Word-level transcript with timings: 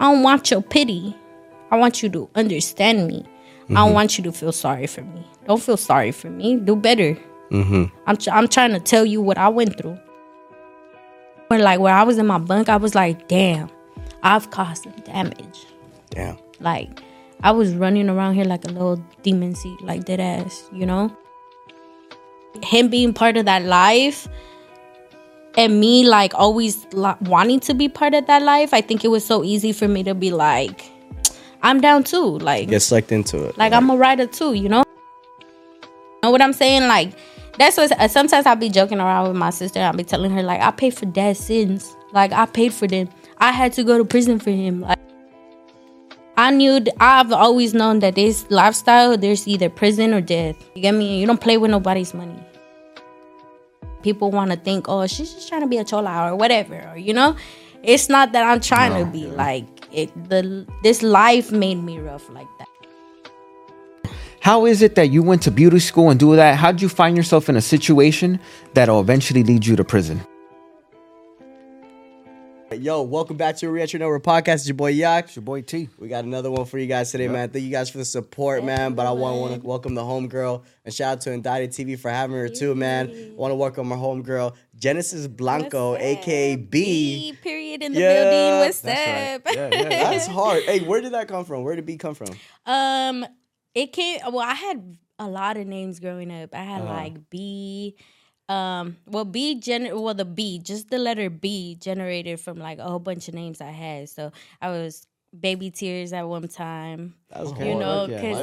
I 0.00 0.12
don't 0.12 0.22
want 0.22 0.50
your 0.50 0.62
pity. 0.62 1.16
I 1.70 1.76
want 1.76 2.02
you 2.02 2.08
to 2.10 2.28
understand 2.34 3.06
me. 3.06 3.24
I 3.24 3.74
don't 3.74 3.86
mm-hmm. 3.86 3.94
want 3.94 4.18
you 4.18 4.24
to 4.24 4.32
feel 4.32 4.52
sorry 4.52 4.86
for 4.86 5.02
me. 5.02 5.26
Don't 5.46 5.62
feel 5.62 5.76
sorry 5.76 6.12
for 6.12 6.28
me. 6.28 6.56
Do 6.56 6.76
better. 6.76 7.16
Mm-hmm. 7.50 7.84
I'm 8.06 8.16
tr- 8.16 8.30
I'm 8.30 8.48
trying 8.48 8.72
to 8.72 8.80
tell 8.80 9.06
you 9.06 9.22
what 9.22 9.38
I 9.38 9.48
went 9.48 9.78
through. 9.78 9.98
When 11.48 11.60
like 11.60 11.80
when 11.80 11.94
I 11.94 12.02
was 12.02 12.18
in 12.18 12.26
my 12.26 12.38
bunk, 12.38 12.68
I 12.68 12.76
was 12.76 12.94
like, 12.94 13.28
damn, 13.28 13.70
I've 14.22 14.50
caused 14.50 14.84
some 14.84 14.92
damage. 15.04 15.66
Damn. 16.10 16.38
Like 16.60 17.02
I 17.42 17.50
was 17.52 17.74
running 17.74 18.08
around 18.08 18.34
here 18.34 18.44
like 18.44 18.64
a 18.64 18.68
little 18.68 18.96
demon 19.22 19.54
seed, 19.54 19.80
like 19.82 20.04
dead 20.04 20.20
ass, 20.20 20.68
you 20.72 20.86
know? 20.86 21.14
Him 22.62 22.88
being 22.88 23.12
part 23.12 23.36
of 23.36 23.44
that 23.46 23.64
life 23.64 24.28
and 25.56 25.78
me 25.80 26.04
like 26.06 26.34
always 26.34 26.84
li- 26.92 27.14
wanting 27.22 27.60
to 27.60 27.74
be 27.74 27.88
part 27.88 28.14
of 28.14 28.26
that 28.26 28.42
life, 28.42 28.74
I 28.74 28.80
think 28.80 29.04
it 29.04 29.08
was 29.08 29.24
so 29.24 29.44
easy 29.44 29.72
for 29.72 29.86
me 29.88 30.02
to 30.04 30.14
be 30.14 30.30
like, 30.30 30.90
I'm 31.62 31.80
down 31.80 32.04
too. 32.04 32.38
Like 32.38 32.68
Get 32.68 32.80
sucked 32.82 33.12
into 33.12 33.44
it. 33.44 33.56
like 33.56 33.72
I'm 33.72 33.88
a 33.90 33.96
writer 33.96 34.26
too, 34.26 34.54
you 34.54 34.68
know? 34.68 34.82
Know 36.22 36.30
what 36.30 36.42
I'm 36.42 36.52
saying? 36.52 36.88
Like 36.88 37.12
that's 37.58 37.76
what 37.76 37.92
uh, 37.92 38.08
sometimes 38.08 38.46
I'll 38.46 38.56
be 38.56 38.68
joking 38.68 38.98
around 38.98 39.28
with 39.28 39.36
my 39.36 39.50
sister. 39.50 39.80
I'll 39.80 39.92
be 39.92 40.04
telling 40.04 40.30
her 40.32 40.42
like 40.42 40.60
I 40.60 40.70
paid 40.70 40.94
for 40.94 41.06
dad's 41.06 41.38
sins. 41.38 41.96
Like 42.12 42.32
I 42.32 42.46
paid 42.46 42.72
for 42.72 42.86
them. 42.86 43.08
I 43.38 43.52
had 43.52 43.72
to 43.74 43.84
go 43.84 43.98
to 43.98 44.04
prison 44.04 44.38
for 44.38 44.50
him. 44.50 44.80
Like 44.80 44.98
I 46.36 46.50
knew 46.50 46.80
th- 46.80 46.96
I've 46.98 47.30
always 47.32 47.74
known 47.74 48.00
that 48.00 48.16
this 48.16 48.44
lifestyle 48.50 49.16
there's 49.16 49.46
either 49.46 49.68
prison 49.68 50.12
or 50.14 50.20
death. 50.20 50.56
You 50.74 50.82
get 50.82 50.92
me? 50.94 51.20
You 51.20 51.26
don't 51.26 51.40
play 51.40 51.58
with 51.58 51.70
nobody's 51.70 52.12
money. 52.14 52.42
People 54.04 54.30
want 54.30 54.50
to 54.50 54.58
think, 54.58 54.86
oh, 54.86 55.06
she's 55.06 55.32
just 55.32 55.48
trying 55.48 55.62
to 55.62 55.66
be 55.66 55.78
a 55.78 55.84
chola 55.84 56.30
or 56.30 56.36
whatever, 56.36 56.76
or 56.92 56.98
you 56.98 57.14
know, 57.14 57.34
it's 57.82 58.10
not 58.10 58.32
that 58.32 58.44
I'm 58.44 58.60
trying 58.60 58.92
to 59.02 59.10
be 59.10 59.26
like 59.26 59.64
it. 59.90 60.12
The 60.28 60.66
this 60.82 61.02
life 61.02 61.50
made 61.50 61.82
me 61.82 61.98
rough 61.98 62.28
like 62.28 62.46
that. 62.58 62.68
How 64.40 64.66
is 64.66 64.82
it 64.82 64.94
that 64.96 65.08
you 65.08 65.22
went 65.22 65.40
to 65.44 65.50
beauty 65.50 65.78
school 65.78 66.10
and 66.10 66.20
do 66.20 66.36
that? 66.36 66.56
How 66.56 66.70
did 66.70 66.82
you 66.82 66.90
find 66.90 67.16
yourself 67.16 67.48
in 67.48 67.56
a 67.56 67.62
situation 67.62 68.38
that'll 68.74 69.00
eventually 69.00 69.42
lead 69.42 69.64
you 69.64 69.74
to 69.74 69.84
prison? 69.84 70.20
Yo, 72.80 73.02
welcome 73.02 73.36
back 73.36 73.56
to 73.56 73.68
Reentry 73.70 73.98
Network 73.98 74.22
Podcast. 74.22 74.54
It's 74.54 74.66
your 74.68 74.74
boy 74.74 74.92
Yaq. 74.92 75.34
your 75.36 75.42
boy 75.42 75.60
Tee. 75.62 75.88
We 75.98 76.08
got 76.08 76.24
another 76.24 76.50
one 76.50 76.64
for 76.66 76.78
you 76.78 76.86
guys 76.86 77.10
today, 77.12 77.28
man. 77.28 77.50
Thank 77.50 77.64
you 77.64 77.70
guys 77.70 77.88
for 77.88 77.98
the 77.98 78.04
support, 78.04 78.64
man. 78.64 78.94
But 78.94 79.06
I 79.06 79.12
want 79.12 79.54
to 79.60 79.66
welcome 79.66 79.94
the 79.94 80.02
homegirl 80.02 80.64
and 80.84 80.92
shout 80.92 81.12
out 81.12 81.20
to 81.22 81.32
Indicted 81.32 81.70
TV 81.70 81.98
for 81.98 82.10
having 82.10 82.36
her 82.36 82.48
too, 82.48 82.74
man. 82.74 83.08
I 83.10 83.34
want 83.36 83.52
to 83.52 83.54
welcome 83.56 83.90
our 83.92 83.98
homegirl, 83.98 84.54
Genesis 84.76 85.26
Blanco, 85.26 85.92
What's 85.92 86.02
aka? 86.04 86.56
B. 86.56 87.32
B 87.32 87.38
period 87.42 87.82
in 87.82 87.92
the 87.92 88.00
Yeah, 88.00 88.24
building. 88.24 88.58
What's 88.66 88.80
that's 88.80 89.36
up? 89.40 89.46
right. 89.46 89.56
Yeah, 89.56 89.68
yeah, 89.82 90.10
That's 90.10 90.26
hard. 90.26 90.62
Hey, 90.64 90.80
where 90.80 91.00
did 91.00 91.12
that 91.12 91.28
come 91.28 91.44
from? 91.44 91.62
Where 91.64 91.76
did 91.76 91.86
B 91.86 91.96
come 91.96 92.14
from? 92.14 92.28
um, 92.66 93.24
it 93.74 93.92
came. 93.92 94.20
Well, 94.26 94.40
I 94.40 94.54
had 94.54 94.96
a 95.18 95.28
lot 95.28 95.56
of 95.56 95.66
names 95.66 96.00
growing 96.00 96.32
up. 96.32 96.54
I 96.54 96.64
had 96.64 96.82
Uh-huh. 96.82 96.92
like 96.92 97.30
B. 97.30 97.96
Um, 98.48 98.98
well, 99.06 99.24
B 99.24 99.58
gener. 99.58 99.98
Well, 100.00 100.14
the 100.14 100.24
B, 100.24 100.58
just 100.58 100.90
the 100.90 100.98
letter 100.98 101.30
B, 101.30 101.76
generated 101.80 102.40
from 102.40 102.58
like 102.58 102.78
a 102.78 102.84
whole 102.84 102.98
bunch 102.98 103.28
of 103.28 103.34
names 103.34 103.60
I 103.60 103.70
had. 103.70 104.08
So 104.10 104.32
I 104.60 104.68
was 104.70 105.06
baby 105.38 105.70
tears 105.70 106.12
at 106.12 106.28
one 106.28 106.48
time. 106.48 107.14
That's 107.30 107.50
You 107.52 107.74
hard. 107.74 107.78
know, 107.78 108.06
because 108.08 108.40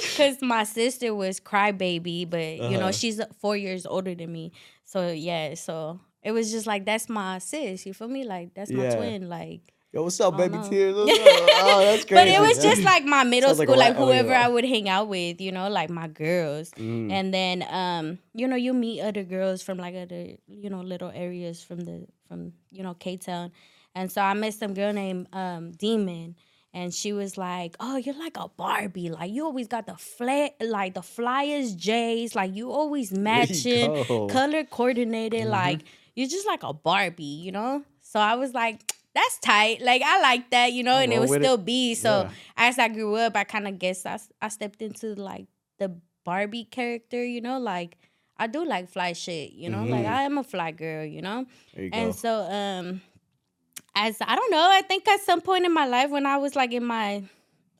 because 0.00 0.42
my 0.42 0.64
sister 0.64 1.14
was 1.14 1.40
crybaby, 1.40 2.28
but 2.28 2.56
you 2.56 2.62
Uh-huh. 2.76 2.78
know 2.86 2.92
she's 2.92 3.20
four 3.38 3.56
years 3.56 3.86
older 3.86 4.14
than 4.14 4.32
me. 4.32 4.52
So 4.84 5.10
yeah, 5.10 5.54
so 5.54 6.00
it 6.22 6.32
was 6.32 6.50
just 6.50 6.66
like 6.66 6.84
that's 6.86 7.08
my 7.08 7.38
sis. 7.38 7.84
You 7.86 7.92
feel 7.94 8.08
me? 8.08 8.24
Like 8.24 8.54
that's 8.54 8.70
my 8.72 8.84
Yeah. 8.84 8.96
twin. 8.96 9.28
Like 9.28 9.74
Yo, 9.92 10.04
what's 10.04 10.20
up, 10.20 10.36
baby 10.36 10.54
don't 10.54 10.62
know. 10.62 10.70
tears? 10.70 10.96
Up? 10.96 11.08
Oh, 11.62 11.80
that's 11.80 12.04
crazy. 12.04 12.14
But 12.14 12.28
it 12.28 12.40
was 12.40 12.62
just 12.62 12.82
like 12.82 13.04
my 13.04 13.24
middle 13.24 13.48
Sounds 13.54 13.60
school, 13.60 13.76
like 13.76 13.96
ra- 13.96 14.02
oh, 14.02 14.06
whoever 14.06 14.30
yeah. 14.30 14.46
I 14.46 14.48
would 14.48 14.64
hang 14.64 14.88
out 14.88 15.08
with, 15.08 15.40
you 15.40 15.50
know, 15.52 15.68
like 15.68 15.90
my 15.90 16.06
girls. 16.06 16.70
Mm. 16.72 17.10
And 17.10 17.34
then 17.34 17.64
um, 17.68 18.18
you 18.32 18.46
know, 18.46 18.56
you 18.56 18.72
meet 18.72 19.00
other 19.00 19.24
girls 19.24 19.62
from 19.62 19.78
like 19.78 19.94
other, 19.96 20.36
you 20.46 20.70
know, 20.70 20.80
little 20.80 21.10
areas 21.12 21.62
from 21.62 21.80
the 21.80 22.06
from, 22.28 22.52
you 22.70 22.82
know, 22.82 22.94
K 22.94 23.16
Town. 23.16 23.50
And 23.94 24.10
so 24.10 24.22
I 24.22 24.32
met 24.34 24.54
some 24.54 24.74
girl 24.74 24.92
named 24.92 25.26
um 25.32 25.72
Demon. 25.72 26.36
And 26.72 26.94
she 26.94 27.12
was 27.12 27.36
like, 27.36 27.74
"Oh, 27.80 27.96
you're 27.96 28.14
like 28.16 28.36
a 28.36 28.46
Barbie. 28.46 29.10
Like 29.10 29.32
you 29.32 29.44
always 29.44 29.66
got 29.66 29.86
the 29.86 29.96
flat, 29.96 30.54
like 30.60 30.94
the 30.94 31.02
flyers, 31.02 31.74
J's. 31.74 32.36
Like 32.36 32.54
you 32.54 32.70
always 32.70 33.10
matching, 33.28 34.04
color 34.28 34.62
coordinated. 34.62 35.46
Like 35.48 35.80
you're 36.14 36.28
just 36.28 36.46
like 36.46 36.62
a 36.62 36.72
Barbie, 36.72 37.24
you 37.24 37.50
know." 37.50 37.82
So 38.02 38.20
I 38.20 38.36
was 38.36 38.54
like, 38.54 38.80
"That's 39.14 39.38
tight. 39.38 39.80
Like 39.82 40.02
I 40.02 40.20
like 40.20 40.50
that, 40.50 40.72
you 40.72 40.82
know." 40.82 40.96
And 40.98 41.12
it 41.12 41.16
roll 41.16 41.22
was 41.22 41.32
it. 41.32 41.42
still 41.42 41.58
B. 41.58 41.94
So 41.94 42.22
Yeah. 42.22 42.30
as 42.56 42.78
I 42.78 42.88
grew 42.88 43.16
up, 43.16 43.36
I 43.36 43.44
kind 43.44 43.66
of 43.68 43.78
guess 43.78 44.06
I, 44.06 44.18
I 44.40 44.48
stepped 44.48 44.82
into 44.82 45.14
like 45.14 45.46
the 45.78 45.96
Barbie 46.24 46.64
character, 46.64 47.24
you 47.24 47.40
know, 47.40 47.58
like 47.58 47.96
I 48.36 48.46
do 48.46 48.64
like 48.64 48.88
fly 48.88 49.12
shit, 49.12 49.52
you 49.52 49.68
know, 49.68 49.84
like 49.84 50.06
I 50.06 50.22
am 50.22 50.38
a 50.38 50.44
fly 50.44 50.70
girl, 50.70 51.04
you 51.04 51.22
know. 51.22 51.46
You 51.74 51.90
go. 51.90 51.96
And 51.98 52.14
so 52.14 52.42
um 52.50 53.02
as 53.94 54.16
I 54.20 54.36
don't 54.36 54.50
know, 54.50 54.66
I 54.70 54.82
think 54.82 55.06
at 55.08 55.20
some 55.20 55.40
point 55.40 55.64
in 55.66 55.72
my 55.74 55.86
life 55.86 56.10
when 56.10 56.26
I 56.26 56.36
was 56.36 56.54
like 56.56 56.72
in 56.72 56.84
my 56.84 57.22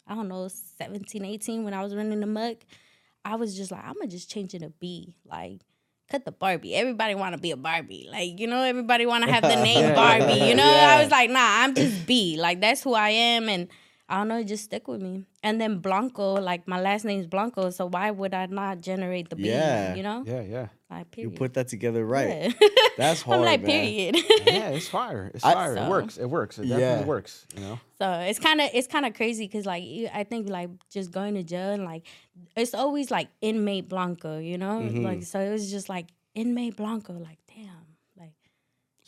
I 0.06 0.14
don't 0.14 0.28
know, 0.28 0.48
17, 0.48 1.24
18 1.24 1.62
when 1.64 1.72
I 1.72 1.82
was 1.82 1.94
running 1.94 2.19
the 2.19 2.26
muck, 2.26 2.56
I 3.24 3.36
was 3.36 3.56
just 3.56 3.70
like 3.70 3.84
I'm 3.84 3.94
going 3.94 4.08
to 4.08 4.16
just 4.16 4.28
change 4.30 4.54
it 4.54 4.58
to 4.60 4.70
B, 4.70 5.14
like 5.24 5.60
cut 6.10 6.25
the 6.25 6.32
Barbie. 6.32 6.75
Everybody 6.75 7.15
want 7.15 7.34
to 7.34 7.41
be 7.41 7.53
a 7.53 7.56
Barbie. 7.56 8.09
Like, 8.10 8.38
you 8.38 8.47
know, 8.47 8.62
everybody 8.62 9.06
want 9.06 9.25
to 9.25 9.31
have 9.31 9.43
the 9.43 9.56
name 9.62 9.94
Barbie, 9.94 10.44
you 10.44 10.54
know? 10.54 10.65
yeah. 10.65 10.97
I 10.97 11.03
was 11.03 11.10
like, 11.10 11.31
nah, 11.31 11.62
I'm 11.62 11.75
just 11.75 12.06
B. 12.06 12.37
Like 12.38 12.60
that's 12.60 12.82
who 12.82 12.94
I 12.94 13.10
am 13.10 13.48
and 13.48 13.69
I 14.09 14.19
don't 14.19 14.28
know, 14.28 14.43
just 14.43 14.65
stick 14.65 14.88
with 14.88 15.00
me. 15.00 15.25
And 15.43 15.60
then 15.60 15.78
Blanco, 15.78 16.34
like 16.34 16.66
my 16.66 16.81
last 16.81 17.04
name's 17.04 17.26
Blanco, 17.26 17.70
so 17.70 17.87
why 17.87 18.10
would 18.10 18.34
I 18.34 18.47
not 18.47 18.81
generate 18.81 19.31
the 19.31 19.37
B? 19.37 19.44
Yeah. 19.44 19.94
You 19.94 20.03
know? 20.03 20.25
Yeah, 20.26 20.43
yeah. 20.43 20.69
Like 20.90 21.16
you 21.16 21.30
put 21.30 21.54
that 21.54 21.68
together 21.68 22.04
right. 22.04 22.52
Yeah. 22.60 22.68
That's 22.98 23.22
hard, 23.22 23.38
I'm 23.40 23.44
like, 23.44 23.62
man. 23.62 24.12
period. 24.12 24.16
Yeah, 24.46 24.70
it's 24.70 24.88
fire. 24.98 25.30
It's 25.34 25.44
I- 25.44 25.52
fire. 25.54 25.76
So- 25.76 25.84
it 25.84 25.88
works. 25.88 26.16
It 26.18 26.26
works. 26.26 26.58
It 26.58 26.62
definitely 26.62 27.00
Yeah. 27.00 27.04
works. 27.04 27.46
You 27.54 27.60
know. 27.62 27.80
So 27.98 28.10
it's 28.12 28.38
kind 28.40 28.60
of 28.60 28.70
it's 28.74 28.88
kind 28.88 29.06
of 29.06 29.14
crazy 29.14 29.46
because 29.46 29.66
like 29.66 29.84
I 30.12 30.24
think 30.24 30.48
like 30.48 30.70
just 30.90 31.12
going 31.12 31.34
to 31.34 31.42
jail 31.42 31.70
and 31.70 31.84
like 31.84 32.06
it's 32.56 32.74
always 32.74 33.10
like 33.10 33.28
inmate 33.40 33.88
Blanco, 33.88 34.38
you 34.38 34.58
know, 34.58 34.80
Mhm. 34.80 35.04
like 35.04 35.22
so 35.22 35.38
it 35.38 35.50
was 35.50 35.70
just 35.70 35.88
like 35.88 36.06
inmate 36.34 36.76
Blanco, 36.76 37.12
like 37.12 37.38
damn, 37.54 37.79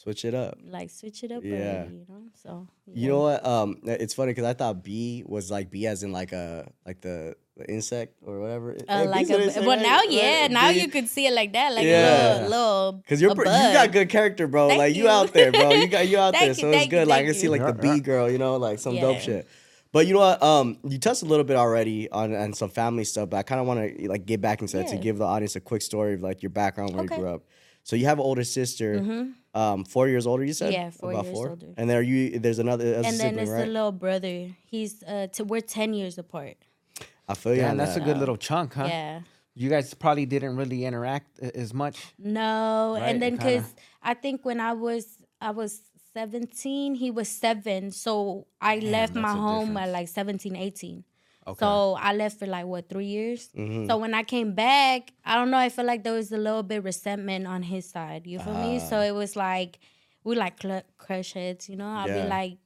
Switch 0.03 0.25
it 0.25 0.35
up. 0.35 0.59
like 0.65 0.91
switch 0.91 1.23
it 1.23 1.31
up, 1.31 1.45
Yeah. 1.45 1.53
already, 1.85 1.95
you 1.95 2.07
know. 2.09 2.23
So 2.43 2.67
You 2.93 3.09
know 3.09 3.21
what? 3.21 3.47
Um, 3.47 3.77
it's 3.85 4.15
funny 4.15 4.33
because 4.33 4.45
I 4.45 4.53
thought 4.55 4.83
B 4.83 5.23
was 5.25 5.49
like 5.51 5.71
B 5.71 5.87
as 5.87 6.03
in 6.03 6.11
like 6.11 6.33
a 6.33 6.69
like 6.85 7.01
the, 7.03 7.37
the 7.57 7.71
insect 7.71 8.15
or 8.27 8.41
whatever. 8.41 8.77
Uh, 8.89 9.05
like 9.09 9.31
a, 9.31 9.37
well 9.65 9.81
now 9.81 10.01
yeah 10.09 10.49
now 10.49 10.71
you 10.71 10.89
could 10.89 11.07
see 11.09 11.27
it 11.29 11.33
like 11.35 11.53
that 11.53 11.73
like 11.73 11.85
Yeah. 11.85 12.01
a 12.01 12.35
little 12.35 12.49
little 12.51 12.93
Because 12.95 13.21
you're 13.23 13.31
a 13.31 13.35
pr- 13.37 13.43
you 13.47 13.73
got 13.81 13.93
good 13.93 14.09
character, 14.09 14.49
bro. 14.49 14.69
Thank 14.69 14.79
like 14.79 14.97
you. 14.97 15.05
you. 15.05 15.09
out 15.09 15.33
there, 15.33 15.53
bro. 15.53 15.71
You 15.71 15.87
got 15.87 16.09
you 16.09 16.19
out 16.19 16.35
Thank 16.39 16.41
there, 16.41 16.49
you, 16.49 16.55
so 16.55 16.69
it's 16.69 16.77
thank 16.79 16.93
you, 16.93 16.99
good. 16.99 17.07
like 17.09 17.23
I 17.23 17.27
can 17.27 17.35
see 17.35 17.49
like 17.49 17.61
the 17.61 17.87
Yeah, 17.87 17.95
B 17.95 18.01
girl, 18.01 18.29
you 18.29 18.39
know, 18.39 18.57
like 18.57 18.81
some 18.81 18.97
dope 18.97 19.21
shit. 19.21 19.47
But 19.93 20.07
you 20.09 20.15
know 20.15 20.21
what? 20.21 20.43
Um, 20.43 20.79
you 20.89 20.99
touched 20.99 21.23
a 21.23 21.27
little 21.27 21.45
bit 21.45 21.57
already 21.57 22.11
on, 22.11 22.35
on 22.35 22.55
some 22.55 22.71
family 22.71 23.05
stuff, 23.05 23.29
but 23.31 23.37
I 23.37 23.43
kind 23.45 23.61
of 23.61 23.67
want 23.69 23.79
to 23.99 24.09
like 24.09 24.25
get 24.27 24.41
back 24.41 24.63
into 24.63 24.79
that 24.79 24.89
to 24.89 24.97
give 24.97 25.19
the 25.19 25.27
audience 25.27 25.55
a 25.55 25.61
quick 25.61 25.83
story 25.83 26.15
of 26.15 26.23
like 26.23 26.43
your 26.43 26.51
background 26.51 26.95
where 26.95 27.05
Okay. 27.05 27.15
you 27.15 27.21
grew 27.21 27.31
up. 27.31 27.43
So 27.85 27.95
you 27.95 28.07
have 28.07 28.19
an 28.19 28.25
older 28.25 28.43
sister, 28.45 29.01
Mhm. 29.01 29.35
Um, 29.55 29.85
four 29.85 30.09
years 30.09 30.27
older. 30.27 30.45
You 30.45 30.53
said 30.55 30.73
Yeah, 30.73 30.91
four 30.91 31.11
about 31.13 31.25
years 31.27 31.35
four. 31.37 31.51
older. 31.51 31.69
And 31.77 31.89
then 31.89 31.97
are 31.97 32.03
you? 32.03 32.39
There's 32.39 32.59
another 32.59 32.85
there's 32.85 33.05
a 33.05 33.09
and 33.09 33.19
then 33.21 33.29
sibling, 33.31 33.43
it's 33.43 33.51
right? 33.51 33.65
the 33.67 33.73
little 33.73 33.93
brother 33.93 34.37
he's 34.65 35.03
uh 35.03 35.27
to 35.35 35.45
we're 35.45 35.61
10 35.61 35.95
years 35.95 36.17
apart 36.19 36.57
I 37.29 37.35
feel 37.35 37.55
you. 37.55 37.61
Yeah, 37.63 37.71
and 37.71 37.79
that's 37.81 37.97
a 37.97 38.01
good 38.01 38.19
little 38.19 38.37
chunk, 38.37 38.75
huh? 38.75 38.87
yeah 38.89 39.21
You 39.55 39.69
guys 39.69 39.93
probably 39.95 40.27
didn't 40.27 40.57
really 40.57 40.85
interact 40.87 41.39
as 41.41 41.73
much. 41.75 41.97
No, 42.19 42.97
Right, 42.99 43.09
and 43.09 43.21
then 43.23 43.37
because 43.37 43.75
I 44.03 44.15
think 44.15 44.45
when 44.45 44.61
I 44.61 44.73
was 44.73 45.05
I 45.41 45.51
was 45.51 45.81
17, 46.15 46.95
he 46.95 47.11
was 47.11 47.29
seven. 47.29 47.91
So 47.91 48.47
I 48.61 48.79
left 48.79 49.15
my 49.15 49.23
that's 49.23 49.35
a 49.37 49.41
home 49.41 49.77
at 49.77 49.89
like 49.91 50.09
17, 50.09 50.57
18. 50.57 51.05
Okay. 51.47 51.59
So 51.59 51.97
I 52.01 52.13
left 52.15 52.39
for 52.39 52.47
like 52.47 52.67
what 52.67 52.89
three 52.89 53.07
years. 53.07 53.49
Mhm. 53.57 53.87
So 53.89 53.97
when 53.99 54.15
I 54.15 54.23
came 54.23 54.55
back, 54.55 55.13
I 55.25 55.35
don't 55.35 55.51
know. 55.51 55.59
I 55.59 55.69
feel 55.71 55.85
like 55.85 56.05
there 56.05 56.13
was 56.13 56.31
a 56.33 56.37
little 56.39 56.63
bit 56.63 56.85
resentment 56.85 57.47
on 57.47 57.63
his 57.63 57.89
side. 57.89 58.27
You 58.27 58.39
feel 58.39 58.55
me? 58.55 58.79
So 58.79 59.01
it 59.01 59.11
was 59.13 59.35
like 59.35 59.81
we 60.25 60.37
like 60.37 60.63
cl- 60.63 60.85
crush 60.99 61.33
heads. 61.33 61.69
You 61.69 61.77
know, 61.77 61.89
I'll 61.89 62.09
Yeah. 62.09 62.23
be 62.23 62.29
like, 62.29 62.59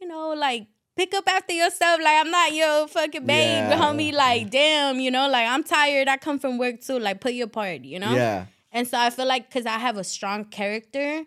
you 0.00 0.06
know, 0.06 0.30
like 0.34 0.68
pick 0.96 1.12
up 1.14 1.28
after 1.28 1.52
yourself. 1.52 2.00
Like 2.00 2.20
I'm 2.20 2.30
not 2.30 2.52
your 2.54 2.86
fucking 2.86 3.26
babe, 3.26 3.70
Yeah. 3.70 3.78
homie. 3.80 4.12
Like 4.12 4.50
damn, 4.50 5.00
you 5.00 5.10
know, 5.10 5.28
like 5.28 5.48
I'm 5.48 5.64
tired. 5.64 6.06
I 6.06 6.16
come 6.16 6.38
from 6.38 6.58
work 6.58 6.80
too. 6.80 6.98
Like 7.00 7.20
put 7.20 7.32
your 7.34 7.48
part. 7.48 7.82
You 7.82 7.98
know. 7.98 8.12
Yeah. 8.14 8.46
And 8.70 8.86
so 8.86 8.98
I 8.98 9.10
feel 9.10 9.26
like 9.26 9.48
because 9.48 9.66
I 9.66 9.78
have 9.78 9.96
a 9.96 10.04
strong 10.04 10.44
character 10.44 11.24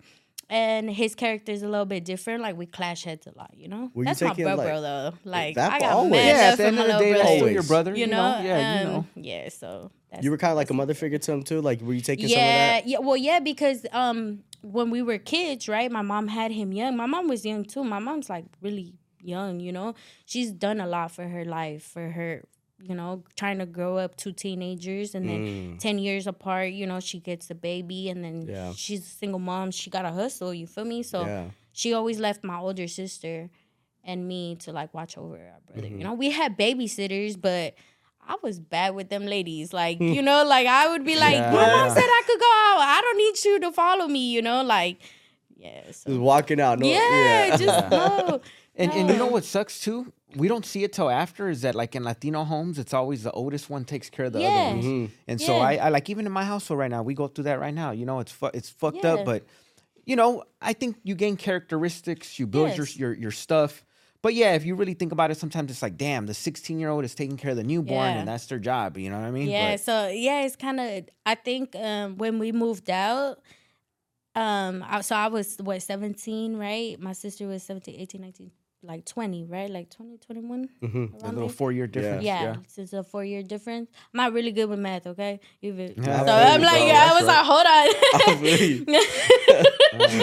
and 0.50 0.90
his 0.90 1.16
character 1.16 1.52
is 1.52 1.64
a 1.64 1.68
little 1.68 1.86
bit 1.86 2.06
different, 2.06 2.42
like 2.42 2.56
we 2.56 2.66
clash 2.66 3.04
heads 3.04 3.28
a 3.28 3.38
lot, 3.38 3.52
you 3.56 3.68
know? 3.68 3.92
Were 3.94 4.04
you 4.04 4.06
That's 4.06 4.22
my 4.22 4.30
taking, 4.30 4.46
bro, 4.46 4.56
like- 4.56 4.68
bro, 4.68 4.82
though. 4.82 5.14
Like, 5.24 5.56
that 5.56 5.74
I 5.74 5.80
got 5.80 5.92
always. 5.94 6.12
mad 6.12 6.26
yeah, 6.26 6.34
love 6.34 6.42
at 6.42 6.52
the 6.52 6.58
for 6.58 6.64
end 6.68 6.76
my 6.76 6.82
of 6.82 6.88
the 6.88 6.94
little 6.94 7.02
day, 7.02 7.12
that's 7.12 7.24
brother. 7.24 7.38
still 7.38 7.50
your 7.52 7.64
brother. 7.64 7.96
You 7.96 8.08
know? 8.08 8.40
Yeah, 8.44 8.82
you 8.82 8.88
um, 8.88 8.94
know. 8.94 9.06
Yeah, 9.16 9.50
so 9.50 9.92
You 10.22 10.32
were 10.32 10.38
kind 10.38 10.52
of 10.52 10.58
like 10.58 10.70
a 10.70 10.74
mother 10.74 10.94
figure 10.94 11.18
to 11.18 11.32
him 11.32 11.44
too. 11.44 11.62
Like, 11.62 11.82
were 11.82 11.94
you 11.94 12.02
taking 12.02 12.30
yeah, 12.30 12.36
some 12.36 12.44
of 12.44 12.84
that? 12.84 12.88
yeah, 12.88 13.00
well, 13.00 13.18
yeah, 13.18 13.40
because 13.40 13.86
um, 13.92 14.44
when 14.62 14.90
we 14.90 15.02
were 15.02 15.18
kids, 15.18 15.68
right? 15.68 15.92
My 15.92 16.02
mom 16.02 16.28
had 16.28 16.52
him 16.52 16.72
young. 16.72 16.96
My 16.96 17.06
mom 17.06 17.28
was 17.28 17.46
young 17.46 17.66
too. 17.66 17.84
My 17.84 18.00
mom's 18.00 18.30
like 18.30 18.46
really 18.62 18.94
young, 19.22 19.60
you 19.60 19.72
know. 19.72 19.96
She's 20.26 20.52
done 20.52 20.80
a 20.80 20.88
lot 20.88 21.12
for 21.12 21.28
her 21.28 21.44
life, 21.46 21.84
for 21.84 22.10
her, 22.12 22.44
you 22.82 22.94
know, 22.94 23.24
trying 23.36 23.60
to 23.60 23.66
grow 23.66 23.98
up 23.98 24.16
two 24.18 24.32
teenagers 24.34 25.16
and 25.16 25.28
then 25.30 25.78
10 25.80 25.98
years 25.98 26.28
apart, 26.28 26.72
you 26.72 26.86
know, 26.86 27.00
she 27.00 27.20
gets 27.20 27.50
a 27.50 27.56
baby 27.56 28.10
and 28.10 28.24
then 28.24 28.46
Yeah. 28.48 28.74
she's 28.76 29.02
a 29.02 29.10
single 29.10 29.40
mom. 29.40 29.72
She 29.72 29.90
got 29.90 30.02
to 30.04 30.12
hustle, 30.12 30.54
you 30.54 30.68
feel 30.68 30.86
me? 30.86 31.02
So 31.02 31.26
Yeah. 31.26 31.46
she 31.72 31.94
always 31.94 32.20
left 32.20 32.44
my 32.44 32.58
older 32.60 32.88
sister 32.88 33.50
and 34.04 34.28
me 34.28 34.56
to 34.58 34.72
like 34.72 34.94
watch 34.94 35.18
over 35.18 35.36
our 35.38 35.60
brother. 35.66 35.88
Mm-hmm. 35.88 35.98
You 36.00 36.04
know, 36.04 36.14
we 36.14 36.32
had 36.32 36.58
babysitters, 36.58 37.40
but 37.40 37.76
I 38.28 38.36
was 38.44 38.60
bad 38.60 38.94
with 38.94 39.10
them 39.10 39.26
ladies. 39.26 39.72
Like, 39.74 40.00
you 40.18 40.22
know, 40.22 40.44
like 40.46 40.68
I 40.68 40.90
would 40.90 41.06
be 41.06 41.16
like, 41.16 41.40
my 41.40 41.66
mom 41.68 41.90
said 41.90 42.04
I 42.04 42.22
could 42.28 42.40
go 42.40 42.46
out. 42.46 42.80
I 42.88 43.02
don't 43.02 43.18
need 43.18 43.46
you 43.46 43.60
to 43.62 43.72
follow 43.72 44.08
me, 44.08 44.32
you 44.32 44.42
know, 44.42 44.64
like 44.64 44.98
yeah. 45.58 45.92
So. 45.92 46.10
Just 46.10 46.20
walking 46.20 46.60
out. 46.60 46.80
No, 46.80 46.88
yeah, 46.88 47.56
just 47.58 47.90
no. 47.90 48.42
And 48.76 48.92
and 48.92 49.10
you 49.10 49.16
know 49.16 49.28
what 49.28 49.46
sucks 49.46 49.80
too? 49.80 50.12
We 50.36 50.48
don't 50.48 50.66
see 50.66 50.84
it 50.84 50.92
till 50.92 51.10
after. 51.10 51.50
Is 51.50 51.62
that 51.62 51.76
like 51.76 51.96
in 51.96 52.04
Latino 52.04 52.44
homes? 52.44 52.80
It's 52.80 52.94
always 52.94 53.24
the 53.24 53.32
oldest 53.32 53.70
one 53.70 53.86
takes 53.86 54.10
care 54.10 54.26
of 54.26 54.34
the 54.34 54.42
Yeah. 54.42 54.48
other 54.48 54.70
ones. 54.76 54.86
Mm-hmm. 54.86 55.14
And 55.28 55.40
so 55.42 55.58
I, 55.58 55.76
I 55.76 55.90
like 55.90 56.10
even 56.10 56.26
in 56.26 56.32
my 56.32 56.44
household 56.44 56.80
right 56.80 56.90
now, 56.92 57.04
we 57.04 57.14
go 57.14 57.28
through 57.28 57.46
that 57.46 57.60
right 57.60 57.74
now. 57.74 57.92
You 57.92 58.06
know, 58.06 58.20
it's 58.20 58.32
fu- 58.32 58.52
it's 58.54 58.70
fucked 58.70 59.04
Yeah. 59.04 59.14
up, 59.14 59.26
but 59.26 59.44
you 60.06 60.16
know, 60.16 60.44
I 60.62 60.74
think 60.74 60.98
you 61.04 61.16
gain 61.16 61.38
characteristics, 61.38 62.38
you 62.40 62.48
build 62.48 62.76
your 62.76 62.86
Yes. 62.86 62.98
your 62.98 63.14
your 63.14 63.32
stuff. 63.32 63.86
But 64.22 64.34
yeah, 64.34 64.56
if 64.56 64.66
you 64.66 64.74
really 64.74 64.96
think 64.96 65.12
about 65.12 65.30
it, 65.30 65.38
sometimes 65.38 65.70
it's 65.70 65.84
like, 65.84 65.98
damn, 65.98 66.26
the 66.26 66.34
16 66.34 66.80
year 66.80 66.90
old 66.90 67.06
is 67.06 67.14
taking 67.14 67.38
care 67.38 67.52
of 67.52 67.58
the 67.58 67.64
newborn, 67.64 68.00
Yeah. 68.10 68.18
and 68.20 68.28
that's 68.28 68.48
their 68.48 68.58
job. 68.58 68.98
You 68.98 69.12
know 69.12 69.20
what 69.20 69.28
I 69.28 69.32
mean? 69.32 69.48
Yeah, 69.50 69.74
But- 69.74 69.82
so 69.82 70.08
yeah, 70.08 70.44
it's 70.44 70.56
kind 70.56 70.80
of. 70.80 71.06
I 71.26 71.36
think 71.36 71.76
um, 71.76 72.18
when 72.18 72.40
we 72.40 72.52
moved 72.52 72.90
out, 72.90 73.40
um, 74.36 74.84
I, 74.88 75.02
so 75.02 75.16
I 75.16 75.28
was 75.28 75.58
what 75.60 75.82
seventeen, 75.82 76.58
right? 76.58 77.00
My 77.00 77.14
sister 77.14 77.48
was 77.48 77.62
17, 77.64 77.96
18, 78.00 78.22
19, 78.22 78.52
like 78.86 79.06
twenty, 79.06 79.44
right? 79.46 79.70
Like 79.70 79.90
20, 79.90 80.18
21? 80.18 80.70
a 81.24 81.32
little 81.32 81.50
four 81.50 81.72
year 81.72 81.88
difference. 81.88 82.24
Yeah, 82.24 82.42
Yeah. 82.44 82.56
so 82.68 82.82
it's 82.84 82.94
a 82.94 83.04
four 83.04 83.24
year 83.26 83.44
difference. 83.44 83.90
I'm 84.14 84.18
not 84.18 84.34
really 84.34 84.52
good 84.52 84.70
with 84.70 84.80
math, 84.80 85.08
okay? 85.08 85.40
Even, 85.62 85.94
Yeah, 85.98 86.26
so 86.26 86.34
I 86.34 86.46
feel 86.46 86.54
I'm 86.54 86.60
you, 86.62 86.66
like, 86.66 86.78
bro. 86.78 86.90
I 86.90 86.94
That's 86.94 87.16
was 87.20 87.28
like, 87.28 87.46
hold 87.46 87.66
on. 87.68 87.88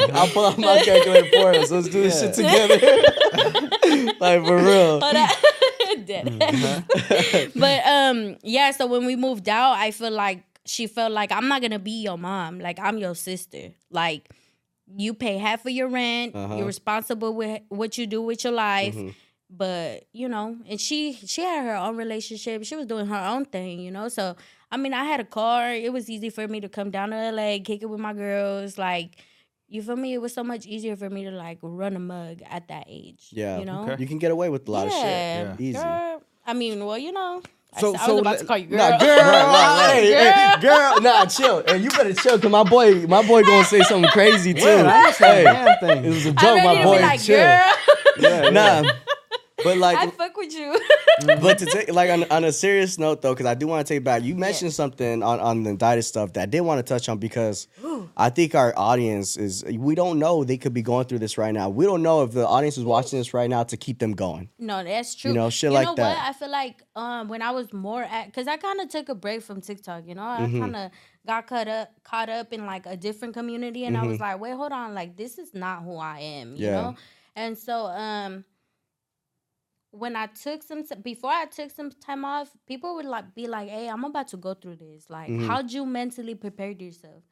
feel 0.03 0.17
I'll 0.17 0.29
pull 0.29 0.47
out 0.47 0.59
my 0.59 0.83
calculator 0.83 1.29
for 1.41 1.51
us. 1.55 1.71
Let's 1.71 1.89
do 1.89 2.03
this 2.03 2.21
shit 2.21 2.35
together. 2.35 2.75
like 4.21 4.45
for 4.45 4.57
real. 4.57 5.01
Hold 5.01 5.17
on. 5.17 5.29
Dead. 6.05 7.53
but 7.57 7.87
um, 7.87 8.37
yeah. 8.43 8.71
So 8.71 8.87
when 8.87 9.05
we 9.07 9.17
moved 9.17 9.49
out, 9.49 9.73
I 9.75 9.91
feel 9.91 10.11
like 10.11 10.43
she 10.65 10.87
felt 10.87 11.13
like 11.13 11.33
I'm 11.33 11.49
not 11.49 11.61
gonna 11.63 11.79
be 11.79 12.03
your 12.03 12.17
mom. 12.19 12.59
Like 12.61 12.79
I'm 12.81 12.99
your 12.99 13.15
sister. 13.15 13.73
Like 13.91 14.29
you 14.97 15.15
pay 15.15 15.39
half 15.39 15.65
of 15.67 15.73
your 15.73 15.89
rent. 15.89 16.35
Uh-huh. 16.35 16.57
You're 16.57 16.67
responsible 16.67 17.35
with 17.35 17.63
what 17.69 17.99
you 17.99 18.07
do 18.07 18.23
with 18.23 18.45
your 18.45 18.53
life. 18.53 18.95
Mm-hmm. 18.95 19.11
But 19.51 20.05
you 20.13 20.29
know, 20.29 20.57
and 20.69 20.81
she 20.81 21.13
she 21.13 21.43
had 21.43 21.65
her 21.65 21.77
own 21.77 21.97
relationship. 21.97 22.65
She 22.65 22.75
was 22.75 22.87
doing 22.87 23.07
her 23.07 23.25
own 23.27 23.45
thing. 23.45 23.81
You 23.81 23.91
know, 23.91 24.09
so 24.09 24.37
I 24.71 24.77
mean, 24.77 24.95
I 24.95 25.05
had 25.05 25.21
a 25.21 25.25
car. 25.25 25.73
It 25.73 25.93
was 25.93 26.09
easy 26.09 26.31
for 26.31 26.49
me 26.49 26.61
to 26.61 26.69
come 26.69 26.91
down 26.91 27.11
to 27.11 27.31
LA, 27.31 27.59
kick 27.63 27.83
it 27.83 27.87
with 27.87 28.01
my 28.01 28.13
girls. 28.15 28.79
Like. 28.79 29.17
You 29.69 29.81
feel 29.81 29.97
me? 29.97 30.13
It 30.13 30.21
was 30.21 30.35
so 30.35 30.45
much 30.45 30.67
easier 30.67 30.97
for 30.97 31.09
me 31.09 31.25
to 31.25 31.31
like 31.31 31.57
run 31.63 31.97
a 31.97 31.99
mug 31.99 32.43
at 32.45 32.69
that 32.69 32.85
age. 32.89 33.29
Yeah. 33.31 33.59
You 33.59 33.65
know? 33.65 33.97
You 33.99 34.07
can 34.07 34.19
get 34.19 34.31
away 34.31 34.51
with 34.51 34.69
a 34.69 34.71
lot 34.71 34.87
of 34.87 34.93
shit. 34.93 35.03
Yeah. 35.03 35.57
Easy. 35.59 35.79
Girl, 35.79 36.23
I 36.45 36.53
mean, 36.53 36.85
well, 36.85 36.99
you 36.99 37.11
know, 37.11 37.41
I 37.75 37.81
So- 37.81 37.95
s- 37.95 38.01
I, 38.03 38.07
so 38.07 38.13
was 38.15 38.21
about 38.21 38.39
to 38.39 38.45
call 38.45 38.59
you 38.59 38.67
girl. 38.67 38.79
Nah, 38.79 38.99
girl, 38.99 39.87
hey, 39.89 40.13
hey, 40.13 40.55
girl, 40.61 41.01
nah, 41.01 41.25
chill. 41.27 41.63
Hey, 41.67 41.79
you 41.79 41.89
better 41.91 42.13
chill, 42.13 42.39
cause 42.39 42.51
my 42.51 42.65
boy, 42.65 43.07
my 43.07 43.27
boy 43.27 43.43
gonna 43.43 43.65
say 43.65 43.81
something 43.83 44.11
crazy 44.11 44.53
too. 44.55 44.65
Well, 44.65 44.89
I 44.89 45.07
ain't 45.07 45.15
saying 45.17 45.47
Hey, 45.47 45.53
damn 45.55 45.79
thing. 45.89 46.05
it 46.05 46.09
was 46.09 46.27
a 46.27 46.29
I'm 46.31 46.35
joke, 46.37 46.57
ready 46.57 46.79
my 46.79 46.85
boy. 46.85 46.97
be 46.97 47.03
like, 47.03 47.21
chill. 47.23 47.37
girl, 48.21 48.53
Nah, 48.53 48.93
but 49.65 49.77
like, 49.79 49.99
I 49.99 50.07
fuck 50.11 50.37
with 50.37 50.53
you. 50.53 50.79
but 51.41 51.59
to 51.59 51.67
take 51.67 51.93
like 51.93 52.11
on, 52.11 52.25
on 52.31 52.45
a 52.45 52.53
serious 52.53 52.99
note 52.99 53.23
though, 53.23 53.33
because 53.35 53.47
I 53.47 53.55
do 53.55 53.67
want 53.67 53.87
to 53.87 53.95
take 53.95 54.03
back. 54.05 54.23
You 54.23 54.35
mentioned 54.35 54.73
something 54.73 55.23
on 55.23 55.41
on 55.41 55.63
the 55.63 55.71
indicted 55.71 56.05
stuff 56.05 56.33
that 56.35 56.43
I 56.43 56.47
did 56.47 56.61
want 56.63 56.85
to 56.85 56.95
touch 56.95 57.09
on 57.09 57.19
because 57.19 57.69
I 58.17 58.31
think 58.31 58.55
our 58.55 58.73
audience 58.77 59.37
is 59.37 59.65
we 59.65 59.95
don't 59.95 60.19
know 60.19 60.45
they 60.45 60.57
could 60.59 60.75
be 60.75 60.83
going 60.83 61.07
through 61.07 61.21
this 61.21 61.39
right 61.39 61.53
now. 61.55 61.69
We 61.69 61.85
don't 61.85 62.03
know 62.03 62.23
if 62.25 62.33
the 62.33 62.47
audience 62.47 62.77
is 62.79 62.85
watching 62.85 63.19
this 63.19 63.33
right 63.35 63.49
now 63.49 63.63
to 63.65 63.77
keep 63.77 63.99
them 63.99 64.13
going. 64.13 64.49
no, 64.59 64.83
that's 64.85 65.15
true. 65.15 65.31
You 65.31 65.37
know, 65.37 65.51
shit 65.51 65.71
like 65.73 65.85
that. 65.85 65.91
you 65.93 65.97
like 65.97 65.97
know 65.99 66.03
that. 66.03 66.17
What? 66.19 66.29
I 66.29 66.33
feel 66.39 66.51
like 66.51 66.83
um 66.97 67.29
when 67.29 67.43
I 67.43 67.51
was 67.53 67.73
more 67.73 68.03
at, 68.03 68.27
because 68.27 68.47
I 68.49 68.57
kind 68.57 68.81
of 68.81 68.89
took 68.89 69.09
a 69.09 69.15
break 69.15 69.43
from 69.43 69.61
TikTok. 69.61 70.07
You 70.07 70.15
know, 70.15 70.23
I 70.23 70.41
Mm-hmm. 70.43 70.61
kind 70.61 70.77
of 70.77 70.91
got 71.27 71.47
caught 71.47 71.69
up 71.69 71.89
caught 72.05 72.29
up 72.29 72.53
in 72.53 72.67
like 72.67 72.87
a 72.87 72.97
different 72.97 73.35
community, 73.35 73.85
and 73.85 73.97
I 73.97 74.03
was 74.05 74.15
Mm-hmm. 74.15 74.23
like, 74.23 74.41
wait, 74.41 74.55
hold 74.55 74.73
on, 74.73 74.95
like 74.95 75.17
this 75.17 75.39
is 75.39 75.55
not 75.55 75.83
who 75.85 75.97
I 75.97 76.19
am. 76.21 76.57
You 76.57 76.67
Yeah. 76.67 76.81
know, 76.83 76.95
and 77.37 77.57
so 77.57 77.87
um. 77.87 78.45
When 79.93 80.17
I 80.17 80.27
took 80.27 80.63
some 80.63 80.83
before 81.03 81.31
I 81.31 81.45
took 81.47 81.71
some 81.71 81.91
time 81.91 82.25
off, 82.25 82.51
people 82.67 82.95
would 82.97 83.05
like 83.05 83.35
be 83.35 83.47
like, 83.47 83.69
"Hey, 83.69 83.89
I'm 83.89 84.05
about 84.05 84.29
to 84.29 84.37
go 84.39 84.55
through 84.55 84.77
this. 84.77 85.09
Like, 85.09 85.29
Mm-hmm. 85.31 85.47
how'd 85.49 85.71
you 85.71 85.85
mentally 85.87 86.35
prepare 86.35 86.71
yourself?" 86.73 87.23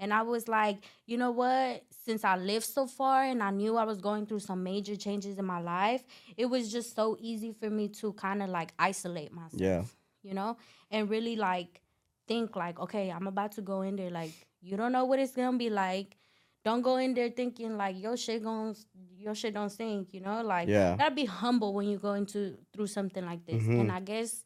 And 0.00 0.12
I 0.14 0.22
was 0.22 0.46
like, 0.46 0.78
you 1.06 1.16
know 1.16 1.32
what? 1.32 1.82
Since 2.04 2.22
I 2.24 2.36
lived 2.36 2.66
so 2.66 2.86
far 2.86 3.24
and 3.24 3.42
I 3.42 3.50
knew 3.50 3.76
I 3.76 3.82
was 3.84 3.98
going 4.00 4.26
through 4.26 4.38
some 4.40 4.62
major 4.62 4.94
changes 4.94 5.38
in 5.38 5.44
my 5.44 5.60
life, 5.60 6.04
it 6.36 6.46
was 6.46 6.70
just 6.70 6.94
so 6.94 7.16
easy 7.20 7.50
for 7.52 7.68
me 7.68 7.88
to 8.00 8.12
kind 8.12 8.40
of 8.42 8.48
like 8.48 8.72
isolate 8.78 9.32
myself. 9.32 9.60
Yeah. 9.60 9.82
You 10.22 10.34
know? 10.34 10.56
And 10.92 11.10
really 11.10 11.34
like 11.34 11.80
think 12.28 12.54
like, 12.54 12.78
okay, 12.78 13.10
I'm 13.10 13.26
about 13.26 13.52
to 13.52 13.60
go 13.62 13.82
in 13.82 13.96
there. 13.96 14.10
Like, 14.10 14.30
you 14.60 14.76
don't 14.76 14.92
know 14.92 15.04
what 15.04 15.18
it's 15.18 15.32
gonna 15.34 15.58
be 15.58 15.68
like. 15.70 16.16
Don't 16.64 16.82
go 16.82 16.96
in 16.98 17.14
there 17.14 17.30
thinking 17.30 17.76
like 17.76 18.00
your 18.00 18.16
shit 18.16 18.42
going 18.44 18.76
your 19.18 19.34
shit 19.34 19.54
don't 19.54 19.70
stink, 19.70 20.14
you 20.14 20.20
know? 20.20 20.42
Like 20.42 20.68
Yeah. 20.68 20.92
you 20.92 20.98
gotta 20.98 21.14
be 21.14 21.24
humble 21.26 21.74
when 21.74 21.88
you 21.88 21.98
go 21.98 22.12
into 22.14 22.56
through 22.72 22.86
something 22.86 23.24
like 23.24 23.44
this. 23.46 23.62
Mm-hmm. 23.62 23.80
And 23.80 23.92
I 23.92 24.00
guess 24.00 24.44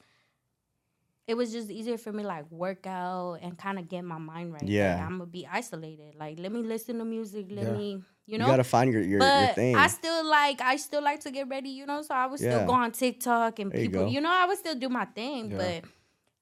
it 1.27 1.35
was 1.35 1.53
just 1.53 1.71
easier 1.71 1.97
for 1.99 2.13
me 2.13 2.25
like 2.25 2.51
work 2.51 2.87
out 2.87 3.35
and 3.43 3.57
kind 3.57 3.79
of 3.79 3.89
get 3.89 4.03
my 4.05 4.19
mind 4.19 4.53
right. 4.53 4.63
Yeah. 4.65 4.95
Like, 4.97 5.05
I'm 5.05 5.19
gonna 5.19 5.27
be 5.27 5.47
isolated. 5.51 6.15
Like 6.19 6.39
let 6.39 6.51
me 6.53 6.63
listen 6.63 6.99
to 6.99 7.05
music. 7.05 7.47
Let 7.51 7.67
Yeah. 7.67 7.73
me, 7.73 8.03
you 8.27 8.39
know, 8.39 8.47
You, 8.47 8.53
gotta 8.53 8.65
find 8.65 8.93
your 8.93 9.03
your, 9.03 9.21
your 9.23 9.47
thing. 9.55 9.77
I 9.77 9.87
still 9.87 10.25
like 10.29 10.61
I 10.61 10.77
still 10.77 11.03
like 11.03 11.21
to 11.21 11.31
get 11.31 11.49
ready, 11.49 11.71
you 11.71 11.87
know. 11.87 12.03
So 12.03 12.15
I 12.15 12.27
would 12.27 12.39
still 12.41 12.61
Yeah. 12.61 12.67
go 12.67 12.73
on 12.73 12.91
TikTok 12.93 13.59
and 13.61 13.71
There 13.71 13.81
people, 13.83 14.05
go. 14.05 14.11
you, 14.11 14.21
know, 14.21 14.31
I 14.33 14.47
would 14.47 14.59
still 14.59 14.75
do 14.75 14.89
my 14.89 15.05
thing. 15.05 15.51
Yeah. 15.53 15.59
But 15.59 15.91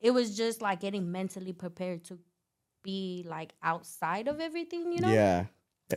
it 0.00 0.12
was 0.12 0.36
just 0.36 0.62
like 0.62 0.80
getting 0.80 1.12
mentally 1.12 1.52
prepared 1.52 2.04
to 2.04 2.18
be 2.82 3.24
like 3.28 3.52
outside 3.62 4.28
of 4.28 4.40
everything, 4.40 4.92
you 4.92 5.00
know. 5.00 5.12
Yeah. 5.12 5.44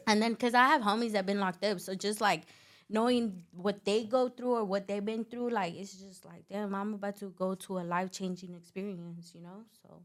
And 0.07 0.21
then 0.21 0.31
because 0.33 0.53
I 0.53 0.67
have 0.67 0.81
homies 0.81 1.11
that 1.13 1.25
been 1.25 1.39
locked 1.39 1.63
up, 1.63 1.79
so 1.79 1.95
just 1.95 2.21
like 2.21 2.43
knowing 2.89 3.43
what 3.51 3.85
they 3.85 4.03
go 4.03 4.29
through 4.29 4.55
or 4.55 4.63
what 4.63 4.87
they've 4.87 5.03
been 5.03 5.25
through, 5.25 5.49
like 5.49 5.73
it's 5.75 5.93
just 5.93 6.25
like, 6.25 6.43
damn, 6.49 6.73
I'm 6.75 6.93
about 6.93 7.17
to 7.17 7.29
go 7.29 7.55
to 7.55 7.79
a 7.79 7.83
life 7.83 8.11
changing 8.11 8.53
experience, 8.55 9.31
you 9.33 9.41
know. 9.41 9.63
So 9.81 10.01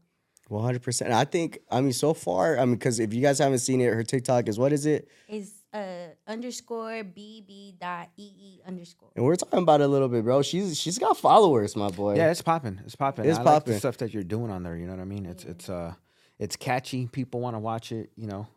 One 0.47 0.63
hundred 0.63 0.81
percent. 0.81 1.13
I 1.13 1.25
think. 1.25 1.59
I 1.69 1.81
mean, 1.81 1.93
so 1.93 2.13
far. 2.13 2.57
I 2.57 2.65
mean, 2.65 2.75
because 2.75 2.99
if 2.99 3.13
you 3.13 3.21
guys 3.21 3.39
haven't 3.39 3.59
seen 3.59 3.81
it, 3.81 3.93
her 3.93 4.03
TikTok 4.03 4.47
is 4.47 4.57
what 4.57 4.73
is 4.73 4.85
it? 4.85 5.07
it's 5.27 5.51
uh 5.71 6.07
underscore 6.25 7.03
bb 7.03 7.77
dot 7.77 8.09
ee 8.17 8.59
underscore. 8.67 9.11
And 9.15 9.23
we're 9.23 9.35
talking 9.35 9.59
about 9.59 9.81
it 9.81 9.83
a 9.83 9.87
little 9.87 10.07
bit, 10.07 10.23
bro. 10.23 10.41
She's 10.41 10.79
she's 10.79 10.97
got 10.97 11.15
followers, 11.17 11.75
my 11.75 11.89
boy. 11.89 12.15
Yeah, 12.15 12.31
it's 12.31 12.41
popping. 12.41 12.79
It's 12.85 12.95
popping. 12.95 13.25
It's 13.25 13.37
I 13.37 13.43
like 13.43 13.53
popping. 13.65 13.77
stuff 13.77 13.97
that 13.97 14.11
you're 14.11 14.23
doing 14.23 14.49
on 14.49 14.63
there. 14.63 14.75
You 14.75 14.87
know 14.87 14.93
what 14.93 15.01
I 15.01 15.05
mean? 15.05 15.27
It's 15.27 15.43
it's 15.43 15.69
uh 15.69 15.93
it's 16.39 16.55
catchy. 16.55 17.05
People 17.05 17.39
want 17.41 17.55
to 17.55 17.59
watch 17.59 17.91
it. 17.91 18.09
You 18.15 18.25
know, 18.25 18.47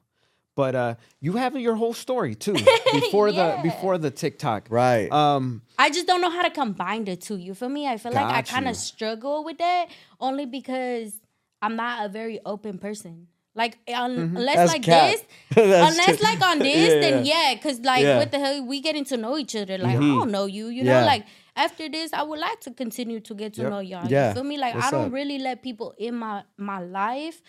but 0.55 0.75
uh 0.75 0.95
you 1.21 1.33
have 1.35 1.57
your 1.57 1.75
whole 1.75 1.95
story 1.95 2.35
too 2.35 2.53
before 2.93 3.29
Yeah. 3.29 3.57
the 3.57 3.63
before 3.63 3.99
the 3.99 4.11
TikTok. 4.11 4.67
Right. 4.71 5.11
Um. 5.11 5.63
I 5.79 5.91
just 5.91 6.07
don't 6.07 6.21
know 6.21 6.31
how 6.31 6.43
to 6.43 6.51
combine 6.51 7.05
the 7.05 7.17
two. 7.17 7.37
You 7.37 7.55
feel 7.55 7.69
me? 7.69 7.87
I 7.89 7.97
feel 7.99 8.13
like 8.13 8.27
I 8.27 8.43
kind 8.43 8.69
of 8.69 8.77
struggle 8.77 9.45
with 9.45 9.59
that 9.59 9.87
only 10.21 10.47
because 10.47 11.13
I'm 11.61 11.77
not 11.77 12.07
a 12.07 12.09
very 12.09 12.39
open 12.45 12.79
person. 12.79 13.29
Like 13.55 13.77
un- 13.93 14.33
unless 14.37 14.57
That's 14.57 14.73
like 14.73 14.83
cap. 14.83 15.11
this, 15.13 15.25
unless 15.57 16.17
true. 16.17 16.25
like 16.27 16.41
on 16.41 16.59
this, 16.59 16.89
Yeah, 16.95 17.01
then 17.01 17.25
yeah. 17.27 17.51
yeah, 17.53 17.59
cause 17.61 17.81
like 17.81 18.03
Yeah. 18.03 18.17
what 18.19 18.31
the 18.33 18.39
hell, 18.39 18.65
we 18.65 18.81
getting 18.81 19.05
to 19.07 19.17
know 19.19 19.37
each 19.37 19.55
other. 19.55 19.77
Like 19.77 19.97
I 19.97 20.01
don't 20.01 20.31
know 20.31 20.47
you, 20.47 20.69
you 20.69 20.85
know. 20.85 21.05
Like 21.05 21.27
after 21.55 21.87
this, 21.89 22.15
I 22.15 22.23
would 22.23 22.39
like 22.39 22.61
to 22.63 22.71
continue 22.71 23.21
to 23.21 23.35
get 23.35 23.53
to 23.55 23.63
Yep. 23.63 23.71
know 23.71 23.81
y'all. 23.81 24.07
Yeah. 24.09 24.29
You 24.29 24.35
feel 24.37 24.45
me? 24.45 24.57
Like 24.57 24.75
What's 24.75 24.87
I 24.87 24.91
don't 24.91 25.07
up? 25.09 25.13
really 25.13 25.39
let 25.39 25.63
people 25.63 25.95
in 25.99 26.15
my 26.15 26.45
my 26.57 26.81
life. 26.81 27.43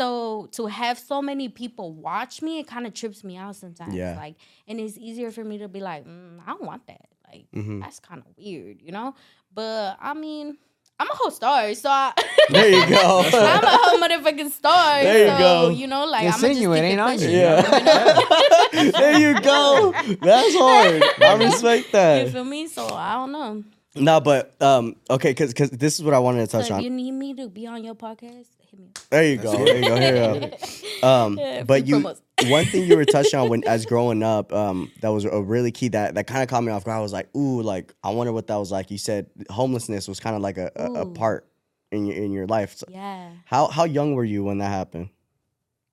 So 0.00 0.48
to 0.52 0.66
have 0.66 0.98
so 0.98 1.20
many 1.20 1.48
people 1.50 1.92
watch 1.92 2.40
me, 2.40 2.58
it 2.60 2.66
kind 2.66 2.86
of 2.86 2.94
trips 2.94 3.22
me 3.22 3.36
out 3.36 3.54
sometimes. 3.56 3.94
Yeah. 3.94 4.16
Like, 4.16 4.36
and 4.66 4.80
it's 4.80 4.96
easier 4.96 5.30
for 5.30 5.44
me 5.44 5.58
to 5.58 5.68
be 5.68 5.80
like, 5.80 6.06
mm, 6.06 6.40
I 6.46 6.50
don't 6.52 6.64
want 6.64 6.86
that. 6.86 7.06
Like, 7.30 7.46
Mm-hmm. 7.54 7.80
that's 7.80 8.00
kind 8.00 8.20
of 8.20 8.26
weird, 8.38 8.80
you 8.82 8.92
know. 8.92 9.14
But 9.54 9.98
I 10.00 10.14
mean, 10.14 10.56
I'm 10.98 11.08
a 11.08 11.14
whole 11.14 11.30
star, 11.30 11.72
so 11.74 11.88
I, 11.90 12.12
there 12.50 12.68
you 12.68 12.86
go. 12.88 13.22
I'm 13.24 13.64
a 13.64 13.68
whole 13.70 13.98
motherfucking 13.98 14.50
star. 14.50 15.02
There 15.02 15.24
you 15.26 15.32
so, 15.32 15.38
go. 15.38 15.68
You 15.70 15.86
know, 15.86 16.04
like 16.06 16.24
I'm 16.24 16.30
just 16.32 16.42
Insinuate, 16.44 16.78
keep 16.78 16.84
it 16.84 16.88
ain't 16.92 17.00
on 17.00 17.12
pushing, 17.12 17.30
you. 17.30 17.36
Yeah. 17.38 18.90
there 19.00 19.18
you 19.18 19.40
go. 19.40 19.92
That's 20.20 20.54
hard. 20.56 21.02
I 21.22 21.34
respect 21.44 21.92
that. 21.92 22.18
You 22.18 22.24
that. 22.26 22.32
feel 22.32 22.44
me? 22.44 22.66
So 22.68 22.86
I 22.88 23.14
don't 23.14 23.32
know. 23.32 23.64
No, 23.96 24.20
but 24.20 24.54
um, 24.62 24.96
okay, 25.10 25.30
because 25.30 25.50
because 25.52 25.70
this 25.70 25.98
is 25.98 26.04
what 26.04 26.14
I 26.14 26.18
wanted 26.20 26.40
to 26.46 26.52
touch 26.52 26.68
So 26.68 26.74
on. 26.74 26.82
you 26.82 26.90
need 26.90 27.10
me 27.12 27.34
to 27.34 27.48
be 27.48 27.66
on 27.66 27.82
your 27.84 27.94
podcast, 27.94 28.46
hit 28.70 28.80
me. 28.80 28.86
up. 28.86 29.10
There 29.10 29.24
you 29.24 29.36
go. 29.36 29.52
There 29.64 29.76
you 29.78 29.84
go. 29.88 29.96
Here 29.96 30.34
you 30.34 30.40
go. 30.40 30.50
Um, 31.06 31.38
Yeah, 31.38 31.62
but 31.62 31.86
you, 31.86 31.96
promos. 32.00 32.20
one 32.48 32.64
thing 32.66 32.84
you 32.84 32.94
were 32.94 33.06
touching 33.06 33.40
on 33.40 33.48
when 33.48 33.64
as 33.66 33.86
growing 33.86 34.22
up, 34.22 34.52
um, 34.52 34.92
that 35.00 35.08
was 35.08 35.24
a 35.24 35.40
really 35.40 35.72
key 35.72 35.88
that 35.88 36.14
that 36.14 36.26
kind 36.26 36.42
of 36.42 36.48
caught 36.50 36.62
me 36.62 36.70
off 36.72 36.84
guard. 36.84 36.98
I 36.98 37.00
was 37.00 37.12
like, 37.12 37.34
ooh, 37.34 37.62
like 37.62 37.94
I 38.04 38.10
wonder 38.10 38.32
what 38.34 38.48
that 38.48 38.56
was 38.56 38.70
like. 38.70 38.90
You 38.90 38.98
said 38.98 39.30
homelessness 39.48 40.06
was 40.08 40.20
kind 40.20 40.36
of 40.36 40.42
like 40.42 40.58
a, 40.58 40.70
a, 40.76 40.92
a 41.00 41.06
part 41.06 41.48
in 41.90 42.04
your 42.04 42.16
in 42.16 42.32
your 42.32 42.46
life. 42.46 42.76
So 42.76 42.84
Yeah. 42.90 43.30
how 43.46 43.68
how 43.68 43.84
young 43.84 44.14
were 44.14 44.24
you 44.24 44.44
when 44.44 44.58
that 44.58 44.70
happened? 44.70 45.08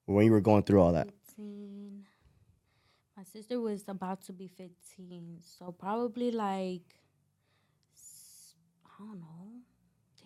When 0.04 0.24
you 0.26 0.30
were 0.32 0.42
going 0.42 0.62
through 0.64 0.82
all 0.82 0.92
that? 0.92 1.06
15. 1.36 2.04
My 3.16 3.24
sister 3.24 3.58
was 3.60 3.84
about 3.88 4.20
to 4.26 4.32
be 4.34 4.46
15. 4.46 5.38
So 5.40 5.72
probably 5.72 6.30
like, 6.30 6.82
I 8.86 9.04
don't 9.04 9.20
know. 9.20 9.47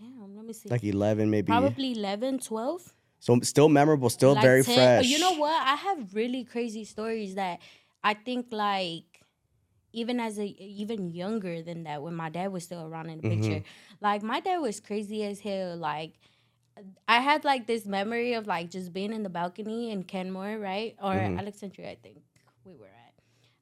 Damn, 0.02 0.36
let 0.36 0.44
me 0.44 0.52
see. 0.52 0.68
Like 0.68 0.84
eleven, 0.84 1.30
maybe. 1.30 1.46
probably 1.52 1.92
11, 1.92 2.38
12. 2.40 2.94
So 3.20 3.38
still 3.42 3.68
memorable, 3.68 4.10
still 4.10 4.34
like 4.34 4.42
very 4.42 4.62
10. 4.64 4.74
fresh. 4.74 5.06
You 5.06 5.18
know 5.20 5.32
what? 5.32 5.52
I 5.66 5.76
have 5.76 6.12
really 6.14 6.42
crazy 6.44 6.84
stories 6.84 7.36
that 7.36 7.60
I 8.02 8.14
think 8.14 8.46
like 8.50 9.04
even 9.92 10.18
as 10.18 10.38
a 10.40 10.46
even 10.46 11.08
younger 11.10 11.62
than 11.62 11.84
that 11.84 12.02
when 12.02 12.14
my 12.14 12.30
dad 12.30 12.50
was 12.50 12.64
still 12.64 12.84
around 12.84 13.10
in 13.10 13.20
the 13.20 13.28
Mm-hmm. 13.28 13.42
picture. 13.42 13.62
Like 14.00 14.22
my 14.22 14.40
dad 14.40 14.58
was 14.58 14.80
crazy 14.80 15.22
as 15.24 15.38
hell. 15.40 15.76
Like 15.76 16.14
I 17.06 17.20
had 17.20 17.44
like 17.44 17.66
this 17.66 17.84
memory 17.86 18.32
of 18.32 18.46
like 18.48 18.70
just 18.70 18.92
being 18.92 19.12
in 19.12 19.22
the 19.22 19.28
balcony 19.30 19.90
in 19.92 20.02
Kenmore, 20.02 20.58
right? 20.58 20.96
Or 21.00 21.12
Mm-hmm. 21.14 21.38
Alexandria, 21.38 21.90
I 21.92 21.98
think 22.02 22.22
we 22.64 22.74
were 22.74 22.86
at. 22.86 23.14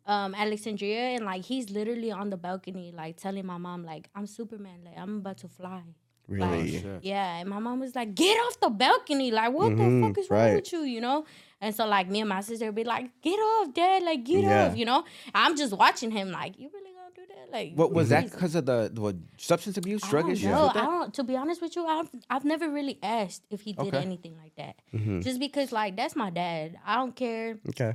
Um, 0.06 0.34
Alexandria 0.34 1.00
and 1.16 1.24
like 1.26 1.44
he's 1.44 1.68
literally 1.70 2.10
on 2.12 2.30
the 2.30 2.36
balcony, 2.38 2.92
like 2.96 3.16
telling 3.18 3.44
my 3.44 3.58
mom, 3.58 3.84
like, 3.84 4.08
I'm 4.14 4.26
Superman, 4.26 4.80
like 4.86 4.96
I'm 4.96 5.18
about 5.18 5.38
to 5.38 5.48
fly. 5.48 5.82
Really? 6.30 6.78
Shit. 6.80 7.00
Yeah, 7.02 7.38
and 7.38 7.48
my 7.48 7.58
mom 7.58 7.80
was 7.80 7.94
like, 7.94 8.14
"Get 8.14 8.36
off 8.38 8.60
the 8.60 8.70
balcony! 8.70 9.30
Like, 9.30 9.52
what 9.52 9.72
Mhm, 9.72 10.00
the 10.00 10.06
fuck 10.08 10.18
is 10.18 10.30
wrong 10.30 10.40
right. 10.40 10.54
with 10.54 10.72
you?" 10.72 10.80
You 10.82 11.00
know. 11.00 11.24
And 11.60 11.74
so, 11.74 11.86
like, 11.86 12.08
me 12.08 12.20
and 12.20 12.28
my 12.28 12.40
sister 12.40 12.66
would 12.66 12.74
be 12.74 12.84
like, 12.84 13.10
"Get 13.20 13.38
off, 13.38 13.74
dad! 13.74 14.02
Like, 14.02 14.24
get 14.24 14.44
Yeah. 14.44 14.66
off!" 14.68 14.76
You 14.76 14.84
know. 14.86 15.04
I'm 15.34 15.56
just 15.56 15.74
watching 15.74 16.10
him, 16.10 16.30
like, 16.30 16.58
"You 16.58 16.70
really 16.72 16.92
gonna 16.92 17.14
do 17.14 17.22
that?" 17.34 17.50
Like, 17.52 17.74
What 17.74 17.92
was 17.92 18.08
that 18.10 18.30
because 18.30 18.54
of 18.54 18.64
the, 18.66 18.90
the 18.94 19.00
what, 19.00 19.16
substance 19.38 19.76
abuse, 19.76 20.04
I 20.04 20.10
drug 20.10 20.30
issues? 20.30 20.44
know. 20.46 20.68
with 20.68 20.76
I 20.76 20.84
don't. 20.86 21.14
To 21.14 21.24
be 21.24 21.36
honest 21.36 21.60
with 21.60 21.74
you, 21.76 21.84
I've 21.86 22.08
I've 22.30 22.44
never 22.44 22.70
really 22.70 22.98
asked 23.02 23.42
if 23.50 23.62
he 23.62 23.72
did 23.72 23.88
Okay. 23.94 23.98
anything 23.98 24.36
like 24.42 24.54
that. 24.56 24.76
Mhm. 24.94 25.22
Just 25.24 25.38
because, 25.40 25.72
like, 25.72 25.96
that's 25.96 26.14
my 26.16 26.30
dad. 26.30 26.78
I 26.86 26.94
don't 26.94 27.14
care 27.16 27.58
Okay. 27.68 27.94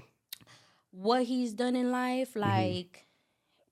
what 0.91 1.23
he's 1.23 1.53
done 1.53 1.75
in 1.75 1.89
life, 1.91 2.33
Mm-hmm. 2.33 2.39
like, 2.41 3.07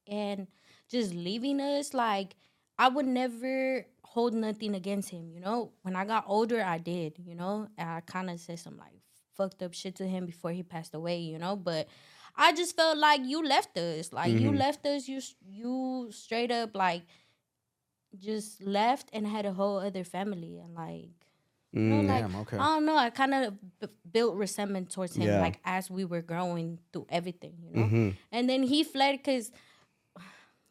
and 0.08 0.48
just 0.90 1.14
leaving 1.14 1.60
us, 1.62 1.94
like, 1.94 2.36
I 2.80 2.88
would 2.90 3.06
never 3.06 3.86
hold 4.14 4.34
nothing 4.34 4.76
against 4.76 5.10
him, 5.10 5.30
you 5.34 5.40
know? 5.40 5.72
When 5.82 5.96
I 5.96 6.06
got 6.06 6.26
older, 6.28 6.62
I 6.64 6.78
did, 6.78 7.14
you 7.28 7.36
know? 7.36 7.68
And 7.78 7.90
I 7.90 8.00
kind 8.02 8.30
of 8.30 8.40
said 8.40 8.60
some, 8.60 8.78
like, 8.78 9.00
fucked 9.38 9.64
up 9.64 9.74
shit 9.74 9.96
to 9.96 10.06
him 10.08 10.26
before 10.28 10.52
he 10.52 10.62
passed 10.62 10.94
away, 10.94 11.18
you 11.20 11.40
know? 11.40 11.56
But 11.56 11.88
I 12.36 12.54
just 12.54 12.76
felt 12.76 12.98
like 12.98 13.22
you 13.26 13.44
left 13.44 13.76
us. 13.78 14.14
Like, 14.14 14.32
you 14.32 14.52
Mhm. 14.52 14.58
left 14.66 14.86
us, 14.86 15.08
you, 15.08 15.20
you 15.60 16.10
straight 16.12 16.52
up, 16.52 16.76
like, 16.76 17.04
just 18.18 18.62
left 18.62 19.10
and 19.14 19.26
had 19.26 19.46
a 19.46 19.54
whole 19.54 19.78
other 19.80 20.04
family. 20.04 20.60
And, 20.60 20.76
like, 20.76 21.10
you 21.72 21.82
know, 21.82 22.02
Mm. 22.04 22.08
like, 22.08 22.22
Damn, 22.32 22.36
okay. 22.42 22.58
I 22.58 22.66
don't 22.76 22.86
know. 22.86 22.96
I 22.98 23.10
kind 23.10 23.34
of 23.34 23.80
b- 23.80 23.88
built 24.12 24.36
resentment 24.36 24.92
towards 24.92 25.16
him, 25.16 25.28
Yeah. 25.28 25.42
like 25.42 25.60
as 25.66 25.90
we 25.90 26.06
were 26.06 26.22
growing 26.22 26.78
through 26.92 27.08
everything, 27.10 27.56
you 27.64 27.72
know. 27.72 27.88
Mhm. 27.88 28.16
And 28.32 28.48
then 28.48 28.62
he 28.62 28.84
fled 28.84 29.18
because 29.18 29.52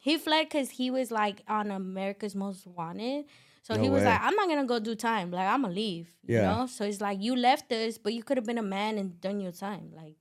he 0.07 0.13
fled 0.17 0.43
because 0.49 0.69
he 0.79 0.87
was 0.97 1.07
like 1.11 1.37
on 1.47 1.71
America's 1.71 2.35
Most 2.35 2.67
Wanted. 2.67 3.25
So 3.67 3.75
No 3.75 3.81
he 3.83 3.89
was 3.89 4.01
way. 4.01 4.09
like, 4.09 4.21
I'm 4.21 4.35
not 4.35 4.49
gonna 4.49 4.65
go 4.73 4.77
do 4.79 4.93
time. 4.95 5.31
Like 5.31 5.47
I'm 5.47 5.61
gonna 5.61 5.73
leave. 5.73 6.09
You 6.27 6.35
Yeah. 6.37 6.41
know. 6.55 6.65
So 6.67 6.83
it's 6.89 6.99
like 7.07 7.21
you 7.21 7.33
left 7.49 7.71
us, 7.71 7.97
but 7.97 8.11
you 8.13 8.21
could 8.21 8.37
have 8.39 8.45
been 8.51 8.57
a 8.57 8.69
man 8.77 8.97
and 8.97 9.19
done 9.21 9.39
your 9.39 9.53
time. 9.53 9.91
Like, 9.95 10.15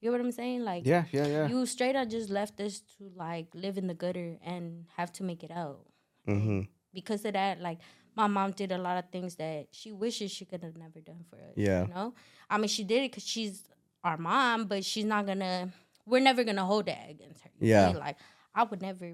you 0.00 0.10
know 0.10 0.12
what 0.18 0.20
I'm 0.26 0.32
saying? 0.32 0.60
Like, 0.70 0.82
Yeah, 0.86 1.04
yeah, 1.12 1.26
yeah. 1.26 1.46
you 1.48 1.64
straight 1.64 1.96
up 1.96 2.08
just 2.10 2.28
left 2.28 2.60
us 2.60 2.80
to 2.98 3.10
like 3.16 3.46
live 3.54 3.78
in 3.78 3.86
the 3.86 3.94
gutter 3.94 4.36
and 4.44 4.84
have 4.98 5.10
to 5.14 5.22
make 5.30 5.42
it 5.42 5.50
out 5.50 5.80
Mm-hmm. 6.28 6.60
because 6.92 7.24
of 7.24 7.32
that, 7.32 7.60
like 7.62 7.78
my 8.16 8.26
mom 8.26 8.50
did 8.52 8.70
a 8.72 8.78
lot 8.78 8.98
of 9.02 9.10
things 9.10 9.36
that 9.36 9.68
she 9.72 9.92
wishes 9.92 10.30
she 10.30 10.44
could 10.44 10.62
have 10.62 10.76
never 10.76 11.00
done 11.00 11.24
for 11.30 11.36
us. 11.36 11.54
Yeah. 11.56 11.82
You 11.86 11.94
know? 11.94 12.14
I 12.50 12.58
mean, 12.58 12.68
she 12.68 12.84
did 12.84 13.02
it 13.04 13.10
because 13.12 13.26
she's 13.26 13.62
our 14.04 14.18
mom, 14.18 14.66
but 14.66 14.84
she's 14.84 15.04
not 15.06 15.26
gonna, 15.26 15.70
we're 16.06 16.20
never 16.30 16.44
gonna 16.44 16.64
hold 16.66 16.84
that 16.86 17.08
against 17.10 17.42
her. 17.44 17.50
Yeah. 17.60 17.92
me? 17.92 17.98
Like, 17.98 18.16
I 18.56 18.64
would 18.64 18.82
never 18.82 19.12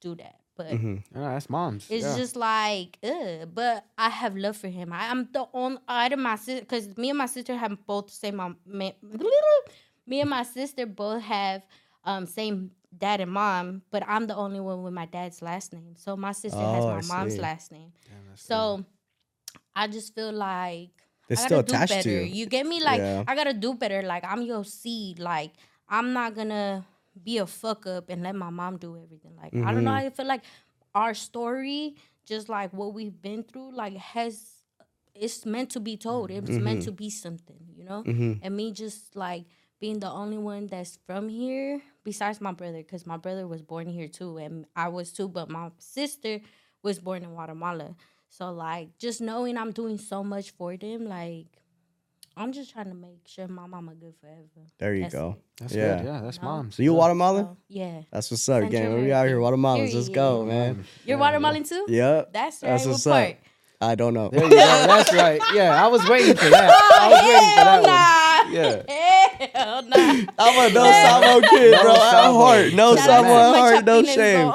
do 0.00 0.14
that. 0.16 0.36
But 0.56 0.68
Mhm. 0.70 1.02
Yeah, 1.12 1.20
that's 1.32 1.50
mom's. 1.50 1.90
it's 1.90 2.04
yeah. 2.06 2.16
just 2.16 2.36
like, 2.36 2.98
ugh. 3.02 3.48
But 3.52 3.84
I 3.98 4.08
have 4.08 4.36
love 4.36 4.56
for 4.56 4.68
him. 4.68 4.92
I, 4.92 5.10
I'm 5.10 5.26
the 5.32 5.46
only, 5.52 5.78
out 5.88 6.12
of 6.12 6.18
my 6.20 6.36
sister, 6.36 6.60
because 6.60 6.96
me 6.96 7.08
and 7.10 7.18
my 7.18 7.26
sister 7.26 7.56
have 7.56 7.76
both 7.86 8.06
the 8.06 8.12
same 8.12 8.36
mom. 8.36 8.58
Me, 8.64 8.94
me 10.06 10.20
and 10.20 10.30
my 10.30 10.44
sister 10.44 10.86
both 10.86 11.22
have 11.22 11.62
um 12.04 12.26
same 12.26 12.70
dad 12.96 13.20
and 13.20 13.32
mom, 13.32 13.82
but 13.90 14.04
I'm 14.06 14.26
the 14.28 14.36
only 14.36 14.60
one 14.60 14.82
with 14.84 14.92
my 14.92 15.06
dad's 15.06 15.42
last 15.42 15.72
name. 15.72 15.94
So 15.96 16.16
my 16.16 16.30
sister 16.32 16.60
has 16.60 16.84
Oh, 16.84 16.88
my 16.90 16.98
I 16.98 17.00
mom's 17.00 17.34
see. 17.34 17.40
last 17.40 17.72
name. 17.72 17.90
Damn, 18.08 18.18
that's 18.28 18.42
So 18.44 18.84
I 19.74 19.88
just 19.88 20.14
feel 20.14 20.32
like 20.32 20.90
They're 21.28 21.38
I 21.38 21.46
still 21.46 21.62
gotta 21.62 21.72
do 21.72 21.94
better. 21.94 22.02
to 22.02 22.10
you. 22.10 22.20
You 22.20 22.46
get 22.46 22.64
me? 22.66 22.80
Like 22.82 23.00
Yeah. 23.00 23.24
I 23.26 23.34
gotta 23.34 23.54
do 23.54 23.74
better. 23.74 24.02
Like 24.02 24.22
I'm 24.24 24.42
your 24.42 24.64
seed. 24.64 25.18
Like 25.18 25.52
I'm 25.88 26.12
not 26.12 26.34
gonna 26.36 26.84
be 27.22 27.38
a 27.38 27.46
fuck 27.46 27.86
up 27.86 28.08
and 28.10 28.22
let 28.22 28.34
my 28.34 28.50
mom 28.50 28.76
do 28.78 28.96
everything. 28.96 29.36
Like 29.36 29.54
I 29.54 29.72
don't 29.72 29.84
know. 29.84 29.90
Mm-hmm. 29.90 30.06
I 30.06 30.10
feel 30.10 30.26
like 30.26 30.42
our 30.94 31.14
story, 31.14 31.96
just 32.26 32.48
like 32.48 32.72
what 32.72 32.94
we've 32.94 33.20
been 33.20 33.42
through, 33.42 33.74
like 33.74 33.96
has 33.96 34.50
it's 35.14 35.46
meant 35.46 35.70
to 35.70 35.80
be 35.80 35.96
told. 35.96 36.30
It's 36.30 36.48
meant 36.50 36.80
Mm-hmm. 36.80 36.84
to 36.86 36.92
be 36.92 37.10
something, 37.10 37.58
you 37.76 37.84
know. 37.84 38.02
And 38.42 38.56
me 38.56 38.72
just 38.72 39.14
like 39.14 39.44
being 39.80 40.00
the 40.00 40.10
only 40.10 40.38
one 40.38 40.66
that's 40.66 40.98
from 41.06 41.28
here, 41.28 41.80
besides 42.04 42.40
my 42.40 42.52
brother, 42.52 42.78
because 42.78 43.06
my 43.06 43.16
brother 43.16 43.46
was 43.46 43.62
born 43.62 43.86
here 43.86 44.08
too, 44.08 44.38
and 44.38 44.66
I 44.74 44.88
was 44.88 45.12
too. 45.12 45.28
But 45.28 45.48
my 45.50 45.70
sister 45.78 46.40
was 46.82 46.98
born 46.98 47.22
in 47.22 47.30
Guatemala. 47.30 47.94
So 48.28 48.50
like 48.50 48.98
just 48.98 49.20
knowing 49.20 49.56
I'm 49.56 49.70
doing 49.70 49.98
so 49.98 50.24
much 50.24 50.50
for 50.50 50.76
them, 50.76 51.06
like 51.06 51.46
I'm 52.36 52.52
just 52.52 52.72
trying 52.72 52.88
to 52.88 52.94
make 52.94 53.26
sure 53.26 53.46
my 53.46 53.66
mama 53.66 53.94
good 53.94 54.14
forever. 54.20 54.42
There 54.78 54.94
you 54.94 55.02
That's 55.02 55.14
go. 55.14 55.36
it. 55.38 55.60
That's 55.60 55.74
yeah. 55.74 55.96
good. 55.96 56.06
Yeah, 56.06 56.20
that's 56.22 56.42
No. 56.42 56.48
mom's. 56.48 56.74
So 56.76 56.82
you 56.82 56.92
yeah. 56.92 56.98
Guatemalan? 56.98 57.44
So, 57.44 57.56
yeah. 57.68 58.02
That's 58.10 58.30
what's 58.30 58.48
up, 58.48 58.68
gang. 58.70 58.94
We 58.94 59.12
out 59.12 59.26
here, 59.26 59.38
American. 59.38 59.62
Guatemalans. 59.62 59.94
Let's 59.94 60.08
go, 60.08 60.44
man. 60.44 60.84
You're 61.06 61.18
Guatemalan 61.18 61.62
too? 61.62 61.86
Yep. 61.88 62.32
That's 62.32 62.62
right. 62.62 62.70
That's 62.70 62.84
what 62.86 62.90
what's 62.92 63.04
part? 63.04 63.30
up. 63.30 63.36
I 63.80 63.94
don't 63.94 64.14
know. 64.14 64.30
There 64.30 64.44
you 64.44 64.50
go. 64.50 64.56
That's 64.56 65.12
right. 65.12 65.40
Yeah, 65.52 65.84
I 65.84 65.88
was 65.88 66.08
waiting 66.08 66.34
for 66.36 66.48
that. 66.48 66.70
I 66.70 67.08
was 67.08 67.20
oh, 67.22 67.28
waiting 67.28 67.50
for 67.50 67.64
that 67.64 67.82
one. 67.82 68.52
Yeah. 68.52 68.82
Hell 69.74 69.82
nah. 69.88 69.96
I'm 70.38 70.70
a 70.70 70.74
no 70.74 70.84
sabo 70.84 71.40
kid, 71.48 71.72
No 71.72 71.82
bro. 71.82 71.92
At 71.94 72.32
heart. 72.32 72.72
No 72.74 72.96
Shout 72.96 73.08
out 73.10 73.24
sabo 73.24 73.28
to 73.28 73.34
at 73.34 73.50
my 73.52 73.58
heart. 73.58 73.84
No 73.84 74.02
Chapines, 74.02 74.14
shame. 74.14 74.46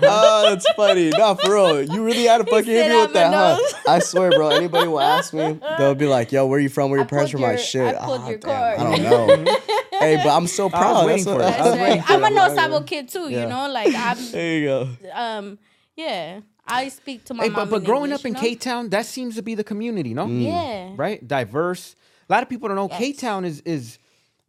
though. 0.00 0.08
oh, 0.10 0.50
that's 0.50 0.70
funny. 0.72 1.10
No, 1.10 1.34
for 1.34 1.54
real. 1.54 1.82
You 1.82 2.04
really 2.04 2.24
had 2.24 2.38
to 2.38 2.44
fucking 2.50 2.64
hit 2.70 2.84
said 2.84 2.90
me 2.90 2.96
with 3.00 3.04
I'm 3.04 3.10
a 3.10 3.14
that, 3.14 3.34
huh? 3.34 3.56
nose. 3.58 3.74
I 3.88 3.98
swear, 3.98 4.30
bro. 4.30 4.48
Anybody 4.50 4.88
will 4.88 5.00
ask 5.00 5.32
me, 5.34 5.58
they'll 5.78 5.94
be 5.94 6.06
like, 6.06 6.30
yo, 6.32 6.46
where 6.46 6.60
you 6.60 6.68
from? 6.68 6.90
Where 6.90 6.98
your 6.98 7.06
I 7.06 7.08
parents 7.10 7.32
pulled 7.32 7.40
from? 7.42 7.48
My 7.50 7.54
your- 7.56 7.58
shit. 7.58 7.96
I 7.96 8.04
pulled 8.04 8.20
Ah, 8.22 8.28
your 8.28 8.38
damn, 8.38 8.50
card. 8.50 8.78
I 8.78 8.96
don't 8.96 9.44
know. 9.44 9.56
hey, 9.98 10.16
but 10.22 10.28
I'm 10.36 10.46
so 10.46 10.68
proud. 10.70 11.06
waiting 11.06 11.24
for 11.24 11.40
it. 11.40 11.44
I 11.44 11.46
was 11.46 11.56
That's 11.56 11.70
waiting 11.80 11.98
right. 11.98 12.04
for 12.06 12.12
I'm 12.12 12.18
a 12.18 12.22
that 12.22 12.32
no 12.32 12.46
one. 12.48 12.56
Sabo 12.56 12.80
kid 12.82 13.08
too, 13.08 13.28
Yeah. 13.28 13.42
you 13.42 13.46
know? 13.48 13.68
Like 13.70 13.94
I'm 13.94 14.30
There 14.32 14.58
you 14.58 14.66
go. 14.66 14.88
um 15.14 15.58
yeah. 15.96 16.40
I 16.66 16.88
speak 16.88 17.24
to 17.24 17.34
my 17.34 17.44
Hey, 17.44 17.48
mom. 17.50 17.64
but 17.64 17.70
but 17.70 17.76
in 17.78 17.84
growing 17.84 18.04
English, 18.12 18.20
up 18.20 18.26
in 18.26 18.34
you 18.34 18.34
know? 18.34 18.40
K 18.40 18.54
Town, 18.54 18.88
that 18.90 19.04
seems 19.06 19.34
to 19.34 19.42
be 19.42 19.56
the 19.56 19.64
community, 19.64 20.14
no? 20.14 20.26
Yeah. 20.26 20.92
Right? 20.94 21.26
Diverse. 21.26 21.96
A 22.28 22.32
lot 22.32 22.44
of 22.44 22.48
people 22.48 22.68
don't 22.68 22.76
know 22.76 22.86
Yes. 22.88 22.98
K 22.98 23.12
Town 23.12 23.44
is 23.44 23.60
is 23.62 23.98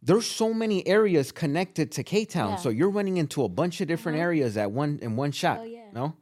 there's 0.02 0.26
so 0.26 0.52
many 0.52 0.86
areas 0.86 1.30
connected 1.30 1.92
to 1.92 2.02
K 2.02 2.24
Town. 2.24 2.48
Yeah. 2.48 2.54
Uh-huh. 2.54 2.62
So 2.62 2.68
you're 2.68 2.90
running 2.90 3.16
into 3.18 3.44
a 3.44 3.48
bunch 3.48 3.80
of 3.80 3.88
different 3.88 4.18
areas 4.18 4.56
at 4.56 4.70
one 4.70 4.98
in 5.00 5.16
one 5.16 5.32
shot. 5.32 5.60
Oh, 5.60 5.64
yeah. 5.64 5.84
No? 5.92 6.16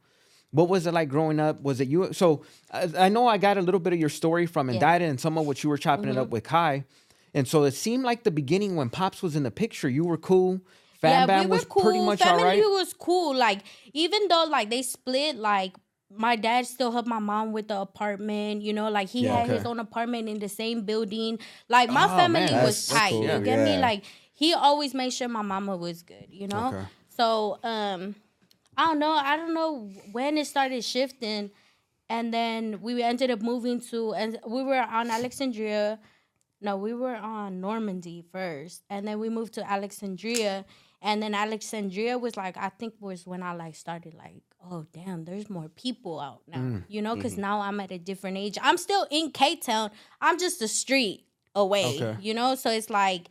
What 0.51 0.67
was 0.69 0.85
it 0.85 0.93
like 0.93 1.09
growing 1.09 1.39
up? 1.39 1.61
Was 1.61 1.79
it 1.79 1.87
you? 1.87 2.13
So 2.13 2.43
I, 2.71 2.89
I 2.97 3.09
know 3.09 3.27
I 3.27 3.37
got 3.37 3.57
a 3.57 3.61
little 3.61 3.79
bit 3.79 3.93
of 3.93 3.99
your 3.99 4.09
story 4.09 4.45
from 4.45 4.67
Yeah. 4.67 4.73
Mm-hmm. 4.73 4.83
Indicted 4.83 5.09
and 5.09 5.19
some 5.19 5.37
of 5.37 5.47
what 5.47 5.63
you 5.63 5.69
were 5.69 5.77
chopping 5.77 6.09
it 6.09 6.17
up 6.17 6.29
with 6.29 6.43
Kai. 6.43 6.85
And 7.33 7.47
so 7.47 7.63
it 7.63 7.71
seemed 7.71 8.03
like 8.03 8.23
the 8.23 8.31
beginning 8.31 8.75
when 8.75 8.89
Pops 8.89 9.23
was 9.23 9.35
in 9.35 9.43
the 9.43 9.51
picture, 9.51 9.89
you 9.89 10.03
were 10.03 10.17
cool. 10.17 10.59
Fam 10.99 11.27
Bam 11.27 11.49
was 11.49 11.65
pretty 11.65 11.99
much 11.99 12.19
Family 12.19 12.43
all 12.43 12.47
right. 12.47 12.59
was 12.59 12.93
cool. 12.93 13.35
Like 13.35 13.63
even 13.93 14.27
though 14.27 14.45
like 14.49 14.69
they 14.69 14.83
split, 14.83 15.37
like 15.37 15.73
my 16.17 16.35
dad 16.35 16.65
still 16.67 16.91
helped 16.91 17.07
my 17.07 17.19
mom 17.19 17.51
with 17.51 17.67
the 17.67 17.79
apartment. 17.79 18.61
You 18.61 18.73
know, 18.73 18.89
like 18.89 19.09
he 19.09 19.25
Yeah. 19.25 19.39
had 19.39 19.49
his 19.49 19.65
own 19.65 19.79
apartment 19.79 20.27
in 20.29 20.39
the 20.39 20.49
same 20.49 20.81
building. 20.85 21.39
Like 21.69 21.89
my 21.89 22.05
Oh, 22.05 22.17
family 22.17 22.41
man, 22.51 22.63
was 22.63 22.87
tight. 22.87 23.11
cool. 23.11 23.23
You 23.23 23.39
get 23.41 23.59
me? 23.59 23.77
Like 23.77 24.03
he 24.33 24.53
always 24.53 24.93
made 24.93 25.11
sure 25.13 25.27
my 25.27 25.41
mama 25.41 25.75
was 25.77 26.01
good. 26.03 26.27
You 26.29 26.47
know. 26.47 26.67
Okay. 26.67 26.83
So 27.09 27.59
um, 27.63 28.15
I 28.77 28.85
don't 28.87 28.99
know. 28.99 29.11
I 29.13 29.37
don't 29.37 29.53
know 29.53 29.89
when 30.11 30.37
it 30.37 30.47
started 30.47 30.83
shifting, 30.83 31.51
and 32.09 32.33
then 32.33 32.81
we 32.81 33.01
ended 33.03 33.31
up 33.31 33.41
moving 33.41 33.79
to, 33.91 34.13
and 34.13 34.39
we 34.47 34.63
were 34.63 34.81
on 34.81 35.09
Alexandria. 35.11 35.99
No, 36.63 36.77
we 36.77 36.93
were 36.93 37.15
on 37.15 37.59
Normandie 37.59 38.23
first, 38.31 38.83
and 38.89 39.07
then 39.07 39.19
we 39.19 39.29
moved 39.29 39.53
to 39.55 39.69
Alexandria, 39.69 40.63
And 41.01 41.23
then 41.23 41.33
Alexandria 41.33 42.19
was 42.19 42.37
like, 42.37 42.55
I 42.57 42.69
think 42.69 42.93
was 42.99 43.25
when 43.25 43.41
I 43.41 43.53
like 43.53 43.73
started 43.75 44.13
like, 44.13 44.43
oh 44.69 44.85
damn, 44.93 45.25
there's 45.25 45.49
more 45.49 45.69
people 45.69 46.19
out 46.19 46.41
now, 46.47 46.57
Mm, 46.57 46.83
you 46.87 47.01
know, 47.01 47.11
mm-hmm. 47.11 47.19
because 47.19 47.37
now 47.37 47.61
I'm 47.61 47.79
at 47.79 47.91
a 47.91 47.97
different 47.97 48.37
age. 48.37 48.57
I'm 48.61 48.77
still 48.77 49.07
in 49.09 49.31
K 49.31 49.55
Town. 49.55 49.91
I'm 50.21 50.37
just 50.37 50.61
a 50.61 50.67
street 50.67 51.25
away, 51.55 51.95
Okay. 51.95 52.17
you 52.21 52.33
know. 52.33 52.55
So 52.55 52.69
it's 52.71 52.89
like 52.89 53.27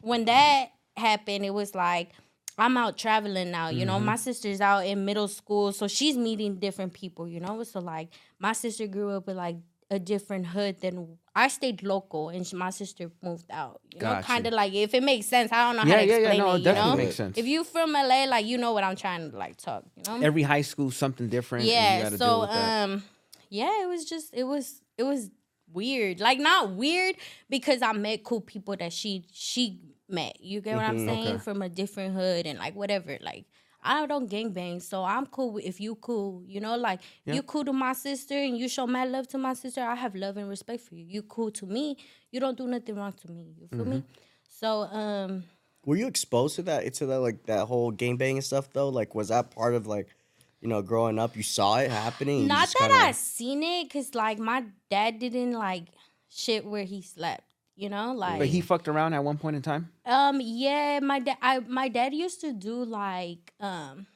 when 0.00 0.24
that 0.26 0.66
happened, 0.96 1.44
it 1.44 1.54
was 1.54 1.74
like 1.74 2.10
I'm 2.58 2.76
out 2.76 2.98
traveling 2.98 3.50
now. 3.50 3.68
You 3.68 3.80
Mm-hmm. 3.80 3.86
know, 3.86 4.00
my 4.00 4.16
sister's 4.16 4.60
out 4.60 4.84
in 4.86 5.04
middle 5.04 5.28
school, 5.28 5.72
so 5.72 5.86
she's 5.88 6.16
meeting 6.16 6.56
different 6.56 6.92
people. 6.92 7.28
You 7.28 7.40
know, 7.40 7.62
so 7.64 7.80
like 7.80 8.08
my 8.38 8.52
sister 8.52 8.86
grew 8.86 9.10
up 9.10 9.26
with 9.26 9.36
like 9.36 9.56
a 9.90 9.98
different 9.98 10.46
hood 10.46 10.80
than 10.80 11.16
I 11.44 11.48
stayed 11.48 11.82
local, 11.82 12.30
and 12.30 12.46
she, 12.46 12.56
my 12.56 12.70
sister 12.70 13.10
moved 13.22 13.46
out. 13.50 13.80
You 13.94 14.00
know, 14.00 14.20
kind 14.22 14.46
of 14.46 14.52
like 14.52 14.72
if 14.74 14.92
it 14.94 15.02
makes 15.02 15.26
sense. 15.26 15.52
I 15.52 15.60
don't 15.66 15.76
know 15.76 15.84
Yeah, 15.88 15.96
how 15.98 16.00
to 16.02 16.06
yeah, 16.08 16.16
explain 16.16 16.38
yeah. 16.38 16.44
No, 16.44 16.50
it. 16.50 16.54
it 16.54 16.58
You 16.58 16.64
definitely 16.64 16.90
know, 16.90 16.96
makes 17.04 17.16
sense. 17.16 17.38
if 17.38 17.46
you 17.46 17.64
from 17.64 17.92
LA, 17.92 18.24
like 18.24 18.46
you 18.46 18.58
know 18.58 18.72
what 18.72 18.84
I'm 18.84 18.96
trying 18.96 19.30
to 19.30 19.36
like 19.36 19.56
talk. 19.56 19.84
You 19.96 20.02
know, 20.06 20.26
Every 20.26 20.42
high 20.42 20.62
school 20.62 20.90
something 20.90 21.28
different. 21.28 21.62
and 21.62 21.68
you 21.68 21.74
yeah 21.76 21.98
gotta 22.04 22.18
deal 22.18 22.18
so 22.18 22.40
with 22.40 22.50
that. 22.50 22.84
um 22.84 23.04
yeah 23.50 23.82
it 23.82 23.88
was 23.88 24.04
just 24.04 24.34
it 24.34 24.44
was 24.44 24.82
it 24.98 25.04
was 25.04 25.30
weird 25.72 26.18
like 26.20 26.38
not 26.38 26.70
weird 26.70 27.14
because 27.50 27.82
i 27.82 27.92
met 27.92 28.24
cool 28.24 28.40
people 28.40 28.74
that 28.76 28.92
she 28.92 29.24
she 29.32 29.80
met 30.08 30.34
you 30.40 30.60
get 30.62 30.76
what 30.76 30.84
i'm 30.84 30.98
saying 30.98 31.34
Okay. 31.34 31.38
from 31.38 31.60
a 31.62 31.68
different 31.68 32.14
hood 32.14 32.46
and 32.46 32.58
like 32.58 32.74
whatever 32.74 33.16
like 33.20 33.44
I 33.88 34.06
don't 34.06 34.28
gangbang, 34.30 34.82
so 34.82 35.02
I'm 35.02 35.26
cool 35.26 35.50
with 35.52 35.64
if 35.64 35.80
you 35.80 35.94
cool, 35.96 36.42
you 36.46 36.60
know, 36.60 36.76
like 36.76 37.00
Yeah. 37.24 37.34
you 37.36 37.42
cool 37.42 37.64
to 37.64 37.72
my 37.72 37.94
sister 37.94 38.34
and 38.36 38.58
you 38.58 38.68
show 38.68 38.86
mad 38.86 39.08
love 39.10 39.26
to 39.28 39.38
my 39.38 39.54
sister, 39.54 39.80
I 39.82 39.94
have 39.94 40.14
love 40.14 40.36
and 40.36 40.48
respect 40.48 40.80
for 40.86 40.94
you. 40.94 41.04
You 41.08 41.22
cool 41.22 41.50
to 41.52 41.64
me, 41.66 41.96
you 42.30 42.38
don't 42.38 42.56
do 42.58 42.66
nothing 42.66 42.96
wrong 42.96 43.14
to 43.22 43.32
me. 43.32 43.54
You 43.58 43.66
feel 43.68 43.86
me? 43.86 44.02
So 44.60 44.82
um 45.02 45.44
Were 45.86 45.96
you 45.96 46.06
exposed 46.06 46.56
to 46.56 46.62
that 46.68 46.92
to 47.00 47.06
that 47.06 47.20
like 47.20 47.46
that 47.46 47.64
whole 47.66 47.90
gangbang 47.92 48.36
and 48.40 48.44
stuff 48.44 48.68
though? 48.76 48.90
Like, 48.90 49.14
was 49.14 49.28
that 49.28 49.50
part 49.50 49.74
of 49.74 49.86
like, 49.86 50.08
you 50.60 50.68
know, 50.68 50.82
growing 50.82 51.18
up? 51.18 51.36
You 51.36 51.42
saw 51.42 51.78
it 51.78 51.90
happening. 51.90 52.46
Not 52.46 52.68
that 52.68 52.88
kinda- 52.90 53.06
I 53.08 53.12
seen 53.12 53.62
it, 53.62 53.88
cause 53.92 54.14
like 54.14 54.38
my 54.38 54.64
dad 54.90 55.18
didn't 55.18 55.52
like 55.52 55.84
shit 56.28 56.66
where 56.66 56.84
he 56.84 57.00
slept. 57.00 57.44
You 57.78 57.88
know, 57.88 58.12
like 58.12 58.40
But 58.40 58.48
he 58.48 58.60
fucked 58.60 58.88
around 58.88 59.14
at 59.14 59.22
one 59.22 59.38
point 59.38 59.54
in 59.54 59.62
time. 59.62 59.90
um 60.04 60.40
yeah, 60.42 60.98
my 61.00 61.20
dad 61.20 61.38
I 61.40 61.60
my 61.60 61.88
dad 61.88 62.12
used 62.12 62.40
to 62.40 62.52
do 62.52 62.84
like 62.84 63.54
um 63.60 64.06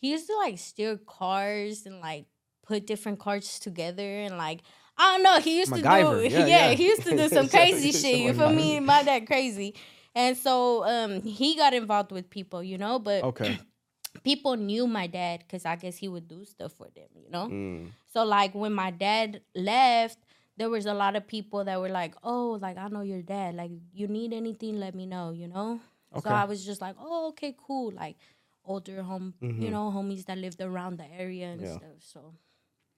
he 0.00 0.10
used 0.10 0.26
to 0.26 0.36
like 0.36 0.58
steal 0.58 0.96
cars 0.96 1.84
and 1.84 2.00
like 2.00 2.24
put 2.66 2.86
different 2.86 3.18
cars 3.18 3.58
together 3.58 4.08
and 4.24 4.38
like 4.38 4.60
I 4.96 5.12
don't 5.12 5.22
know, 5.22 5.38
he 5.40 5.58
used 5.58 5.70
MacGyver, 5.72 6.22
to 6.22 6.28
do 6.28 6.34
yeah, 6.34 6.46
yeah, 6.46 6.68
yeah. 6.70 6.74
he 6.74 6.84
used 6.86 7.02
to 7.04 7.16
do 7.16 7.28
some 7.36 7.48
crazy 7.48 7.92
shit. 7.92 8.20
You 8.20 8.32
feel 8.32 8.50
me? 8.50 8.80
My 8.80 9.02
dad 9.02 9.26
crazy. 9.26 9.74
And 10.14 10.34
so 10.36 10.84
um 10.84 11.20
he 11.22 11.56
got 11.56 11.74
involved 11.74 12.10
with 12.10 12.30
people, 12.30 12.62
you 12.62 12.78
know, 12.78 12.98
but 12.98 13.22
Okay. 13.24 13.58
people 14.24 14.56
knew 14.56 14.86
my 14.86 15.06
dad 15.06 15.40
because 15.40 15.66
I 15.66 15.76
guess 15.76 15.96
he 15.98 16.08
would 16.08 16.26
do 16.26 16.44
stuff 16.46 16.72
for 16.72 16.88
them, 16.94 17.08
you 17.16 17.30
know? 17.30 17.48
Mm. 17.48 17.90
So 18.12 18.24
like 18.24 18.54
when 18.54 18.72
my 18.72 18.90
dad 18.90 19.42
left, 19.54 20.18
there 20.56 20.70
was 20.70 20.86
a 20.86 20.94
lot 20.94 21.16
of 21.16 21.26
people 21.26 21.64
that 21.64 21.80
were 21.80 21.88
like, 21.88 22.14
"Oh, 22.22 22.58
like 22.60 22.76
I 22.78 22.88
know 22.88 23.02
your 23.02 23.22
dad. 23.22 23.54
Like 23.54 23.70
you 23.92 24.06
need 24.08 24.32
anything, 24.32 24.78
let 24.78 24.94
me 24.94 25.06
know." 25.06 25.30
You 25.32 25.48
know. 25.48 25.80
Okay. 26.14 26.28
So 26.28 26.34
I 26.34 26.44
was 26.44 26.64
just 26.64 26.80
like, 26.80 26.96
"Oh, 26.98 27.28
okay, 27.30 27.54
cool." 27.66 27.90
Like 27.92 28.16
older 28.64 29.02
home, 29.02 29.34
you 29.40 29.48
Mhm. 29.48 29.70
know, 29.70 29.90
homies 29.90 30.24
that 30.26 30.38
lived 30.38 30.60
around 30.60 30.98
the 30.98 31.06
area 31.12 31.46
and 31.52 31.60
Yeah. 31.62 31.76
stuff. 31.76 31.98
So 32.00 32.34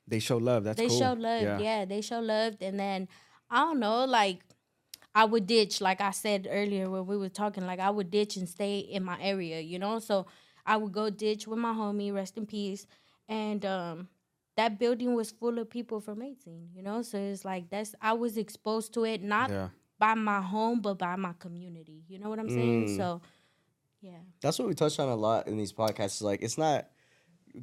They 0.06 0.18
show 0.20 0.36
love. 0.38 0.64
That's 0.64 0.76
they 0.80 0.88
cool. 0.88 0.98
showed 0.98 1.18
love. 1.18 1.60
Yeah. 1.60 1.84
they 1.86 2.00
show 2.02 2.20
love, 2.20 2.56
and 2.60 2.78
then 2.78 3.08
I 3.50 3.58
don't 3.60 3.80
know, 3.80 4.04
like. 4.04 4.40
I 5.16 5.24
would 5.26 5.46
ditch, 5.46 5.80
like 5.80 6.00
I 6.00 6.10
said 6.10 6.48
earlier 6.50 6.90
when 6.90 7.06
we 7.06 7.16
were 7.16 7.28
talking, 7.28 7.64
like 7.66 7.78
I 7.78 7.88
would 7.90 8.10
ditch 8.10 8.36
and 8.36 8.48
stay 8.48 8.78
in 8.80 9.04
my 9.04 9.16
area, 9.22 9.60
you 9.60 9.78
know? 9.78 10.00
So 10.00 10.26
I 10.66 10.76
would 10.76 10.90
go 10.92 11.08
ditch 11.08 11.46
with 11.46 11.58
my 11.58 11.72
homie, 11.72 12.12
rest 12.12 12.36
in 12.36 12.46
peace. 12.46 12.86
And 13.28 13.64
um 13.64 14.08
that 14.56 14.78
building 14.78 15.14
was 15.14 15.30
full 15.30 15.58
of 15.58 15.68
people 15.68 16.00
from 16.00 16.22
18, 16.22 16.68
you 16.74 16.82
know? 16.82 17.02
So 17.02 17.18
it's 17.18 17.44
like 17.44 17.70
that's 17.70 17.94
I 18.00 18.12
was 18.12 18.36
exposed 18.36 18.94
to 18.94 19.04
it 19.04 19.22
not 19.22 19.50
Yeah. 19.50 19.68
by 19.98 20.14
my 20.14 20.40
home 20.40 20.80
but 20.80 20.98
by 20.98 21.16
my 21.16 21.32
community. 21.38 22.04
You 22.08 22.18
know 22.18 22.28
what 22.28 22.38
I'm 22.38 22.48
saying? 22.50 22.86
Mm. 22.88 22.96
So 22.96 23.20
yeah. 24.00 24.18
That's 24.42 24.58
what 24.58 24.68
we 24.68 24.74
touched 24.74 25.00
on 25.00 25.08
a 25.08 25.16
lot 25.16 25.48
in 25.48 25.56
these 25.56 25.72
podcasts. 25.72 26.16
Is 26.16 26.22
like, 26.22 26.42
it's 26.42 26.58
not 26.58 26.86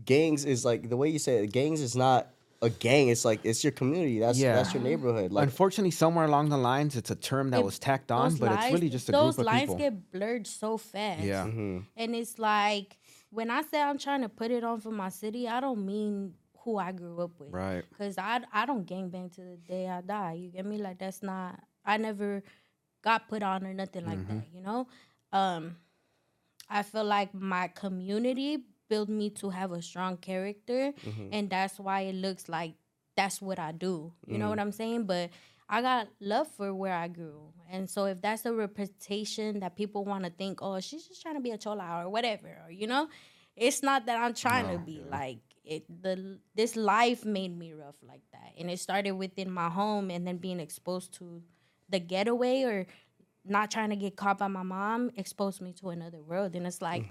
gangs. 0.05 0.45
Is 0.45 0.65
like 0.65 0.89
the 0.89 0.97
way 0.97 1.09
you 1.09 1.19
say 1.19 1.43
it. 1.43 1.51
Gangs 1.51 1.81
is 1.81 1.95
not 1.95 2.27
a 2.63 2.69
gang. 2.69 3.09
It's 3.09 3.25
like 3.25 3.39
it's 3.43 3.63
your 3.63 3.71
community. 3.71 4.19
That's 4.19 4.37
Yeah. 4.39 4.55
that's 4.55 4.73
your 4.73 4.83
neighborhood. 4.83 5.31
Like, 5.31 5.43
Unfortunately, 5.43 5.91
somewhere 5.91 6.25
along 6.25 6.49
the 6.49 6.57
lines, 6.57 6.95
it's 6.95 7.09
a 7.11 7.15
term 7.15 7.49
that 7.51 7.59
It- 7.61 7.65
was 7.65 7.79
tacked 7.79 8.11
on, 8.11 8.31
Those 8.31 8.39
but 8.39 8.51
it's 8.51 8.73
really 8.73 8.89
just 8.89 9.09
a 9.09 9.11
those 9.11 9.35
group 9.35 9.47
of 9.47 9.53
lines 9.53 9.61
people. 9.61 9.75
get 9.77 10.11
blurred 10.11 10.47
so 10.47 10.77
fast. 10.77 11.21
yeah. 11.23 11.45
mhm. 11.45 11.85
And 11.95 12.15
it's 12.15 12.37
like 12.39 12.97
when 13.29 13.49
I 13.49 13.61
say 13.63 13.81
I'm 13.81 13.97
trying 13.97 14.21
to 14.21 14.29
put 14.29 14.51
it 14.51 14.63
on 14.63 14.79
for 14.79 14.91
my 14.91 15.09
city, 15.09 15.47
I 15.47 15.59
don't 15.59 15.85
mean 15.85 16.33
who 16.63 16.77
I 16.77 16.91
grew 16.91 17.19
up 17.21 17.31
with. 17.39 17.51
Right. 17.51 17.83
Cause 17.97 18.17
I 18.17 18.41
I 18.53 18.65
don't 18.65 18.85
gangbang 18.87 19.33
to 19.35 19.41
the 19.41 19.57
day 19.57 19.87
I 19.87 20.01
die. 20.01 20.33
You 20.33 20.49
get 20.49 20.65
me? 20.65 20.77
Like 20.77 20.99
that's 20.99 21.21
not. 21.23 21.59
I 21.85 21.97
never 21.97 22.43
got 23.03 23.27
put 23.27 23.43
on 23.43 23.65
or 23.65 23.73
nothing 23.73 24.05
like 24.05 24.19
Mm-hmm. 24.19 24.37
that. 24.37 24.47
You 24.53 24.61
know. 24.61 24.87
Um, 25.31 25.77
I 26.69 26.83
feel 26.83 27.03
like 27.03 27.33
my 27.33 27.67
community 27.67 28.59
built 28.89 29.09
me 29.09 29.29
to 29.31 29.49
have 29.49 29.71
a 29.71 29.81
strong 29.81 30.17
character, 30.17 30.93
Mm-hmm. 31.05 31.29
and 31.31 31.49
that's 31.49 31.79
why 31.79 32.01
it 32.01 32.15
looks 32.15 32.47
like 32.49 32.73
that's 33.15 33.41
what 33.41 33.59
I 33.59 33.71
do. 33.71 34.13
You 34.27 34.35
Mm. 34.35 34.39
know 34.39 34.49
what 34.49 34.59
I'm 34.59 34.71
saying? 34.71 35.05
But 35.05 35.29
I 35.69 35.81
got 35.81 36.07
love 36.19 36.47
for 36.47 36.73
where 36.73 36.93
I 36.93 37.07
grew, 37.07 37.53
and 37.69 37.89
so 37.89 38.05
if 38.05 38.21
that's 38.21 38.45
a 38.45 38.53
reputation 38.53 39.59
that 39.61 39.75
people 39.75 40.03
want 40.05 40.23
to 40.25 40.29
think, 40.29 40.59
oh, 40.61 40.79
she's 40.79 41.07
just 41.07 41.21
trying 41.21 41.35
to 41.35 41.41
be 41.41 41.51
a 41.51 41.57
chola 41.57 42.03
or 42.03 42.09
whatever, 42.09 42.47
or 42.65 42.71
you 42.71 42.87
know, 42.87 43.07
it's 43.55 43.81
not 43.83 44.05
that 44.05 44.19
I'm 44.19 44.33
trying 44.33 44.67
to 44.67 44.77
be 44.79 45.03
like 45.09 45.39
it. 45.63 45.83
The 46.01 46.39
this 46.55 46.75
life 46.75 47.25
made 47.25 47.57
me 47.57 47.73
rough 47.73 47.95
like 48.07 48.21
that, 48.33 48.53
and 48.59 48.69
it 48.69 48.79
started 48.79 49.11
within 49.11 49.49
my 49.51 49.69
home, 49.69 50.09
and 50.11 50.25
then 50.27 50.37
being 50.37 50.59
exposed 50.59 51.13
to 51.15 51.41
the 51.89 51.99
getaway 51.99 52.63
or 52.63 52.87
not 53.43 53.71
trying 53.71 53.89
to 53.89 53.95
get 53.95 54.15
caught 54.15 54.37
by 54.37 54.47
my 54.47 54.63
mom 54.63 55.11
exposed 55.15 55.61
me 55.61 55.73
to 55.73 55.89
another 55.89 56.21
world, 56.21 56.55
and 56.55 56.65
it's 56.67 56.81
like. 56.81 57.05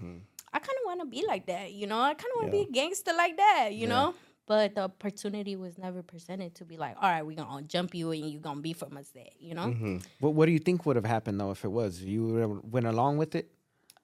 I 0.52 0.58
kind 0.58 0.76
of 0.82 0.84
want 0.86 1.00
to 1.02 1.06
be 1.06 1.24
like 1.24 1.46
that, 1.46 1.70
you 1.72 1.86
know. 1.86 2.00
I 2.00 2.12
kind 2.14 2.32
of 2.34 2.40
want 2.42 2.50
to 2.50 2.56
Yeah. 2.56 2.64
be 2.64 2.68
a 2.70 2.72
gangster 2.72 3.12
like 3.12 3.36
that, 3.36 3.68
you 3.72 3.82
Yeah. 3.82 3.86
know. 3.86 4.14
But 4.46 4.74
the 4.74 4.80
opportunity 4.82 5.54
was 5.54 5.78
never 5.78 6.02
presented 6.02 6.56
to 6.56 6.64
be 6.64 6.76
like, 6.76 6.96
all 6.96 7.08
right, 7.08 7.22
we're 7.24 7.36
gonna 7.36 7.62
jump 7.62 7.94
you 7.94 8.10
and 8.10 8.28
you're 8.28 8.40
gonna 8.40 8.60
be 8.60 8.72
from 8.72 8.96
us 8.96 9.10
there, 9.10 9.28
you 9.38 9.54
know. 9.54 9.66
Mhm. 9.68 10.04
What 10.18 10.34
What 10.34 10.46
do 10.46 10.52
you 10.52 10.58
think 10.58 10.84
would 10.86 10.96
have 10.96 11.04
happened 11.04 11.38
though 11.38 11.52
if 11.52 11.64
it 11.64 11.68
was 11.70 12.02
you 12.02 12.60
went 12.64 12.86
along 12.88 13.18
with 13.18 13.36
it 13.36 13.52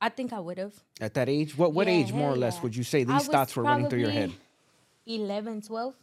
I 0.01 0.09
think 0.11 0.33
I 0.33 0.41
would 0.41 0.59
have. 0.59 0.75
at 1.01 1.15
that 1.15 1.29
age? 1.29 1.57
What 1.57 1.73
What 1.73 1.87
Yeah, 1.87 1.95
age 1.95 2.13
more 2.13 2.33
or 2.33 2.37
less 2.37 2.57
yeah. 2.57 2.63
would 2.63 2.77
you 2.77 2.83
say 2.85 3.05
these 3.05 3.27
thoughts 3.27 3.57
were 3.57 3.63
running 3.63 3.89
through 3.89 4.01
your 4.01 4.11
head? 4.11 4.31
probably 4.31 5.15
11, 5.25 5.63
12. 5.63 5.95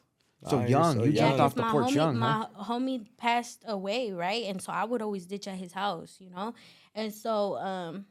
So 0.50 0.60
you're 0.60 0.68
young, 0.68 0.94
so 0.96 1.04
you 1.04 1.12
young. 1.12 1.16
jumped 1.30 1.40
off 1.40 1.56
the 1.56 1.62
my 1.62 1.72
porch 1.72 1.86
homie, 1.88 1.96
young, 1.96 2.18
my 2.18 2.48
huh? 2.56 2.64
homie 2.66 3.06
passed 3.18 3.64
away, 3.66 4.12
right? 4.12 4.44
And 4.46 4.62
so 4.62 4.74
I 4.74 4.84
would 4.84 5.02
always 5.02 5.26
ditch 5.26 5.48
at 5.48 5.56
his 5.56 5.72
house, 5.72 6.18
you 6.20 6.30
know. 6.30 6.54
And 6.96 7.14
so 7.14 7.56
um, 7.58 8.06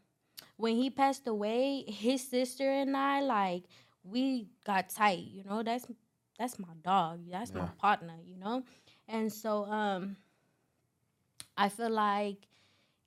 when 0.57 0.77
he 0.77 0.89
passed 0.89 1.27
away, 1.27 1.83
his 1.87 2.27
sister 2.27 2.71
and 2.71 2.97
I 2.97 3.21
like 3.21 3.65
we 4.05 4.49
got 4.65 4.89
tight, 4.89 5.19
you 5.31 5.45
know. 5.45 5.63
That's 5.63 5.87
that's 6.39 6.59
my 6.59 6.73
dog. 6.83 7.21
That's 7.31 7.53
my 7.53 7.67
partner, 7.79 8.15
you 8.25 8.39
know. 8.39 8.63
And 9.09 9.31
so 9.31 9.65
um, 9.67 10.17
I 11.57 11.69
feel 11.69 11.91
like 11.91 12.39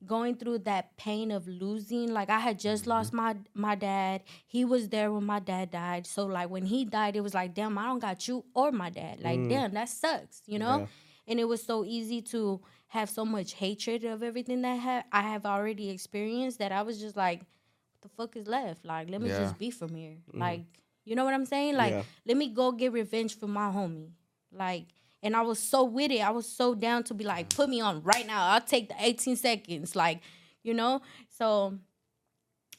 going 0.07 0.35
through 0.35 0.59
that 0.59 0.95
pain 0.97 1.31
of 1.31 1.47
losing 1.47 2.11
like 2.13 2.29
i 2.29 2.39
had 2.39 2.57
just 2.59 2.85
lost 2.87 3.13
Mm-hmm. 3.13 3.17
my 3.61 3.69
my 3.69 3.75
dad 3.75 4.21
he 4.47 4.63
was 4.65 4.89
there 4.89 5.11
when 5.11 5.23
my 5.25 5.39
dad 5.39 5.71
died 5.71 6.05
so 6.07 6.25
like 6.25 6.49
when 6.49 6.65
he 6.65 6.85
died 6.85 7.15
it 7.15 7.21
was 7.21 7.33
like 7.33 7.53
damn 7.53 7.77
i 7.77 7.85
don't 7.85 7.99
got 7.99 8.27
you 8.27 8.43
or 8.53 8.71
my 8.71 8.89
dad 8.89 9.19
like 9.21 9.39
Mm. 9.39 9.49
damn 9.49 9.73
that 9.73 9.89
sucks 9.89 10.41
you 10.45 10.59
know 10.59 10.79
Yeah. 10.79 10.85
and 11.27 11.39
it 11.39 11.45
was 11.45 11.61
so 11.63 11.83
easy 11.83 12.21
to 12.33 12.61
have 12.87 13.09
so 13.09 13.25
much 13.25 13.53
hatred 13.53 14.03
of 14.05 14.23
everything 14.23 14.61
that 14.61 14.79
ha- 14.79 15.03
i 15.11 15.21
have 15.21 15.45
already 15.45 15.89
experienced 15.89 16.59
that 16.59 16.71
i 16.71 16.81
was 16.81 16.99
just 16.99 17.15
like 17.17 17.39
what 17.39 18.01
the 18.01 18.09
fuck 18.09 18.35
is 18.35 18.47
left 18.47 18.85
like 18.85 19.09
let 19.09 19.21
me 19.21 19.29
Yeah. 19.29 19.39
just 19.39 19.57
be 19.57 19.69
from 19.71 19.93
here 19.95 20.17
like 20.33 20.61
you 21.03 21.15
know 21.15 21.23
what 21.25 21.33
i'm 21.33 21.45
saying 21.45 21.75
like 21.75 21.91
Yeah. 21.93 22.03
let 22.25 22.37
me 22.37 22.47
go 22.49 22.71
get 22.71 22.91
revenge 22.93 23.37
for 23.37 23.47
my 23.47 23.69
homie 23.71 24.11
like 24.51 24.85
and 25.25 25.35
I 25.35 25.41
was 25.41 25.57
so 25.59 25.83
with 25.83 26.11
it. 26.11 26.21
I 26.21 26.29
was 26.29 26.47
so 26.47 26.75
down 26.75 27.03
to 27.05 27.15
be 27.15 27.23
like, 27.23 27.49
put 27.49 27.67
me 27.67 27.81
on 27.81 28.03
right 28.03 28.25
now. 28.27 28.51
I'll 28.51 28.61
take 28.61 28.89
the 28.89 28.95
18 28.99 29.35
seconds. 29.35 29.95
Like, 29.95 30.21
you 30.61 30.75
know? 30.75 31.01
So 31.37 31.79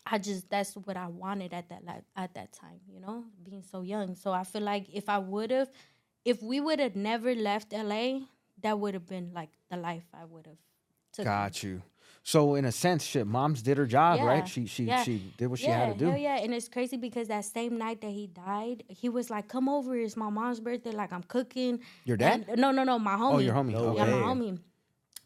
I 0.07 0.19
just 0.19 0.49
that's 0.49 0.75
what 0.77 0.97
I 0.97 1.09
wanted 1.09 1.53
at 1.53 1.69
that 1.71 1.85
like 1.85 2.05
at 2.15 2.35
that 2.35 2.53
time, 2.53 2.79
you 2.89 3.01
know, 3.01 3.25
being 3.43 3.63
so 3.63 3.83
young. 3.83 4.15
So 4.15 4.31
I 4.31 4.45
feel 4.45 4.63
like 4.63 4.87
if 4.93 5.09
I 5.09 5.19
would 5.19 5.51
have 5.51 5.71
if 6.25 6.41
we 6.41 6.61
would 6.61 6.79
have 6.79 6.95
never 6.95 7.35
left 7.35 7.73
LA, 7.73 8.21
that 8.63 8.79
would 8.79 8.95
have 8.95 9.07
been 9.07 9.33
like 9.35 9.51
the 9.69 9.77
life 9.77 10.05
I 10.15 10.25
would 10.25 10.47
have 10.47 10.59
took. 11.13 11.25
Got 11.25 11.65
you. 11.65 11.83
So 12.27 12.57
in 12.57 12.65
a 12.65 12.73
sense, 12.73 13.05
shit, 13.05 13.25
mom's 13.25 13.63
did 13.63 13.79
her 13.79 13.87
job, 13.87 14.19
Yeah, 14.19 14.27
right? 14.27 14.49
She 14.49 14.67
she 14.67 14.83
yeah, 14.83 15.05
she 15.05 15.33
did 15.39 15.47
what 15.47 15.61
she 15.61 15.67
had 15.67 15.93
to 15.93 16.05
do. 16.05 16.11
hell 16.11 16.19
yeah. 16.19 16.39
And 16.43 16.53
it's 16.53 16.69
crazy 16.69 16.97
because 16.97 17.29
that 17.29 17.45
same 17.45 17.79
night 17.79 18.01
that 18.01 18.11
he 18.11 18.27
died, 18.27 18.83
he 18.89 19.09
was 19.09 19.31
like, 19.31 19.47
Come 19.47 19.69
over, 19.69 19.97
it's 19.97 20.17
my 20.17 20.29
mom's 20.29 20.59
birthday. 20.59 20.91
Like 20.91 21.13
I'm 21.13 21.23
cooking. 21.23 21.79
Your 22.05 22.17
dad? 22.17 22.47
And- 22.49 22.61
no, 22.61 22.73
no, 22.73 22.83
no, 22.83 22.99
my 22.99 23.15
oh, 23.15 23.19
homie. 23.19 23.35
Oh, 23.35 23.39
your 23.39 23.55
homie. 23.55 23.71
No 23.71 23.85
okay. 23.91 23.99
Yeah, 23.99 24.17
my 24.17 24.23
homie. 24.27 24.59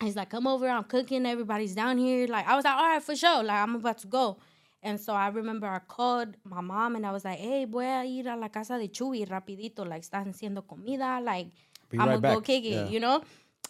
He's 0.03 0.15
like, 0.15 0.29
come 0.29 0.47
over, 0.47 0.69
I'm 0.69 0.85
cooking, 0.85 1.25
everybody's 1.27 1.75
down 1.75 1.97
here. 1.97 2.27
Like, 2.27 2.47
I 2.47 2.55
was 2.57 2.65
like, 2.65 2.75
all 2.75 2.85
right, 2.85 3.03
for 3.03 3.15
sure. 3.17 3.43
Like, 3.43 3.63
I'm 3.63 3.77
about 3.77 3.99
to 3.99 4.07
go. 4.07 4.39
And 4.83 4.99
so 5.01 5.13
I 5.15 5.29
remember 5.29 5.67
I 5.67 5.79
called 5.79 6.37
my 6.45 6.61
mom 6.63 6.97
and 6.97 7.07
I 7.07 7.13
was 7.13 7.25
like, 7.25 7.39
hey, 7.39 7.65
voy 7.67 7.85
a 7.85 8.05
ir 8.05 8.29
a 8.29 8.37
la 8.37 8.49
casa 8.49 8.79
de 8.79 8.89
Chuy 8.89 9.27
rapidito. 9.27 9.87
Like, 9.87 10.03
están 10.03 10.27
haciendo 10.35 10.67
comida. 10.67 11.21
Like, 11.23 11.49
Be 11.91 11.99
I'm 11.99 12.09
right 12.09 12.21
going 12.21 12.35
to 12.35 12.41
go 12.41 12.41
kick 12.43 12.65
it, 12.65 12.69
Yeah. 12.69 12.89
you 12.89 13.01
know? 13.01 13.23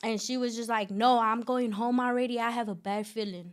And 0.03 0.21
she 0.21 0.37
was 0.37 0.57
just 0.57 0.69
like, 0.69 0.91
no, 0.91 1.19
I'm 1.19 1.43
going 1.43 1.73
home 1.73 2.01
already. 2.01 2.41
I 2.41 2.51
have 2.51 2.69
a 2.69 2.75
bad 2.75 3.07
feeling. 3.07 3.53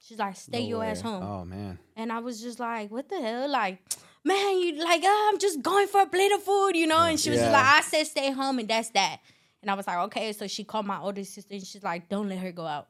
She's 0.00 0.18
like, 0.18 0.36
stay 0.36 0.62
No 0.62 0.68
your 0.68 0.84
ass 0.84 1.00
home. 1.00 1.22
Oh 1.22 1.44
man. 1.44 1.78
And 1.96 2.12
I 2.12 2.18
was 2.18 2.40
just 2.40 2.60
like, 2.60 2.90
what 2.90 3.08
the 3.08 3.20
hell? 3.20 3.48
Like, 3.48 3.78
man, 4.24 4.58
you 4.58 4.82
like, 4.82 5.02
oh, 5.04 5.30
I'm 5.32 5.38
just 5.38 5.62
going 5.62 5.86
for 5.86 6.02
a 6.02 6.06
plate 6.06 6.32
of 6.32 6.42
food, 6.42 6.72
you 6.74 6.86
know? 6.86 7.00
And 7.00 7.18
she 7.18 7.30
was 7.30 7.40
Yeah. 7.40 7.50
like, 7.50 7.64
I 7.64 7.80
said 7.80 8.06
stay 8.06 8.30
home 8.30 8.58
and 8.58 8.68
that's 8.68 8.90
that. 8.90 9.20
And 9.62 9.70
I 9.70 9.74
was 9.74 9.86
like, 9.86 9.98
okay. 10.06 10.32
So 10.32 10.46
she 10.46 10.64
called 10.64 10.86
my 10.86 11.00
older 11.00 11.24
sister 11.24 11.54
and 11.54 11.66
she's 11.66 11.82
like, 11.82 12.08
don't 12.08 12.28
let 12.28 12.38
her 12.38 12.52
go 12.52 12.66
out. 12.66 12.88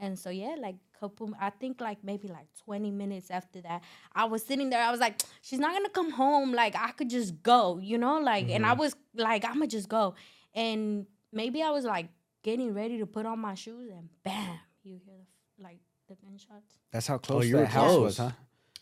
And 0.00 0.18
so 0.18 0.30
yeah, 0.30 0.54
like 0.58 0.76
couple 0.98 1.30
I 1.38 1.50
think 1.50 1.80
like 1.80 1.98
maybe 2.02 2.28
like 2.28 2.46
20 2.64 2.90
minutes 2.90 3.30
after 3.30 3.60
that, 3.62 3.82
I 4.14 4.24
was 4.24 4.44
sitting 4.44 4.70
there, 4.70 4.82
I 4.82 4.90
was 4.90 5.00
like, 5.00 5.20
she's 5.42 5.58
not 5.58 5.72
gonna 5.72 5.90
come 5.90 6.10
home. 6.10 6.52
Like 6.52 6.74
I 6.74 6.92
could 6.92 7.10
just 7.10 7.42
go, 7.42 7.78
you 7.78 7.98
know? 7.98 8.18
Like 8.18 8.48
and 8.48 8.64
I 8.64 8.70
mm-hmm. 8.70 8.80
was 8.80 8.96
like, 9.14 9.44
I'ma 9.44 9.66
just 9.66 9.88
go. 9.88 10.14
And 10.54 11.06
maybe 11.34 11.62
I 11.62 11.70
was 11.70 11.84
like 11.84 12.08
getting 12.42 12.72
ready 12.74 12.98
to 12.98 13.06
put 13.06 13.26
on 13.26 13.38
my 13.38 13.54
shoes 13.54 13.90
and 13.90 14.08
bam, 14.24 14.58
you 14.82 14.98
hear 15.04 15.14
the 15.58 15.62
like 15.62 15.78
the 16.08 16.14
gunshots 16.16 16.76
That's 16.92 17.06
how 17.06 17.18
close 17.18 17.46
you 17.46 17.56
were 17.56 17.62
that 17.62 17.70
house 17.70 17.96
was, 17.98 18.18
huh? 18.18 18.30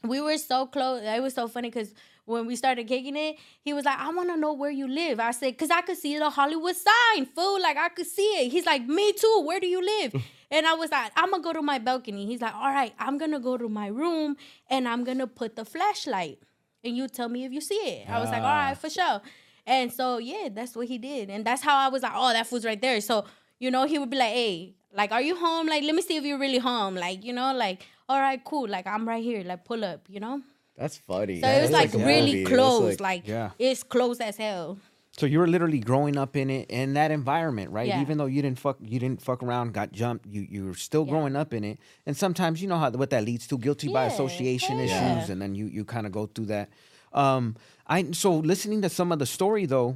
we 0.05 0.21
were 0.21 0.37
so 0.39 0.67
close. 0.67 1.03
It 1.03 1.23
was 1.23 1.35
so 1.35 1.47
funny 1.49 1.71
because 1.71 1.95
when 2.25 2.47
we 2.47 2.57
started 2.57 2.87
kicking 2.89 3.17
it, 3.17 3.37
he 3.61 3.73
was 3.73 3.85
like, 3.85 3.99
I 3.99 4.09
want 4.11 4.29
to 4.31 4.37
know 4.37 4.53
where 4.53 4.71
you 4.71 4.89
live. 4.89 5.21
I 5.21 5.31
said, 5.33 5.53
because 5.53 5.71
I 5.71 5.81
could 5.83 5.97
see 5.97 6.19
the 6.19 6.31
Hollywood 6.31 6.75
sign, 6.77 7.27
fool. 7.27 7.61
Like, 7.61 7.77
I 7.77 7.89
could 7.89 8.07
see 8.07 8.23
it. 8.41 8.51
He's 8.51 8.67
like, 8.67 8.85
me 8.87 9.13
too. 9.13 9.43
Where 9.45 9.59
do 9.61 9.67
you 9.69 9.81
live? 9.85 10.15
and 10.51 10.67
I 10.67 10.75
was 10.75 10.91
like, 10.91 11.13
I'm 11.17 11.31
going 11.31 11.43
to 11.43 11.47
go 11.49 11.53
to 11.53 11.63
my 11.63 11.79
balcony. 11.79 12.27
He's 12.27 12.41
like, 12.41 12.55
all 12.55 12.73
right, 12.73 12.93
I'm 12.99 13.17
going 13.19 13.33
to 13.33 13.41
go 13.41 13.57
to 13.59 13.69
my 13.69 13.87
room 13.89 14.37
and 14.71 14.89
I'm 14.89 15.03
going 15.05 15.19
to 15.19 15.27
put 15.29 15.55
the 15.57 15.65
flashlight. 15.65 16.39
And 16.85 16.97
you 16.97 17.07
tell 17.09 17.29
me 17.29 17.45
if 17.45 17.53
you 17.53 17.61
see 17.61 17.75
it. 17.77 18.09
I 18.11 18.19
was 18.21 18.29
like, 18.31 18.43
all 18.43 18.49
Ah. 18.49 18.75
for 18.75 18.91
sure. 18.91 19.21
And 19.67 19.93
so, 19.93 20.19
yeah, 20.19 20.49
that's 20.53 20.75
what 20.77 20.89
he 20.89 20.99
did. 20.99 21.31
And 21.31 21.45
that's 21.45 21.63
how 21.63 21.77
I 21.79 21.89
was 21.89 22.03
like, 22.03 22.13
oh, 22.15 22.33
that 22.33 22.47
food's 22.47 22.65
right 22.65 22.81
there. 22.81 23.01
So, 23.01 23.25
you 23.59 23.71
know, 23.71 23.87
he 23.87 23.99
would 23.99 24.11
be 24.11 24.17
like, 24.17 24.33
hey, 24.33 24.75
like, 24.93 25.13
are 25.13 25.23
you 25.23 25.37
home? 25.37 25.67
Like, 25.69 25.83
let 25.85 25.95
me 25.95 26.03
see 26.03 26.17
if 26.17 26.25
you're 26.25 26.39
really 26.39 26.59
home. 26.59 26.95
Like, 26.97 27.25
you 27.25 27.33
know, 27.33 27.55
like, 27.55 27.87
all 28.09 28.21
right, 28.21 28.43
cool. 28.45 28.69
Like, 28.69 28.87
I'm 28.87 29.07
right 29.09 29.23
here. 29.23 29.43
Like, 29.45 29.65
pull 29.65 29.85
up, 29.85 30.01
you 30.09 30.21
know? 30.21 30.43
That's 30.77 30.99
funny. 30.99 31.41
So 31.41 31.49
it 31.49 31.63
was 31.63 31.71
That's 31.71 31.95
like, 31.95 32.05
really 32.07 32.27
movie. 32.27 32.41
It 32.43 32.49
was 32.51 32.59
close. 32.59 33.01
Like, 33.01 33.29
Yeah. 33.29 33.51
it's 33.59 33.83
close 33.83 34.21
as 34.21 34.37
hell. 34.37 34.79
So 35.15 35.27
you 35.27 35.39
were 35.41 35.47
literally 35.47 35.79
growing 35.79 36.17
up 36.17 36.37
in 36.37 36.49
it 36.49 36.71
in 36.71 36.95
that 36.95 37.11
environment, 37.11 37.71
right? 37.71 37.87
Yeah. 37.87 38.01
Even 38.01 38.17
though 38.17 38.25
you 38.27 38.41
didn't 38.41 38.59
fuck 38.59 38.79
you 38.81 38.99
didn't 38.99 39.21
fuck 39.21 39.43
around, 39.43 39.75
got 39.75 39.93
jumped, 39.93 40.25
you 40.27 40.47
you 40.49 40.65
were 40.65 40.75
still 40.75 41.05
Yeah. 41.05 41.11
growing 41.11 41.37
up 41.37 41.53
in 41.53 41.65
it. 41.65 41.79
And 42.07 42.17
sometimes 42.17 42.63
you 42.63 42.67
know 42.69 42.79
how 42.79 42.91
what 42.93 43.11
that 43.11 43.23
leads 43.23 43.47
to 43.49 43.59
guilty 43.59 43.93
by 43.93 44.07
association 44.07 44.77
hell 44.77 44.85
issues 44.87 45.29
yeah. 45.29 45.33
and 45.33 45.43
then 45.43 45.55
you 45.55 45.67
you 45.67 45.85
kind 45.85 46.07
of 46.07 46.13
go 46.13 46.25
through 46.25 46.47
that. 46.47 46.71
Um 47.13 47.57
I 47.95 48.11
so 48.13 48.31
listening 48.53 48.81
to 48.83 48.89
some 48.99 49.13
of 49.15 49.19
the 49.23 49.27
story 49.39 49.67
though, 49.67 49.91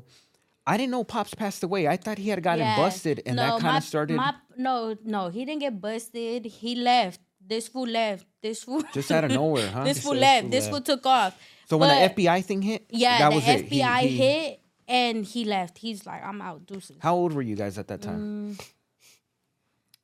I 0.67 0.77
didn't 0.79 0.93
know 0.97 1.05
Pops 1.05 1.35
passed 1.43 1.63
away. 1.69 1.83
I 1.95 1.97
thought 1.97 2.19
he 2.19 2.29
had 2.35 2.43
gotten 2.43 2.65
Yeah. 2.67 2.77
busted 2.85 3.17
and 3.27 3.39
that 3.39 3.51
kind 3.61 3.63
my- 3.75 3.79
of 3.79 3.85
started 3.85 4.17
My, 4.17 4.35
no, 4.57 4.97
no, 5.05 5.29
he 5.29 5.45
didn't 5.47 5.61
get 5.67 5.81
busted. 5.81 6.45
He 6.61 6.75
left. 6.75 7.21
This 7.53 7.69
fool 7.69 7.87
left. 7.87 8.27
This 8.43 8.65
fool 8.65 8.83
just 8.99 9.11
out 9.13 9.25
of 9.25 9.31
nowhere, 9.31 9.71
huh? 9.71 9.85
This 9.85 10.03
fool 10.03 10.15
left. 10.29 10.51
This 10.51 10.69
fool 10.69 10.81
took 10.91 11.07
off. 11.07 11.33
so 11.71 11.77
when 11.79 11.89
But- 11.89 12.17
the 12.17 12.23
FBI 12.23 12.41
thing 12.49 12.61
hit, 12.63 12.87
yeah, 12.91 13.19
that 13.19 13.31
the 13.31 13.37
was 13.37 13.49
it. 13.49 13.65
He- 13.67 13.81
FBI 13.81 14.01
he- 14.03 14.17
hit 14.25 14.61
and 14.89 15.25
he 15.25 15.45
left. 15.45 15.79
He's 15.79 16.05
like, 16.11 16.23
I'm 16.25 16.41
out, 16.43 16.67
deuces. 16.67 16.97
How 17.01 17.15
old 17.15 17.33
were 17.33 17.43
you 17.51 17.57
guys 17.63 17.79
at 17.79 17.87
that 17.89 18.03
time? 18.03 18.21
Mm, 18.59 18.67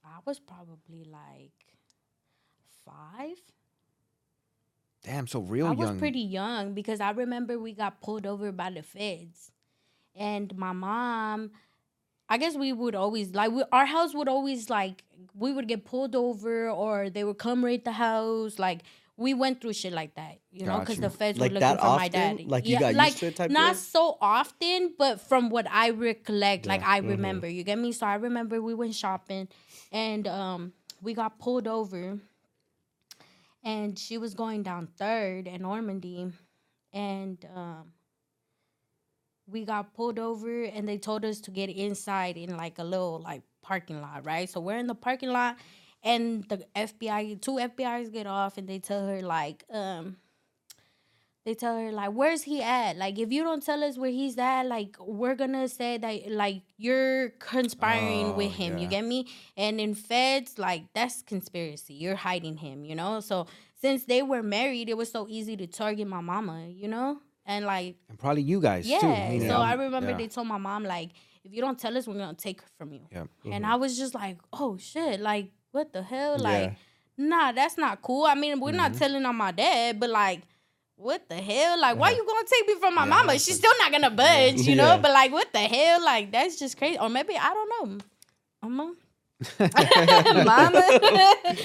I 0.04 0.18
was 0.24 0.38
probably 0.38 1.02
like 1.04 1.58
five. 2.86 3.38
Damn, 5.04 5.26
so 5.26 5.40
real 5.40 5.66
I 5.66 5.70
young. 5.70 5.76
was 5.78 5.90
pretty 5.98 6.20
young 6.20 6.74
because 6.74 7.00
I 7.00 7.10
remember 7.10 7.58
we 7.58 7.72
got 7.72 8.00
pulled 8.00 8.26
over 8.26 8.52
by 8.52 8.70
the 8.70 8.82
feds, 8.82 9.50
and 10.14 10.56
my 10.56 10.72
mom. 10.72 11.50
I 12.28 12.38
guess 12.38 12.56
we 12.56 12.72
would 12.72 12.94
always 12.94 13.34
like 13.34 13.50
we, 13.52 13.62
our 13.72 13.84
house 13.84 14.14
would 14.14 14.28
always 14.28 14.70
like 14.70 15.04
we 15.34 15.52
would 15.52 15.68
get 15.68 15.84
pulled 15.84 16.16
over 16.16 16.70
or 16.70 17.10
they 17.10 17.24
would 17.24 17.36
come 17.36 17.62
raid 17.62 17.84
the 17.84 17.92
house. 17.92 18.58
Like 18.58 18.82
we 19.18 19.34
went 19.34 19.60
through 19.60 19.74
shit 19.74 19.92
like 19.92 20.14
that, 20.14 20.38
you 20.50 20.64
know, 20.64 20.78
because 20.80 20.98
the 20.98 21.10
feds 21.10 21.38
Like 21.38 21.50
were 21.50 21.54
looking 21.60 21.76
for 21.76 21.84
my 21.84 21.90
often? 22.06 22.12
daddy. 22.12 22.44
Like 22.46 22.66
you 22.66 22.78
got 22.78 22.94
used 22.94 23.18
to 23.18 23.26
it 23.26 23.36
type 23.36 23.50
not 23.50 23.76
so 23.76 24.16
often, 24.20 24.94
but 24.96 25.20
from 25.20 25.50
what 25.50 25.66
I 25.70 25.90
recollect, 25.90 26.64
like 26.64 26.80
Yeah. 26.80 26.88
I 26.88 26.98
remember. 26.98 27.46
You 27.48 27.64
get 27.64 27.78
me? 27.78 27.92
So 27.92 28.06
I 28.06 28.14
remember 28.14 28.62
we 28.62 28.72
went 28.74 28.94
shopping, 28.94 29.48
and 29.90 30.26
um, 30.26 30.72
we 31.02 31.12
got 31.12 31.38
pulled 31.38 31.66
over 31.68 32.18
and 33.64 33.98
she 33.98 34.18
was 34.18 34.34
going 34.34 34.62
down 34.62 34.88
third 34.96 35.46
in 35.46 35.62
Normandie, 35.62 36.32
and 36.92 37.44
um, 37.54 37.92
we 39.46 39.64
got 39.64 39.94
pulled 39.94 40.18
over, 40.18 40.64
and 40.64 40.88
they 40.88 40.98
told 40.98 41.24
us 41.24 41.40
to 41.42 41.50
get 41.50 41.70
inside 41.70 42.36
in 42.36 42.56
like 42.56 42.78
a 42.78 42.84
little 42.84 43.20
like 43.20 43.42
parking 43.62 44.00
lot, 44.00 44.24
right? 44.24 44.48
So 44.48 44.60
we're 44.60 44.78
in 44.78 44.86
the 44.86 44.94
parking 44.94 45.30
lot, 45.30 45.56
and 46.02 46.44
the 46.48 46.64
FBI, 46.74 47.40
two 47.40 47.52
FBI's 47.52 48.10
get 48.10 48.26
off, 48.26 48.58
and 48.58 48.68
they 48.68 48.78
tell 48.78 49.06
her 49.06 49.20
like, 49.20 49.64
um, 49.70 50.16
they 51.44 51.54
tell 51.54 51.76
her 51.76 51.90
like, 51.90 52.10
"Where's 52.10 52.42
he 52.42 52.62
at? 52.62 52.96
Like, 52.96 53.18
if 53.18 53.32
you 53.32 53.42
don't 53.42 53.62
tell 53.64 53.82
us 53.82 53.98
where 53.98 54.10
he's 54.10 54.38
at, 54.38 54.62
like, 54.66 54.96
we're 55.00 55.34
gonna 55.34 55.68
say 55.68 55.98
that 55.98 56.30
like 56.30 56.62
you're 56.76 57.30
conspiring 57.40 58.36
with 58.36 58.48
Oh, 58.52 58.54
him. 58.54 58.78
You 58.78 58.86
get 58.88 59.04
me? 59.04 59.26
And 59.56 59.80
in 59.80 59.94
feds, 59.94 60.58
like, 60.58 60.84
that's 60.94 61.22
conspiracy. 61.22 61.94
You're 61.94 62.16
hiding 62.16 62.56
him. 62.58 62.84
You 62.84 62.94
know. 62.94 63.20
So 63.20 63.46
since 63.80 64.04
they 64.04 64.22
were 64.22 64.42
married, 64.42 64.88
it 64.88 64.96
was 64.96 65.10
so 65.10 65.26
easy 65.28 65.56
to 65.56 65.66
target 65.66 66.06
my 66.06 66.20
mama. 66.20 66.66
You 66.68 66.88
know, 66.88 67.18
and 67.46 67.64
like, 67.64 67.96
and 68.08 68.18
probably 68.18 68.42
you 68.42 68.60
guys 68.60 68.86
yeah. 68.88 69.00
too. 69.00 69.08
meaning- 69.08 69.48
So 69.48 69.56
I 69.56 69.74
remember 69.74 70.10
yeah. 70.10 70.16
they 70.18 70.28
told 70.28 70.46
my 70.46 70.58
mom 70.58 70.84
like, 70.84 71.10
if 71.44 71.52
you 71.52 71.60
don't 71.60 71.78
tell 71.78 71.96
us, 71.96 72.06
we're 72.06 72.14
gonna 72.18 72.34
take 72.34 72.60
her 72.60 72.68
from 72.78 72.92
you. 72.92 73.00
Yeah. 73.10 73.24
And 73.50 73.66
I 73.66 73.74
was 73.76 73.98
just 73.98 74.14
like, 74.14 74.38
oh 74.52 74.76
shit, 74.76 75.20
like 75.20 75.50
what 75.72 75.92
the 75.92 76.02
hell, 76.02 76.38
like. 76.38 76.70
Yeah. 76.70 76.74
Nah, 77.18 77.52
that's 77.52 77.76
not 77.76 78.00
cool. 78.00 78.24
I 78.24 78.34
mean, 78.34 78.58
we're 78.58 78.68
Mm-hmm. 78.70 78.76
not 78.78 78.94
telling 78.94 79.24
on 79.26 79.36
my 79.36 79.52
dad, 79.52 80.00
but 80.00 80.08
like, 80.08 80.40
what 81.02 81.28
the 81.28 81.34
hell? 81.36 81.80
Like, 81.80 81.98
why 81.98 82.10
you 82.10 82.24
gonna 82.26 82.46
take 82.48 82.68
me 82.68 82.74
from 82.80 82.94
my 82.94 83.02
Yeah, 83.02 83.10
mama? 83.10 83.32
She's 83.38 83.56
still 83.56 83.72
not 83.78 83.90
gonna 83.90 84.10
budge, 84.10 84.60
you 84.60 84.76
know? 84.76 84.94
Yeah. 84.94 84.98
But 85.02 85.10
like, 85.12 85.32
what 85.32 85.52
the 85.52 85.58
hell? 85.58 86.04
Like, 86.04 86.30
that's 86.30 86.58
just 86.58 86.76
crazy. 86.78 86.98
Or 86.98 87.08
maybe 87.08 87.36
I 87.36 87.52
don't 87.52 87.68
know. 87.90 87.98
Mama. 88.62 88.94
Mama, 90.44 91.00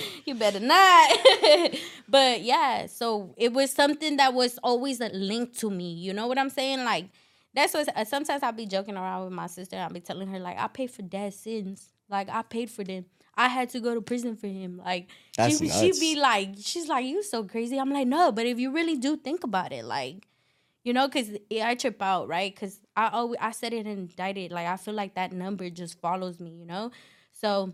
you 0.25 0.33
better 0.33 0.59
not. 0.59 1.17
but 2.09 2.41
yeah, 2.41 2.87
so 2.87 3.35
it 3.37 3.53
was 3.53 3.71
something 3.71 4.17
that 4.17 4.33
was 4.33 4.57
always 4.63 4.99
a 4.99 5.09
link 5.09 5.55
to 5.57 5.69
me. 5.69 5.93
You 5.93 6.13
know 6.13 6.25
what 6.25 6.39
I'm 6.39 6.49
saying? 6.49 6.83
Like 6.83 7.05
that's 7.53 7.75
what 7.75 7.87
uh, 7.95 8.03
sometimes 8.05 8.41
I'll 8.41 8.51
be 8.51 8.65
joking 8.65 8.97
around 8.97 9.25
with 9.25 9.33
my 9.33 9.45
sister. 9.45 9.77
I'll 9.77 9.91
be 9.91 9.99
telling 9.99 10.27
her 10.29 10.39
like 10.39 10.57
I 10.57 10.67
paid 10.67 10.89
for 10.89 11.03
dad's 11.03 11.35
sins. 11.35 11.89
Like 12.09 12.29
I 12.29 12.41
paid 12.41 12.71
for 12.71 12.83
them. 12.83 13.05
I 13.37 13.47
had 13.47 13.69
to 13.69 13.79
go 13.79 13.93
to 13.93 14.01
prison 14.01 14.35
for 14.35 14.47
him. 14.47 14.81
Like 14.83 15.07
That's 15.37 15.59
she 15.59 15.67
nuts. 15.67 15.99
be 15.99 16.15
like, 16.15 16.55
she's 16.59 16.87
like, 16.87 17.05
you 17.05 17.21
so 17.21 17.43
crazy. 17.43 17.77
I'm 17.77 17.91
like, 17.91 18.07
no, 18.07 18.31
but 18.31 18.47
if 18.47 18.59
you 18.59 18.71
really 18.71 18.97
do 18.97 19.15
think 19.15 19.43
about 19.43 19.71
it, 19.71 19.85
like, 19.85 20.27
you 20.83 20.91
know, 20.91 21.07
because 21.07 21.29
I 21.61 21.75
trip 21.75 22.01
out, 22.01 22.27
right? 22.27 22.53
Because 22.53 22.79
I 22.95 23.09
always 23.09 23.37
I 23.39 23.51
said 23.51 23.73
it 23.73 23.85
and 23.85 24.09
indicted. 24.09 24.51
Like 24.51 24.67
I 24.67 24.77
feel 24.77 24.93
like 24.93 25.15
that 25.15 25.31
number 25.31 25.69
just 25.69 25.99
follows 26.01 26.39
me, 26.39 26.51
you 26.51 26.65
know. 26.65 26.91
So 27.31 27.73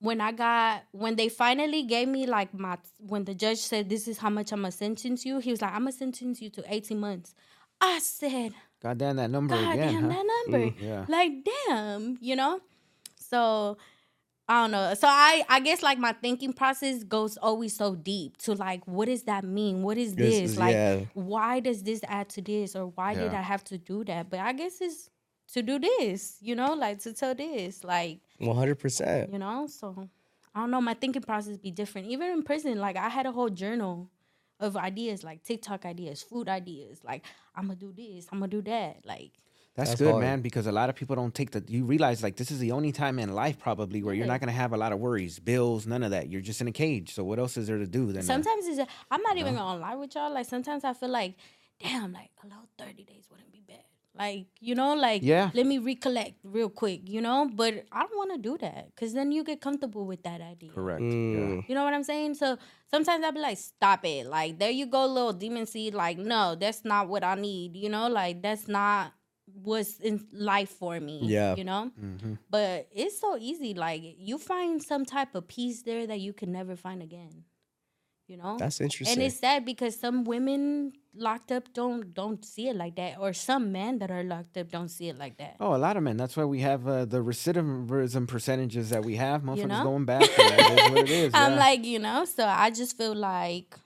when 0.00 0.20
I 0.20 0.32
got 0.32 0.84
when 0.90 1.16
they 1.16 1.28
finally 1.28 1.84
gave 1.84 2.08
me 2.08 2.26
like 2.26 2.52
my 2.52 2.78
when 2.98 3.24
the 3.24 3.34
judge 3.34 3.58
said 3.58 3.88
this 3.88 4.08
is 4.08 4.18
how 4.18 4.30
much 4.30 4.52
I'm 4.52 4.60
gonna 4.60 4.72
sentence 4.72 5.24
you, 5.24 5.38
he 5.38 5.50
was 5.50 5.62
like, 5.62 5.72
I'm 5.72 5.80
gonna 5.80 5.92
sentence 5.92 6.42
you 6.42 6.50
to 6.50 6.64
18 6.66 6.98
months. 6.98 7.34
I 7.80 7.98
said, 8.00 8.54
God 8.82 8.98
damn 8.98 9.16
that 9.16 9.30
number 9.30 9.54
God 9.54 9.74
again, 9.74 9.92
damn 9.92 10.02
huh? 10.02 10.08
that 10.08 10.26
number. 10.50 10.66
Mm, 10.66 10.74
yeah. 10.80 11.04
Like 11.08 11.32
damn, 11.68 12.18
you 12.20 12.36
know? 12.36 12.60
So 13.34 13.76
I 14.46 14.62
don't 14.62 14.72
know. 14.72 14.94
So 14.94 15.06
I 15.08 15.42
I 15.48 15.58
guess 15.60 15.82
like 15.82 15.98
my 15.98 16.12
thinking 16.12 16.52
process 16.52 17.02
goes 17.02 17.36
always 17.38 17.74
so 17.76 17.94
deep 17.94 18.36
to 18.44 18.52
like 18.54 18.82
what 18.86 19.06
does 19.06 19.22
that 19.24 19.42
mean? 19.44 19.82
What 19.82 19.96
is 19.98 20.14
This 20.14 20.34
this? 20.40 20.50
is- 20.52 20.58
like 20.58 20.74
yeah. 20.74 21.00
why 21.14 21.60
does 21.60 21.82
this 21.82 22.00
add 22.06 22.28
to 22.36 22.40
this 22.42 22.76
or 22.76 22.84
why 22.98 23.14
did 23.14 23.32
I 23.32 23.42
have 23.52 23.64
to 23.64 23.78
do 23.78 24.04
that? 24.04 24.28
But 24.30 24.40
I 24.40 24.52
guess 24.52 24.80
it's 24.80 25.08
to 25.54 25.62
do 25.62 25.78
this, 25.78 26.36
you 26.40 26.54
know, 26.60 26.74
like 26.74 26.98
to 27.00 27.12
tell 27.12 27.34
this, 27.34 27.84
like 27.84 28.20
One 28.38 28.56
hundred 28.56 28.76
percent. 28.84 29.32
you 29.32 29.38
know 29.38 29.66
so 29.68 29.86
i 30.54 30.60
don't 30.60 30.70
know 30.70 30.80
my 30.80 30.94
thinking 30.94 31.22
process 31.22 31.56
be 31.58 31.70
different 31.70 32.06
even 32.14 32.30
in 32.30 32.42
prison 32.50 32.78
like 32.86 32.96
i 32.96 33.08
had 33.08 33.26
a 33.26 33.32
whole 33.32 33.48
journal 33.62 34.08
of 34.60 34.76
ideas 34.76 35.24
like 35.28 35.42
tiktok 35.42 35.84
ideas 35.84 36.22
food 36.22 36.48
ideas 36.48 36.94
like 37.04 37.22
i'm 37.56 37.66
gonna 37.66 37.74
do 37.86 37.92
this 38.02 38.26
i'm 38.30 38.38
gonna 38.40 38.48
do 38.58 38.62
that 38.62 38.92
like 39.04 39.32
That's, 39.76 39.90
That's 39.90 40.00
good, 40.02 40.10
hard. 40.12 40.20
man, 40.22 40.40
because 40.40 40.68
a 40.68 40.72
lot 40.72 40.88
of 40.88 40.94
people 40.94 41.16
don't 41.16 41.34
take 41.34 41.50
the. 41.50 41.64
You 41.66 41.84
realize 41.84 42.22
like 42.22 42.36
this 42.36 42.50
is 42.52 42.60
the 42.60 42.70
only 42.70 42.92
time 42.92 43.18
in 43.18 43.32
life 43.34 43.58
probably 43.58 44.02
where 44.04 44.14
you're 44.14 44.26
not 44.26 44.38
gonna 44.38 44.52
have 44.52 44.72
a 44.72 44.76
lot 44.76 44.92
of 44.92 45.00
worries, 45.00 45.40
bills, 45.40 45.84
none 45.86 46.02
of 46.04 46.12
that. 46.12 46.28
You're 46.30 46.40
just 46.42 46.60
in 46.60 46.68
a 46.68 46.72
cage. 46.72 47.12
So 47.12 47.24
what 47.24 47.40
else 47.40 47.56
is 47.56 47.66
there 47.66 47.78
to 47.78 47.86
do 47.86 48.06
then? 48.12 48.22
uh, 48.22 48.26
sometimes 48.26 48.66
it's 48.68 48.80
i'm 49.10 49.22
not 49.22 49.36
even 49.36 49.54
gonna 49.56 49.80
lie 49.80 49.96
with 49.96 50.14
y'all 50.14 50.32
like 50.32 50.46
sometimes 50.46 50.84
i 50.84 50.92
feel 50.92 51.08
like 51.08 51.34
damn 51.82 52.12
like 52.12 52.30
a 52.44 52.46
little 52.46 52.68
30 52.78 53.02
days 53.04 53.26
wouldn't 53.30 53.50
be 53.50 53.62
bad 53.66 53.82
Like, 54.16 54.46
you 54.60 54.76
know, 54.76 54.94
like 54.94 55.22
Yeah. 55.24 55.50
let 55.54 55.66
me 55.66 55.78
recollect 55.78 56.34
real 56.44 56.68
quick, 56.70 57.00
you 57.08 57.20
know? 57.20 57.50
But 57.52 57.72
I 57.90 58.00
don't 58.06 58.16
want 58.16 58.30
to 58.36 58.38
do 58.38 58.56
that 58.58 58.94
cuz 58.94 59.12
then 59.12 59.32
you 59.32 59.42
get 59.42 59.60
comfortable 59.60 60.06
with 60.06 60.22
that 60.22 60.40
idea. 60.40 60.70
Correct. 60.70 61.02
Mm. 61.02 61.68
You 61.68 61.74
know 61.74 61.82
what 61.82 61.94
I'm 61.94 62.04
saying? 62.04 62.34
So 62.42 62.56
sometimes 62.94 63.24
I'll 63.24 63.32
be 63.32 63.40
like, 63.40 63.58
stop 63.58 64.04
it. 64.04 64.26
Like, 64.36 64.60
there 64.60 64.70
you 64.70 64.86
go, 64.86 65.04
little 65.06 65.32
demon 65.32 65.66
seed. 65.66 65.94
Like, 65.94 66.16
no, 66.18 66.54
that's 66.54 66.84
not 66.84 67.08
what 67.08 67.24
I 67.24 67.34
need. 67.34 67.74
You 67.76 67.88
know, 67.88 68.06
like, 68.20 68.40
that's 68.40 68.68
not 68.68 69.12
what's 69.52 69.98
in 70.00 70.26
life 70.32 70.70
for 70.70 70.98
me. 71.00 71.20
Yeah. 71.22 71.54
You 71.56 71.64
know? 71.64 71.90
hmm 71.98 72.34
But 72.50 72.88
it's 72.94 73.20
so 73.20 73.36
easy. 73.38 73.74
Like, 73.74 74.02
you 74.18 74.38
find 74.38 74.82
some 74.82 75.04
type 75.04 75.34
of 75.34 75.48
peace 75.48 75.82
there 75.82 76.06
that 76.06 76.20
you 76.20 76.32
can 76.32 76.52
never 76.52 76.76
find 76.76 77.02
again. 77.02 77.44
You 78.26 78.38
know? 78.38 78.56
That's 78.58 78.80
interesting. 78.80 79.18
and 79.18 79.26
it's 79.26 79.38
sad 79.38 79.64
because 79.66 79.98
some 80.00 80.24
women 80.24 80.92
locked 81.16 81.52
up 81.52 81.72
don't 81.74 82.14
don't 82.14 82.42
see 82.44 82.68
it 82.68 82.74
like 82.74 82.96
that, 82.96 83.18
or 83.20 83.34
some 83.34 83.70
men 83.70 83.98
that 83.98 84.10
are 84.10 84.24
locked 84.24 84.56
up 84.56 84.70
don't 84.70 84.88
see 84.88 85.08
it 85.08 85.18
like 85.18 85.36
that. 85.36 85.56
Oh, 85.60 85.74
a 85.74 85.76
lot 85.76 85.96
of 85.98 86.02
men. 86.02 86.16
That's 86.16 86.34
why 86.36 86.44
we 86.44 86.60
have 86.60 86.88
uh, 86.88 87.04
the 87.04 87.18
recidivism 87.22 88.26
percentages 88.26 88.88
that 88.90 89.04
we 89.04 89.16
have. 89.16 89.42
Motherfuckers 89.42 89.68
know? 89.68 89.84
going 89.84 90.06
back. 90.06 90.22
That 90.36 90.60
is 90.72 90.90
what 90.90 90.98
it 91.00 91.10
is. 91.10 91.34
I'm 91.34 91.52
yeah. 91.52 91.58
like, 91.58 91.84
you 91.84 91.98
know, 91.98 92.24
so 92.24 92.46
I 92.46 92.70
just 92.70 92.96
feel 92.96 93.14
like, 93.14 93.76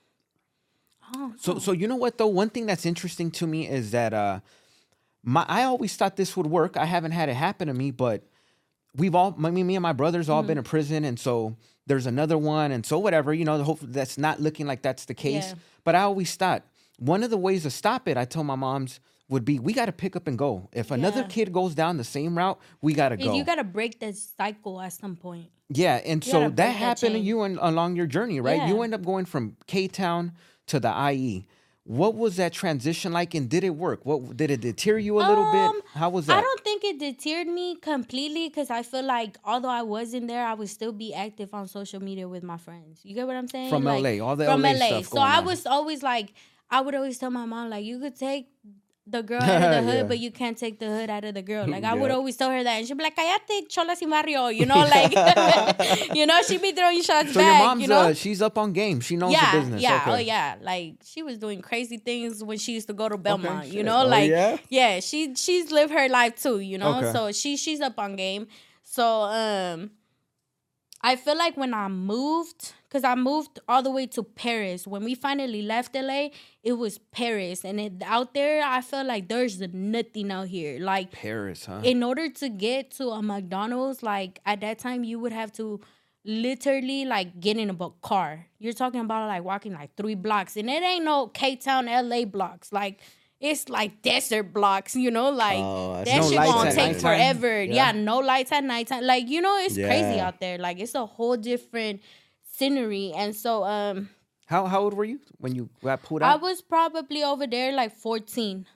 oh, 1.16 1.35
So, 1.38 1.59
so 1.59 1.73
you 1.73 1.88
know 1.88 1.97
what 1.97 2.16
though? 2.18 2.29
One 2.29 2.49
thing 2.51 2.66
that's 2.66 2.87
interesting 2.87 3.33
to 3.33 3.47
me 3.47 3.68
is 3.68 3.90
that 3.90 4.14
uh, 4.14 4.40
my 5.29 5.45
I 5.47 5.64
always 5.64 5.95
thought 5.95 6.17
this 6.17 6.37
would 6.37 6.47
work. 6.47 6.77
I 6.77 6.87
haven't 6.87 7.12
had 7.12 7.29
it 7.29 7.35
happen 7.35 7.69
to 7.69 7.75
me, 7.75 7.91
but 7.91 8.23
we've 8.97 9.14
all, 9.14 9.37
I 9.45 9.51
mean, 9.51 9.67
me 9.67 9.77
and 9.77 9.83
my 9.83 9.93
brothers 9.93 10.29
all 10.29 10.41
Mm-hmm. 10.41 10.49
been 10.49 10.59
in 10.59 10.64
prison, 10.64 11.05
and 11.05 11.21
so 11.21 11.57
there's 11.87 12.07
another 12.07 12.38
one, 12.38 12.73
and 12.73 12.85
so 12.87 12.99
whatever. 12.99 13.35
You 13.35 13.45
know, 13.45 13.62
hopefully 13.62 13.93
that's 13.93 14.17
not 14.17 14.41
looking 14.41 14.67
like 14.67 14.81
that's 14.83 15.05
the 15.05 15.14
case. 15.14 15.49
Yeah. 15.49 15.55
But 15.85 15.95
I 15.95 16.01
always 16.03 16.35
thought 16.35 16.62
one 16.99 17.23
of 17.23 17.31
the 17.31 17.37
ways 17.37 17.62
to 17.64 17.71
stop 17.71 18.09
it, 18.09 18.17
I 18.17 18.25
told 18.25 18.47
my 18.47 18.57
moms, 18.57 19.01
would 19.29 19.45
be 19.45 19.59
we 19.59 19.75
got 19.75 19.87
to 19.87 19.93
pick 19.93 20.17
up 20.17 20.27
and 20.27 20.38
go. 20.38 20.69
If 20.73 20.91
another 20.91 21.25
kid 21.25 21.53
goes 21.53 21.75
down 21.75 21.99
the 21.99 22.05
same 22.05 22.37
route, 22.37 22.59
we 22.81 22.95
got 22.95 23.11
to 23.11 23.17
go. 23.19 23.35
You 23.35 23.45
gotta 23.45 23.64
break 23.64 24.01
that 24.01 24.17
cycle 24.17 24.81
at 24.81 24.95
some 24.95 25.14
point. 25.17 25.51
Yeah, 25.69 25.97
and 25.97 26.25
You 26.25 26.33
so 26.33 26.41
that 26.41 26.47
break 26.47 26.57
that 26.57 26.71
happened 26.77 27.12
to 27.12 27.19
you 27.19 27.43
and 27.43 27.59
along 27.61 27.97
your 27.97 28.07
journey, 28.07 28.41
right? 28.41 28.67
You 28.67 28.81
end 28.83 28.95
up 28.95 29.05
going 29.05 29.27
from 29.27 29.57
K 29.67 29.87
Town 29.88 30.33
to 30.69 30.81
the 30.81 30.88
IE. 31.12 31.47
What 31.88 32.14
was 32.16 32.37
that 32.37 32.53
transition 32.53 33.12
like, 33.14 33.35
and 33.35 33.48
did 33.48 33.64
it 33.64 33.70
work? 33.70 34.05
What 34.05 34.37
did 34.37 34.51
it 34.51 34.61
deter 34.61 34.98
you 34.98 35.16
a 35.18 35.24
little 35.24 35.44
Um, 35.44 35.53
bit? 35.77 35.85
How 35.94 36.11
was 36.11 36.27
that? 36.27 36.37
I 36.37 36.40
don't 36.42 36.61
think 36.62 36.85
it 36.85 36.98
deterred 36.98 37.46
me 37.46 37.77
completely 37.77 38.48
because 38.51 38.68
I 38.68 38.83
feel 38.83 39.05
like 39.05 39.38
although 39.42 39.70
I 39.70 39.81
wasn't 39.83 40.29
there, 40.29 40.44
I 40.46 40.53
would 40.53 40.68
still 40.68 40.92
be 40.92 41.14
active 41.14 41.55
on 41.55 41.66
social 41.66 42.03
media 42.03 42.29
with 42.29 42.42
my 42.42 42.59
friends. 42.59 43.01
You 43.05 43.14
get 43.14 43.27
what 43.27 43.37
I'm 43.37 43.48
saying? 43.48 43.70
From 43.70 43.85
Like, 43.85 44.03
LA, 44.05 44.24
all 44.24 44.37
the 44.37 44.44
from 44.44 44.61
LA 44.62 44.72
LA. 44.72 44.87
stuff 44.87 45.07
so 45.07 45.18
I 45.20 45.38
on. 45.38 45.46
was 45.46 45.64
always 45.64 46.03
like, 46.03 46.35
I 46.70 46.83
would 46.83 46.94
always 46.94 47.16
tell 47.18 47.31
my 47.31 47.46
mom 47.46 47.70
like, 47.70 47.87
you 47.87 47.98
could 47.98 48.16
take 48.16 48.48
the 49.11 49.23
girl 49.23 49.42
out 49.42 49.62
of 49.62 49.71
the 49.71 49.83
hood, 49.90 49.94
Yeah. 49.97 50.03
but 50.05 50.18
you 50.18 50.31
can't 50.31 50.57
take 50.57 50.79
the 50.79 50.87
hood 50.87 51.11
out 51.11 51.25
of 51.25 51.35
the 51.35 51.42
girl. 51.42 51.66
Like 51.66 51.85
I 51.85 51.94
would 51.94 52.11
always 52.11 52.37
tell 52.37 52.51
her 52.51 52.62
that, 52.62 52.77
and 52.79 52.87
she'd 52.87 52.97
be 52.97 53.05
like, 53.05 53.16
"Cállate, 53.16 53.68
chola 53.68 53.97
sin 53.97 54.11
barrio," 54.11 54.49
you 54.49 54.66
know, 54.66 54.77
like, 54.97 55.12
you 56.14 56.27
know, 56.27 56.40
she'd 56.42 56.61
be 56.62 56.73
throwing 56.73 57.03
shots 57.03 57.33
so 57.33 57.40
back. 57.40 57.59
your 57.61 57.68
mom's 57.68 57.83
you 57.83 57.88
know? 57.88 58.01
uh, 58.11 58.12
she's 58.14 58.40
up 58.42 58.59
on 58.59 58.73
game. 58.73 59.01
She 59.01 59.16
knows 59.16 59.33
yeah, 59.33 59.53
the 59.53 59.59
business. 59.61 59.83
yeah, 59.83 60.01
okay. 60.03 60.12
oh 60.12 60.18
yeah. 60.18 60.57
Like 60.61 60.97
she 61.05 61.23
was 61.23 61.38
doing 61.38 61.61
crazy 61.62 61.99
things 61.99 62.42
when 62.44 62.59
she 62.59 62.73
used 62.73 62.87
to 62.88 62.94
go 62.94 63.09
to 63.09 63.16
Belmont. 63.16 63.66
you 63.66 63.73
shit. 63.73 63.85
know, 63.87 64.03
Oh, 64.03 64.07
like 64.07 64.31
yeah? 64.31 64.57
yeah, 64.68 65.01
she 65.01 65.35
she's 65.35 65.71
lived 65.73 65.92
her 65.92 66.09
life 66.09 66.40
too. 66.40 66.61
You 66.61 66.79
know, 66.79 66.99
Okay. 66.99 67.12
so 67.12 67.33
she 67.33 67.57
she's 67.57 67.81
up 67.81 67.99
on 67.99 68.16
game. 68.16 68.47
So 68.83 69.05
um, 69.23 69.90
I 71.03 71.16
feel 71.16 71.37
like 71.37 71.57
when 71.57 71.75
I 71.75 71.88
moved, 71.88 72.73
cause 72.90 73.05
I 73.05 73.14
moved 73.14 73.61
all 73.68 73.83
the 73.83 73.90
way 73.90 74.07
to 74.09 74.22
Perris. 74.22 74.87
When 74.87 75.05
we 75.05 75.14
finally 75.14 75.62
left 75.62 75.94
LA, 75.94 76.29
it 76.62 76.72
was 76.72 76.98
Perris, 76.98 77.64
and 77.64 77.79
it, 77.81 77.92
out 78.05 78.35
there, 78.35 78.62
I 78.64 78.81
felt 78.81 79.07
like 79.07 79.29
there's 79.29 79.61
nothing 79.61 80.31
out 80.31 80.48
here. 80.48 80.79
Like 80.81 81.12
Perris, 81.12 81.66
huh? 81.66 81.81
in 81.85 82.03
order 82.03 82.29
to 82.31 82.48
get 82.48 82.90
to 82.92 83.09
a 83.09 83.22
McDonald's, 83.22 84.03
like 84.03 84.40
at 84.46 84.61
that 84.61 84.79
time, 84.79 85.05
you 85.05 85.18
would 85.18 85.33
have 85.33 85.53
to 85.53 85.81
literally 86.24 87.05
like 87.05 87.40
get 87.40 87.57
in 87.57 87.70
a 87.70 87.90
car. 88.03 88.46
You're 88.59 88.72
talking 88.72 89.01
about 89.01 89.27
like 89.29 89.42
walking 89.44 89.72
like 89.72 89.96
three 89.96 90.14
blocks, 90.14 90.57
and 90.57 90.68
it 90.68 90.83
ain't 90.83 91.05
no 91.05 91.29
K 91.29 91.57
Town, 91.57 91.87
LA 91.87 92.24
blocks. 92.24 92.72
Like 92.72 93.01
it's 93.40 93.68
like 93.68 94.03
desert 94.03 94.53
blocks, 94.53 94.96
you 94.96 95.11
know, 95.11 95.31
like 95.31 95.59
Oh, 95.61 96.03
that 96.05 96.24
see. 96.24 96.31
shit 96.31 96.38
gonna 96.38 96.70
take 96.72 96.92
nighttime? 96.94 97.01
forever. 97.01 97.62
Yeah. 97.62 97.92
Yeah. 97.92 97.92
no 97.92 98.18
lights 98.18 98.53
at 98.53 98.64
nighttime. 98.64 99.05
Like 99.05 99.29
you 99.29 99.40
know, 99.40 99.57
it's 99.59 99.74
crazy 99.77 100.20
out 100.20 100.40
there. 100.40 100.59
Like 100.59 100.81
it's 100.81 100.94
a 100.94 101.07
whole 101.07 101.37
different 101.37 102.01
scenery, 102.59 103.12
and 103.14 103.35
so 103.35 103.64
um, 103.64 104.11
how 104.47 104.66
how 104.66 104.81
old 104.83 104.94
were 104.94 105.05
you 105.05 105.21
when 105.38 105.55
you 105.55 105.68
got 105.83 106.03
pulled 106.03 106.23
out? 106.23 106.33
I 106.33 106.37
was 106.37 106.61
probably 106.62 107.23
over 107.23 107.47
there 107.47 107.73
like 107.73 107.92
14. 107.94 108.66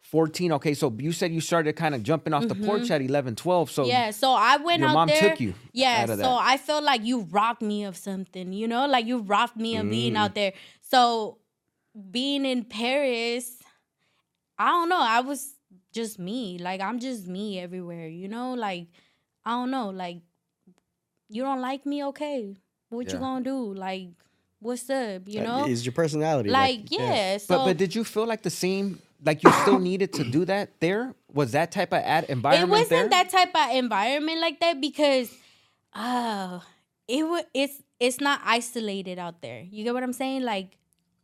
Fourteen. 0.00 0.50
Okay, 0.52 0.74
so 0.74 0.92
you 0.98 1.12
said 1.12 1.30
you 1.30 1.40
started 1.42 1.74
kind 1.76 1.94
of 1.94 2.02
jumping 2.02 2.32
off 2.32 2.48
the 2.48 2.54
porch 2.54 2.90
at 2.90 3.02
11, 3.02 3.36
12. 3.36 3.70
So 3.70 3.82
Mm-hmm. 3.82 3.90
Yeah, 3.90 4.10
so 4.10 4.32
I 4.32 4.56
went 4.56 4.80
your 4.80 4.88
out 4.88 4.94
mom 4.94 5.08
there. 5.08 5.30
took 5.30 5.40
you 5.40 5.54
Yeah, 5.72 6.02
out 6.02 6.10
of 6.10 6.18
so 6.18 6.22
that. 6.24 6.40
I 6.40 6.56
felt 6.56 6.82
like 6.84 7.04
you 7.04 7.20
robbed 7.30 7.60
me 7.62 7.84
of 7.84 7.96
something, 7.96 8.52
you 8.52 8.66
know, 8.66 8.86
like 8.86 9.04
you 9.06 9.18
robbed 9.18 9.56
me 9.56 9.76
of 9.76 9.88
being 9.90 10.14
Mm. 10.14 10.16
out 10.24 10.34
there. 10.34 10.52
So 10.80 11.38
being 12.10 12.46
in 12.46 12.64
Perris, 12.64 13.60
I 14.58 14.68
don't 14.70 14.88
know. 14.88 15.00
I 15.00 15.20
was 15.20 15.54
just 15.92 16.18
me. 16.18 16.58
Like 16.58 16.80
I'm 16.80 16.98
just 16.98 17.26
me 17.26 17.60
everywhere, 17.60 18.08
you 18.08 18.26
know. 18.28 18.54
Like 18.54 18.88
I 19.44 19.50
don't 19.50 19.70
know. 19.70 19.90
Like 19.90 20.22
you 21.28 21.42
don't 21.42 21.60
like 21.60 21.84
me, 21.86 22.04
okay? 22.06 22.56
What 22.90 23.06
Yeah. 23.06 23.14
you 23.14 23.18
gonna 23.20 23.44
do? 23.44 23.72
Like 23.74 24.08
what's 24.60 24.88
up? 24.90 25.22
You 25.26 25.40
That 25.40 25.44
know, 25.44 25.66
is 25.66 25.86
your 25.86 25.92
personality. 25.92 26.50
like 26.50 26.90
yeah. 26.90 27.38
So 27.38 27.56
but 27.58 27.64
but 27.64 27.76
did 27.78 27.94
you 27.94 28.04
feel 28.04 28.26
like 28.26 28.42
the 28.42 28.50
same? 28.50 29.00
Like 29.24 29.42
you 29.42 29.50
still 29.52 29.78
needed 29.78 30.12
to 30.14 30.24
do 30.24 30.44
that 30.46 30.80
there? 30.80 31.14
Was 31.32 31.52
that 31.52 31.72
type 31.72 31.92
of 31.92 32.00
ad 32.02 32.24
environment? 32.28 32.68
it 32.68 32.72
wasn't 32.72 32.90
there? 32.90 33.08
that 33.24 33.28
type 33.30 33.54
of 33.54 33.76
environment 33.76 34.40
like 34.40 34.60
that 34.60 34.80
because 34.80 35.30
uh 35.94 36.60
it 37.08 37.24
was 37.26 37.44
it's 37.54 37.82
it's 37.98 38.20
not 38.20 38.40
isolated 38.44 39.18
out 39.18 39.42
there 39.42 39.60
you 39.68 39.82
get 39.82 39.92
what 39.92 40.02
i'm 40.04 40.12
saying 40.12 40.42
like 40.42 40.78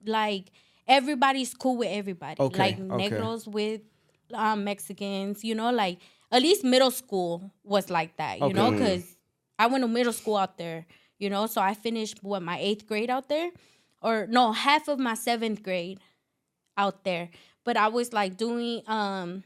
like 0.05 0.51
everybody's 0.89 1.55
cool 1.55 1.77
with 1.77 1.89
everybody 1.89 2.41
Okay, 2.43 2.59
like 2.59 2.81
okay. 2.81 3.11
negros 3.11 3.47
with 3.47 3.81
um 4.35 4.65
mexicans 4.65 5.45
you 5.45 5.55
know 5.55 5.71
like 5.71 5.99
at 6.33 6.43
least 6.43 6.65
middle 6.65 6.91
school 6.91 7.53
was 7.63 7.89
like 7.91 8.17
that 8.17 8.41
you 8.41 8.53
know 8.53 8.73
because 8.73 9.17
i 9.59 9.67
went 9.69 9.83
to 9.85 9.89
middle 9.89 10.13
school 10.13 10.37
out 10.37 10.59
there 10.59 10.85
you 11.19 11.29
know 11.31 11.47
so 11.47 11.61
i 11.61 11.75
finished 11.75 12.23
what 12.23 12.43
my 12.43 12.59
eighth 12.59 12.87
grade 12.87 13.11
out 13.11 13.29
there 13.29 13.51
or 14.03 14.27
no 14.29 14.53
half 14.53 14.89
of 14.89 14.99
my 14.99 15.15
seventh 15.15 15.63
grade 15.63 15.99
out 16.77 17.05
there 17.05 17.31
but 17.65 17.77
i 17.77 17.89
was 17.89 18.13
like 18.13 18.37
doing 18.37 18.83
um 18.87 19.43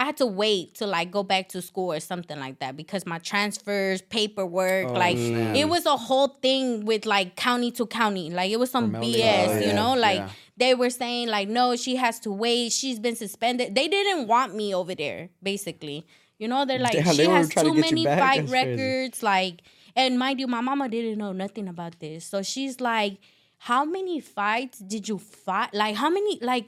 I 0.00 0.04
had 0.04 0.16
to 0.18 0.26
wait 0.26 0.76
to 0.76 0.86
like 0.86 1.10
go 1.10 1.24
back 1.24 1.48
to 1.48 1.60
school 1.60 1.92
or 1.92 1.98
something 1.98 2.38
like 2.38 2.60
that 2.60 2.76
because 2.76 3.04
my 3.04 3.18
transfers, 3.18 4.00
paperwork, 4.00 4.86
Oh, 4.86 4.92
like 4.92 5.16
snap. 5.18 5.56
it 5.56 5.68
was 5.68 5.86
a 5.86 5.96
whole 5.96 6.28
thing 6.28 6.84
with 6.84 7.04
like 7.04 7.34
county 7.34 7.72
to 7.72 7.84
county. 7.84 8.30
Like 8.30 8.52
it 8.52 8.60
was 8.60 8.70
some 8.70 8.92
LA. 8.92 9.00
BS, 9.00 9.48
Oh, 9.48 9.54
you 9.58 9.66
yeah. 9.66 9.74
know? 9.74 9.94
Like 9.94 10.18
Yeah. 10.18 10.28
they 10.56 10.76
were 10.76 10.90
saying 10.90 11.26
like 11.26 11.48
no, 11.48 11.74
she 11.74 11.96
has 11.96 12.20
to 12.20 12.30
wait. 12.30 12.70
She's 12.70 13.00
been 13.00 13.16
suspended. 13.16 13.74
They 13.74 13.88
didn't 13.88 14.28
want 14.28 14.54
me 14.54 14.72
over 14.72 14.94
there, 14.94 15.30
basically. 15.42 16.06
You 16.38 16.46
know, 16.46 16.64
they're 16.64 16.78
like 16.78 16.92
Damn, 16.92 17.14
she 17.16 17.24
has 17.24 17.48
trying 17.50 17.66
to 17.66 17.72
too 17.72 17.80
many 17.80 18.04
fight 18.04 18.48
records 18.48 19.24
like 19.24 19.62
and 19.98 20.18
mind 20.18 20.40
you, 20.40 20.46
my 20.46 20.62
mama 20.62 20.88
didn't 20.88 21.18
know 21.18 21.32
nothing 21.32 21.68
about 21.68 21.98
this. 22.00 22.24
So 22.24 22.42
she's 22.42 22.80
like 22.80 23.18
how 23.60 23.84
many 23.84 24.20
fights 24.20 24.78
did 24.78 25.08
you 25.08 25.18
fight? 25.18 25.74
Like 25.74 25.96
how 25.96 26.08
many 26.08 26.38
like 26.40 26.66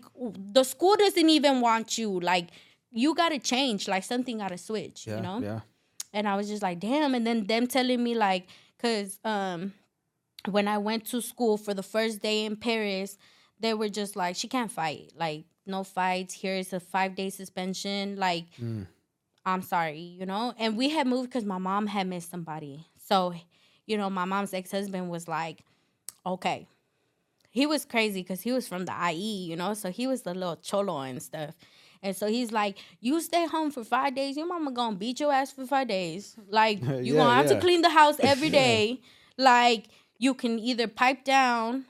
the 0.59 0.65
school 0.65 0.97
doesn't 0.97 1.29
even 1.31 1.61
want 1.61 1.97
you. 1.97 2.19
Like 2.19 2.49
you 2.91 3.15
gotta 3.15 3.39
change. 3.39 3.87
Like 3.87 4.03
something 4.05 4.39
gotta 4.39 4.59
switch. 4.59 5.07
yeah, 5.07 5.17
you 5.17 5.23
know. 5.23 5.39
yeah. 5.41 5.61
And 6.13 6.27
I 6.29 6.35
was 6.37 6.49
just 6.49 6.63
like, 6.63 6.81
damn. 6.81 7.15
And 7.15 7.25
then 7.25 7.47
them 7.47 7.69
telling 7.69 8.03
me 8.03 8.17
like, 8.17 8.49
cause 8.83 9.21
um, 9.25 9.73
when 10.49 10.67
I 10.67 10.79
went 10.79 11.07
to 11.13 11.21
school 11.23 11.57
for 11.57 11.75
the 11.75 11.85
first 11.85 12.21
day 12.21 12.45
in 12.45 12.57
Perris, 12.57 13.17
they 13.61 13.73
were 13.75 13.89
just 13.89 14.17
like, 14.17 14.35
she 14.35 14.49
can't 14.49 14.73
fight. 14.73 15.13
Like 15.17 15.45
no 15.67 15.85
fights. 15.85 16.35
Here 16.35 16.57
is 16.57 16.73
a 16.73 16.81
five 16.81 17.15
day 17.15 17.31
suspension. 17.31 18.17
Like 18.17 18.47
Mm. 18.61 18.87
I'm 19.47 19.63
sorry, 19.63 20.01
you 20.01 20.27
know? 20.27 20.53
And 20.59 20.77
we 20.77 20.91
had 20.91 21.07
moved 21.07 21.31
because 21.31 21.45
my 21.45 21.59
mom 21.59 21.87
had 21.87 22.07
missed 22.09 22.31
somebody. 22.31 22.87
So, 23.11 23.35
you 23.87 23.97
know, 23.99 24.09
my 24.11 24.25
mom's 24.25 24.55
ex 24.55 24.71
husband 24.71 25.11
was 25.11 25.27
like, 25.29 25.65
okay. 26.25 26.67
He 27.51 27.67
was 27.67 27.85
crazy 27.85 28.23
because 28.23 28.43
he 28.43 28.53
was 28.53 28.69
from 28.69 28.85
the 28.85 28.95
IE, 29.13 29.47
you 29.51 29.57
know? 29.57 29.75
So 29.75 29.91
he 29.91 30.07
was 30.07 30.23
the 30.23 30.35
little 30.35 30.57
cholo 30.57 31.01
and 31.01 31.21
stuff. 31.23 31.55
And 32.03 32.17
so 32.17 32.29
he's 32.29 32.53
like, 32.53 32.79
you 33.01 33.21
stay 33.21 33.47
home 33.47 33.71
for 33.71 33.85
five 33.85 34.15
days, 34.15 34.37
your 34.37 34.47
mama 34.47 34.71
gonna 34.73 34.97
beat 34.97 35.21
your 35.21 35.33
ass 35.33 35.53
for 35.53 35.67
five 35.67 35.89
days. 35.89 36.37
Like, 36.49 36.81
you 37.01 37.15
Yeah, 37.15 37.21
gonna 37.21 37.35
have 37.35 37.47
yeah. 37.47 37.55
to 37.55 37.61
clean 37.61 37.83
the 37.83 37.91
house 37.91 38.19
every 38.33 38.51
day. 38.51 39.01
like, 39.37 39.89
you 40.19 40.35
can 40.35 40.59
either 40.59 40.87
pipe 40.87 41.25
down, 41.25 41.87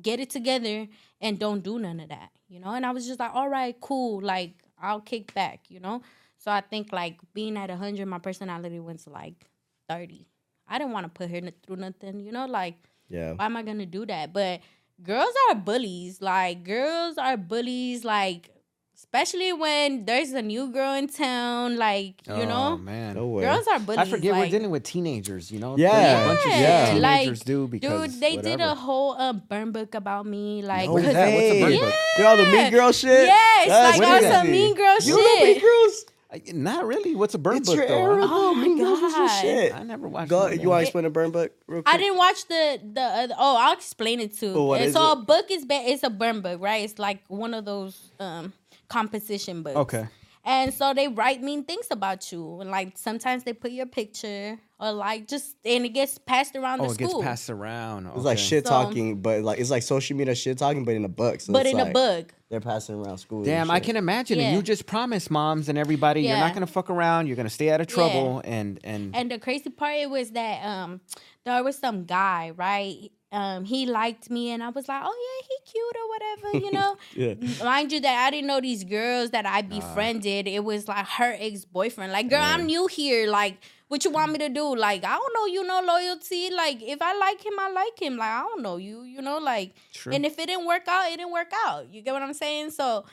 get 0.00 0.20
it 0.20 0.30
together, 0.30 0.86
and 1.20 1.38
don't 1.38 1.62
do 1.62 1.78
none 1.78 2.00
of 2.00 2.08
that, 2.08 2.30
you 2.48 2.60
know? 2.60 2.72
And 2.72 2.84
I 2.86 2.90
was 2.92 3.06
just 3.06 3.20
like, 3.20 3.34
all 3.34 3.48
right, 3.48 3.76
cool. 3.80 4.20
Like, 4.20 4.54
I'll 4.80 5.00
kick 5.00 5.34
back, 5.34 5.70
you 5.70 5.80
know? 5.80 6.02
So 6.38 6.50
I 6.50 6.60
think 6.60 6.92
like 6.92 7.18
being 7.34 7.56
at 7.56 7.70
100, 7.70 8.06
my 8.06 8.18
personality 8.18 8.80
went 8.80 9.00
to 9.04 9.10
like 9.10 9.46
30. 9.88 10.26
I 10.68 10.78
didn't 10.78 10.92
want 10.92 11.04
to 11.04 11.10
put 11.10 11.30
her 11.30 11.40
through 11.66 11.76
nothing, 11.76 12.20
you 12.20 12.32
know? 12.32 12.46
Like, 12.46 12.76
yeah. 13.08 13.32
why 13.32 13.46
am 13.46 13.56
I 13.56 13.62
gonna 13.62 13.86
do 13.86 14.06
that? 14.06 14.32
But 14.32 14.60
girls 15.02 15.34
are 15.50 15.54
bullies. 15.54 16.22
Like, 16.22 16.64
girls 16.64 17.18
are 17.18 17.36
bullies. 17.36 18.04
Like, 18.04 18.50
especially 18.94 19.52
when 19.52 20.04
there's 20.04 20.30
a 20.30 20.40
new 20.40 20.70
girl 20.72 20.94
in 20.94 21.08
town. 21.08 21.76
Like 21.76 22.26
you 22.26 22.34
oh, 22.34 22.44
know, 22.44 22.78
man. 22.78 23.16
No 23.16 23.26
way. 23.26 23.42
girls 23.42 23.66
are 23.66 23.80
bullies. 23.80 23.98
I 23.98 24.04
forget 24.06 24.32
like, 24.32 24.42
we're 24.44 24.50
dealing 24.58 24.70
with 24.70 24.84
teenagers, 24.84 25.50
you 25.50 25.58
know? 25.58 25.76
Yeah. 25.76 25.90
There's 25.92 26.24
a 26.24 26.28
bunch 26.28 26.46
of 26.46 26.60
Yeah. 26.60 26.86
teenagers 26.94 27.38
like, 27.40 27.44
do 27.46 27.68
because 27.68 28.12
dude, 28.12 28.20
they 28.22 28.36
did 28.36 28.60
a 28.60 28.74
whole 28.74 29.12
uh, 29.12 29.32
burn 29.32 29.72
book 29.72 29.94
about 29.94 30.24
me. 30.24 30.62
Like, 30.62 30.86
No 30.86 30.92
What 30.94 31.02
is 31.02 31.06
'cause- 31.06 31.14
that? 31.14 31.34
What's 31.34 31.44
a 31.44 31.60
burn 31.60 31.70
way. 31.72 31.78
book? 31.80 31.94
They're 32.16 32.26
all 32.28 32.36
the 32.36 32.44
mean 32.46 32.70
girl 32.70 32.92
shit. 32.92 33.26
Yeah, 33.26 33.60
it's 33.60 33.68
That's 33.68 33.98
like 33.98 34.08
what 34.08 34.16
on 34.18 34.24
is 34.24 34.32
some 34.36 34.50
mean 34.50 34.74
girl 34.74 34.96
You 35.02 35.16
know 35.16 35.22
shit. 35.36 35.44
mean 35.44 35.60
girls? 35.60 36.04
Uh, 36.32 36.38
Not 36.52 36.86
really. 36.86 37.14
What's 37.14 37.34
a 37.34 37.38
burn 37.38 37.58
It's 37.58 37.68
book 37.68 37.76
your 37.76 37.88
though? 37.88 37.98
era, 38.14 38.20
Oh 38.24 38.54
my 38.54 38.62
Mean 38.64 38.78
Girls 38.78 39.00
your 39.00 39.10
God. 39.10 39.40
shit. 39.42 39.74
I 39.74 39.82
never 39.82 40.08
watched. 40.08 40.30
Go. 40.30 40.46
it, 40.46 40.60
You 40.60 40.68
want 40.70 40.78
to 40.78 40.80
man. 40.80 40.82
explain 40.82 41.04
the 41.04 41.10
burn 41.10 41.30
book 41.30 41.52
real 41.66 41.82
quick? 41.82 41.94
I 41.94 41.98
didn't 41.98 42.16
watch 42.16 42.46
the 42.48 42.80
the 42.94 43.00
other. 43.02 43.34
Oh, 43.38 43.56
I'll 43.58 43.74
explain 43.74 44.20
it 44.20 44.36
too. 44.38 44.54
Oh, 44.56 44.64
what 44.64 44.90
so 44.92 45.10
it? 45.10 45.12
a 45.12 45.16
book 45.16 45.46
is 45.50 45.64
ba- 45.66 45.82
it's 45.84 46.02
a 46.02 46.10
burn 46.10 46.40
book, 46.40 46.60
right? 46.60 46.84
It's 46.84 46.98
like 46.98 47.22
one 47.28 47.52
of 47.54 47.64
those 47.64 48.12
um 48.18 48.52
composition 48.88 49.62
books. 49.62 49.76
Okay. 49.76 50.06
And 50.44 50.74
so 50.74 50.92
they 50.92 51.06
write 51.06 51.40
mean 51.40 51.62
things 51.64 51.86
about 51.92 52.32
you, 52.32 52.60
and 52.60 52.68
like 52.70 52.98
sometimes 52.98 53.44
they 53.44 53.52
put 53.52 53.70
your 53.70 53.86
picture 53.86 54.58
or 54.80 54.90
like 54.90 55.28
just 55.28 55.54
and 55.64 55.84
it 55.84 55.90
gets 55.90 56.18
passed 56.18 56.56
around 56.56 56.80
Oh, 56.80 56.86
the 56.88 56.94
it 56.94 56.98
gets 56.98 57.14
passed 57.22 57.48
around. 57.50 58.06
It's 58.08 58.24
like 58.24 58.38
okay. 58.38 58.42
shit 58.48 58.64
So- 58.66 58.70
talking, 58.70 59.20
but 59.22 59.42
like 59.42 59.60
it's 59.60 59.70
like 59.70 59.84
social 59.84 60.16
media 60.16 60.34
shit 60.34 60.58
talking, 60.58 60.84
but 60.84 60.94
in 60.96 61.04
a 61.04 61.08
book. 61.08 61.40
So 61.40 61.52
but 61.52 61.66
it's 61.66 61.74
in 61.74 61.80
a 61.80 61.92
book. 61.92 62.34
They're 62.52 62.60
passing 62.60 62.96
around 62.96 63.16
school. 63.16 63.42
Damn, 63.42 63.70
I 63.70 63.80
can 63.80 63.96
imagine 63.96 64.38
it. 64.38 64.42
Yeah. 64.42 64.52
You 64.52 64.60
just 64.60 64.84
promised 64.84 65.30
moms 65.30 65.70
and 65.70 65.78
everybody 65.78 66.20
you're 66.20 66.36
not 66.36 66.52
gonna 66.52 66.66
fuck 66.66 66.90
around. 66.90 67.26
You're 67.26 67.36
gonna 67.36 67.48
stay 67.48 67.70
out 67.70 67.80
of 67.80 67.86
trouble, 67.86 68.42
and 68.44 68.78
and, 68.84 69.16
And 69.16 69.30
the 69.30 69.38
crazy 69.38 69.70
part 69.70 69.96
it 69.96 70.10
was 70.10 70.32
that 70.32 70.62
um 70.62 71.00
there 71.46 71.64
was 71.64 71.78
some 71.78 72.04
guy, 72.04 72.52
right? 72.54 73.10
Um, 73.32 73.64
he 73.64 73.86
liked 73.86 74.28
me 74.30 74.50
and 74.50 74.62
I 74.62 74.68
was 74.68 74.86
like, 74.86 75.02
Oh 75.02 75.16
yeah, 75.26 75.48
he 75.48 75.72
cute 75.72 75.96
or 75.96 76.08
whatever, 76.10 76.66
you 76.66 76.72
know. 76.78 76.96
Yeah. 77.14 77.64
Mind 77.64 77.90
you 77.90 78.00
that 78.00 78.26
I 78.26 78.30
didn't 78.30 78.46
know 78.48 78.60
these 78.60 78.84
girls 78.84 79.30
that 79.30 79.46
I 79.46 79.62
befriended. 79.62 80.46
It 80.46 80.62
was 80.62 80.86
like 80.86 81.06
her 81.06 81.34
ex-boyfriend. 81.38 82.12
Like, 82.12 82.28
girl, 82.28 82.42
I'm 82.42 82.66
new 82.66 82.86
here. 82.86 83.30
Like, 83.30 83.56
what 83.92 84.06
you 84.06 84.10
want 84.10 84.30
mm. 84.30 84.32
me 84.32 84.38
to 84.38 84.48
do? 84.48 84.74
Like, 84.74 85.04
I 85.04 85.18
don't 85.18 85.34
know 85.34 85.46
you 85.52 85.62
no 85.66 85.82
loyalty. 85.86 86.48
Like, 86.50 86.80
if 86.80 87.02
I 87.02 87.14
like 87.14 87.44
him, 87.44 87.52
I 87.58 87.70
like 87.70 88.00
him. 88.00 88.16
Like, 88.16 88.30
I 88.30 88.40
don't 88.40 88.62
know 88.62 88.78
you, 88.78 89.02
you 89.02 89.20
know, 89.20 89.36
like 89.36 89.74
True. 89.92 90.14
and 90.14 90.24
if 90.24 90.38
it 90.38 90.46
didn't 90.46 90.66
work 90.66 90.88
out, 90.88 91.12
it 91.12 91.18
didn't 91.18 91.30
work 91.30 91.52
out. 91.66 91.92
You 91.92 92.00
get 92.00 92.14
what 92.14 92.22
I'm 92.22 92.32
saying? 92.32 92.70
So 92.70 93.04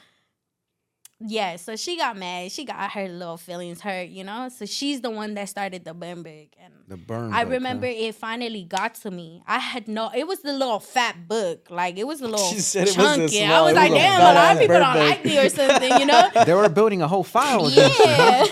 yeah, 1.21 1.57
so 1.57 1.75
she 1.75 1.97
got 1.97 2.15
mad. 2.15 2.49
She 2.49 2.63
got 2.63 2.91
her 2.91 3.09
little 3.09 3.35
feelings 3.35 3.81
hurt, 3.81 4.07
you 4.07 4.23
know. 4.23 4.47
So 4.47 4.65
she's 4.65 5.01
the 5.01 5.09
one 5.09 5.33
that 5.33 5.49
started 5.49 5.83
the 5.83 5.93
burn 5.93 6.23
book, 6.23 6.47
and 6.57 6.73
the 6.87 6.95
burn. 6.95 7.33
I 7.33 7.43
book, 7.43 7.49
huh? 7.49 7.55
remember 7.55 7.87
it 7.87 8.15
finally 8.15 8.63
got 8.63 8.95
to 8.95 9.11
me. 9.11 9.43
I 9.45 9.59
had 9.59 9.89
no. 9.89 10.09
It 10.15 10.27
was 10.27 10.39
the 10.41 10.53
little 10.53 10.79
fat 10.79 11.27
book, 11.27 11.67
like 11.69 11.97
it 11.97 12.07
was 12.07 12.21
a 12.21 12.27
little 12.29 12.45
She 12.45 12.61
said 12.61 12.87
chunky. 12.87 13.43
I 13.43 13.47
small, 13.47 13.65
was 13.65 13.73
like, 13.73 13.91
damn, 13.91 14.21
a 14.21 14.33
lot 14.33 14.53
of 14.53 14.61
people 14.61 14.79
don't 14.79 14.95
like 14.95 15.25
me 15.25 15.37
or 15.39 15.49
something, 15.49 15.99
you 15.99 16.05
know. 16.05 16.29
they 16.45 16.53
were 16.53 16.69
building 16.69 17.01
a 17.01 17.07
whole 17.07 17.25
file. 17.25 17.67
against 17.67 17.99
you, 17.99 18.05
huh? 18.07 18.47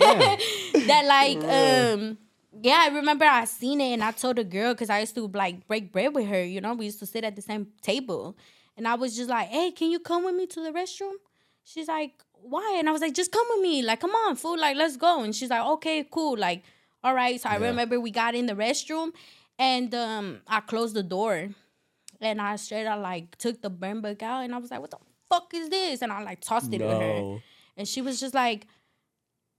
yeah. 0.00 0.36
that 0.86 1.04
like 1.06 1.38
um 1.44 2.18
yeah, 2.60 2.80
I 2.80 2.88
remember 2.96 3.26
I 3.26 3.44
seen 3.44 3.80
it 3.80 3.92
and 3.92 4.02
I 4.02 4.10
told 4.10 4.40
a 4.40 4.44
girl 4.44 4.74
because 4.74 4.90
I 4.90 4.98
used 5.00 5.14
to 5.14 5.28
like 5.28 5.68
break 5.68 5.92
bread 5.92 6.14
with 6.14 6.26
her, 6.26 6.42
you 6.42 6.60
know, 6.60 6.74
we 6.74 6.86
used 6.86 6.98
to 6.98 7.06
sit 7.06 7.22
at 7.22 7.36
the 7.36 7.42
same 7.42 7.68
table. 7.80 8.36
And 8.76 8.86
I 8.88 8.94
was 8.94 9.16
just 9.16 9.30
like, 9.30 9.48
hey, 9.48 9.70
can 9.70 9.90
you 9.90 9.98
come 10.00 10.24
with 10.24 10.34
me 10.34 10.46
to 10.46 10.60
the 10.60 10.70
restroom? 10.70 11.14
She's 11.70 11.88
like, 11.88 12.12
why? 12.32 12.76
And 12.78 12.88
I 12.88 12.92
was 12.92 13.02
like, 13.02 13.14
just 13.14 13.30
come 13.30 13.46
with 13.50 13.60
me. 13.62 13.82
Like, 13.82 14.00
come 14.00 14.12
on, 14.12 14.36
fool, 14.36 14.58
like, 14.58 14.76
let's 14.76 14.96
go. 14.96 15.22
And 15.22 15.34
she's 15.36 15.50
like, 15.50 15.62
okay, 15.74 16.06
cool. 16.10 16.36
Like, 16.38 16.62
all 17.04 17.14
right. 17.14 17.38
So 17.40 17.48
I 17.50 17.58
Yeah. 17.58 17.66
remember 17.68 18.00
we 18.00 18.10
got 18.10 18.34
in 18.34 18.46
the 18.46 18.54
restroom 18.54 19.12
and 19.58 19.94
um 19.94 20.40
I 20.46 20.60
closed 20.60 20.94
the 20.94 21.02
door 21.02 21.50
and 22.20 22.40
I 22.40 22.56
straight 22.56 22.86
out 22.86 23.00
like 23.02 23.36
took 23.36 23.60
the 23.60 23.70
burn 23.70 24.00
book 24.00 24.22
out 24.22 24.44
and 24.44 24.54
I 24.54 24.58
was 24.58 24.70
like, 24.70 24.80
what 24.80 24.90
the 24.92 24.98
fuck 25.30 25.52
is 25.52 25.68
this? 25.68 26.00
And 26.02 26.10
I 26.10 26.22
like 26.22 26.40
tossed 26.40 26.72
it 26.72 26.80
at 26.80 26.96
her. 26.96 27.40
And 27.76 27.86
she 27.86 28.00
was 28.00 28.18
just 28.18 28.34
like, 28.34 28.66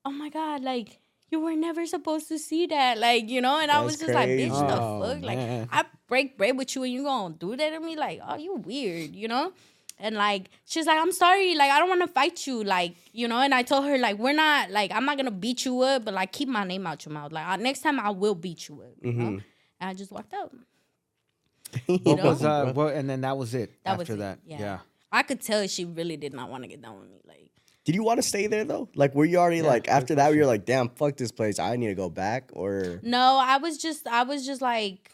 oh 0.04 0.12
my 0.12 0.30
God, 0.30 0.64
like, 0.64 1.00
you 1.32 1.40
were 1.40 1.56
never 1.56 1.86
supposed 1.86 2.28
to 2.30 2.40
see 2.40 2.66
that. 2.68 2.98
Like, 2.98 3.30
you 3.30 3.40
know? 3.40 3.60
And 3.60 3.70
I 3.70 3.82
was 3.82 3.98
That's 3.98 4.02
just 4.14 4.16
like, 4.16 4.30
bitch, 4.30 4.50
crazy. 4.50 4.66
the 4.66 4.82
Oh, 4.82 5.00
fuck? 5.14 5.24
Like. 5.24 5.38
I 5.72 5.86
break 6.08 6.38
bread 6.40 6.58
with 6.58 6.76
you 6.76 6.84
and 6.84 6.92
you 6.92 7.04
gonna 7.04 7.36
do 7.36 7.56
that 7.56 7.70
to 7.70 7.80
me? 7.80 7.96
Like, 7.96 8.20
oh, 8.28 8.36
you 8.36 8.56
weird, 8.56 9.16
you 9.16 9.28
know? 9.28 9.54
And 10.00 10.16
like, 10.16 10.50
she's 10.66 10.86
like, 10.86 10.98
I'm 10.98 11.12
sorry, 11.12 11.56
like, 11.56 11.72
I 11.72 11.80
don't 11.80 11.90
wanna 11.90 12.08
fight 12.08 12.48
you, 12.48 12.64
like, 12.64 12.96
you 13.12 13.28
know? 13.28 13.40
And 13.40 13.54
I 13.54 13.64
told 13.64 13.86
her, 13.86 13.98
like, 13.98 14.18
we're 14.18 14.34
not, 14.34 14.72
like, 14.72 14.92
I'm 14.94 15.06
not 15.06 15.18
gonna 15.18 15.30
beat 15.32 15.66
you 15.66 15.82
up, 15.82 16.06
but 16.06 16.14
like, 16.14 16.32
keep 16.32 16.48
my 16.48 16.64
name 16.64 16.88
out 16.88 17.06
your 17.06 17.14
mouth. 17.14 17.32
Like, 17.34 17.46
uh, 17.48 17.58
next 17.58 17.82
time 17.82 18.00
I 18.00 18.10
will 18.12 18.36
beat 18.36 18.70
you 18.70 18.82
up, 18.82 18.94
you 19.02 19.12
know? 19.14 19.26
Mhm. 19.26 19.44
And 19.82 19.90
I 19.90 19.94
just 19.94 20.12
walked 20.12 20.34
out. 20.34 20.54
What 21.86 22.18
know? 22.18 22.24
was 22.24 22.44
uh? 22.44 22.72
What, 22.74 22.96
and 22.96 23.10
then 23.10 23.22
that 23.22 23.38
was 23.38 23.54
it. 23.54 23.72
That 23.84 23.92
after 24.00 24.00
was 24.00 24.10
it, 24.10 24.18
that, 24.20 24.40
yeah. 24.46 24.60
yeah. 24.60 24.80
I 25.12 25.24
could 25.24 25.42
tell 25.42 25.66
she 25.68 25.86
really 25.86 26.18
did 26.18 26.34
not 26.34 26.50
want 26.50 26.64
to 26.64 26.68
get 26.70 26.82
down 26.82 27.00
with 27.00 27.10
me. 27.10 27.20
Like, 27.28 27.52
Did 27.84 27.96
you 27.96 28.04
want 28.04 28.18
to 28.20 28.24
stay 28.28 28.48
there 28.48 28.64
though? 28.64 28.90
Like, 28.96 29.14
were 29.16 29.26
you 29.26 29.38
already 29.38 29.58
Yeah, 29.58 29.68
like 29.68 29.88
after 29.88 30.16
that? 30.16 30.34
You're 30.34 30.46
like, 30.46 30.66
damn, 30.66 30.90
fuck 30.90 31.18
this 31.18 31.32
place. 31.32 31.60
I 31.60 31.76
need 31.76 31.88
to 31.88 31.96
go 31.96 32.10
back. 32.10 32.52
Or 32.54 33.00
no, 33.04 33.38
I 33.42 33.58
was 33.58 33.78
just, 33.78 34.08
I 34.08 34.24
was 34.24 34.46
just 34.46 34.62
like, 34.62 35.12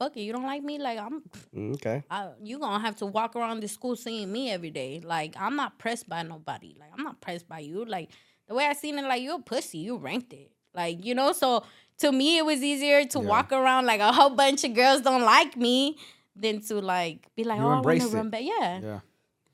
fuck 0.00 0.16
it, 0.16 0.22
you 0.22 0.32
don't 0.32 0.46
like 0.54 0.62
me? 0.64 0.78
Like, 0.78 0.98
I'm, 0.98 1.22
Mm, 1.54 1.74
okay, 1.74 2.02
I, 2.10 2.30
you 2.42 2.58
gonna 2.58 2.80
have 2.86 2.96
to 2.96 3.06
walk 3.06 3.36
around 3.36 3.60
the 3.60 3.68
school 3.68 3.94
seeing 3.96 4.32
me 4.32 4.50
every 4.50 4.70
day. 4.70 5.00
Like 5.04 5.34
I'm 5.38 5.54
not 5.56 5.78
pressed 5.78 6.08
by 6.08 6.22
nobody. 6.22 6.74
Like 6.80 6.90
I'm 6.96 7.04
not 7.04 7.20
pressed 7.20 7.46
by 7.48 7.60
you. 7.60 7.84
Like 7.84 8.08
the 8.48 8.54
way 8.54 8.64
I 8.66 8.72
seen 8.72 8.98
it, 8.98 9.04
like 9.04 9.22
you're 9.22 9.36
a 9.36 9.42
pussy. 9.52 9.78
You 9.78 9.96
ranked 9.98 10.32
it. 10.32 10.50
Like 10.74 11.04
you 11.04 11.14
know. 11.14 11.32
So 11.32 11.64
to 11.98 12.10
me, 12.12 12.38
it 12.38 12.44
was 12.46 12.62
easier 12.62 13.04
to 13.04 13.18
Yeah. 13.20 13.24
walk 13.34 13.52
around 13.52 13.84
like 13.86 14.00
a 14.00 14.12
whole 14.12 14.30
bunch 14.42 14.64
of 14.64 14.72
girls 14.74 15.02
don't 15.02 15.22
like 15.36 15.56
me 15.56 15.96
than 16.34 16.60
to 16.68 16.80
like 16.80 17.28
be 17.36 17.44
like, 17.44 17.58
You 17.58 17.64
oh, 17.64 17.68
I 17.68 17.80
want 17.80 17.84
to 17.84 17.90
embraced 17.90 18.12
it. 18.14 18.16
run 18.16 18.30
back. 18.30 18.42
Yeah. 18.44 18.80
Yeah. 18.88 19.00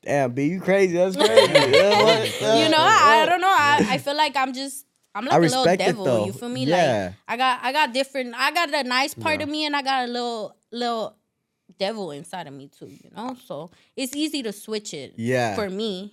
damn, 0.03 0.33
b 0.33 0.45
you 0.47 0.61
crazy? 0.61 0.95
That's 0.97 1.17
crazy. 1.17 1.53
Yeah, 1.81 2.03
what? 2.05 2.21
You 2.63 2.69
know, 2.75 2.79
I, 2.79 3.23
I 3.23 3.27
don't 3.29 3.41
know. 3.41 3.49
I, 3.51 3.87
I 3.95 3.99
feel 3.99 4.17
like 4.17 4.37
I'm 4.37 4.53
just. 4.53 4.85
I'm 5.17 5.25
like 5.25 5.35
I 5.35 5.37
a 5.37 5.41
little 5.41 5.65
respect 5.65 5.83
it, 5.83 5.87
devil. 5.87 6.05
though. 6.05 6.27
You 6.27 6.33
feel 6.33 6.49
me? 6.49 6.65
Yeah. 6.65 7.05
Like 7.07 7.15
I 7.29 7.37
got 7.37 7.61
I 7.65 7.73
got 7.73 7.93
different. 7.95 8.35
I 8.37 8.53
got 8.53 8.73
a 8.75 8.85
nice 8.85 9.15
part 9.15 9.39
Yeah. 9.41 9.45
of 9.45 9.49
me, 9.49 9.65
and 9.67 9.75
I 9.75 9.83
got 9.83 10.05
a 10.09 10.13
little 10.13 10.57
little 10.71 11.17
devil 11.79 12.11
inside 12.13 12.47
of 12.47 12.55
me 12.55 12.69
too. 12.69 12.87
You 12.87 13.11
know, 13.17 13.37
so 13.45 13.71
it's 13.97 14.15
easy 14.15 14.43
to 14.43 14.53
switch 14.53 14.95
it. 14.95 15.15
Yeah. 15.17 15.55
For 15.55 15.69
me. 15.69 16.13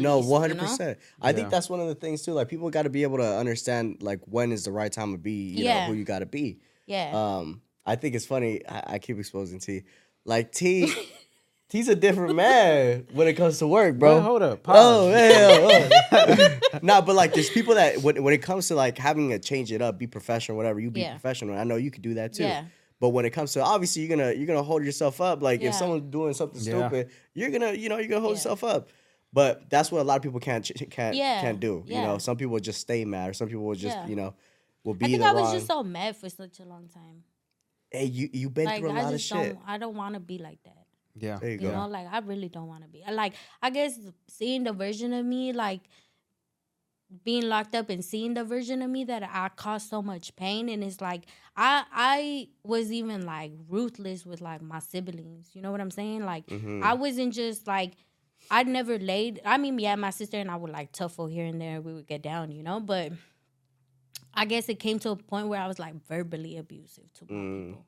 no, 0.00 0.18
one 0.20 0.40
hundred 0.42 0.58
percent. 0.58 0.98
I 1.22 1.32
think 1.32 1.50
that's 1.50 1.68
one 1.70 1.80
of 1.80 1.88
the 1.88 1.94
things 1.94 2.22
too. 2.22 2.32
Like 2.32 2.48
people 2.48 2.68
got 2.70 2.82
to 2.82 2.90
be 2.90 3.02
able 3.02 3.18
to 3.18 3.36
understand 3.38 4.02
like 4.02 4.20
when 4.26 4.52
is 4.52 4.64
the 4.64 4.72
right 4.72 4.92
time 4.92 5.12
to 5.12 5.18
be. 5.18 5.32
You 5.32 5.64
Yeah. 5.64 5.80
know 5.80 5.92
who 5.92 5.98
you 5.98 6.04
got 6.04 6.18
to 6.20 6.26
be. 6.26 6.58
Yeah. 6.86 7.10
Um, 7.14 7.62
I 7.84 7.96
think 7.96 8.14
it's 8.14 8.26
funny. 8.26 8.66
I, 8.68 8.82
I 8.94 8.98
keep 8.98 9.18
exposing 9.18 9.58
T. 9.60 9.82
Like 10.24 10.50
T, 10.52 10.92
T's 11.68 11.88
a 11.88 11.96
different 11.96 12.36
man 12.36 13.06
when 13.12 13.26
it 13.26 13.32
comes 13.34 13.58
to 13.58 13.66
work, 13.66 13.98
bro. 13.98 14.14
Wait, 14.16 14.22
hold 14.22 14.42
up. 14.42 14.60
Oh, 14.68 15.10
pause. 15.10 15.12
man. 15.12 15.90
oh. 16.12 16.78
nah, 16.82 17.00
but 17.00 17.16
like 17.16 17.34
there's 17.34 17.50
people 17.50 17.74
that 17.74 17.98
when, 18.02 18.22
when 18.22 18.32
it 18.32 18.42
comes 18.42 18.68
to 18.68 18.76
like 18.76 18.96
having 18.98 19.30
to 19.30 19.38
change 19.40 19.72
it 19.72 19.82
up, 19.82 19.98
be 19.98 20.06
professional, 20.06 20.56
whatever, 20.56 20.78
you 20.78 20.90
be 20.92 21.00
Yeah. 21.00 21.10
professional. 21.12 21.58
I 21.58 21.64
know 21.64 21.74
you 21.76 21.90
could 21.90 22.02
do 22.02 22.14
that 22.14 22.34
too. 22.34 22.44
Yeah. 22.44 22.66
But 23.00 23.08
when 23.10 23.24
it 23.24 23.30
comes 23.30 23.52
to 23.54 23.64
obviously 23.64 24.02
you're 24.02 24.16
gonna 24.16 24.32
you're 24.32 24.46
gonna 24.46 24.62
hold 24.62 24.84
yourself 24.84 25.20
up. 25.20 25.42
Like 25.42 25.60
Yeah. 25.60 25.70
if 25.70 25.74
someone's 25.74 26.10
doing 26.10 26.34
something 26.34 26.60
Yeah. 26.62 26.88
stupid, 26.88 27.10
you're 27.34 27.50
gonna 27.50 27.72
you 27.72 27.88
know 27.88 27.98
you're 27.98 28.08
gonna 28.08 28.20
hold 28.20 28.34
Yeah. 28.34 28.36
yourself 28.38 28.62
up. 28.62 28.88
But 29.32 29.68
that's 29.68 29.90
what 29.90 30.00
a 30.00 30.04
lot 30.04 30.16
of 30.16 30.22
people 30.22 30.38
can't 30.38 30.64
can't 30.90 31.16
Yeah. 31.16 31.40
can't 31.40 31.58
do. 31.58 31.82
You 31.86 31.94
know, 32.00 32.18
some 32.18 32.36
people 32.36 32.58
just 32.60 32.80
stay 32.80 33.04
mad, 33.04 33.30
or 33.30 33.32
some 33.34 33.48
people 33.48 33.64
will 33.64 33.74
just 33.74 33.96
Yeah. 33.96 34.06
you 34.06 34.14
know 34.16 34.34
will 34.84 34.94
be 34.94 35.06
I 35.06 35.08
think 35.08 35.20
the 35.22 35.26
I 35.28 35.32
was 35.32 35.42
wrong. 35.42 35.54
just 35.54 35.66
so 35.66 35.82
mad 35.82 36.16
for 36.16 36.28
such 36.30 36.60
a 36.60 36.64
long 36.64 36.88
time. 36.88 37.24
hey, 37.90 38.04
you 38.04 38.30
you 38.32 38.50
been 38.50 38.66
Like 38.66 38.80
through 38.80 38.90
a 38.90 38.94
I 38.94 39.02
lot 39.02 39.14
of 39.14 39.20
shit. 39.20 39.36
don't. 39.54 39.58
I 39.66 39.78
don't 39.78 39.96
want 39.96 40.14
to 40.14 40.20
be 40.20 40.38
like 40.38 40.62
that. 40.64 40.75
Yeah. 41.18 41.38
There 41.38 41.50
you 41.50 41.54
You 41.58 41.68
go. 41.68 41.72
know, 41.72 41.88
like 41.88 42.06
I 42.12 42.18
really 42.18 42.48
don't 42.48 42.68
want 42.68 42.82
to 42.82 42.88
be. 42.88 43.02
Like 43.10 43.34
I 43.62 43.70
guess 43.70 43.98
seeing 44.28 44.64
the 44.64 44.72
version 44.72 45.12
of 45.12 45.24
me, 45.24 45.52
like 45.52 45.80
being 47.24 47.44
locked 47.48 47.74
up 47.74 47.88
and 47.88 48.04
seeing 48.04 48.34
the 48.34 48.42
version 48.44 48.82
of 48.82 48.90
me 48.90 49.04
that 49.04 49.22
I 49.22 49.48
caused 49.54 49.88
so 49.88 50.02
much 50.02 50.34
pain, 50.36 50.68
and 50.68 50.82
it's 50.82 51.00
like 51.00 51.22
I 51.56 51.84
I 51.92 52.48
was 52.64 52.90
even 52.92 53.24
like 53.24 53.52
ruthless 53.68 54.26
with 54.26 54.40
like 54.40 54.60
my 54.60 54.80
siblings. 54.80 55.50
You 55.54 55.62
know 55.62 55.70
what 55.70 55.80
I'm 55.80 55.90
saying? 55.92 56.24
Like 56.24 56.46
Mhm. 56.48 56.82
I 56.82 56.94
wasn't 56.94 57.32
just 57.32 57.66
like 57.66 57.92
I 58.50 58.64
never 58.64 58.98
laid. 58.98 59.40
I 59.44 59.56
mean, 59.56 59.78
yeah, 59.78 59.94
my 59.96 60.10
sister 60.10 60.36
and 60.36 60.50
I 60.50 60.56
would 60.56 60.70
like 60.72 60.92
tuffle 60.92 61.30
here 61.30 61.46
and 61.46 61.60
there. 61.60 61.80
We 61.80 61.94
would 61.94 62.06
get 62.06 62.22
down, 62.22 62.50
you 62.50 62.62
know, 62.62 62.80
but. 62.80 63.12
I 64.38 64.44
guess 64.44 64.68
it 64.68 64.78
came 64.78 64.98
to 64.98 65.10
a 65.10 65.16
point 65.16 65.48
where 65.48 65.58
I 65.58 65.66
was 65.66 65.78
like 65.78 65.94
verbally 66.06 66.58
abusive 66.58 67.10
to 67.14 67.24
Mm. 67.24 67.68
people, 67.68 67.86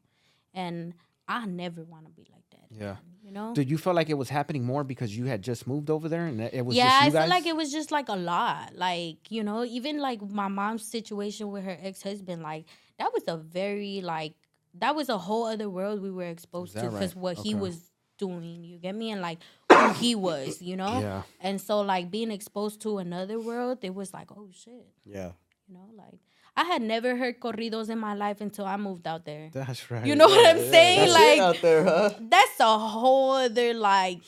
and 0.55 0.95
I 1.27 1.45
never 1.45 1.85
want 1.85 2.07
to 2.07 2.11
be 2.11 2.27
like 2.33 2.48
that. 2.48 2.48
Yeah. 2.71 2.97
you 3.23 3.33
know. 3.33 3.55
Did 3.55 3.71
you 3.71 3.79
feel 3.79 3.95
like 3.95 4.09
it 4.11 4.15
was 4.15 4.29
happening 4.29 4.65
more 4.65 4.85
because 4.85 5.17
you 5.17 5.27
had 5.27 5.43
just 5.43 5.67
moved 5.67 5.91
over 5.91 6.09
there 6.09 6.27
and 6.27 6.41
it 6.41 6.65
was 6.65 6.77
yeah, 6.77 6.85
just 6.85 7.03
I 7.03 7.05
you 7.07 7.13
feel 7.13 7.29
like 7.29 7.47
it 7.47 7.57
was 7.57 7.73
just 7.73 7.91
like 7.91 8.09
a 8.09 8.17
lot. 8.17 8.75
Like, 8.75 9.31
you 9.31 9.43
know, 9.43 9.65
even 9.65 9.99
like 9.99 10.23
my 10.23 10.49
mom's 10.49 10.85
situation 10.85 11.51
with 11.51 11.65
her 11.65 11.77
ex 11.81 12.03
husband, 12.03 12.43
like 12.43 12.67
that 12.99 13.13
was 13.13 13.25
a 13.29 13.37
very 13.37 14.01
like 14.01 14.35
that 14.75 14.95
was 14.95 15.09
a 15.09 15.19
whole 15.19 15.47
other 15.47 15.69
world 15.69 16.03
we 16.03 16.11
were 16.11 16.25
exposed 16.25 16.75
to 16.77 16.83
because 16.83 17.15
right? 17.15 17.23
what 17.23 17.39
he 17.39 17.55
was 17.55 17.91
doing, 18.19 18.65
you 18.65 18.79
get 18.79 18.95
me? 18.95 19.11
And 19.11 19.21
like 19.21 19.39
who 19.73 19.93
he 19.95 20.15
was, 20.15 20.61
you 20.61 20.77
know? 20.77 21.01
Yeah. 21.01 21.23
And 21.41 21.61
so 21.61 21.81
like 21.81 22.11
being 22.11 22.31
exposed 22.31 22.81
to 22.83 22.99
another 22.99 23.39
world, 23.39 23.79
it 23.83 23.95
was 23.95 24.13
like, 24.13 24.31
oh 24.33 24.49
shit. 24.53 24.87
Yeah. 25.05 25.33
You 25.69 25.75
know, 25.75 25.89
like 25.97 26.21
I 26.59 26.65
had 26.65 26.83
never 26.83 27.15
heard 27.15 27.39
corridos 27.39 27.89
in 27.89 28.01
my 28.01 28.15
life 28.15 28.41
until 28.41 28.67
I 28.67 28.77
moved 28.77 29.07
out 29.07 29.25
there. 29.25 29.49
That's 29.53 29.89
right. 29.93 30.05
You 30.05 30.17
know 30.17 30.27
what 30.27 30.45
I'm 30.45 30.59
saying? 30.59 30.99
That's 30.99 31.13
like 31.13 31.39
it 31.39 31.41
out 31.41 31.63
there, 31.63 31.85
huh? 31.85 32.11
that's 32.21 32.59
a 32.59 32.79
whole 32.79 33.31
other 33.33 33.75
like 33.75 34.19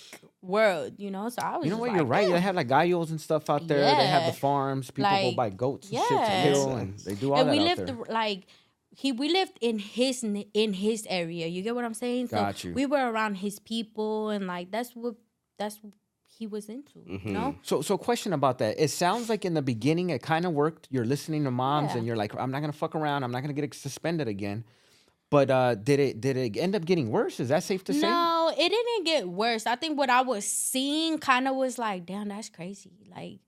world, 0.40 0.92
you 0.98 1.10
know. 1.10 1.28
So 1.28 1.42
I 1.42 1.56
was. 1.56 1.64
You 1.66 1.72
know 1.72 1.78
what? 1.78 1.88
like, 1.88 1.96
You're 1.96 2.04
right. 2.06 2.22
"Damn." 2.22 2.32
They 2.32 2.40
have 2.40 2.54
like 2.54 2.68
gallos 2.68 3.10
and 3.10 3.20
stuff 3.20 3.50
out 3.50 3.66
there. 3.66 3.80
They 3.80 4.06
have 4.06 4.32
the 4.32 4.38
farms. 4.38 4.92
People 4.92 5.10
go 5.10 5.32
buy 5.32 5.50
goats 5.50 5.90
and 5.90 5.98
shit 5.98 6.08
to 6.08 6.42
kill, 6.44 6.76
and 6.76 6.98
they 7.00 7.14
do 7.14 7.32
all 7.32 7.40
and 7.40 7.48
that 7.48 7.52
we 7.52 7.58
out 7.58 7.64
lived 7.64 7.86
there. 7.88 7.96
the- 7.96 8.12
like 8.12 8.46
he 8.90 9.10
we 9.10 9.28
lived 9.28 9.58
in 9.60 9.80
his 9.80 10.22
in 10.54 10.72
his 10.72 11.06
area. 11.10 11.48
You 11.48 11.62
get 11.62 11.74
what 11.74 11.84
I'm 11.84 11.94
saying? 11.94 12.26
Got 12.28 12.62
you. 12.62 12.72
we 12.74 12.86
were 12.86 13.10
around 13.10 13.36
his 13.36 13.58
people, 13.58 14.30
and 14.30 14.46
like 14.46 14.70
that's 14.70 14.94
what 14.94 15.16
that's 15.58 15.78
what 15.82 15.92
he 16.40 16.46
was 16.46 16.70
into. 16.70 17.00
Mm-hmm. 17.00 17.28
You 17.28 17.34
know? 17.34 17.54
So, 17.60 17.82
so 17.82 17.98
question 17.98 18.32
about 18.32 18.58
that. 18.58 18.80
It 18.82 18.88
sounds 18.88 19.28
like 19.28 19.44
in 19.44 19.52
the 19.52 19.60
beginning 19.60 20.08
it 20.08 20.22
kind 20.22 20.46
of 20.46 20.52
worked. 20.52 20.88
You're 20.90 21.04
listening 21.04 21.44
to 21.44 21.50
moms, 21.50 21.90
Yeah. 21.90 21.98
and 21.98 22.06
you're 22.06 22.16
like, 22.16 22.34
I'm 22.34 22.50
not 22.50 22.60
gonna 22.60 22.72
fuck 22.72 22.94
around. 22.94 23.24
I'm 23.24 23.30
not 23.30 23.42
gonna 23.42 23.52
get 23.52 23.72
suspended 23.74 24.26
again. 24.26 24.64
But 25.28 25.50
uh, 25.50 25.74
did 25.74 26.00
it 26.00 26.20
did 26.20 26.38
it 26.38 26.56
end 26.56 26.74
up 26.74 26.86
getting 26.86 27.10
worse? 27.10 27.38
Is 27.40 27.50
that 27.50 27.62
safe 27.62 27.84
to 27.84 27.92
say? 27.92 28.00
No, 28.00 28.52
it 28.56 28.68
didn't 28.70 29.04
get 29.04 29.28
worse. 29.28 29.66
I 29.66 29.76
think 29.76 29.98
what 29.98 30.08
I 30.08 30.22
was 30.22 30.46
seeing 30.46 31.18
kind 31.18 31.46
of 31.46 31.54
was 31.56 31.78
like, 31.78 32.06
damn, 32.06 32.28
that's 32.28 32.48
crazy. 32.48 32.90
Like, 33.14 33.40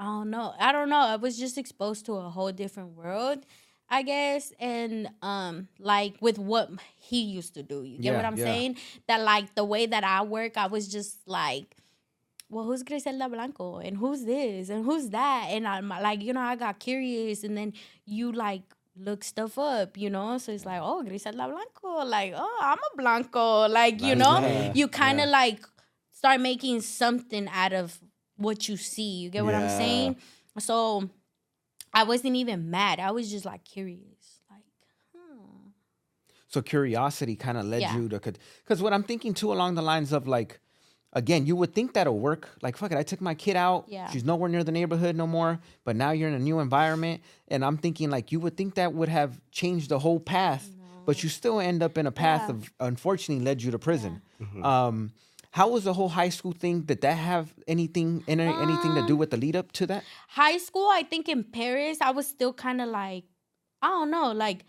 I 0.00 0.04
don't 0.04 0.30
know. 0.30 0.52
I 0.58 0.72
don't 0.72 0.90
know. 0.90 0.98
I 0.98 1.16
was 1.16 1.38
just 1.38 1.56
exposed 1.58 2.06
to 2.06 2.14
a 2.14 2.28
whole 2.28 2.50
different 2.50 2.96
world, 2.96 3.46
I 3.88 4.02
guess. 4.02 4.52
And 4.58 5.08
um, 5.22 5.68
like 5.78 6.16
with 6.20 6.38
what 6.38 6.70
he 6.96 7.22
used 7.22 7.54
to 7.54 7.62
do. 7.62 7.84
You 7.84 7.98
get 7.98 8.16
what 8.16 8.24
I'm 8.24 8.36
yeah. 8.36 8.44
saying? 8.46 8.76
That 9.06 9.20
like 9.20 9.54
the 9.54 9.64
way 9.64 9.86
that 9.86 10.02
I 10.02 10.22
work, 10.22 10.56
I 10.56 10.66
was 10.66 10.88
just 10.88 11.16
like, 11.26 11.76
well, 12.50 12.64
who's 12.64 12.82
Griselda 12.82 13.28
Blanco? 13.28 13.78
And 13.78 13.96
who's 13.96 14.24
this? 14.24 14.68
And 14.70 14.84
who's 14.84 15.08
that? 15.10 15.46
And 15.50 15.66
I'm 15.66 15.88
like, 15.88 16.20
you 16.22 16.32
know, 16.32 16.40
I 16.40 16.56
got 16.56 16.80
curious 16.80 17.44
and 17.44 17.56
then 17.56 17.72
you 18.04 18.32
like 18.32 18.62
look 18.96 19.22
stuff 19.24 19.56
up, 19.56 19.96
you 19.96 20.10
know? 20.10 20.36
So 20.38 20.52
it's 20.52 20.66
like, 20.66 20.80
oh, 20.82 21.02
Griselda 21.02 21.48
Blanco. 21.48 22.04
Like, 22.06 22.34
oh, 22.36 22.58
I'm 22.60 22.78
a 22.78 22.96
Blanco. 22.96 23.68
Like, 23.68 24.02
you 24.02 24.14
know? 24.16 24.40
Yeah, 24.40 24.72
You 24.74 24.88
kind 24.88 25.20
of 25.20 25.28
like 25.28 25.60
start 26.12 26.40
making 26.40 26.80
something 26.80 27.48
out 27.52 27.72
of 27.72 27.98
what 28.36 28.68
you 28.68 28.76
see. 28.76 29.20
You 29.22 29.30
get 29.30 29.44
what 29.44 29.54
I'm 29.54 29.68
saying? 29.68 30.16
So 30.58 31.08
I 31.94 32.02
wasn't 32.04 32.36
even 32.36 32.70
mad. 32.70 32.98
I 33.00 33.12
was 33.12 33.30
just 33.30 33.44
like 33.44 33.64
curious. 33.64 34.40
Like, 34.50 34.64
hmm. 35.16 35.68
So 36.48 36.62
curiosity 36.62 37.36
kind 37.36 37.58
of 37.58 37.64
led 37.66 37.82
Yeah. 37.82 37.96
you 37.96 38.08
to 38.08 38.18
because 38.18 38.82
what 38.82 38.92
I'm 38.92 39.04
thinking 39.04 39.34
too 39.34 39.52
along 39.52 39.76
the 39.76 39.82
lines 39.82 40.12
of 40.12 40.26
like 40.26 40.60
again 41.12 41.46
you 41.46 41.56
would 41.56 41.74
think 41.74 41.94
that'll 41.94 42.18
work. 42.18 42.48
Like 42.62 42.76
fuck 42.76 42.92
it 42.92 42.98
I 42.98 43.02
took 43.02 43.20
my 43.20 43.34
kid 43.34 43.56
out. 43.56 43.84
Yeah. 43.88 44.08
she's 44.10 44.24
nowhere 44.24 44.48
near 44.48 44.64
the 44.64 44.72
neighborhood 44.72 45.16
no 45.16 45.26
more 45.26 45.58
but 45.84 45.96
now 45.96 46.10
you're 46.12 46.28
in 46.28 46.34
a 46.34 46.38
new 46.38 46.60
environment. 46.60 47.22
And 47.48 47.64
I'm 47.64 47.76
thinking 47.78 48.10
like 48.10 48.32
you 48.32 48.40
would 48.40 48.56
think 48.56 48.74
that 48.74 48.92
would 48.94 49.08
have 49.08 49.40
changed 49.50 49.88
the 49.90 49.98
whole 49.98 50.20
path 50.20 50.68
but 51.06 51.22
you 51.22 51.28
still 51.28 51.58
end 51.60 51.82
up 51.82 51.96
in 51.98 52.06
a 52.06 52.12
path 52.12 52.42
Yeah. 52.44 52.50
of 52.54 52.72
unfortunately 52.80 53.44
led 53.44 53.62
you 53.62 53.70
to 53.72 53.78
prison. 53.78 54.22
Um 54.62 55.12
how 55.52 55.68
was 55.70 55.82
the 55.82 55.92
whole 55.92 56.08
high 56.08 56.28
school 56.28 56.52
thing? 56.52 56.82
Did 56.82 57.00
that 57.00 57.14
have 57.14 57.52
anything 57.66 58.22
any, 58.28 58.44
anything 58.44 58.94
to 58.94 59.04
do 59.08 59.14
Um, 59.14 59.18
with 59.18 59.30
the 59.30 59.36
lead 59.36 59.56
up 59.56 59.72
to 59.72 59.86
that? 59.88 60.04
high 60.28 60.58
school, 60.58 60.88
I 60.92 61.02
think 61.02 61.28
in 61.28 61.42
Perris, 61.42 61.96
I 62.00 62.12
was 62.12 62.28
still 62.28 62.52
kind 62.52 62.80
of 62.80 62.88
like, 62.88 63.24
I 63.82 63.88
don't 63.88 64.12
know, 64.12 64.30
like 64.30 64.64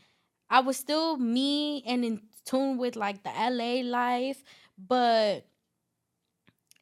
I 0.49 0.61
was 0.61 0.77
still 0.77 1.17
me 1.17 1.83
and 1.85 2.03
in 2.03 2.21
tune 2.45 2.77
with 2.79 2.95
like 2.95 3.21
the 3.21 3.29
LA 3.29 3.83
life, 3.83 4.43
but 4.75 5.45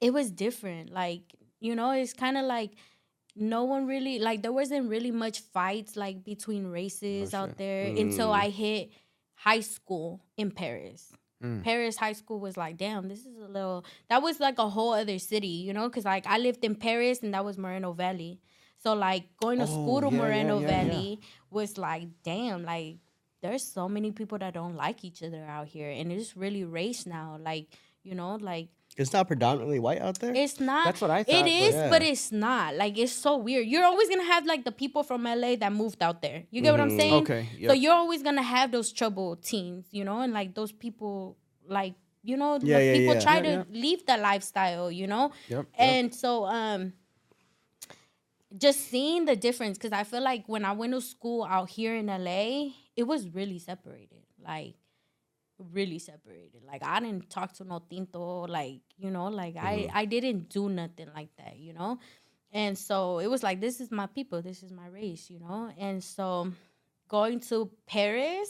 it 0.02 0.14
was 0.14 0.32
different. 0.32 0.92
Like, 0.92 1.22
you 1.60 1.76
know, 1.76 1.92
it's 1.92 2.14
kind 2.14 2.38
of 2.38 2.46
like 2.46 2.72
no 3.36 3.64
one 3.64 3.88
really 3.88 4.20
like 4.20 4.42
there 4.42 4.52
wasn't 4.52 4.90
really 4.90 5.12
much 5.12 5.42
fights 5.42 5.96
like 5.96 6.24
between 6.24 6.68
races 6.68 7.34
out 7.34 7.58
there 7.58 7.86
mm. 7.86 8.00
until 8.00 8.32
I 8.32 8.50
hit 8.50 8.92
high 9.36 9.62
school 9.62 10.22
in 10.38 10.52
Perris. 10.52 11.12
Mm. 11.44 11.64
Perris 11.64 11.96
high 11.96 12.14
school 12.14 12.40
was 12.40 12.58
like, 12.58 12.76
damn, 12.78 13.08
this 13.08 13.26
is 13.26 13.38
a 13.38 13.48
little. 13.48 13.86
That 14.10 14.22
was 14.22 14.40
like 14.40 14.60
a 14.60 14.68
whole 14.68 14.94
other 14.94 15.20
city, 15.20 15.48
you 15.48 15.74
know, 15.74 15.88
because 15.88 16.06
like 16.06 16.28
I 16.28 16.38
lived 16.38 16.66
in 16.66 16.76
Perris 16.76 17.24
and 17.24 17.34
that 17.34 17.46
was 17.46 17.58
Moreno 17.58 17.94
Valley. 17.94 18.42
So 18.84 18.94
like 18.94 19.26
going 19.42 19.60
to 19.60 19.66
oh, 19.66 19.68
school 19.68 20.02
to 20.02 20.08
Oh, 20.08 20.12
yeah, 20.12 20.18
Moreno 20.18 20.60
yeah, 20.60 20.68
yeah. 20.68 20.84
Valley 20.84 21.20
was 21.50 21.78
like, 21.78 22.08
damn, 22.24 22.64
like 22.64 22.98
there's 23.42 23.64
so 23.64 23.88
many 23.88 24.12
people 24.12 24.38
that 24.40 24.54
don't 24.54 24.76
like 24.76 25.06
each 25.06 25.24
other 25.24 25.44
out 25.46 25.68
here, 25.68 25.90
and 25.90 26.12
it's 26.12 26.36
really 26.36 26.66
race 26.66 27.06
now. 27.06 27.38
Like 27.42 27.68
you 28.04 28.16
know, 28.16 28.36
like 28.36 28.68
It's 29.00 29.14
not 29.14 29.28
predominantly 29.28 29.80
white 29.80 30.02
out 30.02 30.20
there. 30.20 30.34
it's 30.36 30.60
not. 30.60 30.84
That's 30.86 31.02
what 31.02 31.10
I 31.10 31.24
thought, 31.24 31.34
It 31.34 31.48
is, 31.48 31.74
but 31.74 31.80
yeah. 31.82 31.90
but 31.90 32.02
it's 32.04 32.32
not. 32.32 32.76
Like 32.76 32.98
it's 32.98 33.14
so 33.14 33.38
weird. 33.38 33.66
You're 33.66 33.86
always 33.86 34.10
gonna 34.10 34.26
have 34.36 34.46
like 34.46 34.64
the 34.66 34.72
people 34.74 35.04
from 35.04 35.24
LA 35.24 35.56
that 35.56 35.72
moved 35.72 36.04
out 36.04 36.22
there. 36.22 36.44
You 36.52 36.62
get 36.62 36.72
what 36.72 36.82
I'm 36.82 36.96
saying? 37.02 37.14
Okay, 37.24 37.48
So 37.66 37.74
you're 37.74 37.94
always 37.94 38.22
gonna 38.24 38.42
have 38.44 38.72
those 38.72 38.92
troubled 38.92 39.42
teens, 39.44 39.88
you 39.92 40.04
know, 40.04 40.20
and 40.22 40.34
like 40.34 40.54
those 40.54 40.72
people, 40.72 41.38
like 41.68 41.94
you 42.24 42.36
know, 42.36 42.60
Yeah, 42.62 42.80
the 42.80 42.86
yeah, 42.86 42.94
people 42.94 43.14
yeah. 43.16 43.20
try 43.22 43.36
Yeah, 43.38 43.64
to 43.64 43.66
leave 43.72 44.06
the 44.06 44.18
lifestyle, 44.18 44.92
you 44.92 45.08
know. 45.08 45.32
Yep, 45.48 45.58
yep. 45.58 45.66
And 45.78 46.14
so, 46.14 46.44
um, 46.46 46.92
just 48.58 48.80
seeing 48.90 49.26
the 49.26 49.36
difference, 49.36 49.78
because 49.78 49.94
I 49.94 50.04
feel 50.04 50.22
like 50.22 50.44
when 50.48 50.66
I 50.66 50.74
went 50.74 50.94
to 50.94 51.02
school 51.02 51.44
out 51.44 51.70
here 51.70 51.96
in 51.96 52.08
LA, 52.08 52.72
it 52.96 53.04
was 53.04 53.30
really 53.30 53.60
separated. 53.60 54.24
Like 54.46 54.76
really 55.74 56.00
separated. 56.00 56.64
Like 56.66 56.84
I 56.84 57.00
didn't 57.00 57.30
talk 57.30 57.54
to 57.54 57.64
no 57.64 57.82
tinto. 57.90 58.46
Like 58.48 58.82
you 58.98 59.12
know, 59.12 59.28
like 59.28 59.56
Mm-hmm. 59.56 59.66
I 59.96 60.02
I 60.02 60.06
didn't 60.06 60.50
do 60.50 60.70
nothing 60.70 61.10
like 61.16 61.30
that. 61.38 61.58
You 61.58 61.74
know, 61.74 62.00
and 62.52 62.78
so 62.78 63.20
it 63.20 63.28
was 63.28 63.44
like 63.44 63.60
this 63.62 63.80
is 63.82 63.92
my 63.92 64.08
people, 64.08 64.42
this 64.42 64.64
is 64.64 64.72
my 64.72 64.88
race. 64.88 65.30
You 65.30 65.40
know, 65.40 65.72
and 65.78 66.04
so 66.04 66.52
going 67.08 67.40
to 67.42 67.70
Perris 67.90 68.50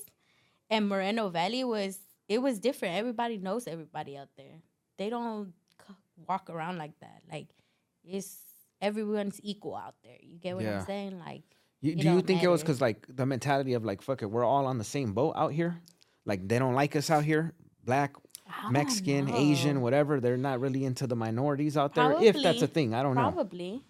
and 0.69 0.87
Moreno 0.87 1.29
Valley 1.29 1.63
was 1.63 1.99
it 2.27 2.41
was 2.41 2.59
different. 2.59 2.95
Everybody 2.95 3.37
knows 3.37 3.67
everybody 3.67 4.17
out 4.17 4.29
there. 4.37 4.61
They 4.97 5.09
don't 5.09 5.53
c- 5.87 5.93
walk 6.27 6.49
around 6.49 6.77
like 6.77 6.99
that. 7.01 7.21
Like 7.31 7.47
it's 8.03 8.37
everyone's 8.81 9.39
equal 9.43 9.75
out 9.75 9.95
there. 10.03 10.17
You 10.21 10.37
get 10.39 10.55
what 10.55 10.63
Yeah. 10.63 10.79
I'm 10.79 10.85
saying? 10.85 11.19
Like 11.19 11.43
You, 11.81 11.95
do 11.95 12.09
you 12.11 12.21
think 12.21 12.43
it 12.43 12.47
was 12.49 12.61
because 12.61 12.81
like 12.81 13.05
the 13.09 13.25
mentality 13.25 13.73
of 13.73 13.83
like 13.83 14.01
fuck 14.01 14.21
it, 14.21 14.27
we're 14.29 14.45
all 14.45 14.65
on 14.67 14.77
the 14.77 14.83
same 14.83 15.13
boat 15.13 15.33
out 15.35 15.53
here? 15.53 15.81
Like 16.29 16.47
they 16.47 16.59
don't 16.59 16.75
like 16.75 16.95
us 16.95 17.09
out 17.09 17.23
here, 17.31 17.53
black, 17.83 18.11
I 18.47 18.69
Mexican, 18.71 19.25
don't 19.25 19.35
Asian, 19.35 19.81
whatever. 19.81 20.19
They're 20.23 20.37
not 20.49 20.59
really 20.59 20.85
into 20.85 21.05
the 21.07 21.15
minorities 21.15 21.75
out 21.75 21.95
there. 21.95 22.11
If 22.21 22.35
that's 22.41 22.61
a 22.61 22.67
thing, 22.67 22.93
I 22.93 23.01
don't 23.03 23.15
know. 23.15 23.31
probably. 23.31 23.83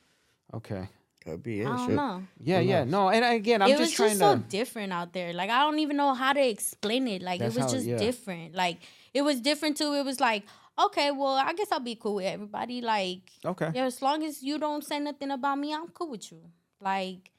Okay. 0.53 0.87
Could 1.23 1.43
be 1.43 1.61
it. 1.61 1.67
I 1.67 1.75
don't 1.75 1.85
shit. 1.87 1.95
know. 1.95 2.23
Yeah, 2.41 2.59
yeah. 2.61 2.83
No, 2.85 3.09
and 3.09 3.23
again, 3.25 3.61
I'm 3.61 3.69
it 3.69 3.77
just 3.77 3.81
was 3.91 3.93
trying 3.93 4.09
just 4.17 4.21
to. 4.21 4.39
so 4.39 4.43
different 4.57 4.93
out 4.93 5.11
there. 5.11 5.33
Like 5.33 5.49
I 5.49 5.59
don't 5.65 5.79
even 5.79 5.97
know 5.97 6.13
how 6.13 6.31
to 6.33 6.43
explain 6.55 7.07
it. 7.09 7.21
Like 7.21 7.39
That's 7.41 7.55
it 7.55 7.59
was 7.63 7.65
how- 7.71 7.77
just 7.77 7.87
yeah. 7.87 7.97
different. 7.97 8.55
Like 8.55 8.77
it 9.13 9.21
was 9.21 9.41
different 9.41 9.75
too. 9.77 9.91
It 9.93 10.05
was 10.05 10.19
like, 10.21 10.43
okay, 10.85 11.11
well, 11.11 11.33
I 11.35 11.51
guess 11.53 11.67
I'll 11.73 11.81
be 11.81 11.95
cool 11.95 12.15
with 12.15 12.25
everybody. 12.25 12.79
Like, 12.81 13.23
Okay. 13.45 13.69
yeah, 13.75 13.83
as 13.85 14.01
long 14.01 14.23
as 14.23 14.41
you 14.41 14.57
don't 14.57 14.83
say 14.83 14.97
nothing 14.99 15.31
about 15.31 15.57
me, 15.59 15.73
I'm 15.73 15.89
cool 15.89 16.09
with 16.11 16.31
you. 16.31 16.39
Like, 16.79 17.31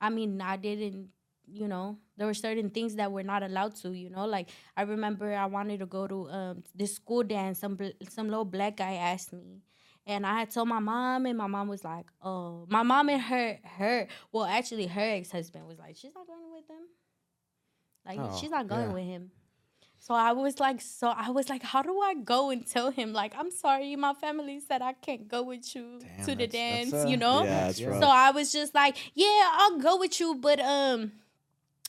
I 0.00 0.08
mean, 0.08 0.40
I 0.40 0.56
didn't. 0.56 1.10
You 1.48 1.68
know, 1.68 1.98
there 2.16 2.26
were 2.26 2.34
certain 2.34 2.70
things 2.70 2.94
that 2.96 3.10
we're 3.12 3.22
not 3.22 3.42
allowed 3.42 3.76
to. 3.76 3.92
You 3.92 4.10
know, 4.10 4.26
like 4.26 4.48
I 4.76 4.82
remember 4.82 5.34
I 5.34 5.46
wanted 5.46 5.80
to 5.80 5.86
go 5.86 6.06
to 6.06 6.28
um 6.30 6.62
this 6.74 6.94
school 6.96 7.22
dance. 7.22 7.58
Some 7.58 7.78
some 8.08 8.28
little 8.28 8.44
black 8.44 8.76
guy 8.76 8.94
asked 8.94 9.32
me, 9.32 9.62
and 10.06 10.26
I 10.26 10.40
had 10.40 10.50
told 10.50 10.68
my 10.68 10.78
mom, 10.80 11.26
and 11.26 11.36
my 11.38 11.46
mom 11.46 11.68
was 11.68 11.84
like, 11.84 12.06
"Oh, 12.22 12.66
my 12.68 12.82
mom 12.82 13.08
and 13.08 13.20
her 13.22 13.58
her 13.78 14.08
well, 14.32 14.44
actually, 14.44 14.86
her 14.86 15.00
ex 15.18 15.30
husband 15.30 15.66
was 15.66 15.78
like, 15.78 15.96
she's 15.96 16.14
not 16.14 16.26
going 16.26 16.52
with 16.52 16.68
him. 16.68 16.86
Like 18.06 18.20
Oh, 18.22 18.36
she's 18.38 18.50
not 18.50 18.68
going 18.68 18.88
yeah. 18.88 18.92
with 18.92 19.04
him." 19.04 19.30
So 19.98 20.14
I 20.14 20.32
was 20.32 20.60
like, 20.60 20.80
so 20.82 21.08
I 21.08 21.30
was 21.30 21.48
like, 21.48 21.62
how 21.62 21.82
do 21.82 21.98
I 21.98 22.14
go 22.14 22.50
and 22.50 22.64
tell 22.66 22.90
him 22.90 23.12
like, 23.12 23.34
I'm 23.36 23.50
sorry, 23.50 23.96
my 23.96 24.12
family 24.14 24.60
said 24.60 24.82
I 24.82 24.92
can't 24.92 25.26
go 25.26 25.42
with 25.42 25.74
you 25.74 26.00
Damn, 26.00 26.26
to 26.26 26.34
the 26.36 26.46
dance, 26.46 26.90
that's, 26.92 27.04
uh, 27.06 27.08
you 27.08 27.16
know? 27.16 27.42
Yeah, 27.44 27.66
that's 27.66 27.80
Yeah. 27.80 27.88
rough. 27.88 28.02
So 28.02 28.08
I 28.08 28.30
was 28.30 28.52
just 28.52 28.74
like, 28.74 28.96
yeah, 29.14 29.50
I'll 29.54 29.78
go 29.78 29.96
with 29.96 30.20
you, 30.20 30.34
but 30.36 30.60
um, 30.60 31.12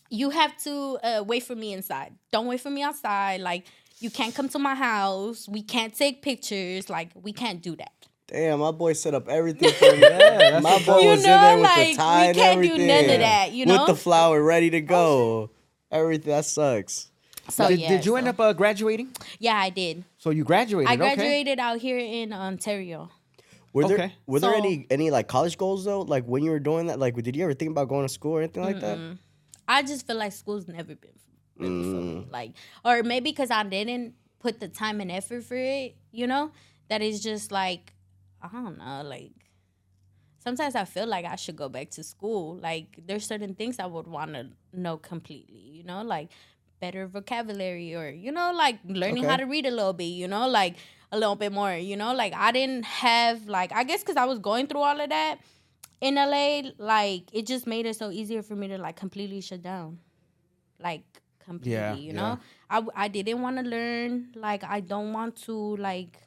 you 0.09 0.29
have 0.29 0.57
to 0.63 0.97
uh, 1.03 1.23
wait 1.25 1.43
for 1.43 1.55
me 1.55 1.73
inside. 1.73 2.13
Don't 2.31 2.47
wait 2.47 2.61
for 2.61 2.69
me 2.69 2.83
outside. 2.83 3.41
Like 3.41 3.65
you 3.99 4.09
can't 4.09 4.33
come 4.35 4.49
to 4.49 4.59
my 4.59 4.75
house. 4.75 5.47
We 5.47 5.61
can't 5.61 5.93
take 5.95 6.21
pictures. 6.21 6.89
Like 6.89 7.09
we 7.15 7.33
can't 7.33 7.61
do 7.61 7.75
that. 7.75 7.91
Damn, 8.27 8.59
my 8.59 8.71
boy 8.71 8.91
set 8.93 9.13
up 9.13 9.29
everything 9.29 9.71
for 9.79 9.91
me. 9.93 9.99
that's 10.01 10.61
my 10.63 10.79
boy 10.85 10.99
You 10.99 11.09
was 11.11 11.19
in 11.23 11.29
there 11.29 11.55
with 11.55 11.63
like, 11.63 11.91
the 11.91 11.95
tie 11.95 12.25
and 12.25 12.37
everything. 12.37 12.59
we 12.59 12.67
can't 12.77 12.79
do 12.79 12.87
none 13.07 13.15
of 13.15 13.19
that, 13.21 13.51
you 13.53 13.65
know? 13.65 13.77
With 13.79 13.87
the 13.87 13.95
flower 13.95 14.43
ready 14.43 14.69
to 14.71 14.81
go. 14.81 15.49
Everything 15.89 16.31
that 16.33 16.43
sucks. 16.43 17.09
So 17.49 17.69
did, 17.69 17.79
yeah, 17.79 17.87
did 17.87 18.05
you 18.05 18.11
so- 18.11 18.15
end 18.17 18.27
up 18.27 18.37
uh, 18.39 18.51
graduating? 18.51 19.07
Yeah, 19.39 19.55
I 19.55 19.69
did. 19.69 20.03
So 20.17 20.31
you 20.31 20.43
graduated. 20.43 20.89
I 20.89 20.95
okay. 20.95 21.15
graduated 21.15 21.59
out 21.59 21.79
here 21.79 21.97
in 21.97 22.33
Ontario. 22.33 23.09
Were 23.71 23.87
there 23.87 23.95
Okay. 23.97 24.13
were 24.25 24.41
there 24.41 24.51
So- 24.51 24.57
any 24.57 24.85
any 24.89 25.09
like 25.09 25.29
college 25.29 25.57
goals 25.57 25.85
though? 25.85 26.01
Like 26.01 26.25
when 26.25 26.43
you 26.43 26.51
were 26.51 26.59
doing 26.59 26.87
that, 26.87 26.99
like 26.99 27.15
did 27.15 27.33
you 27.37 27.43
ever 27.45 27.53
think 27.53 27.71
about 27.71 27.87
going 27.87 28.05
to 28.05 28.13
school 28.13 28.33
or 28.33 28.39
anything 28.41 28.63
like 28.63 28.81
that? 28.81 28.97
I 29.67 29.83
just 29.83 30.07
feel 30.07 30.15
like 30.17 30.31
school's 30.31 30.67
never 30.67 30.95
been 30.95 31.11
really 31.57 31.83
for 31.83 31.97
Mm. 31.99 32.15
me. 32.19 32.27
Like, 32.31 32.51
or 32.85 33.03
maybe 33.03 33.31
because 33.31 33.51
I 33.51 33.63
didn't 33.63 34.13
put 34.39 34.59
the 34.59 34.67
time 34.67 35.01
and 35.01 35.11
effort 35.11 35.43
for 35.43 35.55
it, 35.57 35.95
you 36.11 36.27
know, 36.27 36.51
that 36.89 37.01
is 37.01 37.21
just 37.21 37.51
like, 37.51 37.93
I 38.41 38.47
don't 38.49 38.77
know, 38.77 39.01
like, 39.03 39.33
sometimes 40.43 40.75
I 40.75 40.85
feel 40.85 41.07
like 41.07 41.25
I 41.25 41.35
should 41.35 41.55
go 41.55 41.69
back 41.69 41.89
to 41.91 42.03
school. 42.03 42.57
Like 42.61 42.99
there's 43.05 43.25
certain 43.25 43.55
things 43.55 43.79
I 43.79 43.85
would 43.85 44.07
want 44.07 44.33
to 44.33 44.47
know 44.73 44.97
completely, 44.97 45.57
you 45.59 45.83
know, 45.83 46.03
like 46.03 46.29
better 46.79 47.07
vocabulary 47.07 47.95
or 47.95 48.09
you 48.09 48.31
know, 48.31 48.53
like 48.53 48.77
learning 48.85 49.23
how 49.23 49.35
to 49.37 49.45
read 49.45 49.65
a 49.65 49.71
little 49.71 49.93
bit, 49.93 50.05
you 50.05 50.27
know, 50.27 50.47
like 50.47 50.75
a 51.11 51.17
little 51.17 51.35
bit 51.35 51.51
more, 51.51 51.73
you 51.73 51.97
know, 51.97 52.13
like 52.13 52.33
I 52.33 52.51
didn't 52.51 52.85
have 52.85 53.47
like 53.47 53.71
I 53.73 53.83
guess 53.83 54.03
cuz 54.03 54.15
I 54.15 54.25
was 54.25 54.39
going 54.39 54.67
through 54.67 54.81
all 54.81 54.99
of 55.01 55.09
that 55.09 55.39
in 56.01 56.15
LA, 56.15 56.61
like 56.77 57.23
it 57.33 57.45
just 57.45 57.65
made 57.67 57.85
it 57.85 57.95
so 57.95 58.11
easier 58.11 58.41
for 58.43 58.55
me 58.55 58.67
to 58.69 58.77
like 58.77 58.95
completely 58.95 59.41
shut 59.41 59.61
down. 59.61 59.99
Like 60.79 61.03
completely, 61.39 61.71
Yeah, 61.73 61.93
you 61.95 62.13
yeah. 62.13 62.13
know? 62.13 62.39
I 62.95 63.07
didn't 63.07 63.41
want 63.41 63.57
to 63.57 63.63
learn, 63.63 64.29
like 64.35 64.63
I 64.63 64.79
don't 64.81 65.13
want 65.13 65.35
to 65.43 65.75
like 65.77 66.17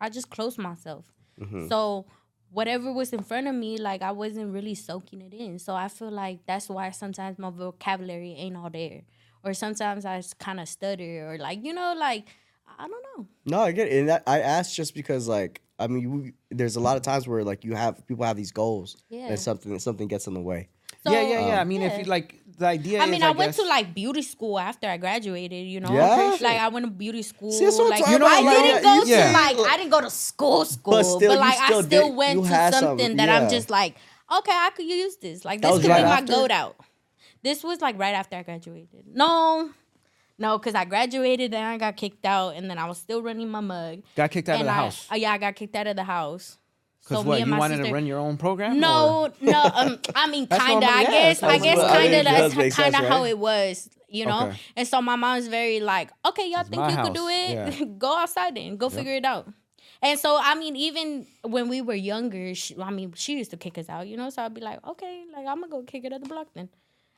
I 0.00 0.08
just 0.10 0.30
closed 0.30 0.58
myself. 0.58 1.06
Mm-hmm. 1.40 1.68
So 1.68 2.06
whatever 2.50 2.92
was 2.92 3.12
in 3.12 3.22
front 3.22 3.48
of 3.48 3.54
me, 3.54 3.78
like 3.78 4.02
I 4.02 4.12
wasn't 4.12 4.52
really 4.52 4.74
soaking 4.74 5.22
it 5.22 5.34
in. 5.34 5.58
So 5.58 5.74
I 5.74 5.88
feel 5.88 6.10
like 6.10 6.40
that's 6.46 6.68
why 6.68 6.90
sometimes 6.90 7.38
my 7.38 7.50
vocabulary 7.50 8.34
ain't 8.38 8.56
all 8.56 8.70
there. 8.70 9.02
Or 9.42 9.54
sometimes 9.54 10.04
I 10.04 10.22
kind 10.38 10.60
of 10.60 10.68
stutter 10.68 11.30
or 11.30 11.38
like, 11.38 11.64
you 11.64 11.72
know, 11.72 11.94
like 11.98 12.26
I 12.78 12.88
don't 12.88 13.04
know. 13.16 13.26
No, 13.46 13.60
I 13.62 13.72
get 13.72 13.88
it. 13.88 13.98
And 14.00 14.08
that, 14.08 14.22
I 14.26 14.40
asked 14.40 14.74
just 14.76 14.94
because, 14.94 15.26
like, 15.28 15.60
I 15.78 15.86
mean, 15.86 16.10
we, 16.22 16.32
there's 16.50 16.76
a 16.76 16.80
lot 16.80 16.96
of 16.96 17.02
times 17.02 17.26
where 17.28 17.42
like 17.44 17.64
you 17.64 17.74
have 17.74 18.06
people 18.06 18.24
have 18.24 18.36
these 18.36 18.52
goals, 18.52 18.96
Yeah. 19.08 19.28
and 19.28 19.38
something 19.38 19.78
something 19.78 20.08
gets 20.08 20.26
in 20.26 20.34
the 20.34 20.40
way. 20.40 20.68
So, 21.06 21.12
yeah, 21.12 21.20
yeah, 21.22 21.46
yeah. 21.48 21.60
I 21.60 21.64
mean, 21.64 21.82
yeah. 21.82 21.88
if 21.88 21.98
you 21.98 22.04
like, 22.04 22.40
the 22.58 22.66
idea. 22.66 23.00
I 23.00 23.04
is, 23.04 23.10
mean, 23.10 23.22
I, 23.22 23.30
went 23.30 23.50
guess- 23.54 23.56
to 23.62 23.68
like 23.68 23.94
beauty 23.94 24.22
school 24.22 24.58
after 24.58 24.88
I 24.88 24.96
graduated. 24.96 25.66
You 25.66 25.80
know, 25.80 25.92
Yeah? 25.92 26.36
like 26.40 26.58
I 26.58 26.68
went 26.68 26.86
to 26.86 26.90
beauty 26.90 27.22
school. 27.22 27.52
See, 27.52 27.64
that's 27.64 27.78
what 27.78 27.90
like, 27.90 28.06
you 28.08 28.18
know, 28.18 28.26
I 28.26 28.40
like, 28.40 28.56
didn't 28.56 28.82
go 28.82 28.94
you 28.94 29.04
to 29.04 29.10
yeah. 29.10 29.32
like 29.32 29.58
I 29.70 29.76
didn't 29.76 29.90
go 29.90 30.00
to 30.00 30.10
school, 30.10 30.64
school, 30.64 30.92
But 30.94 31.02
but, 31.02 31.16
still, 31.16 31.32
you 31.34 31.38
like 31.38 31.54
still 31.54 31.78
I 31.78 31.82
still 31.82 32.08
did- 32.08 32.16
went 32.16 32.42
to 32.42 32.48
had 32.48 32.74
something 32.74 33.06
some- 33.08 33.16
that 33.18 33.28
I'm 33.28 33.48
just 33.50 33.70
like, 33.70 33.96
okay, 34.38 34.52
I 34.52 34.70
could 34.74 34.86
use 34.86 35.16
this. 35.18 35.44
Like 35.44 35.60
this 35.60 35.70
could 35.80 35.86
right 35.88 35.98
be 35.98 36.02
my 36.04 36.18
after? 36.18 36.32
goat 36.32 36.50
out. 36.50 36.76
This 37.42 37.62
was 37.62 37.80
like 37.80 37.98
right 37.98 38.14
after 38.14 38.36
I 38.36 38.42
graduated. 38.42 39.04
No, 39.14 39.70
no, 40.38 40.58
because 40.58 40.74
I 40.74 40.84
graduated, 40.84 41.52
then 41.52 41.64
I 41.64 41.78
got 41.78 41.96
kicked 41.96 42.24
out, 42.26 42.50
and 42.56 42.68
then 42.70 42.78
I 42.78 42.86
was 42.86 42.98
still 42.98 43.22
running 43.22 43.48
my 43.48 43.60
mug. 43.60 44.02
Got 44.16 44.30
kicked 44.30 44.48
out 44.48 44.60
of 44.60 44.66
the 44.66 44.72
I- 44.72 44.74
house. 44.74 45.06
uh, 45.10 45.14
yeah, 45.16 45.32
I 45.32 45.38
got 45.38 45.54
kicked 45.56 45.74
out 45.76 45.86
of 45.86 45.96
the 45.96 46.04
house. 46.04 46.58
Because 47.02 47.22
So 47.22 47.28
what 47.28 47.36
me 47.36 47.42
and 47.42 47.48
you 47.48 47.52
my 47.54 47.58
wanted 47.60 47.76
to 47.76 47.82
sister- 47.84 47.94
run 47.94 48.06
your 48.06 48.18
own 48.18 48.36
program? 48.36 48.72
or- 48.72 48.74
No, 48.80 49.32
no. 49.40 49.62
Um, 49.62 49.98
I 50.14 50.28
mean, 50.28 50.46
kind 50.48 50.82
of. 50.82 50.82
what 50.82 50.84
I 50.84 51.02
yeah, 51.02 51.10
guess. 51.10 51.42
I 51.42 51.58
guess 51.58 51.78
I'm- 51.78 51.88
kind 51.88 52.14
of. 52.14 52.24
That's 52.24 52.76
kind 52.76 52.94
of 52.96 53.04
how 53.04 53.20
right? 53.22 53.28
it 53.30 53.38
was, 53.38 53.88
you 54.08 54.26
know. 54.26 54.48
Okay. 54.48 54.58
And 54.76 54.88
so 54.88 55.00
my 55.00 55.14
mom's 55.14 55.46
very 55.46 55.78
like, 55.80 56.10
okay, 56.26 56.50
y'all 56.50 56.64
think 56.64 56.82
my 56.82 56.90
you 56.90 56.96
could 57.04 57.14
do 57.14 57.28
it? 57.28 57.50
yeah. 57.50 57.84
Go 57.98 58.16
outside 58.18 58.56
then. 58.56 58.76
Go 58.76 58.88
figure 58.88 59.14
it 59.14 59.24
out. 59.24 59.46
And 60.02 60.18
so 60.18 60.36
I 60.42 60.54
mean, 60.56 60.74
even 60.76 61.26
when 61.42 61.68
we 61.68 61.80
were 61.80 61.94
younger, 61.94 62.54
she, 62.56 62.76
I 62.78 62.90
mean, 62.90 63.12
she 63.14 63.38
used 63.38 63.52
to 63.52 63.56
kick 63.56 63.78
us 63.78 63.88
out, 63.88 64.06
you 64.08 64.16
know. 64.16 64.28
So 64.30 64.42
I'd 64.42 64.52
be 64.52 64.60
like, 64.60 64.84
okay, 64.86 65.24
like 65.32 65.46
I'm 65.46 65.60
gonna 65.60 65.68
go 65.70 65.82
kick 65.84 66.04
it 66.04 66.12
at 66.12 66.20
the 66.22 66.28
block 66.28 66.48
then. 66.54 66.68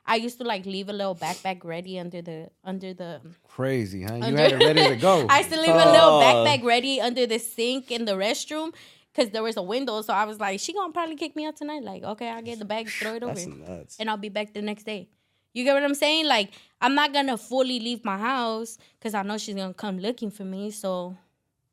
I 0.09 0.17
used 0.17 0.39
to 0.39 0.45
like 0.45 0.65
leave 0.67 0.89
a 0.89 0.93
little 0.93 1.15
backpack 1.15 1.65
ready 1.65 1.99
under 1.99 2.23
the 2.23 2.51
under 2.65 2.95
the. 2.95 3.21
Crazy, 3.47 4.03
huh? 4.03 4.15
You 4.17 4.35
had 4.37 4.53
it 4.53 4.59
ready 4.65 4.83
to 4.89 4.97
go. 4.97 5.27
I 5.31 5.39
used 5.41 5.51
to 5.53 5.61
leave 5.61 5.71
a 5.75 5.91
little 5.93 6.19
Oh. 6.19 6.23
backpack 6.25 6.65
ready 6.65 7.01
under 7.01 7.27
the 7.27 7.39
sink 7.39 7.91
in 7.91 8.05
the 8.07 8.13
restroom 8.13 8.73
because 9.13 9.31
there 9.33 9.43
was 9.43 9.57
a 9.57 9.63
window. 9.63 10.01
So 10.03 10.13
I 10.15 10.25
was 10.25 10.41
like, 10.41 10.61
she 10.61 10.73
gonna 10.73 10.93
probably 10.93 11.17
kick 11.17 11.37
me 11.37 11.45
out 11.47 11.57
tonight. 11.57 11.83
Like, 11.83 12.03
okay, 12.05 12.29
I'll 12.31 12.43
get 12.43 12.59
the 12.59 12.65
bag, 12.65 12.89
throw 12.89 13.15
it 13.15 13.23
over, 13.23 13.35
nuts. 13.47 13.97
and 14.01 14.09
I'll 14.09 14.17
be 14.17 14.29
back 14.31 14.55
the 14.55 14.63
next 14.63 14.85
day. 14.85 15.09
You 15.55 15.65
get 15.65 15.75
what 15.75 15.83
I'm 15.83 15.95
saying? 15.95 16.27
Like, 16.27 16.53
I'm 16.81 16.95
not 16.95 17.13
gonna 17.13 17.37
fully 17.37 17.79
leave 17.81 18.05
my 18.05 18.17
house 18.19 18.79
because 18.99 19.15
I 19.15 19.23
know 19.23 19.37
she's 19.39 19.55
gonna 19.57 19.75
come 19.75 19.99
looking 19.99 20.31
for 20.31 20.45
me. 20.45 20.71
So, 20.71 21.17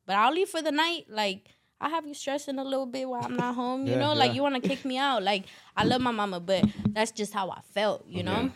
but 0.06 0.16
I'll 0.18 0.34
leave 0.34 0.50
for 0.50 0.62
the 0.62 0.72
night. 0.72 1.06
Like, 1.10 1.48
I 1.82 1.90
have 1.90 2.08
you 2.08 2.14
stressing 2.14 2.58
a 2.58 2.64
little 2.64 2.86
bit 2.86 3.08
while 3.08 3.24
I'm 3.26 3.36
not 3.36 3.56
home. 3.56 3.86
You 3.86 3.94
Yeah, 3.94 4.00
know, 4.00 4.14
yeah. 4.14 4.20
like 4.20 4.34
you 4.34 4.42
want 4.42 4.56
to 4.62 4.68
kick 4.68 4.86
me 4.86 4.98
out. 4.98 5.24
Like, 5.24 5.44
I 5.76 5.84
love 5.84 6.02
my 6.02 6.12
mama, 6.12 6.40
but 6.40 6.64
that's 6.90 7.12
just 7.12 7.34
how 7.34 7.50
I 7.50 7.60
felt. 7.74 8.06
You 8.08 8.24
know? 8.24 8.52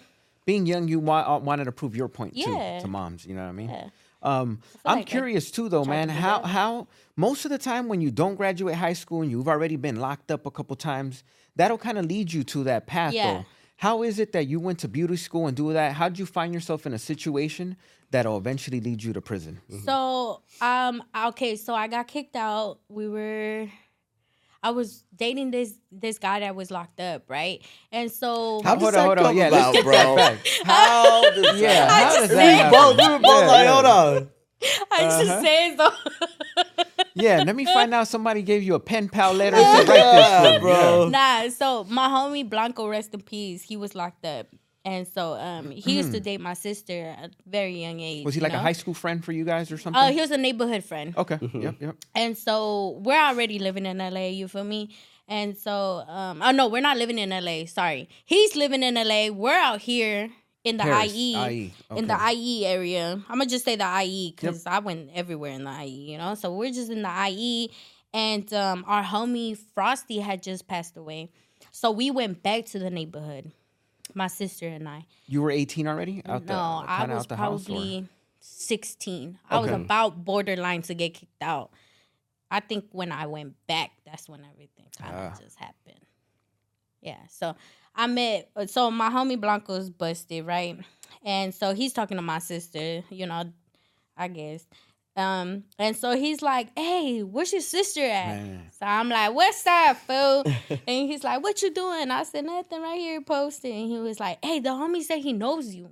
Being 0.46 0.66
young, 0.66 0.88
you 0.88 1.00
wa- 1.00 1.36
uh, 1.36 1.40
wanted 1.40 1.66
to 1.66 1.72
prove 1.72 1.96
your 1.96 2.08
point 2.08 2.34
too 2.36 2.44
to 2.46 2.88
moms. 2.88 3.26
You 3.26 3.36
know 3.36 3.44
what 3.44 3.50
I 3.50 3.52
mean? 3.52 3.92
Um, 4.22 4.60
I'm 4.86 4.98
like 5.00 5.06
curious 5.06 5.52
too, 5.52 5.70
though, 5.70 5.86
man. 5.86 6.08
to 6.08 6.14
How 6.14 6.42
how 6.44 6.88
most 7.16 7.46
of 7.46 7.52
the 7.52 7.58
time 7.58 7.88
when 7.88 8.02
you 8.02 8.12
don't 8.12 8.36
graduate 8.36 8.76
high 8.76 8.94
school 8.94 9.22
and 9.22 9.30
you've 9.32 9.48
already 9.48 9.76
been 9.78 9.98
locked 9.98 10.32
up 10.32 10.46
a 10.46 10.52
couple 10.52 10.76
times, 10.76 11.24
that'll 11.56 11.78
kind 11.78 11.98
of 11.98 12.06
lead 12.06 12.32
you 12.34 12.44
to 12.46 12.64
that 12.66 12.86
path, 12.88 13.14
Yeah. 13.14 13.34
though. 13.34 13.46
How 13.78 14.04
is 14.04 14.20
it 14.20 14.34
that 14.34 14.48
you 14.48 14.60
went 14.60 14.80
to 14.80 14.90
beauty 14.90 15.16
school 15.16 15.48
and 15.48 15.56
do 15.56 15.72
that? 15.72 15.94
How 15.94 16.10
did 16.10 16.20
you 16.20 16.26
find 16.26 16.54
yourself 16.54 16.86
in 16.86 16.94
a 16.94 17.00
situation 17.00 17.78
that'll 18.12 18.38
eventually 18.38 18.80
lead 18.82 19.04
you 19.04 19.14
to 19.14 19.22
prison? 19.22 19.60
So, 19.86 20.42
um, 20.62 21.04
okay, 21.28 21.56
so 21.56 21.74
I 21.76 21.88
got 21.88 22.08
kicked 22.08 22.36
out. 22.36 22.80
We 22.90 23.08
were, 23.08 23.68
I 24.62 24.72
was 24.72 25.04
dating 25.16 25.52
this 25.52 25.74
this 25.92 26.18
guy 26.20 26.42
that 26.42 26.56
was 26.56 26.70
locked 26.72 27.00
up, 27.00 27.24
right? 27.30 27.62
And 27.92 28.12
so, 28.12 28.62
How 28.64 28.76
Hold 28.76 28.80
does 28.80 28.94
on, 28.94 28.94
that 28.94 29.06
hold 29.06 29.18
on. 29.20 29.26
come 29.26 29.38
Yeah, 29.38 29.50
let's 29.50 29.70
about, 29.70 29.84
bro? 29.84 30.38
How 30.64 31.30
does 31.36 31.60
Yeah, 31.60 31.88
that? 31.88 31.92
how 31.92 32.20
does 32.20 32.30
that 32.30 32.46
We 32.46 32.58
happen? 32.58 32.72
both, 32.80 32.98
we 32.98 33.08
were 33.10 33.20
both 33.20 33.42
Yeah, 33.42 33.48
like, 33.48 33.64
yeah. 33.64 33.74
hold 33.74 33.86
on. 33.86 34.30
I 34.92 35.04
Uh-huh. 35.04 35.24
just 35.24 35.42
said 35.42 35.78
so. 35.78 36.94
Yeah, 37.16 37.40
let 37.46 37.56
me 37.56 37.66
find 37.66 37.94
out 37.94 38.08
somebody 38.08 38.42
gave 38.44 38.64
you 38.64 38.76
a 38.76 38.80
pen 38.80 39.10
pal 39.10 39.34
letter 39.34 39.58
to 39.58 39.64
write 39.64 39.86
this, 40.12 40.54
for, 40.54 40.60
bro. 40.62 41.10
nah, 41.10 41.50
so 41.50 41.84
my 41.86 42.08
homie 42.08 42.50
Blanco, 42.50 42.88
rest 42.88 43.14
in 43.14 43.22
peace. 43.22 43.62
He 43.62 43.76
was 43.76 43.94
locked 43.94 44.26
up, 44.26 44.48
and 44.86 45.08
so 45.08 45.34
um, 45.34 45.72
he 45.72 45.98
used 45.98 46.14
to 46.14 46.20
date 46.20 46.40
my 46.40 46.54
sister 46.54 47.16
at 47.18 47.32
a 47.32 47.50
very 47.50 47.82
young 47.82 48.00
age. 48.00 48.22
Mm. 48.22 48.26
Was 48.26 48.36
he 48.36 48.40
you 48.40 48.44
like 48.44 48.54
a 48.54 48.60
high 48.60 48.72
school 48.74 48.94
friend 48.94 49.24
for 49.24 49.32
you 49.32 49.44
guys 49.44 49.72
or 49.72 49.78
something? 49.78 50.02
Uh, 50.02 50.12
he 50.12 50.22
was 50.22 50.32
a 50.32 50.38
neighborhood 50.38 50.84
friend. 50.84 51.16
okay. 51.18 51.38
Yep. 51.42 51.76
Yep. 51.80 51.96
And 52.16 52.38
so 52.38 53.00
we're 53.04 53.22
already 53.22 53.60
living 53.60 53.86
in 53.86 53.98
LA, 53.98 54.28
you 54.28 54.48
feel 54.48 54.64
me? 54.64 54.96
And 55.28 55.58
so 55.58 56.04
um 56.08 56.42
oh 56.42 56.52
no, 56.52 56.68
we're 56.68 56.82
not 56.82 56.98
living 56.98 57.20
in 57.20 57.30
LA, 57.30 57.66
sorry. 57.66 58.10
He's 58.26 58.56
living 58.56 58.82
in 58.84 58.96
LA. 58.96 59.30
We're 59.30 59.60
out 59.60 59.82
here 59.82 60.30
in 60.64 60.78
the 60.78 60.84
Perris, 60.84 61.14
IE, 61.14 61.36
IE, 61.36 61.74
in 61.96 62.08
the. 62.08 62.18
IE 62.32 62.66
area. 62.66 63.22
I'm 63.30 63.38
gonna 63.38 63.46
just 63.46 63.66
say 63.66 63.76
the 63.76 64.02
IE 64.04 64.34
because 64.36 64.66
I 64.66 64.80
went 64.80 65.12
everywhere 65.14 65.52
in 65.52 65.64
the 65.64 65.84
IE, 65.84 66.12
you 66.12 66.18
know. 66.18 66.36
So 66.36 66.54
we're 66.54 66.72
just 66.72 66.92
in 66.92 67.02
the 67.02 67.28
IE, 67.30 67.72
and 68.14 68.52
um, 68.54 68.84
our 68.88 69.04
homie 69.04 69.58
Frosty 69.74 70.20
had 70.20 70.44
just 70.44 70.68
passed 70.68 70.98
away, 70.98 71.32
so 71.72 71.92
we 71.92 72.12
went 72.12 72.44
back 72.44 72.66
to 72.68 72.80
the 72.80 72.90
neighborhood. 72.90 73.52
My 74.14 74.28
sister 74.28 74.68
and 74.68 74.88
I. 74.88 75.06
You 75.28 75.42
were 75.42 75.52
18 75.52 75.88
already? 75.88 76.22
Out 76.26 76.46
the, 76.46 76.54
no, 76.54 76.60
I 76.88 77.06
was 77.06 77.12
out 77.12 77.28
the 77.28 77.36
house, 77.36 77.66
probably 77.66 78.08
16. 78.40 79.40
I 79.50 79.60
was 79.60 79.72
about 79.72 80.24
borderline 80.26 80.82
to 80.84 80.94
get 80.94 81.14
kicked 81.14 81.42
out. 81.42 81.72
I 82.52 82.60
think 82.62 82.86
when 82.92 83.12
I 83.12 83.28
went 83.28 83.54
back, 83.68 83.92
that's 84.06 84.28
when 84.28 84.42
everything 84.52 84.86
kind 84.98 85.14
of 85.16 85.34
Ah. 85.34 85.40
just 85.42 85.58
happened. 85.58 86.00
Yeah. 87.02 87.20
So 87.30 87.56
I 87.96 88.08
met, 88.08 88.50
so 88.68 88.90
my 88.90 89.10
homie 89.10 89.40
Blanco's 89.40 89.90
busted, 89.90 90.46
right? 90.46 90.78
And 91.24 91.54
so 91.54 91.74
he's 91.76 91.94
talking 91.94 92.18
to 92.18 92.24
my 92.24 92.40
sister, 92.40 93.04
you 93.10 93.26
know, 93.28 93.52
I 94.18 94.28
guess. 94.30 94.66
Um, 95.20 95.64
and 95.78 95.96
so 95.96 96.16
he's 96.16 96.42
like, 96.42 96.70
"Hey, 96.78 97.22
where's 97.24 97.52
your 97.52 97.62
sister 97.62 98.02
at?" 98.02 98.38
Man. 98.38 98.72
So 98.72 98.86
I'm 98.86 99.10
like, 99.10 99.34
"What's 99.34 99.66
up, 99.68 99.98
fool?" 99.98 100.44
and 100.70 101.10
he's 101.10 101.24
like, 101.24 101.44
"What 101.44 101.62
you 101.62 101.72
doing?" 101.74 102.10
I 102.10 102.24
said, 102.24 102.46
"Nothing, 102.46 102.82
right 102.82 103.00
here 103.00 103.22
posting." 103.22 103.82
And 103.82 103.92
he 103.92 104.00
was 104.00 104.20
like, 104.20 104.44
"Hey, 104.44 104.60
the 104.60 104.70
homie 104.70 105.04
said 105.04 105.20
he 105.20 105.34
knows 105.34 105.74
you." 105.74 105.90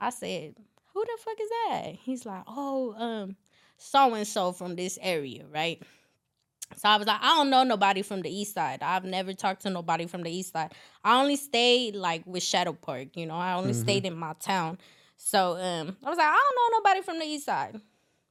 I 0.00 0.10
said, 0.10 0.56
"Who 0.92 1.04
the 1.04 1.18
fuck 1.22 1.40
is 1.40 1.48
that?" 1.48 1.94
He's 2.02 2.26
like, 2.26 2.42
"Oh, 2.48 2.94
um, 2.98 3.36
so 3.78 4.14
and 4.14 4.26
so 4.26 4.52
from 4.52 4.74
this 4.76 4.98
area, 5.00 5.44
right?" 5.52 5.80
So 6.74 6.88
I 6.88 6.96
was 6.96 7.06
like, 7.06 7.20
I 7.22 7.36
don't 7.36 7.48
know 7.50 7.62
nobody 7.62 8.02
from 8.02 8.22
the 8.22 8.30
east 8.30 8.54
side. 8.54 8.82
I've 8.82 9.04
never 9.04 9.32
talked 9.32 9.62
to 9.62 9.70
nobody 9.70 10.06
from 10.06 10.22
the 10.24 10.30
east 10.30 10.52
side. 10.52 10.72
I 11.04 11.20
only 11.20 11.36
stayed 11.36 11.94
like 11.94 12.26
with 12.26 12.42
Shadow 12.42 12.72
Park, 12.72 13.16
you 13.16 13.24
know. 13.26 13.36
I 13.36 13.54
only 13.54 13.72
stayed 13.72 14.04
in 14.04 14.16
my 14.16 14.32
town. 14.40 14.78
So 15.16 15.56
um 15.56 15.96
I 16.04 16.10
was 16.10 16.18
like, 16.18 16.26
I 16.26 16.32
don't 16.32 16.72
know 16.72 16.78
nobody 16.78 17.02
from 17.02 17.18
the 17.20 17.24
east 17.24 17.46
side. 17.46 17.80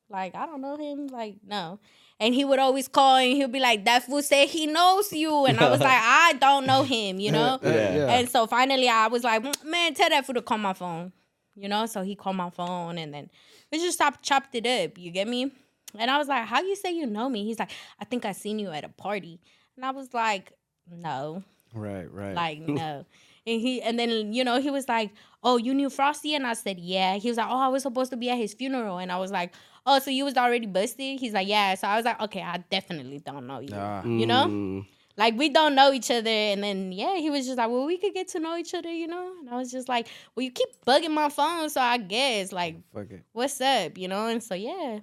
Like, 0.10 0.36
I 0.36 0.46
don't 0.46 0.62
know 0.62 0.78
him. 0.78 1.08
Like, 1.08 1.38
no. 1.46 1.80
And 2.20 2.34
he 2.34 2.46
would 2.46 2.60
always 2.60 2.88
call 2.88 3.18
and 3.18 3.34
he'll 3.34 3.48
be 3.48 3.60
like, 3.60 3.86
That 3.86 4.04
fool 4.04 4.22
said 4.22 4.48
he 4.48 4.68
knows 4.68 5.12
you. 5.12 5.46
And 5.46 5.60
I 5.60 5.70
was 5.70 5.80
like, 5.80 5.90
I 6.02 6.34
don't 6.40 6.66
know 6.66 6.84
him, 6.84 7.20
you 7.20 7.32
know? 7.32 7.60
Yeah. 7.62 7.72
yeah. 7.96 8.14
And 8.14 8.30
so 8.30 8.48
finally 8.48 8.88
I 8.88 9.08
was 9.08 9.24
like, 9.24 9.44
"Mm, 9.44 9.66
man, 9.66 9.94
tell 9.94 10.10
that 10.10 10.26
fool 10.26 10.36
to 10.36 10.42
call 10.42 10.58
my 10.58 10.74
phone. 10.74 11.12
You 11.56 11.68
know? 11.68 11.86
So 11.88 12.04
he 12.04 12.16
called 12.16 12.36
my 12.38 12.50
phone 12.50 12.98
and 12.98 13.14
then 13.14 13.30
we 13.72 13.80
just 13.80 13.96
stopped 13.98 14.24
chopped 14.24 14.56
it 14.56 14.66
up. 14.66 14.98
You 14.98 15.12
get 15.12 15.28
me? 15.28 15.52
And 15.98 16.12
I 16.12 16.18
was 16.18 16.28
like, 16.28 16.46
How 16.46 16.62
you 16.62 16.76
say 16.76 16.94
you 16.94 17.06
know 17.06 17.28
me? 17.28 17.44
He's 17.44 17.60
like, 17.60 17.72
I 18.00 18.06
think 18.06 18.26
I 18.26 18.32
seen 18.32 18.60
you 18.60 18.70
at 18.70 18.84
a 18.86 18.90
party. 18.90 19.42
And 19.76 19.86
I 19.86 19.92
was 19.92 20.14
like, 20.14 20.54
No. 20.90 21.44
Right, 21.74 22.10
right. 22.14 22.34
Like, 22.34 22.60
no. 22.60 23.06
And 23.48 23.62
he 23.62 23.82
and 23.82 24.00
then, 24.00 24.34
you 24.34 24.44
know, 24.44 24.60
he 24.60 24.70
was 24.72 24.88
like, 24.90 25.12
Oh, 25.44 25.58
you 25.58 25.74
knew 25.74 25.90
Frosty? 25.90 26.34
And 26.36 26.48
I 26.48 26.54
said, 26.54 26.80
Yeah. 26.80 27.16
He 27.18 27.28
was 27.30 27.38
like, 27.38 27.48
Oh, 27.50 27.60
I 27.60 27.68
was 27.68 27.84
supposed 27.84 28.12
to 28.12 28.18
be 28.18 28.30
at 28.30 28.38
his 28.38 28.54
funeral. 28.54 28.98
And 28.98 29.12
I 29.12 29.18
was 29.18 29.32
like, 29.32 29.54
Oh, 29.86 30.00
so 30.00 30.10
you 30.10 30.26
was 30.26 30.36
already 30.36 30.66
busted? 30.66 31.20
He's 31.20 31.34
like, 31.34 31.48
Yeah. 31.48 31.76
So 31.76 31.88
I 31.88 31.96
was 31.96 32.06
like, 32.06 32.20
Okay, 32.22 32.42
I 32.42 32.58
definitely 32.70 33.20
don't 33.20 33.46
know 33.48 33.60
you. 33.60 33.70
Ah. 33.74 34.04
You 34.04 34.26
know? 34.26 34.46
Mm. 34.48 34.86
Like 35.18 35.38
we 35.38 35.48
don't 35.48 35.76
know 35.76 35.94
each 35.94 36.12
other, 36.12 36.30
and 36.30 36.62
then 36.62 36.92
yeah, 36.92 37.16
he 37.16 37.30
was 37.30 37.46
just 37.46 37.58
like, 37.58 37.70
"Well, 37.70 37.86
we 37.86 37.98
could 37.98 38.14
get 38.14 38.28
to 38.36 38.40
know 38.42 38.58
each 38.58 38.74
other," 38.74 38.92
you 38.92 39.08
know. 39.08 39.32
And 39.40 39.50
I 39.50 39.56
was 39.56 39.72
just 39.72 39.88
like, 39.88 40.10
"Well, 40.36 40.44
you 40.44 40.52
keep 40.52 40.68
bugging 40.86 41.12
my 41.12 41.30
phone, 41.30 41.70
so 41.70 41.80
I 41.80 41.96
guess 42.00 42.52
like, 42.52 42.76
Fuck 42.94 43.12
it. 43.12 43.24
what's 43.32 43.62
up?" 43.62 43.98
You 43.98 44.10
know. 44.10 44.28
And 44.28 44.44
so 44.44 44.56
yeah, 44.56 45.00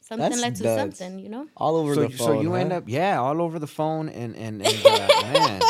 something 0.00 0.30
That's 0.30 0.40
led 0.40 0.54
to 0.56 0.62
nuts. 0.64 0.98
something, 0.98 1.18
you 1.18 1.28
know. 1.28 1.46
All 1.58 1.76
over 1.76 1.94
So, 1.94 2.00
the 2.04 2.08
phone. 2.08 2.26
so 2.26 2.40
you 2.40 2.54
end 2.54 2.72
up, 2.72 2.84
yeah, 2.86 3.20
all 3.20 3.42
over 3.42 3.58
the 3.58 3.66
phone, 3.66 4.08
and 4.08 4.34
and, 4.34 4.62
and 4.66 4.86
uh, 4.86 5.08
man, 5.34 5.60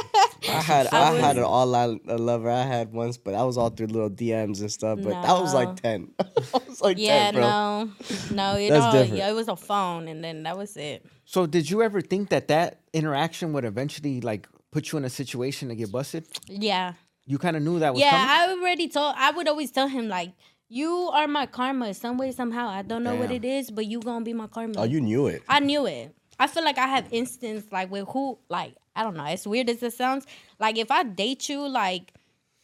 I 0.49 0.61
had 0.61 0.89
I 0.93 0.99
I, 1.09 1.11
was- 1.13 1.21
had 1.21 1.37
an 1.39 1.45
online 1.45 2.01
lover 2.05 2.51
I 2.51 2.63
had 2.63 2.93
once, 2.93 3.17
but 3.17 3.33
that 3.33 3.43
was 3.43 3.57
all 3.57 3.71
through 3.71 3.89
little 3.89 4.11
DMs 4.11 4.61
and 4.61 4.71
stuff. 4.71 4.99
But 5.03 5.11
that 5.23 5.33
was 5.41 5.55
like 5.55 5.77
ten. 5.81 6.13
that 6.19 6.63
was 6.69 6.81
like 6.81 6.99
Yeah, 6.99 7.31
ten, 7.31 7.35
bro. 7.35 7.43
no, 7.43 7.91
no, 8.33 8.57
it 8.59 8.71
That's 8.71 8.85
all, 8.85 8.93
different. 8.93 9.17
yeah, 9.19 9.31
it 9.31 9.35
was 9.35 9.49
a 9.49 9.57
phone, 9.57 10.09
and 10.09 10.23
then 10.23 10.43
that 10.45 10.57
was 10.59 10.77
it. 10.77 11.05
So 11.25 11.47
did 11.47 11.71
you 11.71 11.83
ever 11.83 12.01
think 12.01 12.29
that 12.31 12.49
that 12.49 12.81
interaction 12.93 13.53
would 13.55 13.65
eventually 13.65 14.21
like 14.21 14.49
put 14.71 14.93
you 14.93 14.99
in 14.99 15.05
a 15.05 15.11
situation 15.11 15.69
to 15.69 15.75
get 15.75 15.91
busted? 15.93 16.27
Yeah, 16.49 16.95
You 17.27 17.39
kind 17.39 17.57
of 17.57 17.63
knew 17.63 17.79
that 17.79 17.95
was 17.95 18.01
yeah. 18.03 18.11
coming. 18.11 18.29
I 18.29 18.61
already 18.61 18.89
told. 18.89 19.15
I 19.17 19.31
would 19.31 19.49
always 19.49 19.71
tell 19.71 19.89
him 19.89 20.09
like, 20.09 20.33
"You 20.69 20.91
are 21.13 21.27
my 21.27 21.47
karma, 21.47 21.95
some 21.95 22.19
way, 22.19 22.33
somehow. 22.33 22.69
I 22.69 22.83
don't 22.83 23.03
know 23.05 23.15
what 23.17 23.31
it 23.31 23.45
is, 23.45 23.71
but 23.71 23.87
you 23.87 24.01
gonna 24.01 24.25
be 24.25 24.33
my 24.35 24.47
karma." 24.49 24.75
Oh, 24.79 24.83
you 24.85 25.01
knew 25.01 25.27
it. 25.29 25.43
I 25.49 25.61
knew 25.61 25.87
it. 25.87 26.15
I 26.39 26.49
feel 26.49 26.65
like 26.65 26.79
I 26.79 26.87
have 26.89 27.07
instance 27.13 27.65
like 27.71 27.91
with 27.93 28.09
who 28.09 28.39
like 28.49 28.75
I 28.97 29.03
don't 29.03 29.17
know. 29.17 29.25
As 29.25 29.47
weird 29.47 29.69
as 29.71 29.83
it 29.83 29.93
sounds, 29.95 30.27
like 30.59 30.79
if 30.79 30.91
I 30.91 31.03
date 31.03 31.49
you, 31.49 31.67
like, 31.69 32.13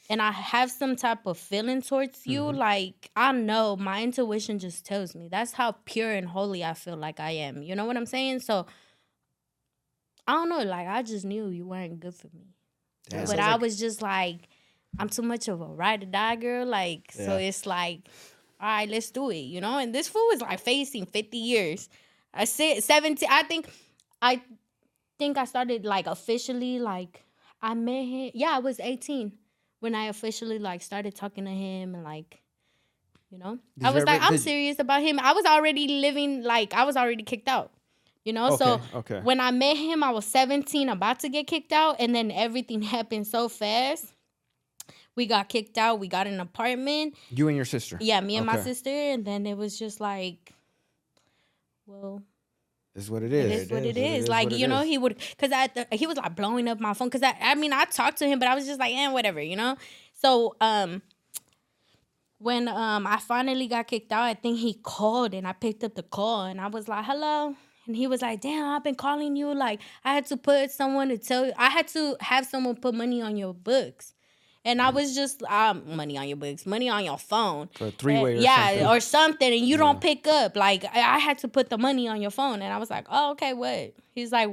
and 0.08 0.20
I 0.20 0.30
have 0.32 0.70
some 0.70 0.96
type 0.96 1.26
of 1.26 1.38
feeling 1.38 1.82
towards 1.82 2.26
you, 2.26 2.42
Mm-hmm. 2.42 2.58
like 2.58 3.10
I 3.16 3.32
know 3.32 3.76
my 3.76 4.02
intuition 4.02 4.58
just 4.58 4.84
tells 4.84 5.14
me 5.14 5.28
that's 5.28 5.52
how 5.52 5.72
pure 5.84 6.10
and 6.10 6.26
holy 6.28 6.64
I 6.64 6.74
feel 6.74 6.96
like 6.96 7.20
I 7.20 7.30
am. 7.32 7.62
You 7.62 7.74
know 7.76 7.84
what 7.84 7.96
I'm 7.96 8.06
saying? 8.06 8.40
So 8.40 8.66
I 10.26 10.32
don't 10.34 10.48
know. 10.48 10.62
Like 10.62 10.86
I 10.88 11.02
just 11.02 11.24
knew 11.24 11.48
you 11.48 11.66
weren't 11.66 12.00
good 12.00 12.14
for 12.14 12.28
me, 12.34 12.54
Yeah, 13.12 13.24
but 13.26 13.38
I 13.38 13.52
like- 13.52 13.60
was 13.60 13.78
just 13.78 14.02
like, 14.02 14.48
I'm 14.98 15.08
too 15.08 15.22
much 15.22 15.48
of 15.48 15.60
a 15.60 15.66
ride 15.66 16.02
or 16.02 16.06
die 16.06 16.36
girl. 16.36 16.66
Like 16.66 17.10
so, 17.12 17.36
it's 17.36 17.66
like 17.66 18.00
all 18.60 18.68
right, 18.68 18.88
let's 18.90 19.10
do 19.10 19.30
it, 19.30 19.36
you 19.38 19.60
know? 19.60 19.78
And 19.78 19.94
this 19.94 20.08
fool 20.08 20.26
was 20.30 20.42
like 20.42 20.60
facing 20.60 21.06
50 21.06 21.38
years. 21.38 21.88
I 22.34 22.44
said 22.44 22.82
17, 22.84 23.26
I 23.30 23.42
think, 23.44 23.66
I 24.20 24.42
think 25.20 25.38
I 25.38 25.44
started 25.44 25.84
like 25.84 26.06
officially, 26.06 26.78
like, 26.80 27.22
I 27.62 27.74
met 27.74 28.04
him. 28.14 28.30
Yeah, 28.34 28.52
I 28.56 28.58
was 28.58 28.80
18 28.80 29.32
when 29.80 29.94
I 29.94 30.04
officially 30.06 30.58
like 30.58 30.82
started 30.82 31.14
talking 31.14 31.44
to 31.44 31.50
him 31.64 31.94
and 31.94 32.02
like, 32.04 32.40
you 33.30 33.38
know? 33.38 33.58
Did 33.78 33.86
I 33.86 33.90
was 33.90 34.02
ever- 34.02 34.06
like, 34.12 34.22
I'm 34.22 34.38
serious 34.38 34.78
about 34.80 35.02
him. 35.02 35.20
I 35.20 35.32
was 35.32 35.44
already 35.44 35.86
living, 36.06 36.42
like, 36.42 36.74
I 36.74 36.84
was 36.84 36.96
already 36.96 37.22
kicked 37.22 37.48
out. 37.48 37.70
You 38.24 38.34
know, 38.34 38.56
so 38.56 38.74
Okay, 38.74 38.96
okay. 39.00 39.20
when 39.22 39.40
I 39.40 39.50
met 39.50 39.76
him, 39.78 40.02
I 40.02 40.10
was 40.10 40.26
17, 40.26 40.88
about 40.90 41.20
to 41.20 41.28
get 41.30 41.46
kicked 41.46 41.72
out, 41.72 41.96
and 41.98 42.14
then 42.14 42.30
everything 42.30 42.82
happened 42.96 43.26
so 43.26 43.48
fast. 43.48 44.12
We 45.16 45.24
got 45.26 45.48
kicked 45.48 45.78
out. 45.78 45.98
We 46.00 46.06
got 46.08 46.26
an 46.26 46.38
apartment. 46.40 47.14
You 47.30 47.48
and 47.48 47.56
your 47.56 47.64
sister. 47.64 47.96
Yeah, 48.00 48.20
me 48.20 48.36
and 48.36 48.46
my 48.46 48.58
sister, 48.60 48.90
and 49.12 49.24
then 49.24 49.46
it 49.46 49.56
was 49.56 49.78
just 49.78 50.00
like, 50.00 50.52
well, 51.86 52.22
Is 52.94 53.08
what 53.08 53.22
it 53.22 53.32
is. 53.32 53.44
It 53.44 53.54
is 53.54 53.70
what 53.70 53.82
is, 53.84 53.88
it 53.88 53.96
is. 53.96 54.28
Like 54.28 54.50
you 54.50 54.66
know, 54.66 54.82
he 54.82 54.98
would 54.98 55.16
because 55.16 55.52
I 55.52 55.68
he 55.92 56.06
was 56.06 56.16
like 56.16 56.34
blowing 56.34 56.68
up 56.68 56.80
my 56.80 56.92
phone 56.92 57.08
because 57.08 57.22
I 57.22 57.36
I 57.40 57.54
mean 57.54 57.72
I 57.72 57.84
talked 57.84 58.18
to 58.18 58.26
him, 58.26 58.38
but 58.40 58.48
I 58.48 58.54
was 58.54 58.66
just 58.66 58.80
like, 58.80 58.94
eh, 58.94 59.08
whatever, 59.10 59.40
you 59.40 59.56
know. 59.56 59.76
So 60.12 60.56
um, 60.60 61.02
when 62.38 62.66
um 62.66 63.06
I 63.06 63.18
finally 63.18 63.68
got 63.68 63.86
kicked 63.86 64.10
out, 64.12 64.24
I 64.24 64.34
think 64.34 64.58
he 64.58 64.74
called 64.74 65.34
and 65.34 65.46
I 65.46 65.52
picked 65.52 65.84
up 65.84 65.94
the 65.94 66.02
call 66.02 66.42
and 66.42 66.60
I 66.60 66.66
was 66.66 66.88
like, 66.88 67.04
hello. 67.04 67.54
And 67.86 67.96
he 67.96 68.06
was 68.06 68.22
like, 68.22 68.40
damn, 68.40 68.64
I've 68.66 68.84
been 68.84 68.94
calling 68.94 69.36
you. 69.36 69.52
Like, 69.54 69.80
I 70.04 70.14
had 70.14 70.26
to 70.26 70.36
put 70.36 70.70
someone 70.70 71.08
to 71.08 71.18
tell 71.18 71.46
you, 71.46 71.52
I 71.56 71.70
had 71.70 71.88
to 71.88 72.16
have 72.20 72.46
someone 72.46 72.76
put 72.76 72.94
money 72.94 73.20
on 73.22 73.36
your 73.36 73.54
books. 73.54 74.14
And 74.64 74.82
I 74.82 74.90
was 74.90 75.14
just, 75.14 75.42
um, 75.44 75.96
money 75.96 76.18
on 76.18 76.28
your 76.28 76.36
books, 76.36 76.66
money 76.66 76.90
on 76.90 77.02
your 77.04 77.16
phone. 77.16 77.70
For 77.74 77.86
a 77.86 77.90
three-way 77.90 78.40
yeah, 78.40 78.68
something. 78.68 78.86
or 78.86 79.00
something, 79.00 79.52
and 79.52 79.66
you 79.66 79.78
don't 79.78 80.00
pick 80.00 80.26
up. 80.26 80.54
Like 80.54 80.84
I, 80.84 81.16
I 81.16 81.18
had 81.18 81.38
to 81.38 81.48
put 81.48 81.70
the 81.70 81.78
money 81.78 82.08
on 82.08 82.20
your 82.20 82.30
phone, 82.30 82.60
and 82.60 82.72
I 82.72 82.76
was 82.76 82.90
like, 82.90 83.06
"Oh, 83.08 83.32
okay, 83.32 83.54
what?" 83.54 83.94
He's 84.14 84.32
like, 84.32 84.50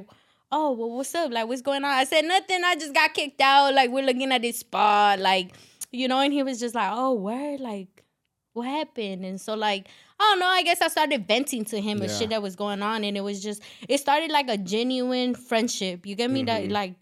"Oh, 0.49 0.72
well, 0.72 0.91
what's 0.91 1.14
up? 1.14 1.32
Like, 1.32 1.47
what's 1.47 1.62
going 1.62 1.84
on?" 1.84 1.91
I 1.91 2.05
said, 2.05 2.24
"Nothing. 2.24 2.64
I 2.64 2.76
just 2.76 2.93
got 2.93 3.14
kicked 3.14 3.41
out. 3.41 3.74
Like, 3.74 3.89
we're 3.89 4.05
looking 4.05 4.32
at 4.32 4.41
this 4.41 4.60
spot, 4.60 5.20
like, 5.20 5.51
you 5.91 6.08
know." 6.08 6.22
And 6.22 6.32
he 6.32 6.41
was 6.41 6.58
just 6.58 6.74
like, 6.74 6.91
"Oh, 6.93 7.14
where? 7.14 7.58
Like, 7.58 8.05
what 8.53 8.66
happened?" 8.66 9.26
And 9.26 9.41
so, 9.41 9.55
like, 9.55 9.89
I 10.22 10.24
don't 10.24 10.39
know. 10.39 10.47
I 10.47 10.64
guess 10.64 10.82
I 10.82 10.88
started 10.88 11.28
venting 11.28 11.66
to 11.66 11.82
him 11.82 12.01
Yeah. 12.01 12.08
shit 12.08 12.30
that 12.30 12.41
was 12.41 12.55
going 12.55 12.82
on, 12.82 13.03
and 13.03 13.18
it 13.18 13.22
was 13.22 13.43
just, 13.43 13.62
it 13.89 13.99
started 13.99 14.32
like 14.32 14.47
a 14.49 14.58
genuine 14.58 15.36
friendship. 15.36 16.05
You 16.05 16.16
get 16.16 16.32
me? 16.32 16.43
That 16.43 16.70
like, 16.70 16.95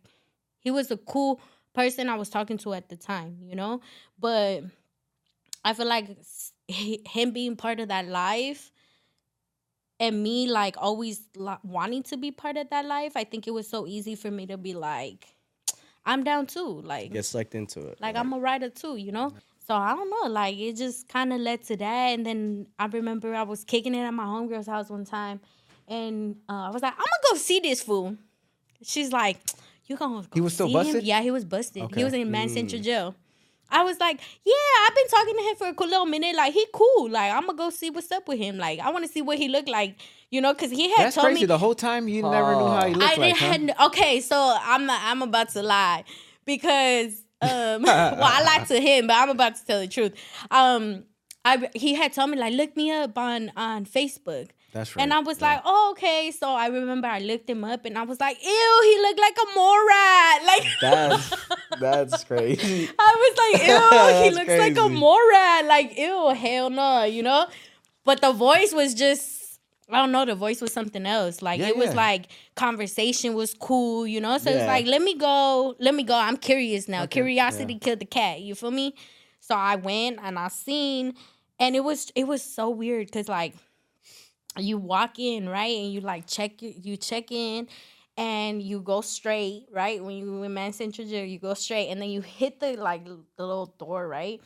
he 0.58 0.72
was 0.72 0.90
a 0.90 0.98
cool 0.98 1.40
person 1.76 2.10
I 2.10 2.16
was 2.16 2.30
talking 2.30 2.58
to 2.60 2.74
at 2.74 2.90
the 2.90 2.96
time, 2.96 3.38
you 3.44 3.56
know. 3.56 3.82
But 4.20 4.64
I 5.64 5.74
feel 5.74 5.88
like 5.88 6.08
him 6.68 7.32
being 7.32 7.56
part 7.56 7.80
of 7.80 7.90
that 7.90 8.08
life 8.08 8.72
and 10.00 10.22
me 10.24 10.48
like 10.48 10.76
always 10.78 11.22
wanting 11.64 12.04
to 12.04 12.18
be 12.18 12.32
part 12.32 12.58
of 12.58 12.70
that 12.70 12.86
life, 12.86 13.14
I 13.16 13.24
think 13.24 13.48
it 13.48 13.52
was 13.52 13.68
so 13.68 13.88
easy 13.88 14.16
for 14.16 14.30
me 14.32 14.46
to 14.48 14.58
be 14.58 14.74
like, 14.74 15.28
I'm 16.06 16.24
down 16.24 16.48
too. 16.48 16.82
Like, 16.84 17.12
Get 17.14 17.26
sucked 17.26 17.56
into 17.56 17.88
it. 17.88 18.02
like 18.02 18.16
I'm 18.16 18.32
a 18.34 18.40
writer 18.40 18.70
too, 18.70 18.96
you 18.98 19.12
know. 19.12 19.32
So 19.68 19.74
I 19.74 19.96
don't 19.96 20.10
know, 20.12 20.30
like 20.32 20.56
it 20.58 20.76
just 20.76 21.08
kind 21.08 21.34
of 21.34 21.40
led 21.40 21.64
to 21.64 21.78
that, 21.78 22.08
and 22.14 22.24
then 22.24 22.68
I 22.78 22.86
remember 22.86 23.34
I 23.34 23.42
was 23.42 23.64
kicking 23.64 23.96
it 23.96 24.02
at 24.04 24.12
my 24.14 24.24
homegirl's 24.26 24.68
house 24.68 24.90
one 24.92 25.06
time, 25.06 25.40
and 25.88 26.36
uh, 26.48 26.68
I 26.68 26.70
was 26.70 26.84
like, 26.84 26.94
I'm 26.94 27.00
gonna 27.00 27.32
go 27.32 27.38
see 27.38 27.60
this 27.62 27.82
fool. 27.82 28.16
She's 28.84 29.12
like, 29.12 29.38
you 29.88 29.96
gonna 29.98 30.22
go 30.22 30.28
He 30.34 30.42
was 30.42 30.54
still 30.54 30.68
see 30.68 30.74
him?" 30.74 30.84
busted? 30.84 31.04
Yeah, 31.04 31.22
he 31.22 31.32
was 31.32 31.46
busted. 31.46 31.84
Okay. 31.84 32.02
He 32.02 32.04
was 32.04 32.14
in 32.14 32.30
Men's 32.32 32.54
Central 32.54 32.82
Jail. 32.82 33.16
I 33.70 33.84
was 33.84 34.00
like, 34.00 34.20
yeah, 34.46 34.54
I've 34.88 34.96
been 34.96 35.08
talking 35.08 35.36
to 35.36 35.42
him 35.42 35.56
for 35.56 35.68
a 35.68 35.74
cool 35.74 35.88
little 35.88 36.06
minute. 36.06 36.36
Like 36.36 36.54
he 36.54 36.66
cool. 36.74 37.10
Like 37.10 37.32
I'm 37.32 37.46
gonna 37.48 37.58
go 37.58 37.70
see 37.72 37.90
what's 37.90 38.12
up 38.12 38.28
with 38.28 38.38
him. 38.38 38.58
Like 38.58 38.80
I 38.80 38.92
want 38.92 39.06
to 39.06 39.12
see 39.12 39.22
what 39.22 39.38
he 39.38 39.48
looked 39.50 39.70
like. 39.70 39.98
You 40.30 40.42
know, 40.42 40.54
because 40.54 40.72
he 40.72 40.90
had 40.90 41.06
That's 41.06 41.16
told 41.16 41.26
crazy. 41.28 41.42
me 41.42 41.46
The 41.48 41.58
whole 41.58 41.76
time 41.76 42.08
you 42.08 42.22
never 42.22 42.56
knew 42.56 42.68
how 42.68 42.88
he 42.88 42.94
looked 42.94 43.18
I 43.18 43.22
like, 43.22 43.38
huh? 43.38 43.52
didn't. 43.54 43.72
Okay, 43.86 44.22
so 44.22 44.56
I'm 44.62 44.90
I'm 44.90 45.22
about 45.22 45.50
to 45.50 45.64
lie 45.64 46.04
because 46.46 47.24
um, 47.42 47.50
well, 47.84 48.24
I 48.24 48.44
lied 48.44 48.68
to 48.68 48.80
him, 48.80 49.08
but 49.08 49.16
I'm 49.18 49.30
about 49.30 49.56
to 49.56 49.66
tell 49.66 49.80
the 49.80 49.88
truth. 49.88 50.14
Um, 50.52 51.04
I 51.44 51.70
he 51.74 51.94
had 51.96 52.14
told 52.14 52.30
me 52.30 52.38
like 52.38 52.54
look 52.54 52.76
me 52.78 52.92
up 52.92 53.18
on 53.18 53.52
on 53.56 53.86
Facebook. 53.86 54.50
That's 54.76 54.94
right. 54.94 55.04
And 55.04 55.14
I 55.14 55.20
was 55.20 55.40
like, 55.40 55.62
oh, 55.64 55.92
okay. 55.94 56.32
So 56.38 56.50
I 56.50 56.68
remember 56.68 57.08
I 57.08 57.20
looked 57.20 57.50
him 57.50 57.64
up 57.64 57.86
and 57.86 57.98
I 57.98 58.04
was 58.04 58.20
like, 58.20 58.38
ew, 58.44 58.80
he 58.84 59.02
looked 59.02 59.20
like 59.22 59.38
a 59.42 59.48
Morad. 59.56 60.42
Like, 60.46 60.66
That's 60.82 61.48
that's 61.80 62.24
crazy. 62.26 62.90
I 63.00 63.16
was 63.24 63.38
like, 63.44 63.68
ew, 63.68 64.24
he 64.24 64.30
looks 64.32 64.60
like 64.60 64.74
a 64.74 64.82
crazy. 64.82 65.00
Morad. 65.00 65.66
Like, 65.66 65.98
ew, 65.98 66.30
hell 66.36 66.70
no, 66.70 67.04
you 67.06 67.24
know? 67.24 67.48
But 68.04 68.20
the 68.20 68.34
voice 68.34 68.74
was 68.74 68.94
just, 68.94 69.62
I 69.90 69.98
don't 70.00 70.12
know, 70.12 70.26
the 70.26 70.36
voice 70.36 70.60
was 70.60 70.74
something 70.74 71.06
else. 71.06 71.42
Like, 71.42 71.62
Yeah, 71.62 71.70
it 71.70 71.78
was 71.78 71.92
yeah. 71.92 71.96
like 71.96 72.28
conversation 72.58 73.34
was 73.34 73.54
cool, 73.54 74.06
you 74.06 74.20
know? 74.20 74.38
So 74.40 74.52
it's 74.52 74.68
like, 74.68 74.88
let 74.88 75.02
me 75.02 75.16
go, 75.18 75.76
let 75.80 75.96
me 75.96 76.04
go. 76.04 76.16
I'm 76.16 76.36
curious 76.38 76.90
now. 76.90 77.06
Curiosity 77.06 77.80
killed 77.80 78.00
the 78.00 78.06
cat. 78.06 78.42
You 78.42 78.56
feel 78.56 78.72
me? 78.72 78.94
So 79.40 79.56
I 79.56 79.78
went 79.78 80.20
and 80.22 80.38
I 80.38 80.50
seen, 80.50 81.14
and 81.60 81.78
it 81.78 81.84
was 81.84 82.12
it 82.14 82.28
was 82.28 82.42
so 82.44 82.70
weird 82.70 83.08
because 83.08 83.30
like 83.30 83.54
you 84.58 84.78
walk 84.78 85.20
in 85.20 85.50
right 85.50 85.76
and 85.76 85.92
you 85.92 86.02
like 86.02 86.28
check 86.28 86.62
you, 86.62 86.98
check 86.98 87.32
in 87.32 87.68
and 88.18 88.62
you 88.62 88.80
go 88.80 89.02
straight 89.02 89.66
right? 89.72 90.04
When 90.04 90.16
you 90.16 90.44
in 90.44 90.54
Men's 90.54 90.78
Central 90.78 91.08
Jail 91.08 91.26
you 91.26 91.40
go 91.40 91.54
straight 91.54 91.90
and 91.90 92.02
then 92.02 92.10
you 92.10 92.22
hit 92.22 92.60
the 92.60 92.74
like 92.78 93.06
the 93.06 93.46
little 93.46 93.74
door 93.78 94.08
right? 94.08 94.42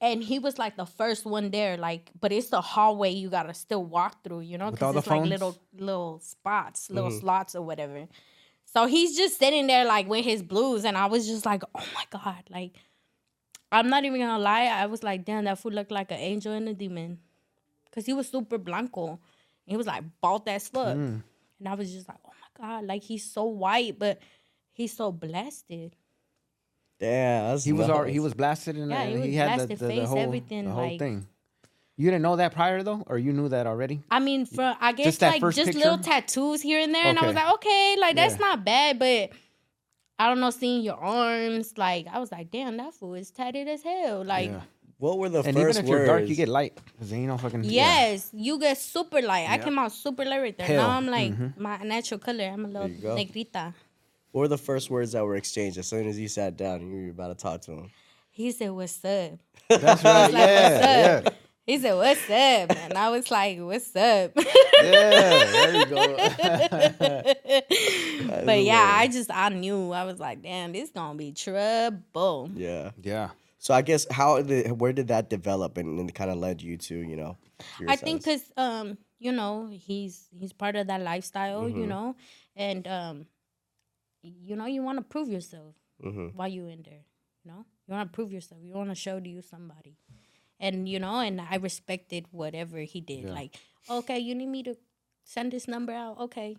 And 0.00 0.22
he 0.22 0.38
was 0.38 0.58
like 0.58 0.76
the 0.76 0.86
first 0.86 1.24
one 1.24 1.50
there 1.50 1.76
like 1.76 2.10
but 2.20 2.32
it's 2.32 2.48
the 2.48 2.60
hallway 2.60 3.10
you 3.10 3.30
gotta 3.30 3.54
still 3.54 3.84
walk 3.84 4.24
through 4.24 4.40
you 4.40 4.58
know 4.58 4.70
because 4.70 4.96
it's 4.96 5.06
like 5.06 5.24
little 5.24 5.56
little 5.76 6.18
spots 6.20 6.90
little 6.90 7.10
slots 7.10 7.54
or 7.54 7.62
whatever. 7.62 8.06
So 8.66 8.86
he's 8.86 9.16
just 9.16 9.38
sitting 9.38 9.68
there 9.68 9.84
like 9.84 10.08
with 10.08 10.24
his 10.24 10.42
blues 10.42 10.84
and 10.84 10.98
i 10.98 11.06
was 11.06 11.28
just 11.28 11.46
like 11.46 11.62
oh 11.74 11.86
my 11.94 12.04
god 12.10 12.42
like 12.50 12.72
i'm 13.70 13.88
not 13.88 14.04
even 14.04 14.20
gonna 14.20 14.42
lie 14.42 14.64
i 14.64 14.86
was 14.86 15.04
like 15.04 15.24
damn 15.24 15.44
that 15.44 15.60
food 15.60 15.74
looked 15.74 15.92
like 15.92 16.10
an 16.10 16.18
angel 16.18 16.52
and 16.52 16.68
a 16.68 16.74
demon. 16.74 17.18
Because 17.84 18.06
he 18.06 18.12
was 18.12 18.28
super 18.28 18.58
blanco 18.58 19.20
he 19.66 19.76
was 19.76 19.86
like 19.86 20.04
bald 20.20 20.48
as 20.48 20.68
fuck. 20.68 20.96
Mm. 20.96 21.22
And 21.60 21.68
I 21.68 21.74
was 21.74 21.92
just 21.92 22.08
like, 22.08 22.18
oh 22.26 22.30
my 22.60 22.66
God, 22.66 22.84
like 22.84 23.02
he's 23.02 23.24
so 23.30 23.44
white, 23.44 23.98
but 23.98 24.20
he's 24.72 24.96
so 24.96 25.10
blasted. 25.12 25.94
Yeah, 27.00 27.48
that's 27.50 27.64
he 27.64 27.72
was 27.72 27.88
nuts. 27.88 27.96
already, 27.98 28.12
he 28.12 28.20
was 28.20 28.34
blasted 28.34 28.76
and 28.76 28.90
Yeah, 28.90 29.02
uh, 29.02 29.06
he 29.06 29.16
was 29.16 29.24
he 29.26 29.34
had 29.34 29.46
the, 29.52 29.54
blasted, 29.66 29.78
the, 29.78 29.84
the 29.86 29.90
face, 30.00 30.08
whole, 30.08 30.18
everything, 30.18 30.64
the 30.66 30.70
whole 30.70 30.88
like- 30.88 30.98
thing. 30.98 31.26
You 31.96 32.06
didn't 32.10 32.22
know 32.22 32.34
that 32.36 32.52
prior 32.52 32.82
though, 32.82 33.04
or 33.06 33.18
you 33.18 33.32
knew 33.32 33.48
that 33.50 33.68
already? 33.68 34.02
I 34.10 34.18
mean, 34.18 34.46
for 34.46 34.76
I 34.80 34.90
guess 34.92 35.06
Just 35.18 35.22
like 35.22 35.40
just 35.40 35.56
picture? 35.66 35.78
little 35.78 35.98
tattoos 35.98 36.60
here 36.60 36.80
and 36.80 36.92
there. 36.92 37.04
And 37.04 37.16
I 37.16 37.24
was 37.24 37.36
like, 37.36 37.52
okay, 37.54 37.96
like 38.00 38.16
that's 38.16 38.34
Yeah. 38.34 38.40
not 38.46 38.64
bad, 38.64 38.98
but 38.98 39.30
I 40.18 40.26
don't 40.28 40.40
know, 40.40 40.50
seeing 40.50 40.82
your 40.82 40.96
arms, 40.96 41.74
like 41.78 42.08
I 42.12 42.18
was 42.18 42.32
like, 42.32 42.50
damn, 42.50 42.76
that 42.78 42.94
fool 42.94 43.14
is 43.14 43.30
tatted 43.30 43.68
as 43.68 43.82
hell. 43.84 44.24
Like, 44.24 44.50
Yeah. 44.50 44.60
What 44.98 45.18
were 45.18 45.28
the 45.28 45.42
And 45.42 45.56
first 45.56 45.78
even 45.78 45.84
if 45.84 45.88
you're 45.90 45.98
words? 46.00 46.08
dark, 46.08 46.28
you 46.28 46.36
get 46.36 46.48
light 46.48 46.78
because 46.92 47.12
ain't 47.12 47.26
no 47.26 47.36
fucking. 47.36 47.64
yeah. 47.64 48.10
yes, 48.10 48.30
you 48.32 48.58
get 48.58 48.78
super 48.78 49.20
light. 49.20 49.48
I 49.50 49.58
came 49.58 49.78
out 49.78 49.92
super 49.92 50.24
light 50.24 50.40
right 50.40 50.56
there. 50.56 50.66
Pale. 50.66 50.82
Now 50.82 50.90
I'm 50.90 51.06
like 51.06 51.32
Mhm. 51.32 51.58
my 51.58 51.76
natural 51.78 52.20
color. 52.20 52.44
I'm 52.44 52.64
a 52.64 52.68
little 52.68 52.88
negrita. 53.16 53.74
What 54.32 54.40
were 54.42 54.48
the 54.48 54.58
first 54.58 54.90
words 54.90 55.12
that 55.12 55.24
were 55.24 55.36
exchanged 55.36 55.78
as 55.78 55.86
soon 55.86 56.08
as 56.08 56.18
you 56.18 56.28
sat 56.28 56.56
down 56.56 56.80
and 56.80 56.90
you 56.92 57.04
were 57.06 57.10
about 57.10 57.36
to 57.36 57.42
talk 57.42 57.60
to 57.62 57.72
him? 57.72 57.90
He 58.30 58.50
said, 58.52 58.70
"What's 58.70 59.04
up?" 59.04 59.32
That's 59.68 60.04
right. 60.04 60.22
like, 60.24 60.32
yeah, 60.32 60.72
what's 60.72 60.84
yeah. 60.84 61.22
up? 61.26 61.34
He 61.66 61.78
said, 61.78 61.94
"What's 61.94 62.24
up?" 62.24 62.76
And 62.84 62.94
I 62.98 63.10
was 63.10 63.30
like, 63.30 63.58
"What's 63.60 63.94
up?" 63.96 64.32
Yeah, 64.84 65.44
there 65.54 65.74
you 65.76 65.86
go. 65.86 66.16
but 68.44 68.62
yeah, 68.62 68.96
I 68.98 69.08
just 69.10 69.30
I 69.32 69.48
knew 69.48 69.90
I 69.92 70.04
was 70.04 70.18
like, 70.20 70.42
damn, 70.42 70.72
this 70.72 70.90
gonna 70.90 71.16
be 71.16 71.32
trouble. 71.32 72.50
Yeah. 72.54 72.90
yeah. 73.02 73.30
So 73.64 73.72
I 73.72 73.80
guess 73.80 74.06
how 74.10 74.42
did 74.42 74.78
where 74.78 74.92
did 74.92 75.08
that 75.08 75.30
develop 75.30 75.78
and, 75.78 75.98
and 75.98 76.14
kind 76.14 76.30
of 76.30 76.36
led 76.36 76.60
you 76.60 76.76
to 76.76 76.94
you 76.94 77.16
know? 77.16 77.38
I 77.88 77.96
think 77.96 78.20
because 78.22 78.44
um, 78.58 78.98
you 79.18 79.32
know, 79.32 79.68
he's 79.72 80.28
he's 80.38 80.52
part 80.52 80.76
of 80.76 80.86
that 80.88 81.00
lifestyle, 81.00 81.62
Mm-hmm. 81.64 81.80
you 81.80 81.86
know, 81.86 82.14
and 82.56 82.86
um, 82.86 83.26
you 84.22 84.54
know, 84.54 84.66
you 84.66 84.82
want 84.82 84.98
to 84.98 85.04
prove 85.04 85.28
yourself 85.28 85.74
Mhm. 86.02 86.34
while 86.34 86.48
you 86.48 86.66
in 86.66 86.82
there. 86.82 87.04
You 87.44 87.52
know, 87.52 87.64
you 87.86 87.94
want 87.94 88.12
to 88.12 88.14
prove 88.14 88.32
yourself. 88.32 88.60
You 88.62 88.74
want 88.74 88.90
to 88.90 88.94
show 88.94 89.18
to 89.18 89.28
you 89.28 89.40
somebody, 89.40 89.96
and 90.60 90.86
you 90.86 90.98
know, 91.00 91.20
and 91.20 91.40
I 91.40 91.56
respected 91.56 92.26
whatever 92.32 92.78
he 92.80 93.00
did. 93.00 93.24
Yeah. 93.24 93.32
Like, 93.32 93.56
okay, 93.88 94.18
you 94.18 94.34
need 94.34 94.48
me 94.48 94.62
to 94.64 94.76
send 95.24 95.52
this 95.52 95.66
number 95.68 95.92
out. 95.92 96.18
Okay. 96.18 96.56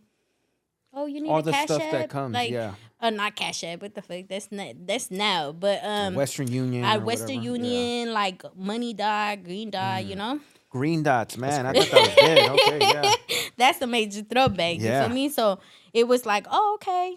Oh, 0.98 1.06
you 1.08 1.20
need 1.22 1.30
All 1.30 1.39
a 1.39 1.43
the 1.43 1.52
cash 1.52 1.66
stuff 1.66 1.80
that 1.91 2.04
app? 2.04 2.10
comes, 2.10 2.34
like, 2.34 2.50
yeah. 2.52 2.74
Uh, 3.02 3.10
not 3.10 3.36
cash 3.36 3.64
app. 3.66 3.82
What 3.82 3.93
the 3.93 4.02
fuck? 4.02 4.26
That's 4.30 4.50
not. 4.52 4.88
That's 4.88 5.12
now. 5.12 5.52
But 5.52 5.82
um, 5.84 6.16
Western 6.16 6.50
Union. 6.50 6.86
at 6.86 7.04
Western 7.04 7.38
whatever. 7.39 7.58
Yeah. 7.58 7.70
Union, 7.72 8.14
like 8.14 8.43
Money 8.56 8.93
Dot, 8.93 9.43
Green 9.43 9.70
Dot. 9.70 10.04
Mm. 10.04 10.08
You 10.08 10.16
know. 10.16 10.39
Green 10.70 11.04
dots, 11.04 11.38
man. 11.38 11.66
I 11.68 11.74
thought 11.74 11.91
that 11.91 12.02
was 12.02 12.16
dead. 12.16 12.50
Okay, 12.50 12.80
yeah. 12.80 13.14
that's 13.58 13.82
a 13.82 13.88
major 13.88 14.22
throwback. 14.24 14.78
You 14.78 14.86
Yeah. 14.86 15.06
feel 15.06 15.14
me? 15.14 15.30
So 15.30 15.60
it 15.93 16.08
was 16.08 16.26
like, 16.26 16.48
oh, 16.50 16.74
okay. 16.76 17.16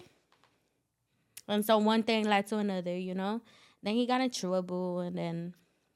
And 1.47 1.65
so 1.65 1.77
one 1.77 2.03
thing 2.03 2.25
led 2.25 2.47
to 2.47 2.57
another, 2.57 2.95
you 2.97 3.15
know. 3.15 3.41
Then 3.81 3.95
he 3.95 4.05
got 4.05 4.21
in 4.21 4.29
trouble, 4.29 4.99
and 4.99 5.17
then 5.17 5.55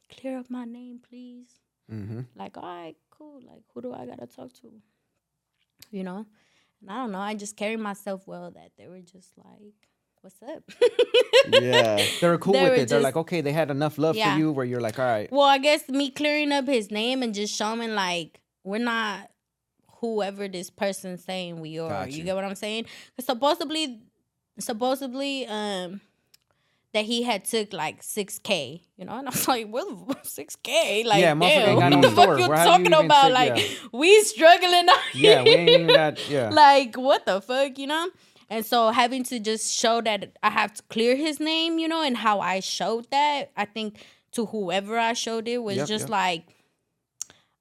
clear 0.09 0.39
up 0.39 0.49
my 0.49 0.65
name, 0.65 0.99
please. 1.07 1.47
Mm-hmm. 1.91 2.21
Like, 2.35 2.57
all 2.57 2.63
right, 2.63 2.95
cool. 3.11 3.39
Like, 3.45 3.61
who 3.73 3.81
do 3.81 3.93
I 3.93 4.05
gotta 4.05 4.25
talk 4.27 4.51
to? 4.61 4.71
You 5.91 6.03
know. 6.03 6.25
And 6.83 6.91
I 6.91 6.95
don't 7.01 7.11
know. 7.11 7.19
I 7.19 7.33
just 7.33 7.55
carried 7.57 7.79
myself 7.79 8.27
well. 8.27 8.51
That 8.51 8.71
they 8.77 8.87
were 8.87 8.99
just 8.99 9.29
like, 9.37 9.73
what's 10.21 10.35
up? 10.43 10.63
yeah. 11.49 11.97
They 12.21 12.27
were 12.27 12.37
cool 12.37 12.53
They 12.53 12.63
with 12.63 12.69
were 12.71 12.75
it. 12.75 12.89
They're 12.89 12.99
like, 12.99 13.15
okay, 13.15 13.41
they 13.41 13.53
had 13.53 13.71
enough 13.71 13.97
love 13.97 14.15
Yeah. 14.15 14.33
for 14.33 14.39
you 14.39 14.51
where 14.51 14.65
you're 14.65 14.81
like, 14.81 14.99
all 14.99 15.05
right. 15.05 15.31
Well, 15.31 15.47
I 15.47 15.57
guess 15.57 15.87
me 15.89 16.11
clearing 16.11 16.51
up 16.51 16.67
his 16.67 16.91
name 16.91 17.23
and 17.23 17.33
just 17.33 17.55
showing 17.55 17.95
like 17.95 18.41
we're 18.63 18.79
not 18.83 19.29
whoever 20.01 20.47
this 20.49 20.69
person's 20.69 21.23
saying 21.23 21.61
we 21.61 21.79
are. 21.79 21.89
Got 21.89 22.11
You. 22.11 22.17
you. 22.19 22.23
get 22.25 22.35
what 22.35 22.43
I'm 22.43 22.55
saying? 22.55 22.85
supposedly, 23.19 24.01
supposedly, 24.59 25.45
um, 25.47 26.01
that 26.93 27.05
he 27.05 27.23
had 27.23 27.45
took 27.45 27.73
like 27.73 28.03
six 28.03 28.39
k. 28.39 28.81
You 28.97 29.05
know, 29.05 29.13
and 29.17 29.27
I 29.27 29.31
was 29.31 29.47
like, 29.53 29.67
"What 29.67 30.25
six 30.25 30.55
k? 30.55 31.03
Like, 31.03 31.21
Yeah, 31.21 31.33
damn, 31.35 31.75
what 31.75 32.01
the 32.01 32.11
fuck 32.11 32.37
you 32.39 32.51
have 32.51 32.65
you 32.79 32.89
talking 32.89 33.05
about? 33.05 33.31
like, 33.31 33.57
yeah. 33.57 33.87
we 33.93 34.21
struggling 34.23 34.87
out 34.89 34.99
here. 35.11 35.37
Yeah, 35.37 35.43
we 35.43 35.49
ain't 35.51 35.69
even 35.69 35.87
got, 35.87 36.29
yeah. 36.29 36.49
like 36.49 36.95
what 36.95 37.25
the 37.25 37.41
fuck 37.41 37.77
you 37.77 37.87
know 37.87 38.09
and 38.49 38.65
so 38.65 38.89
having 38.91 39.23
to 39.23 39.39
just 39.39 39.73
show 39.73 40.01
that 40.01 40.37
i 40.43 40.49
have 40.49 40.73
to 40.73 40.83
clear 40.89 41.15
his 41.15 41.39
name 41.39 41.79
you 41.79 41.87
know 41.87 42.03
and 42.03 42.17
how 42.17 42.41
i 42.41 42.59
showed 42.59 43.09
that 43.09 43.49
i 43.55 43.63
think 43.63 43.97
to 44.33 44.45
whoever 44.47 44.99
i 44.99 45.13
showed 45.13 45.47
it 45.47 45.59
was 45.63 45.77
Yep, 45.77 45.87
just 45.87 46.03
yep. 46.03 46.09
like 46.09 46.43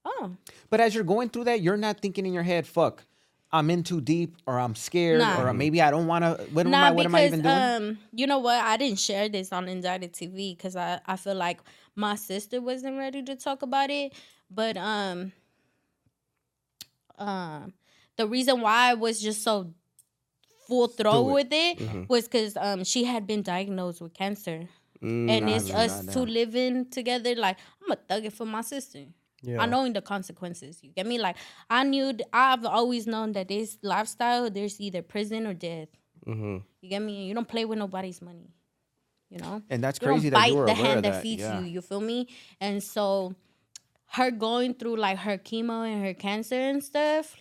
oh 0.05 0.33
But 0.71 0.81
as 0.81 0.95
you're 0.95 1.05
going 1.05 1.29
through 1.29 1.45
that, 1.45 1.61
you're 1.61 1.77
not 1.77 2.01
thinking 2.01 2.27
in 2.27 2.33
your 2.33 2.43
head, 2.43 2.67
fuck, 2.67 3.05
I'm 3.53 3.71
in 3.71 3.83
too 3.83 4.01
deep 4.01 4.37
or 4.47 4.59
I'm 4.59 4.75
scared 4.75 5.21
Nah. 5.21 5.41
or 5.41 5.53
maybe 5.53 5.83
I 5.83 5.91
don't 5.91 6.07
want 6.07 6.25
to. 6.25 6.43
What, 6.53 6.67
am, 6.67 6.73
nah 6.73 6.87
I, 6.87 6.91
what 6.91 7.05
am 7.07 7.15
I 7.15 7.27
even 7.27 7.43
doing? 7.43 7.55
um 7.55 7.99
you 8.13 8.27
know 8.27 8.39
what 8.39 8.57
i 8.65 8.77
didn't 8.77 8.99
share 8.99 9.29
this 9.29 9.53
on 9.53 9.69
indicted 9.69 10.13
tv 10.13 10.57
because 10.57 10.75
i 10.77 10.99
i 11.07 11.17
feel 11.17 11.35
like 11.35 11.61
my 11.95 12.15
sister 12.15 12.61
wasn't 12.61 12.97
ready 12.97 13.23
to 13.23 13.37
talk 13.37 13.63
about 13.63 13.91
it 13.91 14.13
but 14.51 14.77
um 14.77 15.33
um 17.19 17.73
the 18.17 18.27
reason 18.27 18.61
why 18.61 18.91
i 18.91 18.95
was 18.95 19.21
just 19.21 19.43
so 19.43 19.73
full 20.67 20.89
throw 20.89 21.29
it. 21.29 21.33
with 21.33 21.49
it 21.53 21.79
Mm-hmm. 21.79 22.03
was 22.09 22.25
because 22.25 22.57
um 22.57 22.85
she 22.85 23.05
had 23.05 23.27
been 23.27 23.43
diagnosed 23.43 24.01
with 24.01 24.15
cancer 24.15 24.69
Mm, 25.03 25.29
and 25.29 25.47
Nah, 25.47 25.57
it's 25.57 25.69
nah, 25.71 25.79
us 25.81 26.07
two 26.07 26.25
living 26.25 26.89
together. 26.89 27.35
Like 27.35 27.57
I'm 27.85 27.91
a 27.91 27.97
thug 27.97 28.25
it 28.25 28.33
for 28.33 28.47
my 28.47 28.61
sister. 28.61 29.07
Yeah. 29.43 29.61
I 29.63 29.67
knowing 29.67 29.93
the 29.93 30.01
consequences. 30.03 30.79
You 30.83 30.91
get 30.93 31.07
me? 31.07 31.19
Like 31.19 31.37
I 31.69 31.85
knew. 31.85 32.17
I've 32.33 32.65
always 32.65 33.07
known 33.07 33.33
that 33.33 33.49
this 33.49 33.79
lifestyle, 33.83 34.51
there's 34.51 34.81
either 34.81 35.03
prison 35.03 35.47
or 35.47 35.55
death. 35.55 35.89
Mm-hmm. 36.27 36.59
You 36.81 36.89
get 36.89 37.03
me? 37.03 37.27
You 37.27 37.35
don't 37.35 37.49
play 37.49 37.65
with 37.65 37.79
nobody's 37.79 38.23
money. 38.23 38.51
You 39.29 39.39
know. 39.39 39.63
and 39.71 39.83
that's 39.83 39.99
You 40.01 40.09
crazy 40.09 40.29
don't 40.31 40.41
that 40.41 40.47
bite 40.47 40.53
you 40.53 40.57
were 40.59 40.67
the 40.67 40.73
aware 40.73 40.85
hand 40.85 40.97
of 40.99 41.03
that, 41.05 41.13
that. 41.15 41.23
feeds 41.23 41.41
yeah. 41.43 41.61
you. 41.61 41.67
You 41.67 41.81
feel 41.81 42.01
me? 42.03 42.29
And 42.61 42.83
so, 42.83 43.35
her 44.11 44.31
going 44.31 44.75
through 44.75 44.97
like 44.97 45.19
her 45.19 45.39
chemo 45.39 45.87
and 45.91 46.05
her 46.05 46.13
cancer 46.13 46.55
and 46.55 46.85
stuff, 46.85 47.35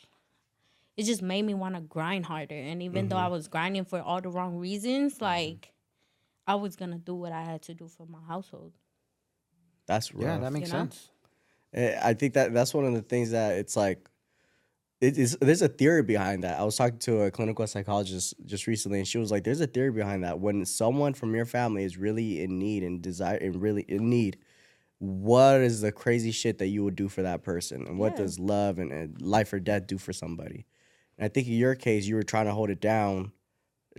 it 0.96 1.04
just 1.04 1.22
made 1.22 1.44
me 1.44 1.54
want 1.54 1.76
to 1.76 1.82
grind 1.82 2.26
harder. 2.26 2.56
And 2.56 2.82
even 2.82 3.10
though 3.10 3.18
I 3.18 3.24
Mm-hmm. 3.24 3.32
was 3.34 3.48
grinding 3.50 3.86
for 3.86 4.00
all 4.02 4.22
the 4.22 4.30
wrong 4.30 4.56
reasons, 4.58 5.20
like 5.22 5.74
I 6.48 6.56
was 6.56 6.76
gonna 6.78 6.98
do 6.98 7.14
what 7.14 7.34
I 7.34 7.44
had 7.44 7.62
to 7.64 7.74
do 7.74 7.88
for 7.90 8.06
my 8.08 8.20
household. 8.28 8.72
That's 9.86 10.14
rough. 10.14 10.24
Yeah, 10.24 10.38
that 10.40 10.54
makes 10.54 10.70
you 10.70 10.74
know? 10.74 10.80
sense. 10.86 11.11
Eh, 11.74 11.98
I 12.02 12.14
think 12.14 12.34
that 12.34 12.54
that's 12.54 12.74
one 12.74 12.86
of 12.86 12.94
the 12.94 13.02
things 13.02 13.32
that 13.32 13.54
it's 13.58 13.76
like. 13.76 14.08
It 15.00 15.18
is. 15.18 15.36
There's 15.42 15.64
a 15.64 15.68
theory 15.68 16.04
behind 16.04 16.44
that. 16.44 16.60
I 16.60 16.64
was 16.64 16.76
talking 16.76 17.00
to 17.00 17.22
a 17.24 17.32
clinical 17.32 17.66
psychologist 17.66 18.36
just 18.46 18.68
recently, 18.68 19.00
and 19.00 19.08
she 19.08 19.18
was 19.18 19.32
like, 19.32 19.44
"There's 19.44 19.60
a 19.62 19.66
theory 19.66 19.90
behind 19.92 20.24
that. 20.24 20.40
When 20.40 20.64
someone 20.66 21.16
from 21.16 21.34
your 21.34 21.46
family 21.46 21.84
is 21.84 21.98
really 21.98 22.44
in 22.44 22.60
need 22.60 22.84
and 22.84 23.02
desire 23.02 23.38
and 23.38 23.60
really 23.60 23.82
in 23.88 24.12
need, 24.12 24.38
what 25.00 25.62
is 25.62 25.82
the 25.82 25.92
crazy 25.92 26.30
shit 26.32 26.60
that 26.60 26.68
you 26.68 26.84
would 26.84 26.96
do 26.96 27.10
for 27.10 27.24
that 27.24 27.42
person, 27.42 27.88
and 27.88 27.98
what 27.98 28.12
Yeah. 28.12 28.18
does 28.26 28.38
love 28.38 28.78
and, 28.78 28.92
and 28.92 29.20
life 29.20 29.52
or 29.54 29.60
death 29.60 29.88
do 29.88 29.98
for 29.98 30.14
somebody? 30.14 30.68
And 31.18 31.26
I 31.26 31.30
think 31.30 31.48
in 31.48 31.54
your 31.54 31.74
case, 31.74 32.06
you 32.06 32.14
were 32.14 32.22
trying 32.24 32.46
to 32.46 32.52
hold 32.54 32.70
it 32.70 32.80
down, 32.80 33.32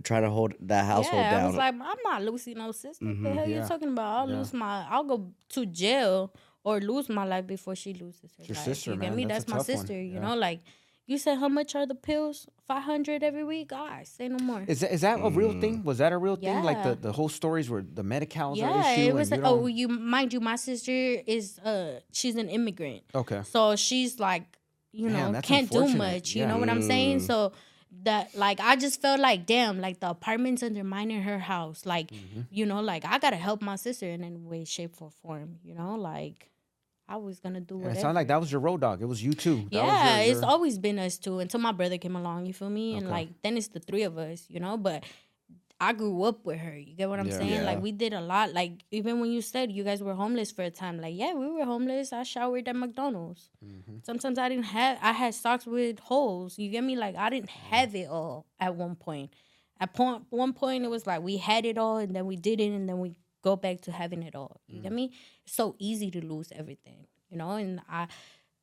trying 0.03 0.23
to 0.23 0.29
hold 0.29 0.53
that 0.61 0.85
household 0.85 1.23
yeah, 1.23 1.31
down. 1.31 1.43
I 1.43 1.47
was 1.47 1.55
like, 1.57 1.73
I'm 1.73 1.97
not 2.05 2.23
losing 2.23 2.57
no 2.57 2.71
sister. 2.71 3.03
What 3.05 3.21
the 3.23 3.29
hell 3.33 3.49
Yeah. 3.49 3.61
you 3.63 3.67
talking 3.67 3.89
about? 3.89 4.19
I'll 4.19 4.29
Yeah. 4.29 4.37
lose 4.37 4.53
my. 4.53 4.85
I'll 4.89 5.03
go 5.03 5.33
to 5.49 5.65
jail 5.65 6.33
or 6.63 6.79
lose 6.79 7.09
my 7.09 7.25
life 7.25 7.45
before 7.47 7.75
she 7.75 7.93
loses 7.93 8.31
her 8.37 8.43
your 8.45 8.55
life. 8.55 8.65
sister, 8.65 8.91
you 8.93 8.97
get 8.97 9.13
me? 9.15 9.25
That's 9.25 9.45
That's, 9.45 9.49
my 9.49 9.57
tough 9.57 9.69
one. 9.69 9.77
sister. 9.77 9.93
You 10.01 10.13
Yeah. 10.15 10.19
know, 10.21 10.35
like 10.35 10.61
you 11.05 11.17
said, 11.17 11.37
how 11.37 11.49
much 11.49 11.75
are 11.75 11.85
the 11.85 11.95
pills? 11.95 12.47
Five 12.65 12.83
hundred 12.83 13.23
every 13.23 13.43
week. 13.43 13.73
I 13.73 14.03
say 14.03 14.29
no 14.29 14.37
more. 14.39 14.63
Is 14.67 14.79
that, 14.79 14.93
is 14.93 15.01
that 15.01 15.19
a 15.21 15.29
real 15.29 15.59
thing? 15.59 15.83
Was 15.83 15.97
that 15.97 16.13
a 16.13 16.17
real 16.17 16.37
thing? 16.37 16.63
Like 16.63 16.81
the, 16.83 16.95
the 16.95 17.11
whole 17.11 17.27
stories 17.27 17.69
where 17.69 17.81
the 17.81 18.03
medicals 18.03 18.61
are 18.61 18.69
yeah, 18.69 18.91
issue? 18.93 19.01
it 19.01 19.07
and 19.09 19.17
was. 19.17 19.29
you 19.31 19.37
Like, 19.37 19.45
oh, 19.45 19.65
you 19.65 19.87
mind 19.89 20.31
you, 20.31 20.39
my 20.39 20.55
sister 20.55 20.91
is 20.91 21.59
uh, 21.59 21.99
she's 22.13 22.37
an 22.37 22.47
immigrant. 22.49 23.03
okay. 23.13 23.41
So 23.43 23.75
she's 23.75 24.17
like, 24.19 24.43
you 24.93 25.09
Damn, 25.09 25.33
know, 25.33 25.41
can't 25.41 25.69
do 25.69 25.79
unfortunate. 25.79 25.97
much. 25.97 26.35
You 26.35 26.43
Yeah. 26.43 26.47
know 26.49 26.57
what 26.57 26.69
I'm 26.69 26.81
saying? 26.83 27.17
Mm. 27.17 27.27
So 27.27 27.51
that 28.03 28.33
like 28.33 28.59
I 28.61 28.75
just 28.77 29.01
felt 29.01 29.19
like 29.19 29.45
damn, 29.45 29.81
like 29.81 29.99
the 29.99 30.09
apartment's 30.11 30.63
undermining 30.63 31.21
her 31.23 31.39
house. 31.39 31.85
Like, 31.85 32.11
Mm-hmm. 32.11 32.41
you 32.49 32.65
know, 32.65 32.79
like 32.81 33.03
I 33.03 33.19
gotta 33.19 33.35
help 33.35 33.61
my 33.61 33.75
sister 33.75 34.07
in 34.09 34.23
any 34.23 34.39
way, 34.39 34.63
shape, 34.63 34.95
or 35.01 35.11
form. 35.11 35.57
You 35.65 35.75
know, 35.75 35.95
like 35.95 36.49
I 37.07 37.17
was 37.17 37.39
gonna 37.39 37.59
do 37.61 37.75
And 37.75 37.83
whatever. 37.83 37.99
it 37.99 38.01
sounded 38.01 38.15
like 38.19 38.27
that 38.29 38.39
was 38.39 38.51
your 38.51 38.61
road 38.61 38.81
dog. 38.81 39.01
It 39.01 39.05
was 39.05 39.21
you 39.23 39.33
too. 39.33 39.55
That 39.71 39.83
was 39.83 39.93
yeah, 39.93 40.21
your- 40.23 40.31
it's 40.35 40.43
always 40.43 40.77
been 40.79 40.99
us 40.99 41.17
two 41.17 41.39
until 41.39 41.59
my 41.59 41.71
brother 41.71 41.97
came 41.97 42.15
along. 42.15 42.45
You 42.45 42.53
feel 42.53 42.69
me? 42.69 42.93
And 42.95 43.05
Okay. 43.07 43.11
like 43.11 43.29
then 43.43 43.57
it's 43.57 43.67
the 43.69 43.79
three 43.79 44.03
of 44.03 44.17
us. 44.17 44.45
You 44.49 44.59
know, 44.59 44.77
but. 44.77 45.03
I 45.81 45.91
grew 45.91 46.23
up 46.23 46.45
with 46.45 46.59
her. 46.59 46.77
You 46.77 46.95
get 46.95 47.09
what 47.09 47.19
I'm 47.19 47.27
Yeah. 47.27 47.37
saying? 47.39 47.49
Yeah. 47.51 47.63
Like 47.63 47.81
we 47.81 47.91
did 47.91 48.13
a 48.13 48.21
lot. 48.21 48.53
Like 48.53 48.85
even 48.91 49.19
when 49.19 49.31
you 49.31 49.41
said 49.41 49.69
you 49.69 49.83
guys 49.83 50.01
were 50.01 50.13
homeless 50.13 50.49
for 50.49 50.61
a 50.61 50.69
time, 50.71 51.01
like 51.01 51.13
yeah, 51.13 51.33
we 51.33 51.45
were 51.49 51.65
homeless. 51.65 52.13
I 52.13 52.23
showered 52.23 52.69
at 52.69 52.75
McDonald's. 52.77 53.49
Mm-hmm. 53.65 53.97
Sometimes 54.03 54.37
I 54.37 54.47
didn't 54.47 54.65
have. 54.65 54.97
I 55.01 55.11
had 55.11 55.33
socks 55.33 55.65
with 55.65 55.99
holes. 55.99 56.57
You 56.57 56.69
get 56.69 56.85
me? 56.85 56.95
Like 56.95 57.17
I 57.17 57.29
didn't 57.29 57.49
have 57.49 57.95
it 57.95 58.07
all 58.07 58.45
at 58.61 58.75
one 58.75 58.95
point. 58.95 59.33
At 59.77 59.93
point 59.93 60.23
one 60.29 60.53
point, 60.53 60.85
it 60.85 60.89
was 60.89 61.05
like 61.05 61.21
we 61.21 61.35
had 61.35 61.65
it 61.65 61.77
all, 61.77 61.97
and 61.97 62.15
then 62.15 62.27
we 62.27 62.37
didn't, 62.37 62.71
and 62.73 62.87
then 62.87 62.99
we 62.99 63.15
go 63.43 63.55
back 63.55 63.81
to 63.81 63.91
having 63.91 64.23
it 64.23 64.35
all. 64.35 64.61
You 64.67 64.81
get 64.81 64.91
mm. 64.91 64.95
me? 64.95 65.11
It's 65.45 65.55
so 65.55 65.75
easy 65.77 66.09
to 66.11 66.25
lose 66.25 66.51
everything, 66.55 67.05
you 67.29 67.37
know. 67.37 67.51
And 67.51 67.81
I, 67.89 68.07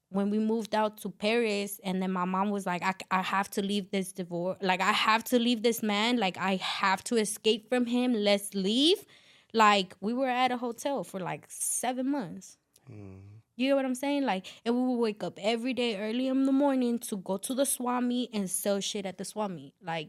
when 0.09 0.31
we 0.31 0.39
moved 0.39 0.75
out 0.75 0.99
to 1.03 1.11
Perris, 1.11 1.79
and 1.85 2.03
then 2.03 2.11
my 2.11 2.25
mom 2.25 2.51
was 2.51 2.67
like, 2.67 2.83
I, 2.83 2.95
I 3.11 3.23
have 3.23 3.49
to 3.51 3.63
leave 3.63 3.91
this 3.91 4.13
divorce. 4.13 4.59
Like 4.61 4.81
I 4.81 4.93
have 4.93 5.23
to 5.25 5.39
leave 5.39 5.63
this 5.63 5.83
man. 5.83 6.19
Like 6.19 6.37
I 6.39 6.57
have 6.57 7.05
to 7.05 7.17
escape 7.17 7.69
from 7.69 7.87
him. 7.87 8.13
Let's 8.15 8.53
leave. 8.55 9.05
Like 9.53 9.95
we 10.01 10.13
were 10.13 10.29
at 10.29 10.51
a 10.51 10.57
hotel 10.57 11.05
for 11.05 11.21
like 11.21 11.45
seven 11.49 12.11
months. 12.11 12.57
Mm. 12.91 13.21
You 13.57 13.69
get 13.69 13.77
what 13.77 13.85
I'm 13.85 13.95
saying? 13.95 14.25
Like, 14.25 14.47
and 14.65 14.75
we 14.75 14.81
would 14.89 15.03
wake 15.03 15.23
up 15.23 15.39
every 15.41 15.75
day 15.75 15.99
early 16.01 16.29
in 16.29 16.47
the 16.47 16.53
morning 16.53 16.99
to 17.01 17.19
go 17.19 17.37
to 17.37 17.55
the 17.55 17.67
swap 17.67 18.03
meet 18.03 18.31
and 18.33 18.49
sell 18.49 18.81
shit 18.81 19.05
at 19.05 19.19
the 19.19 19.25
swap 19.27 19.51
meet. 19.51 19.75
Like, 19.85 20.09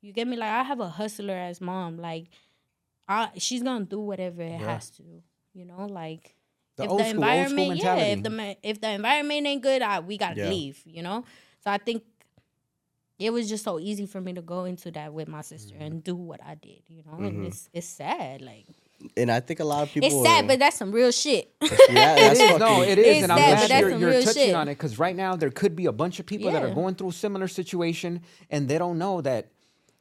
you 0.00 0.12
get 0.12 0.28
me? 0.28 0.36
Like, 0.36 0.50
I 0.50 0.62
have 0.62 0.78
a 0.78 0.88
hustler 0.88 1.34
as 1.34 1.60
mom. 1.60 1.98
Like, 1.98 2.26
I 3.08 3.30
she's 3.38 3.62
gonna 3.62 3.84
do 3.84 4.00
whatever 4.00 4.42
it 4.42 4.60
Yeah. 4.60 4.72
has 4.74 4.90
to. 4.90 5.02
You 5.52 5.64
know, 5.64 5.86
like 5.86 6.34
The 6.76 6.84
if 6.84 6.90
old 6.90 7.00
the 7.00 7.04
school- 7.04 7.24
old 7.24 7.30
environment, 7.30 7.76
yeah, 7.82 7.96
if 7.96 8.22
the 8.22 8.56
if 8.62 8.80
the 8.80 8.90
environment 8.90 9.46
ain't 9.46 9.62
good, 9.62 9.82
I, 9.82 10.00
we 10.00 10.16
gotta 10.18 10.40
Yeah. 10.40 10.48
leave. 10.50 10.82
You 10.86 11.02
know, 11.02 11.24
so 11.62 11.70
I 11.70 11.78
think 11.78 12.02
it 13.18 13.32
was 13.32 13.48
just 13.48 13.62
so 13.64 13.78
easy 13.78 14.06
for 14.06 14.20
me 14.20 14.32
to 14.32 14.42
go 14.42 14.64
into 14.64 14.90
that 14.92 15.12
with 15.12 15.28
my 15.28 15.40
sister 15.42 15.74
Mm-hmm. 15.74 15.84
and 15.84 16.04
do 16.04 16.14
what 16.16 16.40
I 16.44 16.56
did. 16.56 16.82
You 16.88 17.02
know, 17.06 17.24
and 17.24 17.46
it's 17.46 17.68
it's 17.72 17.86
sad. 17.86 18.42
Like, 18.42 18.66
and 19.16 19.30
I 19.30 19.38
think 19.40 19.60
a 19.60 19.64
lot 19.64 19.84
of 19.84 19.92
people. 19.92 20.08
It's 20.08 20.26
sad, 20.28 20.48
but 20.48 20.58
that's 20.58 20.76
some 20.76 20.90
real 20.90 21.12
shit. 21.12 21.54
yeah, 21.62 21.68
that's 22.16 22.40
It 22.40 22.50
is, 22.54 22.58
no, 22.58 22.82
it 22.82 22.98
is, 22.98 23.06
It's 23.06 23.22
and 23.22 23.32
I'm 23.32 23.38
sad, 23.38 23.56
glad 23.58 23.70
that's 23.70 23.80
you're, 23.80 23.90
some 23.90 24.00
you're 24.00 24.22
touching 24.22 24.42
shit. 24.46 24.54
on 24.54 24.68
it 24.68 24.74
because 24.74 24.98
right 24.98 25.14
now 25.14 25.36
there 25.36 25.50
could 25.50 25.76
be 25.76 25.86
a 25.86 25.92
bunch 25.92 26.18
of 26.18 26.26
people 26.26 26.50
that 26.50 26.62
are 26.64 26.74
going 26.74 26.94
through 26.96 27.10
a 27.10 27.12
similar 27.12 27.46
situation 27.48 28.22
and 28.50 28.66
they 28.68 28.78
don't 28.78 28.98
know 28.98 29.20
that, 29.20 29.50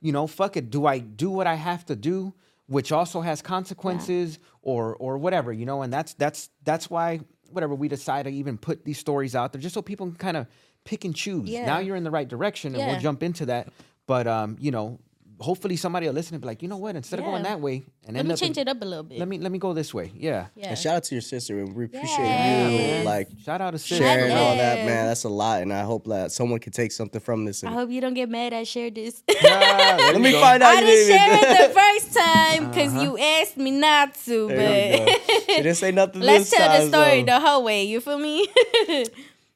you 0.01 0.11
know, 0.11 0.25
fuck 0.25 0.57
it. 0.57 0.69
Do 0.71 0.85
I 0.87 0.97
do 0.99 1.29
what 1.29 1.45
I 1.45 1.55
have 1.55 1.85
to 1.87 1.95
do, 1.95 2.33
which 2.67 2.91
also 2.91 3.21
has 3.21 3.41
consequences, 3.41 4.39
or 4.61 4.95
or 4.95 5.17
whatever, 5.17 5.51
you 5.51 5.65
know? 5.65 5.81
And 5.81 5.91
that's 5.91 6.13
that's 6.13 6.49
that's 6.63 6.89
why 6.89 7.21
whatever 7.51 7.75
we 7.75 7.87
decide 7.87 8.23
to 8.23 8.31
even 8.31 8.57
put 8.57 8.83
these 8.83 8.97
stories 8.97 9.35
out 9.35 9.53
there, 9.53 9.61
just 9.61 9.73
so 9.73 9.81
people 9.81 10.07
can 10.07 10.15
kind 10.15 10.37
of 10.37 10.47
pick 10.85 11.05
and 11.05 11.15
choose. 11.15 11.49
Yeah. 11.49 11.65
Now 11.65 11.79
you're 11.79 11.95
in 11.95 12.03
the 12.03 12.11
right 12.11 12.27
direction, 12.27 12.75
and 12.75 12.85
we'll 12.87 12.99
jump 12.99 13.23
into 13.23 13.45
that. 13.47 13.69
But 14.07 14.27
um, 14.27 14.57
you 14.59 14.71
know, 14.71 14.99
hopefully 15.39 15.75
somebody 15.75 16.07
will 16.07 16.13
listen 16.13 16.35
and 16.35 16.41
be 16.41 16.47
like, 16.47 16.61
you 16.61 16.67
know 16.67 16.77
what? 16.77 16.95
Instead 16.95 17.19
of 17.19 17.25
going 17.25 17.43
that 17.43 17.59
way 17.59 17.83
and 18.05 18.15
Let 18.15 18.19
end 18.19 18.27
me 18.29 18.33
up 18.33 18.39
change 18.39 18.57
in- 18.57 18.67
it 18.67 18.71
up 18.71 18.81
a 18.81 18.85
little 18.85 19.03
bit. 19.03 19.19
Let 19.19 19.27
me 19.27 19.37
let 19.39 19.51
me 19.51 19.57
go 19.59 19.73
this 19.73 19.93
way. 19.93 20.11
Yeah. 20.15 20.47
yeah. 20.55 20.69
And 20.69 20.77
shout 20.77 20.95
out 20.95 21.03
to 21.05 21.15
your 21.15 21.21
sister, 21.21 21.59
and 21.59 21.73
we 21.75 21.85
appreciate 21.85 22.09
Yeah, 22.19 22.69
you 22.69 22.77
man. 22.77 23.05
like 23.05 23.29
Shout 23.43 23.61
out 23.61 23.71
to 23.71 23.79
Sis. 23.79 23.97
sharing 23.97 24.31
bro. 24.33 24.41
all 24.41 24.55
that, 24.55 24.85
man. 24.85 25.07
That's 25.07 25.23
a 25.23 25.29
lot, 25.29 25.61
and 25.61 25.73
I 25.73 25.81
hope 25.81 26.05
that 26.07 26.31
someone 26.31 26.59
can 26.59 26.71
take 26.71 26.91
something 26.91 27.19
from 27.21 27.45
this. 27.45 27.63
I 27.63 27.71
hope 27.71 27.89
you 27.89 28.01
don't 28.01 28.13
get 28.13 28.29
mad 28.29 28.53
I 28.53 28.63
shared 28.63 28.95
this. 28.95 29.23
Yeah, 29.43 29.97
there 29.97 30.13
let 30.13 30.21
me 30.21 30.31
go. 30.31 30.39
find 30.41 30.63
out. 30.63 30.75
I 30.77 30.81
didn't 30.81 31.07
share 31.07 31.33
it 31.33 31.67
the 31.67 31.73
first 31.79 32.13
time 32.13 32.69
because 32.69 32.93
uh-huh. 32.93 33.01
you 33.03 33.17
asked 33.17 33.57
me 33.57 33.71
not 33.71 34.15
to, 34.25 34.47
There 34.47 34.91
you 34.91 34.97
go. 34.99 35.05
but 35.05 35.41
She 35.47 35.55
didn't 35.61 35.75
say 35.77 35.91
nothing. 35.91 36.21
let's 36.31 36.49
this 36.49 36.57
tell 36.59 36.81
the 36.81 36.87
story 36.87 37.23
though. 37.23 37.39
the 37.39 37.39
whole 37.45 37.63
way. 37.63 37.83
You 37.85 37.99
feel 38.01 38.17
me? 38.19 38.47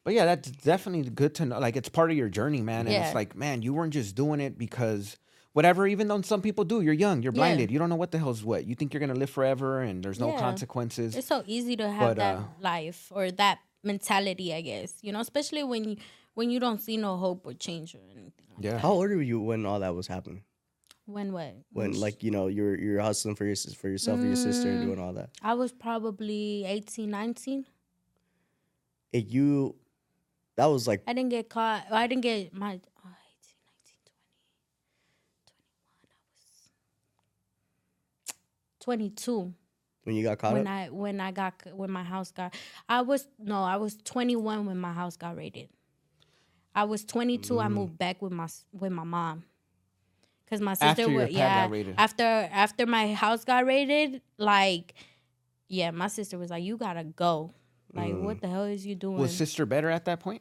But 0.04 0.14
yeah, 0.14 0.24
that's 0.24 0.50
definitely 0.50 1.10
good 1.10 1.34
to 1.36 1.44
know. 1.46 1.58
Like 1.58 1.76
it's 1.76 1.88
part 1.88 2.10
of 2.10 2.16
your 2.16 2.28
journey, 2.28 2.62
man. 2.62 2.80
And 2.86 2.90
Yeah. 2.90 3.06
it's 3.06 3.14
like, 3.14 3.36
man, 3.36 3.60
you 3.62 3.74
weren't 3.74 3.92
just 3.92 4.14
doing 4.14 4.40
it 4.40 4.56
because 4.56 5.16
whatever, 5.52 5.86
even 5.86 6.08
though 6.08 6.20
some 6.22 6.42
people 6.42 6.64
do, 6.64 6.80
you're 6.80 6.94
young, 6.94 7.22
you're 7.22 7.32
Yeah. 7.32 7.38
blinded. 7.40 7.70
You 7.70 7.78
don't 7.78 7.88
know 7.88 7.96
what 7.96 8.10
the 8.12 8.18
hell's 8.18 8.44
what. 8.44 8.66
You 8.66 8.74
think 8.74 8.92
you're 8.92 9.00
gonna 9.00 9.14
live 9.14 9.30
forever 9.30 9.80
and 9.80 10.02
there's 10.04 10.18
no 10.20 10.30
Yeah. 10.30 10.38
consequences. 10.38 11.16
it's 11.16 11.26
so 11.28 11.42
easy 11.46 11.76
to 11.76 11.88
have 11.90 12.00
But, 12.10 12.16
that 12.18 12.36
uh, 12.36 12.44
life 12.60 13.10
or 13.14 13.30
that 13.32 13.58
mentality, 13.82 14.52
I 14.54 14.60
guess. 14.60 14.94
You 15.02 15.12
know, 15.12 15.20
especially 15.20 15.62
when 15.64 15.84
you 15.84 15.96
when 16.34 16.50
you 16.50 16.60
don't 16.60 16.80
see 16.80 16.96
no 16.96 17.16
hope 17.16 17.44
or 17.46 17.54
change 17.54 17.94
or 17.96 18.00
anything. 18.10 18.46
Like 18.56 18.64
yeah. 18.64 18.78
How 18.78 18.90
old 18.92 19.10
were 19.10 19.20
you 19.22 19.40
when 19.40 19.66
all 19.66 19.80
that 19.80 19.94
was 19.94 20.06
happening? 20.06 20.44
When 21.06 21.32
what? 21.32 21.54
When 21.72 21.92
like 21.98 22.22
you 22.22 22.30
know 22.30 22.46
you're 22.48 22.78
you're 22.78 23.00
hustling 23.00 23.34
for 23.34 23.44
your 23.46 23.56
for 23.56 23.88
yourself 23.88 24.20
and 24.20 24.28
your 24.28 24.36
sister 24.36 24.68
Mm. 24.68 24.72
and 24.72 24.80
doing 24.82 25.00
all 25.00 25.14
that. 25.14 25.30
I 25.42 25.54
was 25.54 25.72
probably 25.72 26.64
18, 26.66 27.10
19. 27.10 27.66
If 29.12 29.32
you, 29.32 29.74
that 30.56 30.66
was 30.66 30.86
like 30.86 31.02
I 31.06 31.14
didn't 31.14 31.30
get 31.30 31.48
caught. 31.48 31.84
I 31.90 32.06
didn't 32.06 32.22
get 32.22 32.52
my 32.52 32.74
oh, 32.74 32.76
18, 32.76 33.56
19, 33.72 33.96
20, 34.04 34.18
21. 34.20 34.98
I 38.68 38.74
was 38.74 38.77
22 38.88 39.52
when 40.04 40.16
you 40.16 40.22
got 40.22 40.38
caught 40.38 40.54
when 40.54 40.66
up. 40.66 40.72
I 40.72 40.88
when 40.88 41.20
I 41.20 41.30
got 41.30 41.52
when 41.74 41.90
my 41.90 42.02
house 42.02 42.32
got. 42.32 42.54
I 42.88 43.02
was 43.02 43.28
no, 43.38 43.62
I 43.62 43.76
was 43.76 43.98
21 44.02 44.64
when 44.64 44.78
my 44.78 44.94
house 44.94 45.18
got 45.18 45.36
raided. 45.36 45.68
I 46.74 46.84
was 46.84 47.04
22. 47.04 47.60
I 47.60 47.66
mm. 47.66 47.72
moved 47.72 47.98
back 47.98 48.22
with 48.22 48.32
my 48.32 48.48
with 48.72 48.90
my 48.92 49.04
mom. 49.04 49.44
Cause 50.48 50.62
my 50.62 50.72
sister 50.72 51.02
After 51.02 51.10
was 51.10 51.28
yeah 51.28 51.68
after 51.98 52.22
after 52.24 52.86
my 52.86 53.12
house 53.12 53.44
got 53.44 53.66
raided 53.66 54.22
like 54.38 54.94
yeah 55.68 55.90
my 55.90 56.08
sister 56.08 56.38
was 56.38 56.48
like 56.48 56.64
you 56.64 56.78
gotta 56.78 57.04
go 57.04 57.52
like 57.92 58.14
mm. 58.14 58.22
what 58.22 58.40
the 58.40 58.48
hell 58.48 58.64
is 58.64 58.86
you 58.86 58.94
doing 58.94 59.18
Was 59.18 59.36
sister 59.36 59.66
better 59.66 59.90
at 59.90 60.06
that 60.06 60.20
point? 60.20 60.40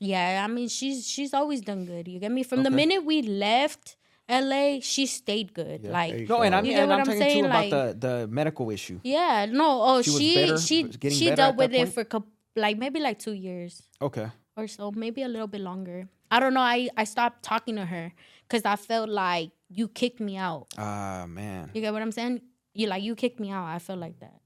yeah, 0.00 0.42
I 0.42 0.50
mean 0.50 0.68
she's 0.68 1.06
she's 1.06 1.34
always 1.34 1.60
done 1.60 1.84
good. 1.84 2.08
You 2.08 2.18
get 2.18 2.32
me? 2.32 2.44
From 2.44 2.62
the 2.62 2.70
minute 2.70 3.04
we 3.04 3.20
left 3.20 3.96
LA, 4.28 4.80
she 4.80 5.06
stayed 5.06 5.52
good. 5.52 5.82
There 5.82 5.92
Like 5.92 6.14
you 6.20 6.26
No, 6.26 6.40
and. 6.42 6.54
I'm 6.54 6.64
You 6.64 6.72
get 6.72 6.80
and 6.80 6.88
what 6.90 6.94
I'm 6.94 7.00
I'm 7.00 7.06
talking 7.06 7.20
saying? 7.20 7.42
too 7.44 7.50
about 7.50 7.70
the 8.00 8.06
the 8.08 8.26
medical 8.28 8.70
issue. 8.70 9.00
yeah, 9.04 9.46
no, 9.46 9.82
oh 9.82 10.02
She 10.02 10.10
was 10.10 10.18
she 10.20 10.34
better- 10.34 10.58
she 10.58 11.10
she 11.10 11.30
dealt 11.34 11.56
with 11.56 11.72
it 11.74 11.76
point? 11.76 11.92
for 11.94 12.04
coup 12.04 12.24
like 12.56 12.78
maybe 12.78 13.00
like 13.00 13.18
2 13.18 13.32
years 13.32 13.82
Okay. 14.00 14.28
or 14.56 14.66
so, 14.68 14.92
maybe 14.92 15.22
a 15.22 15.28
little 15.28 15.48
bit 15.48 15.60
longer. 15.60 16.08
I 16.30 16.40
don't 16.40 16.54
know. 16.54 16.60
I 16.62 16.88
I 16.96 17.04
stopped 17.04 17.42
talking 17.42 17.76
to 17.76 17.84
her 17.84 18.12
cuz 18.48 18.62
I 18.64 18.76
felt 18.76 19.08
like 19.10 19.50
you 19.68 19.88
kicked 19.88 20.20
me 20.20 20.36
out. 20.36 20.68
Ah 20.78 21.26
man. 21.28 21.70
You 21.74 21.80
get 21.82 21.92
what 21.92 22.00
I'm 22.02 22.12
saying? 22.12 22.40
You 22.74 22.86
like 22.88 23.02
you 23.02 23.14
kicked 23.14 23.40
me 23.40 23.50
out. 23.50 23.66
I 23.66 23.78
felt 23.78 23.98
like 24.00 24.18
that. 24.20 24.40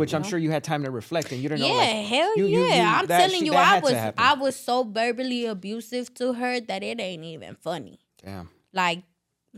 Which 0.00 0.14
I'm 0.14 0.22
sure 0.24 0.38
you 0.38 0.50
had 0.50 0.64
time 0.64 0.84
to 0.84 0.90
reflect 0.90 1.30
and 1.32 1.42
you 1.42 1.48
didn't 1.50 1.66
Yeah, 1.66 1.72
know 1.72 1.76
like 1.76 2.06
hell 2.06 2.32
you- 2.38 2.46
you- 2.46 2.64
yeah. 2.64 2.76
you- 2.76 2.96
I'm 3.00 3.06
that 3.06 3.18
telling 3.20 3.40
shit- 3.44 3.52
you, 3.52 3.54
I 3.54 3.78
was. 3.80 3.92
I 4.16 4.32
was 4.34 4.56
so 4.56 4.82
verbally 4.84 5.44
abusive 5.44 6.14
to 6.14 6.32
her 6.40 6.58
that 6.60 6.82
it 6.82 6.98
ain't 7.00 7.24
even 7.24 7.54
funny. 7.56 7.98
damn. 8.24 8.48
like 8.72 9.02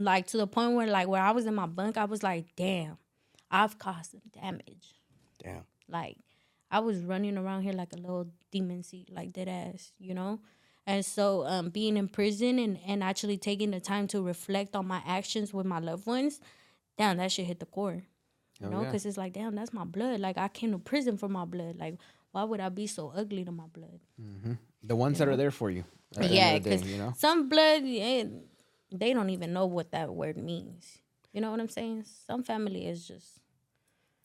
like 0.01 0.27
to 0.29 0.37
the 0.37 0.47
point 0.47 0.75
where 0.75 0.87
like 0.87 1.09
where 1.09 1.23
I 1.23 1.31
was 1.33 1.47
in 1.47 1.55
my 1.55 1.67
bunk, 1.67 1.97
I 1.97 2.05
was 2.07 2.23
like, 2.23 2.47
damn, 2.57 2.97
I've 3.51 3.79
caused 3.79 4.13
some 4.13 4.23
damage. 4.33 4.95
Damn. 5.43 5.65
Like 5.89 6.17
I 6.71 6.81
was 6.81 7.01
running 7.05 7.37
around 7.37 7.63
here 7.63 7.73
like 7.73 7.93
a 7.93 7.97
little 7.97 8.27
demon 8.51 8.83
seed, 8.83 9.11
like 9.11 9.33
dead 9.33 9.49
ass, 9.49 9.93
you 9.99 10.15
know? 10.15 10.41
And 10.87 11.05
so 11.05 11.45
um 11.47 11.69
being 11.71 11.97
in 11.97 12.09
prison 12.09 12.59
and, 12.59 12.79
and 12.87 13.05
actually 13.05 13.37
taking 13.39 13.71
the 13.71 13.81
time 13.81 14.07
to 14.09 14.23
reflect 14.23 14.75
on 14.75 14.87
my 14.87 15.03
actions 15.07 15.53
with 15.53 15.67
my 15.67 15.79
loved 15.79 16.07
ones, 16.07 16.41
damn, 16.99 17.17
that 17.19 17.31
shit 17.33 17.47
hit 17.47 17.61
the 17.61 17.67
core. 17.67 18.03
You 18.59 18.67
Hell 18.67 18.71
know, 18.71 18.81
yeah. 18.81 18.87
because 18.87 19.07
it's 19.07 19.17
like, 19.17 19.33
damn, 19.33 19.55
that's 19.55 19.73
my 19.73 19.85
blood. 19.85 20.21
Like 20.21 20.39
I 20.39 20.49
came 20.49 20.73
to 20.73 20.79
prison 20.79 21.17
for 21.17 21.29
my 21.29 21.45
blood. 21.45 21.77
Like, 21.79 21.97
why 22.33 22.45
would 22.45 22.61
I 22.61 22.69
be 22.69 22.87
so 22.87 23.13
ugly 23.15 23.45
to 23.45 23.51
my 23.53 23.67
blood? 23.73 24.01
The 24.83 24.97
ones 24.97 25.19
that 25.19 25.29
are 25.29 25.37
there 25.37 25.51
for 25.51 25.71
you. 25.71 25.85
at 26.17 26.23
the 26.23 26.25
end 26.27 26.35
Yeah, 26.35 26.49
of 26.57 26.65
the 26.65 26.71
day, 26.71 26.77
because 26.77 26.91
you 26.91 26.99
know. 26.99 27.13
some 27.17 27.49
blood, 27.49 27.83
eh, 27.85 28.25
they 28.93 29.13
don't 29.13 29.31
even 29.31 29.53
know 29.53 29.67
what 29.67 29.93
that 29.93 30.15
word 30.15 30.37
means. 30.37 30.99
You 31.33 31.41
know 31.41 31.51
what 31.51 31.61
I'm 31.61 31.69
saying? 31.69 32.05
Some 32.27 32.43
family 32.43 32.87
is 32.87 33.07
just 33.07 33.41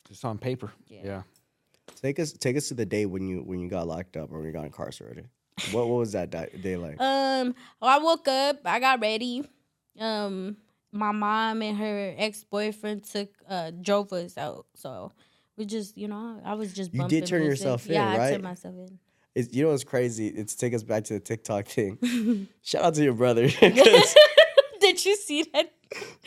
Just 0.07 0.26
on 0.26 0.38
paper. 0.38 0.72
Yeah. 0.88 1.01
yeah. 1.03 1.22
Take 2.01 2.20
us 2.20 2.32
take 2.34 2.57
us 2.57 2.68
to 2.70 2.74
the 2.74 2.86
day 2.86 3.05
when 3.05 3.28
you 3.28 3.39
when 3.39 3.59
you 3.59 3.70
got 3.70 3.88
locked 3.88 4.18
up 4.18 4.32
or 4.32 4.38
when 4.38 4.47
you 4.47 4.51
got 4.51 4.66
incarcerated. 4.66 5.30
What 5.72 5.88
what 5.88 5.97
was 5.97 6.11
that 6.13 6.32
day 6.32 6.78
like? 6.78 6.99
um. 6.99 7.55
I 7.82 7.99
woke 7.99 8.28
up. 8.28 8.59
I 8.66 8.80
got 8.80 8.99
ready. 9.01 9.47
Um. 9.99 10.57
My 10.91 11.11
mom 11.11 11.61
and 11.61 11.78
her 11.78 12.16
ex 12.18 12.43
boyfriend 12.43 13.03
took 13.03 13.30
uh 13.49 13.72
drove 13.72 14.11
us 14.13 14.38
out. 14.38 14.66
So 14.76 15.11
we 15.57 15.66
just 15.66 15.97
you 15.97 16.07
know 16.07 16.41
I 16.43 16.55
was 16.55 16.74
just 16.74 16.93
You 16.93 17.07
did 17.07 17.28
turn 17.28 17.41
music. 17.41 17.63
yourself 17.63 17.86
in, 17.88 17.93
yeah, 17.93 18.13
I 18.13 18.32
turned 18.32 18.43
myself 18.43 18.76
in. 18.76 18.99
It's, 19.36 19.53
you 19.53 19.63
know 19.66 19.72
what's 19.72 19.84
crazy? 19.84 20.28
It's 20.28 20.55
take 20.55 20.74
us 20.74 20.84
back 20.84 21.03
to 21.05 21.16
the 21.16 21.20
TikTok 21.20 21.68
thing. 21.68 22.47
Shout 22.63 22.84
out 22.84 22.93
to 22.95 23.03
your 23.03 23.13
brother. 23.13 23.43
you 25.06 25.16
see 25.16 25.43
that? 25.53 25.72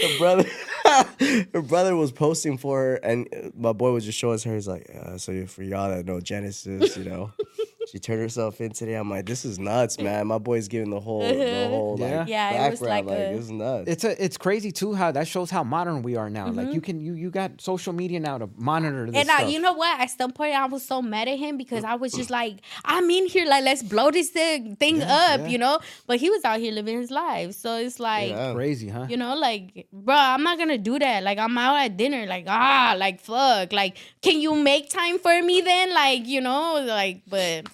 her 0.01 0.19
brother 0.19 0.45
her 1.53 1.63
brother 1.63 1.97
was 1.97 2.13
posting 2.13 2.57
for 2.57 2.79
her 2.79 2.95
and 2.97 3.29
my 3.57 3.73
boy 3.73 3.91
was 3.91 4.05
just 4.05 4.17
showing 4.17 4.35
us 4.35 4.45
her 4.45 4.55
he's 4.55 4.69
like 4.69 4.89
uh, 4.95 5.19
so 5.19 5.47
for 5.47 5.63
y'all 5.63 5.91
that 5.91 6.07
know 6.07 6.21
genesis 6.21 6.97
you 6.97 7.05
know 7.05 7.33
she 7.91 7.99
turned 7.99 8.21
herself 8.21 8.61
in 8.61 8.71
today 8.71 8.95
i'm 8.95 9.09
like 9.11 9.27
this 9.27 9.45
is 9.45 9.59
nuts 9.59 9.99
man 9.99 10.27
my 10.27 10.39
boy's 10.39 10.69
giving 10.69 10.91
the 10.91 11.01
whole 11.01 11.21
the 11.21 11.69
whole 11.69 11.97
like 11.97 12.11
Yeah. 12.11 12.25
Yeah, 12.27 12.67
it 12.67 12.71
was 12.71 12.81
background 12.81 13.07
like 13.07 13.19
like, 13.19 13.29
a- 13.29 13.37
this 13.37 13.45
is 13.45 13.51
nuts 13.51 13.89
It's 13.89 14.05
a 14.05 14.25
it's 14.25 14.37
crazy 14.37 14.73
too 14.73 14.95
how 14.95 15.11
that 15.13 15.27
shows 15.29 15.51
how 15.51 15.63
modern 15.65 16.03
we 16.03 16.17
are 16.17 16.29
now. 16.31 16.47
Mm-hmm. 16.47 16.57
Like 16.59 16.73
you 16.75 16.81
can 16.81 17.01
you 17.01 17.15
you 17.15 17.31
got 17.31 17.61
social 17.61 17.93
media 17.93 18.21
now 18.21 18.39
to 18.39 18.49
monitor 18.57 19.07
this 19.07 19.15
And 19.17 19.29
stuff. 19.29 19.41
I, 19.41 19.45
you 19.47 19.61
know 19.61 19.73
what? 19.73 20.01
At 20.01 20.11
some 20.11 20.33
point, 20.33 20.55
I 20.55 20.67
was 20.67 20.85
so 20.85 21.01
mad 21.03 21.29
at 21.29 21.39
him 21.39 21.57
because 21.57 21.85
I 21.85 21.95
was 21.97 22.13
just 22.13 22.31
like, 22.41 22.57
I'm 22.85 23.09
in 23.11 23.27
here, 23.27 23.47
like, 23.47 23.65
let's 23.65 23.83
blow 23.83 24.11
this 24.11 24.31
thing, 24.31 24.77
thing 24.77 25.03
up, 25.03 25.41
yeah. 25.41 25.47
you 25.47 25.59
know? 25.59 25.79
But 26.07 26.19
he 26.19 26.29
was 26.31 26.45
out 26.45 26.61
here 26.61 26.73
living 26.73 26.99
his 27.01 27.11
life. 27.11 27.55
So 27.55 27.77
it's 27.77 27.99
like, 27.99 28.31
Yeah. 28.31 28.53
Crazy, 28.55 28.89
huh? 28.89 29.07
you 29.09 29.17
know, 29.17 29.35
like, 29.37 29.87
bro, 29.93 30.15
I'm 30.15 30.43
not 30.43 30.59
gonna 30.59 30.79
do 30.79 30.99
that. 30.99 31.23
Like, 31.23 31.39
I'm 31.39 31.57
out 31.59 31.77
at 31.77 31.97
dinner, 31.97 32.27
like, 32.27 32.45
ah, 32.49 32.95
like, 32.99 33.21
fuck. 33.21 33.73
Like, 33.73 33.97
can 34.23 34.41
you 34.41 34.55
make 34.55 34.91
time 34.91 35.19
for 35.19 35.41
me 35.43 35.61
then? 35.61 35.93
Like, 35.95 36.27
you 36.27 36.41
know, 36.41 36.85
like, 36.87 37.23
but 37.29 37.67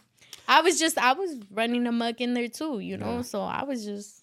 I 0.49 0.61
was 0.61 0.79
just, 0.79 0.99
I 0.99 1.13
was 1.13 1.37
running 1.51 1.87
amok 1.87 2.21
in 2.21 2.35
there 2.35 2.49
too, 2.49 2.79
you 2.81 2.97
know? 2.97 3.23
So 3.23 3.43
I 3.43 3.65
was 3.65 3.85
just, 3.85 4.23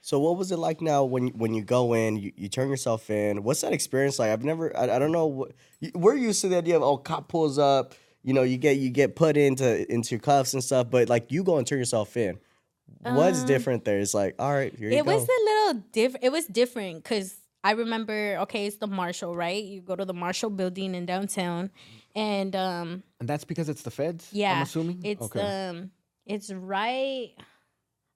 so 0.00 0.18
what 0.20 0.36
was 0.36 0.52
it 0.52 0.58
like 0.58 0.82
now 0.82 1.04
when 1.04 1.28
when 1.28 1.54
you 1.54 1.62
go 1.62 1.94
in 1.94 2.16
you, 2.16 2.30
you 2.36 2.48
turn 2.50 2.68
yourself 2.68 3.08
in 3.08 3.42
what's 3.42 3.62
that 3.62 3.72
experience 3.72 4.18
like 4.18 4.30
i've 4.30 4.44
never 4.44 4.76
i, 4.76 4.82
I 4.84 4.98
don't 4.98 5.12
know 5.12 5.24
what 5.24 5.52
you- 5.80 5.92
we're 5.94 6.14
used 6.14 6.42
to 6.42 6.48
the 6.48 6.58
idea 6.58 6.76
of 6.76 6.82
oh 6.82 6.98
cop 6.98 7.28
pulls 7.28 7.58
up 7.58 7.94
you 8.22 8.34
know 8.34 8.42
you 8.42 8.58
get 8.58 8.76
you 8.76 8.90
get 8.90 9.16
put 9.16 9.38
into 9.38 9.90
into 9.90 10.18
cuffs 10.18 10.52
and 10.52 10.62
stuff 10.62 10.90
but 10.90 11.08
like 11.08 11.32
you 11.32 11.42
go 11.42 11.56
and 11.56 11.66
turn 11.66 11.78
yourself 11.78 12.18
in 12.18 12.38
what's 13.00 13.40
Um, 13.40 13.46
different 13.46 13.84
there 13.86 13.98
it's 13.98 14.12
like 14.12 14.34
all 14.38 14.52
right 14.52 14.74
here 14.78 14.90
you 14.90 15.02
go. 15.02 15.10
it 15.10 15.14
was 15.14 15.22
a 15.26 15.44
little 15.44 15.82
different. 15.92 16.24
It 16.24 16.32
was 16.32 16.44
different 16.46 17.02
because 17.02 17.36
I 17.62 17.70
remember, 17.70 18.36
okay, 18.42 18.66
it's 18.66 18.76
the 18.76 18.86
Marshall, 18.86 19.34
right? 19.34 19.64
You 19.64 19.80
go 19.80 19.96
to 19.96 20.04
the 20.04 20.12
Marshall 20.12 20.50
building 20.50 20.94
in 20.94 21.06
downtown, 21.06 21.70
and 22.14 22.54
um, 22.54 23.02
and 23.24 23.28
that's 23.30 23.44
because 23.44 23.70
it's 23.70 23.80
the 23.80 23.90
feds. 23.90 24.28
yeah, 24.32 24.52
I'm 24.56 24.62
assuming. 24.62 25.00
it's 25.02 25.22
okay. 25.22 25.40
um, 25.40 25.90
it's 26.26 26.52
right. 26.52 27.30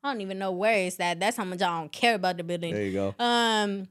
I 0.05 0.13
don't 0.13 0.21
even 0.21 0.39
know 0.39 0.53
where 0.53 0.75
it's 0.87 1.01
at. 1.01 1.19
That's 1.19 1.39
how 1.39 1.45
much 1.45 1.63
I 1.63 1.81
don't 1.81 1.91
care 1.91 2.15
about 2.15 2.37
the 2.37 2.45
building. 2.45 2.75
there 2.75 2.85
you 2.85 2.93
go 2.93 3.15
Um, 3.19 3.89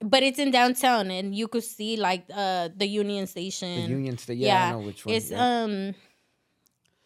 but 0.00 0.22
it's 0.22 0.38
in 0.38 0.50
downtown, 0.50 1.10
and 1.10 1.34
you 1.34 1.48
could 1.48 1.64
see 1.64 1.98
like 1.98 2.24
uh 2.34 2.70
the 2.74 2.86
Union 2.86 3.24
the 3.24 3.26
Station. 3.26 3.90
Union 3.90 4.16
State. 4.16 4.38
Yeah, 4.38 4.68
I 4.68 4.70
know 4.70 4.78
which 4.80 5.04
one. 5.04 5.14
It's 5.14 5.30
yeah. 5.30 5.62
um 5.64 5.94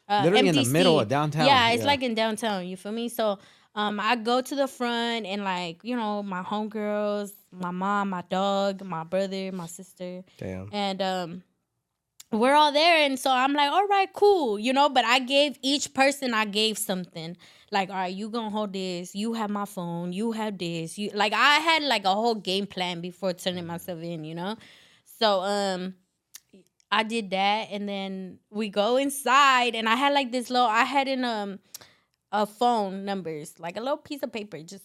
uh, 0.09 0.23
Literally 0.25 0.49
in 0.49 0.55
the 0.55 0.65
middle 0.67 1.01
of 1.01 1.09
downtown, 1.09 1.47
Yeah, 1.47 1.71
it's 1.71 1.81
yeah. 1.83 1.87
like 1.87 2.03
in 2.03 2.15
downtown. 2.15 2.67
You 2.67 2.77
feel 2.77 2.93
me? 2.93 3.09
So 3.09 3.39
Um, 3.75 3.99
I 3.99 4.17
go 4.17 4.41
to 4.43 4.55
the 4.55 4.69
front 4.69 5.25
and 5.27 5.43
like 5.45 5.81
you 5.83 5.97
know 5.97 6.23
my 6.23 6.43
homegirls, 6.43 7.33
my 7.51 7.71
mom, 7.73 8.11
my 8.11 8.23
dog, 8.29 8.85
my 8.85 9.03
brother, 9.05 9.51
my 9.53 9.67
sister, 9.67 10.23
Damn. 10.39 10.69
and 10.73 11.01
um, 11.03 11.43
we're 12.33 12.55
all 12.55 12.73
there. 12.73 13.05
And 13.05 13.19
so 13.19 13.31
I'm 13.31 13.53
like, 13.53 13.71
all 13.71 13.87
right, 13.87 14.13
cool, 14.13 14.59
you 14.59 14.73
know. 14.73 14.89
But 14.89 15.05
I 15.05 15.19
gave 15.19 15.59
each 15.63 15.95
person 15.95 16.35
I 16.35 16.45
gave 16.47 16.79
something. 16.79 17.37
Like, 17.71 17.91
all 17.91 17.97
right, 17.97 18.13
you 18.13 18.29
gonna 18.29 18.51
hold 18.51 18.73
this. 18.73 19.15
You 19.15 19.35
have 19.35 19.51
my 19.51 19.65
phone. 19.65 20.13
You 20.13 20.33
have 20.33 20.59
this. 20.59 20.99
You 20.99 21.11
like 21.15 21.33
I 21.33 21.57
had 21.57 21.83
like 21.83 22.05
a 22.05 22.13
whole 22.15 22.35
game 22.35 22.67
plan 22.67 23.01
before 23.01 23.33
turning 23.33 23.67
myself 23.67 24.03
in, 24.03 24.25
you 24.25 24.35
know. 24.35 24.57
So 25.19 25.41
um, 25.43 25.95
I 26.91 27.03
did 27.03 27.31
that, 27.31 27.69
and 27.71 27.89
then 27.89 28.39
we 28.51 28.69
go 28.69 28.97
inside, 28.97 29.75
and 29.75 29.89
I 29.89 29.95
had 29.97 30.13
like 30.13 30.33
this 30.33 30.51
little. 30.51 30.67
I 30.67 30.85
had 30.85 31.09
in 31.09 31.25
um, 31.25 31.61
a 32.31 32.45
phone 32.47 33.05
numbers, 33.05 33.55
like 33.59 33.77
a 33.77 33.81
little 33.81 33.97
piece 33.97 34.23
of 34.23 34.33
paper, 34.33 34.59
just 34.63 34.85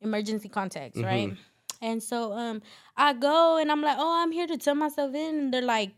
emergency 0.00 0.48
contacts, 0.48 1.02
right? 1.02 1.32
And 1.80 2.00
so 2.02 2.32
um, 2.32 2.62
I 2.96 3.12
go, 3.14 3.56
and 3.56 3.72
I'm 3.72 3.82
like, 3.82 3.96
oh, 3.98 4.22
I'm 4.22 4.30
here 4.30 4.46
to 4.46 4.56
turn 4.56 4.78
myself 4.78 5.14
in, 5.14 5.38
and 5.38 5.54
they're 5.54 5.62
like, 5.62 5.90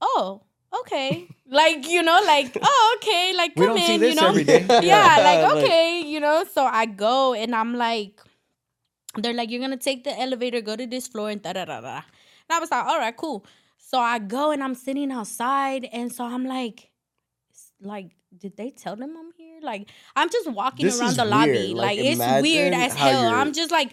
oh, 0.00 0.42
okay, 0.80 1.28
like 1.48 1.86
you 1.88 2.02
know, 2.02 2.20
like 2.26 2.56
oh, 2.62 2.96
okay, 2.98 3.32
like 3.36 3.52
We 3.56 3.66
come 3.66 3.76
don't 3.76 3.90
in, 3.90 4.02
you 4.02 4.14
know, 4.14 4.32
day. 4.34 4.66
yeah, 4.82 5.18
like 5.22 5.56
okay, 5.56 6.02
you 6.06 6.20
know. 6.20 6.44
So 6.52 6.64
I 6.64 6.86
go 6.86 7.34
and 7.34 7.54
I'm 7.54 7.74
like, 7.74 8.20
they're 9.16 9.34
like, 9.34 9.50
you're 9.50 9.60
gonna 9.60 9.76
take 9.76 10.04
the 10.04 10.18
elevator, 10.18 10.60
go 10.60 10.76
to 10.76 10.86
this 10.86 11.06
floor, 11.06 11.30
and 11.30 11.42
da 11.42 11.52
da 11.52 11.64
da 11.64 11.80
da. 11.80 11.96
And 11.96 12.56
I 12.56 12.58
was 12.58 12.70
like, 12.70 12.84
all 12.84 12.98
right, 12.98 13.16
cool. 13.16 13.44
So 13.78 13.98
I 13.98 14.18
go 14.18 14.50
and 14.50 14.62
I'm 14.62 14.74
sitting 14.74 15.12
outside, 15.12 15.88
and 15.92 16.12
so 16.12 16.24
I'm 16.24 16.44
like, 16.44 16.90
like, 17.80 18.10
did 18.36 18.56
they 18.56 18.70
tell 18.70 18.96
them 18.96 19.16
I'm 19.16 19.32
here? 19.36 19.60
Like, 19.62 19.90
I'm 20.14 20.28
just 20.30 20.50
walking 20.50 20.86
This 20.86 21.00
around 21.00 21.16
the 21.16 21.24
lobby, 21.24 21.74
like, 21.74 21.98
Like, 21.98 21.98
it's 22.00 22.42
weird 22.42 22.74
as 22.74 22.94
hell. 22.94 23.28
I'm 23.28 23.52
just 23.52 23.70
like 23.70 23.92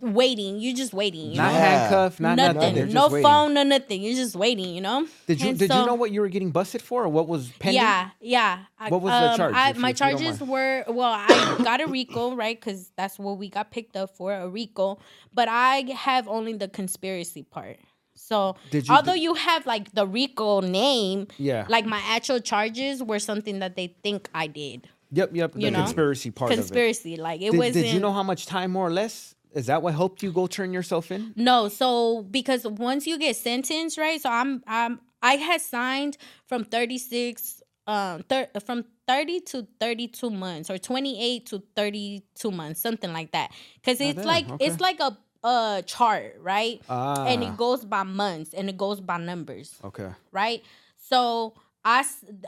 waiting. 0.00 0.58
You're 0.60 0.74
just 0.74 0.92
waiting. 0.92 1.30
You 1.30 1.36
Not 1.36 1.52
know? 1.52 1.58
Handcuffed, 1.58 2.20
not 2.20 2.36
nothing. 2.36 2.54
nothing. 2.76 2.92
No 2.92 3.08
waiting. 3.08 3.22
phone, 3.22 3.54
no 3.54 3.62
nothing. 3.62 4.02
You're 4.02 4.14
just 4.16 4.34
waiting. 4.36 4.74
You 4.74 4.80
know. 4.80 5.06
Did 5.26 5.40
you 5.40 5.50
And 5.50 5.58
did 5.58 5.70
so- 5.70 5.80
you 5.80 5.86
know 5.86 5.94
what 5.94 6.10
you 6.10 6.20
were 6.20 6.28
getting 6.28 6.50
busted 6.50 6.82
for, 6.82 7.04
or 7.04 7.08
what 7.08 7.28
was 7.28 7.50
pending? 7.58 7.80
Yeah, 7.80 8.10
yeah. 8.20 8.58
What 8.88 9.00
was 9.02 9.10
the 9.12 9.30
um, 9.30 9.36
charge, 9.36 9.54
I, 9.56 9.72
my 9.74 9.88
you 9.88 9.94
charges 9.94 10.40
were 10.40 10.84
well, 10.88 11.12
I 11.16 11.56
got 11.62 11.80
a 11.80 11.86
RICO, 11.86 12.34
right? 12.34 12.58
Because 12.60 12.90
that's 12.96 13.18
what 13.18 13.38
we 13.38 13.48
got 13.48 13.70
picked 13.70 13.96
up 13.96 14.16
for 14.16 14.32
a 14.32 14.48
RICO. 14.48 14.98
But 15.32 15.48
I 15.48 15.84
have 15.96 16.28
only 16.28 16.52
the 16.54 16.68
conspiracy 16.68 17.42
part. 17.42 17.78
So 18.16 18.56
you- 18.70 18.82
although 18.90 19.14
you 19.14 19.34
have 19.34 19.66
like 19.66 19.92
the 19.92 20.06
RICO 20.06 20.60
name, 20.60 21.26
Yeah. 21.38 21.66
like 21.68 21.84
my 21.86 22.00
actual 22.08 22.40
charges 22.40 23.02
were 23.02 23.18
something 23.18 23.58
that 23.60 23.76
they 23.76 23.96
think 24.02 24.28
I 24.34 24.46
did. 24.46 24.88
Yep, 25.12 25.30
yep. 25.34 25.52
The 25.52 25.60
You 25.60 25.70
know? 25.70 25.78
conspiracy 25.84 26.30
part 26.30 26.50
of 26.52 26.58
it. 26.58 26.62
Conspiracy, 26.62 27.16
like 27.16 27.40
it 27.40 27.54
wasn't. 27.54 27.74
did 27.74 27.94
you 27.94 28.00
know 28.00 28.12
how 28.12 28.22
much 28.22 28.46
time, 28.46 28.72
more 28.72 28.86
or 28.86 28.90
less? 28.90 29.33
Is 29.54 29.66
that 29.66 29.82
what 29.82 29.94
helped 29.94 30.22
you 30.22 30.32
go 30.32 30.46
turn 30.46 30.72
yourself 30.72 31.10
in? 31.10 31.32
No, 31.36 31.68
so 31.68 32.22
because 32.30 32.66
once 32.66 33.06
you 33.06 33.18
get 33.18 33.36
sentenced, 33.36 33.96
right? 33.98 34.20
So 34.20 34.28
I'm 34.30 34.62
I'm 34.66 35.00
I 35.22 35.34
had 35.36 35.60
signed 35.60 36.16
from 36.46 36.64
36 36.64 37.62
um 37.86 38.22
thir- 38.28 38.48
from 38.66 38.84
30 39.06 39.40
to 39.40 39.66
32 39.80 40.30
months 40.30 40.70
or 40.70 40.78
28 40.78 41.46
to 41.46 41.62
32 41.76 42.50
months, 42.50 42.80
something 42.80 43.12
like 43.12 43.32
that. 43.32 43.50
Cuz 43.84 44.00
it's 44.00 44.24
like 44.24 44.48
okay. 44.50 44.64
it's 44.66 44.80
like 44.80 45.00
a 45.00 45.16
a 45.46 45.82
chart, 45.86 46.36
right? 46.40 46.80
Ah. 46.88 47.26
And 47.26 47.42
Ah. 47.44 47.48
it 47.52 47.56
goes 47.58 47.84
by 47.84 48.02
months 48.02 48.54
and 48.54 48.68
it 48.70 48.76
goes 48.78 49.00
by 49.00 49.18
numbers 49.18 49.78
Okay. 49.84 50.10
right? 50.32 50.62
So 50.96 51.52
I 51.84 52.02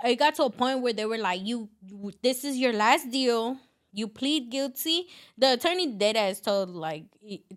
it 0.05 0.17
got 0.17 0.35
to 0.37 0.45
a 0.45 0.51
point 0.51 0.81
where 0.81 0.95
they 0.95 1.05
were 1.05 1.19
like, 1.19 1.43
"You, 1.45 1.69
this 2.23 2.43
is 2.43 2.57
your 2.57 2.73
last 2.73 3.11
deal. 3.11 3.59
You 3.97 4.09
plead 4.09 4.51
guilty." 4.51 5.09
The 5.39 5.55
attorney 5.55 5.89
dead 5.93 6.17
ass 6.17 6.41
told 6.41 6.71
like, 6.71 7.05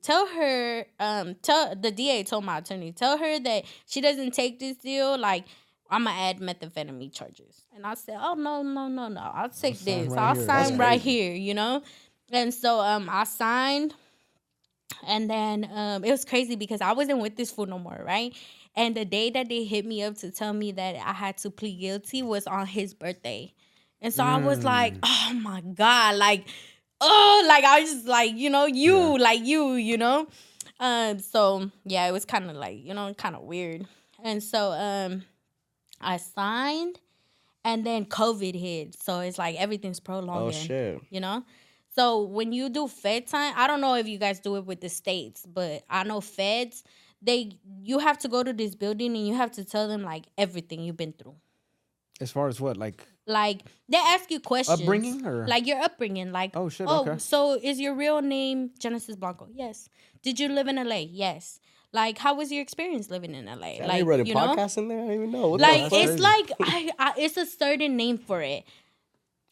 tell 0.02 0.26
her, 0.28 0.86
um, 1.00 1.36
tell 1.42 1.76
the 1.76 1.92
DA 1.92 2.24
told 2.24 2.46
my 2.46 2.60
attorney, 2.60 2.92
tell 2.92 3.18
her 3.18 3.40
that 3.40 3.66
she 3.86 4.02
doesn't 4.02 4.32
take 4.34 4.60
this 4.60 4.78
deal. 4.78 5.18
Like, 5.18 5.46
I'm 5.90 6.06
gonna 6.06 6.18
add 6.18 6.40
methamphetamine 6.40 7.14
charges, 7.14 7.66
and 7.76 7.86
I 7.86 7.96
said, 7.96 8.18
"Oh 8.20 8.36
no, 8.36 8.62
no, 8.64 8.88
no, 8.88 9.08
no! 9.10 9.22
I'll 9.22 9.50
take 9.50 9.76
sign 9.76 10.08
this. 10.08 10.08
right 10.08 10.20
I'll 10.20 10.36
here. 10.36 10.46
sign 10.46 10.64
That's 10.64 10.72
right 10.80 11.02
crazy. 11.02 11.20
here." 11.20 11.34
You 11.34 11.54
know, 11.54 11.84
and 12.32 12.54
so 12.54 12.80
um, 12.80 13.10
I 13.12 13.24
signed 13.26 13.94
and 15.08 15.30
then 15.30 15.70
um, 15.74 16.04
it 16.04 16.12
was 16.12 16.26
crazy 16.26 16.56
because 16.56 16.82
I 16.82 16.94
wasn't 16.94 17.20
with 17.20 17.36
this 17.36 17.52
fool 17.52 17.66
no 17.66 17.80
more, 17.80 18.02
right? 18.06 18.36
And 18.76 18.96
the 18.96 19.06
day 19.06 19.30
that 19.32 19.50
they 19.50 19.64
hit 19.64 19.86
me 19.86 20.04
up 20.04 20.16
to 20.18 20.32
tell 20.32 20.54
me 20.54 20.72
that 20.74 20.96
I 20.96 21.14
had 21.14 21.38
to 21.40 21.50
plead 21.50 21.80
guilty 21.80 22.22
was 22.22 22.48
on 22.48 22.66
his 22.66 22.94
birthday. 22.94 23.54
And 24.02 24.14
so 24.14 24.24
I 24.24 24.38
was 24.38 24.64
like, 24.64 24.94
Mm. 24.96 25.00
oh 25.04 25.34
my 25.42 25.62
God, 25.62 26.16
like, 26.16 26.46
oh, 27.02 27.46
like 27.48 27.64
I 27.64 27.82
was 27.82 27.92
just 27.92 28.08
like, 28.08 28.36
you 28.36 28.50
know, 28.50 28.66
you, 28.66 29.18
like 29.18 29.42
you, 29.46 29.74
you 29.74 29.98
know? 29.98 30.28
Um, 30.80 31.20
so 31.20 31.70
yeah, 31.86 32.08
it 32.08 32.12
was 32.12 32.24
kind 32.26 32.50
of 32.50 32.56
like, 32.56 32.84
you 32.86 32.94
know, 32.94 33.14
kind 33.14 33.36
of 33.36 33.42
weird. 33.44 33.86
And 34.24 34.42
so 34.42 34.72
um 34.72 35.24
I 36.02 36.18
signed 36.18 37.00
and 37.66 37.86
then 37.86 38.06
COVID 38.06 38.56
hit. 38.56 38.96
So 39.02 39.20
it's 39.20 39.38
like 39.38 39.58
everything's 39.58 40.00
prolonged. 40.00 40.48
Oh 40.48 40.52
shit. 40.52 41.02
You 41.10 41.20
know? 41.20 41.44
So 41.96 42.22
when 42.24 42.54
you 42.54 42.70
do 42.70 42.88
Fed 42.88 43.28
time, 43.28 43.54
I 43.58 43.68
don't 43.68 43.82
know 43.82 43.96
if 43.96 44.08
you 44.08 44.18
guys 44.18 44.40
do 44.40 44.56
it 44.56 44.66
with 44.66 44.80
the 44.80 44.88
states, 44.90 45.46
but 45.46 45.84
I 45.90 46.04
know 46.04 46.22
Feds, 46.22 46.84
they 47.22 47.52
you 47.84 48.00
have 48.00 48.18
to 48.20 48.30
go 48.30 48.44
to 48.44 48.54
this 48.54 48.76
building 48.76 49.16
and 49.18 49.28
you 49.28 49.36
have 49.36 49.52
to 49.54 49.66
tell 49.66 49.90
them 49.90 50.04
like 50.04 50.26
everything 50.38 50.82
you've 50.82 50.96
been 50.96 51.12
through. 51.14 51.36
As 52.20 52.32
far 52.32 52.48
as 52.48 52.60
what, 52.60 52.78
like 52.78 53.06
Like 53.26 53.62
they 53.88 53.98
ask 53.98 54.30
you 54.32 54.40
questions. 54.40 54.82
upbringing 54.82 55.26
or 55.26 55.48
Like 55.48 55.66
your 55.68 55.80
upbringing, 55.82 56.32
like 56.32 56.52
Oh, 56.56 56.70
shit, 56.70 56.88
Oh, 56.90 57.02
okay. 57.02 57.18
so 57.18 57.54
is 57.62 57.80
your 57.80 57.96
real 57.96 58.22
name 58.22 58.72
Genesis 58.80 59.16
Blanco? 59.16 59.48
Yes. 59.54 59.90
Did 60.22 60.40
you 60.40 60.50
live 60.50 60.68
in 60.68 60.76
LA? 60.76 61.06
Yes. 61.10 61.60
Like, 61.92 62.20
how 62.20 62.36
was 62.36 62.52
your 62.52 62.62
experience 62.62 63.10
living 63.10 63.34
in 63.34 63.46
LA? 63.46 63.54
Like, 63.56 63.80
like, 63.80 63.92
they 63.92 64.04
running 64.04 64.28
you 64.28 64.34
know, 64.36 64.52
in 64.52 64.88
there. 64.90 65.00
I 65.00 65.06
don't 65.06 65.14
even 65.14 65.32
know. 65.32 65.48
What 65.50 65.62
like 65.62 65.92
it's 65.92 66.22
like 66.22 66.52
I, 66.62 66.92
I, 67.00 67.14
it's 67.18 67.36
a 67.38 67.46
certain 67.48 67.96
name 67.98 68.18
for 68.20 68.42
it. 68.44 68.64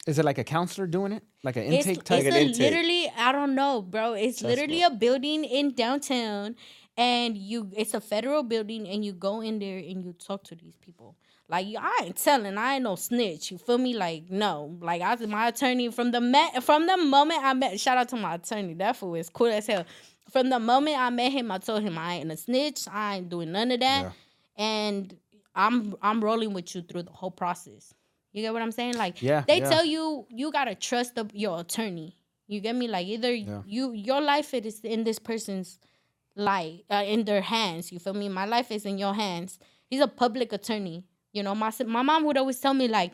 is 0.05 0.19
it 0.19 0.25
like 0.25 0.37
a 0.37 0.43
counselor 0.43 0.85
doing 0.87 1.13
it, 1.13 1.23
like 1.43 1.55
an 1.55 1.63
intake 1.63 1.97
it's 1.97 2.03
type? 2.03 2.23
Like 2.25 2.33
a 2.33 2.39
intake. 2.41 2.59
literally 2.59 3.11
I 3.17 3.31
don't 3.31 3.55
know, 3.55 3.81
bro. 3.81 4.13
It's 4.13 4.39
Trust 4.39 4.49
literally 4.49 4.77
me. 4.77 4.83
a 4.83 4.91
building 4.91 5.45
in 5.45 5.73
downtown, 5.73 6.55
and 6.95 7.35
you 7.37 7.71
it's 7.75 7.93
a 7.95 8.01
federal 8.01 8.43
building, 8.43 8.87
and 8.87 9.03
you 9.03 9.13
go 9.13 9.41
in 9.41 9.57
there 9.57 9.79
and 9.79 10.03
you 10.03 10.13
talk 10.13 10.43
to 10.45 10.55
these 10.55 10.75
people. 10.77 11.15
Like 11.49 11.67
I 11.79 12.01
ain't 12.03 12.17
telling, 12.17 12.57
I 12.57 12.75
ain't 12.75 12.83
no 12.83 12.95
snitch. 12.95 13.51
You 13.51 13.57
feel 13.57 13.77
me? 13.77 13.93
Like 13.95 14.29
no, 14.29 14.77
like 14.81 15.01
I 15.01 15.15
was 15.15 15.27
my 15.27 15.47
attorney 15.47 15.89
from 15.91 16.11
the 16.11 16.19
met 16.19 16.61
from 16.63 16.87
the 16.87 16.97
moment 16.97 17.41
I 17.43 17.53
met. 17.53 17.79
Shout 17.79 17.97
out 17.97 18.09
to 18.09 18.17
my 18.17 18.35
attorney. 18.35 18.73
That 18.73 18.97
fool 18.97 19.15
is 19.15 19.29
cool 19.29 19.47
as 19.47 19.65
hell. 19.67 19.85
From 20.31 20.49
the 20.49 20.59
moment 20.59 20.97
I 20.99 21.09
met 21.09 21.31
him, 21.31 21.49
I 21.51 21.57
told 21.59 21.83
him 21.83 21.97
I 21.97 22.15
ain't 22.15 22.31
a 22.31 22.35
snitch. 22.37 22.85
I 22.91 23.17
ain't 23.17 23.29
doing 23.29 23.53
none 23.53 23.71
of 23.71 23.79
that, 23.79 24.03
Yeah. 24.03 24.11
and 24.57 25.15
I'm 25.55 25.95
I'm 26.01 26.21
rolling 26.23 26.51
with 26.53 26.75
you 26.75 26.81
through 26.81 27.03
the 27.03 27.11
whole 27.11 27.31
process. 27.31 27.93
You 28.33 28.41
get 28.41 28.51
what 28.51 28.61
I'm 28.61 28.73
saying? 28.73 28.95
Like 28.97 29.21
Yeah, 29.21 29.43
they 29.47 29.59
yeah. 29.59 29.69
tell 29.69 29.85
you 29.85 30.25
you 30.29 30.51
gotta 30.51 30.75
trust 30.75 31.15
the, 31.15 31.29
your 31.33 31.61
attorney. 31.61 32.17
You 32.47 32.59
get 32.59 32.75
me? 32.75 32.89
Like 32.89 33.07
either 33.07 33.33
Yeah. 33.33 33.61
you 33.65 33.93
your 33.93 34.19
life 34.19 34.53
it 34.53 34.65
is 34.65 34.81
in 34.81 35.05
this 35.05 35.17
person's 35.17 35.79
life 36.35 36.81
uh, 36.89 37.03
in 37.05 37.23
their 37.23 37.41
hands. 37.41 37.91
You 37.91 37.99
feel 37.99 38.13
me? 38.13 38.27
My 38.29 38.45
life 38.45 38.69
is 38.69 38.85
in 38.85 38.97
your 38.97 39.13
hands. 39.13 39.59
He's 39.89 40.01
a 40.01 40.07
public 40.09 40.51
attorney. 40.51 41.05
You 41.33 41.43
know, 41.43 41.55
my 41.55 41.71
my 41.85 42.01
mom 42.01 42.23
would 42.25 42.37
always 42.37 42.59
tell 42.59 42.73
me 42.73 42.87
like, 42.87 43.13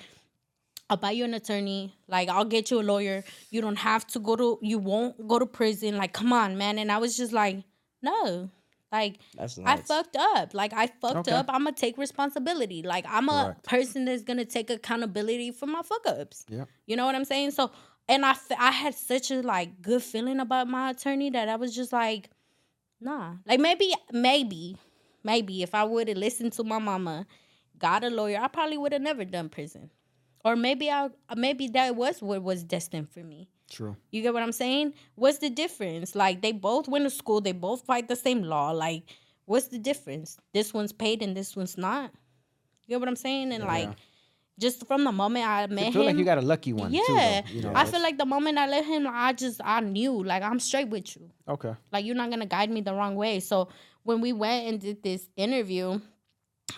"I'll 0.89 0.97
buy 0.97 1.11
you 1.11 1.24
an 1.26 1.34
attorney. 1.34 1.93
Like, 2.07 2.30
I'll 2.30 2.45
get 2.45 2.72
you 2.72 2.80
a 2.80 2.84
lawyer. 2.84 3.24
You 3.49 3.61
don't 3.61 3.78
have 3.78 4.05
to 4.07 4.20
go 4.20 4.36
to. 4.36 4.59
You 4.61 4.80
won't 4.80 5.28
go 5.28 5.39
to 5.39 5.45
prison. 5.45 5.97
Like, 5.97 6.14
come 6.14 6.32
on, 6.34 6.57
man." 6.57 6.78
And 6.80 6.91
I 6.91 6.97
was 6.97 7.18
just 7.18 7.34
like, 7.34 7.64
"No." 8.01 8.49
Like 8.91 9.16
That's 9.36 9.57
I 9.66 9.78
fucked 9.78 10.16
up. 10.16 10.53
Like 10.53 10.72
I 10.72 10.86
fucked 10.86 11.28
Okay. 11.28 11.32
up. 11.32 11.47
I'm 11.49 11.64
gonna 11.64 11.76
take 11.76 11.97
responsibility. 11.97 12.84
Like 12.84 13.05
I'm 13.09 13.28
a 13.28 13.45
Correct. 13.45 13.64
person 13.64 14.05
that's 14.05 14.22
gonna 14.22 14.45
take 14.45 14.70
accountability 14.70 15.49
for 15.49 15.66
my 15.66 15.82
fuck 15.82 16.05
ups. 16.05 16.45
Yeah. 16.47 16.66
You 16.86 16.95
know 16.95 17.07
what 17.07 17.16
I'm 17.16 17.26
saying? 17.26 17.51
So, 17.51 17.72
and 18.07 18.24
I, 18.24 18.36
I 18.59 18.70
had 18.70 18.93
such 18.93 19.32
a 19.32 19.41
like 19.41 19.82
good 19.82 20.03
feeling 20.03 20.39
about 20.39 20.68
my 20.68 20.91
attorney 20.91 21.32
that 21.32 21.49
I 21.49 21.55
was 21.55 21.76
just 21.76 21.91
like, 21.91 22.30
nah. 23.01 23.34
Like 23.47 23.59
maybe, 23.59 23.95
maybe, 24.11 24.78
maybe 25.24 25.64
if 25.64 25.74
I 25.74 25.86
would 25.86 26.07
have 26.07 26.18
listened 26.18 26.53
to 26.53 26.64
my 26.64 26.78
mama, 26.78 27.26
got 27.78 28.03
a 28.03 28.09
lawyer, 28.09 28.39
I 28.41 28.47
probably 28.47 28.78
would 28.78 28.91
have 28.93 29.01
never 29.01 29.26
done 29.26 29.49
prison. 29.49 29.89
Or 30.45 30.55
maybe 30.55 30.89
I, 30.89 31.09
maybe 31.36 31.67
that 31.69 31.95
was 31.95 32.21
what 32.21 32.43
was 32.43 32.63
destined 32.63 33.09
for 33.09 33.19
me. 33.21 33.49
True. 33.71 33.95
You 34.11 34.21
get 34.21 34.34
what 34.34 34.43
I'm 34.43 34.51
saying? 34.51 34.93
What's 35.15 35.38
the 35.38 35.49
difference? 35.49 36.15
Like 36.15 36.41
they 36.41 36.51
both 36.51 36.88
went 36.88 37.05
to 37.05 37.09
school, 37.09 37.41
they 37.41 37.53
both 37.53 37.86
fight 37.86 38.07
the 38.07 38.15
same 38.15 38.43
law. 38.43 38.71
Like, 38.71 39.03
what's 39.45 39.67
the 39.67 39.80
difference? 39.80 40.38
This 40.53 40.74
one's 40.74 40.91
paid 40.91 41.24
and 41.24 41.36
this 41.36 41.55
one's 41.55 41.78
not. 41.78 42.11
You 42.86 42.89
get 42.95 42.99
what 42.99 43.07
I'm 43.07 43.15
saying? 43.15 43.53
And 43.53 43.63
like, 43.63 43.89
just 44.59 44.86
from 44.86 45.05
the 45.05 45.11
moment 45.13 45.47
I 45.47 45.65
met 45.67 45.88
I 45.88 45.91
feel 45.91 46.01
him, 46.01 46.07
like 46.07 46.17
you 46.17 46.26
got 46.26 46.38
a 46.38 46.41
lucky 46.41 46.74
one. 46.74 46.93
yeah, 46.93 47.41
Too, 47.41 47.53
you 47.55 47.61
know, 47.63 47.71
I 47.74 47.86
feel 47.86 48.01
like 48.01 48.17
the 48.17 48.26
moment 48.26 48.57
I 48.57 48.67
let 48.67 48.86
him, 48.86 49.07
I 49.09 49.32
just 49.34 49.61
I 49.63 49.80
knew 49.80 50.24
like 50.24 50.43
I'm 50.43 50.59
straight 50.59 50.89
with 50.89 51.15
you. 51.15 51.32
okay. 51.47 51.74
Like 51.91 52.05
you're 52.05 52.15
not 52.15 52.30
gonna 52.30 52.45
guide 52.45 52.69
me 52.69 52.82
the 52.82 52.93
wrong 52.93 53.15
way. 53.15 53.39
So 53.39 53.69
when 54.03 54.19
we 54.19 54.34
went 54.34 54.67
and 54.67 54.80
did 54.80 55.01
this 55.01 55.30
interview, 55.38 56.01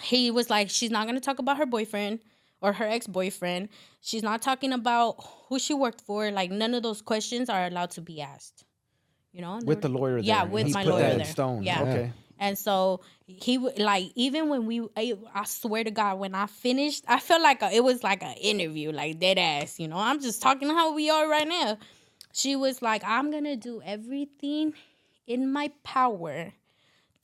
he 0.01 0.31
was 0.31 0.49
like, 0.49 0.69
she's 0.69 0.91
not 0.91 1.07
gonna 1.07 1.19
talk 1.19 1.39
about 1.39 1.57
her 1.57 1.65
boyfriend 1.65 2.19
or 2.61 2.73
her 2.73 2.85
ex-boyfriend. 2.85 3.69
She's 4.01 4.23
not 4.23 4.41
talking 4.41 4.71
about 4.73 5.15
who 5.47 5.59
she 5.59 5.73
worked 5.73 6.01
for. 6.01 6.31
Like 6.31 6.51
none 6.51 6.73
of 6.73 6.83
those 6.83 7.01
questions 7.01 7.49
are 7.49 7.65
allowed 7.65 7.91
to 7.91 8.01
be 8.01 8.21
asked. 8.21 8.63
You 9.31 9.41
know, 9.41 9.59
With 9.65 9.81
the 9.81 9.89
lawyer 9.89 10.17
Yeah, 10.19 10.43
there. 10.45 10.53
with 10.53 10.67
He 10.67 10.73
my 10.73 10.83
put 10.83 10.89
lawyer 10.91 11.01
that 11.01 11.11
in 11.13 11.17
there. 11.19 11.27
stone. 11.27 11.63
Yeah. 11.63 11.81
Okay. 11.81 12.11
And 12.39 12.57
so 12.57 13.01
he 13.27 13.57
would 13.57 13.79
like 13.79 14.11
even 14.15 14.49
when 14.49 14.65
we 14.65 14.81
I, 14.97 15.13
I 15.33 15.45
swear 15.45 15.83
to 15.85 15.91
God 15.91 16.19
when 16.19 16.35
I 16.35 16.47
finished 16.47 17.03
I 17.07 17.19
felt 17.19 17.41
like 17.41 17.61
a, 17.61 17.71
it 17.71 17.83
was 17.83 18.03
like 18.03 18.23
an 18.23 18.35
interview 18.35 18.91
like 18.91 19.19
dead 19.19 19.37
ass 19.37 19.79
you 19.79 19.87
know 19.87 19.95
I'm 19.97 20.19
just 20.21 20.41
talking 20.41 20.69
how 20.69 20.93
we 20.93 21.09
are 21.09 21.29
right 21.29 21.47
now. 21.47 21.77
She 22.33 22.55
was 22.57 22.81
like 22.81 23.03
I'm 23.05 23.31
gonna 23.31 23.55
do 23.55 23.81
everything 23.85 24.73
in 25.27 25.51
my 25.51 25.71
power 25.83 26.53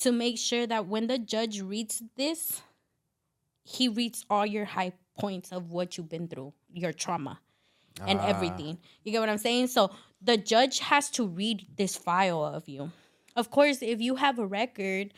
to 0.01 0.11
make 0.11 0.37
sure 0.37 0.67
that 0.67 0.87
when 0.87 1.07
the 1.07 1.17
judge 1.17 1.61
reads 1.61 2.01
this, 2.15 2.61
he 3.63 3.87
reads 3.87 4.25
all 4.29 4.45
your 4.45 4.65
high 4.65 4.93
points 5.19 5.51
of 5.51 5.71
what 5.71 5.97
you've 5.97 6.09
been 6.09 6.27
through, 6.27 6.53
your 6.73 6.93
trauma 6.93 7.39
and 8.07 8.19
ah. 8.19 8.27
everything. 8.27 8.77
You 9.03 9.11
get 9.11 9.19
what 9.19 9.29
I'm 9.29 9.37
saying? 9.37 9.67
So 9.67 9.91
the 10.21 10.37
judge 10.37 10.79
has 10.79 11.09
to 11.11 11.27
read 11.27 11.67
this 11.77 11.95
file 11.95 12.43
of 12.43 12.67
you. 12.67 12.91
Of 13.35 13.51
course, 13.51 13.81
if 13.81 14.01
you 14.01 14.15
have 14.15 14.39
a 14.39 14.45
record, 14.45 15.13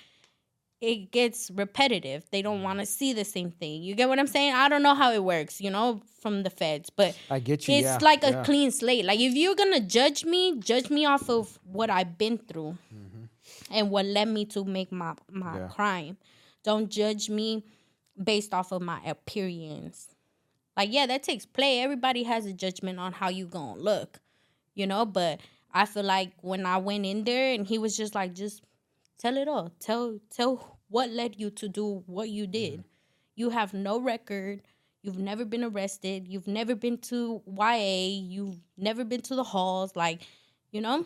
it 0.81 1.11
gets 1.11 1.49
repetitive. 1.49 2.25
They 2.29 2.41
don't 2.41 2.59
mm. 2.59 2.63
want 2.63 2.79
to 2.79 2.86
see 2.86 3.13
the 3.13 3.23
same 3.23 3.51
thing. 3.51 3.84
You 3.84 3.95
get 3.95 4.09
what 4.09 4.19
I'm 4.19 4.27
saying? 4.27 4.53
I 4.53 4.67
don't 4.67 4.84
know 4.84 4.95
how 4.95 5.13
it 5.13 5.23
works, 5.23 5.61
you 5.61 5.71
know, 5.71 6.01
from 6.21 6.43
the 6.43 6.49
feds, 6.49 6.89
but 6.89 7.17
I 7.31 7.39
get 7.39 7.67
you. 7.67 7.75
it's 7.75 7.86
yeah, 7.86 7.97
like 8.01 8.23
a 8.23 8.31
yeah. 8.31 8.43
clean 8.43 8.69
slate. 8.69 9.05
Like 9.05 9.19
if 9.19 9.34
you're 9.34 9.55
gonna 9.55 9.79
judge 9.79 10.25
me, 10.25 10.59
judge 10.59 10.89
me 10.89 11.05
off 11.05 11.29
of 11.29 11.57
what 11.63 11.89
I've 11.89 12.17
been 12.17 12.38
through 12.38 12.77
mm. 12.93 13.12
And 13.72 13.89
what 13.89 14.05
led 14.05 14.28
me 14.28 14.45
to 14.45 14.64
make 14.66 14.91
my 14.91 15.14
my 15.32 15.45
Mm-hmm. 15.47 15.57
Yeah. 15.57 15.68
crime. 15.68 16.18
Don't 16.64 16.89
judge 16.89 17.30
me 17.30 17.64
based 18.22 18.53
off 18.53 18.72
of 18.72 18.82
my 18.82 18.99
appearance. 19.05 20.16
Like 20.78 20.91
yeah, 20.91 21.05
that 21.07 21.24
takes 21.24 21.45
play. 21.45 21.82
Everybody 21.82 22.24
has 22.24 22.45
a 22.45 22.53
judgment 22.53 22.99
on 22.99 23.14
how 23.14 23.30
you 23.30 23.45
gonna 23.45 23.80
look, 23.80 24.20
you 24.76 24.88
know. 24.88 25.05
But 25.05 25.39
I 25.74 25.86
feel 25.86 26.03
like 26.03 26.32
when 26.41 26.66
I 26.66 26.78
went 26.78 27.05
in 27.05 27.24
there 27.24 27.53
and 27.53 27.66
he 27.68 27.78
was 27.78 27.95
just 27.97 28.16
like, 28.16 28.34
just 28.34 28.61
tell 29.18 29.38
it 29.38 29.47
all. 29.47 29.72
Tell 29.80 30.20
tell 30.30 30.80
what 30.89 31.09
led 31.09 31.39
you 31.39 31.49
to 31.51 31.68
do 31.70 32.03
what 32.07 32.30
you 32.30 32.47
did. 32.47 32.74
Mm-hmm. 32.80 32.88
You 33.36 33.49
have 33.49 33.74
no 33.74 33.99
record. 33.99 34.61
You've 35.01 35.18
never 35.20 35.43
been 35.43 35.64
arrested. 35.66 36.28
You've 36.28 36.47
never 36.47 36.76
been 36.76 36.97
to 37.09 37.41
YA. 37.45 38.07
You've 38.07 38.59
never 38.78 39.03
been 39.03 39.22
to 39.24 39.36
the 39.36 39.43
halls. 39.43 39.95
Like, 39.95 40.22
you 40.72 40.80
know, 40.82 41.05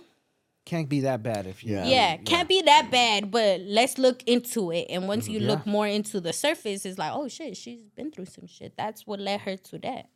Can't 0.67 0.89
be 0.89 0.99
that 1.01 1.23
bad 1.23 1.47
if 1.47 1.63
you. 1.63 1.75
Yeah. 1.75 1.85
yeah, 1.85 2.17
can't 2.17 2.49
be 2.49 2.61
that 2.63 2.91
bad. 2.91 3.31
But 3.31 3.61
let's 3.61 3.97
look 3.97 4.21
into 4.27 4.71
it. 4.71 4.87
And 4.89 5.07
once 5.07 5.27
you 5.29 5.39
look 5.39 5.59
Mm-hmm. 5.61 5.71
More 5.77 5.87
into 5.87 6.19
the 6.19 6.33
surface, 6.33 6.85
it's 6.85 6.97
like, 6.99 7.11
oh 7.13 7.27
shit, 7.29 7.55
she's 7.55 7.83
been 7.97 8.11
through 8.11 8.25
some 8.25 8.47
shit. 8.47 8.73
That's 8.77 9.07
what 9.07 9.19
led 9.19 9.39
her 9.41 9.55
to 9.69 9.77
that. 9.79 10.09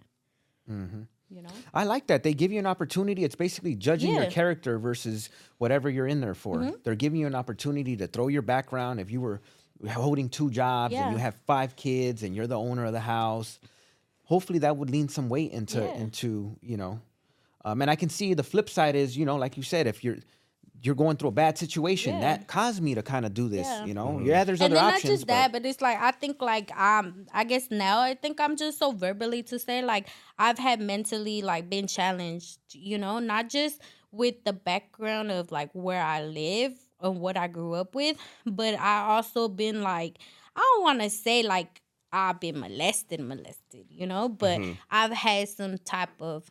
Mm-hmm. 0.69 1.01
You 1.29 1.41
know, 1.43 1.49
I 1.73 1.85
like 1.85 2.07
that. 2.07 2.23
They 2.23 2.33
give 2.33 2.51
you 2.51 2.59
an 2.59 2.65
opportunity. 2.65 3.23
It's 3.23 3.35
basically 3.37 3.75
judging 3.75 4.09
your 4.11 4.19
Yeah. 4.23 4.25
Mm-hmm. 4.27 4.33
character 4.33 4.77
versus 4.77 5.29
whatever 5.57 5.89
you're 5.89 6.07
in 6.07 6.19
there 6.19 6.35
for. 6.35 6.73
They're 6.83 6.95
giving 6.95 7.19
you 7.21 7.27
an 7.27 7.35
opportunity 7.35 7.95
to 7.97 8.07
throw 8.07 8.27
your 8.27 8.41
background. 8.41 8.99
If 8.99 9.09
you 9.09 9.21
were 9.21 9.39
holding 9.89 10.27
two 10.29 10.49
jobs 10.51 10.93
and 10.93 11.13
you 11.13 11.17
have 11.17 11.35
five 11.47 11.75
kids 11.77 12.23
and 12.23 12.35
you're 12.35 12.47
the 12.47 12.59
owner 12.59 12.83
of 12.85 12.91
the 12.91 12.99
house, 12.99 13.59
hopefully 14.25 14.59
that 14.59 14.75
would 14.77 14.89
lean 14.89 15.07
some 15.07 15.29
weight 15.29 15.51
into 15.53 15.79
Yeah. 15.79 15.93
into 16.03 16.57
you 16.61 16.75
know. 16.77 16.99
Um, 17.63 17.81
and 17.81 17.89
I 17.91 17.95
can 17.95 18.09
see 18.09 18.33
the 18.33 18.43
flip 18.43 18.69
side 18.69 18.95
is 18.95 19.15
you 19.15 19.25
know 19.25 19.37
like 19.37 19.55
you 19.55 19.63
said 19.63 19.87
if 19.87 20.03
you're 20.03 20.17
you're 20.83 20.95
going 20.95 21.15
through 21.15 21.29
a 21.29 21.31
bad 21.31 21.57
situation 21.57 22.15
Yeah. 22.15 22.21
that 22.37 22.47
caused 22.47 22.81
me 22.81 22.95
to 22.95 23.03
kind 23.03 23.25
of 23.25 23.33
do 23.33 23.47
this. 23.47 23.67
Yeah. 23.67 23.85
You 23.85 23.93
know, 23.93 24.19
yeah, 24.23 24.43
there's 24.43 24.61
and 24.61 24.73
other 24.73 24.75
then 24.75 24.83
not 24.85 24.93
options. 24.95 25.13
just 25.19 25.27
that, 25.27 25.51
but 25.51 25.65
it's 25.65 25.79
like 25.81 25.99
I 26.01 26.11
think 26.11 26.41
like 26.41 26.75
um 26.77 27.25
I 27.33 27.43
guess 27.43 27.69
now 27.69 27.99
I 28.01 28.15
think 28.15 28.39
I'm 28.41 28.55
just 28.55 28.79
so 28.79 28.91
verbally 28.91 29.43
to 29.43 29.59
say 29.59 29.83
like 29.83 30.07
I've 30.39 30.57
had 30.57 30.81
mentally 30.81 31.41
like 31.43 31.69
been 31.69 31.87
challenged, 31.87 32.57
you 32.71 32.97
know, 32.97 33.19
not 33.19 33.49
just 33.49 33.79
with 34.11 34.43
the 34.43 34.53
background 34.53 35.31
of 35.31 35.51
like 35.51 35.69
where 35.73 36.01
I 36.03 36.23
live 36.23 36.73
and 36.99 37.19
what 37.19 37.37
I 37.37 37.47
grew 37.47 37.73
up 37.73 37.93
with, 37.95 38.17
but 38.45 38.73
I 38.79 39.01
also 39.15 39.47
been 39.47 39.81
like 39.83 40.17
I 40.55 40.59
don't 40.61 40.83
want 40.83 41.01
to 41.01 41.09
say 41.09 41.43
like 41.43 41.81
I've 42.11 42.39
been 42.39 42.59
molested, 42.59 43.21
molested, 43.21 43.85
you 43.89 44.05
know, 44.05 44.27
but 44.27 44.59
I've 44.89 45.13
had 45.13 45.47
some 45.47 45.77
type 45.77 46.09
of 46.21 46.49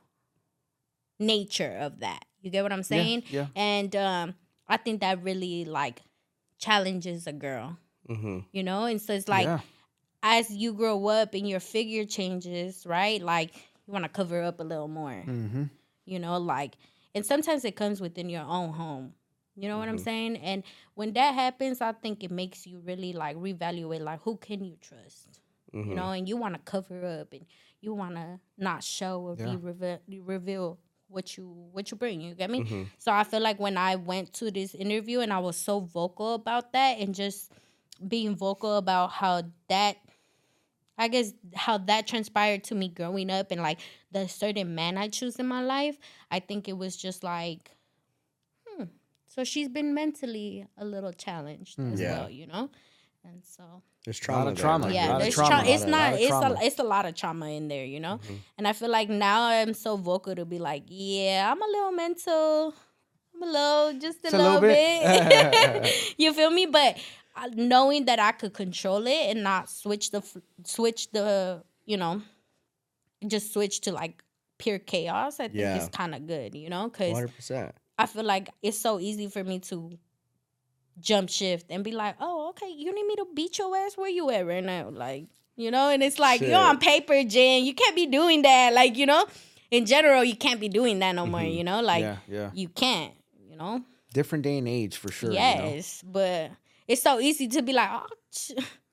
nature 1.21 1.77
of 1.81 2.01
that. 2.01 2.25
You 2.43 2.51
get 2.51 2.63
what 2.63 2.73
I'm 2.73 2.83
saying? 2.83 3.23
yeah. 3.31 3.47
And 3.55 3.95
um 3.95 4.35
I 4.69 4.77
think 4.77 5.01
that 5.01 5.23
really 5.23 5.65
like 5.65 6.03
challenges 6.59 7.27
a 7.27 7.33
girl. 7.33 7.77
Mm-hmm. 8.09 8.39
You 8.53 8.63
know? 8.63 8.85
And 8.85 9.01
so 9.01 9.13
it's 9.15 9.29
like 9.29 9.47
Yeah. 9.47 9.61
as 10.23 10.51
you 10.51 10.73
grow 10.73 11.07
up 11.09 11.35
and 11.35 11.49
your 11.49 11.61
figure 11.61 12.05
changes, 12.05 12.87
right? 12.87 13.21
Like 13.23 13.55
you 13.87 13.93
want 13.93 14.05
to 14.05 14.09
cover 14.11 14.43
up 14.43 14.61
a 14.61 14.65
little 14.65 14.89
more. 14.89 15.23
Mm-hmm. 15.27 15.65
You 16.07 16.19
know, 16.19 16.39
like 16.39 16.75
and 17.15 17.25
sometimes 17.27 17.65
it 17.65 17.77
comes 17.77 18.01
within 18.01 18.29
your 18.29 18.43
own 18.45 18.73
home. 18.73 19.15
You 19.57 19.69
know 19.69 19.79
what 19.79 19.89
I'm 19.89 19.99
saying? 19.99 20.37
And 20.39 20.63
when 20.95 21.13
that 21.15 21.35
happens, 21.35 21.81
I 21.83 21.93
think 21.93 22.23
it 22.25 22.31
makes 22.31 22.67
you 22.67 22.79
really 22.81 23.13
like 23.13 23.37
reevaluate 23.37 24.01
like 24.01 24.23
who 24.23 24.37
can 24.37 24.65
you 24.65 24.77
trust? 24.81 25.41
You 25.73 25.95
know, 25.95 26.11
and 26.11 26.29
you 26.29 26.37
want 26.37 26.55
to 26.55 26.61
cover 26.65 27.05
up 27.21 27.33
and 27.33 27.45
you 27.81 27.95
want 27.95 28.15
to 28.17 28.41
not 28.59 28.83
show 28.83 29.21
or 29.21 29.37
Yeah. 29.39 29.51
be 29.51 29.57
reveal, 29.57 29.99
reveal 30.09 30.79
what 31.11 31.37
you 31.37 31.45
what 31.73 31.91
you 31.91 31.97
bring. 31.97 32.21
You 32.21 32.35
get 32.35 32.51
me? 32.51 32.89
So 32.99 33.13
I 33.13 33.25
feel 33.25 33.41
like 33.41 33.59
when 33.59 33.77
I 33.77 33.97
went 33.97 34.33
to 34.35 34.51
this 34.51 34.75
interview 34.75 35.21
and 35.21 35.33
I 35.33 35.39
was 35.39 35.57
so 35.57 35.81
vocal 35.81 36.35
about 36.35 36.73
that 36.73 36.99
and 36.99 37.15
just 37.15 37.53
being 38.07 38.37
vocal 38.37 38.77
about 38.77 39.11
how 39.11 39.43
that 39.69 39.97
I 40.97 41.09
guess 41.09 41.33
how 41.55 41.79
that 41.79 42.07
transpired 42.07 42.65
to 42.65 42.75
me 42.75 42.89
growing 42.89 43.31
up 43.31 43.51
and 43.51 43.63
like 43.63 43.81
the 44.13 44.29
certain 44.29 44.75
man 44.75 44.99
I 44.99 45.09
choose 45.09 45.37
in 45.37 45.47
my 45.47 45.63
life, 45.63 45.99
I 46.31 46.41
think 46.41 46.69
it 46.69 46.77
was 46.77 46.97
just 46.97 47.25
like, 47.25 47.71
hmm. 48.67 48.85
So 49.29 49.45
she's 49.45 49.69
been 49.69 49.95
mentally 49.95 50.67
a 50.77 50.85
little 50.85 51.13
challenged 51.13 51.79
as 51.79 52.01
Yeah. 52.01 52.21
well, 52.21 52.31
you 52.31 52.47
know? 52.47 52.71
And 53.25 53.43
so 53.45 53.83
There's 54.05 54.19
trauma. 54.19 54.51
of 54.51 54.57
there, 54.57 54.63
trauma. 54.65 54.87
Yeah, 54.89 54.93
yeah, 54.93 55.07
lot 55.09 55.17
of 55.17 55.23
there's 55.23 55.35
trauma. 55.35 55.51
trauma. 55.51 55.69
It's 55.69 55.85
not. 55.85 56.13
lot 56.13 56.21
It's 56.21 56.29
trauma. 56.29 56.55
a. 56.61 56.65
It's 56.65 56.79
a 56.79 56.83
lot 56.83 57.07
of 57.07 57.15
trauma 57.15 57.47
in 57.51 57.69
there, 57.69 57.85
you 57.85 58.01
know. 58.01 58.19
And 58.57 58.67
I 58.67 58.73
feel 58.73 58.89
like 58.91 59.09
now 59.11 59.45
I'm 59.47 59.75
so 59.75 59.97
vocal 59.97 60.35
to 60.35 60.45
be 60.47 60.59
like, 60.59 60.85
yeah, 60.87 61.51
I'm 61.53 61.61
a 61.63 61.67
little 61.67 61.93
mental. 61.93 62.75
I'm 63.35 63.43
a 63.43 63.47
little, 63.53 64.01
just 64.01 64.19
a, 64.21 64.23
Just 64.23 64.35
a 64.35 64.39
little, 64.39 64.61
little 64.61 64.69
bit. 64.69 65.83
bit. 65.83 66.15
you 66.19 66.33
feel 66.33 66.51
me? 66.51 66.67
But 66.67 66.99
uh, 67.37 67.49
knowing 67.55 68.07
that 68.07 68.19
I 68.19 68.33
could 68.33 68.55
control 68.55 69.07
it 69.07 69.31
and 69.31 69.43
not 69.43 69.69
switch 69.71 70.11
the 70.11 70.23
switch 70.65 71.11
the 71.13 71.63
you 71.85 71.97
know, 71.99 72.23
just 73.27 73.53
switch 73.53 73.83
to 73.83 73.93
like 73.93 74.23
pure 74.59 74.79
chaos. 74.79 75.41
I 75.41 75.45
think 75.49 75.55
Yeah. 75.61 75.77
it's 75.77 75.89
kind 75.89 76.15
of 76.15 76.27
good, 76.27 76.55
you 76.55 76.71
know, 76.71 76.89
because 76.89 77.27
I 77.99 78.07
feel 78.07 78.25
like 78.25 78.49
it's 78.63 78.79
so 78.79 78.99
easy 78.99 79.29
for 79.29 79.45
me 79.45 79.59
to 79.61 79.99
jump 80.99 81.31
shift 81.31 81.67
and 81.71 81.83
be 81.83 81.93
like, 81.93 82.17
oh, 82.21 82.40
okay, 82.51 82.71
you 82.71 82.95
need 82.95 83.07
me 83.07 83.17
to 83.17 83.27
beat 83.35 83.59
your 83.59 83.77
ass? 83.77 83.97
Where 83.97 84.09
you 84.09 84.31
at 84.31 84.47
right 84.47 84.63
now? 84.65 84.91
Like, 84.91 85.27
you 85.57 85.71
know, 85.71 85.89
and 85.91 86.03
it's 86.03 86.19
like, 86.19 86.41
you're 86.41 86.57
on 86.57 86.79
paper, 86.79 87.23
Jen. 87.25 87.65
You 87.65 87.75
can't 87.75 87.97
be 87.97 88.07
doing 88.07 88.43
that. 88.43 88.73
Like, 88.73 88.97
you 88.97 89.07
know, 89.07 89.27
in 89.71 89.87
general, 89.87 90.25
you 90.25 90.37
can't 90.37 90.61
be 90.61 90.69
doing 90.69 90.99
that 91.01 91.13
no 91.15 91.27
more, 91.27 91.43
you 91.43 91.65
know? 91.65 91.81
Like, 91.83 92.03
yeah, 92.03 92.17
yeah. 92.29 92.51
you 92.55 92.69
can't, 92.69 93.13
you 93.49 93.57
know? 93.57 93.83
Different 94.13 94.43
day 94.45 94.59
and 94.59 94.67
age 94.69 94.97
for 94.97 95.11
sure. 95.13 95.31
you 95.31 95.37
know? 95.39 95.43
yes, 95.43 96.03
but 96.07 96.51
it's 96.89 97.03
so 97.03 97.21
easy 97.21 97.47
to 97.49 97.63
be 97.63 97.73
like, 97.73 97.89
oh, 97.93 98.07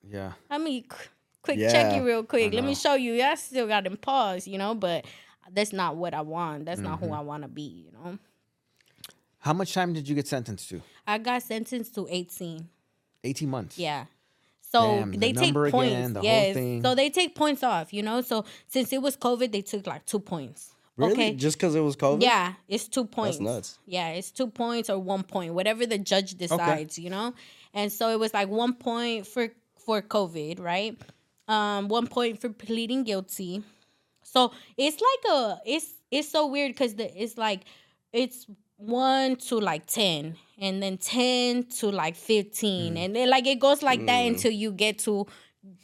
Yeah. 0.08 0.32
let 0.50 0.60
me 0.60 0.82
qu- 0.82 0.96
quick 1.42 1.58
check 1.58 1.72
Yeah, 1.92 1.96
you 1.96 2.06
real 2.06 2.22
quick. 2.22 2.52
Let 2.52 2.64
me 2.64 2.74
show 2.74 2.94
you. 2.94 3.14
Yeah, 3.14 3.30
I 3.30 3.34
still 3.36 3.66
got 3.66 3.84
them 3.84 3.96
paws, 3.96 4.46
you 4.46 4.58
know, 4.58 4.74
but 4.74 5.04
that's 5.52 5.72
not 5.72 5.96
what 5.96 6.12
I 6.14 6.20
want. 6.20 6.66
That's 6.66 6.80
not 6.80 7.00
Mm-hmm. 7.00 7.06
who 7.08 7.14
I 7.14 7.20
want 7.20 7.42
to 7.44 7.48
be, 7.48 7.86
you 7.86 7.92
know? 7.92 8.18
How 9.40 9.52
much 9.54 9.72
time 9.72 9.92
did 9.94 10.08
you 10.08 10.14
get 10.14 10.26
sentenced 10.28 10.68
to? 10.70 10.82
I 11.06 11.16
got 11.18 11.42
sentenced 11.42 11.94
to 11.94 12.06
18. 12.10 12.68
18 13.24 13.48
months. 13.48 13.78
Yeah. 13.78 14.06
So 14.70 14.80
Damn, 14.82 15.10
the 15.12 15.18
they 15.18 15.32
take 15.32 15.54
number 15.54 15.70
points. 15.70 15.94
again, 15.94 16.12
the 16.12 16.20
whole 16.20 16.28
yes. 16.28 16.54
thing. 16.54 16.82
So 16.82 16.94
they 16.94 17.10
take 17.10 17.34
points 17.34 17.62
off, 17.62 17.92
you 17.92 18.02
know? 18.02 18.20
So 18.20 18.44
since 18.66 18.92
it 18.92 19.00
was 19.00 19.16
COVID, 19.16 19.50
they 19.50 19.62
took 19.62 19.86
like 19.86 20.04
two 20.04 20.20
points. 20.20 20.74
Really? 20.98 21.12
Okay. 21.12 21.34
Just 21.34 21.56
because 21.56 21.76
it 21.76 21.80
was 21.80 21.96
COVID? 21.96 22.22
Yeah, 22.22 22.54
it's 22.66 22.88
two 22.88 23.04
points. 23.04 23.38
That's 23.38 23.48
nuts. 23.48 23.78
Yeah, 23.86 24.08
it's 24.08 24.32
two 24.32 24.48
points 24.48 24.90
or 24.90 24.98
one 24.98 25.22
point, 25.22 25.54
whatever 25.54 25.86
the 25.86 25.96
judge 25.96 26.34
decides, 26.34 26.98
you 26.98 27.08
know. 27.08 27.34
And 27.72 27.92
so 27.92 28.10
it 28.10 28.18
was 28.18 28.34
like 28.34 28.48
one 28.48 28.74
point 28.74 29.26
for 29.26 29.48
for 29.86 30.02
COVID, 30.02 30.60
right? 30.60 31.00
Um, 31.46 31.88
one 31.88 32.08
point 32.08 32.40
for 32.40 32.50
pleading 32.50 33.04
guilty. 33.04 33.62
So 34.24 34.52
it's 34.76 35.00
like 35.00 35.32
a 35.32 35.60
it's 35.64 35.86
it's 36.10 36.28
so 36.28 36.48
weird 36.48 36.72
because 36.72 36.96
the 36.96 37.22
it's 37.22 37.38
like 37.38 37.60
it's 38.12 38.46
one 38.78 39.36
to 39.36 39.58
like 39.58 39.86
ten, 39.86 40.36
and 40.58 40.82
then 40.82 40.96
ten 40.96 41.64
to 41.64 41.90
like 41.90 42.16
fifteen, 42.16 42.96
and 42.96 43.14
then 43.14 43.28
like 43.28 43.46
it 43.46 43.60
goes 43.60 43.82
like 43.82 44.06
that 44.06 44.20
until 44.20 44.52
you 44.52 44.72
get 44.72 44.98
to 45.00 45.26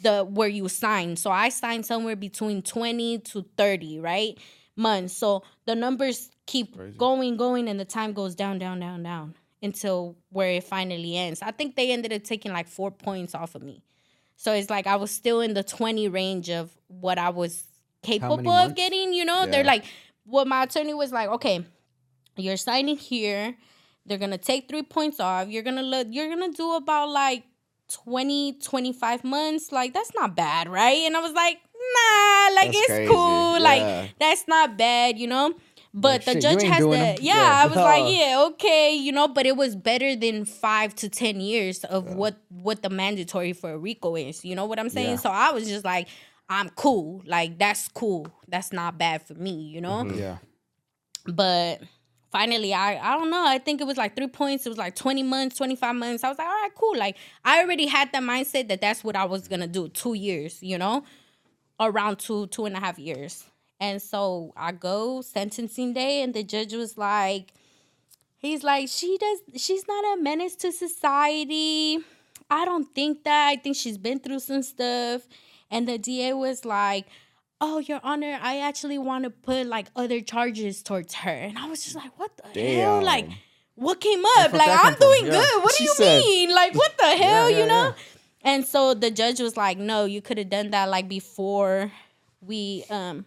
the 0.03 0.25
where 0.25 0.49
you 0.49 0.69
sign. 0.69 1.17
So 1.17 1.31
I 1.31 1.51
signed 1.51 1.85
somewhere 1.85 2.17
between 2.17 2.63
twenty 2.63 3.19
to 3.19 3.45
thirty, 3.57 4.01
right? 4.01 4.39
Months. 4.77 5.17
So 5.17 5.43
the 5.67 5.75
numbers 5.75 6.31
keep 6.47 6.77
going, 6.97 7.37
going, 7.37 7.69
and 7.69 7.79
the 7.79 7.85
time 7.85 8.13
goes 8.13 8.35
down, 8.35 8.59
down, 8.59 8.81
down, 8.81 9.03
down 9.03 9.35
until 9.63 10.17
where 10.31 10.51
it 10.51 10.65
finally 10.65 11.17
ends. 11.17 11.43
I 11.43 11.51
think 11.51 11.75
they 11.75 11.91
ended 11.91 12.13
up 12.13 12.23
taking 12.23 12.53
like 12.53 12.69
four 12.69 12.91
points 12.91 13.35
off 13.35 13.55
of 13.55 13.63
me. 13.63 13.83
So 14.37 14.53
it's 14.53 14.69
like 14.69 14.87
I 14.87 14.97
was 14.97 15.11
still 15.11 15.41
in 15.41 15.55
the 15.55 15.63
20 15.63 16.09
range 16.09 16.51
of 16.51 16.71
what 16.89 17.19
I 17.19 17.31
was 17.31 17.65
capable 18.03 18.51
of 18.51 18.75
getting, 18.75 19.13
you 19.15 19.25
know? 19.25 19.47
They're 19.47 19.65
like, 19.65 19.85
what 20.25 20.47
my 20.47 20.65
attorney 20.65 20.93
was 20.93 21.13
like, 21.13 21.29
okay, 21.31 21.65
you're 22.37 22.57
signing 22.57 22.97
here. 22.97 23.57
They're 24.07 24.19
gonna 24.19 24.39
take 24.39 24.69
three 24.69 24.83
points 24.83 25.21
off. 25.21 25.49
You're 25.49 25.63
gonna 25.63 25.83
look, 25.83 26.09
you're 26.11 26.29
gonna 26.29 26.53
do 26.53 26.73
about 26.75 27.09
like 27.11 27.45
20, 27.91 28.59
25 28.61 29.25
months. 29.25 29.73
Like, 29.73 29.95
that's 29.95 30.13
not 30.15 30.35
bad, 30.37 30.69
right? 30.69 30.99
And 31.07 31.17
I 31.17 31.21
was 31.21 31.33
like, 31.33 31.59
nah, 31.75 32.55
like 32.55 32.67
That's 32.73 32.79
it's 32.79 32.87
crazy. 32.87 33.13
cool. 33.13 33.55
Yeah. 33.55 33.63
Like, 33.63 34.19
that's 34.19 34.49
not 34.49 34.77
bad, 34.77 35.19
you 35.19 35.27
know? 35.27 35.55
But 35.97 36.09
Like, 36.09 36.25
the 36.25 36.33
shit, 36.33 36.43
judge 36.43 36.63
has 36.65 36.83
the 36.83 36.89
yeah, 36.91 37.17
Yeah. 37.21 37.61
I 37.63 37.67
was 37.67 37.77
like, 37.77 38.05
yeah, 38.19 38.45
okay, 38.49 38.95
you 38.97 39.13
know, 39.13 39.29
but 39.29 39.47
it 39.47 39.57
was 39.57 39.77
better 39.77 40.17
than 40.17 40.45
five 40.45 40.95
to 40.97 41.09
ten 41.09 41.41
years 41.41 41.85
of 41.85 42.15
what 42.15 42.37
what 42.49 42.83
the 42.83 42.91
mandatory 42.91 43.53
for 43.53 43.71
a 43.71 43.79
RICO 43.79 44.17
is. 44.17 44.45
You 44.45 44.57
know 44.57 44.67
what 44.67 44.81
I'm 44.81 44.89
saying? 44.89 45.11
Yeah. 45.11 45.17
So 45.17 45.31
I 45.31 45.53
was 45.53 45.69
just 45.69 45.85
like, 45.85 46.09
I'm 46.49 46.71
cool. 46.71 47.23
Like 47.27 47.61
that's 47.61 47.87
cool. 47.87 48.27
That's 48.49 48.73
not 48.73 48.99
bad 48.99 49.25
for 49.25 49.35
me, 49.35 49.53
you 49.53 49.81
know? 49.81 50.03
Mm-hmm. 50.03 50.19
Yeah. 50.19 50.39
But 51.27 51.83
finally 52.35 52.75
I 52.75 52.97
I 52.97 53.17
don't 53.17 53.31
know. 53.31 53.47
I 53.47 53.59
think 53.59 53.81
it 53.81 53.87
was 53.87 53.97
like 53.97 54.17
three 54.17 54.27
points. 54.27 54.67
It 54.67 54.69
was 54.69 54.79
like 54.79 54.97
20 54.97 55.23
months, 55.23 55.57
25 55.57 55.95
months. 55.95 56.25
I 56.25 56.31
was 56.31 56.39
like, 56.39 56.49
all 56.49 56.53
right, 56.53 56.75
cool. 56.75 56.97
Like 56.99 57.17
I 57.45 57.63
already 57.63 57.87
had 57.87 58.11
that 58.11 58.25
mindset 58.25 58.67
that 58.69 58.81
that's 58.81 59.05
what 59.05 59.15
I 59.15 59.25
was 59.25 59.47
gonna 59.47 59.69
do. 59.69 59.89
Two 59.89 60.15
years, 60.15 60.61
you 60.61 60.77
know? 60.77 61.05
Around 61.79 62.19
two, 62.19 62.49
two 62.49 62.65
and 62.67 62.77
a 62.77 62.81
half 62.81 62.99
years. 62.99 63.45
And 63.79 64.03
so 64.03 64.53
I 64.57 64.73
go 64.73 65.21
sentencing 65.21 65.93
day 65.93 66.23
and 66.23 66.35
the 66.35 66.43
judge 66.43 66.75
was 66.75 66.99
like, 66.99 67.53
he's 68.39 68.65
like, 68.65 68.89
she 68.89 69.17
does 69.17 69.63
she's 69.63 69.87
not 69.87 70.19
a 70.19 70.21
menace 70.21 70.57
to 70.57 70.73
society. 70.73 71.99
I 72.51 72.65
don't 72.65 72.93
think 72.97 73.23
that. 73.25 73.47
I 73.47 73.57
think 73.57 73.77
she's 73.77 73.97
been 73.97 74.19
through 74.19 74.41
some 74.41 74.63
stuff. 74.63 75.29
And 75.71 75.87
the 75.87 75.99
DA 75.99 76.33
was 76.33 76.65
like, 76.65 77.07
Oh, 77.61 77.79
Your 77.79 78.01
Honor, 78.03 78.39
I 78.43 78.61
actually 78.61 78.99
want 78.99 79.25
to 79.25 79.31
put 79.31 79.67
like 79.67 79.87
other 79.97 80.21
charges 80.21 80.83
towards 80.83 81.15
her. 81.15 81.31
And 81.31 81.59
I 81.59 81.67
was 81.69 81.83
just 81.85 81.97
like, 81.97 82.19
What 82.19 82.31
the 82.53 82.61
hell? 82.61 83.03
Like, 83.03 83.29
what 83.77 84.01
came 84.01 84.23
up? 84.39 84.53
Like, 84.53 84.69
I'm 84.85 84.95
doing 84.99 85.27
Yeah. 85.27 85.33
good. 85.41 85.63
What 85.63 85.75
do 85.77 85.85
you 85.85 85.95
said- 85.95 86.21
mean? 86.21 86.55
Like, 86.55 86.75
what 86.75 86.97
the 86.99 87.07
hell? 87.17 87.51
yeah, 87.51 87.59
you 87.61 87.67
know? 87.67 87.85
yeah. 87.89 87.93
And 88.43 88.67
so 88.67 88.93
the 88.95 89.11
judge 89.11 89.41
was 89.41 89.57
like, 89.57 89.79
No, 89.79 90.05
you 90.05 90.21
could 90.21 90.37
have 90.39 90.51
done 90.51 90.71
that 90.71 90.89
like 90.91 91.09
before 91.09 91.91
we 92.41 92.85
um 92.91 93.25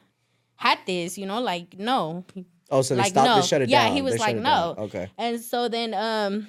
had 0.55 0.79
this, 0.85 1.17
you 1.17 1.25
know, 1.25 1.41
like 1.41 1.77
no. 1.79 2.25
Oh, 2.69 2.81
so 2.81 2.95
they 2.95 3.01
Like, 3.01 3.11
stopped 3.11 3.27
no. 3.27 3.41
to 3.41 3.47
shut 3.47 3.61
it 3.61 3.69
Yeah, 3.69 3.83
down. 3.85 3.87
Yeah 3.91 3.95
he 3.95 4.01
was 4.01 4.13
They 4.15 4.19
like, 4.19 4.35
no. 4.35 4.75
Okay. 4.77 5.09
And 5.17 5.39
so 5.41 5.69
then 5.69 5.93
um 5.93 6.47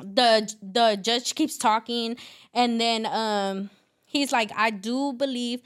the 0.00 0.52
the 0.62 0.98
judge 1.02 1.34
keeps 1.34 1.56
talking 1.58 2.16
and 2.54 2.80
then 2.80 3.06
um 3.06 3.70
he's 4.04 4.30
like 4.32 4.50
I 4.56 4.70
do 4.70 5.12
believe 5.14 5.60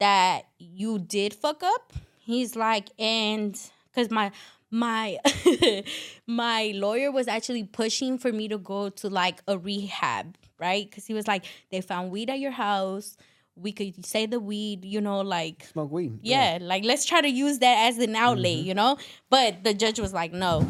that 0.00 0.42
you 0.58 0.98
did 0.98 1.34
fuck 1.34 1.62
up. 1.62 1.92
He's 2.18 2.56
like 2.56 2.90
and 2.98 3.58
cuz 3.94 4.10
my 4.10 4.32
my 4.70 5.18
my 6.26 6.72
lawyer 6.74 7.10
was 7.12 7.28
actually 7.28 7.64
pushing 7.64 8.18
for 8.18 8.32
me 8.32 8.48
to 8.48 8.58
go 8.58 8.88
to 8.90 9.08
like 9.08 9.42
a 9.46 9.58
rehab, 9.58 10.36
right? 10.58 10.90
Cuz 10.90 11.06
he 11.06 11.14
was 11.14 11.26
like 11.26 11.44
they 11.70 11.80
found 11.80 12.10
weed 12.10 12.30
at 12.30 12.38
your 12.40 12.50
house. 12.52 13.16
We 13.54 13.72
could 13.72 14.04
say 14.04 14.26
the 14.26 14.38
weed, 14.38 14.84
you 14.84 15.00
know, 15.00 15.20
like 15.22 15.64
Smoke 15.72 15.90
weed. 15.90 16.18
yeah, 16.22 16.58
like 16.60 16.84
let's 16.84 17.06
try 17.06 17.20
to 17.22 17.28
use 17.28 17.58
that 17.60 17.88
as 17.88 17.98
an 17.98 18.14
outlet, 18.14 18.58
Mm-hmm. 18.58 18.66
you 18.66 18.74
know? 18.74 18.98
But 19.30 19.64
the 19.64 19.72
judge 19.72 19.98
was 19.98 20.12
like, 20.12 20.32
no, 20.32 20.68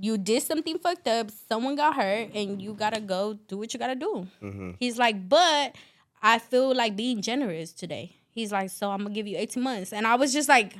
you 0.00 0.16
did 0.18 0.44
something 0.44 0.78
fucked 0.78 1.08
up, 1.08 1.32
someone 1.48 1.74
got 1.74 1.96
hurt, 1.96 2.30
and 2.34 2.62
you 2.62 2.74
gotta 2.74 3.00
go 3.00 3.32
do 3.48 3.58
what 3.58 3.74
you 3.74 3.80
gotta 3.80 3.96
do. 3.96 4.28
Mm-hmm. 4.40 4.70
He's 4.78 4.98
like, 4.98 5.28
but 5.28 5.74
I 6.22 6.38
feel 6.38 6.72
like 6.76 6.94
being 6.94 7.22
generous 7.22 7.72
today. 7.72 8.14
He's 8.38 8.52
like, 8.52 8.70
so 8.70 8.90
I'm 8.90 8.98
gonna 9.02 9.14
give 9.14 9.26
you 9.26 9.36
18 9.36 9.62
months. 9.62 9.92
And 9.92 10.06
I 10.06 10.14
was 10.16 10.32
just 10.32 10.48
like, 10.48 10.74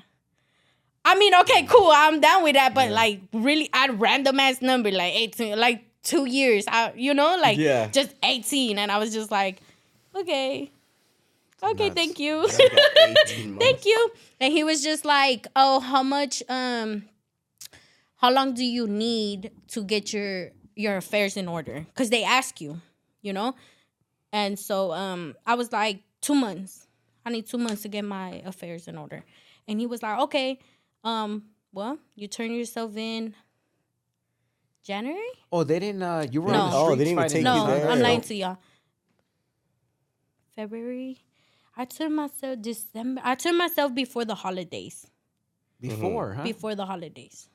I 1.04 1.14
mean, 1.18 1.34
okay, 1.34 1.64
cool, 1.64 1.90
I'm 1.94 2.20
down 2.20 2.42
with 2.44 2.54
that, 2.54 2.74
but 2.74 2.90
like 2.90 3.20
really 3.32 3.68
at 3.72 3.98
random 3.98 4.38
ass 4.40 4.60
number, 4.62 4.90
like 4.90 5.14
18, 5.14 5.58
like 5.58 5.84
two 6.02 6.26
years, 6.26 6.64
I, 6.68 6.92
you 6.96 7.14
know, 7.14 7.36
like 7.40 7.58
Yeah. 7.58 7.88
just 7.88 8.14
18. 8.22 8.78
And 8.78 8.90
I 8.92 8.98
was 8.98 9.12
just 9.12 9.30
like, 9.30 9.60
okay. 10.14 10.70
Okay, 11.62 11.84
Nuts. 11.88 11.94
thank 11.96 12.18
you. 12.20 12.46
Thank 13.58 13.84
you. 13.84 14.10
And 14.40 14.52
he 14.52 14.62
was 14.62 14.82
just 14.82 15.04
like, 15.04 15.46
"Oh, 15.56 15.80
how 15.80 16.02
much 16.04 16.40
um 16.48 17.08
how 18.16 18.30
long 18.30 18.54
do 18.54 18.64
you 18.64 18.86
need 18.86 19.50
to 19.68 19.82
get 19.82 20.12
your 20.12 20.50
your 20.76 20.96
affairs 20.96 21.36
in 21.36 21.48
order?" 21.48 21.86
Cuz 21.94 22.10
they 22.10 22.22
ask 22.22 22.60
you, 22.60 22.80
you 23.22 23.32
know? 23.32 23.54
And 24.32 24.58
so 24.58 24.92
um 24.92 25.34
I 25.46 25.54
was 25.54 25.72
like, 25.72 26.02
2 26.20 26.34
months. 26.34 26.86
I 27.24 27.30
need 27.30 27.46
2 27.46 27.58
months 27.58 27.82
to 27.82 27.88
get 27.88 28.04
my 28.04 28.42
affairs 28.44 28.88
in 28.88 28.96
order." 28.98 29.24
And 29.66 29.78
he 29.80 29.86
was 29.86 30.02
like, 30.02 30.18
"Okay. 30.20 30.58
Um 31.04 31.44
well, 31.72 31.98
you 32.16 32.28
turn 32.28 32.50
yourself 32.52 32.96
in 32.96 33.34
January? 34.82 35.20
Oh, 35.52 35.64
they 35.64 35.78
didn't. 35.78 36.02
Uh, 36.02 36.26
you 36.30 36.40
were 36.42 36.52
No. 36.52 36.60
on 36.62 36.70
the 36.70 36.76
Oh, 36.76 36.90
they 36.90 37.04
didn't 37.04 37.12
even 37.12 37.16
fighting 37.24 37.34
take 37.36 37.44
No, 37.44 37.56
you 37.56 37.66
there. 37.80 37.90
I'm 37.90 38.00
lying 38.00 38.22
to 38.22 38.34
y'all. 38.34 38.58
February. 40.56 41.18
I 41.76 41.84
turned 41.84 42.16
myself 42.16 42.60
December. 42.60 43.20
I 43.24 43.34
turned 43.34 43.58
myself 43.58 43.94
before 43.94 44.24
the 44.24 44.34
holidays. 44.34 45.06
before, 45.80 46.34
huh? 46.34 46.42
Before 46.42 46.74
the 46.74 46.84
holidays. 46.84 47.48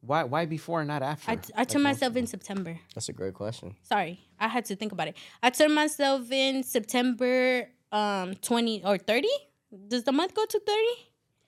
Why? 0.00 0.22
Why 0.22 0.44
before 0.46 0.80
and 0.82 0.88
not 0.88 1.02
after? 1.02 1.30
I, 1.32 1.34
I 1.34 1.60
Like 1.60 1.68
turned 1.68 1.82
myself 1.82 2.14
in 2.14 2.26
September. 2.28 2.78
That's 2.94 3.08
a 3.08 3.12
great 3.12 3.34
question. 3.34 3.74
Sorry, 3.82 4.20
I 4.38 4.46
had 4.46 4.64
to 4.66 4.76
think 4.76 4.92
about 4.92 5.08
it. 5.08 5.16
I 5.42 5.50
turned 5.50 5.74
myself 5.74 6.30
in 6.30 6.62
September 6.62 7.68
um 7.92 8.34
20 8.36 8.84
or 8.84 8.98
30. 8.98 9.28
Does 9.88 10.04
the 10.04 10.12
month 10.12 10.34
go 10.34 10.44
to 10.44 10.60
30? 10.60 10.80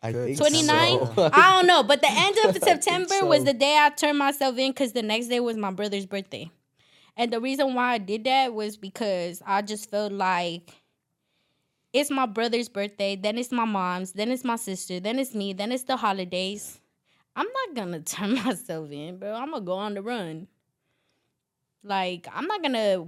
I 0.00 0.12
think 0.12 0.38
29? 0.38 0.66
so. 0.66 1.30
I 1.32 1.56
don't 1.56 1.66
know, 1.66 1.82
but 1.82 2.00
the 2.00 2.10
end 2.10 2.36
of 2.44 2.52
think 2.62 2.64
September 2.64 3.26
was 3.26 3.44
the 3.44 3.54
day 3.54 3.76
I 3.78 3.90
turned 3.90 4.18
myself 4.18 4.56
in 4.58 4.70
because 4.70 4.92
the 4.92 5.02
next 5.02 5.28
day 5.28 5.40
was 5.40 5.56
my 5.56 5.70
brother's 5.70 6.06
birthday. 6.06 6.50
And 7.16 7.32
the 7.32 7.40
reason 7.40 7.74
why 7.74 7.94
I 7.94 7.98
did 7.98 8.24
that 8.24 8.54
was 8.54 8.76
because 8.76 9.42
I 9.44 9.62
just 9.62 9.90
felt 9.90 10.12
like 10.12 10.70
it's 11.92 12.10
my 12.10 12.26
brother's 12.26 12.68
birthday, 12.68 13.16
then 13.16 13.38
it's 13.38 13.50
my 13.50 13.64
mom's, 13.64 14.12
then 14.12 14.30
it's 14.30 14.44
my 14.44 14.56
sister, 14.56 15.00
then 15.00 15.18
it's 15.18 15.34
me, 15.34 15.52
then 15.52 15.72
it's 15.72 15.82
the 15.84 15.96
holidays. 15.96 16.80
I'm 17.34 17.46
not 17.46 17.76
gonna 17.76 18.00
turn 18.04 18.34
myself 18.34 18.90
in, 18.90 19.18
bro. 19.18 19.32
I'm 19.34 19.50
gonna 19.50 19.64
go 19.64 19.74
on 19.74 19.94
the 19.94 20.02
run. 20.02 20.46
Like, 21.82 22.26
I'm 22.32 22.46
not 22.46 22.62
gonna. 22.62 23.04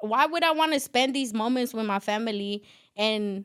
Why 0.00 0.26
would 0.26 0.42
I 0.44 0.52
want 0.52 0.72
to 0.72 0.80
spend 0.80 1.14
these 1.14 1.34
moments 1.34 1.74
with 1.74 1.86
my 1.86 1.98
family 1.98 2.62
and 2.96 3.44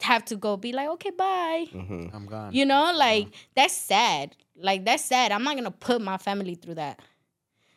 have 0.00 0.24
to 0.26 0.36
go 0.36 0.56
be 0.56 0.72
like, 0.72 0.88
okay, 0.88 1.10
bye? 1.10 1.66
Mhm. 1.72 2.14
I'm 2.14 2.26
gone. 2.26 2.52
You 2.52 2.64
know, 2.64 2.92
like 2.94 3.28
that's 3.54 3.74
sad. 3.74 4.36
Like 4.56 4.84
that's 4.84 5.04
sad. 5.04 5.32
I'm 5.32 5.44
not 5.44 5.56
gonna 5.56 5.70
put 5.70 6.00
my 6.00 6.16
family 6.16 6.54
through 6.54 6.76
that. 6.76 7.00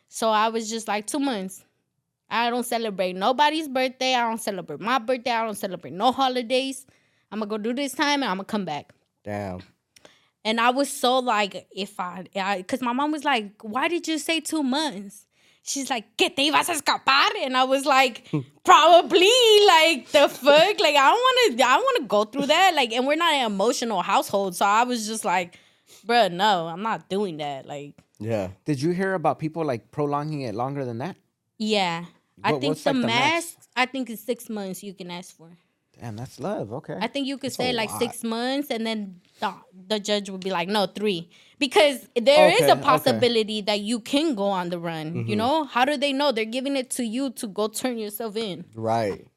So 0.08 0.30
I 0.30 0.48
was 0.48 0.70
just 0.70 0.88
like 0.88 1.06
two 1.06 1.20
months. 1.20 1.64
I 2.28 2.48
don't 2.48 2.64
celebrate 2.64 3.14
nobody's 3.14 3.68
birthday. 3.68 4.14
I 4.14 4.22
don't 4.28 4.40
celebrate 4.40 4.80
my 4.80 4.98
birthday. 4.98 5.32
I 5.32 5.44
don't 5.44 5.56
celebrate 5.56 5.92
no 5.92 6.12
holidays. 6.12 6.86
I'm 7.30 7.40
gonna 7.40 7.48
go 7.50 7.58
do 7.58 7.74
this 7.74 7.92
time 7.92 8.22
and 8.22 8.30
I'm 8.30 8.36
gonna 8.36 8.44
come 8.44 8.64
back. 8.64 8.92
Damn. 9.24 9.60
And 10.44 10.60
I 10.60 10.70
was 10.70 10.90
so 10.90 11.18
like, 11.18 11.66
if 11.70 12.00
I, 12.00 12.24
I, 12.34 12.62
cause 12.62 12.82
my 12.82 12.92
mom 12.92 13.12
was 13.12 13.24
like, 13.24 13.52
why 13.62 13.86
did 13.88 14.08
you 14.08 14.18
say 14.18 14.40
two 14.40 14.62
months? 14.62 15.26
She's 15.64 15.88
like, 15.90 16.16
¿que 16.16 16.28
te 16.30 16.50
ibas 16.50 16.68
a 16.68 16.72
escapar? 16.72 17.28
And 17.42 17.56
I 17.56 17.64
was 17.64 17.84
like, 17.86 18.28
probably, 18.64 19.30
like 19.66 20.08
the 20.10 20.28
fuck, 20.28 20.80
like 20.80 20.96
I 20.96 21.10
don't 21.10 21.20
want 21.20 21.58
to, 21.58 21.64
I 21.64 21.76
want 21.76 21.96
to 22.00 22.04
go 22.08 22.24
through 22.24 22.46
that, 22.46 22.74
like, 22.74 22.92
and 22.92 23.06
we're 23.06 23.14
not 23.16 23.32
an 23.34 23.46
emotional 23.46 24.02
household, 24.02 24.56
so 24.56 24.66
I 24.66 24.82
was 24.84 25.06
just 25.06 25.24
like, 25.24 25.58
bruh, 26.06 26.32
no, 26.32 26.66
I'm 26.66 26.82
not 26.82 27.08
doing 27.08 27.36
that, 27.36 27.66
like, 27.66 27.94
Yeah. 28.18 28.48
Did 28.64 28.82
you 28.82 28.90
hear 28.90 29.14
about 29.14 29.38
people 29.38 29.64
like 29.64 29.90
prolonging 29.92 30.40
it 30.42 30.54
longer 30.54 30.84
than 30.84 30.98
that? 30.98 31.16
yeah. 31.58 32.06
I 32.44 32.52
What- 32.52 32.60
think 32.60 32.78
the 32.82 32.92
like, 32.92 33.00
the 33.02 33.06
max? 33.06 33.32
max, 33.56 33.68
I 33.76 33.86
think 33.86 34.10
it's 34.10 34.22
six 34.24 34.48
months 34.50 34.82
you 34.82 34.94
can 34.94 35.10
ask 35.12 35.36
for. 35.36 35.48
Damn, 36.02 36.16
that's 36.16 36.40
love. 36.40 36.72
Okay. 36.72 36.96
I 37.00 37.06
think 37.06 37.28
you 37.28 37.36
could 37.38 37.50
That's 37.50 37.56
say 37.56 37.72
like 37.72 37.88
lot. 37.90 38.00
six 38.00 38.24
months, 38.24 38.70
and 38.72 38.84
then 38.84 39.20
the, 39.38 39.54
the 39.86 40.00
judge 40.00 40.28
would 40.30 40.40
be 40.42 40.50
like, 40.50 40.66
no, 40.68 40.86
three, 40.86 41.30
because 41.60 42.08
there 42.20 42.48
is 42.50 42.62
Okay, 42.62 42.70
a 42.70 42.72
okay. 42.72 42.82
possibility 42.82 43.60
that 43.60 43.78
you 43.80 44.00
can 44.00 44.34
go 44.34 44.46
on 44.46 44.70
the 44.70 44.80
run. 44.80 45.12
Mm-hmm. 45.14 45.30
You 45.30 45.36
know, 45.36 45.62
how 45.64 45.84
do 45.84 45.96
they 45.96 46.12
know? 46.12 46.32
They're 46.32 46.44
giving 46.44 46.76
it 46.76 46.90
to 46.98 47.04
you 47.04 47.30
to 47.30 47.46
go 47.46 47.68
turn 47.68 47.98
yourself 47.98 48.36
in. 48.36 48.64
Right. 48.74 49.28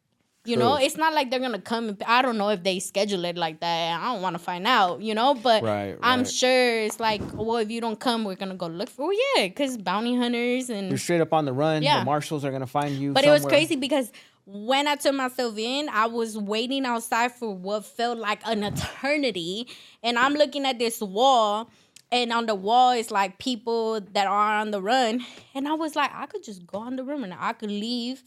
You 0.48 0.58
know, 0.58 0.76
it's 0.76 0.96
not 0.96 1.14
like 1.14 1.32
they're 1.32 1.40
gonna 1.40 1.60
come. 1.62 1.90
And, 1.90 2.04
I 2.06 2.22
don't 2.22 2.38
know 2.38 2.50
if 2.50 2.64
they 2.64 2.80
schedule 2.80 3.26
it 3.26 3.36
like 3.36 3.60
that. 3.62 4.00
I 4.00 4.14
don't 4.14 4.22
want 4.22 4.36
to 4.36 4.40
find 4.40 4.68
out. 4.68 5.02
You 5.02 5.16
know, 5.16 5.34
but 5.34 5.64
Right, 5.64 5.98
I'm 6.04 6.24
sure 6.24 6.82
it's 6.82 7.00
like, 7.00 7.22
well, 7.34 7.58
if 7.58 7.72
you 7.72 7.82
don't 7.82 8.00
come, 8.00 8.24
we're 8.24 8.36
gonna 8.36 8.56
go 8.56 8.68
look 8.68 8.90
for. 8.90 9.12
Oh, 9.12 9.16
yeah, 9.36 9.48
because 9.48 9.78
bounty 9.78 10.16
hunters 10.16 10.70
and 10.70 10.90
You're 10.90 11.00
straight 11.00 11.22
up 11.22 11.34
on 11.34 11.46
the 11.46 11.54
run. 11.54 11.82
Yeah. 11.82 12.00
The 12.00 12.06
marshals 12.06 12.46
are 12.46 12.52
gonna 12.52 12.68
find 12.68 12.96
you. 12.96 13.14
but 13.14 13.26
it 13.26 13.32
was 13.32 13.44
crazy 13.44 13.76
because 13.76 14.12
when 14.46 14.88
I 14.88 14.96
turned 14.96 15.18
myself 15.18 15.58
in, 15.58 15.90
I 15.90 16.06
was 16.06 16.38
waiting 16.38 16.86
outside 16.86 17.34
for 17.34 17.54
what 17.54 17.86
felt 17.86 18.18
like 18.18 18.42
an 18.46 18.64
eternity. 18.64 19.68
And 20.04 20.18
I'm 20.18 20.34
looking 20.34 20.66
at 20.66 20.80
this 20.80 21.02
wall, 21.02 21.70
and 22.12 22.32
on 22.32 22.46
the 22.46 22.56
wall 22.56 22.92
is 22.92 23.12
like 23.12 23.40
people 23.40 24.00
that 24.14 24.28
are 24.28 24.60
on 24.60 24.72
the 24.72 24.82
run. 24.82 25.26
And 25.54 25.68
I 25.68 25.74
was 25.74 25.96
like, 25.96 26.12
I 26.14 26.28
could 26.28 26.44
just 26.44 26.66
go 26.68 26.80
on 26.80 26.96
the 26.96 27.04
run 27.04 27.24
and 27.24 27.34
I 27.38 27.54
could 27.54 27.72
leave 27.72 28.24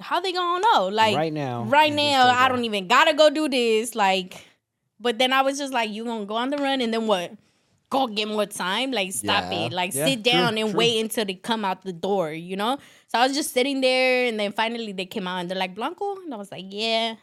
how 0.00 0.20
they 0.20 0.32
gonna 0.32 0.64
know? 0.72 0.88
Like 0.88 1.16
Right 1.16 1.32
now, 1.32 1.64
right 1.64 1.92
now, 1.92 2.26
I 2.28 2.48
don't 2.48 2.64
even 2.64 2.88
gotta 2.88 3.14
go 3.14 3.30
do 3.30 3.48
this. 3.48 3.94
Like, 3.94 4.44
but 4.98 5.18
then 5.18 5.32
I 5.32 5.42
was 5.42 5.58
just 5.58 5.72
like, 5.72 5.90
you 5.90 6.04
gonna 6.04 6.26
go 6.26 6.34
on 6.34 6.50
the 6.50 6.56
run 6.56 6.80
and 6.80 6.92
then 6.92 7.06
what? 7.06 7.32
Go 7.94 8.06
get 8.06 8.28
more 8.28 8.46
time? 8.46 8.90
Like, 8.92 9.12
stop 9.12 9.44
Yeah. 9.50 9.66
it. 9.66 9.72
Like, 9.72 9.94
Yeah, 9.94 10.06
sit 10.06 10.22
true, 10.24 10.32
down 10.32 10.58
and 10.58 10.70
true. 10.70 10.78
wait 10.78 11.00
until 11.00 11.24
they 11.24 11.34
come 11.34 11.64
out 11.64 11.82
the 11.82 11.92
door. 11.92 12.32
You 12.32 12.56
know? 12.56 12.78
So 13.08 13.18
I 13.18 13.26
was 13.26 13.36
just 13.36 13.52
sitting 13.52 13.80
there, 13.80 14.26
and 14.28 14.38
then 14.38 14.52
finally 14.52 14.92
they 14.92 15.06
came 15.06 15.26
out 15.28 15.38
and 15.40 15.48
they're 15.50 15.58
like, 15.58 15.74
Blanco, 15.74 16.16
and 16.16 16.32
I 16.34 16.36
was 16.36 16.50
like, 16.50 16.66
yeah. 16.68 17.14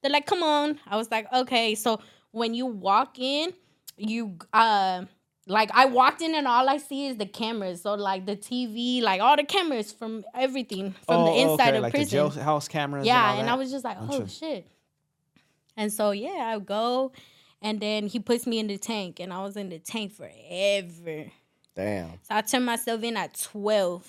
They're 0.00 0.10
like, 0.10 0.26
come 0.26 0.42
on. 0.42 0.78
I 0.86 0.96
was 0.96 1.10
like, 1.10 1.32
okay. 1.32 1.74
So 1.74 2.00
when 2.32 2.54
you 2.54 2.66
walk 2.66 3.18
in, 3.18 3.52
you 3.96 4.36
uh 4.52 5.04
like 5.46 5.70
I 5.74 5.84
walked 5.86 6.22
in 6.22 6.34
and 6.34 6.46
all 6.46 6.68
I 6.68 6.78
see 6.78 7.06
is 7.08 7.16
the 7.16 7.26
cameras. 7.26 7.82
So 7.82 7.94
like 7.94 8.26
the 8.26 8.36
TV, 8.36 9.02
like 9.02 9.20
all 9.20 9.36
the 9.36 9.44
cameras 9.44 9.92
from 9.92 10.24
everything 10.34 10.94
from 11.06 11.24
the 11.24 11.30
Oh, 11.30 11.52
inside 11.52 11.68
okay, 11.68 11.76
of 11.76 11.82
like 11.82 11.94
prison. 11.94 12.18
the 12.18 12.30
jailhouse 12.40 12.68
cameras. 12.68 13.06
yeah, 13.06 13.32
and, 13.32 13.40
and, 13.42 13.50
I 13.50 13.54
was 13.54 13.70
just 13.70 13.84
like, 13.84 13.98
oh 14.00 14.26
shit. 14.26 14.66
And 15.76 15.92
so 15.92 16.10
yeah, 16.12 16.52
I 16.54 16.58
go 16.58 17.12
and 17.62 17.80
then 17.80 18.06
he 18.08 18.18
puts 18.18 18.46
me 18.46 18.58
in 18.58 18.66
the 18.66 18.76
tank 18.78 19.20
and 19.20 19.32
I 19.32 19.42
was 19.42 19.56
in 19.56 19.68
the 19.70 19.78
tank 19.78 20.12
forever. 20.12 21.30
Damn. 21.74 22.10
So 22.22 22.34
I 22.36 22.40
turned 22.42 22.66
myself 22.66 23.02
in 23.02 23.16
at 23.16 23.34
12. 23.40 24.06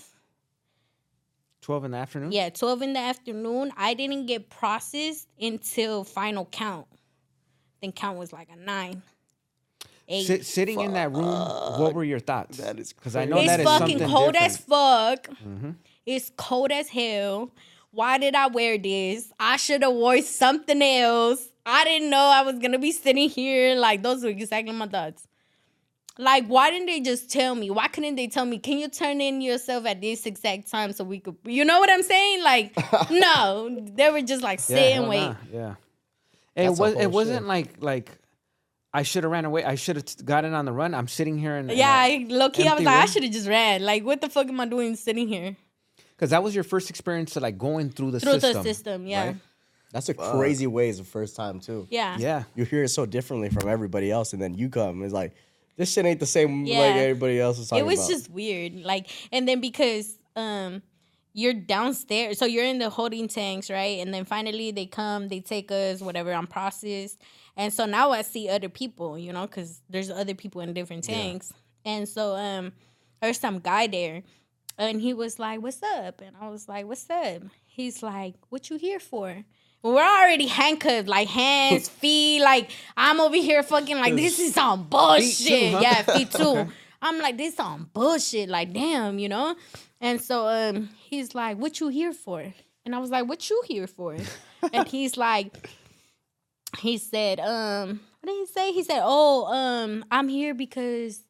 twelve 1.61 1.85
in 1.85 1.91
the 1.91 1.97
afternoon. 1.97 2.31
Yeah, 2.33 2.49
12 2.49 2.81
in 2.81 2.93
the 2.93 2.99
afternoon. 2.99 3.71
I 3.77 3.93
didn't 3.93 4.25
get 4.25 4.49
processed 4.49 5.27
until 5.39 6.03
final 6.03 6.45
count. 6.45 6.87
Then 7.81 7.91
count 7.93 8.17
was 8.17 8.33
like 8.33 8.49
a 8.51 8.57
nine. 8.57 9.01
Eight. 10.09 10.25
Sit, 10.27 10.45
sitting 10.45 10.81
in 10.81 10.93
that 10.93 11.13
room, 11.13 11.23
what 11.25 11.93
were 11.93 12.03
your 12.03 12.19
thoughts? 12.19 12.57
That 12.57 12.77
is 12.77 12.91
because 12.91 13.15
I 13.15 13.23
know 13.23 13.37
crazy. 13.37 13.51
it's 13.51 13.59
is 13.59 13.65
fucking 13.65 13.99
something 13.99 14.09
cold 14.09 14.33
different. 14.33 14.51
as 14.51 14.57
fuck. 14.57 15.27
Mm-hmm. 15.27 15.71
It's 16.05 16.31
cold 16.35 16.71
as 16.73 16.89
hell. 16.89 17.51
Why 17.91 18.17
did 18.17 18.35
I 18.35 18.47
wear 18.47 18.77
this? 18.77 19.31
I 19.39 19.55
should 19.55 19.81
have 19.83 19.93
wore 19.93 20.21
something 20.21 20.81
else. 20.81 21.47
I 21.65 21.83
didn't 21.83 22.09
know 22.09 22.17
I 22.17 22.41
was 22.41 22.59
gonna 22.59 22.79
be 22.79 22.91
sitting 22.91 23.29
here. 23.29 23.75
Like 23.75 24.03
those 24.03 24.23
were 24.23 24.29
exactly 24.29 24.73
my 24.73 24.87
thoughts. 24.87 25.27
Like, 26.19 26.45
why 26.45 26.69
didn't 26.69 26.85
they 26.85 26.99
just 26.99 27.31
tell 27.31 27.55
me? 27.55 27.71
Why 27.71 27.87
couldn't 27.87 28.15
they 28.15 28.27
tell 28.27 28.45
me? 28.45 28.59
Can 28.59 28.77
you 28.77 28.87
turn 28.87 29.19
in 29.19 29.41
yourself 29.41 29.87
at 29.87 29.99
this 29.99 30.27
exact 30.27 30.69
time 30.69 30.93
so 30.93 31.03
we 31.03 31.19
could? 31.19 31.37
You 31.43 31.65
know 31.65 31.79
what 31.79 31.89
I'm 31.89 32.03
saying? 32.03 32.43
Like, 32.43 32.75
no, 33.11 33.79
they 33.81 34.11
were 34.11 34.21
just 34.21 34.43
like 34.43 34.59
sit 34.59 34.77
and 34.77 35.07
wait. 35.09 35.25
nah, 35.25 35.35
Yeah. 35.51 35.75
It 36.55 36.69
was. 36.69 36.93
It 36.93 37.11
wasn't 37.11 37.39
shit. 37.39 37.47
like 37.47 37.75
like. 37.79 38.11
I 38.95 39.01
should 39.01 39.23
have 39.23 39.31
ran 39.31 39.45
away. 39.45 39.65
I 39.65 39.73
should 39.73 39.95
have 39.95 40.23
gotten 40.23 40.53
on 40.53 40.65
the 40.65 40.71
run. 40.71 40.93
I'm 40.93 41.07
sitting 41.07 41.39
here 41.39 41.55
and 41.55 41.71
Yeah, 41.71 41.89
I, 41.89 42.27
low 42.29 42.51
key, 42.51 42.61
I 42.61 42.65
was 42.65 42.71
empty 42.73 42.85
like, 42.85 42.95
I 42.95 43.05
should 43.07 43.23
have 43.23 43.31
just 43.31 43.47
ran. 43.47 43.81
Like, 43.81 44.03
what 44.05 44.21
the 44.21 44.29
fuck 44.29 44.47
am 44.47 44.59
I 44.59 44.67
doing 44.67 44.95
sitting 44.95 45.27
here 45.27 45.57
because 46.23 46.29
that 46.29 46.41
was 46.41 46.55
your 46.55 46.63
first 46.63 46.89
experience 46.89 47.33
to 47.33 47.41
like 47.41 47.57
going 47.57 47.89
through 47.89 48.11
the 48.11 48.19
system. 48.21 48.39
through 48.39 48.49
system. 48.49 48.63
the 48.63 48.73
system? 48.73 49.07
Yeah, 49.07 49.25
right? 49.25 49.35
That's 49.93 50.09
a 50.09 50.13
crazy 50.13 50.67
way 50.67 50.89
as 50.89 50.97
the 50.97 51.03
first 51.05 51.35
time 51.37 51.61
too. 51.61 51.87
yeah, 51.89 52.17
Yeah. 52.19 52.43
You 52.55 52.65
hear 52.65 52.83
it 52.83 52.89
so 52.89 53.05
differently 53.05 53.49
from 53.49 53.69
everybody 53.69 54.11
else, 54.11 54.33
and 54.33 54.41
then 54.41 54.53
you 54.55 54.67
come. 54.69 55.03
It's 55.03 55.13
like 55.13 55.33
this 55.77 55.93
shit 55.93 56.05
ain't 56.05 56.19
the 56.19 56.25
same 56.25 56.65
Yeah. 56.65 56.79
like 56.79 56.95
everybody 56.95 57.39
else 57.39 57.59
is 57.59 57.69
talking 57.69 57.83
it 57.85 57.87
was 57.87 57.99
about. 57.99 58.09
just 58.09 58.29
weird 58.29 58.73
like 58.81 59.07
and 59.31 59.47
then 59.47 59.59
because 59.61 60.19
um 60.35 60.81
you're 61.33 61.53
downstairs 61.55 62.37
so 62.37 62.45
you're 62.45 62.63
in 62.65 62.77
the 62.77 62.91
holding 62.91 63.27
tanks 63.27 63.71
right 63.71 63.97
and 63.99 64.13
then 64.13 64.23
finally 64.23 64.69
they 64.71 64.85
come 64.85 65.29
they 65.29 65.39
take 65.39 65.71
us 65.71 65.99
whatever 65.99 66.31
i'm 66.31 66.45
processed 66.45 67.19
and 67.57 67.73
so 67.73 67.87
now 67.87 68.11
i 68.11 68.21
see 68.21 68.47
other 68.49 68.69
people 68.69 69.17
you 69.17 69.33
know 69.33 69.47
because 69.47 69.81
there's 69.89 70.11
other 70.11 70.35
people 70.35 70.61
in 70.61 70.73
different 70.73 71.03
tanks 71.03 71.51
and 71.85 72.07
so 72.07 72.35
um 72.35 72.71
there's 73.19 73.39
some 73.39 73.57
guy 73.57 73.87
there 73.87 74.21
and 74.77 75.01
he 75.01 75.11
was 75.15 75.39
like 75.39 75.59
what's 75.59 75.81
up 75.81 76.21
and 76.21 76.35
i 76.39 76.47
was 76.49 76.69
like 76.69 76.85
what's 76.85 77.09
up 77.09 77.41
he's 77.65 78.03
like 78.03 78.35
what 78.49 78.69
you 78.69 78.77
here 78.77 78.99
for 78.99 79.43
we're 79.83 80.01
already 80.01 80.47
handcuffed, 80.47 81.07
like 81.09 81.27
hands, 81.27 81.89
feet. 82.01 82.41
Like 82.41 82.71
I'm 82.95 83.19
over 83.19 83.35
here 83.35 83.61
fucking 83.63 83.97
like 83.97 84.15
this 84.15 84.39
is 84.39 84.53
some 84.53 84.83
bullshit. 84.89 85.73
huh? 85.73 85.79
Yeah, 85.81 86.01
feet 86.03 86.31
too. 86.39 86.67
I'm 87.01 87.19
like, 87.19 87.37
this 87.37 87.59
on 87.59 87.89
bullshit. 87.93 88.47
Like, 88.49 88.71
damn, 88.73 89.19
you 89.19 89.27
know? 89.29 89.55
And 89.99 90.21
so 90.21 90.47
um 90.47 90.89
he's 91.09 91.35
like, 91.35 91.57
What 91.57 91.79
you 91.79 91.89
here 91.89 92.13
for? 92.13 92.53
And 92.85 92.95
I 92.95 92.99
was 92.99 93.09
like, 93.11 93.27
What 93.27 93.49
you 93.49 93.61
here 93.67 93.87
for? 93.87 94.15
and 94.71 94.87
he's 94.87 95.17
like, 95.17 95.69
he 96.79 96.97
said, 96.97 97.39
um, 97.41 97.99
what 98.21 98.31
did 98.31 98.39
he 98.39 98.45
say? 98.45 98.71
He 98.71 98.83
said, 98.83 99.01
Oh, 99.03 99.45
um, 99.53 100.05
I'm 100.09 100.29
here 100.29 100.53
because 100.53 101.21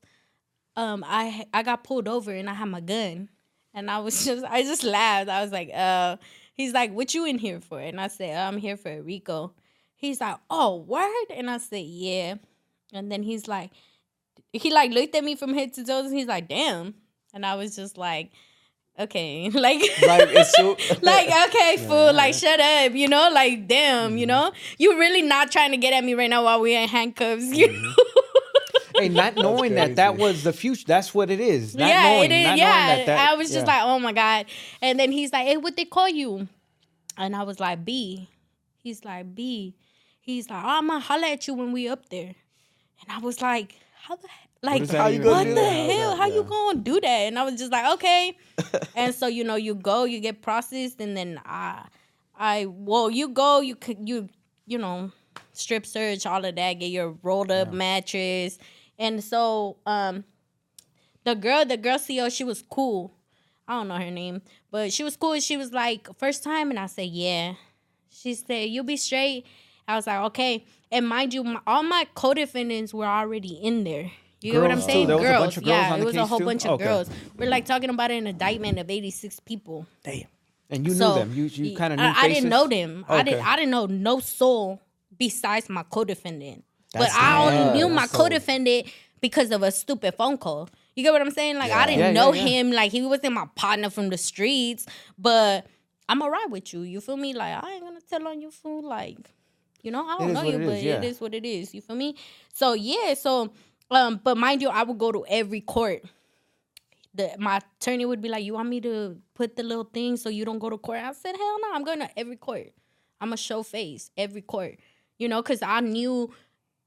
um 0.75 1.03
I 1.07 1.45
I 1.53 1.63
got 1.63 1.83
pulled 1.83 2.07
over 2.07 2.31
and 2.31 2.49
I 2.49 2.53
had 2.53 2.65
my 2.67 2.81
gun. 2.81 3.29
And 3.75 3.89
I 3.89 3.97
was 3.99 4.23
just 4.25 4.45
I 4.45 4.61
just 4.61 4.83
laughed. 4.83 5.29
I 5.29 5.41
was 5.41 5.51
like, 5.51 5.71
uh, 5.73 6.17
he's 6.53 6.73
like, 6.73 6.91
What 6.93 7.13
you 7.13 7.25
in 7.25 7.37
here 7.37 7.59
for? 7.59 7.79
And 7.79 7.99
I 7.99 8.07
said, 8.07 8.35
I'm 8.37 8.57
here 8.57 8.77
for 8.77 9.01
RICO. 9.01 9.53
He's 9.95 10.19
like, 10.21 10.37
Oh, 10.49 10.77
word? 10.77 11.25
And 11.35 11.49
I 11.49 11.57
said, 11.57 11.85
Yeah. 11.85 12.35
And 12.93 13.11
then 13.11 13.23
he's 13.23 13.47
like, 13.47 13.71
he 14.51 14.71
like 14.71 14.91
looked 14.91 15.15
at 15.15 15.23
me 15.23 15.35
from 15.35 15.53
head 15.53 15.73
to 15.73 15.83
toes 15.83 16.05
and 16.05 16.17
he's 16.17 16.27
like, 16.27 16.47
damn. 16.47 16.93
And 17.33 17.43
I 17.45 17.55
was 17.55 17.75
just 17.75 17.97
like, 17.97 18.31
okay. 18.99 19.49
Like 19.53 19.81
like 20.05 20.45
so 20.45 20.77
like 21.01 21.27
okay, 21.49 21.77
fool, 21.77 22.13
like 22.13 22.35
shut 22.35 22.59
up, 22.59 22.93
you 22.93 23.07
know, 23.07 23.29
like 23.33 23.67
damn, 23.67 24.09
Mm-hmm. 24.11 24.17
you 24.17 24.25
know? 24.27 24.51
You 24.77 24.99
really 24.99 25.23
not 25.23 25.51
trying 25.51 25.71
to 25.71 25.77
get 25.77 25.93
at 25.93 26.03
me 26.03 26.13
right 26.13 26.29
now 26.29 26.43
while 26.43 26.61
we're 26.61 26.79
in 26.79 26.87
handcuffs, 26.87 27.45
you 27.45 27.67
Mm-hmm. 27.69 27.83
know? 27.83 28.12
Hey, 28.95 29.09
not 29.09 29.35
knowing 29.37 29.75
that 29.75 29.95
that 29.97 30.17
was 30.17 30.43
the 30.43 30.53
future. 30.53 30.85
That's 30.87 31.13
what 31.13 31.29
it 31.31 31.39
is. 31.39 31.75
Not 31.75 31.87
yeah, 31.89 32.03
knowing, 32.03 32.31
it 32.31 32.31
is. 32.31 32.43
not 32.43 32.57
Yeah, 32.57 32.65
knowing 32.65 32.87
that, 32.87 33.05
that 33.07 33.29
I 33.31 33.35
was 33.35 33.51
just 33.51 33.67
yeah. 33.67 33.73
like, 33.73 33.83
oh 33.83 33.99
my 33.99 34.13
god. 34.13 34.45
And 34.81 34.99
then 34.99 35.11
he's 35.11 35.31
like, 35.33 35.47
hey, 35.47 35.57
what 35.57 35.75
they 35.75 35.85
call 35.85 36.09
you? 36.09 36.47
And 37.17 37.35
I 37.35 37.43
was 37.43 37.59
like, 37.59 37.83
B. 37.85 38.29
He's 38.83 39.03
like, 39.05 39.33
B. 39.35 39.75
He's 40.21 40.49
like, 40.49 40.63
oh, 40.63 40.67
I'm 40.67 40.87
gonna 40.87 40.99
holler 40.99 41.27
at 41.27 41.47
you 41.47 41.53
when 41.53 41.71
we 41.71 41.87
up 41.89 42.09
there. 42.09 42.35
And 43.01 43.11
I 43.11 43.19
was 43.19 43.41
like, 43.41 43.75
how 44.03 44.15
the 44.15 44.27
he- 44.27 44.49
like 44.63 44.79
does 44.79 44.89
that 44.89 44.97
How 44.97 45.07
you 45.07 45.19
gonna 45.19 45.35
what 45.37 45.43
do 45.43 45.55
the 45.55 45.55
that? 45.55 45.89
How's 45.89 45.91
hell? 45.91 46.09
that? 46.11 46.17
How 46.17 46.27
you 46.27 46.43
gonna 46.43 46.79
do 46.79 47.01
that? 47.01 47.07
And 47.07 47.37
I 47.39 47.43
was 47.43 47.55
just 47.55 47.71
like, 47.71 47.93
okay. 47.95 48.37
and 48.95 49.13
so 49.13 49.27
you 49.27 49.43
know, 49.43 49.55
you 49.55 49.75
go, 49.75 50.05
you 50.05 50.19
get 50.19 50.41
processed, 50.41 51.01
and 51.01 51.15
then 51.17 51.39
I, 51.45 51.85
I 52.37 52.65
well, 52.67 53.09
you 53.09 53.29
go, 53.29 53.61
you 53.61 53.75
could 53.75 54.07
you 54.07 54.29
you 54.65 54.77
know, 54.77 55.11
strip 55.53 55.85
search, 55.85 56.25
all 56.25 56.43
of 56.45 56.55
that, 56.55 56.73
get 56.75 56.87
your 56.91 57.17
rolled 57.21 57.51
up 57.51 57.73
mattress, 57.73 58.57
and 58.99 59.23
so 59.23 59.77
um, 59.85 60.23
the 61.23 61.35
girl, 61.35 61.65
the 61.65 61.77
girl 61.77 61.97
CO, 61.99 62.29
she 62.29 62.43
was 62.43 62.63
cool. 62.69 63.13
I 63.67 63.73
don't 63.77 63.87
know 63.87 63.95
her 63.97 64.11
name, 64.11 64.41
but 64.71 64.91
she 64.91 65.03
was 65.03 65.15
cool. 65.15 65.39
She 65.39 65.55
was 65.57 65.71
like, 65.71 66.07
first 66.19 66.43
time, 66.43 66.69
and 66.69 66.77
I 66.79 66.87
said, 66.87 67.07
yeah. 67.07 67.53
She 68.09 68.33
said, 68.35 68.69
you'll 68.69 68.83
be 68.83 68.97
straight. 68.97 69.45
I 69.87 69.95
was 69.95 70.05
like, 70.05 70.19
okay. 70.27 70.65
And 70.91 71.07
mind 71.07 71.33
you, 71.33 71.43
my, 71.43 71.59
all 71.65 71.81
my 71.83 72.05
co-defendants 72.13 72.93
were 72.93 73.05
already 73.05 73.53
in 73.55 73.83
there. 73.85 74.11
You 74.41 74.51
get 74.51 74.61
what 74.61 74.71
I'm 74.71 74.77
Girls, 74.77 74.85
too? 74.85 74.91
saying? 74.91 75.07
There 75.07 75.15
was 75.17 75.25
a 75.25 75.29
girls. 75.29 75.41
bunch 75.43 75.57
of 75.57 75.63
girls 75.63 75.77
yeah, 75.77 75.93
on 75.93 75.95
it 75.95 75.99
the 76.01 76.05
was 76.05 76.15
a 76.17 76.25
whole 76.25 76.39
too? 76.39 76.45
bunch 76.45 76.65
of 76.65 76.71
Okay. 76.71 76.83
girls. 76.83 77.09
We're 77.37 77.49
like 77.49 77.65
talking 77.65 77.89
about 77.89 78.11
an 78.11 78.27
indictment 78.27 78.77
of 78.79 78.89
86 78.89 79.39
people. 79.41 79.87
damn. 80.03 80.23
and 80.69 80.85
you 80.85 80.93
So, 80.93 81.13
knew 81.13 81.19
them. 81.19 81.33
You 81.33 81.43
you 81.45 81.77
kind 81.77 81.93
of 81.93 81.99
knew 81.99 82.05
I, 82.05 82.13
I 82.23 82.27
didn't 82.27 82.49
know 82.49 82.67
them. 82.67 83.05
I 83.07 83.23
didn't. 83.23 83.45
I 83.47 83.55
didn't 83.55 83.71
know 83.71 83.85
no 83.85 84.19
soul 84.19 84.81
besides 85.17 85.69
my 85.69 85.83
co-defendant. 85.83 86.65
But 86.93 87.11
I 87.11 87.45
only 87.45 87.77
knew 87.79 87.89
my 87.89 88.05
so- 88.07 88.17
co-defendant 88.19 88.87
because 89.21 89.51
of 89.51 89.63
a 89.63 89.71
stupid 89.71 90.15
phone 90.15 90.37
call. 90.37 90.69
You 90.95 91.03
get 91.03 91.11
what 91.11 91.21
I'm 91.21 91.31
saying? 91.31 91.57
Like 91.57 91.71
I 91.71 91.85
didn't 91.87 91.99
Yeah, 91.99 92.07
yeah, 92.07 92.13
know 92.13 92.33
yeah. 92.33 92.43
him. 92.43 92.71
Like 92.71 92.91
he 92.91 93.01
wasn't 93.01 93.33
my 93.33 93.45
partner 93.55 93.89
from 93.89 94.09
the 94.09 94.17
streets. 94.17 94.85
But 95.17 95.65
I'm 96.07 96.21
alright 96.21 96.49
with 96.49 96.73
you. 96.73 96.81
You 96.81 97.01
feel 97.01 97.17
me? 97.17 97.33
Like 97.33 97.63
I 97.63 97.71
ain't 97.73 97.83
gonna 97.83 98.01
tell 98.01 98.27
on 98.27 98.41
you, 98.41 98.51
fool. 98.51 98.83
Like 98.87 99.17
you 99.81 99.91
know, 99.91 100.05
I 100.07 100.17
don't 100.19 100.33
know 100.33 100.43
you, 100.43 100.57
it 100.59 100.65
but 100.65 100.73
is, 100.77 100.83
yeah. 100.83 100.97
it 100.97 101.03
is 101.03 101.19
what 101.19 101.33
it 101.33 101.45
is. 101.45 101.73
You 101.73 101.81
feel 101.81 101.95
me? 101.95 102.15
So 102.53 102.73
yeah. 102.73 103.13
So 103.15 103.53
um, 103.91 104.19
but 104.23 104.37
mind 104.37 104.61
you, 104.61 104.69
I 104.69 104.83
would 104.83 104.97
go 104.97 105.11
to 105.11 105.25
every 105.27 105.61
court 105.61 106.03
the 107.15 107.31
my 107.37 107.59
attorney 107.79 108.05
would 108.05 108.21
be 108.21 108.29
like, 108.29 108.43
"You 108.43 108.53
want 108.53 108.69
me 108.69 108.81
to 108.81 109.17
put 109.35 109.55
the 109.55 109.63
little 109.63 109.83
thing 109.83 110.17
so 110.17 110.29
you 110.29 110.45
don't 110.45 110.59
go 110.59 110.69
to 110.69 110.77
court?" 110.77 110.99
I 110.99 111.13
said, 111.13 111.35
"Hell 111.35 111.57
no, 111.61 111.73
I'm 111.73 111.83
going 111.83 111.99
to 111.99 112.09
every 112.19 112.35
court. 112.37 112.71
I'm 113.21 113.29
gonna 113.29 113.37
show 113.37 113.63
face 113.63 114.09
every 114.17 114.41
court, 114.41 114.79
you 115.17 115.27
know, 115.27 115.41
because 115.41 115.61
I 115.61 115.79
knew 115.79 116.33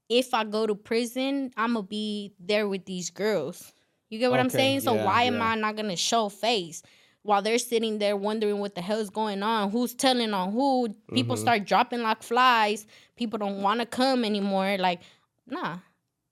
if 0.09 0.33
I 0.33 0.43
go 0.43 0.65
to 0.67 0.75
prison, 0.75 1.51
I'm 1.57 1.73
gonna 1.73 1.83
be 1.83 2.33
there 2.39 2.67
with 2.67 2.85
these 2.85 3.09
girls. 3.09 3.73
You 4.09 4.19
get 4.19 4.31
what 4.31 4.39
I'm 4.39 4.49
saying? 4.49 4.81
So 4.81 4.93
yeah, 4.93 5.05
why 5.05 5.23
am 5.23 5.35
yeah. 5.35 5.49
I 5.51 5.55
not 5.55 5.75
gonna 5.75 5.95
show 5.97 6.29
face?" 6.29 6.83
While 7.23 7.41
they're 7.41 7.57
sitting 7.59 7.99
there 7.99 8.15
wondering 8.15 8.59
what 8.59 8.73
the 8.75 8.81
hell's 8.81 9.09
going 9.09 9.43
on, 9.43 9.69
who's 9.69 9.93
telling 9.93 10.33
on 10.33 10.53
who, 10.53 10.95
people 11.13 11.35
Mm-hmm. 11.35 11.41
start 11.41 11.65
dropping 11.65 12.01
like 12.01 12.23
flies. 12.23 12.85
People 13.17 13.37
don't 13.37 13.61
want 13.61 13.81
to 13.81 13.85
come 13.85 14.23
anymore. 14.23 14.77
Like, 14.77 15.01
nah, 15.45 15.79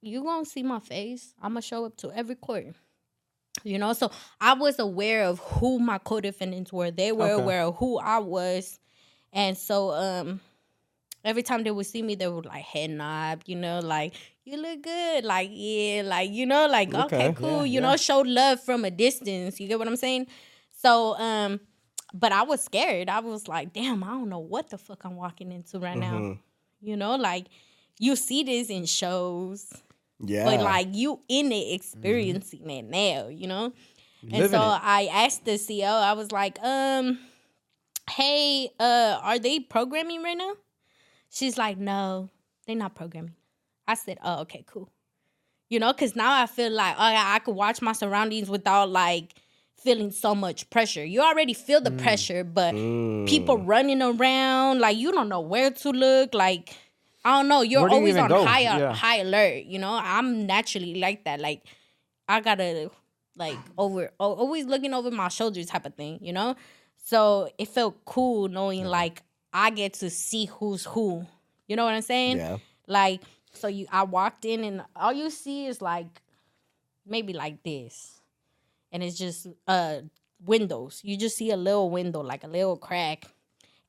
you 0.02 0.23
gonna 0.23 0.45
see 0.45 0.64
my 0.64 0.80
face. 0.80 1.34
I'm 1.41 1.52
gonna 1.52 1.61
show 1.61 1.84
up 1.85 1.97
to 1.97 2.11
every 2.14 2.35
court. 2.35 2.68
You 3.64 3.80
know, 3.80 3.93
so 3.93 4.11
I 4.39 4.53
was 4.53 4.80
aware 4.80 5.23
of 5.23 5.39
who 5.39 5.80
my 5.80 5.97
co-defendants 5.97 6.72
were. 6.72 6.91
They 6.91 7.11
were 7.11 7.31
Okay. 7.31 7.34
aware 7.43 7.61
of 7.64 7.77
who 7.77 7.97
I 7.97 8.19
was, 8.19 8.80
and 9.34 9.57
so 9.57 9.91
um, 9.91 10.39
every 11.26 11.43
time 11.43 11.64
they 11.64 11.72
would 11.72 11.85
see 11.85 12.02
me, 12.02 12.15
they 12.15 12.27
would 12.27 12.45
like 12.45 12.64
head 12.64 12.91
nod. 12.91 13.43
You 13.45 13.56
know, 13.57 13.80
like 13.80 14.14
you 14.45 14.57
look 14.57 14.81
good. 14.84 15.26
Like 15.26 15.49
yeah, 15.52 16.03
like 16.06 16.30
you 16.31 16.45
know, 16.45 16.68
like 16.68 16.93
okay, 16.93 17.27
Okay, 17.27 17.34
cool. 17.34 17.57
yeah, 17.60 17.64
you 17.64 17.73
yeah. 17.73 17.80
know, 17.81 17.97
show 17.97 18.19
love 18.19 18.61
from 18.64 18.85
a 18.85 18.91
distance. 18.91 19.60
You 19.60 19.68
get 19.68 19.80
what 19.80 19.88
I'm 19.88 19.97
saying? 19.97 20.27
So 20.72 21.18
um, 21.18 21.60
but 22.14 22.31
I 22.31 22.43
was 22.43 22.64
scared. 22.64 23.10
I 23.10 23.19
was 23.19 23.47
like, 23.47 23.73
damn, 23.73 24.03
I 24.03 24.07
don't 24.07 24.30
know 24.30 24.39
what 24.39 24.69
the 24.69 24.77
fuck 24.77 25.03
I'm 25.03 25.15
walking 25.18 25.52
into 25.52 25.80
right 25.80 25.97
now. 25.97 26.14
Mm-hmm. 26.14 26.39
You 26.88 26.95
know, 26.95 27.15
like 27.15 27.47
you 27.99 28.15
see 28.15 28.43
this 28.43 28.69
in 28.69 28.85
shows, 28.85 29.73
Yeah. 30.19 30.45
but 30.45 30.61
like 30.61 30.88
you 30.91 31.22
in 31.27 31.52
it 31.52 31.73
experiencing 31.73 32.69
it 32.69 32.84
now, 32.85 33.27
you 33.27 33.47
know? 33.47 33.73
And 34.22 34.31
Living 34.31 34.49
so 34.52 34.57
it. 34.61 34.81
I 34.84 35.10
asked 35.11 35.45
the 35.45 35.57
CO, 35.57 35.85
I 35.85 36.14
was 36.14 36.31
like, 36.31 36.57
um, 36.64 37.19
hey, 38.10 38.69
uh, 38.80 39.19
are 39.22 39.39
they 39.39 39.60
programming 39.60 40.23
right 40.23 40.38
now? 40.38 40.53
She's 41.30 41.57
like, 41.57 41.77
no, 41.77 42.30
they're 42.65 42.76
not 42.76 42.95
programming. 42.95 43.35
I 43.88 43.95
said, 43.95 44.18
oh, 44.23 44.41
okay, 44.41 44.64
cool. 44.68 44.89
You 45.69 45.80
know, 45.80 45.91
because 45.93 46.15
now 46.15 46.41
I 46.41 46.45
feel 46.45 46.72
like, 46.72 46.95
oh, 46.97 47.10
yeah, 47.10 47.23
I 47.27 47.39
could 47.39 47.56
watch 47.56 47.81
my 47.81 47.93
surroundings 47.93 48.49
without 48.49 48.89
like 48.89 49.34
feeling 49.77 50.11
so 50.11 50.34
much 50.35 50.69
pressure. 50.69 51.03
You 51.03 51.22
already 51.22 51.53
feel 51.53 51.81
Mm. 51.81 51.84
the 51.85 51.91
pressure, 51.91 52.43
but 52.43 52.73
people 53.27 53.57
running 53.57 54.02
around, 54.02 54.80
like 54.80 54.97
you 54.97 55.11
don't 55.11 55.30
know 55.30 55.41
where 55.41 55.72
to 55.72 55.89
look. 55.91 56.34
Like, 56.34 56.76
I 57.23 57.38
don't 57.38 57.47
know. 57.47 57.61
You're 57.61 57.89
do 57.89 57.95
always 57.95 58.11
even 58.15 58.23
on 58.23 58.30
go? 58.30 58.45
high, 58.45 58.61
Yeah. 58.61 58.93
high 58.93 59.18
alert. 59.18 59.65
You 59.65 59.80
know, 59.80 59.99
I'm 60.02 60.45
naturally 60.45 60.95
like 60.95 61.26
that. 61.26 61.39
Like, 61.39 61.64
I 62.27 62.39
gotta 62.41 62.89
like 63.38 63.57
over 63.77 64.11
always 64.19 64.65
looking 64.65 64.93
over 64.93 65.11
my 65.11 65.27
shoulders 65.27 65.65
type 65.68 65.85
of 65.85 65.95
thing, 65.95 66.19
you 66.22 66.31
know? 66.31 66.56
So 67.03 67.49
it 67.57 67.68
felt 67.68 68.06
cool 68.06 68.47
knowing 68.47 68.85
like 68.85 69.22
I 69.56 69.69
get 69.69 69.94
to 69.94 70.10
see 70.10 70.45
who's 70.45 70.84
who. 70.84 71.26
You 71.68 71.77
know 71.77 71.86
what 71.86 71.94
I'm 71.94 72.02
saying? 72.02 72.38
Yeah. 72.38 72.57
Like 72.88 73.22
so 73.53 73.68
you 73.68 73.88
I 73.90 74.03
walked 74.03 74.44
in 74.44 74.64
and 74.65 74.84
all 74.95 75.14
you 75.14 75.30
see 75.30 75.65
is 75.68 75.82
like 75.82 76.22
maybe 77.07 77.32
like 77.34 77.64
this. 77.64 78.19
And 78.91 79.02
it's 79.02 79.18
just 79.18 79.48
uh 79.68 80.02
windows. 80.44 80.99
You 81.03 81.18
just 81.18 81.38
see 81.38 81.52
a 81.52 81.57
little 81.57 81.90
window, 81.90 82.22
like 82.22 82.44
a 82.44 82.48
little 82.48 82.76
crack. 82.77 83.26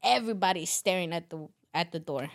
Everybody's 0.03 0.71
staring 0.71 1.13
at 1.13 1.29
the 1.31 1.49
at 1.75 1.91
the 1.91 1.99
door. 1.99 2.31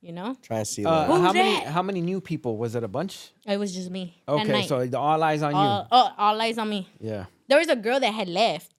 You 0.00 0.12
know? 0.12 0.36
Try 0.40 0.60
to 0.60 0.64
see. 0.64 0.84
Uh, 0.86 0.90
like, 0.90 1.06
Who's 1.08 1.20
how 1.20 1.32
many 1.32 1.54
that? 1.56 1.66
how 1.66 1.82
many 1.82 2.00
new 2.00 2.20
people 2.22 2.56
was 2.56 2.74
it? 2.74 2.84
A 2.84 2.88
bunch. 2.88 3.32
It 3.44 3.58
was 3.58 3.74
just 3.74 3.90
me. 3.90 4.22
Okay, 4.26 4.66
so 4.66 4.86
the 4.86 4.98
all 4.98 5.22
eyes 5.22 5.42
on 5.42 5.52
you. 5.52 5.58
uh, 5.58 5.86
oh, 5.92 6.10
all 6.16 6.40
eyes 6.40 6.56
on 6.56 6.70
me. 6.70 6.88
yeah, 7.00 7.26
There 7.48 7.58
was 7.58 7.68
a 7.68 7.76
girl 7.76 8.00
that 8.00 8.14
had 8.14 8.28
left, 8.28 8.72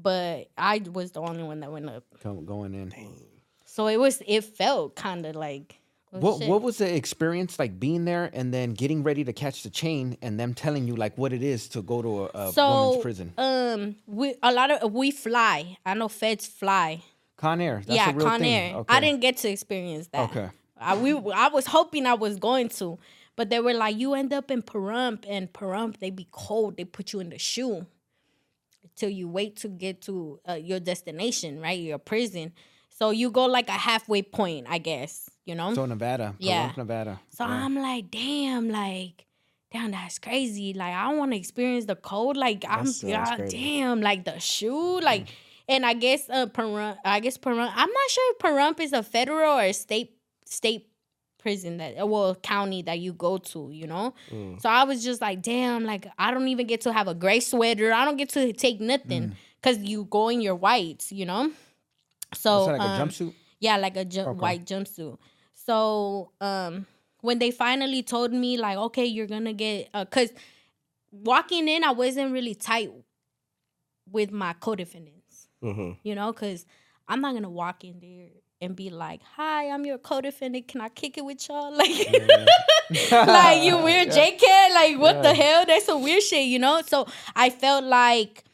but 0.00 0.48
I 0.56 0.82
was 0.92 1.12
the 1.12 1.20
only 1.20 1.42
one 1.42 1.60
that 1.60 1.70
went 1.72 1.88
up. 1.88 2.04
come, 2.22 2.44
going 2.44 2.74
in. 2.74 2.92
So 3.64 3.86
it 3.86 3.98
was. 3.98 4.22
It 4.26 4.44
felt 4.44 4.96
kind 4.96 5.24
of 5.26 5.34
like. 5.36 5.76
oh, 6.12 6.18
What 6.18 6.38
shit. 6.38 6.48
what 6.48 6.62
was 6.62 6.78
the 6.78 6.94
experience 6.94 7.58
like 7.58 7.78
being 7.80 8.04
there 8.04 8.30
and 8.32 8.52
then 8.52 8.74
getting 8.74 9.02
ready 9.02 9.24
to 9.24 9.32
catch 9.32 9.62
the 9.62 9.70
chain 9.70 10.16
and 10.22 10.38
them 10.38 10.52
telling 10.54 10.86
you 10.86 10.94
like 10.96 11.16
what 11.16 11.32
it 11.32 11.42
is 11.42 11.68
to 11.70 11.82
go 11.82 12.02
to 12.02 12.24
a, 12.24 12.48
a 12.48 12.52
so 12.52 12.68
woman's 12.68 13.02
prison? 13.02 13.32
um 13.38 13.96
we 14.06 14.34
a 14.42 14.52
lot 14.52 14.70
of 14.70 14.92
we 14.92 15.10
fly. 15.10 15.76
I 15.86 15.94
know 15.94 16.08
feds 16.08 16.46
fly. 16.46 17.02
Con 17.36 17.60
Air. 17.60 17.82
That's 17.86 17.96
yeah, 17.96 18.10
a 18.10 18.14
real 18.14 18.26
Con 18.26 18.40
thing. 18.40 18.52
Air. 18.54 18.76
Okay. 18.76 18.94
I 18.94 19.00
didn't 19.00 19.20
get 19.20 19.36
to 19.38 19.48
experience 19.48 20.08
that. 20.08 20.30
Okay. 20.30 20.48
I 20.78 20.96
we 20.96 21.12
I 21.32 21.48
was 21.48 21.66
hoping 21.66 22.06
I 22.06 22.14
was 22.14 22.36
going 22.38 22.68
to, 22.70 22.98
but 23.36 23.48
they 23.50 23.60
were 23.60 23.72
like, 23.74 23.96
you 23.96 24.14
end 24.14 24.32
up 24.32 24.50
in 24.50 24.62
Pahrump, 24.62 25.24
and 25.28 25.50
Pahrump 25.52 25.98
they 25.98 26.10
be 26.10 26.26
cold. 26.30 26.76
They 26.76 26.84
put 26.84 27.12
you 27.12 27.20
in 27.20 27.30
the 27.30 27.38
SHU 27.38 27.86
till 28.96 29.10
you 29.10 29.28
wait 29.28 29.56
to 29.56 29.68
get 29.68 30.02
to 30.02 30.40
uh, 30.48 30.54
your 30.54 30.80
destination, 30.80 31.60
right? 31.60 31.78
Your 31.78 31.98
prison. 31.98 32.52
So 32.90 33.10
you 33.10 33.30
go 33.30 33.46
like 33.46 33.68
a 33.68 33.72
halfway 33.72 34.22
point, 34.22 34.66
I 34.68 34.78
guess. 34.78 35.28
You 35.44 35.54
know. 35.54 35.74
So 35.74 35.86
Nevada. 35.86 36.34
Yeah. 36.38 36.70
Pahrump, 36.70 36.76
Nevada. 36.76 37.20
So 37.30 37.44
I'm 37.44 37.74
like, 37.74 38.10
damn, 38.10 38.70
like, 38.70 39.26
damn, 39.72 39.90
that's 39.90 40.18
crazy. 40.18 40.72
Like, 40.72 40.94
I 40.94 41.12
want 41.14 41.32
to 41.32 41.36
experience 41.36 41.86
the 41.86 41.96
cold. 41.96 42.36
Like, 42.36 42.64
I'm, 42.68 42.86
God 43.02 43.48
damn, 43.48 44.00
like 44.00 44.24
the 44.24 44.38
SHU, 44.38 45.00
like, 45.00 45.28
and 45.68 45.86
I 45.86 45.94
guess 45.94 46.28
uh, 46.28 46.46
Pahrump, 46.46 46.98
I 47.04 47.20
guess 47.20 47.38
Pahrump. 47.38 47.72
I'm 47.74 47.90
not 47.90 48.10
sure 48.10 48.32
if 48.32 48.38
Pahrump 48.38 48.80
is 48.80 48.92
a 48.92 49.02
federal 49.02 49.58
or 49.58 49.62
a 49.62 49.72
state 49.72 50.16
state 50.44 50.91
prison 51.42 51.78
that 51.78 52.08
well 52.08 52.34
county 52.36 52.82
that 52.82 52.98
you 53.00 53.12
go 53.12 53.38
to. 53.38 53.70
You 53.72 53.86
know. 53.86 54.14
Mm. 54.30 54.60
So 54.60 54.68
I 54.68 54.84
was 54.84 55.02
just 55.04 55.20
like, 55.20 55.42
damn, 55.42 55.84
like 55.84 56.06
I 56.18 56.30
don't 56.30 56.48
even 56.48 56.66
get 56.66 56.80
to 56.82 56.92
have 56.92 57.08
a 57.08 57.14
gray 57.14 57.40
sweater. 57.40 57.92
I 57.92 58.04
don't 58.04 58.16
get 58.16 58.28
to 58.30 58.52
take 58.52 58.78
Mm. 58.78 58.86
nothing 58.86 59.36
because 59.60 59.78
you 59.78 60.04
go 60.04 60.28
in 60.28 60.40
your 60.40 60.54
whites. 60.54 61.12
You 61.12 61.26
know. 61.26 61.50
So 62.34 62.58
Was 62.58 62.66
like 62.68 62.80
um, 62.80 63.00
a 63.00 63.04
jumpsuit? 63.04 63.34
yeah, 63.60 63.76
like 63.76 63.96
a 63.96 64.04
ju- 64.04 64.24
white 64.24 64.64
jumpsuit. 64.64 65.18
So 65.54 66.30
um 66.40 66.86
when 67.20 67.38
they 67.38 67.50
finally 67.52 68.02
told 68.02 68.32
me 68.32 68.56
like, 68.56 68.76
okay, 68.76 69.04
you're 69.04 69.26
gonna 69.28 69.52
get 69.52 69.88
uh, 69.94 70.04
cause 70.06 70.30
walking 71.12 71.68
in, 71.68 71.84
I 71.84 71.92
wasn't 71.92 72.32
really 72.32 72.54
tight 72.54 72.90
with 74.10 74.32
my 74.32 74.52
co-defendants, 74.54 75.48
mhm. 75.62 75.96
you 76.02 76.14
know, 76.14 76.32
cause 76.32 76.66
I'm 77.08 77.20
not 77.20 77.34
gonna 77.34 77.50
walk 77.50 77.84
in 77.84 78.00
there 78.00 78.28
and 78.62 78.76
be 78.76 78.88
like, 78.90 79.20
"Hi, 79.36 79.68
I'm 79.68 79.84
your 79.84 79.98
co-defendant. 79.98 80.68
Can 80.68 80.80
I 80.80 80.88
kick 80.88 81.18
it 81.18 81.24
with 81.24 81.46
y'all?" 81.48 81.76
Like, 81.82 83.10
like 83.10 83.62
you 83.62 83.78
weird 83.84 84.08
JK. 84.08 84.42
Like, 84.74 84.98
what 84.98 85.22
the 85.22 85.34
hell? 85.34 85.64
That's 85.66 85.86
some 85.86 86.02
weird 86.02 86.22
shit, 86.22 86.46
you 86.46 86.58
know. 86.58 86.82
So 86.86 87.06
I 87.34 87.50
felt 87.50 87.84
like 87.84 88.44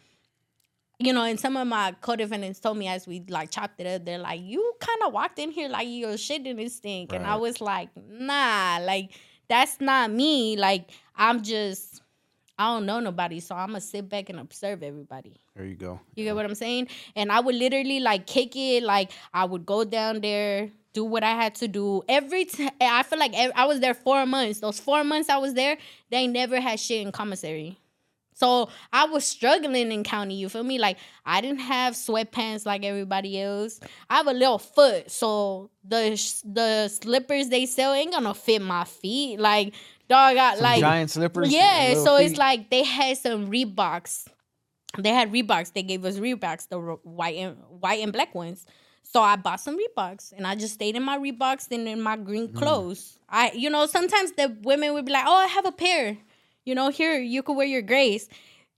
you 1.01 1.13
know, 1.13 1.23
and 1.23 1.39
some 1.39 1.57
of 1.57 1.67
my 1.69 1.95
co-defendants 2.01 2.59
told 2.59 2.77
me 2.77 2.89
as 2.89 3.07
we 3.07 3.23
like 3.29 3.51
chopped 3.51 3.81
it 3.81 3.87
up, 3.87 4.05
they're 4.05 4.19
like, 4.19 4.41
"You 4.43 4.75
kind 4.81 5.01
of 5.07 5.13
walked 5.13 5.39
in 5.39 5.51
here 5.51 5.69
like 5.69 5.87
your 5.89 6.17
shit 6.17 6.43
didn't 6.43 6.71
stink," 6.71 7.13
and 7.13 7.25
I 7.27 7.37
was 7.37 7.61
like, 7.61 7.91
"Nah, 7.97 8.79
like 8.83 9.13
that's 9.49 9.81
not 9.81 10.11
me. 10.11 10.57
Like 10.57 10.91
I'm 11.17 11.43
just, 11.43 12.03
I 12.59 12.75
don't 12.75 12.87
know 12.87 12.99
nobody, 13.01 13.39
so 13.41 13.55
I'm 13.55 13.69
gonna 13.69 13.81
sit 13.81 14.09
back 14.09 14.29
and 14.29 14.41
observe 14.41 14.83
everybody." 14.83 15.35
There 15.59 15.67
you 15.67 15.75
go. 15.75 15.99
You 16.15 16.23
get 16.25 16.37
what 16.37 16.45
I'm 16.45 16.55
saying? 16.55 16.87
And 17.17 17.33
I 17.33 17.41
would 17.41 17.57
literally 17.57 17.99
like 17.99 18.29
kick 18.29 18.55
it. 18.55 18.85
Like 18.85 19.11
I 19.35 19.45
would 19.45 19.67
go 19.67 19.83
down 19.83 20.21
there, 20.21 20.71
do 20.93 21.05
what 21.05 21.25
I 21.25 21.33
had 21.33 21.57
to 21.57 21.67
do. 21.67 22.05
Every 22.09 22.45
time 22.45 22.71
I 22.81 23.03
feel 23.03 23.19
like 23.19 23.37
ev- 23.37 23.51
I 23.57 23.67
was 23.67 23.81
there 23.81 23.93
four 23.93 24.25
months. 24.25 24.61
Those 24.61 24.79
four 24.79 25.03
months 25.03 25.29
I 25.29 25.39
was 25.39 25.55
there, 25.55 25.77
they 26.11 26.29
never 26.29 26.61
had 26.61 26.79
shit 26.79 27.05
in 27.05 27.11
commissary. 27.11 27.77
So 28.35 28.69
I 28.93 29.07
was 29.07 29.25
struggling 29.25 29.91
in 29.91 30.05
county. 30.05 30.37
You 30.37 30.49
feel 30.49 30.63
me? 30.63 30.79
Like 30.79 30.99
I 31.27 31.41
didn't 31.41 31.59
have 31.59 31.95
sweatpants 31.95 32.65
like 32.65 32.85
everybody 32.85 33.41
else. 33.41 33.81
I 34.09 34.19
have 34.19 34.29
a 34.29 34.33
little 34.33 34.61
foot, 34.61 35.11
so 35.11 35.71
the 35.83 36.15
sh- 36.17 36.43
the 36.45 36.87
slippers 36.87 37.49
they 37.49 37.67
sell 37.67 37.93
ain't 37.95 38.13
gonna 38.13 38.35
fit 38.35 38.63
my 38.63 38.85
feet. 38.85 39.41
Like 39.41 39.75
dog 40.09 40.37
got 40.37 40.59
Some 40.59 40.63
like 40.63 40.79
giant 40.79 41.11
slippers. 41.11 41.53
yeah, 41.53 41.87
little 41.89 42.05
so 42.05 42.17
it's 42.19 42.39
like 42.39 42.71
they 42.71 42.85
had 42.85 43.19
some 43.19 43.51
Reeboks. 43.51 44.29
They 44.99 45.11
had 45.11 45.33
Reeboks. 45.33 45.73
They 45.73 45.83
gave 45.83 46.05
us 46.05 46.17
Reeboks, 46.19 46.69
the 46.69 46.79
white 46.79 47.37
and 47.37 47.57
white 47.81 48.03
and 48.03 48.13
black 48.13 48.35
ones. 48.35 48.67
So 49.03 49.23
I 49.23 49.37
bought 49.37 49.61
some 49.61 49.79
Reeboks, 49.79 50.33
and 50.37 50.47
I 50.47 50.55
just 50.55 50.75
stayed 50.75 50.97
in 50.97 51.03
my 51.03 51.17
Reeboks 51.19 51.71
and 51.71 51.89
in 51.89 52.03
my 52.03 52.17
green 52.17 52.49
mm. 52.49 52.55
clothes. 52.57 53.19
I, 53.29 53.53
you 53.53 53.71
know, 53.71 53.87
sometimes 53.87 54.33
the 54.33 54.57
women 54.63 54.93
would 54.95 55.07
be 55.07 55.13
like, 55.13 55.25
"Oh, 55.27 55.37
I 55.37 55.47
have 55.47 55.67
a 55.67 55.73
pair." 55.73 56.19
You 56.65 56.75
know, 56.75 56.91
here 56.91 57.19
you 57.19 57.43
could 57.43 57.57
wear 57.57 57.67
your 57.67 57.81
grays. 57.81 58.29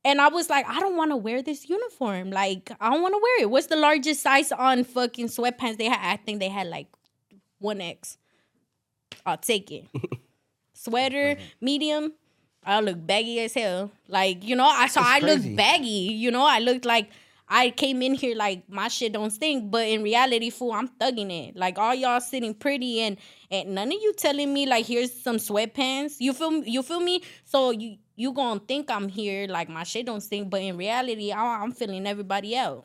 And 0.04 0.20
I 0.20 0.28
was 0.28 0.48
like, 0.48 0.66
I 0.66 0.80
don't 0.80 0.96
want 0.96 1.10
to 1.10 1.16
wear 1.16 1.42
this 1.42 1.68
uniform. 1.68 2.30
Like, 2.30 2.70
I 2.80 2.88
don't 2.90 3.02
want 3.02 3.12
to 3.12 3.20
wear 3.22 3.42
it. 3.42 3.50
What's 3.50 3.66
the 3.66 3.76
largest 3.76 4.22
size 4.22 4.50
on 4.50 4.84
fucking 4.84 5.26
sweatpants 5.26 5.76
they 5.76 5.86
had? 5.86 5.98
I 6.00 6.16
think 6.16 6.40
they 6.40 6.48
had 6.48 6.68
like 6.68 6.86
one 7.58 7.80
X. 7.80 8.16
I'll 9.26 9.36
take 9.36 9.70
it. 9.70 9.86
Sweater, 10.72 11.36
medium. 11.60 12.14
I 12.64 12.80
look 12.80 13.04
baggy 13.06 13.40
as 13.40 13.54
hell. 13.54 13.90
Like, 14.08 14.44
you 14.44 14.54
know, 14.54 14.66
I 14.66 14.86
so 14.88 15.00
I 15.02 15.20
look 15.20 15.40
baggy. 15.56 15.88
You 15.88 16.30
know, 16.30 16.44
I 16.44 16.58
looked 16.58 16.84
like 16.84 17.10
I 17.48 17.70
came 17.70 18.00
in 18.02 18.14
here 18.14 18.36
like 18.36 18.68
my 18.68 18.88
shit 18.88 19.12
don't 19.12 19.30
stink, 19.30 19.70
but 19.70 19.88
in 19.88 20.02
reality, 20.02 20.50
fool, 20.50 20.72
I'm 20.72 20.88
thugging 20.88 21.48
it. 21.48 21.56
Like 21.56 21.78
all 21.78 21.94
y'all 21.94 22.20
sitting 22.20 22.54
pretty 22.54 23.00
and 23.00 23.16
and 23.50 23.74
none 23.74 23.88
of 23.88 23.94
you 23.94 24.12
telling 24.16 24.52
me 24.52 24.66
like 24.66 24.86
here's 24.86 25.12
some 25.12 25.36
sweatpants. 25.36 26.16
You 26.20 26.32
feel 26.32 26.62
you 26.64 26.82
feel 26.82 27.00
me? 27.00 27.22
So 27.44 27.70
you 27.70 27.96
you 28.14 28.32
gonna 28.32 28.60
think 28.60 28.90
I'm 28.90 29.08
here 29.08 29.48
like 29.48 29.68
my 29.68 29.82
shit 29.82 30.06
don't 30.06 30.20
stink, 30.20 30.48
but 30.48 30.60
in 30.60 30.76
reality, 30.76 31.32
I, 31.32 31.62
I'm 31.62 31.72
feeling 31.72 32.06
everybody 32.06 32.56
out. 32.56 32.84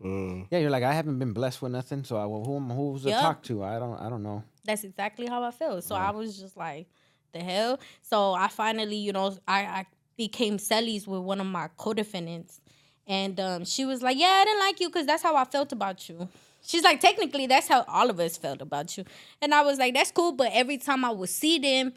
Mm. 0.00 0.46
yeah, 0.50 0.60
you're 0.60 0.70
like 0.70 0.84
I 0.84 0.92
haven't 0.92 1.18
been 1.18 1.32
blessed 1.32 1.60
with 1.60 1.72
nothing, 1.72 2.04
so 2.04 2.16
I 2.16 2.26
well, 2.26 2.44
who 2.44 2.58
who's 2.60 3.02
to 3.02 3.10
Yup. 3.10 3.20
talk 3.20 3.42
to? 3.44 3.64
I 3.64 3.78
don't 3.78 3.98
I 4.00 4.08
don't 4.08 4.22
know. 4.22 4.44
That's 4.64 4.84
exactly 4.84 5.26
how 5.26 5.42
I 5.42 5.50
feel. 5.50 5.82
So 5.82 5.94
I 5.94 6.10
was 6.10 6.38
just 6.38 6.56
like, 6.56 6.86
the 7.32 7.40
hell. 7.40 7.80
So 8.02 8.32
I 8.32 8.48
finally, 8.48 8.96
you 8.96 9.12
know, 9.12 9.36
I, 9.46 9.60
I 9.64 9.86
became 10.16 10.58
cellies 10.58 11.06
with 11.06 11.20
one 11.22 11.40
of 11.40 11.46
my 11.46 11.68
co-defendants, 11.76 12.60
and 13.06 13.38
um, 13.40 13.64
she 13.64 13.84
was 13.84 14.02
like, 14.02 14.18
"Yeah, 14.18 14.40
I 14.42 14.44
didn't 14.44 14.60
like 14.60 14.80
you 14.80 14.88
because 14.88 15.06
that's 15.06 15.22
how 15.22 15.36
I 15.36 15.44
felt 15.44 15.72
about 15.72 16.08
you." 16.08 16.28
She's 16.62 16.82
like, 16.84 17.00
technically, 17.00 17.46
that's 17.46 17.68
how 17.68 17.84
all 17.88 18.10
of 18.10 18.20
us 18.20 18.36
felt 18.36 18.60
about 18.60 18.96
you, 18.98 19.04
and 19.40 19.54
I 19.54 19.62
was 19.62 19.78
like, 19.78 19.94
"That's 19.94 20.10
cool," 20.10 20.32
but 20.32 20.50
every 20.52 20.78
time 20.78 21.04
I 21.04 21.10
would 21.10 21.30
see 21.30 21.58
them, 21.58 21.92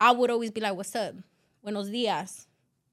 I 0.00 0.10
would 0.12 0.30
always 0.30 0.50
be 0.50 0.60
like, 0.60 0.74
"What's 0.74 0.94
up? 0.96 1.14
Buenos 1.62 1.88
dias, 1.88 2.46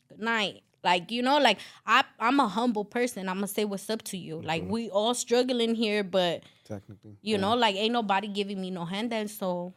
good 0.09 0.19
night." 0.19 0.61
Like 0.83 1.11
you 1.11 1.21
know, 1.21 1.37
like 1.39 1.59
I 1.87 2.03
I'm 2.19 2.39
a 2.41 2.47
humble 2.47 2.83
person. 2.83 3.29
I'm 3.29 3.35
gonna 3.37 3.47
say 3.47 3.63
what's 3.63 3.89
up 3.89 4.01
to 4.03 4.17
you. 4.17 4.41
Like 4.41 4.63
we 4.67 4.89
all 4.89 5.13
struggling 5.13 5.75
here, 5.75 6.03
but 6.03 6.43
Technically, 6.67 7.15
you 7.21 7.37
know, 7.37 7.55
like 7.55 7.75
ain't 7.77 7.93
nobody 7.93 8.27
giving 8.27 8.59
me 8.59 8.69
no 8.69 8.83
handout, 8.83 9.29
so 9.29 9.73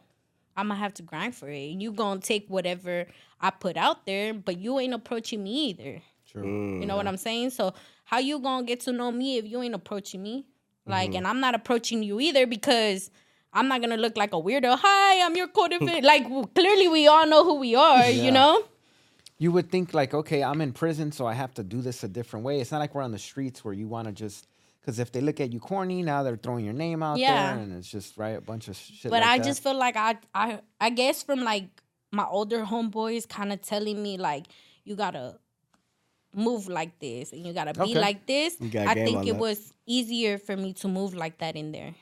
I'm 0.57 0.69
gonna 0.69 0.79
have 0.79 0.95
to 0.95 1.03
grind 1.03 1.35
for 1.35 1.47
it. 1.47 1.79
You 1.79 1.91
gonna 1.91 2.19
take 2.19 2.47
whatever 2.47 3.05
I 3.39 3.51
put 3.51 3.77
out 3.77 4.05
there, 4.07 4.33
but 4.33 4.57
you 4.57 4.79
ain't 4.79 4.93
approaching 4.93 5.43
me 5.43 5.69
either. 5.69 6.01
True. 6.29 6.43
Mm. 6.43 6.81
You 6.81 6.87
know 6.87 6.97
what 6.97 7.07
I'm 7.07 7.17
saying? 7.17 7.51
So 7.51 7.73
how 8.03 8.17
you 8.17 8.39
gonna 8.39 8.65
get 8.65 8.81
to 8.81 8.91
know 8.91 9.11
me 9.11 9.37
if 9.37 9.45
you 9.45 9.61
ain't 9.61 9.75
approaching 9.75 10.23
me? 10.23 10.47
Like, 10.87 11.09
mm-hmm. 11.09 11.17
and 11.17 11.27
I'm 11.27 11.39
not 11.39 11.53
approaching 11.53 12.01
you 12.01 12.19
either 12.19 12.47
because 12.47 13.11
I'm 13.53 13.67
not 13.67 13.81
gonna 13.81 13.97
look 13.97 14.17
like 14.17 14.33
a 14.33 14.37
weirdo. 14.37 14.77
Hi, 14.81 15.25
I'm 15.25 15.35
your 15.35 15.47
co-defendant. 15.47 16.03
like, 16.13 16.23
w- 16.23 16.47
clearly 16.55 16.87
we 16.87 17.07
all 17.07 17.27
know 17.27 17.43
who 17.43 17.55
we 17.55 17.75
are. 17.75 18.09
Yeah. 18.09 18.23
You 18.23 18.31
know? 18.31 18.63
You 19.37 19.51
would 19.51 19.69
think 19.69 19.93
like, 19.93 20.15
okay, 20.15 20.43
I'm 20.43 20.61
in 20.61 20.73
prison, 20.73 21.11
so 21.11 21.27
I 21.27 21.33
have 21.33 21.53
to 21.55 21.63
do 21.63 21.81
this 21.81 22.03
a 22.03 22.07
different 22.07 22.43
way. 22.43 22.59
It's 22.59 22.71
not 22.71 22.79
like 22.79 22.95
we're 22.95 23.03
on 23.03 23.11
the 23.11 23.19
streets 23.19 23.63
where 23.63 23.73
you 23.73 23.87
want 23.87 24.07
to 24.07 24.13
just 24.13 24.47
because 24.87 24.99
if 24.99 25.11
they 25.11 25.19
look 25.19 25.41
at 25.41 25.51
you 25.51 25.59
corny, 25.59 26.01
now 26.01 26.23
they're 26.23 26.37
throwing 26.37 26.63
your 26.63 26.73
name 26.73 27.03
out 27.03 27.19
Yeah. 27.19 27.55
there, 27.55 27.61
and 27.61 27.73
it's 27.77 27.91
just 27.91 28.17
right 28.17 28.37
a 28.37 28.39
bunch 28.39 28.69
of 28.69 28.77
shit. 28.77 29.11
But 29.11 29.21
like 29.21 29.31
I 29.31 29.37
that. 29.39 29.43
just 29.43 29.61
feel 29.61 29.75
like 29.75 29.97
I, 29.97 30.15
I, 30.33 30.61
I 30.79 30.91
guess 30.91 31.23
from 31.23 31.41
like 31.43 31.65
my 32.13 32.23
older 32.25 32.63
homeboys 32.63 33.27
kind 33.27 33.51
of 33.51 33.61
telling 33.61 34.01
me 34.01 34.17
like 34.17 34.45
you 34.85 34.95
gotta 34.95 35.39
move 36.33 36.69
like 36.69 36.99
this 36.99 37.33
and 37.33 37.45
you 37.45 37.51
gotta 37.51 37.73
be 37.73 37.81
Okay. 37.81 37.99
like 37.99 38.25
this. 38.27 38.55
I 38.61 38.93
think 38.93 39.27
it 39.27 39.33
that. 39.33 39.39
was 39.41 39.73
easier 39.85 40.37
for 40.37 40.55
me 40.55 40.71
to 40.75 40.87
move 40.87 41.13
like 41.13 41.39
that 41.39 41.57
in 41.57 41.73
there, 41.73 41.93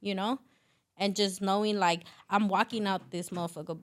you 0.00 0.16
know, 0.16 0.40
and 0.96 1.14
just 1.14 1.40
knowing 1.40 1.78
like 1.78 2.02
I'm 2.28 2.48
walking 2.48 2.84
out 2.88 3.12
this 3.12 3.30
motherfucker 3.30 3.78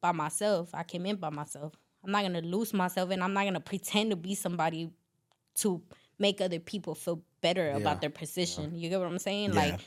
by 0.00 0.12
myself. 0.12 0.70
I 0.72 0.84
came 0.84 1.04
in 1.04 1.16
by 1.16 1.30
myself. 1.30 1.74
I'm 2.04 2.12
not 2.12 2.22
gonna 2.22 2.42
lose 2.42 2.72
myself, 2.72 3.10
and 3.10 3.24
I'm 3.24 3.32
not 3.34 3.42
gonna 3.42 3.58
pretend 3.58 4.10
to 4.10 4.16
be 4.16 4.36
somebody 4.36 4.88
to 5.56 5.82
make 6.18 6.40
other 6.40 6.58
people 6.60 6.94
feel 6.94 7.22
better 7.40 7.66
Yeah. 7.66 7.76
about 7.76 8.00
their 8.00 8.10
position. 8.10 8.74
You 8.74 8.88
get 8.90 8.98
what 8.98 9.08
I'm 9.08 9.18
saying? 9.18 9.50
Yeah. 9.50 9.60
Like 9.60 9.80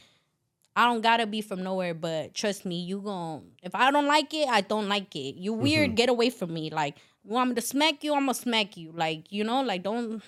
I 0.75 0.85
don't 0.85 1.01
gotta 1.01 1.27
be 1.27 1.41
from 1.41 1.63
nowhere, 1.63 1.93
but 1.93 2.33
trust 2.33 2.65
me, 2.65 2.81
you 2.81 3.01
gon' 3.01 3.43
if 3.61 3.75
I 3.75 3.91
don't 3.91 4.07
like 4.07 4.33
it, 4.33 4.47
I 4.47 4.61
don't 4.61 4.87
like 4.87 5.15
it. 5.15 5.35
You 5.35 5.51
mm-hmm. 5.53 5.61
weird, 5.63 5.95
get 5.95 6.09
away 6.09 6.29
from 6.29 6.53
me. 6.53 6.69
Like 6.69 6.95
you 7.23 7.31
want 7.31 7.49
me 7.49 7.55
to 7.55 7.61
smack 7.61 8.03
you, 8.03 8.13
I'm 8.13 8.21
gonna 8.21 8.33
smack 8.33 8.77
you. 8.77 8.91
Like, 8.95 9.31
you 9.31 9.43
know, 9.43 9.61
like 9.61 9.83
don't 9.83 10.21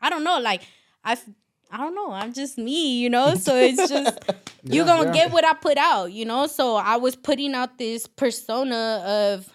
I 0.00 0.10
don't 0.10 0.22
know, 0.24 0.38
like 0.38 0.62
I 1.04 1.16
I 1.70 1.76
don't 1.78 1.94
know. 1.94 2.12
I'm 2.12 2.32
just 2.32 2.56
me, 2.58 2.98
you 2.98 3.10
know? 3.10 3.34
So 3.34 3.56
it's 3.56 3.88
just 3.94 4.18
you 4.62 4.82
Yeah, 4.82 4.86
gonna 4.86 5.06
yeah. 5.06 5.12
get 5.12 5.32
what 5.32 5.44
I 5.44 5.54
put 5.54 5.76
out, 5.78 6.12
you 6.12 6.24
know? 6.24 6.46
So 6.46 6.76
I 6.76 6.96
was 6.96 7.16
putting 7.16 7.54
out 7.54 7.76
this 7.78 8.06
persona 8.06 9.02
of 9.06 9.52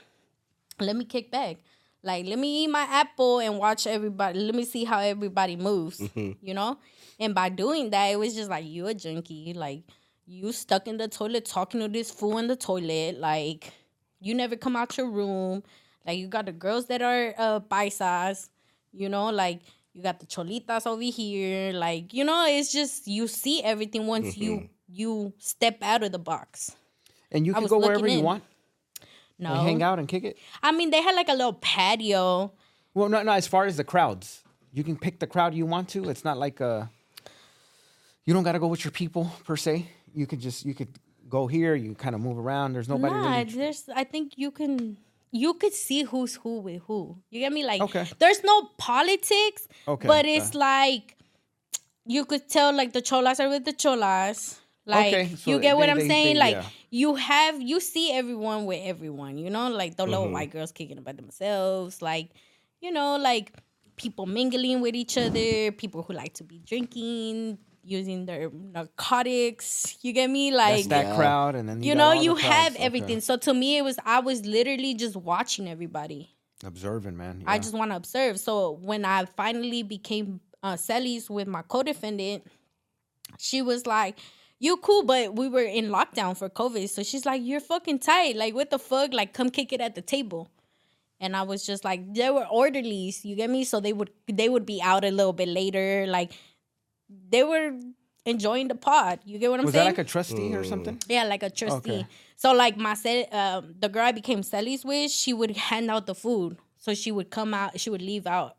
let 0.79 0.95
me 0.95 1.05
kick 1.05 1.31
back. 1.31 1.57
Like, 2.03 2.25
let 2.25 2.37
me 2.37 2.63
eat 2.63 2.67
my 2.69 2.81
apple 2.81 3.39
and 3.39 3.57
watch 3.57 3.87
everybody. 3.87 4.39
Let 4.39 4.55
me 4.55 4.65
see 4.65 4.83
how 4.83 4.99
everybody 4.99 5.55
moves, 5.55 6.01
you 6.15 6.53
know? 6.53 6.77
And 7.19 7.33
by 7.33 7.47
doing 7.49 7.91
that, 7.91 8.07
it 8.07 8.19
was 8.19 8.35
just 8.35 8.49
like, 8.49 8.65
you 8.65 8.87
a 8.87 8.93
junkie. 8.93 9.53
Like, 9.53 9.83
you 10.25 10.51
stuck 10.51 10.87
in 10.87 10.97
the 10.97 11.07
toilet 11.07 11.45
talking 11.45 11.79
to 11.79 11.87
this 11.87 12.11
fool 12.11 12.37
in 12.39 12.47
the 12.47 12.57
toilet. 12.57 13.19
Like, 13.19 13.71
you 14.19 14.35
never 14.35 14.57
come 14.57 14.75
out 14.75 14.97
your 14.97 15.09
room. 15.09 15.63
Like, 16.05 16.17
you 16.17 16.27
got 16.27 16.45
the 16.45 16.51
girls 16.51 16.87
that 16.87 17.01
are 17.01 17.33
uh, 17.37 17.59
paisas, 17.61 18.49
you 18.91 19.07
know? 19.07 19.29
Like, 19.29 19.61
you 19.93 20.03
got 20.03 20.19
the 20.19 20.25
cholitas 20.25 20.85
over 20.85 21.01
here. 21.03 21.71
Like, 21.71 22.13
you 22.13 22.25
know, 22.25 22.45
it's 22.47 22.71
just, 22.73 23.07
you 23.07 23.27
see 23.27 23.63
everything 23.63 24.07
once 24.07 24.37
you 24.37 24.69
you 24.89 25.33
step 25.39 25.77
out 25.81 26.03
of 26.03 26.11
the 26.11 26.19
box. 26.19 26.75
and 27.31 27.45
you 27.45 27.53
can 27.53 27.65
go 27.65 27.79
wherever 27.79 28.07
you 28.07 28.19
in. 28.19 28.23
want 28.23 28.43
No. 29.43 29.63
hang 29.63 29.81
out 29.83 29.99
and 29.99 30.07
kick 30.07 30.23
it. 30.23 30.37
I 30.61 30.71
mean, 30.71 30.89
they 30.91 31.01
had 31.01 31.15
like 31.15 31.29
a 31.29 31.33
little 31.33 31.53
patio. 31.53 32.51
Well, 32.93 33.09
no, 33.09 33.23
no. 33.23 33.31
As 33.31 33.47
far 33.47 33.65
as 33.65 33.77
the 33.77 33.83
crowds, 33.83 34.43
you 34.71 34.83
can 34.83 34.97
pick 34.97 35.19
the 35.19 35.27
crowd 35.27 35.53
you 35.53 35.65
want 35.65 35.89
to. 35.89 36.09
It's 36.09 36.23
not 36.23 36.37
like 36.37 36.61
uh 36.61 36.85
you 38.25 38.33
don't 38.33 38.43
got 38.43 38.53
to 38.53 38.59
go 38.59 38.67
with 38.67 38.83
your 38.85 38.91
people 38.91 39.31
per 39.45 39.55
se. 39.57 39.87
You 40.15 40.25
could 40.27 40.39
just 40.39 40.65
you 40.65 40.73
could 40.73 40.89
go 41.29 41.47
here. 41.47 41.75
You 41.75 41.93
kind 41.95 42.15
of 42.15 42.21
move 42.21 42.37
around. 42.37 42.73
There's 42.73 42.87
nobody 42.89 43.13
nah, 43.15 43.37
really. 43.37 43.43
there's. 43.51 43.89
I 43.95 44.03
think 44.03 44.33
you 44.37 44.51
can. 44.51 44.97
You 45.31 45.55
could 45.55 45.73
see 45.73 46.03
who's 46.03 46.35
who 46.35 46.59
with 46.59 46.83
who. 46.83 47.17
You 47.31 47.39
get 47.39 47.51
me? 47.51 47.65
Like, 47.65 47.81
Okay. 47.81 48.05
there's 48.19 48.43
no 48.43 48.69
politics, 48.77 49.67
Okay, 49.87 50.07
but 50.07 50.25
it's 50.27 50.53
like 50.53 51.17
you 52.05 52.23
could 52.25 52.47
tell 52.47 52.71
like 52.71 52.93
the 52.93 53.01
cholas 53.01 53.39
are 53.39 53.49
with 53.49 53.65
the 53.65 53.73
cholas. 53.73 54.59
Like 54.85 55.13
Okay, 55.13 55.35
so 55.35 55.51
you 55.51 55.59
get 55.59 55.77
what 55.77 55.85
they- 55.85 55.91
I'm 55.91 55.99
they- 55.99 56.07
saying? 56.07 56.33
they- 56.35 56.39
like 56.39 56.55
yeah. 56.55 56.65
you 56.91 57.15
have 57.15 57.61
you 57.61 57.79
see 57.79 58.11
everyone 58.11 58.65
with 58.65 58.81
everyone. 58.83 59.37
You 59.37 59.49
know, 59.49 59.69
like 59.69 59.95
the 59.95 60.03
Mm-hmm. 60.03 60.11
little 60.11 60.29
white 60.31 60.51
girls 60.51 60.71
kicking 60.71 60.97
about 60.97 61.15
themselves. 61.17 62.01
Like 62.01 62.29
you 62.81 62.91
know, 62.91 63.15
like 63.17 63.53
people 63.95 64.25
mingling 64.25 64.81
with 64.81 64.95
each 64.95 65.17
other. 65.17 65.71
People 65.71 66.03
who 66.03 66.13
like 66.13 66.33
to 66.33 66.43
be 66.43 66.59
drinking, 66.59 67.59
using 67.83 68.25
their 68.25 68.49
narcotics. 68.51 69.97
You 70.01 70.11
get 70.13 70.29
me? 70.29 70.51
Like 70.51 70.75
That's 70.75 70.87
that 70.87 71.05
Yeah. 71.07 71.15
crowd, 71.15 71.55
and 71.55 71.67
then 71.69 71.81
you, 71.83 71.89
you 71.89 71.95
know 71.95 72.11
you 72.11 72.35
have 72.35 72.73
Okay. 72.75 72.83
everything 72.83 73.21
so 73.21 73.37
to 73.37 73.53
me 73.53 73.77
it 73.77 73.83
was 73.83 73.97
i 74.05 74.19
was 74.19 74.45
literally 74.45 74.93
just 74.93 75.15
watching 75.15 75.67
everybody 75.67 76.29
Observing, 76.65 77.17
man. 77.17 77.43
i 77.45 77.57
just 77.59 77.73
want 77.73 77.91
to 77.91 77.97
observe 77.97 78.39
so 78.39 78.71
when 78.81 79.03
i 79.05 79.25
finally 79.25 79.83
became 79.83 80.39
uh 80.61 80.73
cellies 80.75 81.29
with 81.29 81.47
my 81.47 81.61
co-defendant 81.63 82.43
she 83.37 83.61
was 83.61 83.85
like 83.85 84.17
you 84.63 84.77
cool 84.77 85.03
but 85.03 85.35
we 85.35 85.49
were 85.49 85.67
in 85.79 85.89
lockdown 85.89 86.35
for 86.37 86.49
covid 86.49 86.89
so 86.89 87.03
she's 87.03 87.25
like 87.25 87.41
you're 87.43 87.59
fucking 87.59 87.99
tight 87.99 88.35
like 88.35 88.53
what 88.53 88.69
the 88.69 88.79
fuck 88.79 89.13
like 89.13 89.33
come 89.33 89.49
kick 89.49 89.73
it 89.73 89.81
at 89.81 89.93
the 89.95 90.01
table 90.01 90.49
and 91.19 91.35
i 91.35 91.41
was 91.41 91.65
just 91.65 91.83
like 91.83 92.01
they 92.13 92.29
were 92.29 92.45
orderlies 92.45 93.25
you 93.25 93.35
get 93.35 93.49
me 93.49 93.63
so 93.63 93.79
they 93.79 93.93
would 93.93 94.09
they 94.31 94.47
would 94.47 94.65
be 94.65 94.81
out 94.81 95.03
a 95.03 95.11
little 95.11 95.33
bit 95.33 95.49
later 95.49 96.05
like 96.07 96.31
they 97.29 97.43
were 97.43 97.71
enjoying 98.25 98.69
the 98.69 98.75
pod 98.75 99.19
you 99.25 99.37
get 99.37 99.51
what 99.51 99.59
i'm 99.59 99.65
saying? 99.65 99.65
was 99.65 99.73
that 99.73 99.85
like 99.85 99.97
a 99.97 100.03
trustee 100.03 100.55
or 100.55 100.63
something? 100.63 100.97
yeah, 101.09 101.25
like 101.25 101.43
a 101.43 101.49
trustee. 101.49 101.91
Okay. 101.91 102.07
So 102.37 102.53
like 102.53 102.77
my 102.77 102.93
cel- 102.93 103.27
um, 103.33 103.75
the 103.79 103.89
girl 103.89 104.05
I 104.05 104.11
became 104.11 104.41
cellies 104.41 104.83
with, 104.85 105.11
she 105.11 105.33
would 105.33 105.55
hand 105.55 105.89
out 105.89 106.07
the 106.07 106.15
food. 106.15 106.57
So 106.77 106.93
she 106.93 107.11
would 107.11 107.29
come 107.29 107.53
out, 107.53 107.79
she 107.79 107.89
would 107.89 108.01
leave 108.01 108.27
out 108.27 108.55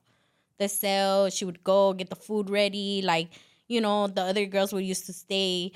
the 0.58 0.68
cell, 0.68 1.30
she 1.30 1.44
would 1.44 1.62
go 1.64 1.92
get 1.92 2.08
the 2.10 2.16
food 2.16 2.50
ready. 2.50 3.02
Like 3.02 3.28
you 3.68 3.80
know, 3.80 4.06
the 4.06 4.22
other 4.22 4.46
girls 4.46 4.72
would 4.72 4.84
used 4.84 5.06
to 5.06 5.12
stay 5.12 5.72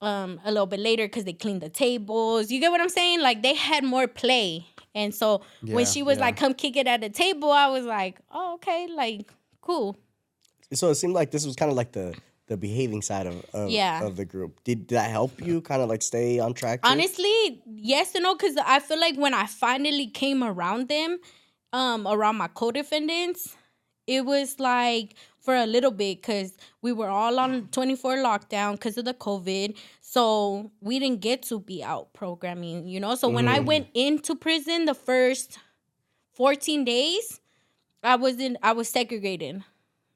um 0.00 0.40
a 0.44 0.50
little 0.50 0.66
bit 0.66 0.80
later 0.80 1.06
because 1.06 1.24
they 1.24 1.32
cleaned 1.32 1.62
the 1.62 1.68
tables. 1.68 2.50
You 2.50 2.60
get 2.60 2.70
what 2.70 2.80
I'm 2.80 2.88
saying? 2.88 3.20
Like 3.20 3.42
they 3.42 3.54
had 3.54 3.84
more 3.84 4.06
play. 4.06 4.66
And 4.94 5.14
so 5.14 5.42
when 5.62 5.84
she 5.84 6.02
was 6.02 6.16
yeah. 6.16 6.24
like, 6.24 6.36
"Come 6.36 6.54
kick 6.54 6.76
it 6.76 6.86
at 6.86 7.02
the 7.02 7.10
table," 7.10 7.50
I 7.50 7.68
was 7.68 7.84
like, 7.84 8.18
"Oh, 8.30 8.54
okay, 8.54 8.88
like 8.88 9.30
cool." 9.60 9.96
So 10.72 10.90
it 10.90 10.94
seemed 10.96 11.14
like 11.14 11.30
this 11.30 11.44
was 11.44 11.54
kind 11.54 11.70
of 11.70 11.76
like 11.76 11.92
the 11.92 12.16
the 12.46 12.56
behaving 12.56 13.02
side 13.02 13.26
of 13.26 13.44
of, 13.52 13.70
Yeah. 13.70 14.04
of 14.04 14.16
the 14.16 14.24
group. 14.24 14.62
Did, 14.64 14.86
did 14.86 14.96
that 14.96 15.10
help 15.10 15.44
you 15.44 15.60
kind 15.60 15.82
of 15.82 15.88
like 15.88 16.02
stay 16.02 16.38
on 16.38 16.54
track? 16.54 16.80
Honestly, 16.82 17.62
yes 17.66 18.14
and 18.14 18.22
no, 18.22 18.34
because 18.34 18.56
I 18.56 18.78
feel 18.80 19.00
like 19.00 19.16
when 19.16 19.34
I 19.34 19.46
finally 19.46 20.06
came 20.06 20.42
around 20.42 20.88
them, 20.88 21.18
um, 21.72 22.06
around 22.06 22.36
my 22.36 22.48
co-defendants, 22.48 23.56
it 24.06 24.24
was 24.24 24.58
like 24.58 25.14
for 25.46 25.54
a 25.54 25.64
little 25.64 25.92
bit 25.92 26.20
because 26.20 26.58
we 26.82 26.92
were 26.92 27.08
all 27.08 27.38
on 27.38 27.68
24 27.68 28.16
lockdown 28.16 28.72
because 28.72 28.98
of 28.98 29.04
the 29.04 29.14
COVID. 29.14 29.78
So 30.00 30.72
we 30.80 30.98
didn't 30.98 31.20
get 31.20 31.42
to 31.44 31.60
be 31.60 31.82
out 31.82 32.12
programming, 32.12 32.86
you 32.86 33.00
know. 33.00 33.14
So 33.14 33.28
when 33.28 33.48
I 33.48 33.58
mm-hmm. 33.58 33.66
went 33.66 33.88
into 33.94 34.34
prison 34.34 34.84
the 34.84 34.94
first 34.94 35.58
14 36.34 36.84
days, 36.84 37.40
I 38.02 38.16
was 38.16 38.38
in 38.38 38.58
I 38.62 38.72
was 38.72 38.88
segregated 38.88 39.62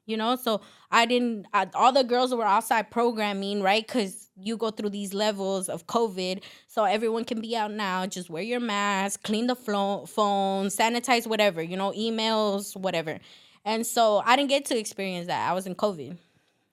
you 0.05 0.17
know? 0.17 0.35
So 0.35 0.61
i 0.91 1.05
didn't 1.05 1.47
I, 1.53 1.67
all 1.73 1.93
the 1.93 2.03
girls 2.03 2.33
were 2.35 2.45
outside 2.45 2.91
programming 2.91 3.61
right? 3.61 3.85
Because 3.85 4.29
you 4.35 4.57
go 4.57 4.71
through 4.71 4.89
these 4.89 5.13
levels 5.13 5.69
of 5.69 5.87
covid. 5.87 6.43
So 6.67 6.83
everyone 6.83 7.23
can 7.25 7.41
be 7.41 7.55
out 7.55 7.71
now. 7.71 8.05
Just 8.05 8.29
wear 8.29 8.43
your 8.43 8.59
mask 8.59 9.23
clean 9.23 9.47
the 9.47 9.55
flo- 9.55 10.05
phone 10.05 10.67
sanitize 10.67 11.25
whatever 11.25 11.61
you 11.61 11.77
know? 11.77 11.91
Emails 11.91 12.75
whatever 12.75 13.19
and 13.65 13.85
so 13.85 14.21
i 14.25 14.35
didn't 14.35 14.49
get 14.49 14.65
to 14.65 14.77
experience 14.77 15.27
that. 15.27 15.49
I 15.49 15.53
was 15.53 15.67
in 15.67 15.75
covid 15.75 16.17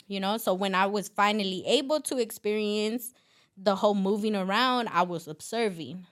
you 0.09 0.19
know? 0.19 0.39
So 0.39 0.55
when 0.55 0.75
i 0.75 0.87
was 0.87 1.09
finally 1.09 1.63
able 1.67 2.01
to 2.01 2.19
experience 2.19 3.13
the 3.57 3.77
whole 3.77 3.95
moving 3.95 4.35
around 4.35 4.89
i 4.89 5.03
was 5.03 5.29
observing. 5.29 6.07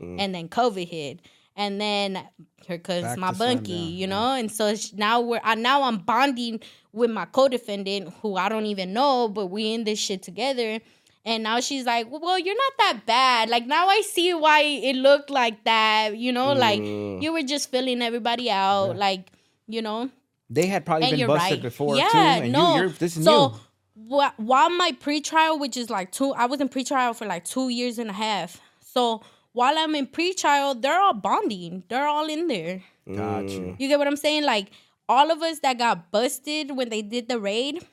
Mm. 0.00 0.20
And 0.20 0.34
then 0.34 0.48
covid 0.48 0.86
hit. 0.86 1.20
And 1.56 1.80
then 1.80 2.22
here 2.64 2.78
comes 2.78 3.02
Back 3.02 3.18
my 3.18 3.32
bunkie 3.32 3.72
sundown, 3.72 3.92
you 3.92 4.06
know? 4.06 4.34
And 4.34 4.50
so 4.50 4.74
sh- 4.76 4.92
now 4.92 5.20
we're 5.20 5.40
I, 5.42 5.56
now 5.56 5.82
i'm 5.82 5.98
bonding 5.98 6.60
with 6.92 7.10
my 7.10 7.24
co-defendant 7.24 8.12
who 8.20 8.36
i 8.36 8.48
don't 8.48 8.66
even 8.66 8.92
know 8.92 9.28
but 9.28 9.46
we 9.46 9.72
in 9.72 9.84
this 9.84 9.98
shit 9.98 10.22
together. 10.22 10.78
And 11.22 11.42
now 11.42 11.60
she's 11.60 11.84
like 11.84 12.06
well 12.10 12.38
you're 12.38 12.54
not 12.54 12.72
that 12.78 13.00
bad. 13.06 13.48
Like 13.48 13.66
now 13.66 13.88
i 13.88 14.02
see 14.02 14.32
why 14.34 14.62
it 14.62 14.96
looked 14.96 15.30
like 15.30 15.64
that 15.64 16.16
you 16.16 16.32
know? 16.32 16.52
Like 16.52 16.80
mm. 16.80 17.22
you 17.22 17.32
were 17.32 17.42
just 17.42 17.70
filling 17.70 18.02
everybody 18.02 18.50
out. 18.50 18.96
Like 18.96 19.32
you 19.72 19.82
know 19.82 20.10
They 20.48 20.66
had 20.66 20.84
probably 20.84 21.08
and 21.08 21.18
been 21.18 21.26
busted 21.26 21.52
right. 21.52 21.62
before 21.62 21.96
yeah, 21.96 22.08
too, 22.08 22.18
and 22.18 22.52
no. 22.52 22.74
you, 22.74 22.80
you're 22.80 22.90
this 22.90 23.16
is 23.16 23.24
so, 23.24 23.54
new. 23.96 24.18
wh- 24.18 24.38
while 24.38 24.70
my 24.70 24.92
pretrial, 24.92 25.60
which 25.60 25.76
is 25.76 25.90
like 25.90 26.12
two, 26.12 26.32
I 26.32 26.46
was 26.46 26.60
in 26.60 26.68
pretrial 26.68 27.14
for 27.14 27.26
like 27.26 27.44
two 27.44 27.68
years 27.68 27.98
and 27.98 28.10
a 28.10 28.14
half. 28.14 28.60
So 28.80 29.22
while 29.52 29.76
I'm 29.76 29.94
in 29.94 30.06
pretrial, 30.06 30.80
they're 30.80 31.00
all 31.00 31.14
bonding. 31.14 31.84
They're 31.88 32.06
all 32.06 32.28
in 32.28 32.48
there. 32.48 32.82
Got 33.06 33.48
you. 33.50 33.60
Mm. 33.60 33.76
You 33.80 33.88
get 33.88 33.98
what 33.98 34.06
I'm 34.08 34.16
saying? 34.16 34.44
Like 34.44 34.70
all 35.08 35.30
of 35.30 35.42
us 35.42 35.58
that 35.60 35.78
got 35.78 36.10
busted 36.10 36.76
when 36.76 36.88
they 36.88 37.02
did 37.02 37.28
the 37.28 37.38
raid, 37.38 37.84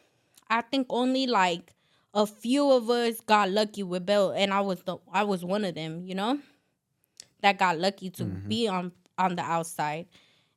I 0.49 0.61
think 0.61 0.87
only 0.89 1.25
like 1.27 1.73
a 2.13 2.25
few 2.25 2.71
of 2.71 2.89
us 2.89 3.19
got 3.21 3.49
lucky 3.49 3.83
with 3.83 4.05
bail, 4.05 4.31
and 4.31 4.53
I 4.53 4.61
was 4.61 4.81
the 4.83 4.97
I 5.11 5.23
was 5.23 5.43
one 5.43 5.65
of 5.65 5.75
them. 5.75 6.03
You 6.03 6.15
know, 6.15 6.39
that 7.41 7.57
got 7.57 7.79
lucky 7.79 8.09
to 8.11 8.23
mm-hmm. 8.23 8.47
be 8.47 8.67
on 8.67 8.91
on 9.17 9.35
the 9.35 9.41
outside, 9.41 10.07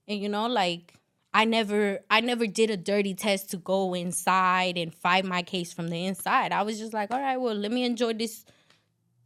and 0.06 0.20
you 0.20 0.28
know, 0.28 0.46
like 0.46 0.94
I 1.32 1.44
never 1.44 2.00
I 2.10 2.20
never 2.20 2.46
did 2.46 2.70
a 2.70 2.76
dirty 2.76 3.14
test 3.14 3.50
to 3.50 3.56
go 3.56 3.94
inside 3.94 4.76
and 4.76 4.92
fight 4.94 5.24
my 5.24 5.42
case 5.42 5.72
from 5.72 5.88
the 5.88 6.06
inside. 6.06 6.52
I 6.52 6.62
was 6.62 6.78
just 6.78 6.92
like, 6.92 7.10
all 7.12 7.20
right, 7.20 7.36
well, 7.36 7.54
let 7.54 7.70
me 7.70 7.84
enjoy 7.84 8.14
this 8.14 8.44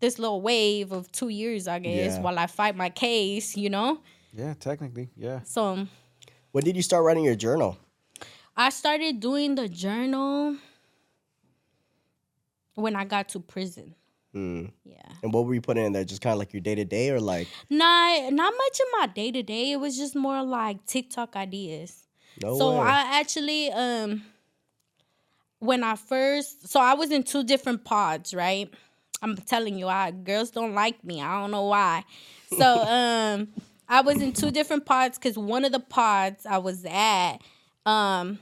this 0.01 0.18
little 0.18 0.43
wave 0.43 0.93
of 0.93 1.10
two 1.12 1.31
years, 1.31 1.66
I 1.66 1.78
guess, 1.78 2.16
Yeah. 2.16 2.20
while 2.20 2.39
I 2.39 2.47
fight 2.47 2.76
my 2.76 2.90
case, 2.90 3.56
you 3.56 3.70
know? 3.70 4.01
Yeah, 4.35 4.52
technically, 4.59 5.09
yeah. 5.16 5.40
So 5.44 5.64
um, 5.64 5.89
When 6.52 6.62
did 6.64 6.76
you 6.76 6.82
start 6.82 7.05
writing 7.05 7.24
your 7.24 7.36
journal? 7.36 7.78
I 8.56 8.68
started 8.70 9.20
doing 9.20 9.55
the 9.55 9.68
journal 9.68 10.56
when 12.74 12.97
I 12.97 13.05
got 13.05 13.28
to 13.31 13.40
prison. 13.40 13.94
Mm. 14.35 14.73
Yeah. 14.85 14.97
And 15.23 15.32
what 15.32 15.47
were 15.47 15.55
you 15.55 15.61
putting 15.61 15.85
in 15.85 15.93
there? 15.93 16.05
Just 16.05 16.20
kind 16.20 16.32
of 16.32 16.39
like 16.39 16.52
your 16.52 16.61
day 16.61 16.74
to 16.74 16.85
day, 16.85 17.11
or 17.11 17.20
like 17.20 17.48
Not 17.70 18.32
not 18.32 18.52
much 18.56 18.81
in 18.81 18.86
my 19.01 19.06
day 19.06 19.31
to 19.31 19.43
day. 19.43 19.73
It 19.73 19.77
was 19.77 19.97
just 19.97 20.16
more 20.16 20.43
like 20.43 20.85
TikTok 20.86 21.36
ideas. 21.36 22.06
no 22.43 22.59
so 22.59 22.70
way. 22.73 22.78
I 22.78 23.20
actually 23.20 23.70
um 23.70 24.23
when 25.61 25.85
I 25.85 25.97
first 25.97 26.69
so 26.69 26.81
I 26.81 26.94
was 26.94 27.11
in 27.11 27.23
two 27.23 27.44
different 27.44 27.85
pods, 27.85 28.35
right? 28.35 28.73
I'm 29.23 29.36
telling 29.36 29.78
you, 29.78 29.89
I 29.89 30.11
girls 30.11 30.51
don't 30.51 30.74
like 30.74 31.02
me. 31.05 31.23
I 31.23 31.40
don't 31.40 31.51
know 31.51 31.65
why. 31.65 32.05
So 32.51 32.65
um 32.66 33.48
I 33.89 34.01
was 34.01 34.20
in 34.20 34.32
two 34.32 34.51
different 34.51 34.86
pods 34.86 35.19
because 35.19 35.39
one 35.39 35.65
of 35.65 35.73
the 35.73 35.81
pods 35.81 36.47
I 36.47 36.59
was 36.59 36.85
at, 36.86 37.39
um, 37.86 38.39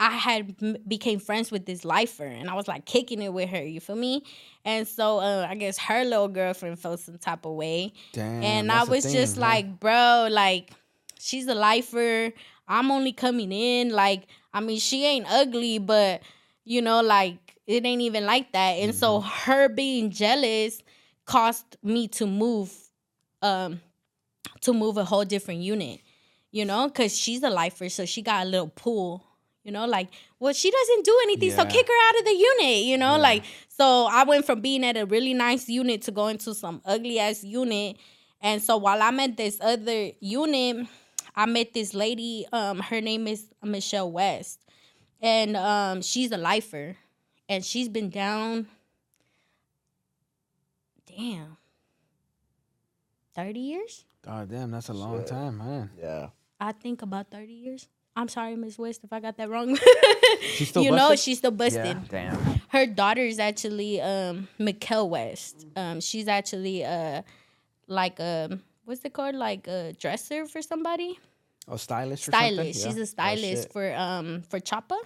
I 0.00 0.10
had 0.12 0.88
became 0.88 1.18
friends 1.20 1.50
with 1.52 1.66
this 1.66 1.84
lifer, 1.84 2.24
and 2.24 2.48
I 2.48 2.54
was 2.54 2.66
like 2.66 2.86
kicking 2.86 3.20
it 3.20 3.32
with 3.32 3.50
her. 3.50 3.62
You 3.62 3.80
feel 3.80 3.96
me? 3.96 4.24
And 4.64 4.88
so 4.88 5.18
uh, 5.18 5.46
I 5.48 5.54
guess 5.54 5.76
her 5.78 6.04
little 6.04 6.28
girlfriend 6.28 6.78
felt 6.78 7.00
some 7.00 7.18
type 7.18 7.44
of 7.44 7.52
way, 7.52 7.92
Damn. 8.12 8.42
and 8.42 8.72
I 8.72 8.84
was 8.84 9.04
thing, 9.04 9.12
just 9.12 9.36
huh? 9.36 9.42
like, 9.42 9.78
bro, 9.78 10.28
like 10.30 10.70
she's 11.18 11.46
a 11.48 11.54
lifer. 11.54 12.32
I'm 12.66 12.90
only 12.90 13.12
coming 13.12 13.52
in. 13.52 13.90
Like, 13.90 14.26
I 14.54 14.60
mean, 14.60 14.78
she 14.78 15.04
ain't 15.04 15.26
ugly, 15.30 15.78
but 15.78 16.22
you 16.64 16.80
know, 16.80 17.02
like 17.02 17.36
it 17.66 17.84
ain't 17.84 18.00
even 18.00 18.24
like 18.24 18.52
that. 18.52 18.72
And 18.80 18.94
so 18.94 19.20
Mm-hmm. 19.20 19.28
her 19.50 19.68
being 19.68 20.10
jealous 20.10 20.82
caused 21.26 21.76
me 21.82 22.08
to 22.08 22.26
move, 22.26 22.72
um, 23.42 23.80
to 24.62 24.72
move 24.72 24.96
a 24.96 25.04
whole 25.04 25.24
different 25.24 25.60
unit. 25.60 26.00
You 26.52 26.64
know, 26.64 26.88
because 26.88 27.16
she's 27.16 27.42
a 27.44 27.50
lifer, 27.50 27.88
so 27.90 28.04
she 28.06 28.22
got 28.22 28.46
a 28.46 28.48
little 28.48 28.68
pull. 28.68 29.24
You 29.64 29.72
know, 29.72 29.84
like, 29.86 30.08
well, 30.38 30.54
she 30.54 30.70
doesn't 30.70 31.04
do 31.04 31.18
anything, 31.24 31.50
so 31.50 31.64
kick 31.66 31.86
her 31.86 32.08
out 32.08 32.18
of 32.18 32.24
the 32.24 32.32
unit. 32.32 32.84
You 32.84 32.96
know, 32.96 33.18
like, 33.18 33.44
so 33.68 34.08
I 34.10 34.24
went 34.24 34.46
from 34.46 34.60
being 34.62 34.84
at 34.84 34.96
a 34.96 35.04
really 35.04 35.34
nice 35.34 35.68
unit 35.68 36.02
to 36.02 36.12
going 36.12 36.38
to 36.38 36.54
some 36.54 36.80
ugly 36.86 37.18
ass 37.18 37.44
unit. 37.44 37.98
And 38.40 38.62
so 38.62 38.78
while 38.78 39.02
I'm 39.02 39.20
at 39.20 39.36
this 39.36 39.58
other 39.60 40.12
unit, 40.20 40.86
I 41.36 41.44
met 41.44 41.74
this 41.74 41.92
lady. 41.92 42.46
Um, 42.52 42.78
her 42.80 43.02
name 43.02 43.26
is 43.26 43.48
Michelle 43.62 44.10
West, 44.10 44.64
and 45.20 45.56
um, 45.56 46.00
she's 46.00 46.32
a 46.32 46.38
lifer, 46.38 46.96
and 47.48 47.62
she's 47.62 47.88
been 47.90 48.08
down. 48.08 48.66
Damn. 51.06 51.58
Thirty 53.34 53.60
years? 53.60 54.04
God 54.24 54.50
damn, 54.50 54.70
that's 54.70 54.88
a 54.88 54.94
long 54.94 55.18
Shit. 55.20 55.26
time, 55.28 55.58
man. 55.58 55.90
yeah. 56.00 56.28
I 56.58 56.72
think 56.72 57.02
about 57.02 57.30
thirty 57.30 57.52
years. 57.52 57.88
I'm 58.16 58.28
sorry, 58.28 58.56
Miss 58.56 58.76
West, 58.78 59.00
if 59.04 59.12
I 59.12 59.20
got 59.20 59.36
that 59.38 59.48
wrong. 59.48 59.78
She's 60.42 60.68
still 60.70 60.82
you 60.82 60.90
know, 60.90 61.14
she's 61.16 61.38
still 61.38 61.52
busted. 61.52 61.84
Yeah, 61.84 62.00
damn. 62.08 62.60
Her 62.68 62.86
daughter 62.86 63.22
is 63.22 63.38
actually 63.38 64.00
um 64.00 64.48
Mikkel 64.58 65.08
West. 65.08 65.66
Um, 65.76 66.00
she's 66.00 66.28
actually 66.28 66.84
uh 66.84 67.22
like 67.86 68.18
um 68.20 68.62
what's 68.84 69.04
it 69.04 69.12
called? 69.12 69.36
Like 69.36 69.66
a 69.68 69.92
dresser 69.98 70.44
for 70.46 70.60
somebody. 70.60 71.18
Oh, 71.68 71.76
stylist 71.76 72.26
or 72.28 72.32
Stylist. 72.32 72.80
something? 72.80 72.90
She's 72.90 72.96
Yeah. 72.98 73.02
a 73.04 73.06
stylist 73.06 73.62
shit. 73.64 73.72
for 73.72 73.94
um 73.94 74.42
for 74.50 74.58
Choppa. 74.60 74.98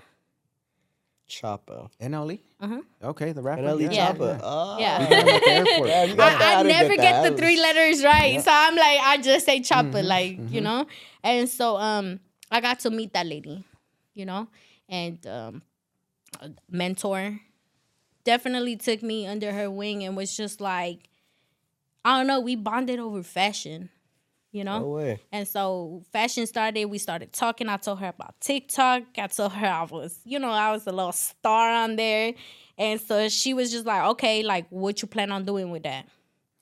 Choppa. 1.28 1.90
NLE? 2.00 2.40
Uh-huh. 2.60 2.80
Okay, 3.02 3.32
the 3.32 3.42
rapper. 3.42 3.62
NLE 3.62 3.92
Yeah. 3.94 4.12
Choppa. 4.12 4.40
Oh. 4.42 4.76
Yeah. 4.78 4.98
At. 5.00 5.10
Yeah, 5.86 6.04
you 6.04 6.14
got 6.16 6.38
that. 6.38 6.56
I, 6.58 6.60
I 6.60 6.62
never 6.62 6.96
get, 6.96 7.22
that. 7.22 7.30
the 7.32 7.36
three 7.36 7.60
letters 7.60 8.04
right. 8.04 8.42
So 8.42 8.50
I'm 8.52 8.76
like, 8.76 8.98
I 9.02 9.16
just 9.18 9.46
say 9.46 9.60
chopper, 9.60 9.98
Mm-hmm, 9.98 10.06
like, 10.06 10.38
you 10.50 10.60
know? 10.60 10.86
And 11.22 11.48
so 11.48 11.76
um 11.78 12.20
I 12.54 12.60
got 12.60 12.78
to 12.80 12.90
meet 12.90 13.12
that 13.14 13.26
lady, 13.26 13.64
you 14.14 14.24
know, 14.24 14.48
and 14.88 15.24
um 15.26 15.62
a 16.40 16.50
mentor 16.70 17.40
definitely 18.24 18.76
took 18.76 19.02
me 19.02 19.26
under 19.26 19.52
her 19.52 19.70
wing 19.70 20.04
and 20.04 20.16
was 20.16 20.36
just 20.36 20.60
like, 20.60 21.10
I 22.04 22.18
don't 22.18 22.26
know, 22.26 22.40
we 22.40 22.56
bonded 22.56 22.98
over 22.98 23.22
fashion, 23.22 23.90
you 24.52 24.64
know? 24.64 24.80
No 24.80 24.88
way. 24.90 25.20
And 25.32 25.46
so 25.46 26.02
fashion 26.12 26.46
started. 26.46 26.86
We 26.86 26.98
started 26.98 27.32
talking. 27.32 27.68
I 27.68 27.76
told 27.76 27.98
her 28.00 28.08
about 28.08 28.40
TikTok. 28.40 29.02
I 29.18 29.26
told 29.26 29.52
her 29.52 29.66
I 29.66 29.84
was, 29.84 30.18
you 30.24 30.38
know, 30.38 30.50
I 30.50 30.70
was 30.72 30.86
a 30.86 30.92
little 30.92 31.12
star 31.12 31.70
on 31.70 31.96
there. 31.96 32.34
And 32.78 33.00
so 33.00 33.28
she 33.28 33.54
was 33.54 33.70
just 33.70 33.86
like, 33.86 34.02
okay, 34.10 34.42
like, 34.42 34.66
what 34.70 35.00
you 35.02 35.08
plan 35.08 35.30
on 35.32 35.44
doing 35.44 35.70
with 35.70 35.84
that? 35.84 36.08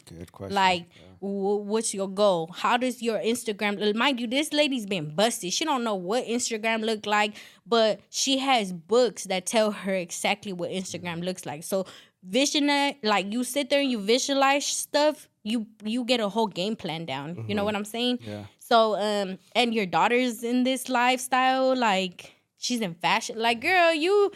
Good 0.08 0.30
question. 0.32 0.54
Like, 0.54 0.86
wh- 0.92 1.11
what's 1.22 1.94
your 1.94 2.08
goal? 2.08 2.50
How 2.52 2.76
does 2.76 3.00
your 3.00 3.18
Instagram? 3.18 3.94
Mind 3.94 4.20
you, 4.20 4.26
this 4.26 4.52
lady's 4.52 4.86
been 4.86 5.14
busted. 5.14 5.52
She 5.52 5.64
don't 5.64 5.84
know 5.84 5.94
what 5.94 6.26
Instagram 6.26 6.84
look 6.84 7.06
like, 7.06 7.34
but 7.64 8.00
she 8.10 8.38
has 8.38 8.72
books 8.72 9.24
that 9.24 9.46
tell 9.46 9.70
her 9.70 9.94
exactly 9.94 10.52
what 10.52 10.70
Instagram 10.70 11.14
mm-hmm. 11.14 11.22
looks 11.22 11.46
like. 11.46 11.62
So 11.62 11.86
visionary, 12.24 12.98
uh, 13.04 13.08
like 13.08 13.32
you 13.32 13.44
sit 13.44 13.70
there 13.70 13.80
and 13.80 13.90
you 13.90 14.00
visualize 14.00 14.66
stuff, 14.66 15.28
you 15.44 15.66
you 15.84 16.04
get 16.04 16.18
a 16.18 16.28
whole 16.28 16.48
game 16.48 16.74
plan 16.74 17.04
down. 17.04 17.44
You 17.46 17.54
know 17.54 17.60
mm-hmm. 17.60 17.66
what 17.66 17.76
I'm 17.76 17.84
saying? 17.84 18.18
Yeah. 18.22 18.44
So 18.58 18.96
um, 18.96 19.38
and 19.54 19.72
your 19.72 19.86
daughter's 19.86 20.42
in 20.42 20.64
this 20.64 20.88
lifestyle, 20.88 21.76
like 21.76 22.34
she's 22.58 22.80
in 22.80 22.94
fashion. 22.94 23.38
Like, 23.38 23.60
girl, 23.60 23.94
you. 23.94 24.32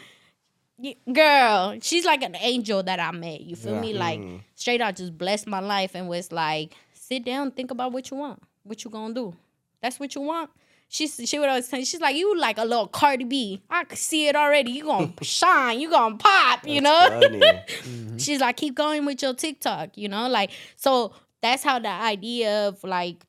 Girl, 1.11 1.77
she's 1.81 2.05
like 2.05 2.21
an 2.21 2.35
angel 2.39 2.83
that 2.83 2.99
I 2.99 3.11
met. 3.11 3.41
You 3.41 3.55
feel 3.55 3.73
Yeah. 3.75 3.81
me? 3.81 3.93
Like 3.93 4.19
mm. 4.19 4.41
straight 4.55 4.79
out, 4.81 4.95
just 4.95 5.17
blessed 5.17 5.47
my 5.47 5.59
life 5.59 5.95
and 5.95 6.07
was 6.07 6.31
like, 6.31 6.73
sit 6.93 7.25
down, 7.25 7.51
think 7.51 7.71
about 7.71 7.91
what 7.91 8.11
you 8.11 8.17
want, 8.17 8.41
what 8.63 8.83
you 8.83 8.91
gonna 8.91 9.13
do. 9.13 9.35
That's 9.81 9.99
what 9.99 10.13
you 10.13 10.21
want. 10.21 10.51
She's 10.89 11.19
she 11.25 11.37
would 11.39 11.49
always 11.49 11.67
say, 11.67 11.83
she's 11.83 11.99
like, 11.99 12.15
you 12.15 12.37
like 12.37 12.57
a 12.57 12.63
little 12.63 12.87
Cardi 12.87 13.23
B. 13.25 13.61
I 13.69 13.83
could 13.85 13.97
see 13.97 14.27
it 14.27 14.35
already. 14.35 14.71
You 14.71 14.83
gonna 14.83 15.11
shine. 15.21 15.79
You 15.79 15.89
gonna 15.89 16.17
pop. 16.17 16.65
You 16.67 16.81
know. 16.81 17.07
Funny. 17.21 17.41
Mm-hmm. 17.87 18.17
She's 18.17 18.39
like, 18.41 18.57
keep 18.57 18.75
going 18.75 19.05
with 19.05 19.21
your 19.21 19.33
TikTok, 19.33 19.97
you 19.97 20.09
know? 20.09 20.27
Like, 20.27 20.51
so 20.75 21.13
that's 21.41 21.63
how 21.63 21.79
the 21.79 21.89
idea 21.89 22.67
of 22.67 22.83
like 22.83 23.25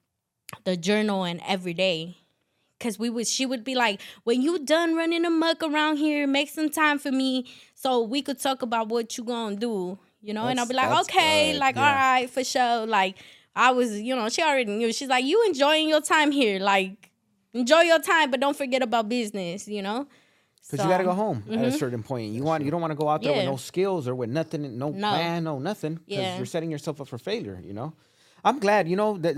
the 0.65 0.77
journal 0.77 1.25
and 1.25 1.41
every 1.47 1.75
day. 1.75 2.17
Cause 2.81 2.97
we 2.99 3.11
would 3.11 3.27
she 3.27 3.45
would 3.45 3.65
be 3.65 3.75
like, 3.75 4.01
when 4.23 4.41
you 4.41 4.59
done 4.65 4.95
running 4.95 5.25
amok 5.25 5.63
around 5.65 5.97
here, 5.97 6.27
make 6.29 6.49
some 6.49 6.71
time 6.71 6.99
for 6.99 7.11
me 7.11 7.47
so 7.75 8.03
we 8.03 8.23
could 8.23 8.39
talk 8.39 8.63
about 8.63 8.89
what 8.89 9.19
you 9.19 9.25
gonna 9.25 9.57
do. 9.57 9.99
You 10.21 10.35
know, 10.35 10.47
and 10.47 10.59
I'll 10.59 10.67
be 10.67 10.75
like, 10.75 10.89
That's- 10.89 11.07
that's 11.07 11.17
okay, 11.17 11.53
good, 11.53 11.61
like, 11.61 11.77
yeah. 11.77 11.89
all 11.89 11.95
right, 11.95 12.31
for 12.31 12.43
sure. 12.43 12.87
Like, 12.87 13.17
I 13.55 13.71
was, 13.71 14.01
you 14.01 14.15
know, 14.15 14.29
she 14.29 14.43
already 14.43 14.73
knew. 14.73 14.93
She's 14.93 15.09
like, 15.09 15.25
you 15.25 15.45
enjoying 15.47 15.89
your 15.89 16.01
time 16.01 16.31
here. 16.33 16.61
Like, 16.61 17.11
enjoy 17.53 17.83
your 17.83 17.99
time, 18.01 18.31
but 18.31 18.41
don't 18.41 18.57
forget 18.57 18.83
about 18.83 19.09
business, 19.09 19.69
you 19.69 19.83
know? 19.83 20.07
Because 20.71 20.85
you 20.85 20.91
got 20.91 20.99
to 20.99 21.05
go 21.05 21.13
home 21.13 21.45
at 21.49 21.55
a 21.55 21.57
mm-hmm. 21.57 21.77
certain 21.77 22.03
point. 22.03 22.33
You 22.33 22.43
want 22.43 22.63
you 22.63 22.71
don't 22.71 22.81
want 22.81 22.91
to 22.91 22.95
go 22.97 23.09
out 23.09 23.23
there 23.23 23.33
with 23.33 23.47
no 23.47 23.57
skills 23.57 24.07
or 24.07 24.15
with 24.15 24.29
nothing, 24.29 24.77
no, 24.77 24.91
No. 24.91 25.09
plan, 25.09 25.45
no 25.45 25.59
nothing. 25.59 25.95
Because 25.95 26.23
Yeah. 26.23 26.37
you're 26.37 26.47
setting 26.47 26.71
yourself 26.71 27.01
up 27.01 27.09
for 27.09 27.17
failure. 27.17 27.59
You 27.65 27.73
know, 27.73 27.95
I'm 28.45 28.59
glad. 28.59 28.87
You 28.87 28.97
know 28.97 29.17
that 29.19 29.37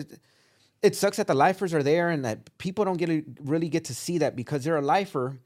it 0.82 0.96
sucks 0.96 1.16
that 1.18 1.26
the 1.26 1.34
lifers 1.34 1.74
are 1.74 1.82
there 1.82 2.08
and 2.10 2.24
that 2.24 2.56
people 2.58 2.84
don't 2.84 2.96
get 2.96 3.06
to 3.06 3.22
really 3.42 3.68
get 3.68 3.84
to 3.86 3.94
see 3.94 4.18
that 4.18 4.34
because 4.36 4.64
they're 4.64 4.76
a 4.76 4.82
lifer. 4.82 5.38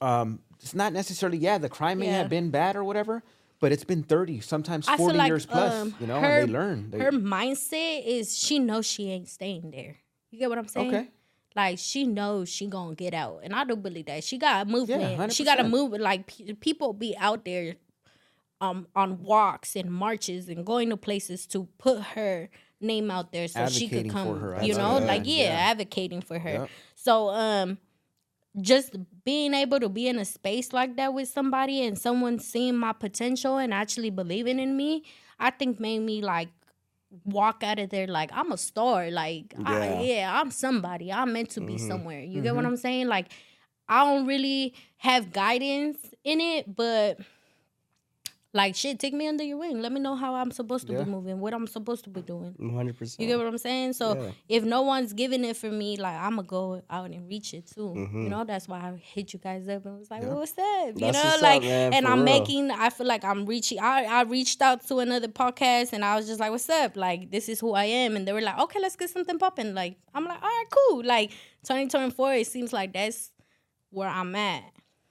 Um, 0.00 0.40
it's 0.60 0.74
not 0.74 0.92
necessarily 0.92 1.38
yeah 1.38 1.58
the 1.58 1.68
crime 1.68 1.98
may 1.98 2.06
Yeah. 2.06 2.18
have 2.18 2.28
been 2.30 2.50
bad 2.50 2.74
or 2.76 2.84
whatever, 2.84 3.22
but 3.60 3.70
it's 3.72 3.84
been 3.84 4.02
30, 4.02 4.40
sometimes 4.40 4.88
40 4.88 5.16
like 5.18 5.28
years 5.28 5.46
plus. 5.46 5.74
um, 5.74 5.94
you 6.00 6.06
know, 6.06 6.20
her, 6.20 6.40
and 6.40 6.48
they 6.48 6.52
learn. 6.52 6.90
They, 6.90 6.98
her 7.00 7.12
mindset 7.12 8.04
is 8.06 8.36
she 8.38 8.58
knows 8.58 8.86
she 8.86 9.10
ain't 9.10 9.28
staying 9.28 9.70
there. 9.72 9.96
You 10.30 10.38
get 10.38 10.48
what 10.48 10.58
I'm 10.58 10.68
saying? 10.68 10.94
Okay. 10.94 11.08
Like 11.56 11.78
she 11.78 12.04
knows 12.04 12.48
she 12.48 12.66
gonna 12.68 12.94
get 12.94 13.14
out, 13.14 13.40
and 13.42 13.52
I 13.54 13.64
do 13.64 13.74
believe 13.76 14.06
that 14.06 14.22
she 14.22 14.38
got 14.38 14.66
a 14.66 14.70
movement. 14.70 15.32
she 15.32 15.42
100%. 15.42 15.46
got 15.46 15.60
a 15.60 15.64
movement. 15.64 16.02
Like 16.02 16.26
pe- 16.26 16.52
people 16.54 16.92
be 16.92 17.16
out 17.18 17.44
there, 17.44 17.74
um, 18.60 18.86
on 18.94 19.22
walks 19.22 19.74
and 19.76 19.90
marches 19.92 20.48
and 20.48 20.64
going 20.64 20.90
to 20.90 20.96
places 20.96 21.46
to 21.48 21.66
put 21.78 22.00
her 22.14 22.48
name 22.80 23.10
out 23.10 23.32
there 23.32 23.48
so 23.48 23.66
she 23.68 23.88
could 23.88 23.98
Advocating 24.06 24.10
for 24.12 24.16
come. 24.16 24.40
her, 24.40 24.58
you 24.64 24.74
know, 24.74 24.98
good. 24.98 25.06
like 25.06 25.22
yeah, 25.24 25.44
Yeah. 25.44 25.70
advocating 25.70 26.20
for 26.20 26.38
her. 26.38 26.50
Yep. 26.50 26.70
So 26.94 27.28
um, 27.30 27.78
just 28.60 28.96
being 29.24 29.54
able 29.54 29.80
to 29.80 29.88
be 29.88 30.08
in 30.08 30.18
a 30.18 30.24
space 30.24 30.72
like 30.72 30.96
that 30.96 31.12
with 31.14 31.28
somebody 31.28 31.84
and 31.84 31.98
someone 31.98 32.38
seeing 32.38 32.76
my 32.76 32.92
potential 32.92 33.58
and 33.58 33.72
actually 33.74 34.10
believing 34.10 34.58
in 34.58 34.76
me, 34.76 35.04
I 35.38 35.50
think 35.50 35.78
made 35.80 36.00
me 36.00 36.22
like 36.22 36.48
walk 37.24 37.62
out 37.64 37.78
of 37.78 37.90
there 37.90 38.06
like 38.06 38.30
I'm 38.32 38.52
a 38.52 38.58
star. 38.58 39.10
Like 39.10 39.54
Yeah. 39.58 39.64
I, 39.70 40.02
yeah, 40.02 40.40
I'm 40.40 40.50
somebody. 40.50 41.12
I'm 41.12 41.32
meant 41.32 41.50
to 41.50 41.60
be 41.60 41.74
Mm-hmm. 41.74 41.88
somewhere. 41.88 42.20
You 42.20 42.42
get 42.42 42.54
what 42.54 42.64
I'm 42.66 42.76
saying? 42.76 43.08
Like 43.08 43.28
I 43.88 44.04
don't 44.04 44.26
really 44.26 44.74
have 44.98 45.32
guidance 45.32 45.98
in 46.24 46.40
it, 46.40 46.74
but 46.76 47.18
Like 48.54 48.74
shit, 48.74 48.98
take 48.98 49.12
me 49.12 49.28
under 49.28 49.44
your 49.44 49.58
wing. 49.58 49.82
Let 49.82 49.92
me 49.92 50.00
know 50.00 50.16
how 50.16 50.34
I'm 50.34 50.50
supposed 50.50 50.86
to 50.86 50.94
Yeah. 50.94 51.02
be 51.04 51.10
moving, 51.10 51.38
what 51.38 51.52
I'm 51.52 51.66
supposed 51.66 52.04
to 52.04 52.10
be 52.10 52.22
doing. 52.22 52.54
One 52.56 52.74
hundred 52.74 52.96
percent. 52.96 53.20
You 53.20 53.26
get 53.26 53.36
what 53.36 53.46
I'm 53.46 53.58
saying? 53.58 53.92
So 53.92 54.14
Yeah. 54.18 54.30
if 54.48 54.64
no 54.64 54.80
one's 54.80 55.12
giving 55.12 55.44
it 55.44 55.54
for 55.54 55.70
me, 55.70 55.98
like 55.98 56.14
I'm 56.18 56.36
gonna 56.36 56.44
go 56.48 56.82
out 56.88 57.10
and 57.10 57.28
reach 57.28 57.52
it 57.52 57.66
too. 57.66 57.92
Mm-hmm. 57.94 58.22
You 58.22 58.28
know, 58.30 58.44
that's 58.44 58.66
why 58.66 58.78
I 58.78 58.96
hit 58.96 59.34
you 59.34 59.38
guys 59.38 59.68
up 59.68 59.84
and 59.84 59.98
was 59.98 60.10
like, 60.10 60.22
well, 60.22 60.36
"What's 60.36 60.52
up?" 60.52 60.86
You 60.86 60.92
That's 60.94 61.18
know, 61.18 61.24
what's 61.24 61.36
up, 61.36 61.42
like, 61.42 61.62
man, 61.62 61.92
and 61.92 62.06
I'm 62.06 62.24
real. 62.24 62.24
making. 62.40 62.70
I 62.70 62.88
feel 62.88 63.06
like 63.06 63.22
I'm 63.22 63.44
reaching. 63.44 63.80
I 63.80 64.04
I 64.04 64.22
reached 64.22 64.62
out 64.62 64.86
to 64.88 65.00
another 65.00 65.28
podcast 65.28 65.92
and 65.92 66.02
I 66.02 66.16
was 66.16 66.26
just 66.26 66.40
like, 66.40 66.50
"What's 66.50 66.70
up?" 66.70 66.96
Like, 66.96 67.30
this 67.30 67.50
is 67.50 67.60
who 67.60 67.74
I 67.74 67.84
am, 67.84 68.16
and 68.16 68.26
they 68.26 68.32
were 68.32 68.40
like, 68.40 68.58
"Okay, 68.58 68.80
let's 68.80 68.96
get 68.96 69.10
something 69.10 69.38
popping." 69.38 69.74
Like, 69.74 69.98
I'm 70.14 70.24
like, 70.24 70.40
"All 70.42 70.48
right, 70.48 70.64
cool." 70.88 71.04
Like, 71.04 71.32
2024, 71.66 72.32
it 72.32 72.46
seems 72.46 72.72
like 72.72 72.94
that's 72.94 73.30
where 73.90 74.08
I'm 74.08 74.34
at. 74.34 74.62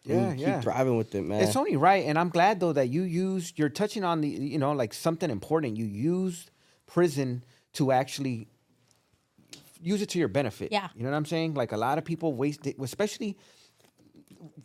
Yeah, 0.07 0.31
keep 0.31 0.39
yeah. 0.47 0.61
driving 0.61 0.97
with 0.97 1.13
it, 1.15 1.21
man. 1.23 1.41
It's 1.43 1.55
only 1.55 1.75
right, 1.75 2.05
and 2.05 2.17
I'm 2.17 2.29
glad 2.29 2.59
though 2.59 2.73
that 2.73 2.89
you 2.89 3.03
used. 3.03 3.57
You're 3.59 3.69
touching 3.69 4.03
on 4.03 4.21
the, 4.21 4.29
you 4.29 4.57
know, 4.59 4.71
like 4.71 4.93
something 4.93 5.29
important. 5.29 5.77
You 5.77 5.85
used 5.85 6.51
prison 6.85 7.43
to 7.73 7.91
actually 7.91 8.47
use 9.81 10.01
it 10.01 10.09
to 10.09 10.19
your 10.19 10.27
benefit. 10.27 10.71
Yeah. 10.71 10.87
you 10.95 11.03
know 11.03 11.11
what 11.11 11.17
I'm 11.17 11.25
saying. 11.25 11.53
Like 11.53 11.71
a 11.71 11.77
lot 11.77 11.97
of 11.97 12.05
people 12.05 12.33
waste 12.33 12.65
it, 12.65 12.77
especially 12.79 13.37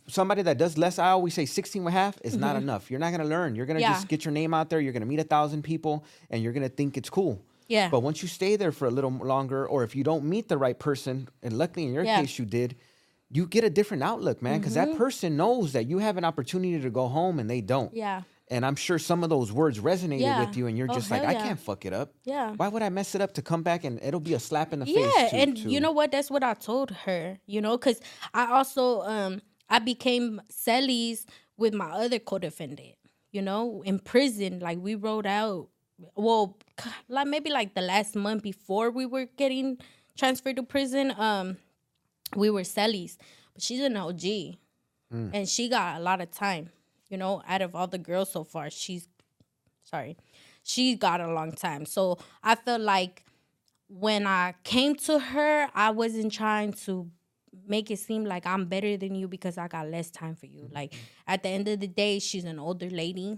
somebody 0.07 0.41
that 0.43 0.57
does 0.57 0.77
less. 0.77 0.99
I 0.99 1.09
always 1.09 1.33
say 1.33 1.45
16 1.45 1.81
and 1.81 1.89
a 1.89 1.91
half 1.91 2.17
is 2.23 2.35
not 2.37 2.55
enough. 2.55 2.89
You're 2.89 2.99
not 2.99 3.11
gonna 3.11 3.25
learn. 3.25 3.55
You're 3.55 3.65
gonna 3.65 3.79
Mm-hmm. 3.79 3.91
Yeah. 3.91 3.93
just 3.93 4.07
get 4.07 4.25
your 4.25 4.31
name 4.31 4.53
out 4.53 4.69
there. 4.69 4.79
You're 4.79 4.93
gonna 4.93 5.05
meet 5.05 5.19
a 5.19 5.23
thousand 5.23 5.63
people, 5.63 6.05
and 6.29 6.41
you're 6.43 6.53
gonna 6.53 6.69
think 6.69 6.97
it's 6.97 7.09
cool. 7.09 7.41
Yeah. 7.67 7.89
But 7.89 8.01
once 8.01 8.21
you 8.21 8.27
stay 8.27 8.55
there 8.55 8.71
for 8.71 8.87
a 8.87 8.91
little 8.91 9.11
longer, 9.11 9.65
or 9.67 9.83
if 9.83 9.95
you 9.95 10.03
don't 10.03 10.25
meet 10.25 10.47
the 10.47 10.57
right 10.57 10.77
person, 10.77 11.27
and 11.41 11.53
luckily 11.57 11.85
in 11.85 11.93
your 11.93 12.03
Yeah. 12.03 12.19
case 12.21 12.37
you 12.37 12.45
did, 12.45 12.75
you 13.35 13.47
get 13.47 13.63
a 13.63 13.69
different 13.69 14.03
outlook, 14.03 14.41
man. 14.41 14.59
Because 14.59 14.75
that 14.75 14.95
person 14.95 15.35
knows 15.35 15.73
that 15.73 15.87
you 15.87 15.97
have 15.97 16.17
an 16.17 16.23
opportunity 16.25 16.79
to 16.79 16.89
go 16.89 17.07
home 17.07 17.39
and 17.39 17.49
they 17.49 17.61
don't. 17.61 17.87
Mm-hmm. 17.89 17.97
Yeah. 17.97 18.21
And 18.49 18.65
I'm 18.65 18.75
sure 18.75 18.99
some 18.99 19.23
of 19.23 19.29
those 19.29 19.51
words 19.51 19.79
resonated 19.79 20.19
Yeah. 20.19 20.45
with 20.45 20.55
you, 20.55 20.67
and 20.67 20.77
you're 20.77 20.91
Oh, 20.91 20.93
just 20.93 21.09
like, 21.09 21.23
I 21.23 21.31
yeah. 21.31 21.43
can't 21.43 21.59
fuck 21.59 21.85
it 21.85 21.93
up. 21.93 22.13
Yeah. 22.25 22.53
Why 22.55 22.67
would 22.67 22.83
I 22.83 22.89
mess 22.89 23.15
it 23.15 23.21
up 23.21 23.33
to 23.35 23.41
come 23.41 23.63
back 23.63 23.83
and 23.83 23.99
it'll 24.03 24.19
be 24.19 24.35
a 24.35 24.39
slap 24.39 24.71
in 24.73 24.79
the 24.79 24.85
face? 24.85 24.97
Yeah, 25.17 25.29
and 25.33 25.57
to- 25.57 25.69
you 25.69 25.79
know 25.79 25.91
what? 25.91 26.11
That's 26.11 26.29
what 26.29 26.43
I 26.43 26.53
told 26.53 26.91
her. 26.91 27.39
You 27.47 27.61
know, 27.61 27.77
because 27.77 27.99
I 28.33 28.45
also 28.51 29.01
um 29.01 29.41
I 29.69 29.79
became 29.79 30.41
cellies 30.51 31.25
with 31.57 31.73
my 31.73 31.89
other 31.89 32.19
co-defendant. 32.19 32.95
You 33.31 33.41
know, 33.41 33.81
in 33.83 33.97
prison, 33.97 34.59
like 34.59 34.77
we 34.77 34.93
rode 34.93 35.25
out. 35.25 35.69
Well, 36.15 36.57
like 37.07 37.27
maybe 37.27 37.49
like 37.49 37.73
the 37.73 37.81
last 37.81 38.15
month 38.15 38.43
before 38.43 38.91
we 38.91 39.05
were 39.07 39.25
getting 39.37 39.77
transferred 40.17 40.57
to 40.57 40.63
prison, 40.63 41.13
um, 41.17 41.57
we 42.35 42.49
were 42.49 42.61
cellies. 42.61 43.17
But 43.53 43.63
she's 43.63 43.81
an 43.81 43.97
OG, 43.97 44.21
hmm. 45.11 45.29
and 45.33 45.47
she 45.47 45.69
got 45.69 45.99
a 45.99 46.03
lot 46.03 46.21
of 46.21 46.31
time. 46.31 46.69
You 47.09 47.17
know, 47.17 47.43
out 47.47 47.61
of 47.61 47.75
all 47.75 47.87
the 47.87 47.99
girls 47.99 48.31
so 48.31 48.43
far, 48.43 48.69
she's 48.69 49.07
sorry, 49.83 50.17
she 50.63 50.95
got 50.95 51.21
a 51.21 51.31
long 51.31 51.51
time. 51.51 51.85
So 51.85 52.17
I 52.43 52.55
felt 52.55 52.81
like 52.81 53.23
when 53.87 54.25
I 54.25 54.55
came 54.63 54.95
to 54.95 55.19
her, 55.19 55.69
I 55.75 55.91
wasn't 55.91 56.31
trying 56.31 56.73
to 56.85 57.09
make 57.67 57.91
it 57.91 57.99
seem 57.99 58.25
like 58.25 58.45
I'm 58.45 58.65
better 58.65 58.97
than 58.97 59.13
you 59.15 59.27
because 59.27 59.57
I 59.57 59.67
got 59.67 59.87
less 59.87 60.09
time 60.09 60.35
for 60.35 60.47
you. 60.47 60.63
Mm-hmm. 60.63 60.75
Like 60.75 60.93
at 61.27 61.43
the 61.43 61.49
end 61.49 61.67
of 61.67 61.79
the 61.79 61.87
day, 61.87 62.19
she's 62.19 62.45
an 62.45 62.59
older 62.59 62.89
lady. 62.89 63.37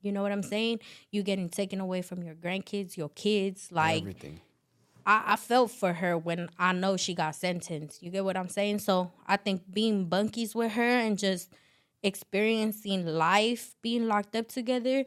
You 0.00 0.12
know 0.12 0.22
what 0.22 0.32
I'm 0.32 0.42
saying? 0.42 0.80
You 1.10 1.22
getting 1.22 1.48
taken 1.48 1.80
away 1.80 2.02
from 2.02 2.22
your 2.22 2.34
grandkids, 2.34 2.96
your 2.96 3.08
kids. 3.10 3.70
Like 3.70 4.02
everything. 4.02 4.40
I, 5.06 5.22
I 5.28 5.36
felt 5.36 5.70
for 5.70 5.92
her 5.92 6.16
when 6.16 6.48
I 6.58 6.72
know 6.72 6.96
she 6.96 7.14
got 7.14 7.34
sentenced. 7.34 8.02
You 8.02 8.10
get 8.10 8.24
what 8.24 8.36
I'm 8.36 8.48
saying? 8.48 8.80
So 8.80 9.12
I 9.26 9.36
think 9.36 9.62
being 9.72 10.08
bunkies 10.08 10.54
with 10.54 10.72
her 10.72 10.82
and 10.82 11.18
just 11.18 11.52
experiencing 12.02 13.06
life, 13.06 13.74
being 13.82 14.06
locked 14.06 14.36
up 14.36 14.48
together, 14.48 15.04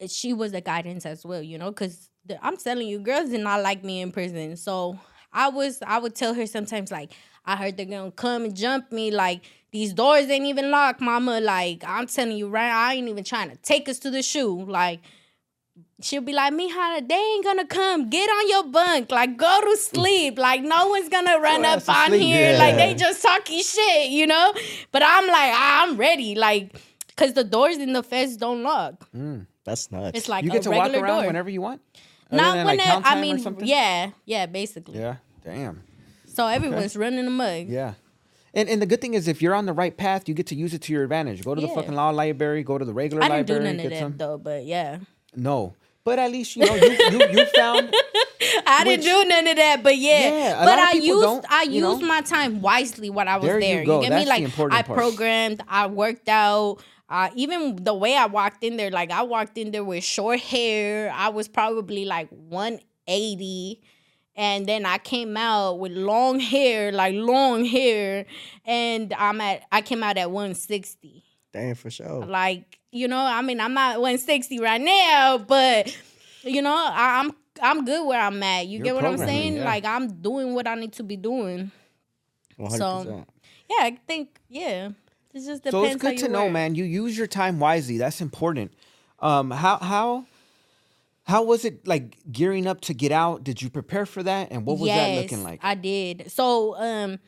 eh, 0.00 0.06
she 0.08 0.32
was 0.32 0.52
a 0.52 0.60
guidance 0.60 1.06
as 1.06 1.24
well, 1.24 1.42
you 1.42 1.58
know, 1.58 1.70
because 1.70 2.10
I'm 2.42 2.56
telling 2.56 2.88
you, 2.88 2.98
girls 2.98 3.30
did 3.30 3.40
not 3.40 3.62
like 3.62 3.84
me 3.84 4.00
in 4.00 4.12
prison. 4.12 4.56
So 4.56 4.98
I 5.32 5.48
was, 5.48 5.82
I 5.86 5.98
would 5.98 6.14
tell 6.14 6.34
her 6.34 6.46
sometimes, 6.46 6.90
like, 6.90 7.12
I 7.44 7.56
heard 7.56 7.76
they're 7.76 7.86
gonna 7.86 8.10
come 8.10 8.44
and 8.44 8.56
jump 8.56 8.90
me. 8.90 9.10
Like, 9.10 9.42
these 9.70 9.92
doors 9.92 10.26
ain't 10.28 10.46
even 10.46 10.70
locked, 10.70 11.00
mama. 11.00 11.40
Like, 11.40 11.84
I'm 11.86 12.06
telling 12.06 12.36
you, 12.36 12.48
right? 12.48 12.70
I 12.70 12.94
ain't 12.94 13.08
even 13.08 13.24
trying 13.24 13.50
to 13.50 13.56
take 13.56 13.88
us 13.88 13.98
to 14.00 14.10
the 14.10 14.22
SHU. 14.22 14.64
Like, 14.66 15.00
she'll 16.02 16.22
be 16.22 16.32
like, 16.32 16.52
Mija, 16.52 17.08
they 17.08 17.14
ain't 17.14 17.44
gonna 17.44 17.66
come. 17.66 18.08
Get 18.10 18.28
on 18.28 18.48
your 18.48 18.64
bunk. 18.64 19.10
Like, 19.10 19.36
go 19.36 19.60
to 19.62 19.76
sleep. 19.76 20.38
Like, 20.38 20.62
no 20.62 20.88
one's 20.88 21.08
gonna 21.08 21.38
run 21.38 21.62
Go 21.62 21.68
up 21.68 21.82
to 21.84 21.92
on 21.92 22.08
sleep. 22.08 22.20
here. 22.22 22.58
Like, 22.58 22.76
they 22.76 22.94
just 22.94 23.22
talking 23.22 23.62
shit, 23.62 24.10
you 24.10 24.26
know? 24.26 24.52
But 24.92 25.02
I'm 25.04 25.26
like, 25.26 25.52
I'm 25.54 25.96
ready. 25.96 26.34
Like, 26.34 26.74
cause 27.16 27.32
the 27.34 27.44
doors 27.44 27.76
in 27.78 27.92
the 27.92 28.02
fence 28.02 28.36
don't 28.36 28.62
lock. 28.62 29.08
Mm, 29.14 29.46
that's 29.64 29.90
nuts. 29.90 30.16
It's 30.18 30.28
like 30.28 30.44
you 30.44 30.50
a 30.50 30.52
get 30.54 30.62
to 30.62 30.70
walk 30.70 30.82
regular 30.84 31.04
around 31.04 31.18
door. 31.20 31.26
whenever 31.28 31.50
you 31.50 31.60
want. 31.60 31.80
Not 32.30 32.56
than, 32.56 32.66
when 32.66 32.76
like, 32.78 32.86
it- 32.86 33.02
I 33.04 33.20
mean, 33.20 33.56
yeah, 33.60 34.10
yeah, 34.24 34.46
basically. 34.46 34.98
Yeah. 34.98 35.16
Damn. 35.44 35.82
So 36.26 36.46
everyone's 36.46 36.96
running 36.96 37.26
amok. 37.26 37.66
Yeah. 37.68 37.94
And, 38.52 38.68
and 38.68 38.80
the 38.82 38.86
good 38.86 39.00
thing 39.00 39.14
is, 39.14 39.28
if 39.28 39.40
you're 39.42 39.54
on 39.54 39.66
the 39.66 39.72
right 39.72 39.96
path, 39.96 40.28
you 40.28 40.34
get 40.34 40.46
to 40.48 40.54
use 40.54 40.72
it 40.74 40.80
to 40.82 40.92
your 40.92 41.02
advantage. 41.04 41.44
Go 41.44 41.54
to 41.54 41.60
the 41.60 41.68
fucking 41.68 41.94
law 41.94 42.10
library. 42.10 42.62
Go 42.62 42.78
to 42.78 42.84
the 42.84 42.92
regular 42.94 43.22
I 43.22 43.28
didn't 43.28 43.46
do 43.46 43.52
library. 43.54 43.76
none 43.76 43.86
of 43.86 43.92
that 43.92 43.98
some. 44.00 44.16
though, 44.16 44.38
but 44.38 44.64
yeah, 44.64 44.98
No, 45.36 45.74
but 46.04 46.18
at 46.18 46.30
least 46.30 46.56
you 46.56 46.64
know 46.66 46.74
you 46.74 46.90
you, 46.90 47.26
you 47.28 47.46
found. 47.54 47.94
I 48.66 48.82
Which- 48.86 49.02
didn't 49.02 49.04
do 49.24 49.28
none 49.28 49.46
of 49.48 49.56
that. 49.56 49.82
But 49.82 49.96
yeah, 49.98 50.28
Yeah, 50.28 50.62
a 50.62 50.64
but 50.64 50.66
lot 50.66 50.78
of 50.78 50.84
I 50.88 50.92
people 50.92 51.06
used 51.06 51.22
don't, 51.22 51.46
I 51.50 51.62
used 51.62 52.00
know? 52.00 52.06
my 52.08 52.20
time 52.22 52.60
wisely 52.62 53.10
when 53.10 53.28
I 53.28 53.36
was 53.36 53.46
There 53.46 53.60
there. 53.60 53.80
you 53.80 53.86
go. 53.86 54.00
get 54.00 54.10
That's 54.10 54.20
me? 54.20 54.24
the 54.24 54.30
Like 54.30 54.42
important 54.42 54.78
I 54.78 54.82
part. 54.82 54.98
programmed, 54.98 55.62
I 55.68 55.86
worked 55.86 56.28
out. 56.28 56.78
Uh, 57.08 57.30
even 57.36 57.76
the 57.84 57.94
way 57.94 58.16
I 58.16 58.26
walked 58.26 58.64
in 58.64 58.76
there, 58.76 58.90
like 58.90 59.10
I 59.12 59.22
walked 59.22 59.56
in 59.58 59.70
there 59.70 59.84
with 59.84 60.02
short 60.02 60.40
hair. 60.40 61.12
I 61.14 61.28
was 61.28 61.46
probably 61.48 62.04
like 62.04 62.28
180. 62.30 63.80
And 64.38 64.66
then 64.66 64.84
I 64.84 64.98
came 64.98 65.36
out 65.36 65.78
with 65.78 65.92
long 65.92 66.40
hair, 66.40 66.92
like 66.92 67.14
long 67.14 67.64
hair, 67.64 68.26
and 68.66 69.14
I'm 69.16 69.40
at 69.40 69.62
I 69.72 69.80
came 69.80 70.02
out 70.02 70.18
at 70.18 70.30
160. 70.30 71.24
Damn, 71.54 71.74
for 71.74 71.88
sure. 71.90 72.26
Like, 72.26 72.75
you 72.92 73.08
know, 73.08 73.18
I 73.18 73.42
mean, 73.42 73.60
I'm 73.60 73.74
not 73.74 74.00
160 74.00 74.60
right 74.60 74.80
now, 74.80 75.38
but 75.38 75.96
you 76.42 76.62
know, 76.62 76.74
I, 76.74 77.20
I'm 77.20 77.32
I'm 77.62 77.84
good 77.84 78.06
where 78.06 78.20
I'm 78.20 78.42
at. 78.42 78.66
You 78.66 78.78
You're 78.78 78.84
get 78.84 78.94
what 78.94 79.04
I'm 79.04 79.18
saying? 79.18 79.56
yeah. 79.56 79.64
Like 79.64 79.84
I'm 79.84 80.20
doing 80.20 80.54
what 80.54 80.66
I 80.66 80.74
need 80.74 80.92
to 80.94 81.02
be 81.02 81.16
doing. 81.16 81.70
One 82.56 82.70
hundred 82.70 83.04
percent. 83.04 83.28
Yeah, 83.68 83.76
I 83.80 83.98
think 84.06 84.40
yeah. 84.48 84.90
It 85.32 85.44
just 85.44 85.64
depends. 85.64 85.72
So 85.72 85.84
it's 85.84 85.96
good 85.96 86.18
to 86.18 86.28
know, 86.28 86.44
work. 86.44 86.52
man. 86.52 86.74
You 86.74 86.84
use 86.84 87.16
your 87.16 87.26
time 87.26 87.58
wisely. 87.58 87.98
That's 87.98 88.20
important. 88.20 88.72
Um, 89.20 89.50
how 89.50 89.78
how 89.78 90.26
how 91.24 91.42
was 91.42 91.64
it 91.64 91.86
like 91.86 92.16
gearing 92.30 92.66
up 92.66 92.80
to 92.82 92.94
get 92.94 93.12
out? 93.12 93.44
Did 93.44 93.60
you 93.60 93.68
prepare 93.68 94.06
for 94.06 94.22
that? 94.22 94.48
And 94.50 94.64
what 94.64 94.78
was 94.78 94.88
that 94.88 95.20
looking 95.20 95.42
like? 95.42 95.60
I 95.62 95.74
did. 95.74 96.30
So 96.30 96.76
um 96.76 97.18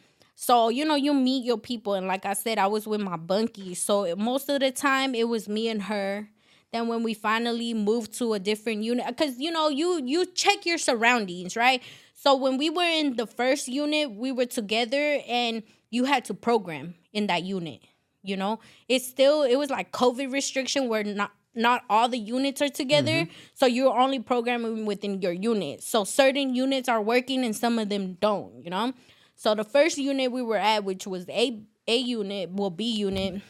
so 0.41 0.69
you 0.69 0.85
know 0.85 0.95
you 0.95 1.13
meet 1.13 1.45
your 1.45 1.59
people 1.59 1.95
and 1.95 2.07
like 2.07 2.25
I 2.25 2.35
said 2.35 2.59
I 2.59 2.69
was 2.69 2.87
with 2.87 3.01
my 3.01 3.17
bunkie. 3.17 3.75
So 3.75 4.15
most 4.15 4.49
of 4.49 4.61
the 4.61 4.71
time 4.71 5.17
it 5.17 5.27
was 5.27 5.49
me 5.49 5.69
and 5.69 5.83
her. 5.83 6.29
Then 6.73 6.87
when 6.87 7.03
we 7.03 7.13
finally 7.13 7.75
moved 7.75 8.17
to 8.19 8.35
a 8.35 8.39
different 8.39 8.85
unit 8.85 9.05
cuz 9.17 9.41
you 9.41 9.51
know 9.51 9.69
you 9.69 10.01
you 10.05 10.25
check 10.27 10.65
your 10.65 10.79
surroundings, 10.79 11.57
right? 11.57 11.83
So 12.15 12.37
when 12.37 12.57
we 12.57 12.71
were 12.71 12.85
in 12.85 13.17
the 13.17 13.27
first 13.27 13.67
unit, 13.67 14.13
we 14.13 14.31
were 14.31 14.47
together 14.47 15.21
and 15.27 15.65
you 15.91 16.05
had 16.05 16.25
to 16.27 16.35
program 16.35 16.95
in 17.13 17.27
that 17.27 17.43
unit. 17.43 17.81
You 18.23 18.37
know, 18.37 18.61
it's 18.89 19.09
still 19.09 19.43
it 19.43 19.57
was 19.57 19.71
like 19.71 19.91
COVID 19.91 20.33
restriction 20.33 20.89
where 20.89 21.03
not 21.03 21.33
not 21.57 21.83
all 21.91 22.09
the 22.09 22.19
units 22.19 22.63
are 22.63 22.69
together, 22.69 23.27
mm-hmm. 23.27 23.33
so 23.55 23.67
you're 23.67 23.99
only 23.99 24.21
programming 24.21 24.87
within 24.87 25.21
your 25.21 25.33
unit. 25.33 25.83
So 25.83 26.05
certain 26.05 26.55
units 26.55 26.89
are 26.89 27.03
working 27.03 27.45
and 27.45 27.57
some 27.57 27.81
of 27.81 27.89
them 27.89 28.19
don't. 28.21 28.63
You 28.63 28.71
know, 28.71 28.93
so 29.39 29.55
the 29.55 29.63
first 29.63 29.97
unit 29.99 30.33
we 30.33 30.43
were 30.43 30.57
at, 30.57 30.83
which 30.83 31.07
was 31.07 31.25
a 31.29 31.63
a 31.87 31.97
unit, 31.97 32.51
well 32.51 32.71
B 32.71 32.85
unit, 32.93 33.41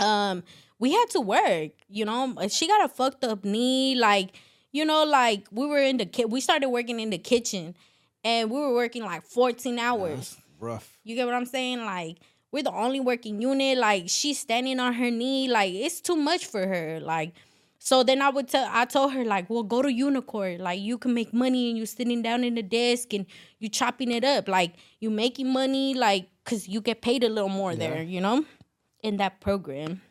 um, 0.00 0.42
we 0.80 0.92
had 0.92 1.06
to 1.10 1.20
work. 1.20 1.70
You 1.88 2.04
know, 2.04 2.34
she 2.48 2.66
got 2.66 2.84
a 2.84 2.88
fucked 2.88 3.22
up 3.22 3.44
knee, 3.44 3.94
like 3.94 4.30
you 4.72 4.84
know, 4.84 5.04
like 5.04 5.46
we 5.52 5.66
were 5.66 5.78
in 5.78 5.98
the 5.98 6.06
ki- 6.06 6.24
we 6.24 6.40
started 6.40 6.68
working 6.68 6.98
in 6.98 7.10
the 7.10 7.18
kitchen, 7.18 7.76
and 8.24 8.50
we 8.50 8.58
were 8.58 8.74
working 8.74 9.04
like 9.04 9.22
14 9.24 9.78
hours. 9.78 10.36
Rough. 10.58 10.98
You 11.04 11.14
get 11.14 11.26
what 11.26 11.34
I'm 11.34 11.46
saying? 11.46 11.84
Like 11.84 12.18
we're 12.50 12.64
the 12.64 12.72
only 12.72 12.98
working 12.98 13.40
unit. 13.40 13.78
Like 13.78 14.04
she's 14.08 14.40
standing 14.40 14.80
on 14.80 14.94
her 14.94 15.12
knee. 15.12 15.48
Like 15.48 15.72
it's 15.72 16.00
too 16.00 16.16
much 16.16 16.44
for 16.46 16.66
her. 16.66 16.98
Like 17.00 17.34
so 17.88 18.02
then 18.02 18.20
I 18.20 18.28
would 18.28 18.48
tell 18.48 18.68
I 18.70 18.84
told 18.84 19.14
her 19.14 19.24
like, 19.24 19.48
well, 19.48 19.62
go 19.62 19.80
to 19.80 19.88
UNICOR. 19.88 20.60
Like 20.60 20.78
you 20.78 20.98
can 20.98 21.14
make 21.14 21.32
money 21.32 21.70
and 21.70 21.78
you're 21.78 21.86
sitting 21.86 22.20
down 22.20 22.44
in 22.44 22.54
the 22.54 22.62
desk 22.62 23.14
and 23.14 23.24
you 23.60 23.70
chopping 23.70 24.12
it 24.12 24.24
up. 24.24 24.46
Like 24.46 24.74
you 25.00 25.08
making 25.08 25.50
money 25.50 25.94
like 25.94 26.28
cause 26.44 26.68
you 26.68 26.82
get 26.82 27.00
paid 27.00 27.24
a 27.24 27.30
little 27.30 27.48
more 27.48 27.74
there, 27.74 28.02
you 28.02 28.20
know, 28.20 28.44
in 29.02 29.16
that 29.16 29.40
program. 29.40 30.02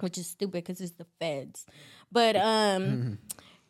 Which 0.00 0.18
is 0.18 0.26
stupid 0.26 0.62
because 0.62 0.82
it's 0.82 0.92
the 0.92 1.06
feds. 1.18 1.64
But 2.12 2.36
um 2.36 3.16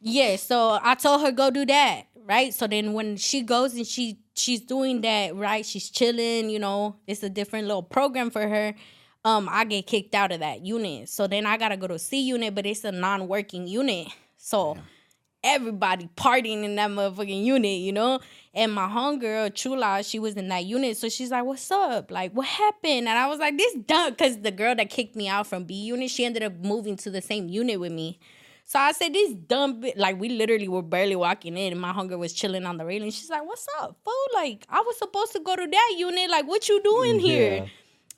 yeah, 0.01 0.35
so 0.35 0.81
I 0.83 0.97
told 0.97 1.21
her 1.21 1.31
go 1.31 1.51
do 1.53 1.65
that, 1.67 2.07
right? 2.25 2.53
So 2.53 2.67
then 2.67 2.95
when 2.95 3.17
she 3.17 3.43
goes 3.43 3.77
and 3.77 3.87
she 3.87 4.19
she's 4.35 4.61
doing 4.61 5.03
that, 5.03 5.37
right? 5.37 5.65
She's 5.65 5.89
chilling, 5.89 6.51
you 6.51 6.59
know. 6.59 6.97
It's 7.07 7.23
a 7.23 7.31
different 7.31 7.69
little 7.69 7.85
program 7.85 8.31
for 8.31 8.49
her. 8.49 8.75
Um, 9.25 9.49
I 9.51 9.65
get 9.65 9.87
kicked 9.87 10.15
out 10.15 10.33
of 10.33 10.41
that 10.41 10.65
unit. 10.65 11.09
So 11.09 11.27
then 11.27 11.47
I 11.47 11.57
gotta 11.57 11.77
go 11.77 11.87
to 11.87 11.99
C 11.99 12.21
unit, 12.21 12.55
but 12.55 12.67
it's 12.67 12.85
a 12.85 12.93
non-working 12.93 13.67
unit. 13.67 14.09
So 14.37 14.79
everybody 15.43 16.09
partying 16.17 16.65
in 16.65 16.77
that 16.77 16.91
motherfucking 16.91 17.45
unit, 17.45 17.79
you 17.79 17.93
know? 17.93 18.21
And 18.53 18.73
my 18.73 18.89
homegirl, 18.89 19.55
Chula, 19.55 20.03
she 20.03 20.19
was 20.19 20.35
in 20.35 20.49
that 20.49 20.65
unit. 20.65 20.97
So 20.97 21.09
she's 21.09 21.31
like, 21.31 21.45
What's 21.45 21.71
up? 21.71 22.11
Like, 22.11 22.33
what 22.33 22.47
happened? 22.47 23.09
And 23.09 23.11
I 23.11 23.27
was 23.27 23.39
like, 23.39 23.57
This 23.57 23.75
dumb 23.87 24.11
because 24.11 24.41
the 24.41 24.51
girl 24.51 24.75
that 24.75 24.91
kicked 24.91 25.17
me 25.17 25.29
out 25.29 25.47
from 25.47 25.65
B 25.65 25.75
unit, 25.75 26.11
she 26.11 26.25
ended 26.25 26.43
up 26.43 26.55
moving 26.59 26.97
to 26.99 27.11
the 27.11 27.23
same 27.23 27.49
unit 27.49 27.79
with 27.81 27.93
me. 27.93 28.19
So 28.65 28.79
I 28.79 28.93
said, 28.93 29.13
This 29.15 29.35
dumb 29.35 29.81
bit 29.81 29.97
like 29.97 30.19
we 30.21 30.29
literally 30.29 30.69
were 30.69 30.83
barely 30.83 31.17
walking 31.17 31.57
in 31.57 31.73
and 31.73 31.81
my 31.81 31.93
hunger 31.93 32.19
was 32.19 32.33
chilling 32.33 32.67
on 32.67 32.77
the 32.77 32.85
railing. 32.85 33.11
She's 33.11 33.31
like, 33.31 33.45
What's 33.45 33.67
up, 33.81 33.97
fool? 34.05 34.13
Like, 34.35 34.67
I 34.69 34.81
was 34.81 34.99
supposed 34.99 35.33
to 35.33 35.41
go 35.41 35.57
to 35.57 35.67
that 35.67 35.95
unit. 35.97 36.31
Like, 36.31 36.47
what 36.47 36.69
you 36.69 36.83
doing 36.83 37.19
here? 37.19 37.67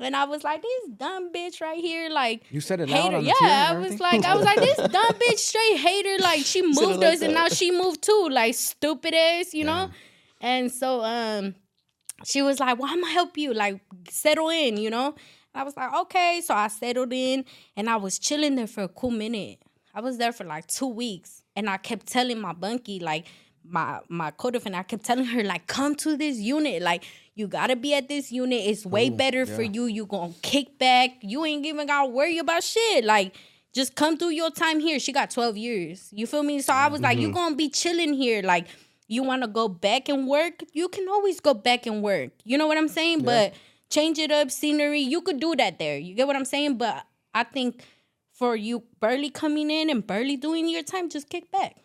Yeah. 0.02 0.06
And 0.08 0.16
I 0.16 0.24
was 0.24 0.44
like, 0.44 0.62
this 0.62 0.88
dumb 0.96 1.32
bitch 1.32 1.60
right 1.60 1.78
here, 1.80 2.10
like 2.10 2.42
You 2.50 2.60
said 2.60 2.80
it 2.80 2.88
hater. 2.88 3.16
on 3.16 3.24
the 3.24 3.34
yeah, 3.40 3.68
I 3.70 3.78
was 3.78 3.98
like, 4.00 4.24
I 4.24 4.34
was 4.34 4.44
like, 4.44 4.58
this 4.58 4.76
dumb 4.96 5.12
bitch 5.14 5.38
straight 5.38 5.76
hater. 5.78 6.16
Like 6.22 6.40
she 6.44 6.62
moved 6.78 7.00
like 7.00 7.14
us, 7.14 7.22
and 7.22 7.34
now 7.34 7.48
she 7.48 7.70
moved 7.70 8.02
too. 8.02 8.28
Like 8.30 8.54
stupid 8.54 9.14
ass, 9.14 9.54
you 9.54 9.64
know. 9.64 9.90
And 10.40 10.70
so, 10.72 11.02
um, 11.02 11.54
she 12.24 12.42
was 12.42 12.60
like, 12.60 12.78
"Well, 12.78 12.90
I'm 12.90 13.00
gonna 13.00 13.12
help 13.12 13.36
you. 13.38 13.52
Like 13.54 13.80
settle 14.10 14.48
in, 14.50 14.76
you 14.76 14.90
know." 14.90 15.14
I 15.54 15.62
was 15.64 15.76
like, 15.76 15.92
"Okay." 15.94 16.40
So 16.44 16.54
I 16.54 16.68
settled 16.68 17.12
in, 17.12 17.44
and 17.76 17.88
I 17.88 17.96
was 17.96 18.18
chilling 18.18 18.54
there 18.56 18.66
for 18.66 18.82
a 18.84 18.88
cool 18.88 19.10
minute. 19.10 19.60
I 19.94 20.00
was 20.00 20.18
there 20.18 20.32
for 20.32 20.44
like 20.44 20.66
two 20.66 20.86
weeks, 20.86 21.42
and 21.54 21.68
I 21.68 21.76
kept 21.76 22.06
telling 22.06 22.40
my 22.40 22.52
bunkie, 22.52 22.98
like 23.00 23.26
my 23.64 24.00
my 24.08 24.30
co-defendant, 24.30 24.80
I 24.80 24.82
kept 24.82 25.04
telling 25.04 25.26
her, 25.26 25.42
like, 25.42 25.66
"Come 25.66 25.94
to 25.96 26.16
this 26.16 26.38
unit, 26.38 26.82
like." 26.82 27.04
You 27.34 27.46
gotta 27.46 27.76
be 27.76 27.94
at 27.94 28.08
this 28.08 28.30
unit. 28.30 28.60
It's 28.66 28.84
way 28.84 29.08
better 29.08 29.46
for 29.46 29.62
you. 29.62 29.86
You 29.86 30.04
gonna 30.04 30.34
kick 30.42 30.78
back. 30.78 31.12
You 31.22 31.46
ain't 31.46 31.64
even 31.64 31.86
gotta 31.86 32.10
worry 32.10 32.36
about 32.36 32.62
shit. 32.62 33.06
Like, 33.06 33.34
just 33.72 33.94
come 33.94 34.18
through 34.18 34.30
your 34.30 34.50
time 34.50 34.80
here. 34.80 34.98
She 34.98 35.12
got 35.12 35.30
12 35.30 35.56
years. 35.56 36.08
You 36.12 36.26
feel 36.26 36.42
me? 36.42 36.60
So 36.60 36.74
I 36.74 36.88
was 36.88 37.00
like, 37.00 37.18
you 37.18 37.28
mm-hmm. 37.28 37.36
gonna 37.36 37.56
be 37.56 37.70
chilling 37.70 38.12
here. 38.12 38.42
Like, 38.42 38.66
you 39.08 39.22
wanna 39.22 39.48
go 39.48 39.66
back 39.66 40.10
and 40.10 40.28
work? 40.28 40.62
You 40.74 40.88
can 40.88 41.08
always 41.08 41.40
go 41.40 41.54
back 41.54 41.86
and 41.86 42.02
work. 42.02 42.32
You 42.44 42.58
know 42.58 42.66
what 42.66 42.76
I'm 42.76 42.88
saying? 42.88 43.22
But 43.22 43.54
change 43.88 44.18
it 44.18 44.30
up, 44.30 44.50
scenery. 44.50 45.00
You 45.00 45.22
could 45.22 45.40
do 45.40 45.56
that 45.56 45.78
there. 45.78 45.96
You 45.96 46.14
get 46.14 46.26
what 46.26 46.36
I'm 46.36 46.44
saying? 46.44 46.76
But 46.76 47.06
I 47.32 47.44
think 47.44 47.82
for 48.32 48.56
you 48.56 48.82
barely 49.00 49.30
coming 49.30 49.70
in 49.70 49.88
and 49.88 50.06
barely 50.06 50.36
doing 50.36 50.68
your 50.68 50.82
time, 50.82 51.08
just 51.08 51.30
kick 51.30 51.50
back. 51.50 51.76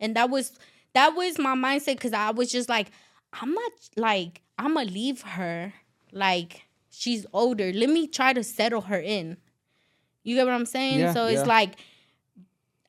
And 0.00 0.16
that 0.16 0.30
was 0.30 0.52
that 0.98 1.14
was 1.14 1.38
my 1.38 1.54
mindset 1.54 1.94
because 1.94 2.12
I 2.12 2.32
was 2.32 2.50
just 2.50 2.68
like, 2.68 2.90
I'm 3.32 3.54
not 3.54 3.72
like 3.96 4.42
I'm 4.58 4.74
gonna 4.74 4.90
leave 4.90 5.22
her 5.22 5.72
like 6.10 6.62
she's 6.90 7.24
older. 7.32 7.72
Let 7.72 7.88
me 7.88 8.08
try 8.08 8.32
to 8.32 8.42
settle 8.42 8.80
her 8.80 8.98
in. 8.98 9.36
You 10.24 10.34
get 10.34 10.44
what 10.44 10.54
I'm 10.54 10.66
saying? 10.66 10.98
Yeah, 10.98 11.14
so 11.14 11.26
it's 11.26 11.42
yeah. 11.42 11.46
like 11.46 11.76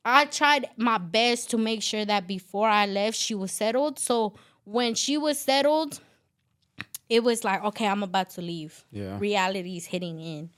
I 0.03 0.25
tried 0.25 0.69
my 0.75 0.97
best 0.97 1.51
to 1.51 1.59
make 1.59 1.83
sure 1.83 2.03
that 2.03 2.25
before 2.25 2.67
I 2.67 2.87
left, 2.87 3.15
she 3.15 3.35
was 3.35 3.51
settled. 3.51 3.99
So 3.99 4.33
when 4.63 4.95
she 4.95 5.15
was 5.17 5.39
settled, 5.39 5.99
it 7.09 7.23
was 7.23 7.43
like, 7.43 7.63
okay, 7.63 7.85
I'm 7.85 8.01
about 8.01 8.31
to 8.31 8.41
leave. 8.41 8.85
Yeah. 8.91 9.19
Reality's 9.19 9.85
hitting 9.85 10.19
in. 10.19 10.49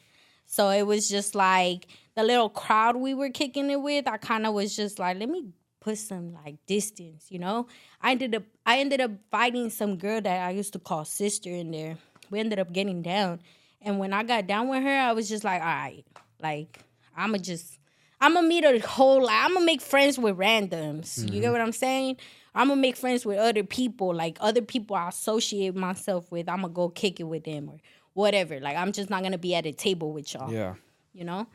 So 0.46 0.70
it 0.70 0.84
was 0.84 1.10
just 1.10 1.36
like 1.36 1.88
the 2.16 2.24
little 2.24 2.50
crowd 2.50 2.96
we 2.96 3.14
were 3.14 3.30
kicking 3.30 3.70
it 3.70 3.82
with, 3.82 4.08
I 4.08 4.16
kind 4.18 4.46
of 4.46 4.54
was 4.54 4.74
just 4.74 5.00
like, 5.00 5.18
let 5.20 5.28
me 5.28 5.50
put 5.82 5.98
some 5.98 6.34
like 6.34 6.56
distance, 6.66 7.26
you 7.30 7.40
know? 7.40 7.68
I 8.02 8.12
ended 8.12 8.36
up 8.36 8.44
I 8.66 8.80
ended 8.80 9.02
up 9.02 9.12
fighting 9.30 9.70
some 9.70 9.98
girl 9.98 10.22
that 10.22 10.48
I 10.48 10.52
used 10.52 10.72
to 10.74 10.80
call 10.80 11.04
sister 11.04 11.50
in 11.50 11.72
there. 11.72 11.98
We 12.30 12.40
ended 12.40 12.60
up 12.60 12.72
getting 12.72 13.02
down. 13.02 13.42
And 13.82 14.00
when 14.00 14.14
I 14.14 14.24
got 14.24 14.48
down 14.48 14.70
with 14.70 14.84
her, 14.84 14.98
I 15.00 15.12
was 15.12 15.28
just 15.28 15.44
like, 15.44 15.60
all 15.60 15.68
right, 15.68 16.06
like 16.42 16.80
I'ma 17.18 17.40
just 17.40 17.80
I'ma 18.22 18.42
meet 18.42 18.64
a 18.64 18.80
whole 18.80 19.24
lot. 19.24 19.50
I'ma 19.50 19.60
make 19.60 19.82
friends 19.82 20.18
with 20.18 20.38
randoms. 20.38 21.18
You 21.18 21.26
get 21.26 21.44
mm-hmm. 21.44 21.52
what 21.52 21.62
I'm 21.62 21.72
saying? 21.74 22.18
I'm 22.54 22.68
gonna 22.68 22.80
make 22.80 22.96
friends 22.96 23.26
with 23.26 23.38
other 23.38 23.64
people, 23.64 24.14
like 24.14 24.38
other 24.40 24.62
people 24.62 24.96
I 24.96 25.10
associate 25.10 25.76
myself 25.76 26.32
with. 26.32 26.48
I'm 26.48 26.62
gonna 26.62 26.74
go 26.74 26.90
kick 26.90 27.20
it 27.20 27.24
with 27.24 27.44
them 27.44 27.70
or 27.70 27.78
whatever. 28.14 28.60
Like 28.60 28.78
I'm 28.78 28.92
just 28.92 29.10
not 29.10 29.24
gonna 29.24 29.38
be 29.38 29.56
at 29.56 29.66
a 29.66 29.72
table 29.72 30.14
with 30.14 30.34
y'all 30.34 30.52
Yeah. 30.52 30.76
you 31.14 31.24
know. 31.24 31.48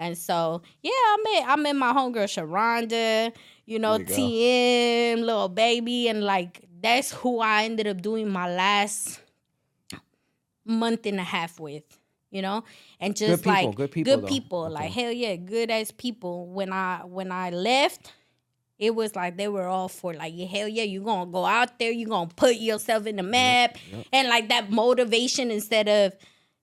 And 0.00 0.16
so, 0.16 0.62
yeah, 0.82 0.90
I 0.92 1.16
met 1.22 1.44
I 1.46 1.56
met 1.56 1.76
my 1.76 1.92
homegirl 1.92 2.24
Sharonda, 2.24 3.32
you 3.66 3.78
know, 3.78 3.96
you 3.98 4.04
go. 4.06 4.14
TM, 4.14 5.20
little 5.20 5.48
baby, 5.50 6.08
and 6.08 6.24
like 6.24 6.62
that's 6.82 7.12
who 7.12 7.40
I 7.40 7.64
ended 7.64 7.86
up 7.86 8.00
doing 8.00 8.28
my 8.30 8.52
last 8.52 9.20
month 10.64 11.04
and 11.04 11.18
a 11.20 11.22
half 11.22 11.60
with, 11.60 11.82
you 12.30 12.42
know, 12.42 12.64
and 12.98 13.14
just 13.14 13.42
people, 13.42 13.52
like 13.52 13.74
good 13.76 13.90
people, 13.90 14.14
good 14.14 14.22
though. 14.24 14.28
people, 14.28 14.64
Okay. 14.64 14.74
like 14.74 14.90
hell 14.92 15.12
yeah, 15.12 15.36
good 15.36 15.70
as 15.70 15.90
people. 15.90 16.46
When 16.46 16.72
I 16.72 17.02
when 17.04 17.30
I 17.30 17.50
left, 17.50 18.12
it 18.78 18.94
was 18.94 19.14
like 19.14 19.36
they 19.36 19.48
were 19.48 19.66
all 19.66 19.88
for 19.88 20.14
like 20.14 20.34
hell 20.34 20.66
yeah, 20.68 20.84
you're 20.84 21.04
gonna 21.04 21.30
go 21.30 21.44
out 21.44 21.78
there, 21.78 21.90
you're 21.90 22.08
gonna 22.08 22.30
put 22.34 22.56
yourself 22.56 23.06
in 23.06 23.16
the 23.16 23.22
map, 23.22 23.76
and 24.12 24.28
like 24.28 24.48
that 24.48 24.70
motivation 24.70 25.50
instead 25.50 25.88
of 25.88 26.14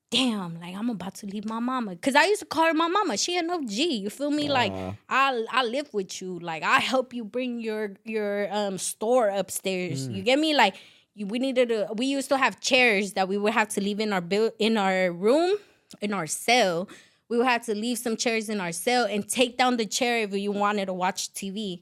damn, 0.09 0.59
like 0.59 0.75
I'm 0.75 0.89
about 0.89 1.15
to 1.15 1.25
leave 1.25 1.45
my 1.45 1.59
mama. 1.59 1.95
Cause 1.95 2.15
I 2.15 2.25
used 2.25 2.39
to 2.39 2.45
call 2.45 2.65
her 2.65 2.73
my 2.73 2.87
mama. 2.87 3.17
She 3.17 3.35
had 3.35 3.45
no 3.45 3.61
G. 3.65 3.97
You 3.97 4.09
feel 4.09 4.31
me? 4.31 4.49
Like 4.49 4.73
I 5.09 5.45
I 5.51 5.63
live 5.63 5.93
with 5.93 6.21
you. 6.21 6.39
Like 6.39 6.63
I 6.63 6.79
help 6.79 7.13
you 7.13 7.23
bring 7.23 7.59
your 7.59 7.93
your 8.03 8.47
um 8.51 8.77
store 8.77 9.29
upstairs. 9.29 10.07
You 10.07 10.21
get 10.23 10.39
me? 10.39 10.55
Like 10.55 10.75
we 11.15 11.39
needed 11.39 11.69
to. 11.69 11.87
We 11.95 12.05
used 12.05 12.29
to 12.29 12.37
have 12.37 12.59
chairs 12.59 13.13
that 13.13 13.27
we 13.27 13.37
would 13.37 13.53
have 13.53 13.69
to 13.69 13.81
leave 13.81 13.99
in 13.99 14.13
our 14.13 14.21
build 14.21 14.53
in 14.59 14.77
our 14.77 15.11
room 15.11 15.57
in 16.01 16.13
our 16.13 16.27
cell. 16.27 16.87
We 17.29 17.37
would 17.37 17.47
have 17.47 17.65
to 17.65 17.75
leave 17.75 17.97
some 17.97 18.15
chairs 18.15 18.49
in 18.49 18.61
our 18.61 18.71
cell 18.71 19.05
and 19.05 19.27
take 19.27 19.57
down 19.57 19.77
the 19.77 19.85
chair 19.85 20.19
if 20.19 20.33
you 20.33 20.51
wanted 20.51 20.85
to 20.85 20.93
watch 20.93 21.33
TV. 21.33 21.81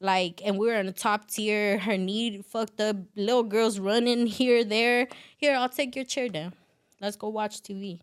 Like, 0.00 0.40
and 0.44 0.56
we 0.56 0.68
were 0.68 0.74
in 0.74 0.86
the 0.86 0.92
top 0.92 1.28
tier. 1.28 1.76
Her 1.78 1.96
knee 1.98 2.40
fucked 2.42 2.80
up. 2.80 2.96
Little 3.16 3.42
girls 3.42 3.78
running 3.78 4.26
here, 4.26 4.64
there. 4.64 5.08
Here, 5.36 5.56
I'll 5.56 5.68
take 5.68 5.96
your 5.96 6.04
chair 6.04 6.28
down. 6.28 6.54
Let's 7.00 7.16
go 7.16 7.28
watch 7.28 7.62
TV. 7.62 8.00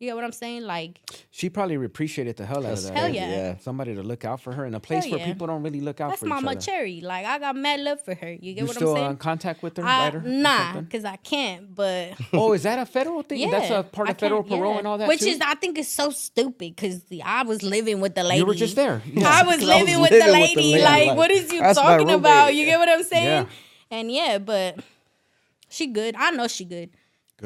You 0.00 0.06
get 0.06 0.14
what 0.14 0.22
I'm 0.22 0.30
saying? 0.30 0.62
Like, 0.62 1.00
She 1.32 1.50
probably 1.50 1.74
appreciated 1.74 2.36
the 2.36 2.46
hell 2.46 2.64
out 2.64 2.74
of 2.74 2.82
that. 2.84 2.94
Hell 2.94 3.06
right? 3.06 3.14
yeah. 3.14 3.56
Somebody 3.58 3.96
to 3.96 4.02
look 4.04 4.24
out 4.24 4.40
for 4.40 4.52
her 4.52 4.64
in 4.64 4.72
a 4.76 4.78
place 4.78 5.02
Hell 5.02 5.10
where 5.14 5.18
yeah. 5.18 5.26
people 5.26 5.48
don't 5.48 5.60
really 5.64 5.80
look 5.80 6.00
out 6.00 6.10
that's 6.10 6.20
for 6.20 6.26
each 6.26 6.30
Mama 6.30 6.52
other. 6.52 6.60
Cherry. 6.60 7.00
Like, 7.00 7.26
I 7.26 7.40
got 7.40 7.56
mad 7.56 7.80
love 7.80 8.00
for 8.04 8.14
her. 8.14 8.30
You 8.30 8.54
get 8.54 8.58
You 8.60 8.66
what 8.66 8.76
still 8.76 8.90
I'm 8.90 8.94
saying? 8.94 8.96
Still 8.96 8.96
in 8.96 9.08
saying? 9.08 9.16
contact 9.16 9.60
with 9.64 9.76
her? 9.76 9.82
I, 9.82 10.04
write 10.04 10.12
her 10.12 10.20
nah, 10.20 10.80
because 10.82 11.04
I 11.04 11.16
can't. 11.16 11.74
But 11.74 12.12
Oh, 12.32 12.52
is 12.52 12.62
that 12.62 12.78
a 12.78 12.86
federal 12.86 13.22
thing? 13.22 13.40
yeah, 13.40 13.50
That's 13.50 13.70
a 13.70 13.82
part 13.82 14.08
of 14.08 14.16
federal 14.18 14.44
can't- 14.44 14.60
parole 14.60 14.74
yeah. 14.74 14.78
and 14.78 14.86
all 14.86 14.98
that 14.98 15.08
Which 15.08 15.18
too? 15.18 15.30
is, 15.30 15.40
I 15.40 15.56
think, 15.56 15.76
is 15.76 15.88
so 15.88 16.10
stupid 16.10 16.76
because 16.76 17.02
I 17.24 17.42
was 17.42 17.64
living 17.64 18.00
with 18.00 18.14
the 18.14 18.22
lady. 18.22 18.38
you 18.38 18.46
were 18.46 18.54
just 18.54 18.76
there. 18.76 19.02
I 19.04 19.10
Yeah. 19.12 19.42
was 19.42 19.54
I 19.54 19.56
was 19.56 19.64
living 19.64 20.00
with 20.00 20.10
the 20.10 20.16
living 20.18 20.30
with 20.30 20.30
the 20.30 20.32
lady. 20.32 20.62
lady, 20.74 20.82
Like, 20.84 21.06
like, 21.08 21.16
what 21.16 21.32
is 21.32 21.52
you 21.52 21.58
that's 21.58 21.76
talking 21.76 22.08
about? 22.10 22.54
You 22.54 22.66
get 22.66 22.78
what 22.78 22.88
I'm 22.88 23.02
saying? 23.02 23.24
Yeah. 23.24 23.46
And 23.90 24.12
yeah, 24.12 24.38
but 24.38 24.78
she 25.68 25.88
good. 25.88 26.14
I 26.16 26.30
know 26.30 26.46
she 26.46 26.64
good. 26.64 26.90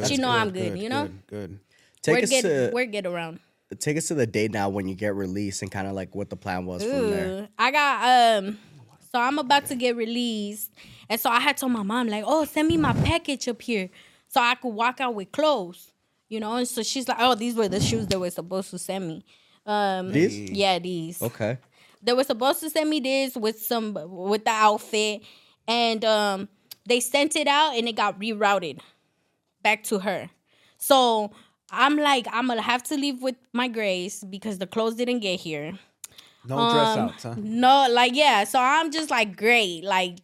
She 0.07 0.17
know 0.17 0.31
I'm 0.31 0.51
good. 0.51 0.79
You 0.79 0.89
know, 0.89 1.07
Good. 1.07 1.27
good. 1.27 1.61
Take 2.03 2.17
we're 2.17 2.23
us 2.25 2.31
get 2.31 2.43
to 2.43 2.71
we're 2.73 2.87
get 2.87 3.07
around. 3.07 3.41
take 3.79 3.97
us 3.97 4.09
to 4.09 4.15
the 4.15 4.27
day 4.27 4.49
now 4.49 4.69
when 4.69 4.89
you 4.89 4.95
get 4.95 5.15
released 5.15 5.63
and 5.63 5.71
kind 5.71 5.87
of 5.87 5.95
like 5.95 6.15
what 6.15 6.31
the 6.31 6.37
plan 6.37 6.67
was 6.67 6.83
from 6.83 7.11
there. 7.11 7.49
I 7.59 7.71
got 7.71 8.39
um 8.45 8.59
so 9.13 9.21
I'm 9.21 9.39
about 9.39 9.67
to 9.67 9.75
get 9.77 9.95
released. 9.97 10.73
And 11.09 11.21
so 11.21 11.29
I 11.31 11.39
had 11.39 11.59
told 11.59 11.73
my 11.73 11.83
mom, 11.83 12.09
like, 12.09 12.25
oh, 12.27 12.47
send 12.47 12.67
me 12.69 12.79
my 12.79 12.95
package 12.95 13.47
up 13.47 13.61
here 13.61 13.91
so 14.29 14.41
I 14.41 14.55
could 14.55 14.71
walk 14.71 15.01
out 15.01 15.15
with 15.15 15.31
clothes. 15.31 15.93
You 16.29 16.41
know, 16.41 16.55
and 16.57 16.67
so 16.67 16.83
she's 16.83 17.07
like, 17.09 17.19
Oh, 17.21 17.35
these 17.35 17.55
were 17.55 17.69
the 17.69 17.81
shoes 17.81 18.07
they 18.07 18.17
were 18.17 18.31
supposed 18.31 18.71
to 18.71 18.79
send 18.79 19.07
me. 19.07 19.25
Um 19.67 20.13
These? 20.13 20.51
Yeah, 20.51 20.79
these. 20.79 21.21
Okay. 21.23 21.59
They 22.03 22.15
were 22.15 22.25
supposed 22.25 22.61
to 22.61 22.71
send 22.71 22.91
me 22.91 22.99
this 22.99 23.37
with 23.37 23.61
some 23.61 23.95
with 23.95 24.45
the 24.45 24.51
outfit. 24.51 25.23
And 25.69 26.05
um 26.05 26.49
they 26.85 26.99
sent 26.99 27.37
it 27.37 27.47
out 27.47 27.77
and 27.77 27.87
it 27.87 27.95
got 27.95 28.19
rerouted 28.19 28.81
back 29.63 29.85
to 29.85 30.01
her. 30.01 30.31
So 30.79 31.31
I'm 31.71 31.97
like, 31.97 32.27
I'm 32.31 32.47
gonna 32.49 32.63
have 32.63 32.83
to 32.85 32.97
leave 32.97 33.23
with 33.23 33.37
my 33.53 33.69
grace 33.69 34.25
because 34.25 34.59
the 34.59 34.67
clothes 34.67 34.95
didn't 34.95 35.21
get 35.21 35.41
here. 35.41 35.79
No 36.47 36.57
dress 36.73 36.97
Um, 36.97 37.09
outs, 37.09 37.23
huh? 37.23 37.35
No, 37.39 37.87
like 37.91 38.15
yeah. 38.15 38.45
So 38.45 38.59
I'm 38.59 38.91
just 38.91 39.11
like, 39.11 39.37
great, 39.37 39.85
like, 39.85 40.19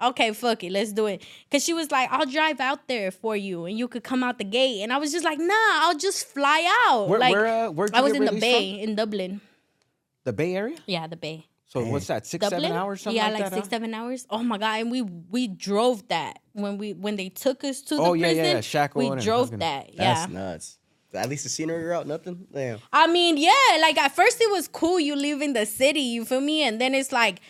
okay, 0.00 0.32
fuck 0.32 0.62
it, 0.62 0.70
let's 0.70 0.92
do 0.92 1.06
it. 1.06 1.22
Cause 1.50 1.64
she 1.64 1.72
was 1.74 1.90
like, 1.90 2.10
I'll 2.12 2.26
drive 2.26 2.60
out 2.60 2.86
there 2.86 3.10
for 3.10 3.34
you, 3.36 3.64
and 3.64 3.76
you 3.76 3.88
could 3.88 4.04
come 4.04 4.22
out 4.22 4.38
the 4.38 4.44
gate. 4.44 4.82
And 4.82 4.92
I 4.92 4.98
was 4.98 5.10
just 5.10 5.24
like, 5.24 5.38
nah, 5.38 5.52
I'll 5.82 5.98
just 5.98 6.26
fly 6.28 6.64
out. 6.86 7.08
Where, 7.08 7.18
like, 7.18 7.32
where, 7.32 7.46
uh, 7.46 7.70
where'd 7.70 7.92
I 7.94 8.00
was 8.02 8.14
in 8.14 8.24
the 8.24 8.32
Bay 8.32 8.80
in 8.80 8.94
Dublin. 8.94 9.40
The 10.22 10.32
Bay 10.32 10.54
Area? 10.54 10.76
Yeah, 10.86 11.06
the 11.06 11.16
Bay. 11.16 11.46
So 11.74 11.84
what's 11.86 12.06
that? 12.06 12.26
Six, 12.26 12.40
Dublin. 12.48 12.62
seven 12.62 12.76
hours, 12.76 13.00
something 13.02 13.16
yeah, 13.16 13.24
like, 13.30 13.34
like 13.40 13.50
that? 13.50 13.54
six, 13.54 13.66
huh? 13.66 13.70
seven 13.70 13.92
hours. 13.94 14.26
Oh 14.30 14.42
my 14.42 14.58
god! 14.58 14.80
And 14.80 14.90
we 14.90 15.02
we 15.02 15.48
drove 15.48 16.06
that 16.08 16.38
when 16.52 16.78
we 16.78 16.92
when 16.94 17.16
they 17.16 17.28
took 17.28 17.64
us 17.64 17.82
to 17.82 17.96
the 17.96 18.00
Oh, 18.02 18.12
yeah, 18.14 18.28
yeah, 18.28 18.32
prison. 18.34 18.56
yeah, 18.56 18.60
Shackle 18.62 18.98
we 19.00 19.08
and 19.08 19.20
drove 19.20 19.46
fucking- 19.48 19.58
that. 19.58 19.92
Yeah. 19.92 20.14
That's 20.14 20.32
nuts. 20.32 20.78
At 21.12 21.28
least 21.28 21.44
the 21.44 21.50
scenery 21.50 21.84
route, 21.84 22.06
nothing. 22.08 22.46
Damn. 22.52 22.78
I 22.92 23.06
mean, 23.06 23.36
yeah, 23.36 23.50
like 23.80 23.98
at 23.98 24.14
first 24.16 24.40
it 24.40 24.50
was 24.50 24.66
cool 24.68 24.98
you 24.98 25.14
live 25.16 25.42
in 25.42 25.52
the 25.52 25.64
city, 25.66 26.00
you 26.00 26.24
feel 26.24 26.40
me? 26.40 26.62
And 26.62 26.80
then 26.80 26.92
it's 26.94 27.12
like 27.12 27.40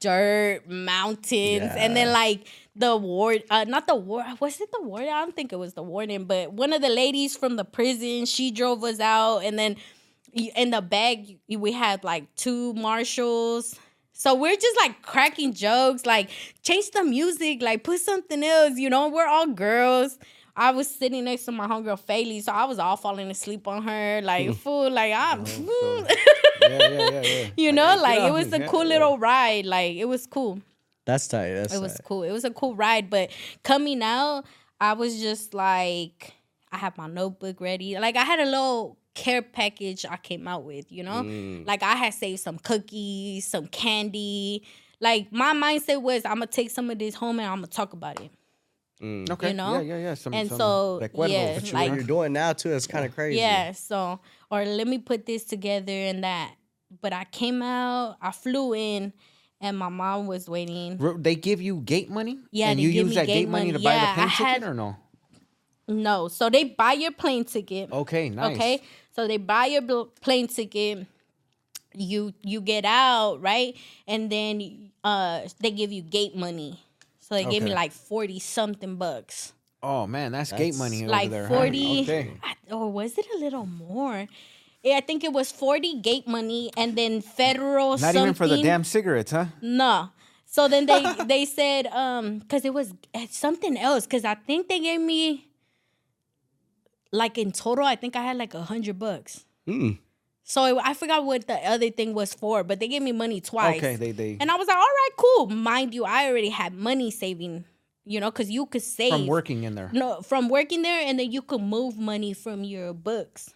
dirt, 0.00 0.68
mountains, 0.68 1.70
and 1.76 1.96
then 1.96 2.12
like 2.12 2.46
the 2.76 2.96
ward, 2.96 3.44
uh, 3.50 3.64
not 3.64 3.86
the 3.86 3.94
ward, 3.94 4.26
was 4.40 4.60
it 4.60 4.70
the 4.72 4.82
warden? 4.82 5.08
I 5.08 5.20
don't 5.20 5.34
think 5.36 5.52
it 5.52 5.58
was 5.58 5.74
the 5.74 5.82
warden, 5.82 6.24
but 6.24 6.52
one 6.52 6.72
of 6.72 6.82
the 6.82 6.88
ladies 6.88 7.36
from 7.36 7.56
the 7.56 7.64
prison, 7.64 8.26
she 8.26 8.50
drove 8.50 8.82
us 8.84 9.00
out, 9.00 9.38
and 9.40 9.58
then 9.58 9.74
y- 9.74 9.80
in 10.34 10.70
the 10.70 10.82
bag 10.82 11.38
we 11.48 11.72
had 11.72 12.04
like 12.04 12.34
two 12.34 12.74
marshals. 12.74 13.78
So 14.12 14.34
we're 14.34 14.56
just 14.56 14.76
like 14.78 15.02
cracking 15.02 15.52
jokes, 15.54 16.06
like 16.06 16.30
change 16.62 16.90
the 16.90 17.02
music, 17.02 17.62
like 17.62 17.82
put 17.82 18.00
something 18.00 18.44
else, 18.44 18.78
you 18.78 18.88
know. 18.88 19.08
We're 19.08 19.26
all 19.26 19.48
girls. 19.48 20.18
I 20.56 20.70
was 20.70 20.88
sitting 20.88 21.24
next 21.24 21.46
to 21.46 21.52
my 21.52 21.66
homegirl 21.66 22.00
Faylee, 22.00 22.40
so 22.42 22.52
I 22.52 22.64
was 22.64 22.78
all 22.78 22.96
falling 22.96 23.28
asleep 23.28 23.66
on 23.66 23.82
her, 23.82 24.20
like 24.22 24.46
hmm. 24.46 24.52
fool, 24.52 24.88
like 24.88 25.12
I'm, 25.12 25.40
oh, 25.40 25.44
so- 26.08 26.14
yeah, 26.62 26.78
yeah, 26.78 27.20
yeah, 27.20 27.48
you 27.56 27.72
know, 27.72 27.96
Like, 28.00 28.20
it 28.20 28.32
was 28.32 28.52
a 28.52 28.66
cool 28.68 28.84
little 28.84 29.18
ride, 29.18 29.66
like 29.66 29.96
it 29.96 30.04
was 30.04 30.26
cool. 30.26 30.60
That's 31.06 31.28
tight. 31.28 31.54
That's 31.54 31.74
It 31.74 31.80
was 31.80 32.00
cool. 32.04 32.22
It 32.22 32.32
was 32.32 32.44
a 32.44 32.50
cool 32.50 32.74
ride, 32.74 33.10
but 33.10 33.30
coming 33.62 34.02
out, 34.02 34.44
I 34.80 34.94
was 34.94 35.20
just 35.20 35.54
like, 35.54 36.32
I 36.72 36.78
had 36.78 36.96
my 36.96 37.08
notebook 37.08 37.60
ready. 37.60 37.98
Like 37.98 38.16
I 38.16 38.24
had 38.24 38.40
a 38.40 38.44
little 38.44 38.96
care 39.14 39.42
package 39.42 40.04
I 40.08 40.16
came 40.16 40.46
out 40.48 40.64
with, 40.64 40.90
you 40.90 41.02
know? 41.02 41.22
Mm. 41.22 41.66
Like 41.66 41.82
I 41.82 41.94
had 41.94 42.14
saved 42.14 42.40
some 42.40 42.58
cookies, 42.58 43.46
some 43.46 43.66
candy. 43.68 44.64
Like 45.00 45.32
my 45.32 45.52
mindset 45.54 46.02
was 46.02 46.24
I'm 46.24 46.34
gonna 46.34 46.46
take 46.46 46.70
some 46.70 46.90
of 46.90 46.98
this 46.98 47.14
home 47.14 47.38
and 47.38 47.48
I'm 47.48 47.56
gonna 47.58 47.66
talk 47.68 47.92
about 47.92 48.20
it. 48.20 48.30
Mm. 49.02 49.28
Okay. 49.30 49.48
you 49.48 49.54
know? 49.54 49.74
Yeah, 49.74 49.96
yeah, 49.96 49.98
yeah. 49.98 50.14
Some, 50.14 50.34
And 50.34 50.48
some 50.48 50.58
so, 50.58 51.00
recuerdos. 51.02 51.28
yeah, 51.30 51.54
But 51.54 51.66
you, 51.66 51.72
like- 51.72 51.90
what 51.90 51.96
you're 51.98 52.06
doing 52.06 52.32
now 52.32 52.52
too 52.52 52.72
is 52.72 52.86
kind 52.86 53.04
of 53.04 53.14
crazy. 53.14 53.38
Yeah, 53.38 53.72
so 53.72 54.20
or 54.50 54.64
let 54.64 54.86
me 54.86 54.98
put 54.98 55.26
this 55.26 55.44
together 55.44 55.92
and 55.92 56.24
that. 56.24 56.54
But 57.00 57.12
I 57.12 57.24
came 57.24 57.60
out, 57.62 58.16
I 58.22 58.30
flew 58.30 58.72
in, 58.74 59.12
and 59.60 59.76
my 59.76 59.88
mom 59.88 60.26
was 60.26 60.48
waiting. 60.48 60.96
Re- 60.98 61.16
They 61.18 61.34
give 61.34 61.60
you 61.60 61.80
gate 61.80 62.08
money? 62.08 62.38
Yeah, 62.52 62.70
And 62.70 62.78
they 62.78 62.84
you 62.84 62.92
give 62.92 63.06
use 63.06 63.10
me 63.10 63.14
that 63.16 63.26
gate 63.26 63.34
gate 63.40 63.48
money, 63.48 63.72
money. 63.72 63.78
to 63.78 63.84
buy 63.84 63.94
the 63.94 64.06
plane 64.14 64.26
I 64.26 64.30
ticket 64.30 64.46
had- 64.46 64.62
or 64.62 64.74
no? 64.74 64.96
No, 65.86 66.28
so 66.28 66.48
they 66.48 66.64
buy 66.64 66.92
your 66.92 67.12
plane 67.12 67.44
ticket. 67.44 67.92
Okay, 67.92 68.30
nice. 68.30 68.56
Okay, 68.56 68.82
so 69.14 69.26
they 69.26 69.36
buy 69.38 69.66
your 69.66 69.82
bl- 69.82 70.02
plane 70.20 70.48
ticket. 70.48 71.06
You 71.96 72.34
you 72.42 72.60
get 72.60 72.84
out 72.84 73.40
right, 73.40 73.76
and 74.08 74.28
then 74.30 74.90
uh 75.04 75.42
they 75.60 75.70
give 75.70 75.92
you 75.92 76.02
gate 76.02 76.34
money. 76.34 76.80
So 77.20 77.36
they 77.36 77.44
gave 77.44 77.62
me 77.62 77.72
like 77.72 77.92
forty 77.92 78.38
something 78.40 78.96
bucks, 78.96 79.52
Oh 79.82 80.06
man, 80.06 80.32
that's, 80.32 80.50
gate 80.52 80.74
money 80.76 81.02
over 81.02 81.10
like 81.12 81.30
there. 81.30 81.46
huh? 81.46 81.54
forty, 81.54 82.02
Okay. 82.02 82.32
I- 82.42 82.74
or 82.74 82.90
was 82.90 83.16
it 83.16 83.26
a 83.34 83.38
little 83.38 83.66
more? 83.66 84.26
Yeah, 84.82 84.96
I 84.96 85.00
think 85.00 85.22
it 85.24 85.32
was 85.32 85.52
forty 85.52 86.00
gate 86.00 86.26
money, 86.26 86.70
and 86.76 86.96
then 86.98 87.20
federal. 87.20 87.90
Not 87.90 88.00
something. 88.00 88.22
even 88.22 88.34
for 88.34 88.48
the 88.48 88.60
damn 88.60 88.82
cigarettes, 88.84 89.30
huh? 89.30 89.46
No. 89.62 90.10
So 90.46 90.66
then 90.68 90.86
they 90.86 91.02
they 91.26 91.44
said 91.44 91.86
um 91.88 92.38
because 92.40 92.64
it 92.64 92.74
was 92.74 92.92
something 93.30 93.78
else 93.78 94.04
because 94.04 94.24
I 94.24 94.34
think 94.34 94.68
they 94.68 94.80
gave 94.80 95.00
me 95.00 95.46
like 97.14 97.38
in 97.38 97.52
total 97.52 97.84
I 97.84 97.96
think 97.96 98.16
I 98.16 98.22
had 98.22 98.36
like 98.36 98.54
a 98.54 98.62
hundred 98.62 98.98
bucks. 98.98 99.44
Mm. 99.68 99.98
So 100.42 100.64
it- 100.66 100.82
I 100.84 100.92
forgot 100.94 101.24
what 101.24 101.46
the 101.46 101.54
other 101.54 101.90
thing 101.90 102.12
was 102.14 102.34
for, 102.34 102.64
but 102.64 102.78
they 102.80 102.88
gave 102.88 103.02
me 103.02 103.12
money 103.12 103.40
twice. 103.40 103.78
Okay, 103.78 103.96
they 103.96 104.12
they 104.12 104.36
and 104.40 104.50
I 104.50 104.56
was 104.56 104.68
like, 104.68 104.76
all 104.76 104.82
right, 105.02 105.10
cool. 105.16 105.46
Mind 105.46 105.94
you, 105.94 106.04
I 106.04 106.26
already 106.28 106.50
had 106.50 106.74
money 106.74 107.10
saving, 107.10 107.64
you 108.04 108.20
know, 108.20 108.30
because 108.30 108.50
you 108.50 108.66
could 108.66 108.82
save 108.82 109.12
from 109.12 109.26
working 109.26 109.62
in 109.64 109.74
there. 109.74 109.90
No, 109.92 110.20
from 110.20 110.48
working 110.48 110.82
there, 110.82 111.00
and 111.08 111.18
then 111.18 111.32
you 111.32 111.40
could 111.40 111.62
move 111.62 111.98
money 111.98 112.34
from 112.34 112.62
your 112.64 112.92
books. 112.92 113.54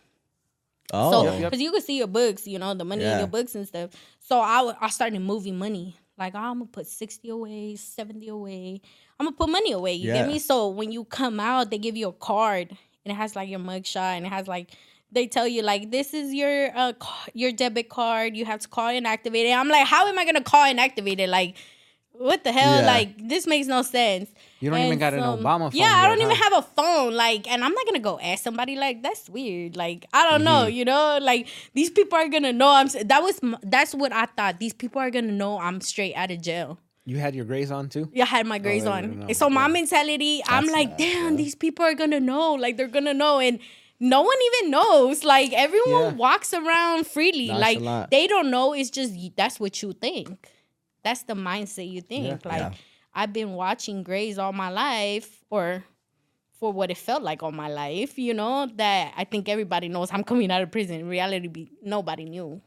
Oh. 0.93 1.11
So, 1.13 1.23
Yep, 1.25 1.39
because 1.51 1.61
yep. 1.61 1.65
you 1.67 1.73
could 1.73 1.85
see 1.85 1.99
your 1.99 2.07
books, 2.07 2.47
you 2.47 2.59
know, 2.59 2.73
the 2.73 2.85
money 2.85 3.05
in 3.05 3.19
your 3.19 3.27
books 3.29 3.55
and 3.55 3.67
stuff. 3.69 3.91
So 4.21 4.41
I, 4.41 4.89
started 4.89 5.21
moving 5.21 5.59
money. 5.59 5.97
Like 6.17 6.35
I'm 6.35 6.59
gonna 6.61 6.67
put 6.67 6.87
sixty 6.87 7.29
away, 7.29 7.77
seventy 7.77 8.29
away. 8.29 8.81
I'm 9.21 9.27
gonna 9.27 9.37
put 9.37 9.51
money 9.51 9.73
away. 9.73 9.95
You 9.95 10.09
Yeah. 10.09 10.15
get 10.23 10.27
me? 10.29 10.39
So 10.39 10.69
when 10.69 10.91
you 10.91 11.05
come 11.05 11.39
out, 11.39 11.71
they 11.71 11.79
give 11.79 11.97
you 11.97 12.09
a 12.09 12.13
card, 12.13 12.77
and 13.09 13.17
it 13.17 13.21
has 13.21 13.35
like 13.35 13.49
your 13.49 13.61
mugshot, 13.61 14.17
and 14.17 14.27
it 14.27 14.33
has 14.33 14.47
like 14.47 14.71
they 15.11 15.27
tell 15.27 15.49
you 15.49 15.63
like 15.63 15.91
this 15.91 16.13
is 16.13 16.35
your 16.35 16.77
uh 16.77 16.93
your 17.33 17.53
debit 17.53 17.89
card. 17.89 18.37
You 18.37 18.45
have 18.45 18.61
to 18.61 18.69
call 18.69 18.89
and 18.89 19.07
activate 19.07 19.47
it. 19.47 19.53
I'm 19.53 19.69
like, 19.69 19.87
how 19.87 20.07
am 20.07 20.19
I 20.19 20.25
gonna 20.25 20.43
call 20.43 20.65
and 20.65 20.79
activate 20.79 21.19
it? 21.19 21.29
Like, 21.29 21.57
what 22.13 22.45
the 22.45 22.53
hell? 22.53 22.81
Yeah. 22.81 22.87
Like 22.87 23.29
this 23.29 23.47
makes 23.47 23.67
no 23.67 23.83
sense. 23.83 24.31
You 24.61 24.71
don't 24.71 24.81
even 24.81 24.93
And 24.93 25.01
got 25.01 25.15
an 25.15 25.21
Obama 25.21 25.71
phone 25.71 25.81
Yeah, 25.81 25.93
I 25.95 26.09
don't 26.09 26.21
even 26.21 26.37
have 26.37 26.53
a 26.53 26.63
phone. 26.63 27.15
Like, 27.15 27.51
and 27.51 27.65
I'm 27.65 27.73
not 27.73 27.87
gonna 27.87 28.01
go 28.01 28.19
ask 28.21 28.45
somebody 28.45 28.77
like 28.77 29.03
that's 29.03 29.31
weird. 29.31 29.77
Like, 29.77 30.05
I 30.13 30.29
don't 30.29 30.45
know. 30.45 30.65
Mm-hmm. 30.65 30.77
You 30.77 30.85
know, 30.85 31.19
like 31.23 31.49
these 31.75 31.91
people 31.91 32.19
are 32.19 32.29
gonna 32.29 32.53
know 32.53 32.69
I'm. 32.69 32.89
That 33.07 33.23
was 33.23 33.41
that's 33.63 33.95
what 33.95 34.13
I 34.13 34.27
thought. 34.27 34.59
These 34.59 34.75
people 34.75 35.01
are 35.01 35.11
gonna 35.11 35.33
know 35.33 35.59
I'm 35.59 35.81
straight 35.81 36.15
out 36.15 36.31
of 36.31 36.43
jail. 36.43 36.79
You 37.09 37.17
had 37.17 37.35
your 37.35 37.47
grays 37.47 37.71
on 37.71 37.89
too? 37.89 38.11
Yeah, 38.13 38.25
I 38.25 38.27
had 38.27 38.47
my 38.47 38.57
oh, 38.57 38.63
grays 38.63 38.85
they 38.85 38.91
on. 38.91 39.03
didn't 39.03 39.19
know. 39.21 39.27
And 39.29 39.37
so 39.37 39.49
my 39.49 39.63
Yeah. 39.67 39.73
mentality, 39.79 40.43
I'm 40.47 40.67
like, 40.67 40.99
damn, 40.99 41.31
yeah. 41.33 41.37
these 41.37 41.55
people 41.55 41.85
are 41.85 41.95
gonna 41.95 42.21
know. 42.21 42.53
Like 42.55 42.77
they're 42.77 42.87
gonna 42.99 43.15
know, 43.15 43.39
and 43.41 43.59
no 43.99 44.21
one 44.23 44.37
even 44.49 44.71
knows. 44.73 45.25
Like 45.25 45.53
everyone 45.55 46.05
Yeah. 46.05 46.13
walks 46.13 46.53
around 46.53 47.07
freely. 47.07 47.49
Like 47.49 47.79
they 48.11 48.27
don't 48.27 48.51
know. 48.51 48.75
It's 48.75 48.91
just 48.91 49.15
that's 49.37 49.59
what 49.59 49.83
you 49.83 49.93
think. 49.95 50.49
That's 51.03 51.23
the 51.23 51.35
mindset 51.35 51.91
you 51.91 52.03
think. 52.03 52.27
Yeah. 52.45 52.51
Like 52.53 52.61
Yeah. 52.61 52.73
I've 53.15 53.33
been 53.33 53.53
watching 53.55 54.03
Grays 54.03 54.39
all 54.39 54.53
my 54.53 54.69
life, 54.69 55.43
or 55.51 55.83
for 56.61 56.73
what 56.73 56.91
it 56.91 56.99
felt 56.99 57.23
like 57.23 57.43
all 57.43 57.53
my 57.53 57.69
life. 57.69 58.19
You 58.19 58.35
know 58.35 58.69
that 58.77 59.15
I 59.17 59.25
think 59.25 59.49
everybody 59.49 59.89
knows 59.89 60.11
I'm 60.13 60.25
coming 60.25 60.51
out 60.51 60.61
of 60.63 60.71
prison. 60.71 61.01
In 61.01 61.09
reality, 61.09 61.49
be 61.49 61.71
nobody 61.83 62.27
knew. 62.27 62.61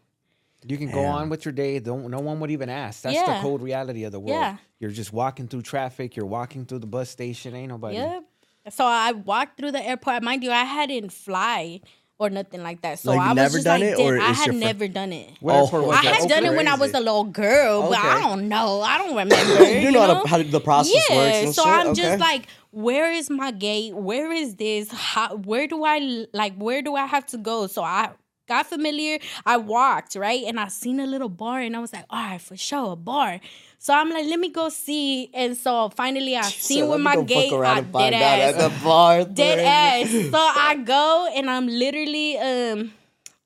You 0.68 0.78
can 0.78 0.92
go 0.92 1.02
Damn. 1.02 1.14
on 1.16 1.30
with 1.30 1.44
your 1.46 1.52
day. 1.54 1.80
Don't 1.80 2.10
no 2.10 2.20
one 2.20 2.40
would 2.40 2.52
even 2.52 2.70
ask. 2.70 3.02
That's 3.02 3.20
the 3.20 3.32
Yeah. 3.32 3.42
cold 3.42 3.62
reality 3.62 4.04
of 4.04 4.12
the 4.12 4.20
world. 4.20 4.40
Yeah. 4.40 4.58
You're 4.80 4.92
just 4.92 5.12
walking 5.12 5.48
through 5.48 5.64
traffic. 5.64 6.16
You're 6.16 6.26
walking 6.28 6.66
through 6.66 6.80
the 6.80 6.88
bus 6.88 7.10
station. 7.10 7.56
Ain't 7.56 7.70
nobody. 7.70 7.96
Yep. 7.98 8.24
So 8.70 8.86
I 8.86 9.12
walked 9.14 9.58
through 9.58 9.72
the 9.72 9.84
airport. 9.84 10.22
Mind 10.22 10.44
you, 10.44 10.52
I 10.52 10.64
hadn't 10.64 11.12
fly 11.12 11.82
or 12.20 12.30
nothing 12.30 12.62
like 12.62 12.82
that. 12.84 13.00
So 13.00 13.10
Like, 13.10 13.16
you 13.18 13.22
I 13.24 13.28
was 13.30 13.36
never 13.36 13.54
just 13.54 13.66
done 13.66 13.80
like, 13.80 13.90
it, 13.90 13.98
damn, 13.98 14.06
or 14.14 14.22
I 14.22 14.30
it's 14.30 14.38
had 14.40 14.46
your 14.46 14.54
fir- 14.54 14.60
never 14.60 14.88
done 14.88 15.12
it. 15.14 15.32
What 15.40 15.56
Oh, 15.56 15.64
airport 15.64 15.88
was 15.88 15.98
I 15.98 16.04
that? 16.04 16.16
had 16.18 16.30
done 16.30 16.46
it 16.46 16.56
when 16.56 16.68
I 16.68 16.76
was 16.76 16.94
a 16.94 17.00
little 17.00 17.24
girl, 17.24 17.90
but 17.90 17.98
I 17.98 18.12
Okay. 18.18 18.22
don't 18.28 18.48
know. 18.48 18.82
I 18.82 18.98
don't 19.00 19.16
remember. 19.16 19.64
you, 19.64 19.80
you 19.80 19.92
know, 19.92 20.06
know 20.06 20.14
how, 20.28 20.38
to, 20.38 20.46
how 20.46 20.52
the 20.52 20.60
process 20.62 20.94
yeah, 21.10 21.16
works 21.16 21.38
and 21.38 21.56
so 21.56 21.64
shit? 21.64 21.72
I'm 21.74 21.88
okay. 21.88 22.02
just 22.04 22.20
like, 22.20 22.46
where 22.70 23.12
is 23.12 23.32
my 23.32 23.50
gate? 23.50 23.96
Where 23.96 24.32
is 24.32 24.54
this? 24.58 24.92
How? 24.92 25.36
Where 25.38 25.66
do 25.66 25.84
I 25.84 26.28
like? 26.32 26.54
Where 26.56 26.84
do 26.84 26.94
I 26.94 27.08
have 27.08 27.26
to 27.28 27.38
go? 27.40 27.66
So 27.66 27.82
I 27.84 28.12
got 28.52 28.68
familiar. 28.68 29.18
I 29.46 29.58
walked 29.58 30.16
right, 30.16 30.44
and 30.46 30.60
I 30.60 30.68
seen 30.68 31.00
a 31.00 31.08
little 31.08 31.30
bar, 31.30 31.60
and 31.62 31.76
I 31.76 31.80
was 31.80 31.94
like, 31.94 32.06
all 32.10 32.24
right, 32.24 32.42
for 32.42 32.58
sure, 32.58 32.94
a 32.94 32.96
bar. 32.96 33.40
So 33.80 33.94
I'm 33.94 34.10
like, 34.10 34.28
let 34.28 34.40
me 34.40 34.50
go 34.50 34.70
see. 34.70 35.30
And 35.34 35.58
so 35.58 35.90
finally, 35.90 36.36
I 36.36 36.44
seen 36.44 36.88
with 36.88 37.02
my 37.02 37.16
gate. 37.16 37.54
I 37.54 37.82
dead 37.82 38.14
ass 38.14 38.54
at 38.54 38.58
the 38.62 38.86
bar. 38.86 39.24
dead 39.42 39.58
thing. 39.58 39.68
ass. 39.68 40.32
So 40.32 40.38
I 40.38 40.76
go 40.76 41.28
and 41.36 41.50
I'm 41.50 41.68
literally 41.68 42.38
um 42.38 42.94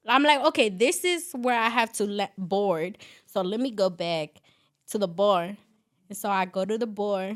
I'm 0.08 0.24
like, 0.24 0.42
okay, 0.50 0.70
this 0.70 1.04
is 1.04 1.32
where 1.34 1.58
I 1.58 1.70
have 1.70 1.92
to 1.94 2.06
let 2.06 2.34
board. 2.38 2.98
So 3.26 3.42
let 3.42 3.60
me 3.60 3.72
go 3.72 3.90
back 3.90 4.42
to 4.92 4.98
the 4.98 5.08
bar. 5.08 5.56
And 6.10 6.18
so 6.18 6.30
I 6.30 6.46
go 6.46 6.66
to 6.66 6.78
the 6.78 6.86
bar 6.88 7.34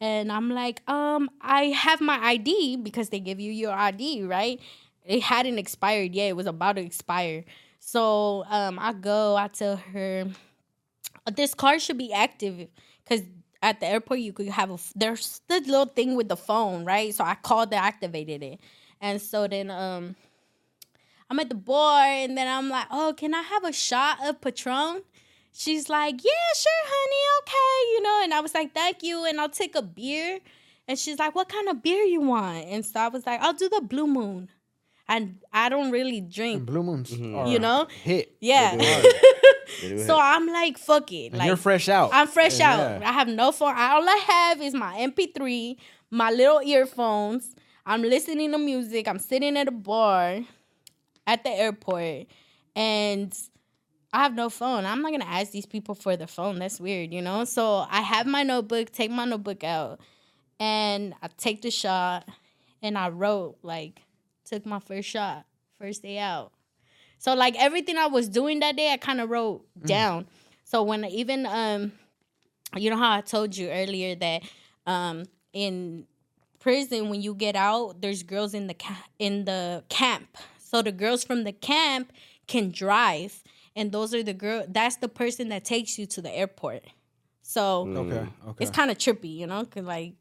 and 0.00 0.30
I'm 0.30 0.50
like, 0.50 0.82
um, 0.88 1.30
I 1.40 1.64
have 1.84 2.00
my 2.00 2.18
ID 2.18 2.76
because 2.76 3.08
they 3.08 3.20
give 3.20 3.40
you 3.40 3.50
your 3.50 3.72
ID, 3.72 4.24
right? 4.24 4.60
It 5.06 5.22
hadn't 5.22 5.58
expired 5.58 6.14
yet. 6.14 6.28
It 6.28 6.36
was 6.36 6.46
about 6.46 6.76
to 6.76 6.82
expire. 6.82 7.44
So 7.78 8.44
um 8.48 8.78
I 8.78 8.92
go, 8.92 9.36
I 9.36 9.48
tell 9.48 9.76
her 9.76 10.26
this 11.34 11.54
card 11.54 11.80
should 11.82 11.98
be 11.98 12.12
active 12.12 12.68
because 13.04 13.24
at 13.62 13.80
the 13.80 13.86
airport 13.86 14.20
you 14.20 14.32
could 14.32 14.48
have 14.48 14.70
a 14.70 14.78
there's 14.94 15.40
the 15.48 15.60
little 15.60 15.86
thing 15.86 16.14
with 16.14 16.28
the 16.28 16.36
phone 16.36 16.84
right? 16.84 17.14
So 17.14 17.24
i 17.24 17.34
called 17.34 17.72
and 17.72 17.80
activated 17.84 18.42
it. 18.42 18.60
And 19.00 19.20
so 19.20 19.46
then 19.46 19.70
um 19.70 20.16
i'm 21.30 21.38
at 21.40 21.48
the 21.48 21.54
bar 21.54 22.06
and 22.06 22.36
then 22.36 22.46
i'm 22.46 22.68
like 22.68 22.86
oh 22.90 23.14
can 23.16 23.34
i 23.34 23.42
have 23.42 23.64
a 23.64 23.72
shot 23.72 24.18
of 24.24 24.40
Patrón? 24.40 25.02
She's 25.52 25.88
like 25.88 26.22
yeah 26.22 26.52
sure 26.54 26.84
honey 26.84 27.24
okay 27.42 27.92
you 27.92 28.02
know? 28.02 28.20
And 28.24 28.34
i 28.34 28.40
was 28.40 28.54
like 28.54 28.74
thank 28.74 29.02
you 29.02 29.24
and 29.24 29.40
i'll 29.40 29.48
take 29.48 29.74
a 29.74 29.82
beer. 29.82 30.38
And 30.88 30.96
she's 30.98 31.18
like 31.18 31.34
what 31.34 31.48
kind 31.48 31.68
of 31.68 31.82
beer 31.82 32.04
you 32.04 32.20
want? 32.20 32.66
And 32.66 32.84
so 32.84 33.00
i 33.00 33.08
was 33.08 33.26
like 33.26 33.40
i'll 33.40 33.52
do 33.54 33.68
the 33.68 33.80
blue 33.80 34.06
moon 34.06 34.48
and 35.08 35.38
i 35.52 35.68
don't 35.68 35.90
really 35.90 36.20
drink 36.20 36.64
Blue 36.66 36.82
moons. 36.82 37.12
are 37.12 37.48
You 37.48 37.58
know? 37.58 37.86
hit. 38.02 38.36
yeah 38.40 38.76
so 40.06 40.18
i'm 40.20 40.46
like 40.48 40.78
fuck 40.78 41.10
it 41.12 41.26
And 41.28 41.38
like 41.38 41.46
you're 41.46 41.56
fresh 41.56 41.88
out. 41.88 42.10
I'm 42.12 42.28
fresh 42.28 42.58
Yeah. 42.58 42.96
out. 42.96 43.02
I 43.02 43.12
have 43.12 43.28
no 43.28 43.52
phone. 43.52 43.74
All 43.76 44.08
I 44.08 44.20
have 44.28 44.62
is 44.62 44.74
my 44.74 44.96
MP3, 44.98 45.76
my 46.10 46.30
little 46.30 46.60
earphones. 46.62 47.54
I'm 47.84 48.02
listening 48.02 48.52
to 48.52 48.58
music. 48.58 49.06
I'm 49.08 49.18
sitting 49.18 49.56
at 49.56 49.68
a 49.68 49.72
bar 49.72 50.40
at 51.26 51.42
the 51.44 51.50
airport 51.50 52.26
and 52.74 53.32
I 54.12 54.22
have 54.22 54.34
no 54.34 54.48
phone. 54.48 54.86
I'm 54.86 55.02
not 55.02 55.10
gonna 55.12 55.24
ask 55.24 55.50
these 55.52 55.66
people 55.66 55.94
for 55.94 56.16
the 56.16 56.26
phone. 56.26 56.58
That's 56.58 56.80
weird, 56.80 57.12
you 57.12 57.20
know? 57.22 57.44
So 57.44 57.84
I 57.90 58.00
have 58.00 58.26
my 58.26 58.42
notebook, 58.44 58.90
take 58.92 59.10
my 59.10 59.24
notebook 59.24 59.62
out, 59.64 60.00
and 60.60 61.12
I 61.22 61.28
take 61.36 61.62
the 61.62 61.70
shot 61.70 62.28
and 62.82 62.96
I 62.96 63.08
wrote 63.08 63.56
like 63.62 64.00
took 64.46 64.64
my 64.64 64.78
first 64.78 65.08
shot, 65.08 65.44
first 65.78 66.02
day 66.02 66.18
out. 66.18 66.52
So 67.18 67.34
like 67.34 67.54
everything 67.58 67.96
I 67.96 68.06
was 68.06 68.28
doing 68.28 68.60
that 68.60 68.76
day, 68.76 68.92
I 68.92 68.96
kind 68.96 69.20
of 69.20 69.28
wrote 69.30 69.64
down. 69.84 70.26
So 70.64 70.82
when 70.82 71.04
even 71.04 71.46
um, 71.46 71.92
you 72.76 72.90
know 72.90 72.96
how 72.96 73.12
I 73.12 73.20
told 73.20 73.56
you 73.56 73.68
earlier 73.70 74.14
that 74.16 74.42
um 74.86 75.24
in 75.52 76.06
prison 76.58 77.08
when 77.08 77.22
you 77.22 77.34
get 77.34 77.56
out, 77.56 78.00
there's 78.00 78.22
girls 78.22 78.54
in 78.54 78.66
the 78.66 78.74
ca- 78.74 79.06
in 79.18 79.44
the 79.44 79.84
camp. 79.88 80.36
So 80.58 80.82
the 80.82 80.92
girls 80.92 81.24
from 81.24 81.44
the 81.44 81.52
camp 81.52 82.12
can 82.46 82.70
drive, 82.70 83.42
and 83.74 83.92
those 83.92 84.12
are 84.14 84.22
the 84.22 84.34
girl. 84.34 84.64
That's 84.68 84.96
the 84.96 85.08
person 85.08 85.48
that 85.50 85.64
takes 85.64 85.98
you 85.98 86.06
to 86.06 86.20
the 86.20 86.30
airport. 86.36 86.84
So 87.42 87.88
Okay. 87.88 88.28
Okay. 88.48 88.62
it's 88.62 88.70
kind 88.70 88.90
of 88.90 88.98
trippy, 88.98 89.34
you 89.36 89.46
know, 89.46 89.64
cause 89.64 89.84
like 89.84 90.14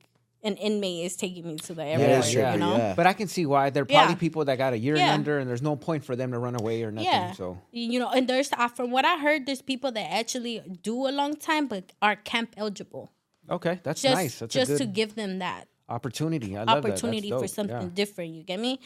an 0.46 0.56
inmate 0.58 1.06
is 1.06 1.16
taking 1.18 1.46
me 1.48 1.56
to 1.58 1.74
the 1.74 1.82
it 1.84 2.00
airport, 2.00 2.26
is 2.28 2.34
you 2.34 2.42
know. 2.42 2.78
yeah. 2.78 2.94
But 2.96 3.06
I 3.08 3.14
can 3.14 3.28
see 3.28 3.46
why 3.46 3.70
they're 3.72 3.84
probably 3.86 4.14
Yeah. 4.14 4.20
people 4.26 4.46
that 4.46 4.58
got 4.58 4.74
a 4.74 4.78
year 4.78 4.94
and 4.96 5.02
Yeah. 5.06 5.14
under, 5.14 5.40
and 5.40 5.50
there's 5.50 5.62
no 5.62 5.76
point 5.76 6.06
for 6.06 6.16
them 6.16 6.32
to 6.32 6.40
run 6.40 6.56
away 6.56 6.84
or 6.84 6.92
nothing. 6.92 7.10
Yeah. 7.12 7.32
So 7.34 7.58
You 7.72 8.00
know, 8.00 8.10
and 8.10 8.28
there's 8.30 8.52
uh, 8.54 8.68
from 8.70 8.92
what 8.92 9.04
I 9.06 9.18
heard, 9.18 9.46
there's 9.48 9.62
people 9.62 9.92
that 9.92 10.08
actually 10.22 10.62
do 10.84 11.08
a 11.08 11.12
long 11.12 11.36
time 11.36 11.68
but 11.68 11.92
are 12.02 12.16
camp 12.16 12.54
eligible. 12.58 13.12
okay, 13.50 13.80
that's 13.84 14.02
Just 14.02 14.16
nice. 14.16 14.40
That's 14.40 14.54
just 14.54 14.72
a 14.72 14.78
to 14.78 14.86
give 14.86 15.16
them 15.16 15.40
that 15.40 15.68
opportunity. 15.90 16.56
I 16.56 16.64
love 16.64 16.84
that. 16.84 16.92
Opportunity 16.92 17.30
for 17.32 17.48
something 17.48 17.82
Yeah. 17.90 17.90
different. 18.02 18.34
You 18.34 18.44
get 18.44 18.60
me? 18.60 18.80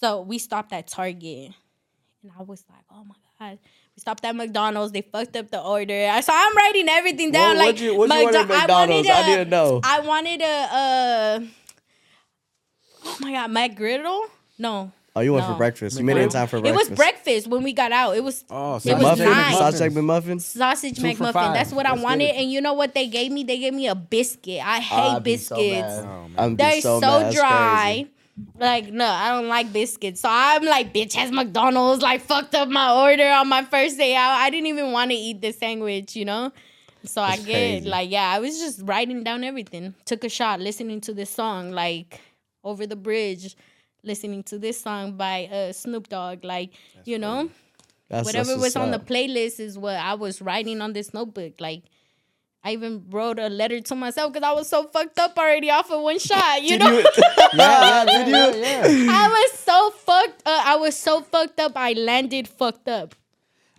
So 0.00 0.20
we 0.20 0.38
stopped 0.38 0.72
at 0.72 0.86
Target, 0.88 1.52
and 2.22 2.30
I 2.38 2.42
was 2.42 2.64
like, 2.68 2.84
"Oh 2.90 3.04
my 3.04 3.14
god!" 3.38 3.58
We 3.96 4.00
stopped 4.00 4.24
at 4.24 4.34
McDonald's. 4.34 4.92
They 4.92 5.02
fucked 5.02 5.36
up 5.36 5.50
the 5.50 5.60
order. 5.62 6.10
So 6.22 6.32
I'm 6.34 6.56
writing 6.56 6.88
everything 6.88 7.30
down. 7.30 7.56
What- 7.56 7.58
like, 7.58 7.66
what'd 7.66 7.80
you- 7.80 7.94
what'd 7.96 8.16
you 8.16 8.24
order 8.24 8.38
at 8.52 8.70
I 8.70 8.72
wanted 8.72 9.06
I 9.06 9.20
a- 9.20 9.24
didn't 9.36 9.50
know. 9.50 9.80
I 9.84 10.00
wanted 10.00 10.40
a. 10.42 10.44
Uh, 10.72 11.40
oh 13.06 13.16
my 13.20 13.32
god, 13.32 13.50
McGriddle? 13.50 14.24
No. 14.58 14.90
Oh, 15.16 15.20
you 15.20 15.32
went 15.32 15.46
No. 15.46 15.52
for 15.52 15.58
breakfast. 15.58 15.96
You 15.96 16.02
made 16.04 16.16
it 16.16 16.22
in 16.22 16.28
time 16.28 16.48
for 16.48 16.60
breakfast. 16.60 16.86
It 16.86 16.90
was 16.90 16.96
breakfast 16.96 17.46
when 17.46 17.62
we 17.62 17.72
got 17.72 17.92
out. 17.92 18.16
It 18.16 18.24
was 18.24 18.42
Oh, 18.50 18.76
it 18.76 18.80
sausage 18.80 18.94
was 18.94 19.02
Muffin, 19.02 19.24
nine. 19.30 19.54
sausage 19.56 19.80
egg 19.82 19.92
McMuffins. 19.92 20.40
sausage 20.40 20.96
Two 20.96 21.02
McMuffin. 21.02 21.54
That's 21.54 21.70
what 21.70 21.86
I 21.86 21.90
Let's 21.90 22.00
get 22.00 22.04
wanted. 22.04 22.30
And 22.34 22.50
you 22.50 22.60
know 22.60 22.72
what 22.72 22.94
they 22.94 23.06
gave 23.06 23.30
me? 23.30 23.44
They 23.44 23.58
gave 23.60 23.74
me 23.74 23.86
a 23.86 23.94
biscuit. 23.94 24.60
I 24.66 24.80
hate 24.80 24.96
I'd 24.96 25.22
be 25.22 25.36
so 25.36 25.54
biscuits. 25.54 25.86
Oh, 26.00 26.04
man. 26.04 26.30
I'm 26.36 26.54
be 26.56 26.64
They're 26.64 26.80
so, 26.80 26.98
mad. 27.00 27.22
That's 27.26 27.34
dry. 27.36 28.06
Like, 28.56 28.92
no, 28.92 29.06
I 29.06 29.30
don't 29.30 29.48
like 29.48 29.72
biscuits. 29.72 30.20
So 30.20 30.28
I'm 30.30 30.64
like, 30.64 30.92
bitch, 30.92 31.14
has 31.14 31.30
McDonald's 31.30 32.02
like 32.02 32.20
fucked 32.20 32.54
up 32.54 32.68
my 32.68 32.92
order 32.92 33.28
on 33.28 33.48
my 33.48 33.64
first 33.64 33.96
day 33.96 34.16
out. 34.16 34.32
I 34.32 34.50
didn't 34.50 34.66
even 34.66 34.90
want 34.92 35.10
to 35.12 35.16
eat 35.16 35.40
the 35.40 35.52
sandwich, 35.52 36.16
you 36.16 36.24
know? 36.24 36.52
So 37.04 37.22
I 37.22 37.36
get 37.36 37.44
crazy. 37.44 37.88
like, 37.88 38.10
yeah, 38.10 38.28
I 38.30 38.38
was 38.40 38.58
just 38.58 38.80
writing 38.84 39.22
down 39.22 39.44
everything. 39.44 39.94
Took 40.04 40.24
a 40.24 40.28
shot 40.28 40.60
listening 40.60 41.00
to 41.02 41.14
this 41.14 41.30
song, 41.30 41.70
like 41.70 42.20
over 42.64 42.86
the 42.86 42.96
bridge, 42.96 43.56
listening 44.02 44.42
to 44.44 44.58
this 44.58 44.80
song 44.80 45.16
by 45.16 45.46
uh, 45.46 45.72
Snoop 45.72 46.08
Dogg. 46.08 46.44
Like, 46.44 46.72
you 47.04 47.18
know, 47.18 47.50
That's, 48.08 48.24
whatever 48.24 48.56
was 48.58 48.74
on 48.74 48.90
the 48.90 48.98
playlist 48.98 49.60
is 49.60 49.78
what 49.78 49.96
I 49.96 50.14
was 50.14 50.42
writing 50.42 50.80
on 50.80 50.92
this 50.92 51.12
notebook. 51.14 51.60
Like, 51.60 51.84
I 52.66 52.72
even 52.72 53.04
wrote 53.10 53.38
a 53.38 53.48
letter 53.50 53.80
to 53.80 53.94
myself 53.94 54.32
because 54.32 54.48
I 54.48 54.52
was 54.52 54.68
so 54.68 54.84
fucked 54.84 55.18
up 55.18 55.36
already 55.36 55.70
off 55.70 55.90
of 55.90 56.00
one 56.02 56.18
shot. 56.18 56.62
You 56.62 56.70
Did 56.70 56.80
know, 56.80 56.90
you- 56.98 57.04
yeah, 57.54 58.04
yeah, 58.04 58.04
Did 58.06 58.28
you? 58.28 58.60
yeah, 58.62 58.86
yeah. 58.86 59.10
I 59.12 59.28
was 59.28 59.58
so 59.58 59.90
fucked. 59.90 60.42
Uh, 60.46 60.62
I 60.64 60.76
was 60.76 60.96
so 60.96 61.20
fucked 61.20 61.60
up. 61.60 61.72
I 61.76 61.92
landed 61.92 62.48
fucked 62.48 62.88
up. 62.88 63.14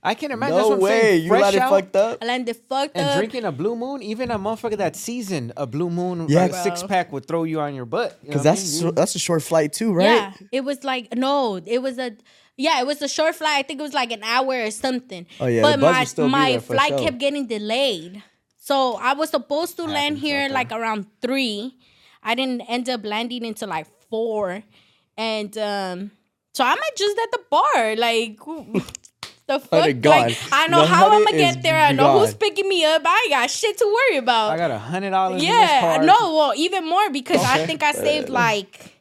I 0.04 0.14
can't 0.14 0.32
imagine. 0.32 0.56
that's 0.56 0.70
No 0.70 0.76
what 0.76 0.76
I'm 0.78 0.82
way. 0.84 1.02
saying. 1.02 1.24
You 1.24 1.30
Fresh 1.30 1.42
let 1.42 1.56
out 1.64 1.70
fucked 1.72 1.96
up. 1.96 2.18
I 2.22 2.26
landed 2.28 2.56
fucked 2.70 2.96
and 2.96 3.06
up. 3.08 3.12
And 3.14 3.18
drinking 3.18 3.44
a 3.46 3.52
blue 3.52 3.76
moon. 3.76 4.04
Even 4.04 4.30
a 4.30 4.38
motherfucker 4.38 4.78
that 4.78 4.96
seasoned 4.96 5.52
a 5.58 5.66
blue 5.66 5.90
moon 5.90 6.28
Yeah. 6.30 6.44
like 6.44 6.54
six 6.54 6.84
pack 6.84 7.12
would 7.12 7.28
throw 7.28 7.44
you 7.44 7.60
on 7.60 7.74
your 7.74 7.86
butt. 7.86 8.20
you 8.22 8.30
know 8.30 8.34
Because 8.34 8.46
what 8.46 8.52
I 8.52 8.56
that's 8.56 8.82
mean? 8.84 8.94
that's 8.94 9.16
a 9.16 9.20
short 9.20 9.42
flight 9.42 9.74
too, 9.74 9.94
right? 9.94 10.06
Yeah, 10.06 10.34
it 10.52 10.64
was 10.64 10.84
like 10.84 11.16
no, 11.18 11.56
it 11.66 11.82
was 11.82 11.98
a 11.98 12.12
yeah, 12.56 12.80
it 12.82 12.86
was 12.86 13.02
a 13.02 13.08
short 13.08 13.34
flight. 13.34 13.56
I 13.58 13.64
think 13.64 13.80
it 13.80 13.84
was 13.84 13.96
like 13.96 14.12
an 14.12 14.22
hour 14.24 14.64
or 14.66 14.70
something. 14.70 15.26
Oh, 15.40 15.48
yeah, 15.48 15.64
but 15.64 15.78
the 15.80 15.82
my 15.92 16.04
still 16.04 16.30
my 16.30 16.60
flight 16.60 16.90
sure. 16.90 17.00
kept 17.00 17.18
getting 17.18 17.48
delayed, 17.48 18.22
so 18.66 18.96
I 18.96 19.14
was 19.14 19.30
supposed 19.30 19.78
to 19.78 19.84
land 19.86 20.18
here 20.18 20.48
there. 20.48 20.50
like 20.50 20.72
around 20.72 21.06
three. 21.22 21.78
I 22.24 22.34
didn't 22.34 22.62
end 22.62 22.90
up 22.90 23.06
landing 23.06 23.46
until 23.46 23.70
like 23.70 23.86
four, 24.10 24.64
and 25.16 25.56
um, 25.58 26.12
so 26.56 26.64
I'm 26.64 26.78
at 26.78 26.98
just 26.98 27.18
at 27.20 27.32
the 27.32 27.42
bar, 27.50 27.96
like. 27.96 28.40
The 29.48 29.60
fuck? 29.60 29.82
Honey, 29.82 29.94
gone. 29.94 30.22
Like, 30.22 30.38
I 30.52 30.66
know 30.74 30.82
The 30.82 30.88
how 30.88 31.06
I'm 31.12 31.24
gonna 31.24 31.38
get 31.38 31.62
there. 31.62 31.78
I 31.78 31.92
know 31.92 32.18
who's 32.18 32.34
picking 32.34 32.68
me 32.68 32.84
up. 32.84 33.04
I 33.06 33.22
ain't 33.26 33.32
got 33.32 33.52
shit 33.52 33.78
to 33.78 33.86
worry 33.86 34.18
about. 34.18 34.50
I 34.50 34.58
got 34.58 34.72
a 34.72 34.80
hundred 34.80 35.12
dollars. 35.12 35.40
in 35.40 35.48
this 35.48 35.70
Yeah, 35.70 35.98
no, 36.02 36.34
well, 36.34 36.54
even 36.58 36.90
more 36.90 37.12
because 37.12 37.44
I 37.46 37.64
think 37.68 37.84
I 37.84 37.92
saved 37.92 38.30
like 38.30 38.95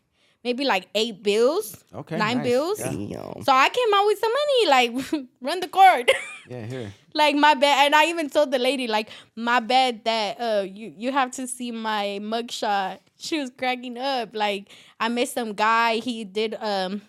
maybe 0.45 0.65
like 0.65 0.89
eight 0.95 1.23
bills, 1.23 1.83
Okay, 1.95 2.19
nine 2.19 2.39
nice. 2.39 2.47
bills. 2.47 2.81
Yeah. 2.81 3.33
So 3.43 3.53
I 3.53 3.69
came 3.71 3.95
out 3.95 4.07
with 4.07 4.19
some 4.19 4.33
money, 4.41 4.67
like 4.69 5.27
run 5.41 5.61
the 5.61 5.69
card. 5.69 6.11
Yeah, 6.47 6.67
here. 6.67 6.93
like 7.15 7.35
my 7.37 7.55
bad, 7.55 7.87
and 7.87 7.95
I 7.95 8.05
even 8.11 8.29
told 8.29 8.51
the 8.51 8.59
lady 8.59 8.87
like 8.87 9.09
my 9.35 9.61
bad 9.61 10.05
that 10.05 10.39
uh 10.39 10.63
you 10.69 10.93
you 10.95 11.11
have 11.11 11.31
to 11.33 11.47
see 11.47 11.71
my 11.73 12.19
mugshot. 12.21 12.99
She 13.17 13.41
was 13.41 13.51
cracking 13.57 13.97
up. 13.97 14.37
Like 14.37 14.69
I 15.01 15.09
met 15.09 15.29
some 15.31 15.55
guy. 15.55 15.97
He 15.97 16.25
did 16.25 16.55
um 16.61 17.01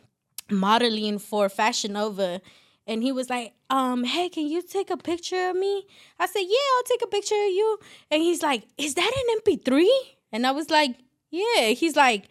modeling 0.49 1.19
for 1.19 1.49
Fashion 1.49 1.93
Nova. 1.93 2.41
And 2.87 3.01
he 3.01 3.11
was 3.11 3.29
like, 3.29 3.53
um, 3.69 4.03
hey, 4.03 4.29
can 4.29 4.47
you 4.47 4.61
take 4.61 4.89
a 4.91 4.97
picture 4.97 5.49
of 5.49 5.55
me? 5.55 5.85
I 6.19 6.27
said, 6.27 6.41
yeah, 6.41 6.67
I'll 6.77 6.83
take 6.83 7.01
a 7.01 7.07
picture 7.07 7.35
of 7.35 7.49
you. 7.51 7.79
And 8.11 8.21
he's 8.21 8.43
like, 8.43 8.63
is 8.77 8.93
that 8.93 9.11
an 9.11 9.39
MP3? 9.41 9.87
And 10.31 10.45
I 10.45 10.51
was 10.51 10.69
like, 10.69 10.95
yeah. 11.31 11.69
He's 11.69 11.95
like, 11.95 12.29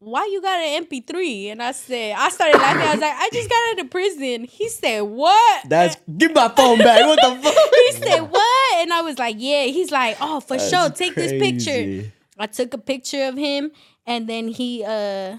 why 0.00 0.24
you 0.32 0.40
got 0.42 0.58
an 0.58 0.84
MP3? 0.86 1.52
And 1.52 1.62
I 1.62 1.72
said, 1.72 2.14
I 2.18 2.28
started 2.30 2.56
laughing. 2.58 2.82
I 2.82 2.92
was 2.92 3.00
like, 3.00 3.14
I 3.16 3.28
just 3.32 3.48
got 3.48 3.70
out 3.78 3.84
of 3.84 3.90
prison. 3.90 4.44
He 4.44 4.68
said, 4.68 5.00
what? 5.02 5.68
That's 5.68 5.96
give 6.16 6.34
my 6.34 6.48
phone 6.48 6.78
back. 6.78 7.06
What 7.06 7.20
the 7.22 7.42
fuck? 7.42 7.54
he 7.54 7.92
said, 7.92 8.20
what? 8.22 8.74
And 8.78 8.92
I 8.92 9.02
was 9.02 9.18
like, 9.18 9.36
yeah. 9.38 9.64
He's 9.64 9.90
like, 9.90 10.16
oh, 10.20 10.40
for 10.40 10.58
sure. 10.58 10.88
That's 10.88 10.98
Take 10.98 11.14
this 11.14 11.32
picture. 11.32 12.10
I 12.38 12.46
took 12.46 12.72
a 12.74 12.78
picture 12.78 13.24
of 13.24 13.36
him 13.36 13.70
and 14.06 14.26
then 14.26 14.48
he 14.48 14.82
uh 14.84 15.36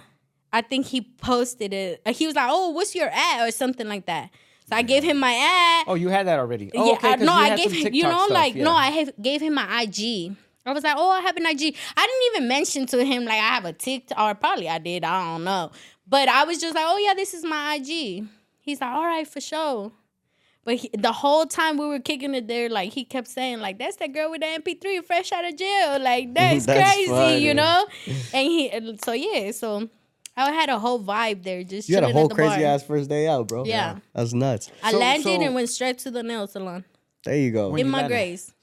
I 0.54 0.62
think 0.62 0.86
he 0.86 1.02
posted 1.02 1.74
it. 1.74 2.02
Uh, 2.06 2.12
He 2.14 2.28
was 2.28 2.36
like, 2.36 2.48
"Oh, 2.50 2.72
what's 2.72 2.94
your 2.94 3.08
ad?" 3.10 3.48
or 3.48 3.52
something 3.52 3.88
like 3.88 4.06
that. 4.08 4.30
So 4.70 4.76
I 4.76 4.82
gave 4.82 5.02
him 5.02 5.18
my 5.18 5.34
ad. 5.34 5.86
Oh, 5.88 5.96
you 5.96 6.10
had 6.10 6.28
that 6.28 6.40
already. 6.40 6.70
Oh, 6.76 6.86
yeah, 6.88 6.94
okay, 6.96 7.08
I, 7.08 7.16
'cause 7.18 7.26
no, 7.26 7.32
I 7.34 7.56
gave 7.56 7.72
him. 7.72 7.94
You 7.94 8.04
know, 8.04 8.18
stuff, 8.26 8.30
like 8.32 8.56
no. 8.56 8.74
I 8.74 8.88
have, 8.88 9.12
gave 9.22 9.42
him 9.42 9.54
my 9.54 9.82
IG. 9.84 10.36
I 10.66 10.74
was 10.74 10.84
like, 10.84 10.96
"Oh, 10.98 11.10
I 11.10 11.22
have 11.22 11.38
an 11.38 11.46
IG." 11.46 11.76
I 11.98 12.06
didn't 12.08 12.36
even 12.36 12.48
mention 12.48 12.86
to 12.88 13.04
him 13.04 13.26
like 13.26 13.40
I 13.40 13.48
have 13.56 13.66
a 13.66 13.74
TikTok, 13.74 14.18
or 14.20 14.36
probably 14.36 14.70
I 14.70 14.78
did. 14.78 15.04
I 15.04 15.34
don't 15.34 15.44
know, 15.44 15.72
but 16.08 16.30
I 16.30 16.44
was 16.44 16.60
just 16.60 16.76
like, 16.76 16.86
"Oh 16.88 16.98
yeah, 16.98 17.14
this 17.14 17.34
is 17.34 17.44
my 17.44 17.76
IG." 17.76 18.26
He's 18.60 18.80
like, 18.82 18.92
"All 18.94 19.04
right, 19.06 19.28
for 19.28 19.42
sure." 19.42 19.92
But 20.64 20.76
he, 20.76 20.92
the 20.96 21.12
whole 21.12 21.48
time 21.48 21.78
we 21.78 21.88
were 21.88 22.00
kicking 22.00 22.36
it 22.36 22.48
there, 22.48 22.70
like 22.70 22.94
he 22.94 23.04
kept 23.04 23.28
saying, 23.28 23.62
like 23.62 23.80
that's 23.80 23.96
that 23.96 24.14
girl 24.14 24.30
with 24.30 24.42
the 24.42 24.46
MP3 24.48 25.04
fresh 25.04 25.32
out 25.32 25.44
of 25.44 25.56
jail, 25.58 26.00
like 26.00 26.34
that's, 26.36 26.68
That's 26.68 26.94
crazy, 26.94 27.10
funny. 27.10 27.38
you 27.44 27.56
know. 27.56 27.88
And 28.34 28.48
he, 28.48 28.98
so 29.04 29.14
yeah, 29.14 29.50
so 29.54 29.90
I 30.38 30.52
had 30.52 30.70
a 30.70 30.78
whole 30.78 31.00
vibe 31.04 31.42
there, 31.44 31.64
just 31.64 31.90
You 31.90 31.96
had 31.96 32.04
a 32.04 32.12
whole 32.12 32.30
crazy 32.30 32.58
bar. 32.62 32.76
ass 32.76 32.84
first 32.84 33.10
day 33.10 33.28
out, 33.28 33.48
bro. 33.48 33.66
Yeah. 33.66 33.98
That's 34.14 34.34
nuts. 34.34 34.70
I 34.84 34.92
So- 34.92 35.00
landed 35.00 35.24
so- 35.24 35.42
and 35.42 35.56
went 35.56 35.70
straight 35.70 35.98
to 36.00 36.12
the 36.12 36.22
nail 36.22 36.46
salon 36.46 36.86
There 37.26 37.36
you 37.36 37.50
go. 37.50 37.72
In 37.76 37.80
you 37.80 37.86
my 37.86 38.02
landed. 38.02 38.14
grace. 38.14 38.54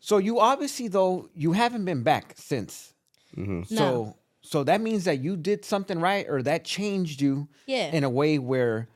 So 0.00 0.18
you 0.18 0.40
obviously 0.40 0.88
though 0.88 1.28
you 1.34 1.52
haven't 1.52 1.84
been 1.84 2.02
back 2.02 2.34
since. 2.36 2.94
Mm-hmm. 3.36 3.62
So 3.64 3.74
No. 3.74 4.16
so 4.42 4.64
that 4.64 4.80
means 4.80 5.04
that 5.04 5.18
you 5.20 5.36
did 5.36 5.64
something 5.64 6.00
right 6.00 6.26
or 6.28 6.42
that 6.42 6.64
changed 6.64 7.20
you 7.20 7.48
Yeah. 7.66 7.90
in 7.92 8.04
a 8.04 8.10
way 8.10 8.38
where 8.38 8.88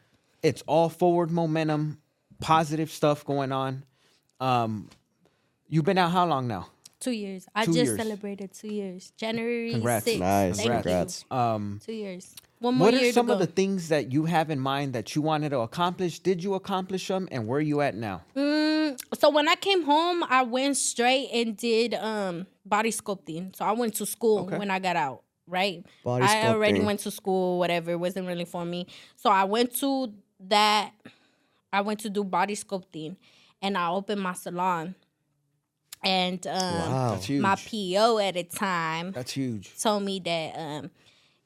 it's 0.42 0.62
all 0.66 0.88
forward 0.88 1.30
momentum, 1.30 1.98
positive 2.40 2.90
stuff 2.90 3.24
going 3.24 3.52
on. 3.52 3.84
Um 4.40 4.88
you've 5.68 5.84
been 5.84 5.98
out 5.98 6.10
how 6.12 6.26
long 6.26 6.46
now? 6.48 6.68
Two 7.00 7.10
years. 7.12 7.46
I 7.54 7.64
Two 7.64 7.72
just 7.72 7.84
years. 7.86 7.96
celebrated 7.98 8.52
two 8.52 8.68
years. 8.72 9.12
January 9.16 9.72
Congrats. 9.72 10.06
6th. 10.06 10.18
Nice. 10.20 10.56
Thank 10.56 10.70
Congrats. 10.72 11.24
Um 11.30 11.80
Two 11.84 11.92
years. 11.92 12.34
One 12.62 12.76
more 12.76 12.86
what 12.86 12.94
year 12.94 13.08
are 13.08 13.12
some 13.12 13.26
to 13.26 13.32
of 13.32 13.38
the 13.40 13.46
things 13.48 13.88
that 13.88 14.12
you 14.12 14.24
have 14.26 14.48
in 14.48 14.60
mind 14.60 14.92
that 14.92 15.16
you 15.16 15.20
wanted 15.22 15.48
to 15.48 15.58
accomplish? 15.58 16.20
Did 16.20 16.44
you 16.44 16.54
accomplish 16.54 17.08
them 17.08 17.28
and 17.32 17.48
where 17.48 17.58
are 17.58 17.60
you 17.60 17.80
at 17.80 17.96
now? 17.96 18.22
Mm, 18.36 18.96
so 19.18 19.30
when 19.30 19.48
I 19.48 19.56
came 19.56 19.82
home, 19.82 20.22
I 20.28 20.42
went 20.42 20.76
straight 20.76 21.28
and 21.32 21.56
did 21.56 21.94
um 21.94 22.46
body 22.64 22.90
sculpting. 22.90 23.54
So 23.56 23.64
I 23.64 23.72
went 23.72 23.94
to 23.96 24.06
school 24.06 24.40
Okay. 24.42 24.58
when 24.58 24.70
I 24.70 24.78
got 24.78 24.94
out, 24.94 25.24
right? 25.48 25.84
Body 26.04 26.24
I 26.24 26.46
already 26.46 26.78
went 26.78 27.00
to 27.00 27.10
school, 27.10 27.58
whatever. 27.58 27.90
It 27.90 27.98
wasn't 27.98 28.28
really 28.28 28.44
for 28.44 28.64
me. 28.64 28.86
So 29.16 29.28
I 29.28 29.42
went 29.42 29.74
to 29.80 30.12
that. 30.48 30.92
I 31.72 31.80
went 31.80 31.98
to 32.00 32.10
do 32.10 32.22
body 32.22 32.54
sculpting, 32.54 33.16
and 33.60 33.76
I 33.76 33.88
opened 33.90 34.20
my 34.20 34.34
salon. 34.34 34.94
And 36.04 36.46
um, 36.46 36.90
Wow. 36.92 37.20
My 37.40 37.56
PO 37.56 38.18
at 38.18 38.34
the 38.34 38.44
time 38.44 39.12
That's 39.12 39.32
huge. 39.32 39.72
told 39.80 40.02
me 40.04 40.20
that 40.20 40.54
um 40.56 40.90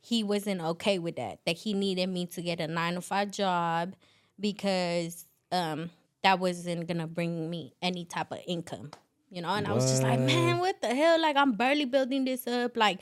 he 0.08 0.22
wasn't 0.22 0.60
okay 0.60 0.98
with 1.00 1.16
that. 1.16 1.40
That 1.46 1.56
he 1.56 1.74
needed 1.74 2.08
me 2.08 2.26
to 2.26 2.42
get 2.42 2.60
a 2.60 2.68
nine 2.68 2.94
to 2.94 3.00
five 3.00 3.30
job 3.32 3.94
because 4.38 5.26
um 5.50 5.90
that 6.22 6.38
wasn't 6.38 6.86
gonna 6.86 7.06
bring 7.08 7.50
me 7.50 7.74
any 7.82 8.04
type 8.04 8.30
of 8.30 8.38
income. 8.46 8.90
You 9.30 9.42
know, 9.42 9.48
and 9.48 9.66
I 9.66 9.72
was 9.72 9.90
just 9.90 10.02
like, 10.04 10.20
man, 10.20 10.58
what 10.60 10.80
the 10.80 10.94
hell? 10.94 11.20
Like 11.20 11.36
I'm 11.36 11.52
barely 11.52 11.84
building 11.86 12.24
this 12.24 12.46
up. 12.46 12.76
Like 12.76 13.00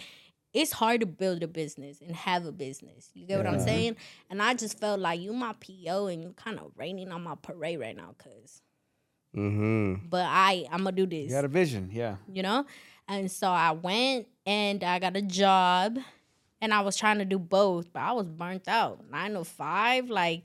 it's 0.55 0.73
hard 0.73 1.01
to 1.01 1.07
build 1.07 1.43
a 1.43 1.49
business 1.49 2.01
and 2.01 2.15
have 2.17 2.47
a 2.47 2.53
business. 2.53 3.11
You 3.13 3.27
get 3.27 3.37
what 3.39 3.47
I'm 3.47 3.61
saying? 3.61 3.97
And 4.31 4.41
I 4.41 4.55
just 4.55 4.79
felt 4.79 5.01
like 5.01 5.21
you 5.21 5.33
my 5.35 5.53
PO 5.61 6.07
and 6.07 6.23
you 6.23 6.33
kind 6.37 6.59
of 6.59 6.71
raining 6.77 7.11
on 7.13 7.23
my 7.23 7.35
parade 7.35 7.81
right 7.81 7.97
now, 7.97 8.15
cause 8.19 8.63
Mm-hmm. 9.37 10.07
but 10.09 10.27
I 10.29 10.65
I'm 10.71 10.85
gonna 10.85 10.93
do 10.93 11.07
this 11.07 11.25
You 11.25 11.31
got 11.37 11.45
a 11.45 11.49
vision, 11.49 11.91
yeah. 11.93 12.17
you 12.33 12.43
know? 12.43 12.65
And 13.09 13.29
so 13.31 13.49
I 13.49 13.73
went 13.73 14.29
and 14.47 14.83
I 14.85 15.01
got 15.01 15.17
a 15.17 15.23
job 15.23 15.99
and 16.61 16.73
I 16.73 16.81
was 16.81 16.97
trying 16.97 17.19
to 17.19 17.25
do 17.25 17.39
both, 17.39 17.93
but 17.93 18.01
I 18.01 18.13
was 18.13 18.29
burnt 18.29 18.69
out. 18.69 19.01
Nine 19.11 19.35
to 19.35 19.45
five, 19.45 20.09
like 20.09 20.43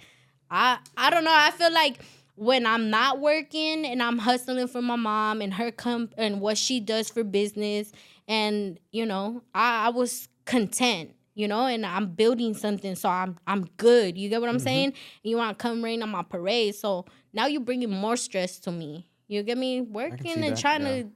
I 0.50 0.80
I 0.98 1.10
don't 1.10 1.24
know. 1.24 1.34
I 1.34 1.52
feel 1.52 1.72
like 1.72 2.00
when 2.36 2.66
I'm 2.66 2.90
not 2.90 3.20
working 3.20 3.86
and 3.86 4.02
I'm 4.02 4.18
hustling 4.18 4.68
for 4.68 4.82
my 4.82 4.96
mom 4.96 5.42
and 5.42 5.54
her 5.54 5.72
comp 5.72 6.14
and 6.18 6.40
what 6.40 6.58
she 6.58 6.80
does 6.80 7.10
for 7.10 7.24
business, 7.24 7.92
and 8.28 8.80
you 8.92 9.06
know, 9.06 9.44
I, 9.54 9.88
I 9.88 9.90
was 9.90 10.30
content, 10.46 11.16
you 11.36 11.48
know, 11.48 11.66
and 11.66 11.86
I'm 11.86 12.14
building 12.14 12.54
something, 12.54 12.96
so 12.96 13.10
I'm 13.10 13.38
I'm 13.48 13.66
good. 13.78 14.18
You 14.18 14.30
get 14.30 14.42
what 14.42 14.50
I'm 14.50 14.60
saying? 14.60 14.94
You 15.24 15.38
want 15.38 15.58
to 15.58 15.62
come 15.62 15.84
rain 15.84 16.02
on 16.04 16.10
my 16.10 16.24
parade, 16.24 16.76
so 16.76 17.06
now 17.34 17.48
you're 17.48 17.62
bringing 17.62 17.92
more 17.92 18.18
stress 18.18 18.60
to 18.62 18.72
me. 18.72 19.10
You 19.28 19.44
get 19.44 19.58
me 19.58 19.82
working 19.82 20.44
and 20.44 20.44
that, 20.44 20.58
trying 20.58 20.82
yeah. 20.82 21.04
to 21.04 21.10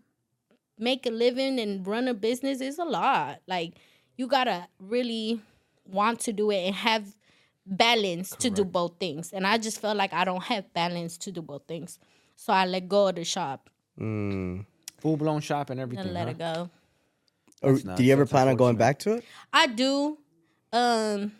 make 0.77 1.05
a 1.05 1.09
living 1.09 1.59
and 1.59 1.85
run 1.85 2.07
a 2.07 2.13
business 2.13 2.61
is 2.61 2.77
a 2.77 2.83
lot. 2.83 3.41
Like 3.47 3.73
you 4.17 4.27
gotta 4.27 4.67
really 4.79 5.41
want 5.85 6.19
to 6.21 6.33
do 6.33 6.51
it 6.51 6.65
and 6.65 6.75
have 6.75 7.15
balance 7.65 8.31
to 8.37 8.49
do 8.49 8.63
both 8.65 8.93
things. 8.99 9.31
And 9.33 9.47
I 9.47 9.57
just 9.57 9.79
felt 9.79 9.97
like 9.97 10.13
I 10.13 10.25
don't 10.25 10.43
have 10.43 10.73
balance 10.73 11.17
to 11.19 11.31
do 11.31 11.41
both 11.41 11.63
things. 11.67 11.99
So 12.35 12.51
I 12.51 12.65
let 12.65 12.89
go 12.89 13.07
of 13.07 13.15
the 13.15 13.23
shop 13.23 13.69
Mm. 13.99 14.65
Full 14.99 15.17
blown 15.17 15.41
shop 15.41 15.69
and 15.69 15.79
everything. 15.79 16.05
and 16.05 16.13
let 16.13 16.25
huh? 16.25 16.31
it 16.31 16.37
go. 16.37 16.69
Or, 17.61 17.73
That's 17.73 17.97
do 17.97 18.03
you 18.03 18.11
ever 18.11 18.25
plan 18.25 18.47
on 18.47 18.55
going 18.55 18.75
back 18.75 18.99
to 18.99 19.13
it? 19.13 19.25
I 19.51 19.67
do. 19.67 20.17
Um 20.71 21.33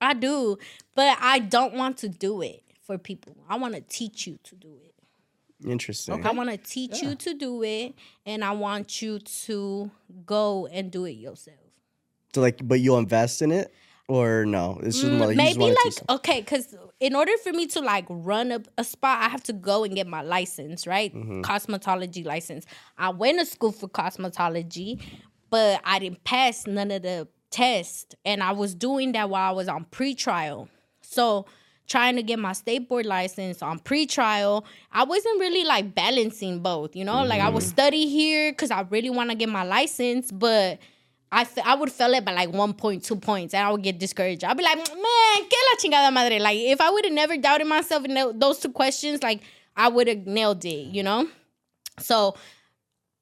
I 0.00 0.14
do. 0.14 0.58
But 0.94 1.18
I 1.20 1.40
don't 1.40 1.74
want 1.74 1.98
to 1.98 2.08
do 2.08 2.42
it 2.42 2.62
for 2.82 2.98
people. 2.98 3.36
I 3.48 3.56
want 3.56 3.74
to 3.74 3.80
teach 3.82 4.26
you 4.26 4.38
to 4.44 4.54
do 4.54 4.78
it. 4.82 4.94
Interesting. 5.68 6.24
I 6.24 6.30
want 6.32 6.50
to 6.50 6.56
teach 6.56 7.02
you 7.02 7.14
to 7.14 7.34
do 7.34 7.62
it 7.62 7.94
and 8.24 8.42
I 8.42 8.52
want 8.52 9.02
you 9.02 9.18
to 9.18 9.90
go 10.24 10.66
and 10.66 10.90
do 10.90 11.04
it 11.04 11.12
yourself. 11.12 11.58
So 12.34 12.40
like, 12.40 12.60
but 12.66 12.80
you'll 12.80 12.98
invest 12.98 13.42
in 13.42 13.50
it, 13.52 13.72
or 14.08 14.44
no? 14.46 14.78
It's 14.82 15.00
just 15.00 15.12
Mm, 15.12 15.18
like 15.18 15.38
you 15.38 15.48
just 15.48 15.58
maybe 15.58 15.72
like 15.84 16.08
okay 16.08 16.40
because 16.40 16.74
in 16.98 17.14
order 17.14 17.30
for 17.44 17.52
me 17.52 17.66
to 17.68 17.80
like 17.80 18.04
run 18.08 18.50
a, 18.50 18.60
a 18.76 18.82
spot 18.82 19.22
i 19.22 19.28
have 19.28 19.42
to 19.44 19.52
go 19.52 19.84
and 19.84 19.94
get 19.94 20.08
my 20.08 20.20
license 20.20 20.84
right 20.84 21.14
Mm-hmm. 21.14 21.42
cosmetology 21.42 22.24
license 22.24 22.66
i 22.98 23.08
went 23.08 23.38
to 23.38 23.46
school 23.46 23.70
for 23.70 23.86
cosmetology 23.88 25.00
but 25.48 25.80
i 25.84 26.00
didn't 26.00 26.24
pass 26.24 26.66
none 26.66 26.90
of 26.90 27.02
the 27.02 27.28
tests 27.50 28.16
and 28.24 28.42
i 28.42 28.50
was 28.50 28.74
doing 28.74 29.12
that 29.12 29.30
while 29.30 29.48
i 29.48 29.52
was 29.54 29.68
on 29.68 29.84
pre-trial 29.92 30.68
so 31.02 31.46
trying 31.86 32.16
to 32.16 32.22
get 32.22 32.40
my 32.40 32.52
state 32.52 32.88
board 32.88 33.06
license 33.06 33.62
on 33.62 33.78
pre-trial 33.78 34.64
i 34.90 35.04
wasn't 35.04 35.38
really 35.38 35.64
like 35.64 35.94
balancing 35.94 36.58
both 36.60 36.96
you 36.96 37.04
know 37.04 37.22
like 37.24 37.40
i 37.40 37.48
Mm-hmm. 37.48 37.54
would 37.54 37.62
study 37.62 38.08
here 38.08 38.50
because 38.50 38.72
i 38.72 38.80
really 38.90 39.10
want 39.10 39.30
to 39.30 39.36
get 39.36 39.48
my 39.48 39.62
license 39.62 40.32
but 40.32 40.80
I, 41.32 41.46
I 41.64 41.76
would 41.76 41.92
fail 41.92 42.12
it 42.14 42.24
by 42.24 42.32
like 42.32 42.52
one 42.52 42.72
point, 42.72 43.04
two 43.04 43.16
points, 43.16 43.54
and 43.54 43.64
I 43.64 43.70
would 43.70 43.82
get 43.82 43.98
discouraged. 43.98 44.42
I'd 44.42 44.56
be 44.56 44.64
like, 44.64 44.76
man, 44.76 45.48
que 45.48 45.58
la 45.70 45.78
chingada 45.78 46.12
madre. 46.12 46.40
Like, 46.40 46.58
if 46.58 46.80
I 46.80 46.90
would 46.90 47.04
have 47.04 47.14
never 47.14 47.36
doubted 47.36 47.66
myself 47.66 48.04
in 48.04 48.38
those 48.38 48.58
two 48.58 48.70
questions, 48.70 49.22
like, 49.22 49.42
I 49.76 49.88
would 49.88 50.08
have 50.08 50.26
nailed 50.26 50.64
it, 50.64 50.92
you 50.92 51.02
know? 51.02 51.28
So, 52.00 52.34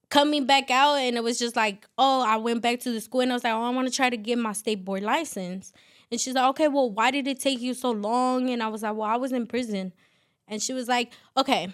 coming 0.08 0.46
back 0.46 0.70
out, 0.70 0.94
and 0.94 1.16
it 1.16 1.22
was 1.22 1.38
just 1.38 1.54
like, 1.54 1.86
oh, 1.98 2.22
I 2.22 2.36
went 2.36 2.62
back 2.62 2.80
to 2.80 2.92
the 2.92 3.00
school, 3.00 3.20
and 3.20 3.30
I 3.30 3.34
was 3.34 3.44
like, 3.44 3.52
oh, 3.52 3.62
I 3.62 3.70
want 3.70 3.88
to 3.88 3.94
try 3.94 4.08
to 4.08 4.16
get 4.16 4.38
my 4.38 4.54
state 4.54 4.84
board 4.84 5.02
license. 5.02 5.72
And 6.10 6.18
she's 6.18 6.32
like, 6.32 6.48
okay, 6.50 6.68
well, 6.68 6.90
why 6.90 7.10
did 7.10 7.28
it 7.28 7.40
take 7.40 7.60
you 7.60 7.74
so 7.74 7.90
long? 7.90 8.48
And 8.48 8.62
I 8.62 8.68
was 8.68 8.82
like, 8.82 8.94
well, 8.94 9.08
I 9.08 9.16
was 9.16 9.32
in 9.32 9.46
prison. 9.46 9.92
And 10.46 10.62
she 10.62 10.72
was 10.72 10.88
like, 10.88 11.12
okay, 11.36 11.68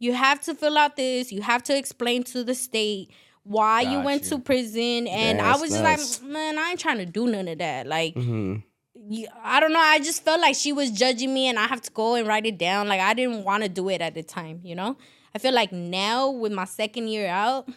you 0.00 0.12
have 0.14 0.40
to 0.40 0.54
fill 0.54 0.76
out 0.76 0.96
this, 0.96 1.30
you 1.30 1.42
have 1.42 1.62
to 1.64 1.76
explain 1.76 2.24
to 2.24 2.42
the 2.42 2.54
state 2.54 3.12
why 3.48 3.80
you 3.80 4.00
went 4.00 4.24
you. 4.24 4.30
to 4.30 4.38
prison 4.38 5.06
and 5.08 5.40
i 5.40 5.56
was 5.56 5.70
just 5.70 5.82
like 5.82 6.30
man 6.30 6.58
i 6.58 6.70
ain't 6.70 6.80
trying 6.80 6.98
to 6.98 7.06
do 7.06 7.26
none 7.26 7.48
of 7.48 7.58
that. 7.58 7.86
Like 7.86 8.14
Mm-hmm. 8.14 9.24
i 9.42 9.58
don't 9.60 9.72
know 9.72 9.80
i 9.80 9.98
just 10.00 10.22
felt 10.22 10.40
like 10.40 10.54
she 10.54 10.72
was 10.72 10.90
judging 10.90 11.32
me 11.32 11.46
and 11.48 11.58
i 11.58 11.66
have 11.66 11.80
to 11.82 11.90
go 11.92 12.14
and 12.14 12.26
write 12.28 12.44
it 12.46 12.58
down. 12.58 12.88
Like 12.88 13.00
i 13.00 13.14
didn't 13.14 13.44
want 13.44 13.62
to 13.62 13.68
do 13.68 13.88
it 13.88 14.00
at 14.02 14.14
the 14.14 14.22
time 14.22 14.60
you 14.62 14.74
know? 14.74 14.96
I 15.34 15.38
feel 15.38 15.54
like 15.54 15.72
now 15.72 16.30
with 16.30 16.52
my 16.52 16.64
second 16.66 17.08
year 17.08 17.26
out 17.28 17.68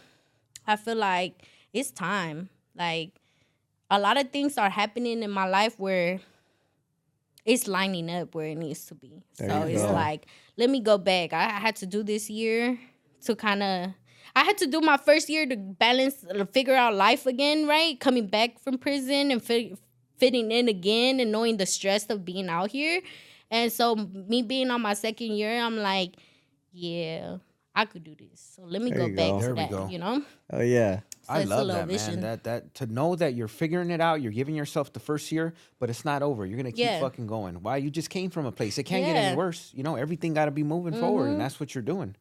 i 0.67 0.75
feel 0.75 0.95
like 0.97 1.43
it's 1.73 1.89
time. 1.91 2.49
Like 2.75 3.11
a 3.89 3.97
lot 3.99 4.19
of 4.19 4.31
things 4.31 4.57
are 4.57 4.69
happening 4.69 5.23
in 5.23 5.31
my 5.31 5.47
life 5.47 5.79
where 5.79 6.19
it's 7.45 7.67
lining 7.67 8.09
up 8.11 8.35
where 8.35 8.47
it 8.47 8.55
needs 8.57 8.85
to 8.87 8.95
be. 8.95 9.23
There 9.37 9.49
so 9.49 9.61
it's 9.67 9.81
go. 9.83 9.91
like 9.93 10.25
let 10.57 10.69
me 10.69 10.79
go 10.81 10.97
back. 10.97 11.33
I, 11.33 11.45
I 11.45 11.59
had 11.59 11.75
to 11.77 11.85
do 11.85 12.03
this 12.03 12.29
year 12.29 12.77
to 13.25 13.35
kind 13.35 13.63
of 13.63 13.91
I 14.35 14.43
had 14.43 14.57
to 14.59 14.67
do 14.67 14.81
my 14.81 14.97
first 14.97 15.29
year 15.29 15.45
to 15.45 15.55
balance, 15.57 16.15
to 16.21 16.45
figure 16.45 16.75
out 16.75 16.95
life 16.95 17.25
again, 17.25 17.67
right? 17.67 17.99
Coming 17.99 18.27
back 18.27 18.59
from 18.59 18.77
prison 18.77 19.31
and 19.31 19.41
fit, 19.43 19.77
fitting 20.17 20.51
in 20.51 20.67
again 20.69 21.19
and 21.19 21.31
knowing 21.31 21.57
the 21.57 21.65
stress 21.65 22.05
of 22.05 22.23
being 22.23 22.47
out 22.49 22.71
here. 22.71 23.01
And 23.49 23.71
so, 23.71 23.95
me 23.95 24.41
being 24.43 24.71
on 24.71 24.81
my 24.81 24.93
second 24.93 25.33
year, 25.33 25.59
I'm 25.61 25.77
like, 25.77 26.15
yeah, 26.71 27.37
I 27.75 27.85
could 27.85 28.03
do 28.03 28.15
this. 28.15 28.53
So, 28.55 28.63
let 28.63 28.81
me 28.81 28.91
There 28.91 29.09
go 29.09 29.15
back 29.15 29.29
go. 29.29 29.39
to 29.39 29.43
There 29.45 29.53
we 29.55 29.61
that, 29.61 29.69
go. 29.69 29.87
you 29.89 29.99
know? 29.99 30.23
Oh 30.53 30.61
yeah. 30.61 31.01
So 31.23 31.33
I 31.33 31.43
love 31.43 31.67
that, 31.67 31.87
vision. 31.87 32.15
man. 32.15 32.21
That 32.21 32.43
that 32.45 32.73
to 32.75 32.87
know 32.87 33.15
that 33.15 33.35
you're 33.35 33.47
figuring 33.47 33.91
it 33.91 34.01
out, 34.01 34.21
you're 34.21 34.31
giving 34.31 34.55
yourself 34.55 34.91
the 34.91 34.99
first 34.99 35.31
year, 35.31 35.53
but 35.79 35.89
it's 35.89 36.03
not 36.03 36.23
over. 36.23 36.45
You're 36.45 36.57
gonna 36.57 36.71
keep 36.71 36.85
Yeah. 36.85 36.99
fucking 36.99 37.27
going. 37.27 37.61
Why? 37.61 37.77
You 37.77 37.91
just 37.91 38.09
came 38.09 38.29
from 38.31 38.45
a 38.45 38.51
place. 38.51 38.77
It 38.77 38.83
can't 38.83 39.05
get 39.05 39.15
any 39.15 39.35
worse. 39.35 39.71
You 39.75 39.83
know, 39.83 39.95
everything 39.95 40.33
got 40.33 40.45
to 40.45 40.51
be 40.51 40.63
moving 40.63 40.93
forward, 40.93 41.25
and 41.25 41.33
mm-hmm. 41.33 41.39
that's 41.41 41.59
what 41.59 41.75
you're 41.75 41.83
doing. 41.83 42.15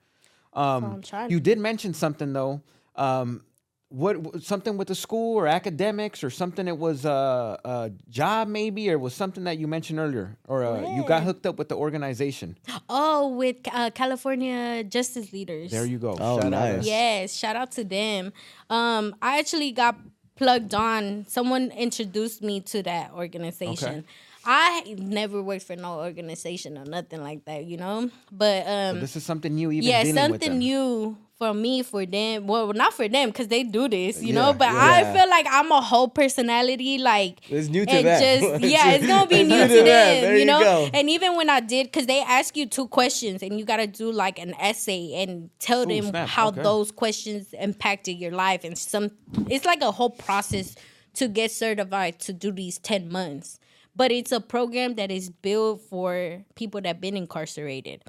Um, 0.53 1.03
I'm 1.13 1.31
you 1.31 1.41
did 1.41 1.59
mention 1.59 1.95
something 1.95 2.33
though. 2.33 2.63
Um, 2.97 3.43
what 3.91 4.41
something 4.43 4.77
with 4.77 4.87
the 4.87 4.95
school 4.95 5.37
or 5.37 5.49
academics 5.49 6.23
or 6.23 6.31
something? 6.31 6.69
It 6.69 6.79
was 6.79 7.05
a, 7.05 7.59
a 7.65 7.91
job 8.09 8.47
maybe, 8.47 8.89
or 8.91 8.99
was 8.99 9.15
something 9.15 9.45
that 9.45 9.59
you 9.59 9.67
mentioned 9.67 9.99
earlier, 9.99 10.37
or 10.47 10.65
uh, 10.65 10.95
you 10.97 11.05
got 11.05 11.25
hooked 11.25 11.45
up 11.45 11.59
with 11.59 11.69
the 11.69 11.77
organization. 11.77 12.57
Oh, 12.89 13.29
with 13.29 13.57
uh, 13.73 13.91
California 13.91 14.85
Justice 14.85 15.33
Leaders. 15.33 15.73
There 15.73 15.85
you 15.87 15.99
go. 15.99 16.17
Oh, 16.21 16.37
Shout 16.37 16.45
out. 16.45 16.51
nice. 16.51 16.87
Yes, 16.87 17.35
shout 17.35 17.57
out 17.57 17.73
to 17.73 17.85
them. 17.85 18.33
Um, 18.69 19.17
I 19.21 19.39
actually 19.41 19.73
got 19.73 19.97
plugged 20.37 20.73
on. 20.73 21.27
Someone 21.29 21.73
introduced 21.73 22.43
me 22.43 22.61
to 22.61 22.83
that 22.85 23.11
organization. 23.13 24.05
I 24.45 24.95
never 24.99 25.43
worked 25.43 25.65
for 25.65 25.77
no 25.77 26.01
organization 26.01 26.79
or 26.79 26.85
nothing 26.85 27.23
like 27.23 27.45
that, 27.45 27.65
you 27.65 27.77
know. 27.77 28.11
But 28.33 28.67
um, 28.67 29.01
This 29.01 29.17
is 29.17 29.25
something 29.25 29.55
new. 29.55 29.71
Even 29.71 29.89
yeah, 29.89 30.03
dealing 30.03 30.15
with 30.15 30.23
something 30.43 30.51
them. 30.51 30.59
new 30.59 31.17
for 31.37 31.55
me, 31.55 31.83
for 31.83 32.05
them. 32.05 32.47
Well, 32.47 32.73
not 32.75 32.93
for 32.93 33.09
them 33.09 33.31
because 33.31 33.49
they 33.49 33.63
do 33.63 33.89
this, 33.89 34.23
you 34.23 34.35
Yeah, 34.35 34.41
know. 34.41 34.53
But 34.53 34.73
yeah. 34.73 35.05
I 35.07 35.13
feel 35.15 35.29
like 35.29 35.47
I'm 35.51 35.71
a 35.73 35.81
whole 35.81 36.09
personality, 36.09 36.99
like 36.99 37.51
It's 37.51 37.69
new 37.69 37.87
to 37.87 37.93
and 37.93 38.07
them. 38.07 38.41
just 38.41 38.65
yeah, 38.71 38.91
it's 38.93 39.07
gonna 39.07 39.27
be 39.27 39.43
new 39.43 39.49
new 39.49 39.63
to 39.63 39.69
to 39.69 39.75
them, 39.83 40.23
them. 40.23 40.33
You 40.35 40.39
you 40.41 40.45
know. 40.47 40.61
go. 40.61 40.91
And 40.93 41.09
even 41.09 41.37
when 41.37 41.49
I 41.49 41.61
did, 41.61 41.87
because 41.87 42.07
they 42.07 42.21
ask 42.21 42.57
you 42.57 42.67
two 42.67 42.89
questions 42.89 43.43
and 43.43 43.59
you 43.59 43.65
gotta 43.65 43.87
do 43.87 44.11
like 44.11 44.39
an 44.39 44.55
essay 44.55 45.23
and 45.23 45.51
tell 45.59 45.87
them 45.87 46.07
snap, 46.07 46.29
how 46.29 46.49
okay. 46.49 46.63
those 46.63 46.91
questions 46.91 47.53
impacted 47.55 48.17
your 48.19 48.33
life 48.33 48.65
and 48.65 48.77
some. 48.77 49.11
It's 49.49 49.65
like 49.65 49.83
a 49.83 49.91
whole 49.93 50.11
process 50.11 50.75
to 51.15 51.29
get 51.29 51.51
certified 51.53 52.19
to 52.21 52.33
do 52.33 52.53
these 52.53 52.79
ten 52.79 53.11
months. 53.11 53.60
But 53.97 54.13
it's 54.13 54.33
a 54.33 54.41
program 54.41 54.95
that 54.95 55.11
is 55.11 55.29
built 55.31 55.83
for 55.83 56.45
people 56.55 56.81
that 56.81 56.89
have 56.89 57.01
been 57.01 57.17
incarcerated 57.17 58.03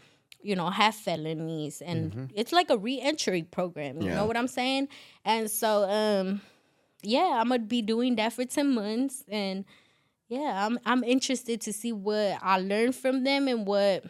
you 0.43 0.55
know, 0.55 0.71
have 0.71 0.95
felonies 0.95 1.83
and 1.83 2.31
it's 2.33 2.51
like 2.51 2.71
a 2.71 2.77
re-entry 2.77 3.43
program, 3.43 4.01
you 4.01 4.07
Yeah. 4.07 4.15
know 4.15 4.25
what 4.25 4.35
I'm 4.35 4.47
saying? 4.47 4.87
And 5.23 5.51
so 5.51 5.87
um 5.87 6.41
yeah, 7.03 7.37
I'm 7.39 7.49
gonna 7.49 7.59
be 7.59 7.83
doing 7.83 8.15
that 8.15 8.33
for 8.33 8.43
10 8.43 8.73
months 8.73 9.23
and 9.27 9.65
yeah, 10.29 10.65
I'm 10.65 10.79
I'm 10.83 11.03
interested 11.03 11.61
to 11.61 11.71
see 11.71 11.91
what 11.91 12.39
I 12.41 12.57
learn 12.59 12.91
from 12.91 13.23
them 13.23 13.47
and 13.47 13.67
what 13.67 14.03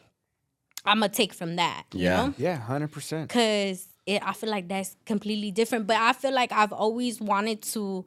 I'm 0.86 1.00
gonna 1.02 1.10
take 1.10 1.34
from 1.34 1.58
that, 1.58 1.84
you 1.94 2.04
Yeah. 2.04 2.28
know? 2.28 2.34
Yeah, 2.38 2.56
hundred 2.56 2.94
percent. 2.94 3.30
Cause 3.30 3.90
it, 4.06 4.26
I 4.26 4.32
feel 4.32 4.50
like 4.50 4.70
that's 4.70 4.96
completely 5.06 5.52
different. 5.52 5.86
But 5.86 5.98
I 5.98 6.14
feel 6.14 6.34
like 6.34 6.54
I've 6.54 6.72
always 6.72 7.20
wanted 7.20 7.62
to, 7.74 8.06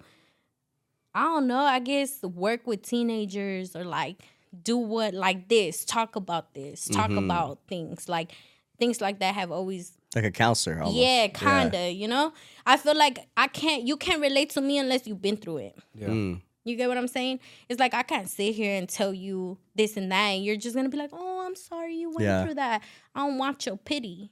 I 1.15 1.23
don't 1.24 1.47
know, 1.47 1.61
I 1.61 1.78
guess 1.78 2.23
work 2.23 2.66
with 2.66 2.82
teenagers 2.82 3.77
or 3.77 3.85
like 3.85 4.23
do 4.62 4.77
what 4.77 5.15
like 5.15 5.49
this, 5.49 5.85
talk 5.85 6.16
about 6.16 6.55
this, 6.55 6.89
talk 6.89 7.11
Mm-hmm. 7.11 7.19
about 7.31 7.59
things 7.69 8.09
like 8.09 8.32
things 8.78 9.01
like 9.01 9.20
that 9.20 9.35
have 9.35 9.53
always 9.53 9.97
Like 10.15 10.24
a 10.24 10.31
counselor. 10.31 10.81
Almost. 10.81 10.97
yeah, 10.97 11.28
kinda, 11.28 11.93
you 11.93 12.09
know? 12.09 12.32
I 12.66 12.77
feel 12.77 12.97
like 12.97 13.19
I 13.36 13.47
can't 13.47 13.82
you 13.85 13.97
can't 13.97 14.20
relate 14.20 14.51
to 14.51 14.61
me 14.61 14.78
unless 14.78 15.07
you've 15.07 15.23
been 15.23 15.36
through 15.36 15.59
it. 15.59 15.78
Yeah. 15.95 16.09
Mm. 16.09 16.41
You 16.66 16.77
get 16.77 16.89
what 16.89 16.97
I'm 16.97 17.09
saying? 17.09 17.41
It's 17.69 17.78
like 17.78 17.93
I 17.95 18.03
can't 18.03 18.28
sit 18.28 18.55
here 18.55 18.74
and 18.77 18.89
tell 18.89 19.12
you 19.12 19.59
this 19.74 19.97
and 19.99 20.11
that, 20.11 20.28
and 20.31 20.45
you're 20.45 20.57
just 20.57 20.74
gonna 20.74 20.89
be 20.89 20.97
like, 20.97 21.11
"Oh, 21.12 21.45
I'm 21.47 21.55
sorry 21.57 21.95
you 21.95 22.09
went 22.09 22.23
Yeah. 22.23 22.43
through 22.43 22.55
that." 22.55 22.82
I 23.15 23.20
don't 23.27 23.36
want 23.39 23.66
your 23.66 23.77
pity. 23.77 24.31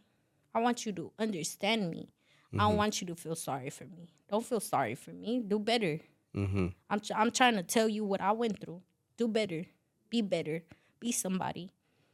I 0.55 0.61
want 0.61 0.87
you 0.87 0.93
to 0.93 1.13
understand 1.19 1.91
me. 1.91 2.09
I 2.09 2.57
Mm-hmm. 2.57 2.59
don't 2.69 2.77
want 2.77 3.01
you 3.01 3.07
to 3.09 3.15
feel 3.15 3.35
sorry 3.37 3.69
for 3.71 3.85
me. 3.85 4.13
Don't 4.31 4.45
feel 4.45 4.61
sorry 4.61 4.95
for 4.95 5.11
me. 5.13 5.43
Do 5.47 5.59
better. 5.59 6.01
Mm-hmm. 6.37 6.67
I'm 6.91 7.01
tr- 7.01 7.13
I'm 7.17 7.31
trying 7.31 7.57
to 7.57 7.63
tell 7.63 7.89
you 7.89 8.05
what 8.05 8.21
I 8.21 8.33
went 8.33 8.61
through. 8.61 8.83
Do 9.17 9.29
better. 9.29 9.67
Be 10.11 10.23
better. 10.23 10.63
Be 11.01 11.13
somebody. 11.13 11.71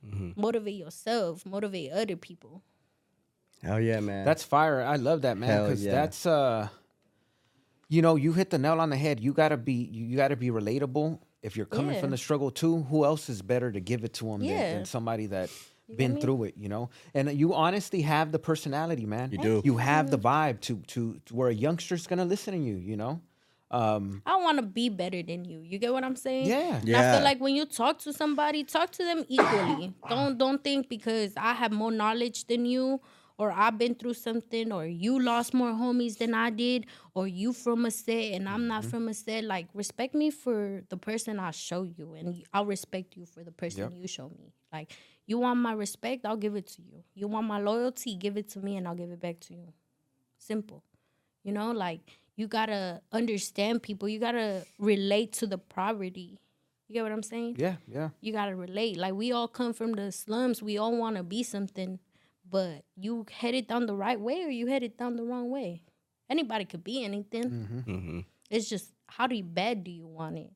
Mm-hmm. 0.07 0.40
Motivate 0.40 0.74
yourself. 0.74 1.45
Motivate 1.47 1.93
other 1.93 2.16
people. 2.16 2.62
Hell 3.62 3.81
yeah, 3.81 4.01
man. 4.01 4.24
That's 4.24 4.43
fire. 4.45 4.82
I 4.82 4.97
love 4.97 5.23
that, 5.23 5.36
man. 5.36 5.65
Because 5.65 5.85
yeah. 5.85 5.93
that's 5.93 6.27
uh 6.27 6.69
you 7.89 8.03
know, 8.03 8.16
you 8.16 8.32
hit 8.32 8.51
the 8.51 8.59
nail 8.59 8.81
on 8.81 8.90
the 8.90 8.97
head. 8.97 9.20
You 9.20 9.32
gotta 9.32 9.57
be 9.57 9.73
you, 9.73 10.05
you 10.05 10.16
gotta 10.16 10.36
be 10.36 10.51
relatable. 10.51 11.19
If 11.43 11.57
you're 11.57 11.66
coming 11.66 11.95
Yeah. 11.95 12.01
from 12.01 12.11
the 12.11 12.16
struggle 12.16 12.51
too, 12.51 12.82
who 12.85 13.05
else 13.05 13.28
is 13.28 13.43
better 13.43 13.70
to 13.73 13.81
give 13.81 14.05
it 14.05 14.12
to 14.15 14.24
them 14.27 14.40
than, 14.40 14.49
Yeah. 14.49 14.74
than 14.74 14.85
somebody 14.85 15.27
that 15.27 15.51
get 15.89 15.97
been 15.97 16.15
me? 16.15 16.20
through 16.20 16.45
it, 16.45 16.55
you 16.57 16.69
know? 16.69 16.90
And 17.15 17.32
you 17.32 17.55
honestly 17.55 18.03
have 18.03 18.32
the 18.32 18.39
personality, 18.39 19.07
man. 19.07 19.31
You 19.32 19.39
do. 19.39 19.62
You 19.65 19.77
have 19.78 20.11
the 20.11 20.19
vibe 20.19 20.61
to 20.62 20.78
to, 20.89 21.20
to 21.27 21.35
where 21.35 21.49
a 21.49 21.55
youngster's 21.55 22.07
gonna 22.07 22.24
listen 22.24 22.55
to 22.55 22.61
you, 22.61 22.77
you 22.77 22.97
know? 22.97 23.20
Um 23.70 24.23
I 24.24 24.36
want 24.36 24.59
to 24.59 24.62
be 24.62 24.89
better 24.89 25.23
than 25.23 25.45
you. 25.45 25.61
You 25.61 25.78
get 25.78 25.93
what 25.93 26.03
I'm 26.05 26.16
saying? 26.16 26.47
Yeah. 26.47 26.81
And 26.81 26.97
I 26.97 27.15
feel 27.15 27.23
like 27.23 27.40
when 27.40 27.55
you 27.55 27.66
talk 27.66 27.99
to 28.01 28.12
somebody, 28.12 28.65
talk 28.65 28.90
to 28.93 29.05
them 29.05 29.24
equally. 29.28 29.93
don't 30.09 30.39
don't 30.39 30.65
think 30.65 30.89
because 30.89 31.32
I 31.36 31.53
have 31.53 31.73
more 31.73 31.90
knowledge 31.90 32.47
than 32.47 32.65
you, 32.65 33.01
or 33.36 33.53
I've 33.53 33.77
been 33.77 33.95
through 33.95 34.15
something, 34.15 34.73
or 34.73 34.86
you 34.86 35.20
lost 35.20 35.53
more 35.53 35.73
homies 35.73 36.16
than 36.16 36.32
I 36.32 36.49
did, 36.51 36.86
or 37.15 37.28
you 37.28 37.53
from 37.53 37.85
a 37.85 37.90
set 37.90 38.32
and 38.32 38.49
I'm 38.49 38.66
not 38.69 38.85
from 38.86 39.07
a 39.09 39.15
set. 39.15 39.45
Like 39.45 39.69
respect 39.74 40.15
me 40.15 40.31
for 40.31 40.82
the 40.89 40.97
person 40.97 41.39
I 41.39 41.51
show 41.51 41.82
you, 41.82 42.15
and 42.15 42.43
I'll 42.55 42.66
respect 42.66 43.16
you 43.16 43.27
for 43.27 43.45
the 43.45 43.53
person 43.53 43.93
you 43.93 44.09
show 44.09 44.31
me. 44.31 44.55
Like 44.73 44.93
you 45.27 45.39
want 45.39 45.61
my 45.61 45.73
respect, 45.74 46.24
I'll 46.24 46.39
give 46.39 46.57
it 46.57 46.69
to 46.69 46.82
you. 46.82 47.05
You 47.15 47.28
want 47.28 47.47
my 47.47 47.61
loyalty, 47.61 48.16
give 48.16 48.39
it 48.39 48.49
to 48.51 48.61
me, 48.61 48.77
and 48.78 48.89
I'll 48.89 48.95
give 48.95 49.11
it 49.11 49.20
back 49.20 49.40
to 49.40 49.55
you. 49.55 49.74
Simple. 50.39 50.82
You 51.45 51.53
know, 51.53 51.70
like 51.73 52.19
you 52.39 52.47
gotta 52.47 53.02
understand 53.10 53.82
people. 53.82 54.09
You 54.09 54.20
gotta 54.20 54.65
relate 54.78 55.32
to 55.35 55.47
the 55.47 55.59
poverty. 55.59 56.39
You 56.86 56.94
get 56.94 57.02
what 57.02 57.12
I'm 57.12 57.23
saying? 57.24 57.56
yeah, 57.59 57.77
yeah. 57.86 58.10
You 58.20 58.32
gotta 58.32 58.55
relate. 58.55 58.97
Like 58.97 59.12
we 59.15 59.32
all 59.32 59.48
come 59.48 59.73
from 59.74 59.93
the 59.93 60.12
slums. 60.12 60.62
We 60.62 60.78
all 60.78 60.97
want 60.97 61.16
to 61.16 61.24
be 61.24 61.43
something, 61.43 61.98
but 62.48 62.85
you 62.97 63.27
headed 63.31 63.66
down 63.66 63.86
the 63.86 63.97
right 63.97 64.19
way 64.20 64.44
or 64.44 64.51
you 64.51 64.69
headed 64.69 64.97
down 64.97 65.16
the 65.16 65.24
wrong 65.24 65.51
way. 65.51 65.82
Anybody 66.31 66.65
could 66.65 66.85
be 66.85 67.05
anything. 67.05 67.51
Mhm. 67.51 68.24
It's 68.51 68.69
just 68.69 68.94
how 69.09 69.27
do 69.27 69.35
you 69.35 69.43
bad 69.44 69.82
do 69.85 69.90
you 69.90 70.06
want 70.06 70.39
it? 70.39 70.52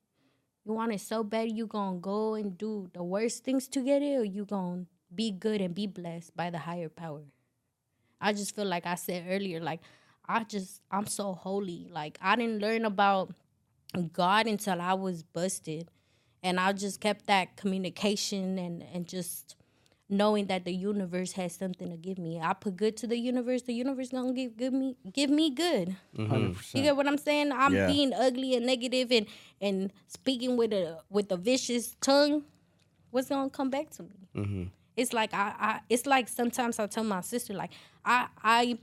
You 0.65 0.73
want 0.75 0.93
it 0.93 1.01
so 1.01 1.25
bad 1.25 1.51
you 1.51 1.67
gonna 1.67 1.99
go 1.99 2.35
and 2.35 2.57
do 2.57 2.89
the 2.95 3.03
worst 3.03 3.43
things 3.45 3.67
to 3.75 3.81
get 3.83 4.03
it, 4.03 4.15
or 4.17 4.25
you 4.25 4.45
gonna 4.45 4.87
be 5.13 5.33
good 5.33 5.61
and 5.61 5.75
be 5.75 5.89
blessed 5.89 6.37
by 6.37 6.49
the 6.51 6.59
higher 6.59 6.89
power. 6.89 7.25
I 8.21 8.33
just 8.33 8.55
feel 8.55 8.67
like 8.67 8.87
I 8.87 8.95
said 8.95 9.27
earlier, 9.29 9.61
like 9.61 9.81
I 10.29 10.45
just 10.45 10.81
I'm 10.91 11.07
so 11.07 11.33
holy. 11.35 11.89
Like 11.91 12.19
I 12.23 12.37
didn't 12.37 12.61
learn 12.61 12.85
about 12.85 13.33
God 14.13 14.47
until 14.47 14.81
I 14.81 14.95
was 14.95 15.23
busted. 15.23 15.89
And 16.45 16.59
I 16.59 16.73
just 16.73 17.01
kept 17.01 17.27
that 17.29 17.57
communication 17.57 18.59
and, 18.59 18.85
and 18.93 19.07
just 19.07 19.55
knowing 20.09 20.47
that 20.47 20.65
the 20.65 20.73
universe 20.73 21.33
has 21.33 21.55
something 21.55 21.89
to 21.89 21.97
give 21.97 22.19
me. 22.19 22.41
I 22.41 22.53
put 22.53 22.77
good 22.77 22.97
to 22.99 23.07
the 23.07 23.17
universe, 23.17 23.63
the 23.63 23.73
universe 23.75 24.09
gonna 24.11 24.33
give 24.33 24.57
give 24.57 24.73
me 24.73 24.97
give 25.13 25.31
me 25.31 25.51
good. 25.51 25.97
100%. 26.17 26.75
You 26.75 26.83
get 26.83 26.97
what 26.97 27.07
I'm 27.07 27.17
saying? 27.19 27.53
I'm 27.53 27.75
Yeah. 27.75 27.87
being 27.87 28.13
ugly 28.13 28.55
and 28.57 28.67
negative 28.67 29.11
and 29.13 29.27
and 29.61 29.93
speaking 30.09 30.57
with 30.57 30.73
a 30.73 30.99
with 31.11 31.31
a 31.33 31.37
vicious 31.37 31.97
tongue. 32.01 32.43
What's 33.11 33.29
gonna 33.29 33.49
come 33.51 33.71
back 33.71 33.91
to 33.91 34.03
me? 34.03 34.29
Mm-hmm. 34.35 34.65
It's 34.97 35.13
like 35.13 35.33
I, 35.33 35.55
I 35.59 35.81
it's 35.89 36.07
like 36.07 36.29
sometimes 36.29 36.79
I 36.79 36.87
tell 36.89 37.05
my 37.05 37.21
sister 37.21 37.55
like 37.55 37.71
I 38.05 38.27
I 38.43 38.79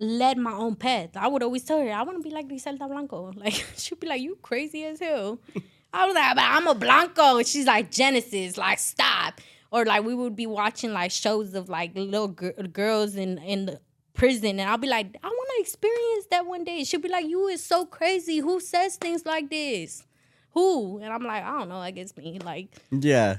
led 0.00 0.38
my 0.38 0.52
own 0.52 0.74
path. 0.76 1.10
I 1.16 1.28
would 1.28 1.42
always 1.42 1.62
tell 1.64 1.78
her 1.78 1.90
I 1.92 2.02
want 2.02 2.16
to 2.22 2.28
be 2.28 2.34
like 2.34 2.48
Griselda 2.48 2.88
Blanco. 2.88 3.32
Like 3.36 3.52
she'd 3.76 4.00
be 4.00 4.06
like 4.08 4.20
you 4.22 4.38
crazy 4.42 4.84
as 4.84 4.98
hell. 5.00 5.38
I 5.92 6.06
was 6.06 6.14
like 6.14 6.34
but 6.34 6.44
I'm 6.44 6.66
a 6.66 6.74
Blanco. 6.74 7.38
And 7.38 7.46
she's 7.46 7.66
like 7.66 7.90
Genesis. 7.90 8.56
Like 8.56 8.78
stop. 8.78 9.40
Or 9.70 9.84
like 9.84 10.02
we 10.04 10.14
would 10.14 10.34
be 10.34 10.46
watching 10.46 10.92
like 10.92 11.10
shows 11.10 11.54
of 11.54 11.68
like 11.68 11.94
little 11.94 12.28
gir- 12.28 12.52
girls 12.72 13.14
in 13.14 13.38
in 13.38 13.66
the 13.66 13.80
prison 14.14 14.58
and 14.58 14.68
I'll 14.68 14.78
be 14.78 14.88
like 14.88 15.16
I 15.22 15.28
want 15.28 15.50
to 15.56 15.60
experience 15.62 16.26
that 16.30 16.46
one 16.46 16.64
day. 16.64 16.84
She'll 16.84 17.00
be 17.00 17.08
like 17.08 17.26
you 17.26 17.46
is 17.48 17.64
so 17.64 17.84
crazy. 17.86 18.38
Who 18.38 18.58
says 18.60 18.96
things 18.96 19.24
like 19.26 19.50
this? 19.50 20.04
Who? 20.52 20.98
And 20.98 21.12
I'm 21.12 21.22
like 21.22 21.44
I 21.44 21.58
don't 21.58 21.68
know. 21.68 21.76
I 21.76 21.90
guess 21.90 22.16
me. 22.16 22.38
Like 22.42 22.68
Yeah. 22.90 23.36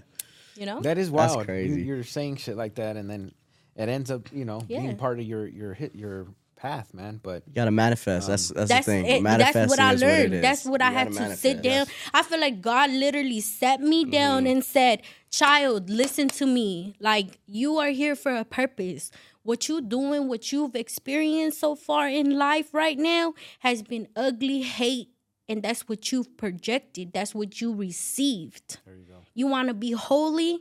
you 0.56 0.66
know. 0.66 0.80
That 0.82 0.98
is 0.98 1.12
That's 1.12 1.34
wild. 1.36 1.46
crazy. 1.48 1.82
You, 1.82 1.96
are 2.00 2.04
saying 2.04 2.38
shit 2.38 2.56
like 2.56 2.76
that, 2.76 2.96
and 2.98 3.10
then 3.10 3.32
it 3.76 3.90
ends 3.90 4.12
up, 4.12 4.30
you 4.32 4.46
know, 4.46 4.62
Yeah. 4.68 4.82
being 4.82 4.96
part 4.98 5.20
of 5.20 5.26
your 5.26 5.48
your 5.48 5.74
hit 5.74 5.96
your 5.96 6.28
path, 6.62 6.94
man. 6.94 7.20
But 7.22 7.44
You 7.48 7.54
gotta 7.54 7.72
manifest. 7.72 8.28
that's 8.28 8.50
that's, 8.50 8.70
that's 8.70 8.86
the 8.86 8.92
thing. 8.92 9.06
it. 9.06 9.22
Manifesting 9.22 9.62
That's 9.62 9.70
what 9.70 9.80
I 9.80 9.94
learned. 9.94 10.34
is. 10.36 10.42
that's 10.42 10.66
what 10.66 10.82
I 10.82 10.90
You 10.90 10.96
had 10.96 11.14
gotta 11.14 11.30
to 11.30 11.36
sit 11.36 11.58
manifest. 11.64 11.90
down. 11.90 11.96
I 12.14 12.24
feel 12.24 12.40
like 12.40 12.62
God 12.62 12.92
literally 12.92 13.40
sat 13.42 13.82
me 13.82 14.04
mm-hmm. 14.04 14.12
down 14.12 14.48
and 14.48 14.64
said, 14.64 15.02
"Child, 15.32 15.90
listen 15.90 16.28
to 16.30 16.46
me. 16.46 16.96
Like 17.00 17.40
you 17.48 17.78
are 17.78 17.90
here 17.90 18.16
for 18.16 18.36
a 18.36 18.46
purpose. 18.46 19.12
What 19.44 19.68
you 19.68 19.82
doing, 19.82 20.28
what 20.28 20.52
you've 20.52 20.76
experienced 20.76 21.60
so 21.60 21.76
far 21.76 22.08
in 22.08 22.38
life 22.38 22.74
right 22.74 22.98
now 22.98 23.34
has 23.60 23.82
been 23.82 24.08
ugly 24.16 24.62
hate." 24.62 25.10
And 25.50 25.64
that's 25.64 25.90
what 25.90 26.12
you've 26.12 26.38
projected. 26.38 27.12
That's 27.12 27.36
what 27.36 27.60
you 27.60 27.74
received. 27.76 28.80
There 28.86 28.96
you 28.96 29.04
go. 29.04 29.16
You 29.34 29.48
want 29.48 29.68
to 29.68 29.74
be 29.74 29.92
holy, 29.92 30.60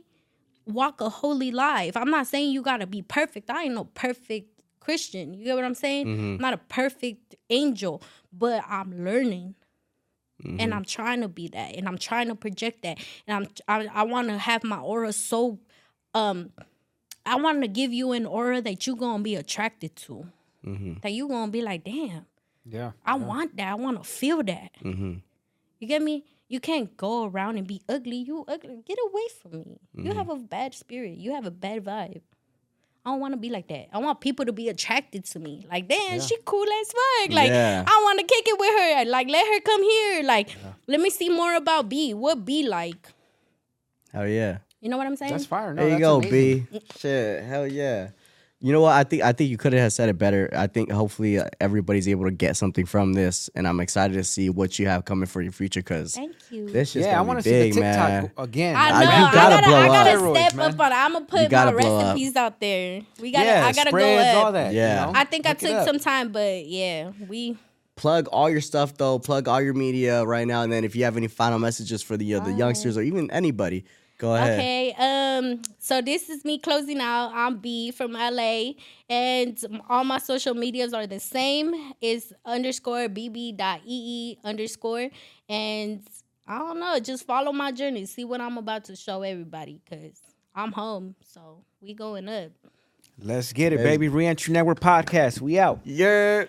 walk 0.65 0.99
a 0.99 1.07
holy 1.09 1.51
life. 1.51 1.95
I'm 1.95 2.09
not 2.09 2.27
saying 2.27 2.51
you 2.51 2.61
gotta 2.61 2.87
be 2.87 3.01
perfect. 3.01 3.49
I 3.49 3.63
ain't 3.63 3.75
no 3.75 3.85
perfect 3.85 4.50
Christian. 4.81 5.33
You 5.33 5.45
get 5.45 5.55
what 5.55 5.63
I'm 5.63 5.75
saying? 5.75 6.07
Mm-hmm. 6.07 6.35
I'm 6.35 6.37
not 6.37 6.53
a 6.53 6.57
perfect 6.57 7.35
angel, 7.49 8.01
but 8.33 8.63
I'm 8.67 9.05
learning. 9.05 9.55
And 10.43 10.59
mm-hmm. 10.59 10.73
I'm 10.73 10.85
trying 10.85 11.21
to 11.21 11.27
be 11.27 11.49
that, 11.49 11.75
and 11.75 11.87
I'm 11.87 11.99
trying 11.99 12.27
to 12.29 12.35
project 12.35 12.81
that, 12.81 12.97
and 13.27 13.47
I'm 13.67 13.85
I, 13.93 14.01
I 14.01 14.03
want 14.03 14.27
to 14.29 14.39
have 14.39 14.63
my 14.63 14.79
aura 14.79 15.13
so, 15.13 15.59
um, 16.15 16.49
I 17.27 17.35
want 17.35 17.61
to 17.61 17.67
give 17.67 17.93
you 17.93 18.11
an 18.13 18.25
aura 18.25 18.59
that 18.59 18.87
you 18.87 18.95
gonna 18.95 19.21
be 19.21 19.35
attracted 19.35 19.95
to, 19.97 20.25
mm-hmm. 20.65 20.93
that 21.03 21.11
you 21.11 21.27
gonna 21.27 21.51
be 21.51 21.61
like, 21.61 21.83
damn, 21.83 22.25
yeah, 22.65 22.93
I 23.05 23.17
want 23.17 23.55
that. 23.57 23.67
I 23.67 23.75
want 23.75 24.01
to 24.01 24.03
feel 24.03 24.41
that. 24.41 24.71
You 24.81 25.87
get 25.87 26.01
me? 26.01 26.25
You 26.47 26.59
can't 26.59 26.97
go 26.97 27.25
around 27.25 27.59
and 27.59 27.67
be 27.67 27.83
ugly. 27.87 28.17
You 28.17 28.43
ugly. 28.47 28.81
Get 28.83 28.97
away 28.97 29.27
from 29.41 29.59
me. 29.59 29.79
You 29.93 30.13
have 30.13 30.29
a 30.29 30.37
bad 30.37 30.73
spirit. 30.73 31.19
You 31.19 31.33
have 31.35 31.45
a 31.45 31.51
bad 31.51 31.85
vibe. 31.85 32.21
I 33.03 33.09
don't 33.09 33.19
want 33.19 33.33
to 33.33 33.37
be 33.39 33.49
like 33.49 33.67
that. 33.69 33.87
I 33.91 33.97
want 33.97 34.21
people 34.21 34.45
to 34.45 34.53
be 34.53 34.69
attracted 34.69 35.25
to 35.25 35.39
me. 35.39 35.65
Like, 35.71 35.87
damn, 35.87 36.19
she 36.21 36.37
cool 36.45 36.65
as 36.81 36.87
fuck. 36.91 37.33
Like, 37.33 37.49
Yeah. 37.49 37.83
I 37.87 38.01
want 38.03 38.19
to 38.19 38.25
kick 38.25 38.43
it 38.47 38.59
with 38.59 38.69
her. 38.79 39.05
Like, 39.11 39.27
let 39.27 39.45
her 39.47 39.59
come 39.61 39.81
here. 39.83 40.23
Like, 40.23 40.49
let 40.87 40.99
me 40.99 41.09
see 41.09 41.29
more 41.29 41.55
about 41.55 41.89
Bee. 41.89 42.13
What 42.13 42.45
Bee 42.45 42.67
like? 42.67 43.07
Hell 44.13 44.27
yeah. 44.27 44.59
You 44.81 44.89
know 44.89 44.97
what 44.97 45.07
I'm 45.07 45.15
saying? 45.15 45.31
that's 45.31 45.45
fire. 45.45 45.73
No, 45.73 45.81
There 45.83 45.93
you 45.93 45.99
go, 45.99 46.17
amazing. 46.17 46.67
Bee. 46.71 46.81
Shit, 46.97 47.43
hell 47.43 47.65
yeah. 47.67 48.09
You 48.63 48.71
know 48.71 48.81
what? 48.81 48.93
I 48.93 49.03
think 49.03 49.23
I 49.23 49.31
think 49.31 49.49
you 49.49 49.57
could 49.57 49.73
have 49.73 49.91
said 49.91 50.07
it 50.09 50.19
better. 50.19 50.47
I 50.55 50.67
think 50.67 50.91
hopefully 50.91 51.39
uh, 51.39 51.45
everybody's 51.59 52.07
able 52.07 52.25
to 52.25 52.31
get 52.31 52.55
something 52.55 52.85
from 52.85 53.13
this, 53.13 53.49
and 53.55 53.67
I'm 53.67 53.79
excited 53.79 54.13
to 54.13 54.23
see 54.23 54.51
what 54.51 54.77
you 54.77 54.85
have 54.87 55.03
coming 55.03 55.25
for 55.25 55.41
your 55.41 55.51
future. 55.51 55.79
Because 55.79 56.13
Thank 56.13 56.35
you. 56.51 56.69
this 56.69 56.95
is 56.95 57.05
Yeah, 57.07 57.17
I 57.17 57.21
want 57.23 57.39
to 57.39 57.43
see 57.43 57.49
the 57.49 57.57
big, 57.65 57.73
TikTok 57.73 58.09
man. 58.09 58.31
again. 58.37 58.75
I 58.75 58.89
know. 58.89 58.95
I 58.95 59.01
you 59.01 59.33
gotta, 59.33 59.61
gotta 59.61 59.75
I 59.75 59.87
gotta 59.87 60.25
up. 60.29 60.35
step 60.35 60.55
man. 60.55 60.73
up 60.73 60.79
on. 60.79 60.93
I'm 60.93 61.13
gonna 61.13 61.25
put 61.25 61.49
gotta 61.49 61.71
my 61.71 61.81
blow 61.81 61.97
up. 61.97 62.03
recipes 62.09 62.35
out 62.35 62.59
there. 62.59 63.01
We 63.19 63.31
gotta. 63.31 63.45
yeah, 63.45 63.65
I 63.65 63.73
gotta 63.73 63.89
spreads, 63.89 64.33
go 64.33 64.39
up. 64.39 64.45
all 64.45 64.51
that. 64.51 64.73
Yeah. 64.75 65.07
you 65.07 65.13
know? 65.13 65.19
I 65.19 65.23
think 65.23 65.47
I 65.47 65.49
Look 65.49 65.63
it 65.63 65.67
took 65.67 65.85
some 65.87 65.99
time, 65.99 66.31
but 66.31 66.65
yeah, 66.67 67.11
we. 67.27 67.57
Plug 67.95 68.27
all 68.27 68.49
your 68.49 68.61
stuff 68.61 68.95
though. 68.95 69.17
Plug 69.17 69.47
all 69.47 69.61
your 69.61 69.73
media 69.73 70.23
right 70.23 70.47
now, 70.47 70.61
and 70.61 70.71
then 70.71 70.83
if 70.83 70.95
you 70.95 71.03
have 71.03 71.17
any 71.17 71.27
final 71.27 71.57
messages 71.59 72.01
for 72.03 72.15
the 72.15 72.35
uh, 72.35 72.39
the 72.39 72.53
youngsters 72.53 72.95
or 72.97 73.01
even 73.01 73.29
anybody, 73.31 73.85
go 74.21 74.35
ahead. 74.35 74.59
Okay. 74.59 74.95
Um. 74.97 75.61
So 75.79 76.01
this 76.01 76.29
is 76.29 76.45
me 76.45 76.59
closing 76.59 76.99
out. 76.99 77.31
I'm 77.33 77.57
Bee 77.57 77.91
from 77.91 78.13
LA, 78.13 78.73
and 79.09 79.57
all 79.89 80.03
my 80.03 80.19
social 80.19 80.53
medias 80.53 80.93
are 80.93 81.07
the 81.07 81.19
same. 81.19 81.73
It's 81.99 82.31
underscore 82.45 83.09
bb 83.09 83.57
ee 83.85 84.37
underscore, 84.43 85.09
and 85.49 86.07
I 86.47 86.59
don't 86.59 86.79
know. 86.79 86.99
Just 86.99 87.25
follow 87.25 87.51
my 87.51 87.71
journey. 87.71 88.05
See 88.05 88.23
what 88.23 88.39
I'm 88.39 88.57
about 88.57 88.85
to 88.85 88.95
show 88.95 89.23
everybody, 89.23 89.81
cause 89.89 90.21
I'm 90.53 90.71
home. 90.71 91.15
So 91.25 91.63
we 91.81 91.93
going 91.93 92.29
up. 92.29 92.51
Let's 93.23 93.53
get 93.53 93.73
it, 93.73 93.77
baby. 93.77 94.07
Reentry 94.07 94.53
Network 94.53 94.79
podcast. 94.79 95.41
We 95.41 95.59
out. 95.59 95.79
Yeah. 95.83 96.45